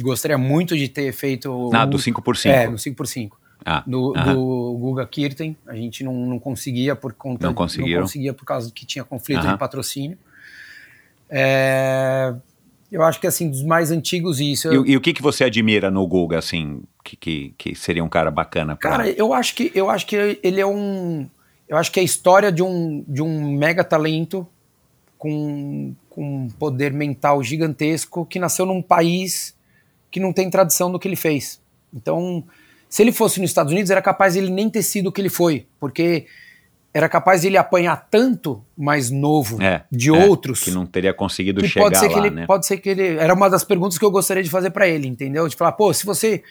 Gostaria 0.01 0.39
muito 0.39 0.77
de 0.77 0.89
ter 0.89 1.13
feito. 1.13 1.71
Ah, 1.73 1.85
do 1.85 1.97
5x5. 1.99 2.47
É, 2.51 2.69
no 2.69 2.77
5x5. 2.77 3.33
Ah, 3.65 3.83
do, 3.87 4.13
aham. 4.17 4.35
do 4.35 4.77
Guga 4.79 5.07
Kirten, 5.07 5.57
a 5.67 5.75
gente 5.75 6.05
não, 6.05 6.13
não 6.15 6.39
conseguia 6.39 6.95
por 6.95 7.13
conta 7.15 7.47
Não 7.47 7.55
conseguiram. 7.55 8.03
conseguia 8.03 8.35
por 8.35 8.45
causa 8.45 8.71
que 8.71 8.85
tinha 8.85 9.05
conflito 9.05 9.41
Aham. 9.41 9.53
de 9.53 9.59
patrocínio. 9.59 10.19
É, 11.31 12.35
eu 12.93 13.03
acho 13.03 13.21
que 13.21 13.27
assim, 13.27 13.49
dos 13.49 13.63
mais 13.63 13.91
antigos 13.91 14.41
isso. 14.41 14.73
E, 14.73 14.79
o- 14.79 14.87
e 14.87 14.97
o 14.97 15.01
que, 15.01 15.13
que 15.13 15.23
você 15.23 15.45
admira 15.45 15.91
no 15.91 16.07
Guga, 16.07 16.39
assim, 16.39 16.83
que, 17.03 17.17
que, 17.17 17.55
que 17.57 17.75
seria 17.75 18.05
um 18.05 18.09
cara 18.09 18.31
bacana 18.31 18.77
pra... 18.77 18.91
Cara, 18.91 19.11
eu 19.11 19.33
acho 19.33 19.55
que 19.55 19.73
eu 19.75 19.89
acho 19.91 20.07
que 20.07 20.39
ele 20.43 20.61
é 20.61 20.67
um. 20.67 21.29
Eu 21.69 21.77
acho 21.79 21.91
que 21.91 21.99
é 21.99 22.03
a 22.03 22.05
história 22.05 22.53
de 22.53 22.63
um, 22.63 23.03
de 23.09 23.23
um 23.23 23.53
mega 23.57 23.83
talento 23.83 24.47
com, 25.17 25.95
com 26.15 26.45
um 26.45 26.49
poder 26.49 26.93
mental 26.93 27.43
gigantesco 27.43 28.25
que 28.25 28.39
nasceu 28.39 28.65
num 28.65 28.81
país 28.81 29.57
que 30.13 30.21
não 30.21 30.33
tem 30.33 30.49
tradição 30.49 30.93
do 30.93 30.99
que 30.99 31.09
ele 31.09 31.17
fez. 31.17 31.61
Então, 31.93 32.45
se 32.89 33.03
ele 33.03 33.11
fosse 33.11 33.41
nos 33.41 33.51
Estados 33.51 33.73
Unidos, 33.73 33.91
era 33.91 34.01
capaz 34.01 34.37
ele 34.37 34.49
nem 34.49 34.71
ter 34.71 34.85
sido 34.85 35.09
o 35.09 35.13
que 35.13 35.21
ele 35.21 35.29
foi, 35.29 35.67
porque 35.81 36.27
era 36.93 37.09
capaz 37.09 37.41
de 37.41 37.49
ele 37.49 37.57
apanhar 37.57 38.07
tanto 38.09 38.65
mais 38.79 39.11
novo 39.11 39.61
É, 39.61 39.83
de 39.91 40.11
é, 40.11 40.27
outros 40.27 40.63
que 40.63 40.71
não 40.71 40.87
teria 40.87 41.13
conseguido 41.13 41.61
que 41.61 41.67
chegar 41.67 41.87
pode 41.87 41.99
ser 41.99 42.09
que 42.09 42.15
lá, 42.15 42.27
ele 42.27 42.31
né? 42.37 42.47
pode 42.47 42.65
ser 42.65 42.77
que 42.77 42.89
ele 42.91 43.17
era 43.17 43.35
uma 43.35 43.51
das 43.51 43.65
perguntas 43.65 43.99
que 43.99 44.05
eu 44.05 44.13
gostaria 44.13 44.45
de 44.45 44.49
fazer 44.49 44.71
pra 44.71 44.87
ele 44.87 45.09
entendeu 45.09 45.49
de 45.49 45.57
falar 45.57 45.73
pô 45.73 45.93
se 45.93 46.07
você 46.07 46.45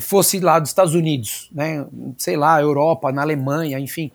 fosse 0.00 0.38
lá 0.38 0.60
dos 0.60 0.70
Estados 0.70 0.94
Unidos 0.94 1.50
né 1.50 1.84
sei 2.16 2.36
lá 2.36 2.60
Europa 2.60 3.10
na 3.10 3.22
Alemanha 3.22 3.80
enfim 3.80 4.12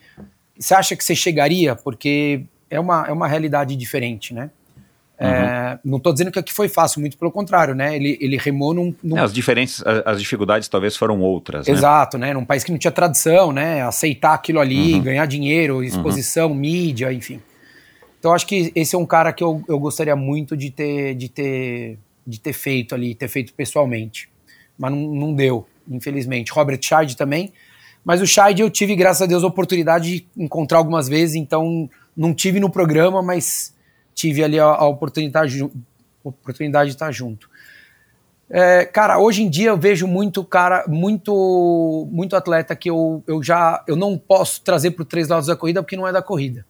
você 0.58 0.74
acha 0.74 0.96
que 0.96 1.04
você 1.04 1.14
chegaria 1.14 1.76
porque 1.76 2.46
é 2.70 2.80
uma, 2.80 3.06
é 3.08 3.12
uma 3.12 3.28
realidade 3.28 3.76
diferente 3.76 4.34
né 4.34 4.50
É, 5.22 5.78
não 5.84 5.98
estou 5.98 6.14
dizendo 6.14 6.32
que 6.32 6.40
aqui 6.40 6.54
foi 6.54 6.70
fácil 6.70 7.02
muito 7.02 7.18
pelo 7.18 7.30
contrário 7.30 7.76
né 7.76 7.94
ele, 7.94 8.18
ele 8.22 8.38
remou 8.38 8.74
num, 8.74 8.96
num 9.04 9.18
É, 9.18 9.22
as 9.22 9.34
diferentes, 9.34 9.84
as 10.06 10.18
dificuldades 10.22 10.70
talvez 10.70 10.96
foram 10.96 11.20
outras, 11.20 11.68
né? 11.68 11.74
Exato, 11.74 12.18
né? 12.18 12.34
Num 12.34 12.46
país 12.46 12.64
que 12.64 12.72
não 12.72 12.78
tinha 12.80 12.92
tradição, 12.92 13.52
né? 13.52 13.82
Aceitar 13.82 14.34
aquilo 14.34 14.62
ali, 14.62 14.94
Uhum. 14.94 15.02
ganhar 15.02 15.26
dinheiro, 15.26 15.84
exposição, 15.84 16.54
mídia, 16.54 17.12
enfim. 17.12 17.42
Então 18.18 18.34
acho 18.34 18.46
que 18.48 18.72
esse 18.74 18.96
é 18.96 18.98
um 18.98 19.06
cara 19.06 19.34
que 19.34 19.44
eu, 19.44 19.62
eu 19.68 19.78
gostaria 19.78 20.16
muito 20.16 20.56
de 20.56 20.70
ter, 20.72 21.16
de 21.16 21.28
ter, 21.28 21.98
de 22.26 22.40
ter 22.40 22.54
feito 22.54 22.96
ali, 22.96 23.14
ter 23.14 23.28
feito 23.28 23.54
pessoalmente. 23.54 24.30
Mas 24.78 24.92
não, 24.92 25.00
não 25.00 25.34
deu, 25.34 25.68
infelizmente. 25.90 26.52
Robert 26.54 26.80
Scheid 26.82 27.18
também. 27.18 27.52
Mas 28.06 28.22
o 28.22 28.26
Scheid 28.26 28.62
eu 28.62 28.70
tive, 28.70 28.96
graças 28.96 29.22
a 29.22 29.26
Deus, 29.26 29.44
a 29.44 29.48
oportunidade 29.48 30.10
de 30.10 30.28
encontrar 30.38 30.78
algumas 30.78 31.10
vezes, 31.10 31.36
então 31.36 31.90
não 32.20 32.34
tive 32.34 32.60
no 32.60 32.70
programa, 32.70 33.22
mas 33.24 33.74
tive 34.14 34.44
ali 34.44 34.60
a, 34.60 34.66
a 34.66 34.86
oportunidade, 34.86 35.66
oportunidade 36.22 36.90
de 36.90 36.96
estar 36.98 37.10
junto. 37.14 37.50
É, 38.50 38.84
cara, 38.84 39.20
hoje 39.20 39.44
em 39.44 39.50
dia 39.50 39.70
eu 39.70 39.78
vejo 39.78 40.06
muito 40.06 40.44
cara, 40.44 40.84
muito, 40.88 42.10
muito 42.12 42.36
atleta 42.36 42.76
que 42.76 42.90
eu, 42.90 43.24
eu 43.26 43.42
já 43.42 43.84
eu 43.88 43.96
não 43.96 44.18
posso 44.18 44.62
trazer 44.62 44.92
para 44.92 45.06
três 45.06 45.30
lados 45.30 45.48
da 45.48 45.56
corrida 45.56 45.82
porque 45.82 45.96
não 45.96 46.08
é 46.08 46.12
da 46.12 46.22
corrida, 46.22 46.66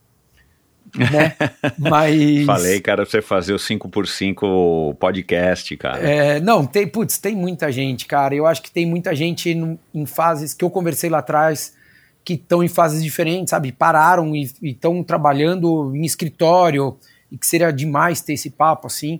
né? 0.95 1.35
Mas 1.79 2.45
Falei, 2.45 2.79
cara, 2.81 3.03
pra 3.03 3.09
você 3.09 3.21
fazer 3.21 3.53
o 3.53 3.57
5x5 3.57 4.95
podcast, 4.97 5.77
cara. 5.77 5.99
é, 5.99 6.39
não 6.39 6.63
tem, 6.63 6.85
putz, 6.85 7.17
tem 7.17 7.35
muita 7.35 7.71
gente, 7.71 8.05
cara. 8.05 8.35
Eu 8.35 8.45
acho 8.45 8.61
que 8.61 8.69
tem 8.69 8.85
muita 8.85 9.15
gente 9.15 9.49
em 9.95 10.05
fases 10.05 10.53
que 10.53 10.63
eu 10.63 10.69
conversei 10.69 11.09
lá 11.09 11.19
atrás 11.19 11.78
que 12.29 12.33
estão 12.35 12.63
em 12.63 12.67
fases 12.67 13.03
diferentes, 13.03 13.49
sabe? 13.49 13.71
Pararam 13.71 14.35
e 14.35 14.43
estão 14.61 15.03
trabalhando 15.03 15.95
em 15.95 16.05
escritório 16.05 16.95
e 17.31 17.37
que 17.37 17.47
seria 17.47 17.71
demais 17.71 18.21
ter 18.21 18.33
esse 18.33 18.51
papo 18.51 18.85
assim. 18.85 19.19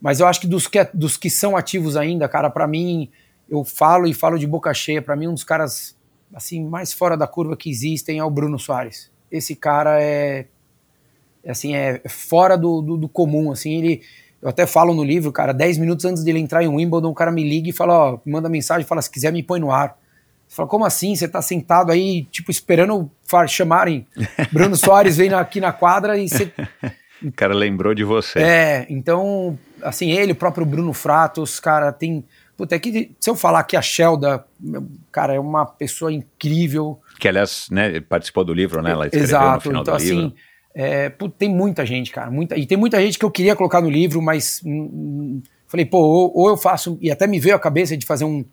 Mas 0.00 0.20
eu 0.20 0.26
acho 0.28 0.40
que 0.40 0.46
dos 0.46 0.68
que, 0.68 0.84
dos 0.94 1.16
que 1.16 1.28
são 1.28 1.56
ativos 1.56 1.96
ainda, 1.96 2.28
cara, 2.28 2.48
pra 2.48 2.68
mim, 2.68 3.10
eu 3.48 3.64
falo 3.64 4.06
e 4.06 4.14
falo 4.14 4.38
de 4.38 4.46
boca 4.46 4.72
cheia, 4.72 5.02
pra 5.02 5.16
mim 5.16 5.26
um 5.26 5.34
dos 5.34 5.42
caras 5.42 5.98
assim 6.32 6.64
mais 6.64 6.92
fora 6.92 7.16
da 7.16 7.26
curva 7.26 7.56
que 7.56 7.68
existem 7.68 8.18
é 8.18 8.24
o 8.24 8.30
Bruno 8.30 8.56
Soares. 8.56 9.10
Esse 9.32 9.56
cara 9.56 10.00
é 10.00 10.46
é, 11.42 11.50
assim, 11.50 11.74
é 11.74 12.00
fora 12.08 12.56
do, 12.56 12.80
do, 12.80 12.96
do 12.96 13.08
comum, 13.08 13.52
assim, 13.52 13.74
ele, 13.74 14.02
eu 14.40 14.48
até 14.48 14.64
falo 14.64 14.94
no 14.94 15.02
livro, 15.02 15.30
cara, 15.30 15.52
10 15.52 15.76
minutos 15.76 16.04
antes 16.04 16.22
dele 16.22 16.38
entrar 16.38 16.62
em 16.62 16.68
Wimbledon, 16.68 17.10
o 17.10 17.14
cara 17.14 17.32
me 17.32 17.42
liga 17.42 17.68
e 17.68 17.72
fala, 17.72 18.12
ó, 18.14 18.18
manda 18.24 18.48
mensagem, 18.48 18.86
fala, 18.86 19.02
se 19.02 19.10
quiser 19.10 19.32
me 19.32 19.42
põe 19.42 19.58
no 19.60 19.70
ar. 19.70 19.98
Você 20.54 20.56
fala, 20.56 20.68
como 20.68 20.84
assim? 20.84 21.16
Você 21.16 21.26
tá 21.26 21.42
sentado 21.42 21.90
aí, 21.90 22.22
tipo, 22.30 22.48
esperando 22.48 23.10
chamarem 23.48 24.06
Bruno 24.52 24.76
Soares 24.76 25.16
vem 25.16 25.34
aqui 25.34 25.60
na 25.60 25.72
quadra 25.72 26.16
e 26.16 26.28
você... 26.28 26.52
O 27.22 27.32
cara 27.32 27.54
lembrou 27.54 27.94
de 27.94 28.04
você. 28.04 28.38
É, 28.38 28.86
então, 28.90 29.58
assim, 29.82 30.10
ele, 30.10 30.32
o 30.32 30.36
próprio 30.36 30.66
Bruno 30.66 30.92
Fratos, 30.92 31.58
cara, 31.58 31.90
tem... 31.90 32.22
Puta, 32.54 32.74
é 32.74 32.78
que 32.78 33.12
se 33.18 33.30
eu 33.30 33.34
falar 33.34 33.64
que 33.64 33.76
a 33.76 33.82
Shelda, 33.82 34.44
cara, 35.10 35.32
é 35.34 35.40
uma 35.40 35.64
pessoa 35.64 36.12
incrível, 36.12 37.00
Que, 37.18 37.26
aliás, 37.26 37.68
né, 37.70 37.98
participou 38.00 38.44
do 38.44 38.52
livro, 38.52 38.82
né? 38.82 38.90
Ela 38.90 39.06
escreveu 39.06 39.26
no 39.26 39.44
Exato, 39.44 39.62
final 39.62 39.82
então 39.82 39.96
do 39.96 40.02
livro. 40.02 40.26
assim, 40.26 40.34
é, 40.74 41.08
pô, 41.08 41.28
tem 41.30 41.48
muita 41.48 41.86
gente, 41.86 42.12
cara, 42.12 42.30
muita, 42.30 42.58
e 42.58 42.66
tem 42.66 42.76
muita 42.76 43.00
gente 43.00 43.18
que 43.18 43.24
eu 43.24 43.30
queria 43.30 43.56
colocar 43.56 43.80
no 43.80 43.88
livro, 43.88 44.20
mas 44.20 44.60
hum, 44.64 44.90
hum, 44.92 45.42
falei, 45.66 45.86
pô, 45.86 45.98
ou, 45.98 46.32
ou 46.36 46.48
eu 46.50 46.56
faço, 46.56 46.98
e 47.00 47.10
até 47.10 47.26
me 47.26 47.40
veio 47.40 47.56
a 47.56 47.60
cabeça 47.60 47.96
de 47.96 48.04
fazer 48.04 48.24
um, 48.24 48.44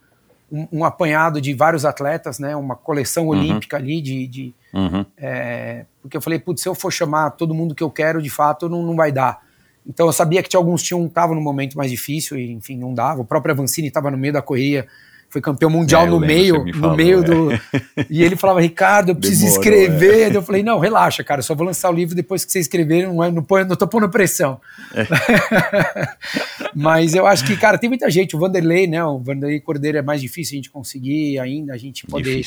um, 0.51 0.67
um 0.71 0.85
apanhado 0.85 1.39
de 1.39 1.53
vários 1.53 1.85
atletas, 1.85 2.37
né, 2.37 2.55
uma 2.55 2.75
coleção 2.75 3.27
olímpica 3.27 3.77
ali 3.77 4.01
de, 4.01 4.27
de 4.27 4.55
Uhum. 4.73 5.05
é, 5.17 5.85
porque 6.01 6.15
eu 6.15 6.21
falei, 6.21 6.39
putz, 6.39 6.61
se 6.61 6.69
eu 6.69 6.73
for 6.73 6.91
chamar 6.91 7.31
todo 7.31 7.53
mundo 7.53 7.75
que 7.75 7.83
eu 7.83 7.91
quero, 7.91 8.21
de 8.21 8.29
fato, 8.29 8.69
não, 8.69 8.83
não 8.83 8.95
vai 8.95 9.11
dar. 9.11 9.41
Então 9.85 10.05
eu 10.05 10.13
sabia 10.13 10.41
que 10.41 10.49
tinha 10.49 10.59
alguns 10.59 10.81
tinham 10.83 11.05
estavam 11.05 11.35
no 11.35 11.41
momento 11.41 11.77
mais 11.77 11.91
difícil 11.91 12.37
e 12.37 12.51
enfim 12.51 12.77
não 12.77 12.93
dava. 12.93 13.21
O 13.21 13.25
próprio 13.25 13.53
Avancini 13.53 13.87
estava 13.87 14.11
no 14.11 14.17
meio 14.17 14.33
da 14.33 14.41
correria, 14.41 14.87
foi 15.31 15.41
campeão 15.41 15.69
mundial 15.69 16.05
É, 16.05 16.09
no 16.09 16.19
meio, 16.19 16.63
me 16.63 16.71
no 16.73 16.79
falou, 16.79 16.97
meio 16.97 17.19
é. 17.19 17.23
do 17.23 17.49
e 18.09 18.21
ele 18.21 18.35
falava 18.35 18.59
Ricardo, 18.61 19.09
eu 19.09 19.15
preciso 19.15 19.45
Demorou, 19.45 19.61
escrever. 19.61 20.25
Daí 20.27 20.35
Eu 20.35 20.41
falei 20.43 20.61
não, 20.61 20.77
relaxa, 20.77 21.23
cara, 21.23 21.41
só 21.41 21.55
vou 21.55 21.65
lançar 21.65 21.89
o 21.89 21.93
livro 21.93 22.13
depois 22.13 22.43
que 22.43 22.51
você 22.51 22.59
escrever, 22.59 23.07
não, 23.07 23.23
é, 23.23 23.31
não, 23.31 23.41
põe, 23.41 23.63
não 23.63 23.75
tô 23.75 23.87
pondo 23.87 24.09
pressão. 24.09 24.59
Mas 26.75 27.13
eu 27.13 27.25
acho 27.27 27.45
que 27.45 27.55
cara 27.57 27.77
tem 27.77 27.89
muita 27.89 28.09
gente, 28.09 28.35
o 28.35 28.39
Vanderlei, 28.39 28.87
né? 28.87 29.03
O 29.03 29.19
Vanderlei 29.19 29.59
Cordeiro 29.59 29.97
é 29.97 30.01
mais 30.01 30.21
difícil 30.21 30.55
a 30.55 30.57
gente 30.57 30.69
conseguir 30.69 31.39
ainda, 31.39 31.73
a 31.73 31.77
gente 31.77 32.05
poder 32.07 32.41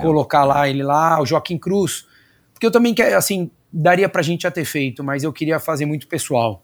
colocar 0.00 0.44
lá 0.44 0.68
ele 0.68 0.82
lá, 0.82 1.20
o 1.20 1.26
Joaquim 1.26 1.58
Cruz. 1.58 2.06
Porque 2.52 2.66
eu 2.66 2.70
também 2.70 2.94
quero, 2.94 3.16
assim, 3.16 3.50
daria 3.72 4.08
pra 4.08 4.22
gente 4.22 4.42
já 4.42 4.50
ter 4.50 4.64
feito, 4.64 5.02
mas 5.02 5.24
eu 5.24 5.32
queria 5.32 5.58
fazer 5.58 5.86
muito 5.86 6.06
pessoal. 6.06 6.62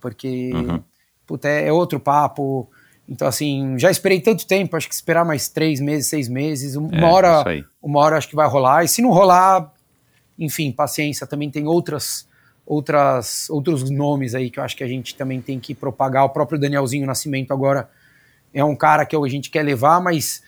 Porque, 0.00 0.50
Uhum. 0.54 0.80
puta, 1.26 1.48
é, 1.48 1.68
é 1.68 1.72
outro 1.72 1.98
papo. 1.98 2.68
Então, 3.08 3.26
assim, 3.26 3.78
já 3.78 3.90
esperei 3.90 4.20
tanto 4.20 4.46
tempo, 4.46 4.76
acho 4.76 4.86
que 4.88 4.94
esperar 4.94 5.24
mais 5.24 5.48
três 5.48 5.80
meses, 5.80 6.08
seis 6.08 6.28
meses, 6.28 6.76
uma 6.76 6.94
É, 6.94 7.04
hora, 7.04 7.42
uma 7.82 8.00
hora 8.00 8.18
acho 8.18 8.28
que 8.28 8.36
vai 8.36 8.46
rolar. 8.46 8.84
E 8.84 8.88
se 8.88 9.00
não 9.00 9.10
rolar, 9.10 9.72
enfim, 10.38 10.70
paciência, 10.70 11.26
também 11.26 11.50
tem 11.50 11.66
outras, 11.66 12.28
outras, 12.66 13.48
outros 13.48 13.88
nomes 13.90 14.34
aí 14.34 14.50
que 14.50 14.60
eu 14.60 14.62
acho 14.64 14.76
que 14.76 14.84
a 14.84 14.88
gente 14.88 15.14
também 15.14 15.40
tem 15.40 15.58
que 15.58 15.74
propagar. 15.74 16.24
O 16.24 16.28
próprio 16.30 16.60
Danielzinho 16.60 17.06
Nascimento 17.06 17.50
agora 17.52 17.88
é 18.52 18.62
um 18.62 18.76
cara 18.76 19.06
que 19.06 19.16
a 19.16 19.28
gente 19.28 19.50
quer 19.50 19.62
levar, 19.62 20.00
mas 20.02 20.42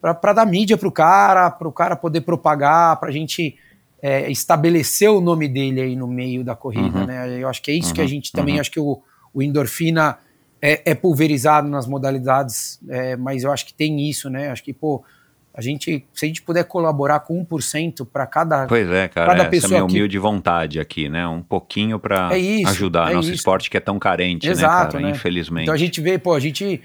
para 0.00 0.32
dar 0.32 0.46
mídia 0.46 0.76
pro 0.78 0.92
cara, 0.92 1.50
para 1.50 1.66
o 1.66 1.72
cara 1.72 1.96
poder 1.96 2.20
propagar, 2.20 3.00
para 3.00 3.08
a 3.08 3.12
gente 3.12 3.56
é, 4.00 4.30
estabelecer 4.30 5.10
o 5.10 5.20
nome 5.20 5.48
dele 5.48 5.80
aí 5.80 5.96
no 5.96 6.06
meio 6.06 6.44
da 6.44 6.54
corrida, 6.54 7.00
Uhum. 7.00 7.06
né? 7.06 7.40
Eu 7.40 7.48
acho 7.48 7.60
que 7.60 7.72
é 7.72 7.74
isso 7.74 7.92
que 7.92 8.00
a 8.00 8.04
Uhum, 8.04 8.08
gente 8.08 8.30
também, 8.30 8.54
uhum. 8.54 8.60
acho 8.60 8.70
que 8.70 8.78
o, 8.78 9.02
o 9.34 9.42
endorfina 9.42 10.18
é, 10.72 10.82
é 10.84 10.94
pulverizado 10.94 11.68
nas 11.68 11.86
modalidades, 11.86 12.80
é, 12.88 13.16
mas 13.16 13.44
eu 13.44 13.52
acho 13.52 13.64
que 13.66 13.74
tem 13.74 14.08
isso, 14.08 14.28
né? 14.30 14.50
Acho 14.50 14.62
que, 14.64 14.72
pô, 14.72 15.02
a 15.54 15.60
gente, 15.62 16.04
se 16.12 16.24
a 16.24 16.28
gente 16.28 16.42
puder 16.42 16.64
colaborar 16.64 17.20
com 17.20 17.42
1% 17.44 18.04
para 18.04 18.26
cada. 18.26 18.66
Pois 18.66 18.88
é, 18.90 19.08
cara, 19.08 19.26
Cada 19.28 19.40
essa 19.42 19.50
pessoa 19.50 19.70
minha 19.70 19.86
que- 19.86 19.92
humilde 19.94 20.18
vontade 20.18 20.78
aqui, 20.80 21.08
né? 21.08 21.26
Um 21.26 21.40
pouquinho 21.42 21.98
pra 21.98 22.28
É 22.36 22.62
ajudar 22.68 23.10
é 23.10 23.14
nosso 23.14 23.28
isso. 23.28 23.36
esporte 23.36 23.70
que 23.70 23.76
é 23.76 23.80
tão 23.80 23.98
carente, 23.98 24.46
Exato, 24.48 24.96
né, 24.96 25.02
cara? 25.02 25.04
né? 25.04 25.10
Infelizmente. 25.16 25.62
Então 25.64 25.74
a 25.74 25.78
gente 25.78 26.00
vê, 26.00 26.18
pô, 26.18 26.34
a 26.34 26.40
gente. 26.40 26.82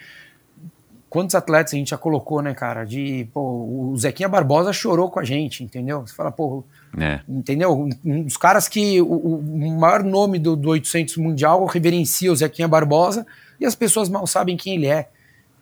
Quantos 1.10 1.36
atletas 1.36 1.74
a 1.74 1.76
gente 1.76 1.90
já 1.90 1.98
colocou, 1.98 2.42
né, 2.42 2.54
cara? 2.54 2.86
De, 2.86 3.28
pô, 3.34 3.42
o 3.42 3.98
Zequinha 3.98 4.30
Barbosa 4.30 4.72
chorou 4.72 5.10
com 5.12 5.20
a 5.20 5.26
gente, 5.26 5.62
entendeu? 5.62 6.08
Você 6.08 6.16
fala, 6.16 6.32
pô, 6.32 6.64
É. 6.98 7.20
entendeu? 7.28 7.74
Um, 7.78 7.90
um 8.06 8.24
dos 8.24 8.38
caras 8.38 8.70
que 8.70 9.02
o, 9.02 9.06
o 9.36 9.78
maior 9.78 10.02
nome 10.06 10.40
do, 10.40 10.56
do 10.56 10.70
800 10.70 11.18
mundial 11.18 11.66
reverencia 11.66 12.32
o 12.32 12.36
Zequinha 12.38 12.66
Barbosa 12.70 13.28
e 13.62 13.66
as 13.66 13.76
pessoas 13.76 14.10
mal 14.10 14.26
sabem 14.28 14.58
quem 14.58 14.76
ele 14.76 14.88
é. 14.88 15.08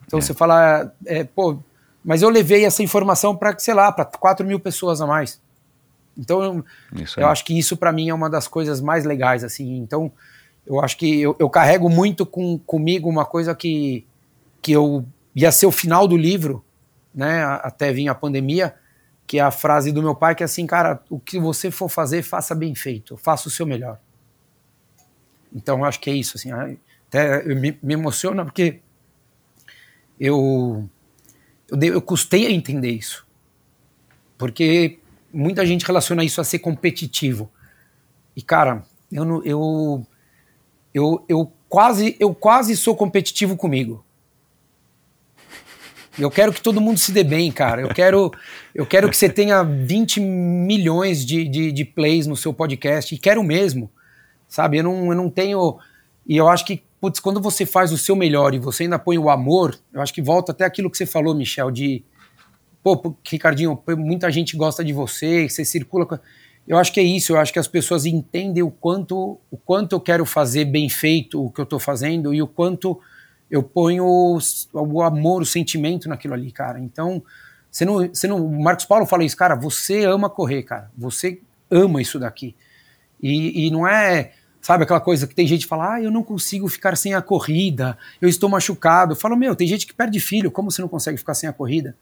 Então 0.07 0.17
É. 0.17 0.21
você 0.21 0.33
fala, 0.33 0.91
é, 1.05 1.23
pô, 1.25 1.59
mas 2.03 2.21
eu 2.21 2.29
levei 2.29 2.65
essa 2.65 2.81
informação 2.81 3.35
para, 3.35 3.59
sei 3.59 3.73
lá, 3.73 3.91
para 3.91 4.05
4 4.05 4.45
mil 4.47 4.59
pessoas 4.59 5.01
a 5.01 5.05
mais. 5.05 5.39
Então, 6.17 6.63
eu, 7.17 7.27
acho 7.27 7.45
que 7.45 7.57
isso 7.57 7.77
para 7.77 7.91
mim 7.91 8.09
é 8.09 8.13
uma 8.13 8.29
das 8.29 8.47
coisas 8.47 8.81
mais 8.81 9.05
legais, 9.05 9.43
assim. 9.43 9.77
Então, 9.77 10.11
eu 10.65 10.79
acho 10.81 10.97
que 10.97 11.21
eu, 11.21 11.35
eu 11.39 11.49
carrego 11.49 11.89
muito 11.89 12.25
com, 12.25 12.57
comigo 12.59 13.09
uma 13.09 13.25
coisa 13.25 13.53
que, 13.53 14.05
que 14.61 14.71
eu 14.71 15.05
ia 15.35 15.51
ser 15.51 15.65
o 15.65 15.71
final 15.71 16.07
do 16.07 16.17
livro, 16.17 16.63
né, 17.13 17.43
até 17.43 17.91
vir 17.91 18.07
a 18.09 18.15
pandemia, 18.15 18.75
que 19.25 19.39
é 19.39 19.41
a 19.41 19.51
frase 19.51 19.91
do 19.91 20.01
meu 20.01 20.15
pai, 20.15 20.35
que 20.35 20.43
é 20.43 20.45
assim, 20.45 20.65
cara, 20.65 21.01
o 21.09 21.19
que 21.19 21.39
você 21.39 21.69
for 21.71 21.87
fazer, 21.87 22.23
faça 22.23 22.53
bem 22.55 22.75
feito, 22.75 23.15
faça 23.15 23.47
o 23.47 23.51
seu 23.51 23.65
melhor. 23.65 23.99
Então, 25.53 25.79
eu 25.79 25.85
acho 25.85 25.99
que 25.99 26.09
é 26.09 26.13
isso, 26.13 26.37
assim, 26.37 26.51
até 27.09 27.43
me, 27.43 27.77
me 27.81 27.93
emociona 27.93 28.45
porque 28.45 28.79
eu, 30.19 30.87
eu, 31.69 31.77
eu 31.81 32.01
custei 32.01 32.45
a 32.45 32.51
entender 32.51 32.91
isso. 32.91 33.27
Porque 34.37 34.99
muita 35.33 35.65
gente 35.65 35.85
relaciona 35.85 36.23
isso 36.23 36.39
a 36.39 36.43
ser 36.43 36.59
competitivo. 36.59 37.51
E, 38.35 38.41
cara, 38.41 38.83
eu, 39.11 39.43
eu, 39.43 40.07
eu, 40.93 41.25
eu, 41.27 41.51
quase, 41.67 42.15
eu 42.19 42.33
quase 42.33 42.77
sou 42.77 42.95
competitivo 42.95 43.57
comigo. 43.57 44.05
Eu 46.17 46.29
quero 46.29 46.51
que 46.51 46.61
todo 46.61 46.81
mundo 46.81 46.97
se 46.97 47.11
dê 47.11 47.23
bem, 47.23 47.51
cara. 47.51 47.81
Eu 47.81 47.89
quero, 47.89 48.31
eu 48.75 48.85
quero 48.85 49.09
que 49.09 49.15
você 49.15 49.29
tenha 49.29 49.63
20 49.63 50.19
milhões 50.19 51.25
de, 51.25 51.47
de, 51.47 51.71
de 51.71 51.85
plays 51.85 52.27
no 52.27 52.35
seu 52.35 52.53
podcast. 52.53 53.15
E 53.15 53.17
quero 53.17 53.41
mesmo. 53.41 53.89
Sabe? 54.47 54.77
Eu 54.77 54.83
não, 54.83 55.11
eu 55.11 55.15
não 55.15 55.29
tenho. 55.29 55.77
E 56.27 56.35
eu 56.35 56.49
acho 56.49 56.65
que, 56.65 56.83
putz, 56.99 57.19
quando 57.19 57.41
você 57.41 57.65
faz 57.65 57.91
o 57.91 57.97
seu 57.97 58.15
melhor 58.15 58.53
e 58.53 58.59
você 58.59 58.83
ainda 58.83 58.99
põe 58.99 59.17
o 59.17 59.29
amor, 59.29 59.77
eu 59.93 60.01
acho 60.01 60.13
que 60.13 60.21
volta 60.21 60.51
até 60.51 60.65
aquilo 60.65 60.89
que 60.89 60.97
você 60.97 61.05
falou, 61.05 61.33
Michel, 61.33 61.71
de. 61.71 62.03
Pô, 62.81 63.15
Ricardinho, 63.27 63.81
muita 63.97 64.31
gente 64.31 64.55
gosta 64.55 64.83
de 64.83 64.93
você, 64.93 65.49
você 65.49 65.65
circula. 65.65 66.21
Eu 66.67 66.77
acho 66.77 66.93
que 66.93 66.99
é 66.99 67.03
isso, 67.03 67.33
eu 67.33 67.39
acho 67.39 67.51
que 67.51 67.59
as 67.59 67.67
pessoas 67.67 68.05
entendem 68.05 68.63
o 68.63 68.71
quanto, 68.71 69.39
o 69.49 69.57
quanto 69.57 69.93
eu 69.93 69.99
quero 69.99 70.25
fazer 70.25 70.65
bem 70.65 70.87
feito 70.87 71.43
o 71.43 71.49
que 71.49 71.59
eu 71.59 71.63
estou 71.63 71.79
fazendo 71.79 72.33
e 72.33 72.41
o 72.41 72.47
quanto 72.47 72.99
eu 73.49 73.63
ponho 73.63 74.05
o, 74.05 74.37
o, 74.73 75.01
amor, 75.01 75.41
o 75.41 75.45
sentimento 75.45 76.07
naquilo 76.07 76.35
ali, 76.35 76.51
cara. 76.51 76.79
Então, 76.79 77.23
você 77.71 77.83
não, 77.83 78.07
você 78.07 78.27
não, 78.27 78.45
o 78.45 78.61
Marcos 78.61 78.85
Paulo 78.85 79.05
fala 79.05 79.23
isso, 79.23 79.35
cara, 79.35 79.55
você 79.55 80.05
ama 80.05 80.29
correr, 80.29 80.63
cara, 80.63 80.91
você 80.95 81.41
ama 81.71 82.01
isso 82.01 82.19
daqui. 82.19 82.55
E, 83.21 83.65
e 83.67 83.71
não 83.71 83.87
é, 83.87 84.33
sabe, 84.61 84.83
aquela 84.83 84.99
coisa 84.99 85.25
que 85.25 85.35
tem 85.35 85.47
gente 85.47 85.61
que 85.61 85.67
fala, 85.67 85.95
ah, 85.95 86.01
eu 86.01 86.11
não 86.11 86.23
consigo 86.23 86.67
ficar 86.67 86.95
sem 86.95 87.13
a 87.13 87.21
corrida, 87.21 87.97
eu 88.21 88.27
estou 88.27 88.49
machucado. 88.49 89.15
Falo, 89.15 89.35
meu, 89.35 89.55
tem 89.55 89.67
gente 89.67 89.87
que 89.87 89.93
perde 89.93 90.19
filho, 90.19 90.51
como 90.51 90.71
você 90.71 90.81
não 90.81 90.89
consegue 90.89 91.17
ficar 91.17 91.33
sem 91.33 91.49
a 91.49 91.53
corrida? 91.53 91.95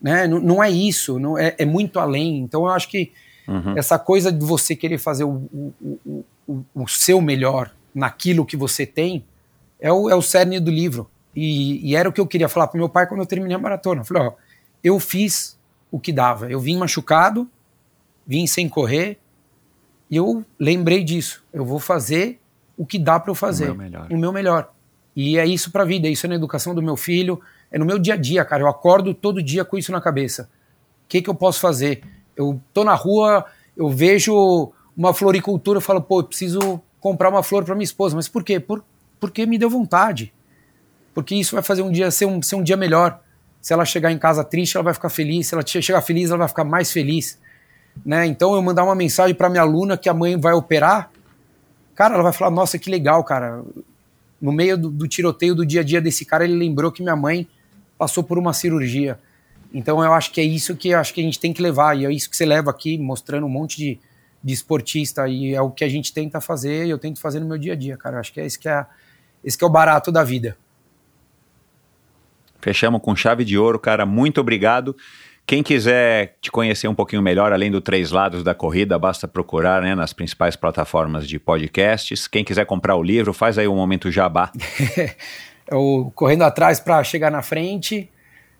Né? 0.00 0.26
Não, 0.26 0.40
não 0.40 0.62
é 0.62 0.70
isso, 0.70 1.18
não 1.18 1.38
é, 1.38 1.54
é 1.58 1.64
muito 1.64 1.98
além. 1.98 2.38
Então, 2.38 2.62
eu 2.62 2.70
acho 2.70 2.88
que 2.88 3.12
uhum. 3.46 3.76
essa 3.76 3.98
coisa 3.98 4.30
de 4.30 4.44
você 4.44 4.76
querer 4.76 4.98
fazer 4.98 5.24
o, 5.24 5.48
o, 5.52 6.24
o, 6.46 6.64
o 6.74 6.88
seu 6.88 7.20
melhor 7.20 7.72
naquilo 7.94 8.46
que 8.46 8.56
você 8.56 8.86
tem, 8.86 9.24
é 9.80 9.92
o, 9.92 10.08
é 10.10 10.14
o 10.14 10.22
cerne 10.22 10.60
do 10.60 10.70
livro. 10.70 11.08
E, 11.34 11.90
e 11.90 11.96
era 11.96 12.08
o 12.08 12.12
que 12.12 12.20
eu 12.20 12.26
queria 12.26 12.48
falar 12.48 12.66
para 12.66 12.78
meu 12.78 12.88
pai 12.88 13.06
quando 13.06 13.20
eu 13.20 13.26
terminei 13.26 13.56
a 13.56 13.58
maratona. 13.58 14.00
Eu 14.00 14.04
falei, 14.04 14.22
ó, 14.24 14.32
eu 14.82 14.98
fiz 14.98 15.58
o 15.90 15.98
que 15.98 16.12
dava. 16.12 16.50
Eu 16.50 16.60
vim 16.60 16.76
machucado, 16.76 17.48
vim 18.26 18.46
sem 18.46 18.68
correr, 18.68 19.18
e 20.10 20.16
eu 20.16 20.44
lembrei 20.58 21.04
disso. 21.04 21.42
Eu 21.52 21.64
vou 21.64 21.78
fazer 21.78 22.40
o 22.76 22.86
que 22.86 22.98
dá 22.98 23.18
para 23.18 23.30
eu 23.30 23.34
fazer. 23.34 23.64
O 23.64 23.74
meu 23.74 23.84
melhor. 23.84 24.06
O 24.10 24.16
meu 24.16 24.32
melhor. 24.32 24.72
E 25.14 25.38
é 25.38 25.46
isso 25.46 25.70
para 25.70 25.82
a 25.82 25.86
vida, 25.86 26.06
é 26.06 26.10
isso 26.10 26.26
é 26.26 26.28
na 26.28 26.36
educação 26.36 26.74
do 26.74 26.82
meu 26.82 26.96
filho, 26.96 27.40
é 27.72 27.78
no 27.78 27.84
meu 27.84 27.98
dia 27.98 28.14
a 28.14 28.16
dia, 28.16 28.44
cara. 28.44 28.62
Eu 28.62 28.68
acordo 28.68 29.12
todo 29.12 29.42
dia 29.42 29.64
com 29.64 29.76
isso 29.76 29.90
na 29.90 30.00
cabeça. 30.00 30.48
O 31.04 31.08
que, 31.08 31.20
que 31.20 31.28
eu 31.28 31.34
posso 31.34 31.60
fazer? 31.60 32.02
Eu 32.36 32.60
tô 32.72 32.84
na 32.84 32.94
rua, 32.94 33.44
eu 33.76 33.88
vejo 33.88 34.72
uma 34.96 35.12
floricultura, 35.12 35.78
eu 35.78 35.82
falo, 35.82 36.00
pô, 36.00 36.20
eu 36.20 36.24
preciso 36.24 36.80
comprar 37.00 37.30
uma 37.30 37.42
flor 37.42 37.64
para 37.64 37.74
minha 37.74 37.84
esposa. 37.84 38.14
Mas 38.14 38.28
por 38.28 38.44
quê? 38.44 38.60
Por, 38.60 38.84
porque 39.18 39.44
me 39.44 39.58
deu 39.58 39.68
vontade. 39.68 40.32
Porque 41.12 41.34
isso 41.34 41.54
vai 41.54 41.64
fazer 41.64 41.82
um 41.82 41.90
dia 41.90 42.10
ser 42.10 42.26
um, 42.26 42.40
ser 42.40 42.54
um 42.54 42.62
dia 42.62 42.76
melhor. 42.76 43.20
Se 43.60 43.72
ela 43.72 43.84
chegar 43.84 44.12
em 44.12 44.18
casa 44.18 44.44
triste, 44.44 44.76
ela 44.76 44.84
vai 44.84 44.94
ficar 44.94 45.08
feliz. 45.08 45.48
Se 45.48 45.54
ela 45.54 45.64
chegar 45.66 46.00
feliz, 46.00 46.30
ela 46.30 46.38
vai 46.38 46.48
ficar 46.48 46.64
mais 46.64 46.92
feliz. 46.92 47.38
Né? 48.04 48.26
Então 48.26 48.54
eu 48.54 48.62
mandar 48.62 48.84
uma 48.84 48.94
mensagem 48.94 49.34
para 49.34 49.48
minha 49.48 49.62
aluna 49.62 49.96
que 49.96 50.08
a 50.08 50.14
mãe 50.14 50.38
vai 50.38 50.52
operar, 50.52 51.10
cara, 51.94 52.14
ela 52.14 52.22
vai 52.22 52.32
falar: 52.32 52.50
Nossa, 52.50 52.78
que 52.78 52.90
legal, 52.90 53.22
cara. 53.24 53.62
No 54.40 54.52
meio 54.52 54.78
do, 54.78 54.90
do 54.90 55.08
tiroteio 55.08 55.54
do 55.54 55.66
dia 55.66 55.80
a 55.80 55.84
dia 55.84 56.00
desse 56.00 56.24
cara, 56.24 56.44
ele 56.44 56.54
lembrou 56.54 56.92
que 56.92 57.02
minha 57.02 57.16
mãe 57.16 57.48
passou 57.96 58.22
por 58.22 58.38
uma 58.38 58.52
cirurgia. 58.52 59.18
Então 59.74 60.02
eu 60.02 60.12
acho 60.12 60.32
que 60.32 60.40
é 60.40 60.44
isso 60.44 60.76
que 60.76 60.94
acho 60.94 61.12
que 61.12 61.20
a 61.20 61.24
gente 61.24 61.40
tem 61.40 61.52
que 61.52 61.60
levar, 61.60 61.96
e 61.96 62.06
é 62.06 62.12
isso 62.12 62.30
que 62.30 62.36
você 62.36 62.46
leva 62.46 62.70
aqui, 62.70 62.96
mostrando 62.96 63.46
um 63.46 63.50
monte 63.50 63.76
de, 63.76 63.98
de 64.42 64.54
esportista, 64.54 65.28
e 65.28 65.54
é 65.54 65.60
o 65.60 65.70
que 65.70 65.84
a 65.84 65.88
gente 65.88 66.12
tenta 66.12 66.40
fazer, 66.40 66.86
e 66.86 66.90
eu 66.90 66.98
tento 66.98 67.20
fazer 67.20 67.40
no 67.40 67.46
meu 67.46 67.58
dia 67.58 67.72
a 67.72 67.76
dia, 67.76 67.96
cara. 67.96 68.16
Eu 68.16 68.20
acho 68.20 68.32
que 68.32 68.40
é 68.40 68.46
isso 68.46 68.58
que 68.58 68.68
é 68.68 68.86
esse 69.44 69.56
que 69.56 69.64
é 69.64 69.66
o 69.66 69.70
barato 69.70 70.10
da 70.10 70.24
vida. 70.24 70.56
Fechamos 72.60 73.00
com 73.00 73.14
chave 73.14 73.44
de 73.44 73.56
ouro, 73.56 73.78
cara. 73.78 74.04
Muito 74.04 74.40
obrigado. 74.40 74.96
Quem 75.48 75.62
quiser 75.62 76.36
te 76.42 76.50
conhecer 76.50 76.88
um 76.88 76.94
pouquinho 76.94 77.22
melhor, 77.22 77.54
além 77.54 77.70
do 77.70 77.80
Três 77.80 78.10
Lados 78.10 78.44
da 78.44 78.54
Corrida, 78.54 78.98
basta 78.98 79.26
procurar 79.26 79.80
né, 79.80 79.94
nas 79.94 80.12
principais 80.12 80.56
plataformas 80.56 81.26
de 81.26 81.38
podcasts. 81.38 82.28
Quem 82.28 82.44
quiser 82.44 82.66
comprar 82.66 82.96
o 82.96 83.02
livro, 83.02 83.32
faz 83.32 83.56
aí 83.56 83.66
um 83.66 83.74
momento 83.74 84.10
jabá. 84.10 84.52
é 85.66 85.74
o 85.74 86.12
Correndo 86.14 86.42
Atrás 86.42 86.80
para 86.80 87.02
Chegar 87.02 87.30
na 87.30 87.40
Frente. 87.40 88.10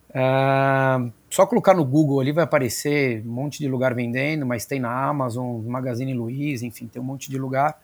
Uh, 0.09 1.11
só 1.29 1.45
colocar 1.45 1.75
no 1.75 1.85
Google 1.85 2.21
ali 2.21 2.31
vai 2.31 2.43
aparecer 2.43 3.21
um 3.23 3.33
monte 3.33 3.59
de 3.59 3.67
lugar 3.67 3.93
vendendo, 3.93 4.43
mas 4.43 4.65
tem 4.65 4.79
na 4.79 4.91
Amazon, 4.91 5.61
Magazine 5.61 6.15
Luiza, 6.15 6.65
enfim, 6.65 6.87
tem 6.87 6.99
um 6.99 7.05
monte 7.05 7.29
de 7.29 7.37
lugar. 7.37 7.77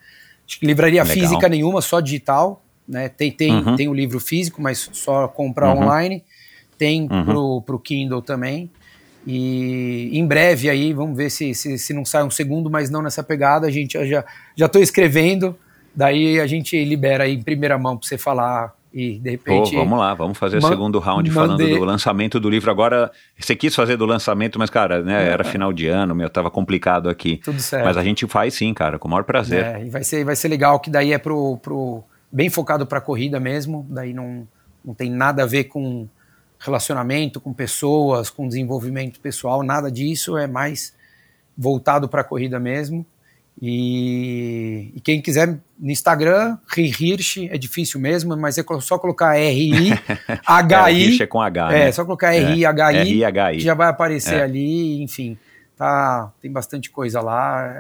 Acho 0.47 0.59
que 0.59 0.65
livraria 0.65 1.03
Legal. 1.03 1.15
física 1.15 1.47
nenhuma, 1.47 1.79
só 1.79 1.99
digital. 1.99 2.59
Né? 2.87 3.07
Tem, 3.07 3.31
tem, 3.31 3.53
uhum. 3.53 3.75
tem 3.75 3.87
o 3.87 3.93
livro 3.93 4.19
físico, 4.19 4.63
mas 4.63 4.89
só 4.93 5.27
comprar 5.27 5.75
uhum. 5.75 5.83
online. 5.83 6.23
Tem 6.75 7.03
uhum. 7.03 7.23
pro, 7.23 7.61
pro 7.61 7.79
Kindle 7.79 8.23
também. 8.23 8.71
E 9.25 10.09
em 10.13 10.25
breve 10.25 10.69
aí, 10.69 10.93
vamos 10.93 11.17
ver 11.17 11.29
se, 11.29 11.53
se, 11.53 11.77
se 11.77 11.93
não 11.93 12.05
sai 12.05 12.23
um 12.23 12.29
segundo, 12.29 12.69
mas 12.69 12.89
não 12.89 13.01
nessa 13.01 13.23
pegada. 13.23 13.67
A 13.67 13.71
gente 13.71 13.93
já 14.07 14.23
já 14.55 14.65
estou 14.65 14.81
escrevendo, 14.81 15.57
daí 15.95 16.39
a 16.39 16.47
gente 16.47 16.83
libera 16.83 17.23
aí 17.23 17.33
em 17.33 17.41
primeira 17.41 17.77
mão 17.77 17.97
para 17.97 18.07
você 18.07 18.17
falar 18.17 18.73
e 18.95 19.19
de 19.19 19.31
repente. 19.31 19.75
Oh, 19.75 19.79
vamos 19.79 19.99
lá, 19.99 20.13
vamos 20.13 20.37
fazer 20.37 20.57
o 20.57 20.61
segundo 20.61 20.99
round 20.99 21.29
falando 21.29 21.67
do 21.67 21.83
lançamento 21.83 22.39
do 22.39 22.49
livro. 22.49 22.71
Agora, 22.71 23.11
você 23.37 23.53
quis 23.53 23.75
fazer 23.75 23.97
do 23.97 24.05
lançamento, 24.05 24.57
mas, 24.57 24.69
cara, 24.69 25.01
né, 25.01 25.27
era 25.27 25.43
final 25.43 25.73
de 25.73 25.87
ano, 25.87 26.15
meu, 26.15 26.29
tava 26.29 26.49
complicado 26.49 27.09
aqui. 27.09 27.41
Tudo 27.43 27.59
certo. 27.59 27.83
Mas 27.83 27.97
a 27.97 28.03
gente 28.03 28.25
faz 28.25 28.53
sim, 28.53 28.73
cara, 28.73 28.97
com 28.97 29.09
o 29.09 29.11
maior 29.11 29.23
prazer. 29.23 29.65
É, 29.65 29.85
e 29.85 29.89
vai 29.89 30.01
ser, 30.01 30.23
vai 30.23 30.35
ser 30.35 30.47
legal 30.47 30.79
que 30.79 30.89
daí 30.89 31.11
é 31.11 31.17
pro, 31.17 31.57
pro 31.57 32.05
bem 32.31 32.49
focado 32.49 32.85
para 32.85 33.01
corrida 33.01 33.37
mesmo, 33.37 33.85
daí 33.89 34.13
não, 34.13 34.47
não 34.83 34.93
tem 34.93 35.11
nada 35.11 35.43
a 35.43 35.45
ver 35.45 35.65
com 35.65 36.07
relacionamento 36.65 37.39
com 37.39 37.53
pessoas, 37.53 38.29
com 38.29 38.47
desenvolvimento 38.47 39.19
pessoal, 39.19 39.63
nada 39.63 39.91
disso, 39.91 40.37
é 40.37 40.47
mais 40.47 40.93
voltado 41.57 42.09
para 42.09 42.21
a 42.21 42.23
corrida 42.23 42.59
mesmo. 42.59 43.05
E, 43.61 44.91
e, 44.93 44.99
quem 44.99 45.21
quiser 45.21 45.57
no 45.79 45.89
Instagram, 45.89 46.57
Hirsch, 46.77 47.47
é 47.49 47.57
difícil 47.57 48.01
mesmo, 48.01 48.35
mas 48.35 48.57
é 48.57 48.63
só 48.81 48.97
colocar 48.97 49.37
R-I-H-I. 49.39 51.21
é 51.21 51.27
com 51.27 51.39
H. 51.39 51.73
É, 51.73 51.85
né? 51.85 51.91
só 51.93 52.03
colocar 52.03 52.33
R-I-H-I, 52.33 53.23
é, 53.23 53.59
já 53.59 53.73
vai 53.73 53.87
aparecer 53.87 54.39
é. 54.39 54.43
ali, 54.43 55.01
enfim. 55.01 55.37
Tá, 55.77 56.33
tem 56.41 56.51
bastante 56.51 56.89
coisa 56.89 57.21
lá. 57.21 57.73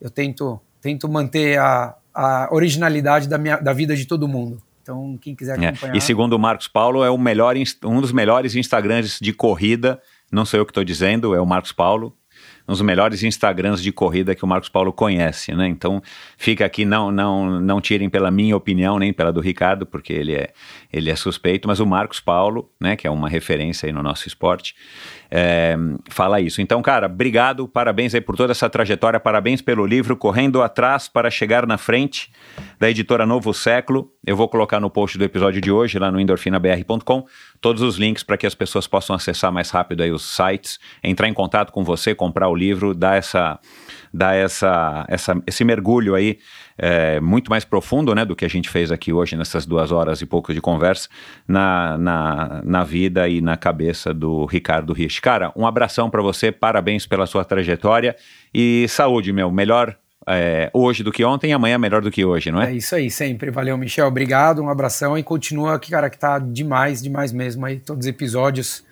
Eu 0.00 0.10
tento, 0.10 0.60
tento 0.80 1.08
manter 1.08 1.58
a, 1.58 1.94
a 2.12 2.48
originalidade 2.50 3.28
da, 3.28 3.38
minha, 3.38 3.58
da 3.58 3.72
vida 3.72 3.94
de 3.94 4.06
todo 4.06 4.26
mundo. 4.26 4.60
Então, 4.82 5.18
quem 5.20 5.34
quiser 5.34 5.52
acompanhar. 5.52 5.94
É. 5.94 5.98
E 5.98 6.00
segundo 6.00 6.34
o 6.34 6.38
Marcos 6.38 6.68
Paulo, 6.68 7.04
é 7.04 7.18
melhor, 7.18 7.54
um 7.84 8.00
dos 8.00 8.12
melhores 8.12 8.54
Instagrams 8.54 9.18
de 9.20 9.32
corrida. 9.32 10.00
Não 10.30 10.44
sou 10.44 10.58
eu 10.58 10.64
que 10.64 10.70
estou 10.70 10.84
dizendo, 10.84 11.34
é 11.34 11.40
o 11.40 11.46
Marcos 11.46 11.72
Paulo 11.72 12.16
um 12.68 12.72
dos 12.72 12.82
melhores 12.82 13.22
Instagrams 13.22 13.82
de 13.82 13.92
corrida 13.92 14.34
que 14.34 14.44
o 14.44 14.48
Marcos 14.48 14.68
Paulo 14.68 14.92
conhece, 14.92 15.52
né? 15.54 15.66
Então 15.66 16.02
fica 16.36 16.64
aqui, 16.64 16.84
não, 16.84 17.10
não, 17.10 17.60
não 17.60 17.80
tirem 17.80 18.08
pela 18.08 18.30
minha 18.30 18.56
opinião, 18.56 18.98
nem 18.98 19.12
pela 19.12 19.32
do 19.32 19.40
Ricardo, 19.40 19.86
porque 19.86 20.12
ele 20.12 20.34
é, 20.34 20.50
ele 20.92 21.10
é 21.10 21.16
suspeito, 21.16 21.68
mas 21.68 21.80
o 21.80 21.86
Marcos 21.86 22.20
Paulo, 22.20 22.70
né, 22.80 22.96
que 22.96 23.06
é 23.06 23.10
uma 23.10 23.28
referência 23.28 23.86
aí 23.86 23.92
no 23.92 24.02
nosso 24.02 24.28
esporte, 24.28 24.74
é, 25.30 25.76
fala 26.08 26.40
isso. 26.40 26.60
Então, 26.60 26.82
cara, 26.82 27.06
obrigado, 27.06 27.68
parabéns 27.68 28.14
aí 28.14 28.20
por 28.20 28.36
toda 28.36 28.50
essa 28.50 28.68
trajetória, 28.68 29.20
parabéns 29.20 29.62
pelo 29.62 29.86
livro 29.86 30.16
Correndo 30.16 30.62
Atrás 30.62 31.08
para 31.08 31.30
Chegar 31.30 31.66
na 31.66 31.78
Frente, 31.78 32.32
da 32.78 32.90
editora 32.90 33.24
Novo 33.24 33.54
Século. 33.54 34.12
Eu 34.26 34.36
vou 34.36 34.48
colocar 34.48 34.80
no 34.80 34.90
post 34.90 35.16
do 35.16 35.24
episódio 35.24 35.60
de 35.60 35.70
hoje, 35.70 35.98
lá 35.98 36.10
no 36.10 36.20
endorfinabr.com, 36.20 37.26
todos 37.60 37.82
os 37.82 37.96
links 37.96 38.22
para 38.22 38.36
que 38.36 38.46
as 38.46 38.54
pessoas 38.54 38.86
possam 38.86 39.14
acessar 39.14 39.52
mais 39.52 39.70
rápido 39.70 40.02
aí 40.02 40.10
os 40.10 40.22
sites, 40.22 40.78
entrar 41.02 41.28
em 41.28 41.34
contato 41.34 41.72
com 41.72 41.84
você, 41.84 42.14
comprar 42.14 42.48
o 42.48 42.54
livro, 42.54 42.94
dar 42.94 43.16
essa 43.16 43.58
dar 44.12 44.34
essa, 44.34 45.04
essa, 45.08 45.40
esse 45.46 45.62
mergulho 45.62 46.16
aí 46.16 46.38
é, 46.76 47.20
muito 47.20 47.48
mais 47.48 47.64
profundo 47.64 48.12
né, 48.14 48.24
do 48.24 48.34
que 48.34 48.44
a 48.44 48.48
gente 48.48 48.68
fez 48.68 48.90
aqui 48.90 49.12
hoje 49.12 49.36
nessas 49.36 49.64
duas 49.64 49.92
horas 49.92 50.20
e 50.20 50.26
pouco 50.26 50.52
de 50.52 50.60
conversa 50.60 51.08
na, 51.46 51.96
na, 51.96 52.62
na 52.64 52.84
vida 52.84 53.28
e 53.28 53.40
na 53.40 53.56
cabeça 53.56 54.12
do 54.12 54.46
Ricardo 54.46 54.92
Rich. 54.92 55.20
Cara, 55.20 55.52
um 55.54 55.66
abração 55.66 56.10
para 56.10 56.22
você, 56.22 56.50
parabéns 56.50 57.06
pela 57.06 57.26
sua 57.26 57.44
trajetória 57.44 58.16
e 58.52 58.86
saúde, 58.88 59.32
meu. 59.32 59.50
Melhor 59.50 59.96
é, 60.28 60.70
hoje 60.72 61.02
do 61.02 61.10
que 61.10 61.24
ontem, 61.24 61.52
amanhã 61.52 61.78
melhor 61.78 62.02
do 62.02 62.10
que 62.10 62.24
hoje, 62.24 62.50
não 62.50 62.60
é? 62.60 62.72
É 62.72 62.74
isso 62.74 62.94
aí, 62.94 63.10
sempre. 63.10 63.50
Valeu, 63.50 63.76
Michel. 63.76 64.06
Obrigado, 64.06 64.62
um 64.62 64.68
abração 64.68 65.16
e 65.16 65.22
continua 65.22 65.74
aqui, 65.74 65.90
cara, 65.90 66.10
que 66.10 66.18
tá 66.18 66.38
demais, 66.38 67.02
demais 67.02 67.32
mesmo 67.32 67.64
aí, 67.64 67.78
todos 67.80 68.04
os 68.04 68.08
episódios. 68.08 68.84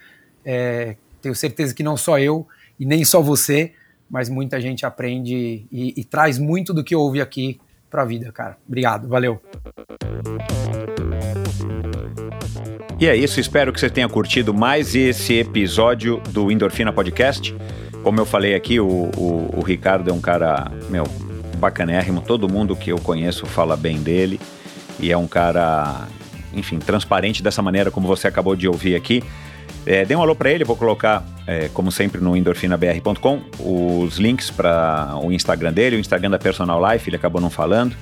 É, 0.44 0.96
tenho 1.20 1.34
certeza 1.34 1.74
que 1.74 1.82
não 1.82 1.96
só 1.96 2.18
eu 2.18 2.46
e 2.78 2.86
nem 2.86 3.04
só 3.04 3.20
você, 3.20 3.72
mas 4.10 4.28
muita 4.28 4.60
gente 4.60 4.86
aprende 4.86 5.66
e, 5.70 5.94
e 5.96 6.04
traz 6.04 6.38
muito 6.38 6.72
do 6.72 6.82
que 6.82 6.94
ouve 6.94 7.20
aqui 7.20 7.60
para 7.90 8.02
a 8.02 8.04
vida, 8.04 8.32
cara. 8.32 8.56
Obrigado, 8.66 9.08
valeu. 9.08 9.40
E 13.00 13.06
é 13.06 13.14
isso, 13.14 13.38
espero 13.38 13.72
que 13.72 13.78
você 13.78 13.88
tenha 13.88 14.08
curtido 14.08 14.52
mais 14.52 14.94
esse 14.94 15.34
episódio 15.34 16.20
do 16.30 16.50
Endorfina 16.50 16.92
Podcast. 16.92 17.54
Como 18.08 18.20
eu 18.20 18.24
falei 18.24 18.54
aqui, 18.54 18.80
o, 18.80 18.86
o, 18.86 19.50
o 19.58 19.60
Ricardo 19.60 20.08
é 20.08 20.12
um 20.14 20.18
cara, 20.18 20.72
meu, 20.88 21.04
bacanérrimo. 21.58 22.22
Todo 22.22 22.48
mundo 22.48 22.74
que 22.74 22.90
eu 22.90 22.96
conheço 22.96 23.44
fala 23.44 23.76
bem 23.76 24.00
dele. 24.00 24.40
E 24.98 25.12
é 25.12 25.18
um 25.18 25.28
cara, 25.28 26.08
enfim, 26.54 26.78
transparente 26.78 27.42
dessa 27.42 27.60
maneira 27.60 27.90
como 27.90 28.08
você 28.08 28.26
acabou 28.26 28.56
de 28.56 28.66
ouvir 28.66 28.96
aqui. 28.96 29.22
É, 29.84 30.06
dê 30.06 30.16
um 30.16 30.22
alô 30.22 30.34
para 30.34 30.50
ele, 30.50 30.64
vou 30.64 30.74
colocar, 30.74 31.22
é, 31.46 31.68
como 31.74 31.92
sempre, 31.92 32.18
no 32.18 32.34
endorfinabr.com, 32.34 33.42
os 33.58 34.16
links 34.16 34.50
para 34.50 35.14
o 35.22 35.30
Instagram 35.30 35.74
dele, 35.74 35.96
o 35.96 35.98
Instagram 35.98 36.30
da 36.30 36.38
Personal 36.38 36.80
Life, 36.90 37.10
ele 37.10 37.16
acabou 37.16 37.42
não 37.42 37.50
falando, 37.50 37.94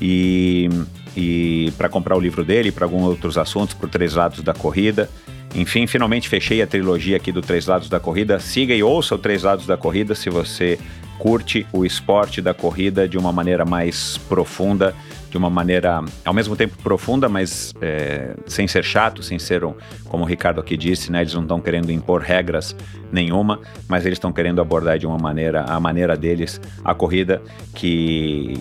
e, 0.00 0.68
e 1.16 1.72
para 1.76 1.88
comprar 1.88 2.16
o 2.16 2.20
livro 2.20 2.44
dele, 2.44 2.70
para 2.70 2.84
alguns 2.84 3.02
outros 3.02 3.36
assuntos, 3.36 3.74
por 3.74 3.88
Três 3.88 4.14
Lados 4.14 4.44
da 4.44 4.54
Corrida. 4.54 5.10
Enfim, 5.54 5.86
finalmente 5.86 6.28
fechei 6.28 6.62
a 6.62 6.66
trilogia 6.66 7.16
aqui 7.16 7.32
do 7.32 7.42
Três 7.42 7.66
Lados 7.66 7.88
da 7.88 7.98
Corrida. 7.98 8.38
Siga 8.38 8.74
e 8.74 8.82
ouça 8.82 9.14
o 9.14 9.18
Três 9.18 9.42
Lados 9.42 9.66
da 9.66 9.76
Corrida 9.76 10.14
se 10.14 10.30
você 10.30 10.78
curte 11.18 11.66
o 11.72 11.84
esporte 11.84 12.40
da 12.40 12.54
corrida 12.54 13.06
de 13.06 13.18
uma 13.18 13.30
maneira 13.30 13.64
mais 13.66 14.16
profunda 14.16 14.94
de 15.30 15.38
uma 15.38 15.48
maneira 15.48 16.02
ao 16.24 16.34
mesmo 16.34 16.56
tempo 16.56 16.76
profunda, 16.82 17.28
mas 17.28 17.72
é, 17.80 18.34
sem 18.46 18.66
ser 18.66 18.84
chato, 18.84 19.22
sem 19.22 19.38
ser, 19.38 19.64
um, 19.64 19.74
como 20.06 20.24
o 20.24 20.26
Ricardo 20.26 20.60
aqui 20.60 20.76
disse, 20.76 21.10
né, 21.10 21.20
eles 21.20 21.32
não 21.32 21.42
estão 21.42 21.60
querendo 21.60 21.90
impor 21.90 22.20
regras 22.20 22.76
nenhuma, 23.12 23.60
mas 23.88 24.04
eles 24.04 24.16
estão 24.16 24.32
querendo 24.32 24.60
abordar 24.60 24.98
de 24.98 25.06
uma 25.06 25.16
maneira, 25.16 25.64
a 25.64 25.78
maneira 25.78 26.16
deles, 26.16 26.60
a 26.84 26.92
corrida 26.92 27.40
que 27.74 28.54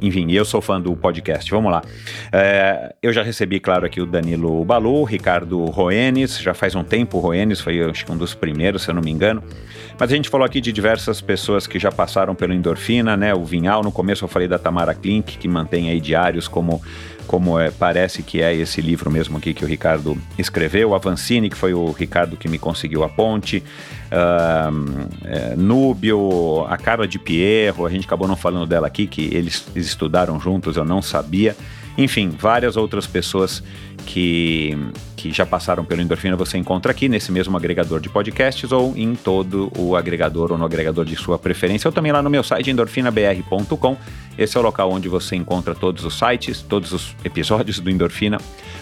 enfim, 0.00 0.30
eu 0.32 0.44
sou 0.44 0.60
fã 0.60 0.80
do 0.80 0.94
podcast. 0.96 1.50
Vamos 1.50 1.70
lá. 1.70 1.82
É, 2.32 2.94
eu 3.02 3.12
já 3.12 3.22
recebi, 3.22 3.60
claro, 3.60 3.86
aqui 3.86 4.00
o 4.00 4.06
Danilo 4.06 4.64
Balu, 4.64 5.00
o 5.00 5.04
Ricardo 5.04 5.64
Roenes, 5.66 6.38
já 6.38 6.54
faz 6.54 6.74
um 6.74 6.84
tempo 6.84 7.18
o 7.18 7.20
Roenes, 7.20 7.60
foi 7.60 7.82
acho 7.82 8.04
que 8.04 8.12
um 8.12 8.16
dos 8.16 8.34
primeiros, 8.34 8.82
se 8.82 8.90
eu 8.90 8.94
não 8.94 9.02
me 9.02 9.10
engano. 9.10 9.42
Mas 9.98 10.12
a 10.12 10.14
gente 10.14 10.28
falou 10.28 10.44
aqui 10.44 10.60
de 10.60 10.72
diversas 10.72 11.20
pessoas 11.20 11.66
que 11.66 11.78
já 11.78 11.90
passaram 11.90 12.34
pelo 12.34 12.52
endorfina, 12.52 13.16
né? 13.16 13.34
O 13.34 13.44
Vinhal, 13.44 13.82
no 13.82 13.90
começo 13.90 14.24
eu 14.24 14.28
falei 14.28 14.46
da 14.46 14.58
Tamara 14.58 14.94
Klink, 14.94 15.38
que 15.38 15.48
mantém 15.48 15.90
aí 15.90 16.00
diários 16.00 16.46
como 16.46 16.80
como 17.28 17.58
é, 17.58 17.70
parece 17.70 18.22
que 18.22 18.42
é 18.42 18.54
esse 18.54 18.80
livro 18.80 19.10
mesmo 19.10 19.36
aqui 19.36 19.52
que 19.52 19.62
o 19.62 19.68
Ricardo 19.68 20.16
escreveu, 20.38 20.94
a 20.94 20.98
Vancini, 20.98 21.50
que 21.50 21.56
foi 21.56 21.74
o 21.74 21.92
Ricardo 21.92 22.36
que 22.38 22.48
me 22.48 22.58
conseguiu 22.58 23.04
a 23.04 23.08
ponte, 23.08 23.62
uh, 24.10 25.08
é, 25.24 25.54
Núbio, 25.54 26.64
a 26.66 26.78
Carla 26.78 27.06
de 27.06 27.18
Pierro, 27.18 27.86
a 27.86 27.90
gente 27.90 28.06
acabou 28.06 28.26
não 28.26 28.34
falando 28.34 28.66
dela 28.66 28.86
aqui, 28.86 29.06
que 29.06 29.32
eles 29.32 29.70
estudaram 29.76 30.40
juntos, 30.40 30.76
eu 30.76 30.84
não 30.84 31.02
sabia. 31.02 31.54
Enfim, 31.98 32.30
várias 32.30 32.76
outras 32.76 33.06
pessoas 33.06 33.62
que, 34.06 34.76
que 35.18 35.32
já 35.32 35.44
passaram 35.44 35.84
pelo 35.84 36.00
Endorfina 36.00 36.36
você 36.36 36.56
encontra 36.56 36.92
aqui 36.92 37.08
nesse 37.08 37.32
mesmo 37.32 37.56
agregador 37.56 37.98
de 37.98 38.08
podcasts 38.08 38.70
ou 38.70 38.96
em 38.96 39.16
todo 39.16 39.70
o 39.76 39.96
agregador 39.96 40.52
ou 40.52 40.56
no 40.56 40.64
agregador 40.64 41.04
de 41.04 41.16
sua 41.16 41.36
preferência 41.36 41.88
ou 41.88 41.92
também 41.92 42.12
lá 42.12 42.22
no 42.22 42.30
meu 42.30 42.44
site 42.44 42.70
endorfinabr.com. 42.70 43.96
Esse 44.38 44.56
é 44.56 44.60
o 44.60 44.62
local 44.62 44.92
onde 44.92 45.08
você 45.08 45.34
encontra 45.34 45.74
todos 45.74 46.04
os 46.04 46.16
sites, 46.16 46.62
todos 46.62 46.92
os 46.92 47.16
episódios 47.24 47.80
do 47.80 47.90
Endorfina, 47.90 48.38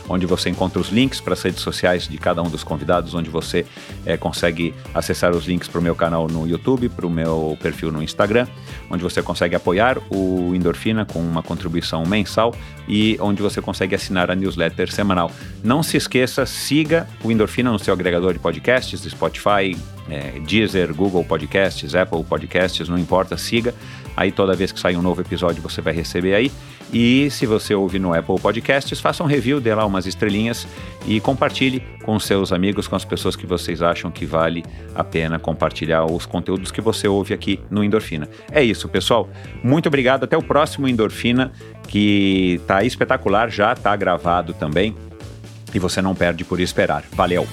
onde 0.06 0.26
você 0.26 0.50
encontra 0.50 0.78
os 0.78 0.90
links 0.90 1.18
para 1.18 1.32
as 1.32 1.40
redes 1.40 1.62
sociais 1.62 2.06
de 2.06 2.18
cada 2.18 2.42
um 2.42 2.50
dos 2.50 2.62
convidados, 2.62 3.14
onde 3.14 3.30
você 3.30 3.64
é, 4.04 4.18
consegue 4.18 4.74
acessar 4.94 5.34
os 5.34 5.46
links 5.46 5.66
para 5.66 5.78
o 5.78 5.82
meu 5.82 5.94
canal 5.94 6.28
no 6.28 6.46
YouTube, 6.46 6.90
para 6.90 7.06
o 7.06 7.10
meu 7.10 7.56
perfil 7.62 7.90
no 7.90 8.02
Instagram, 8.02 8.46
onde 8.90 9.02
você 9.02 9.22
consegue 9.22 9.56
apoiar 9.56 9.96
o 10.10 10.54
Endorfina 10.54 11.06
com 11.06 11.20
uma 11.20 11.42
contribuição 11.42 12.04
mensal 12.04 12.54
e 12.86 13.16
onde 13.18 13.40
você 13.40 13.62
consegue 13.62 13.94
assinar 13.94 14.30
a 14.30 14.34
newsletter 14.34 14.92
semanal. 14.92 15.32
Não 15.64 15.82
se 15.82 15.96
esqueça, 15.96 16.25
siga 16.26 17.06
o 17.22 17.30
Endorfina 17.30 17.70
no 17.70 17.78
seu 17.78 17.94
agregador 17.94 18.32
de 18.32 18.38
podcasts, 18.38 19.00
Spotify, 19.02 19.76
é, 20.08 20.40
Deezer, 20.40 20.94
Google 20.94 21.24
Podcasts, 21.24 21.94
Apple 21.94 22.24
Podcasts, 22.24 22.88
não 22.88 22.98
importa, 22.98 23.36
siga. 23.36 23.74
Aí 24.16 24.32
toda 24.32 24.54
vez 24.54 24.72
que 24.72 24.80
sair 24.80 24.96
um 24.96 25.02
novo 25.02 25.20
episódio 25.20 25.62
você 25.62 25.80
vai 25.80 25.92
receber 25.92 26.34
aí. 26.34 26.50
E 26.92 27.28
se 27.30 27.46
você 27.46 27.74
ouve 27.74 27.98
no 27.98 28.14
Apple 28.14 28.40
Podcasts, 28.40 29.00
faça 29.00 29.22
um 29.22 29.26
review, 29.26 29.60
dê 29.60 29.74
lá 29.74 29.84
umas 29.84 30.06
estrelinhas 30.06 30.66
e 31.06 31.20
compartilhe 31.20 31.82
com 32.04 32.18
seus 32.18 32.52
amigos, 32.52 32.86
com 32.86 32.94
as 32.94 33.04
pessoas 33.04 33.34
que 33.34 33.44
vocês 33.44 33.82
acham 33.82 34.10
que 34.10 34.24
vale 34.24 34.64
a 34.94 35.02
pena 35.02 35.38
compartilhar 35.38 36.04
os 36.04 36.24
conteúdos 36.24 36.70
que 36.70 36.80
você 36.80 37.08
ouve 37.08 37.34
aqui 37.34 37.60
no 37.68 37.82
Endorfina. 37.82 38.28
É 38.50 38.62
isso, 38.62 38.88
pessoal. 38.88 39.28
Muito 39.62 39.88
obrigado. 39.88 40.24
Até 40.24 40.36
o 40.36 40.42
próximo 40.42 40.86
Endorfina, 40.86 41.52
que 41.88 42.60
tá 42.66 42.84
espetacular, 42.84 43.50
já 43.50 43.74
tá 43.74 43.94
gravado 43.96 44.54
também. 44.54 44.94
E 45.74 45.78
você 45.78 46.00
não 46.00 46.14
perde 46.14 46.44
por 46.44 46.60
esperar. 46.60 47.04
Valeu! 47.12 47.46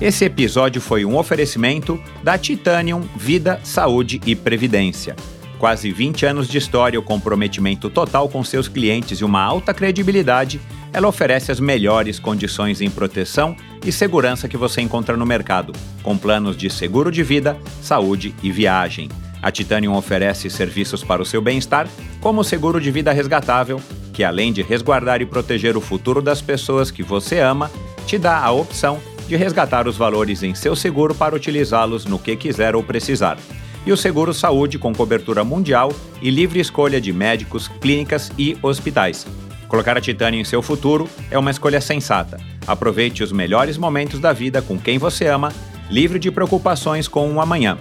Esse 0.00 0.24
episódio 0.24 0.80
foi 0.80 1.04
um 1.04 1.16
oferecimento 1.16 2.00
da 2.24 2.36
Titanium 2.36 3.02
Vida, 3.16 3.60
Saúde 3.62 4.20
e 4.26 4.34
Previdência. 4.34 5.14
Quase 5.60 5.92
20 5.92 6.26
anos 6.26 6.48
de 6.48 6.58
história, 6.58 6.98
o 6.98 7.04
comprometimento 7.04 7.88
total 7.88 8.28
com 8.28 8.42
seus 8.42 8.66
clientes 8.66 9.20
e 9.20 9.24
uma 9.24 9.40
alta 9.40 9.72
credibilidade, 9.72 10.60
ela 10.92 11.06
oferece 11.06 11.52
as 11.52 11.60
melhores 11.60 12.18
condições 12.18 12.80
em 12.80 12.90
proteção 12.90 13.56
e 13.86 13.92
segurança 13.92 14.48
que 14.48 14.56
você 14.56 14.80
encontra 14.80 15.16
no 15.16 15.24
mercado, 15.24 15.72
com 16.02 16.18
planos 16.18 16.56
de 16.56 16.68
seguro 16.68 17.12
de 17.12 17.22
vida, 17.22 17.56
saúde 17.80 18.34
e 18.42 18.50
viagem. 18.50 19.08
A 19.42 19.50
Titanium 19.50 19.96
oferece 19.96 20.48
serviços 20.48 21.02
para 21.02 21.20
o 21.20 21.26
seu 21.26 21.42
bem-estar, 21.42 21.88
como 22.20 22.40
o 22.40 22.44
seguro 22.44 22.80
de 22.80 22.92
vida 22.92 23.12
resgatável, 23.12 23.80
que 24.12 24.22
além 24.22 24.52
de 24.52 24.62
resguardar 24.62 25.20
e 25.20 25.26
proteger 25.26 25.76
o 25.76 25.80
futuro 25.80 26.22
das 26.22 26.40
pessoas 26.40 26.92
que 26.92 27.02
você 27.02 27.40
ama, 27.40 27.68
te 28.06 28.16
dá 28.18 28.38
a 28.38 28.52
opção 28.52 29.00
de 29.26 29.34
resgatar 29.34 29.88
os 29.88 29.96
valores 29.96 30.44
em 30.44 30.54
seu 30.54 30.76
seguro 30.76 31.14
para 31.14 31.34
utilizá-los 31.34 32.04
no 32.04 32.18
que 32.18 32.36
quiser 32.36 32.76
ou 32.76 32.84
precisar. 32.84 33.36
E 33.84 33.90
o 33.90 33.96
seguro 33.96 34.32
saúde 34.32 34.78
com 34.78 34.94
cobertura 34.94 35.42
mundial 35.42 35.92
e 36.20 36.30
livre 36.30 36.60
escolha 36.60 37.00
de 37.00 37.12
médicos, 37.12 37.66
clínicas 37.66 38.30
e 38.38 38.56
hospitais. 38.62 39.26
Colocar 39.66 39.96
a 39.96 40.00
Titânia 40.00 40.40
em 40.40 40.44
seu 40.44 40.62
futuro 40.62 41.08
é 41.30 41.38
uma 41.38 41.50
escolha 41.50 41.80
sensata. 41.80 42.38
Aproveite 42.64 43.24
os 43.24 43.32
melhores 43.32 43.76
momentos 43.76 44.20
da 44.20 44.32
vida 44.32 44.62
com 44.62 44.78
quem 44.78 44.98
você 44.98 45.26
ama, 45.26 45.52
livre 45.90 46.18
de 46.18 46.30
preocupações 46.30 47.08
com 47.08 47.32
o 47.32 47.40
amanhã. 47.40 47.76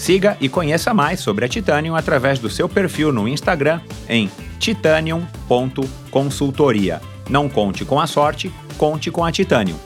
Siga 0.00 0.36
e 0.40 0.48
conheça 0.48 0.92
mais 0.94 1.20
sobre 1.20 1.44
a 1.44 1.48
Titanium 1.48 1.94
através 1.94 2.38
do 2.38 2.48
seu 2.48 2.66
perfil 2.66 3.12
no 3.12 3.28
Instagram 3.28 3.82
em 4.08 4.30
titanium.consultoria. 4.58 7.02
Não 7.28 7.50
conte 7.50 7.84
com 7.84 8.00
a 8.00 8.06
sorte, 8.06 8.50
conte 8.78 9.10
com 9.10 9.22
a 9.22 9.30
Titanium. 9.30 9.76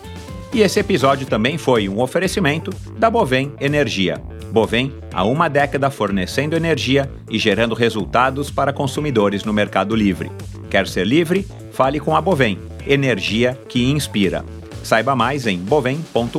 E 0.52 0.62
esse 0.62 0.78
episódio 0.78 1.26
também 1.26 1.58
foi 1.58 1.88
um 1.88 2.00
oferecimento 2.00 2.70
da 2.96 3.10
Bovem 3.10 3.54
Energia. 3.60 4.22
Bovem, 4.52 4.92
há 5.12 5.24
uma 5.24 5.48
década 5.48 5.90
fornecendo 5.90 6.54
energia 6.54 7.10
e 7.28 7.36
gerando 7.36 7.74
resultados 7.74 8.52
para 8.52 8.72
consumidores 8.72 9.42
no 9.42 9.52
Mercado 9.52 9.96
Livre. 9.96 10.30
Quer 10.70 10.86
ser 10.86 11.08
livre? 11.08 11.44
Fale 11.72 11.98
com 11.98 12.14
a 12.14 12.20
Bovem, 12.20 12.56
energia 12.86 13.58
que 13.68 13.90
inspira. 13.90 14.44
Saiba 14.84 15.16
mais 15.16 15.48
em 15.48 15.58
bovem.com.br 15.58 16.38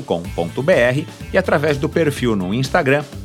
e 1.34 1.38
através 1.38 1.78
do 1.78 1.90
perfil 1.90 2.38
no 2.38 2.54
Instagram 2.54 3.04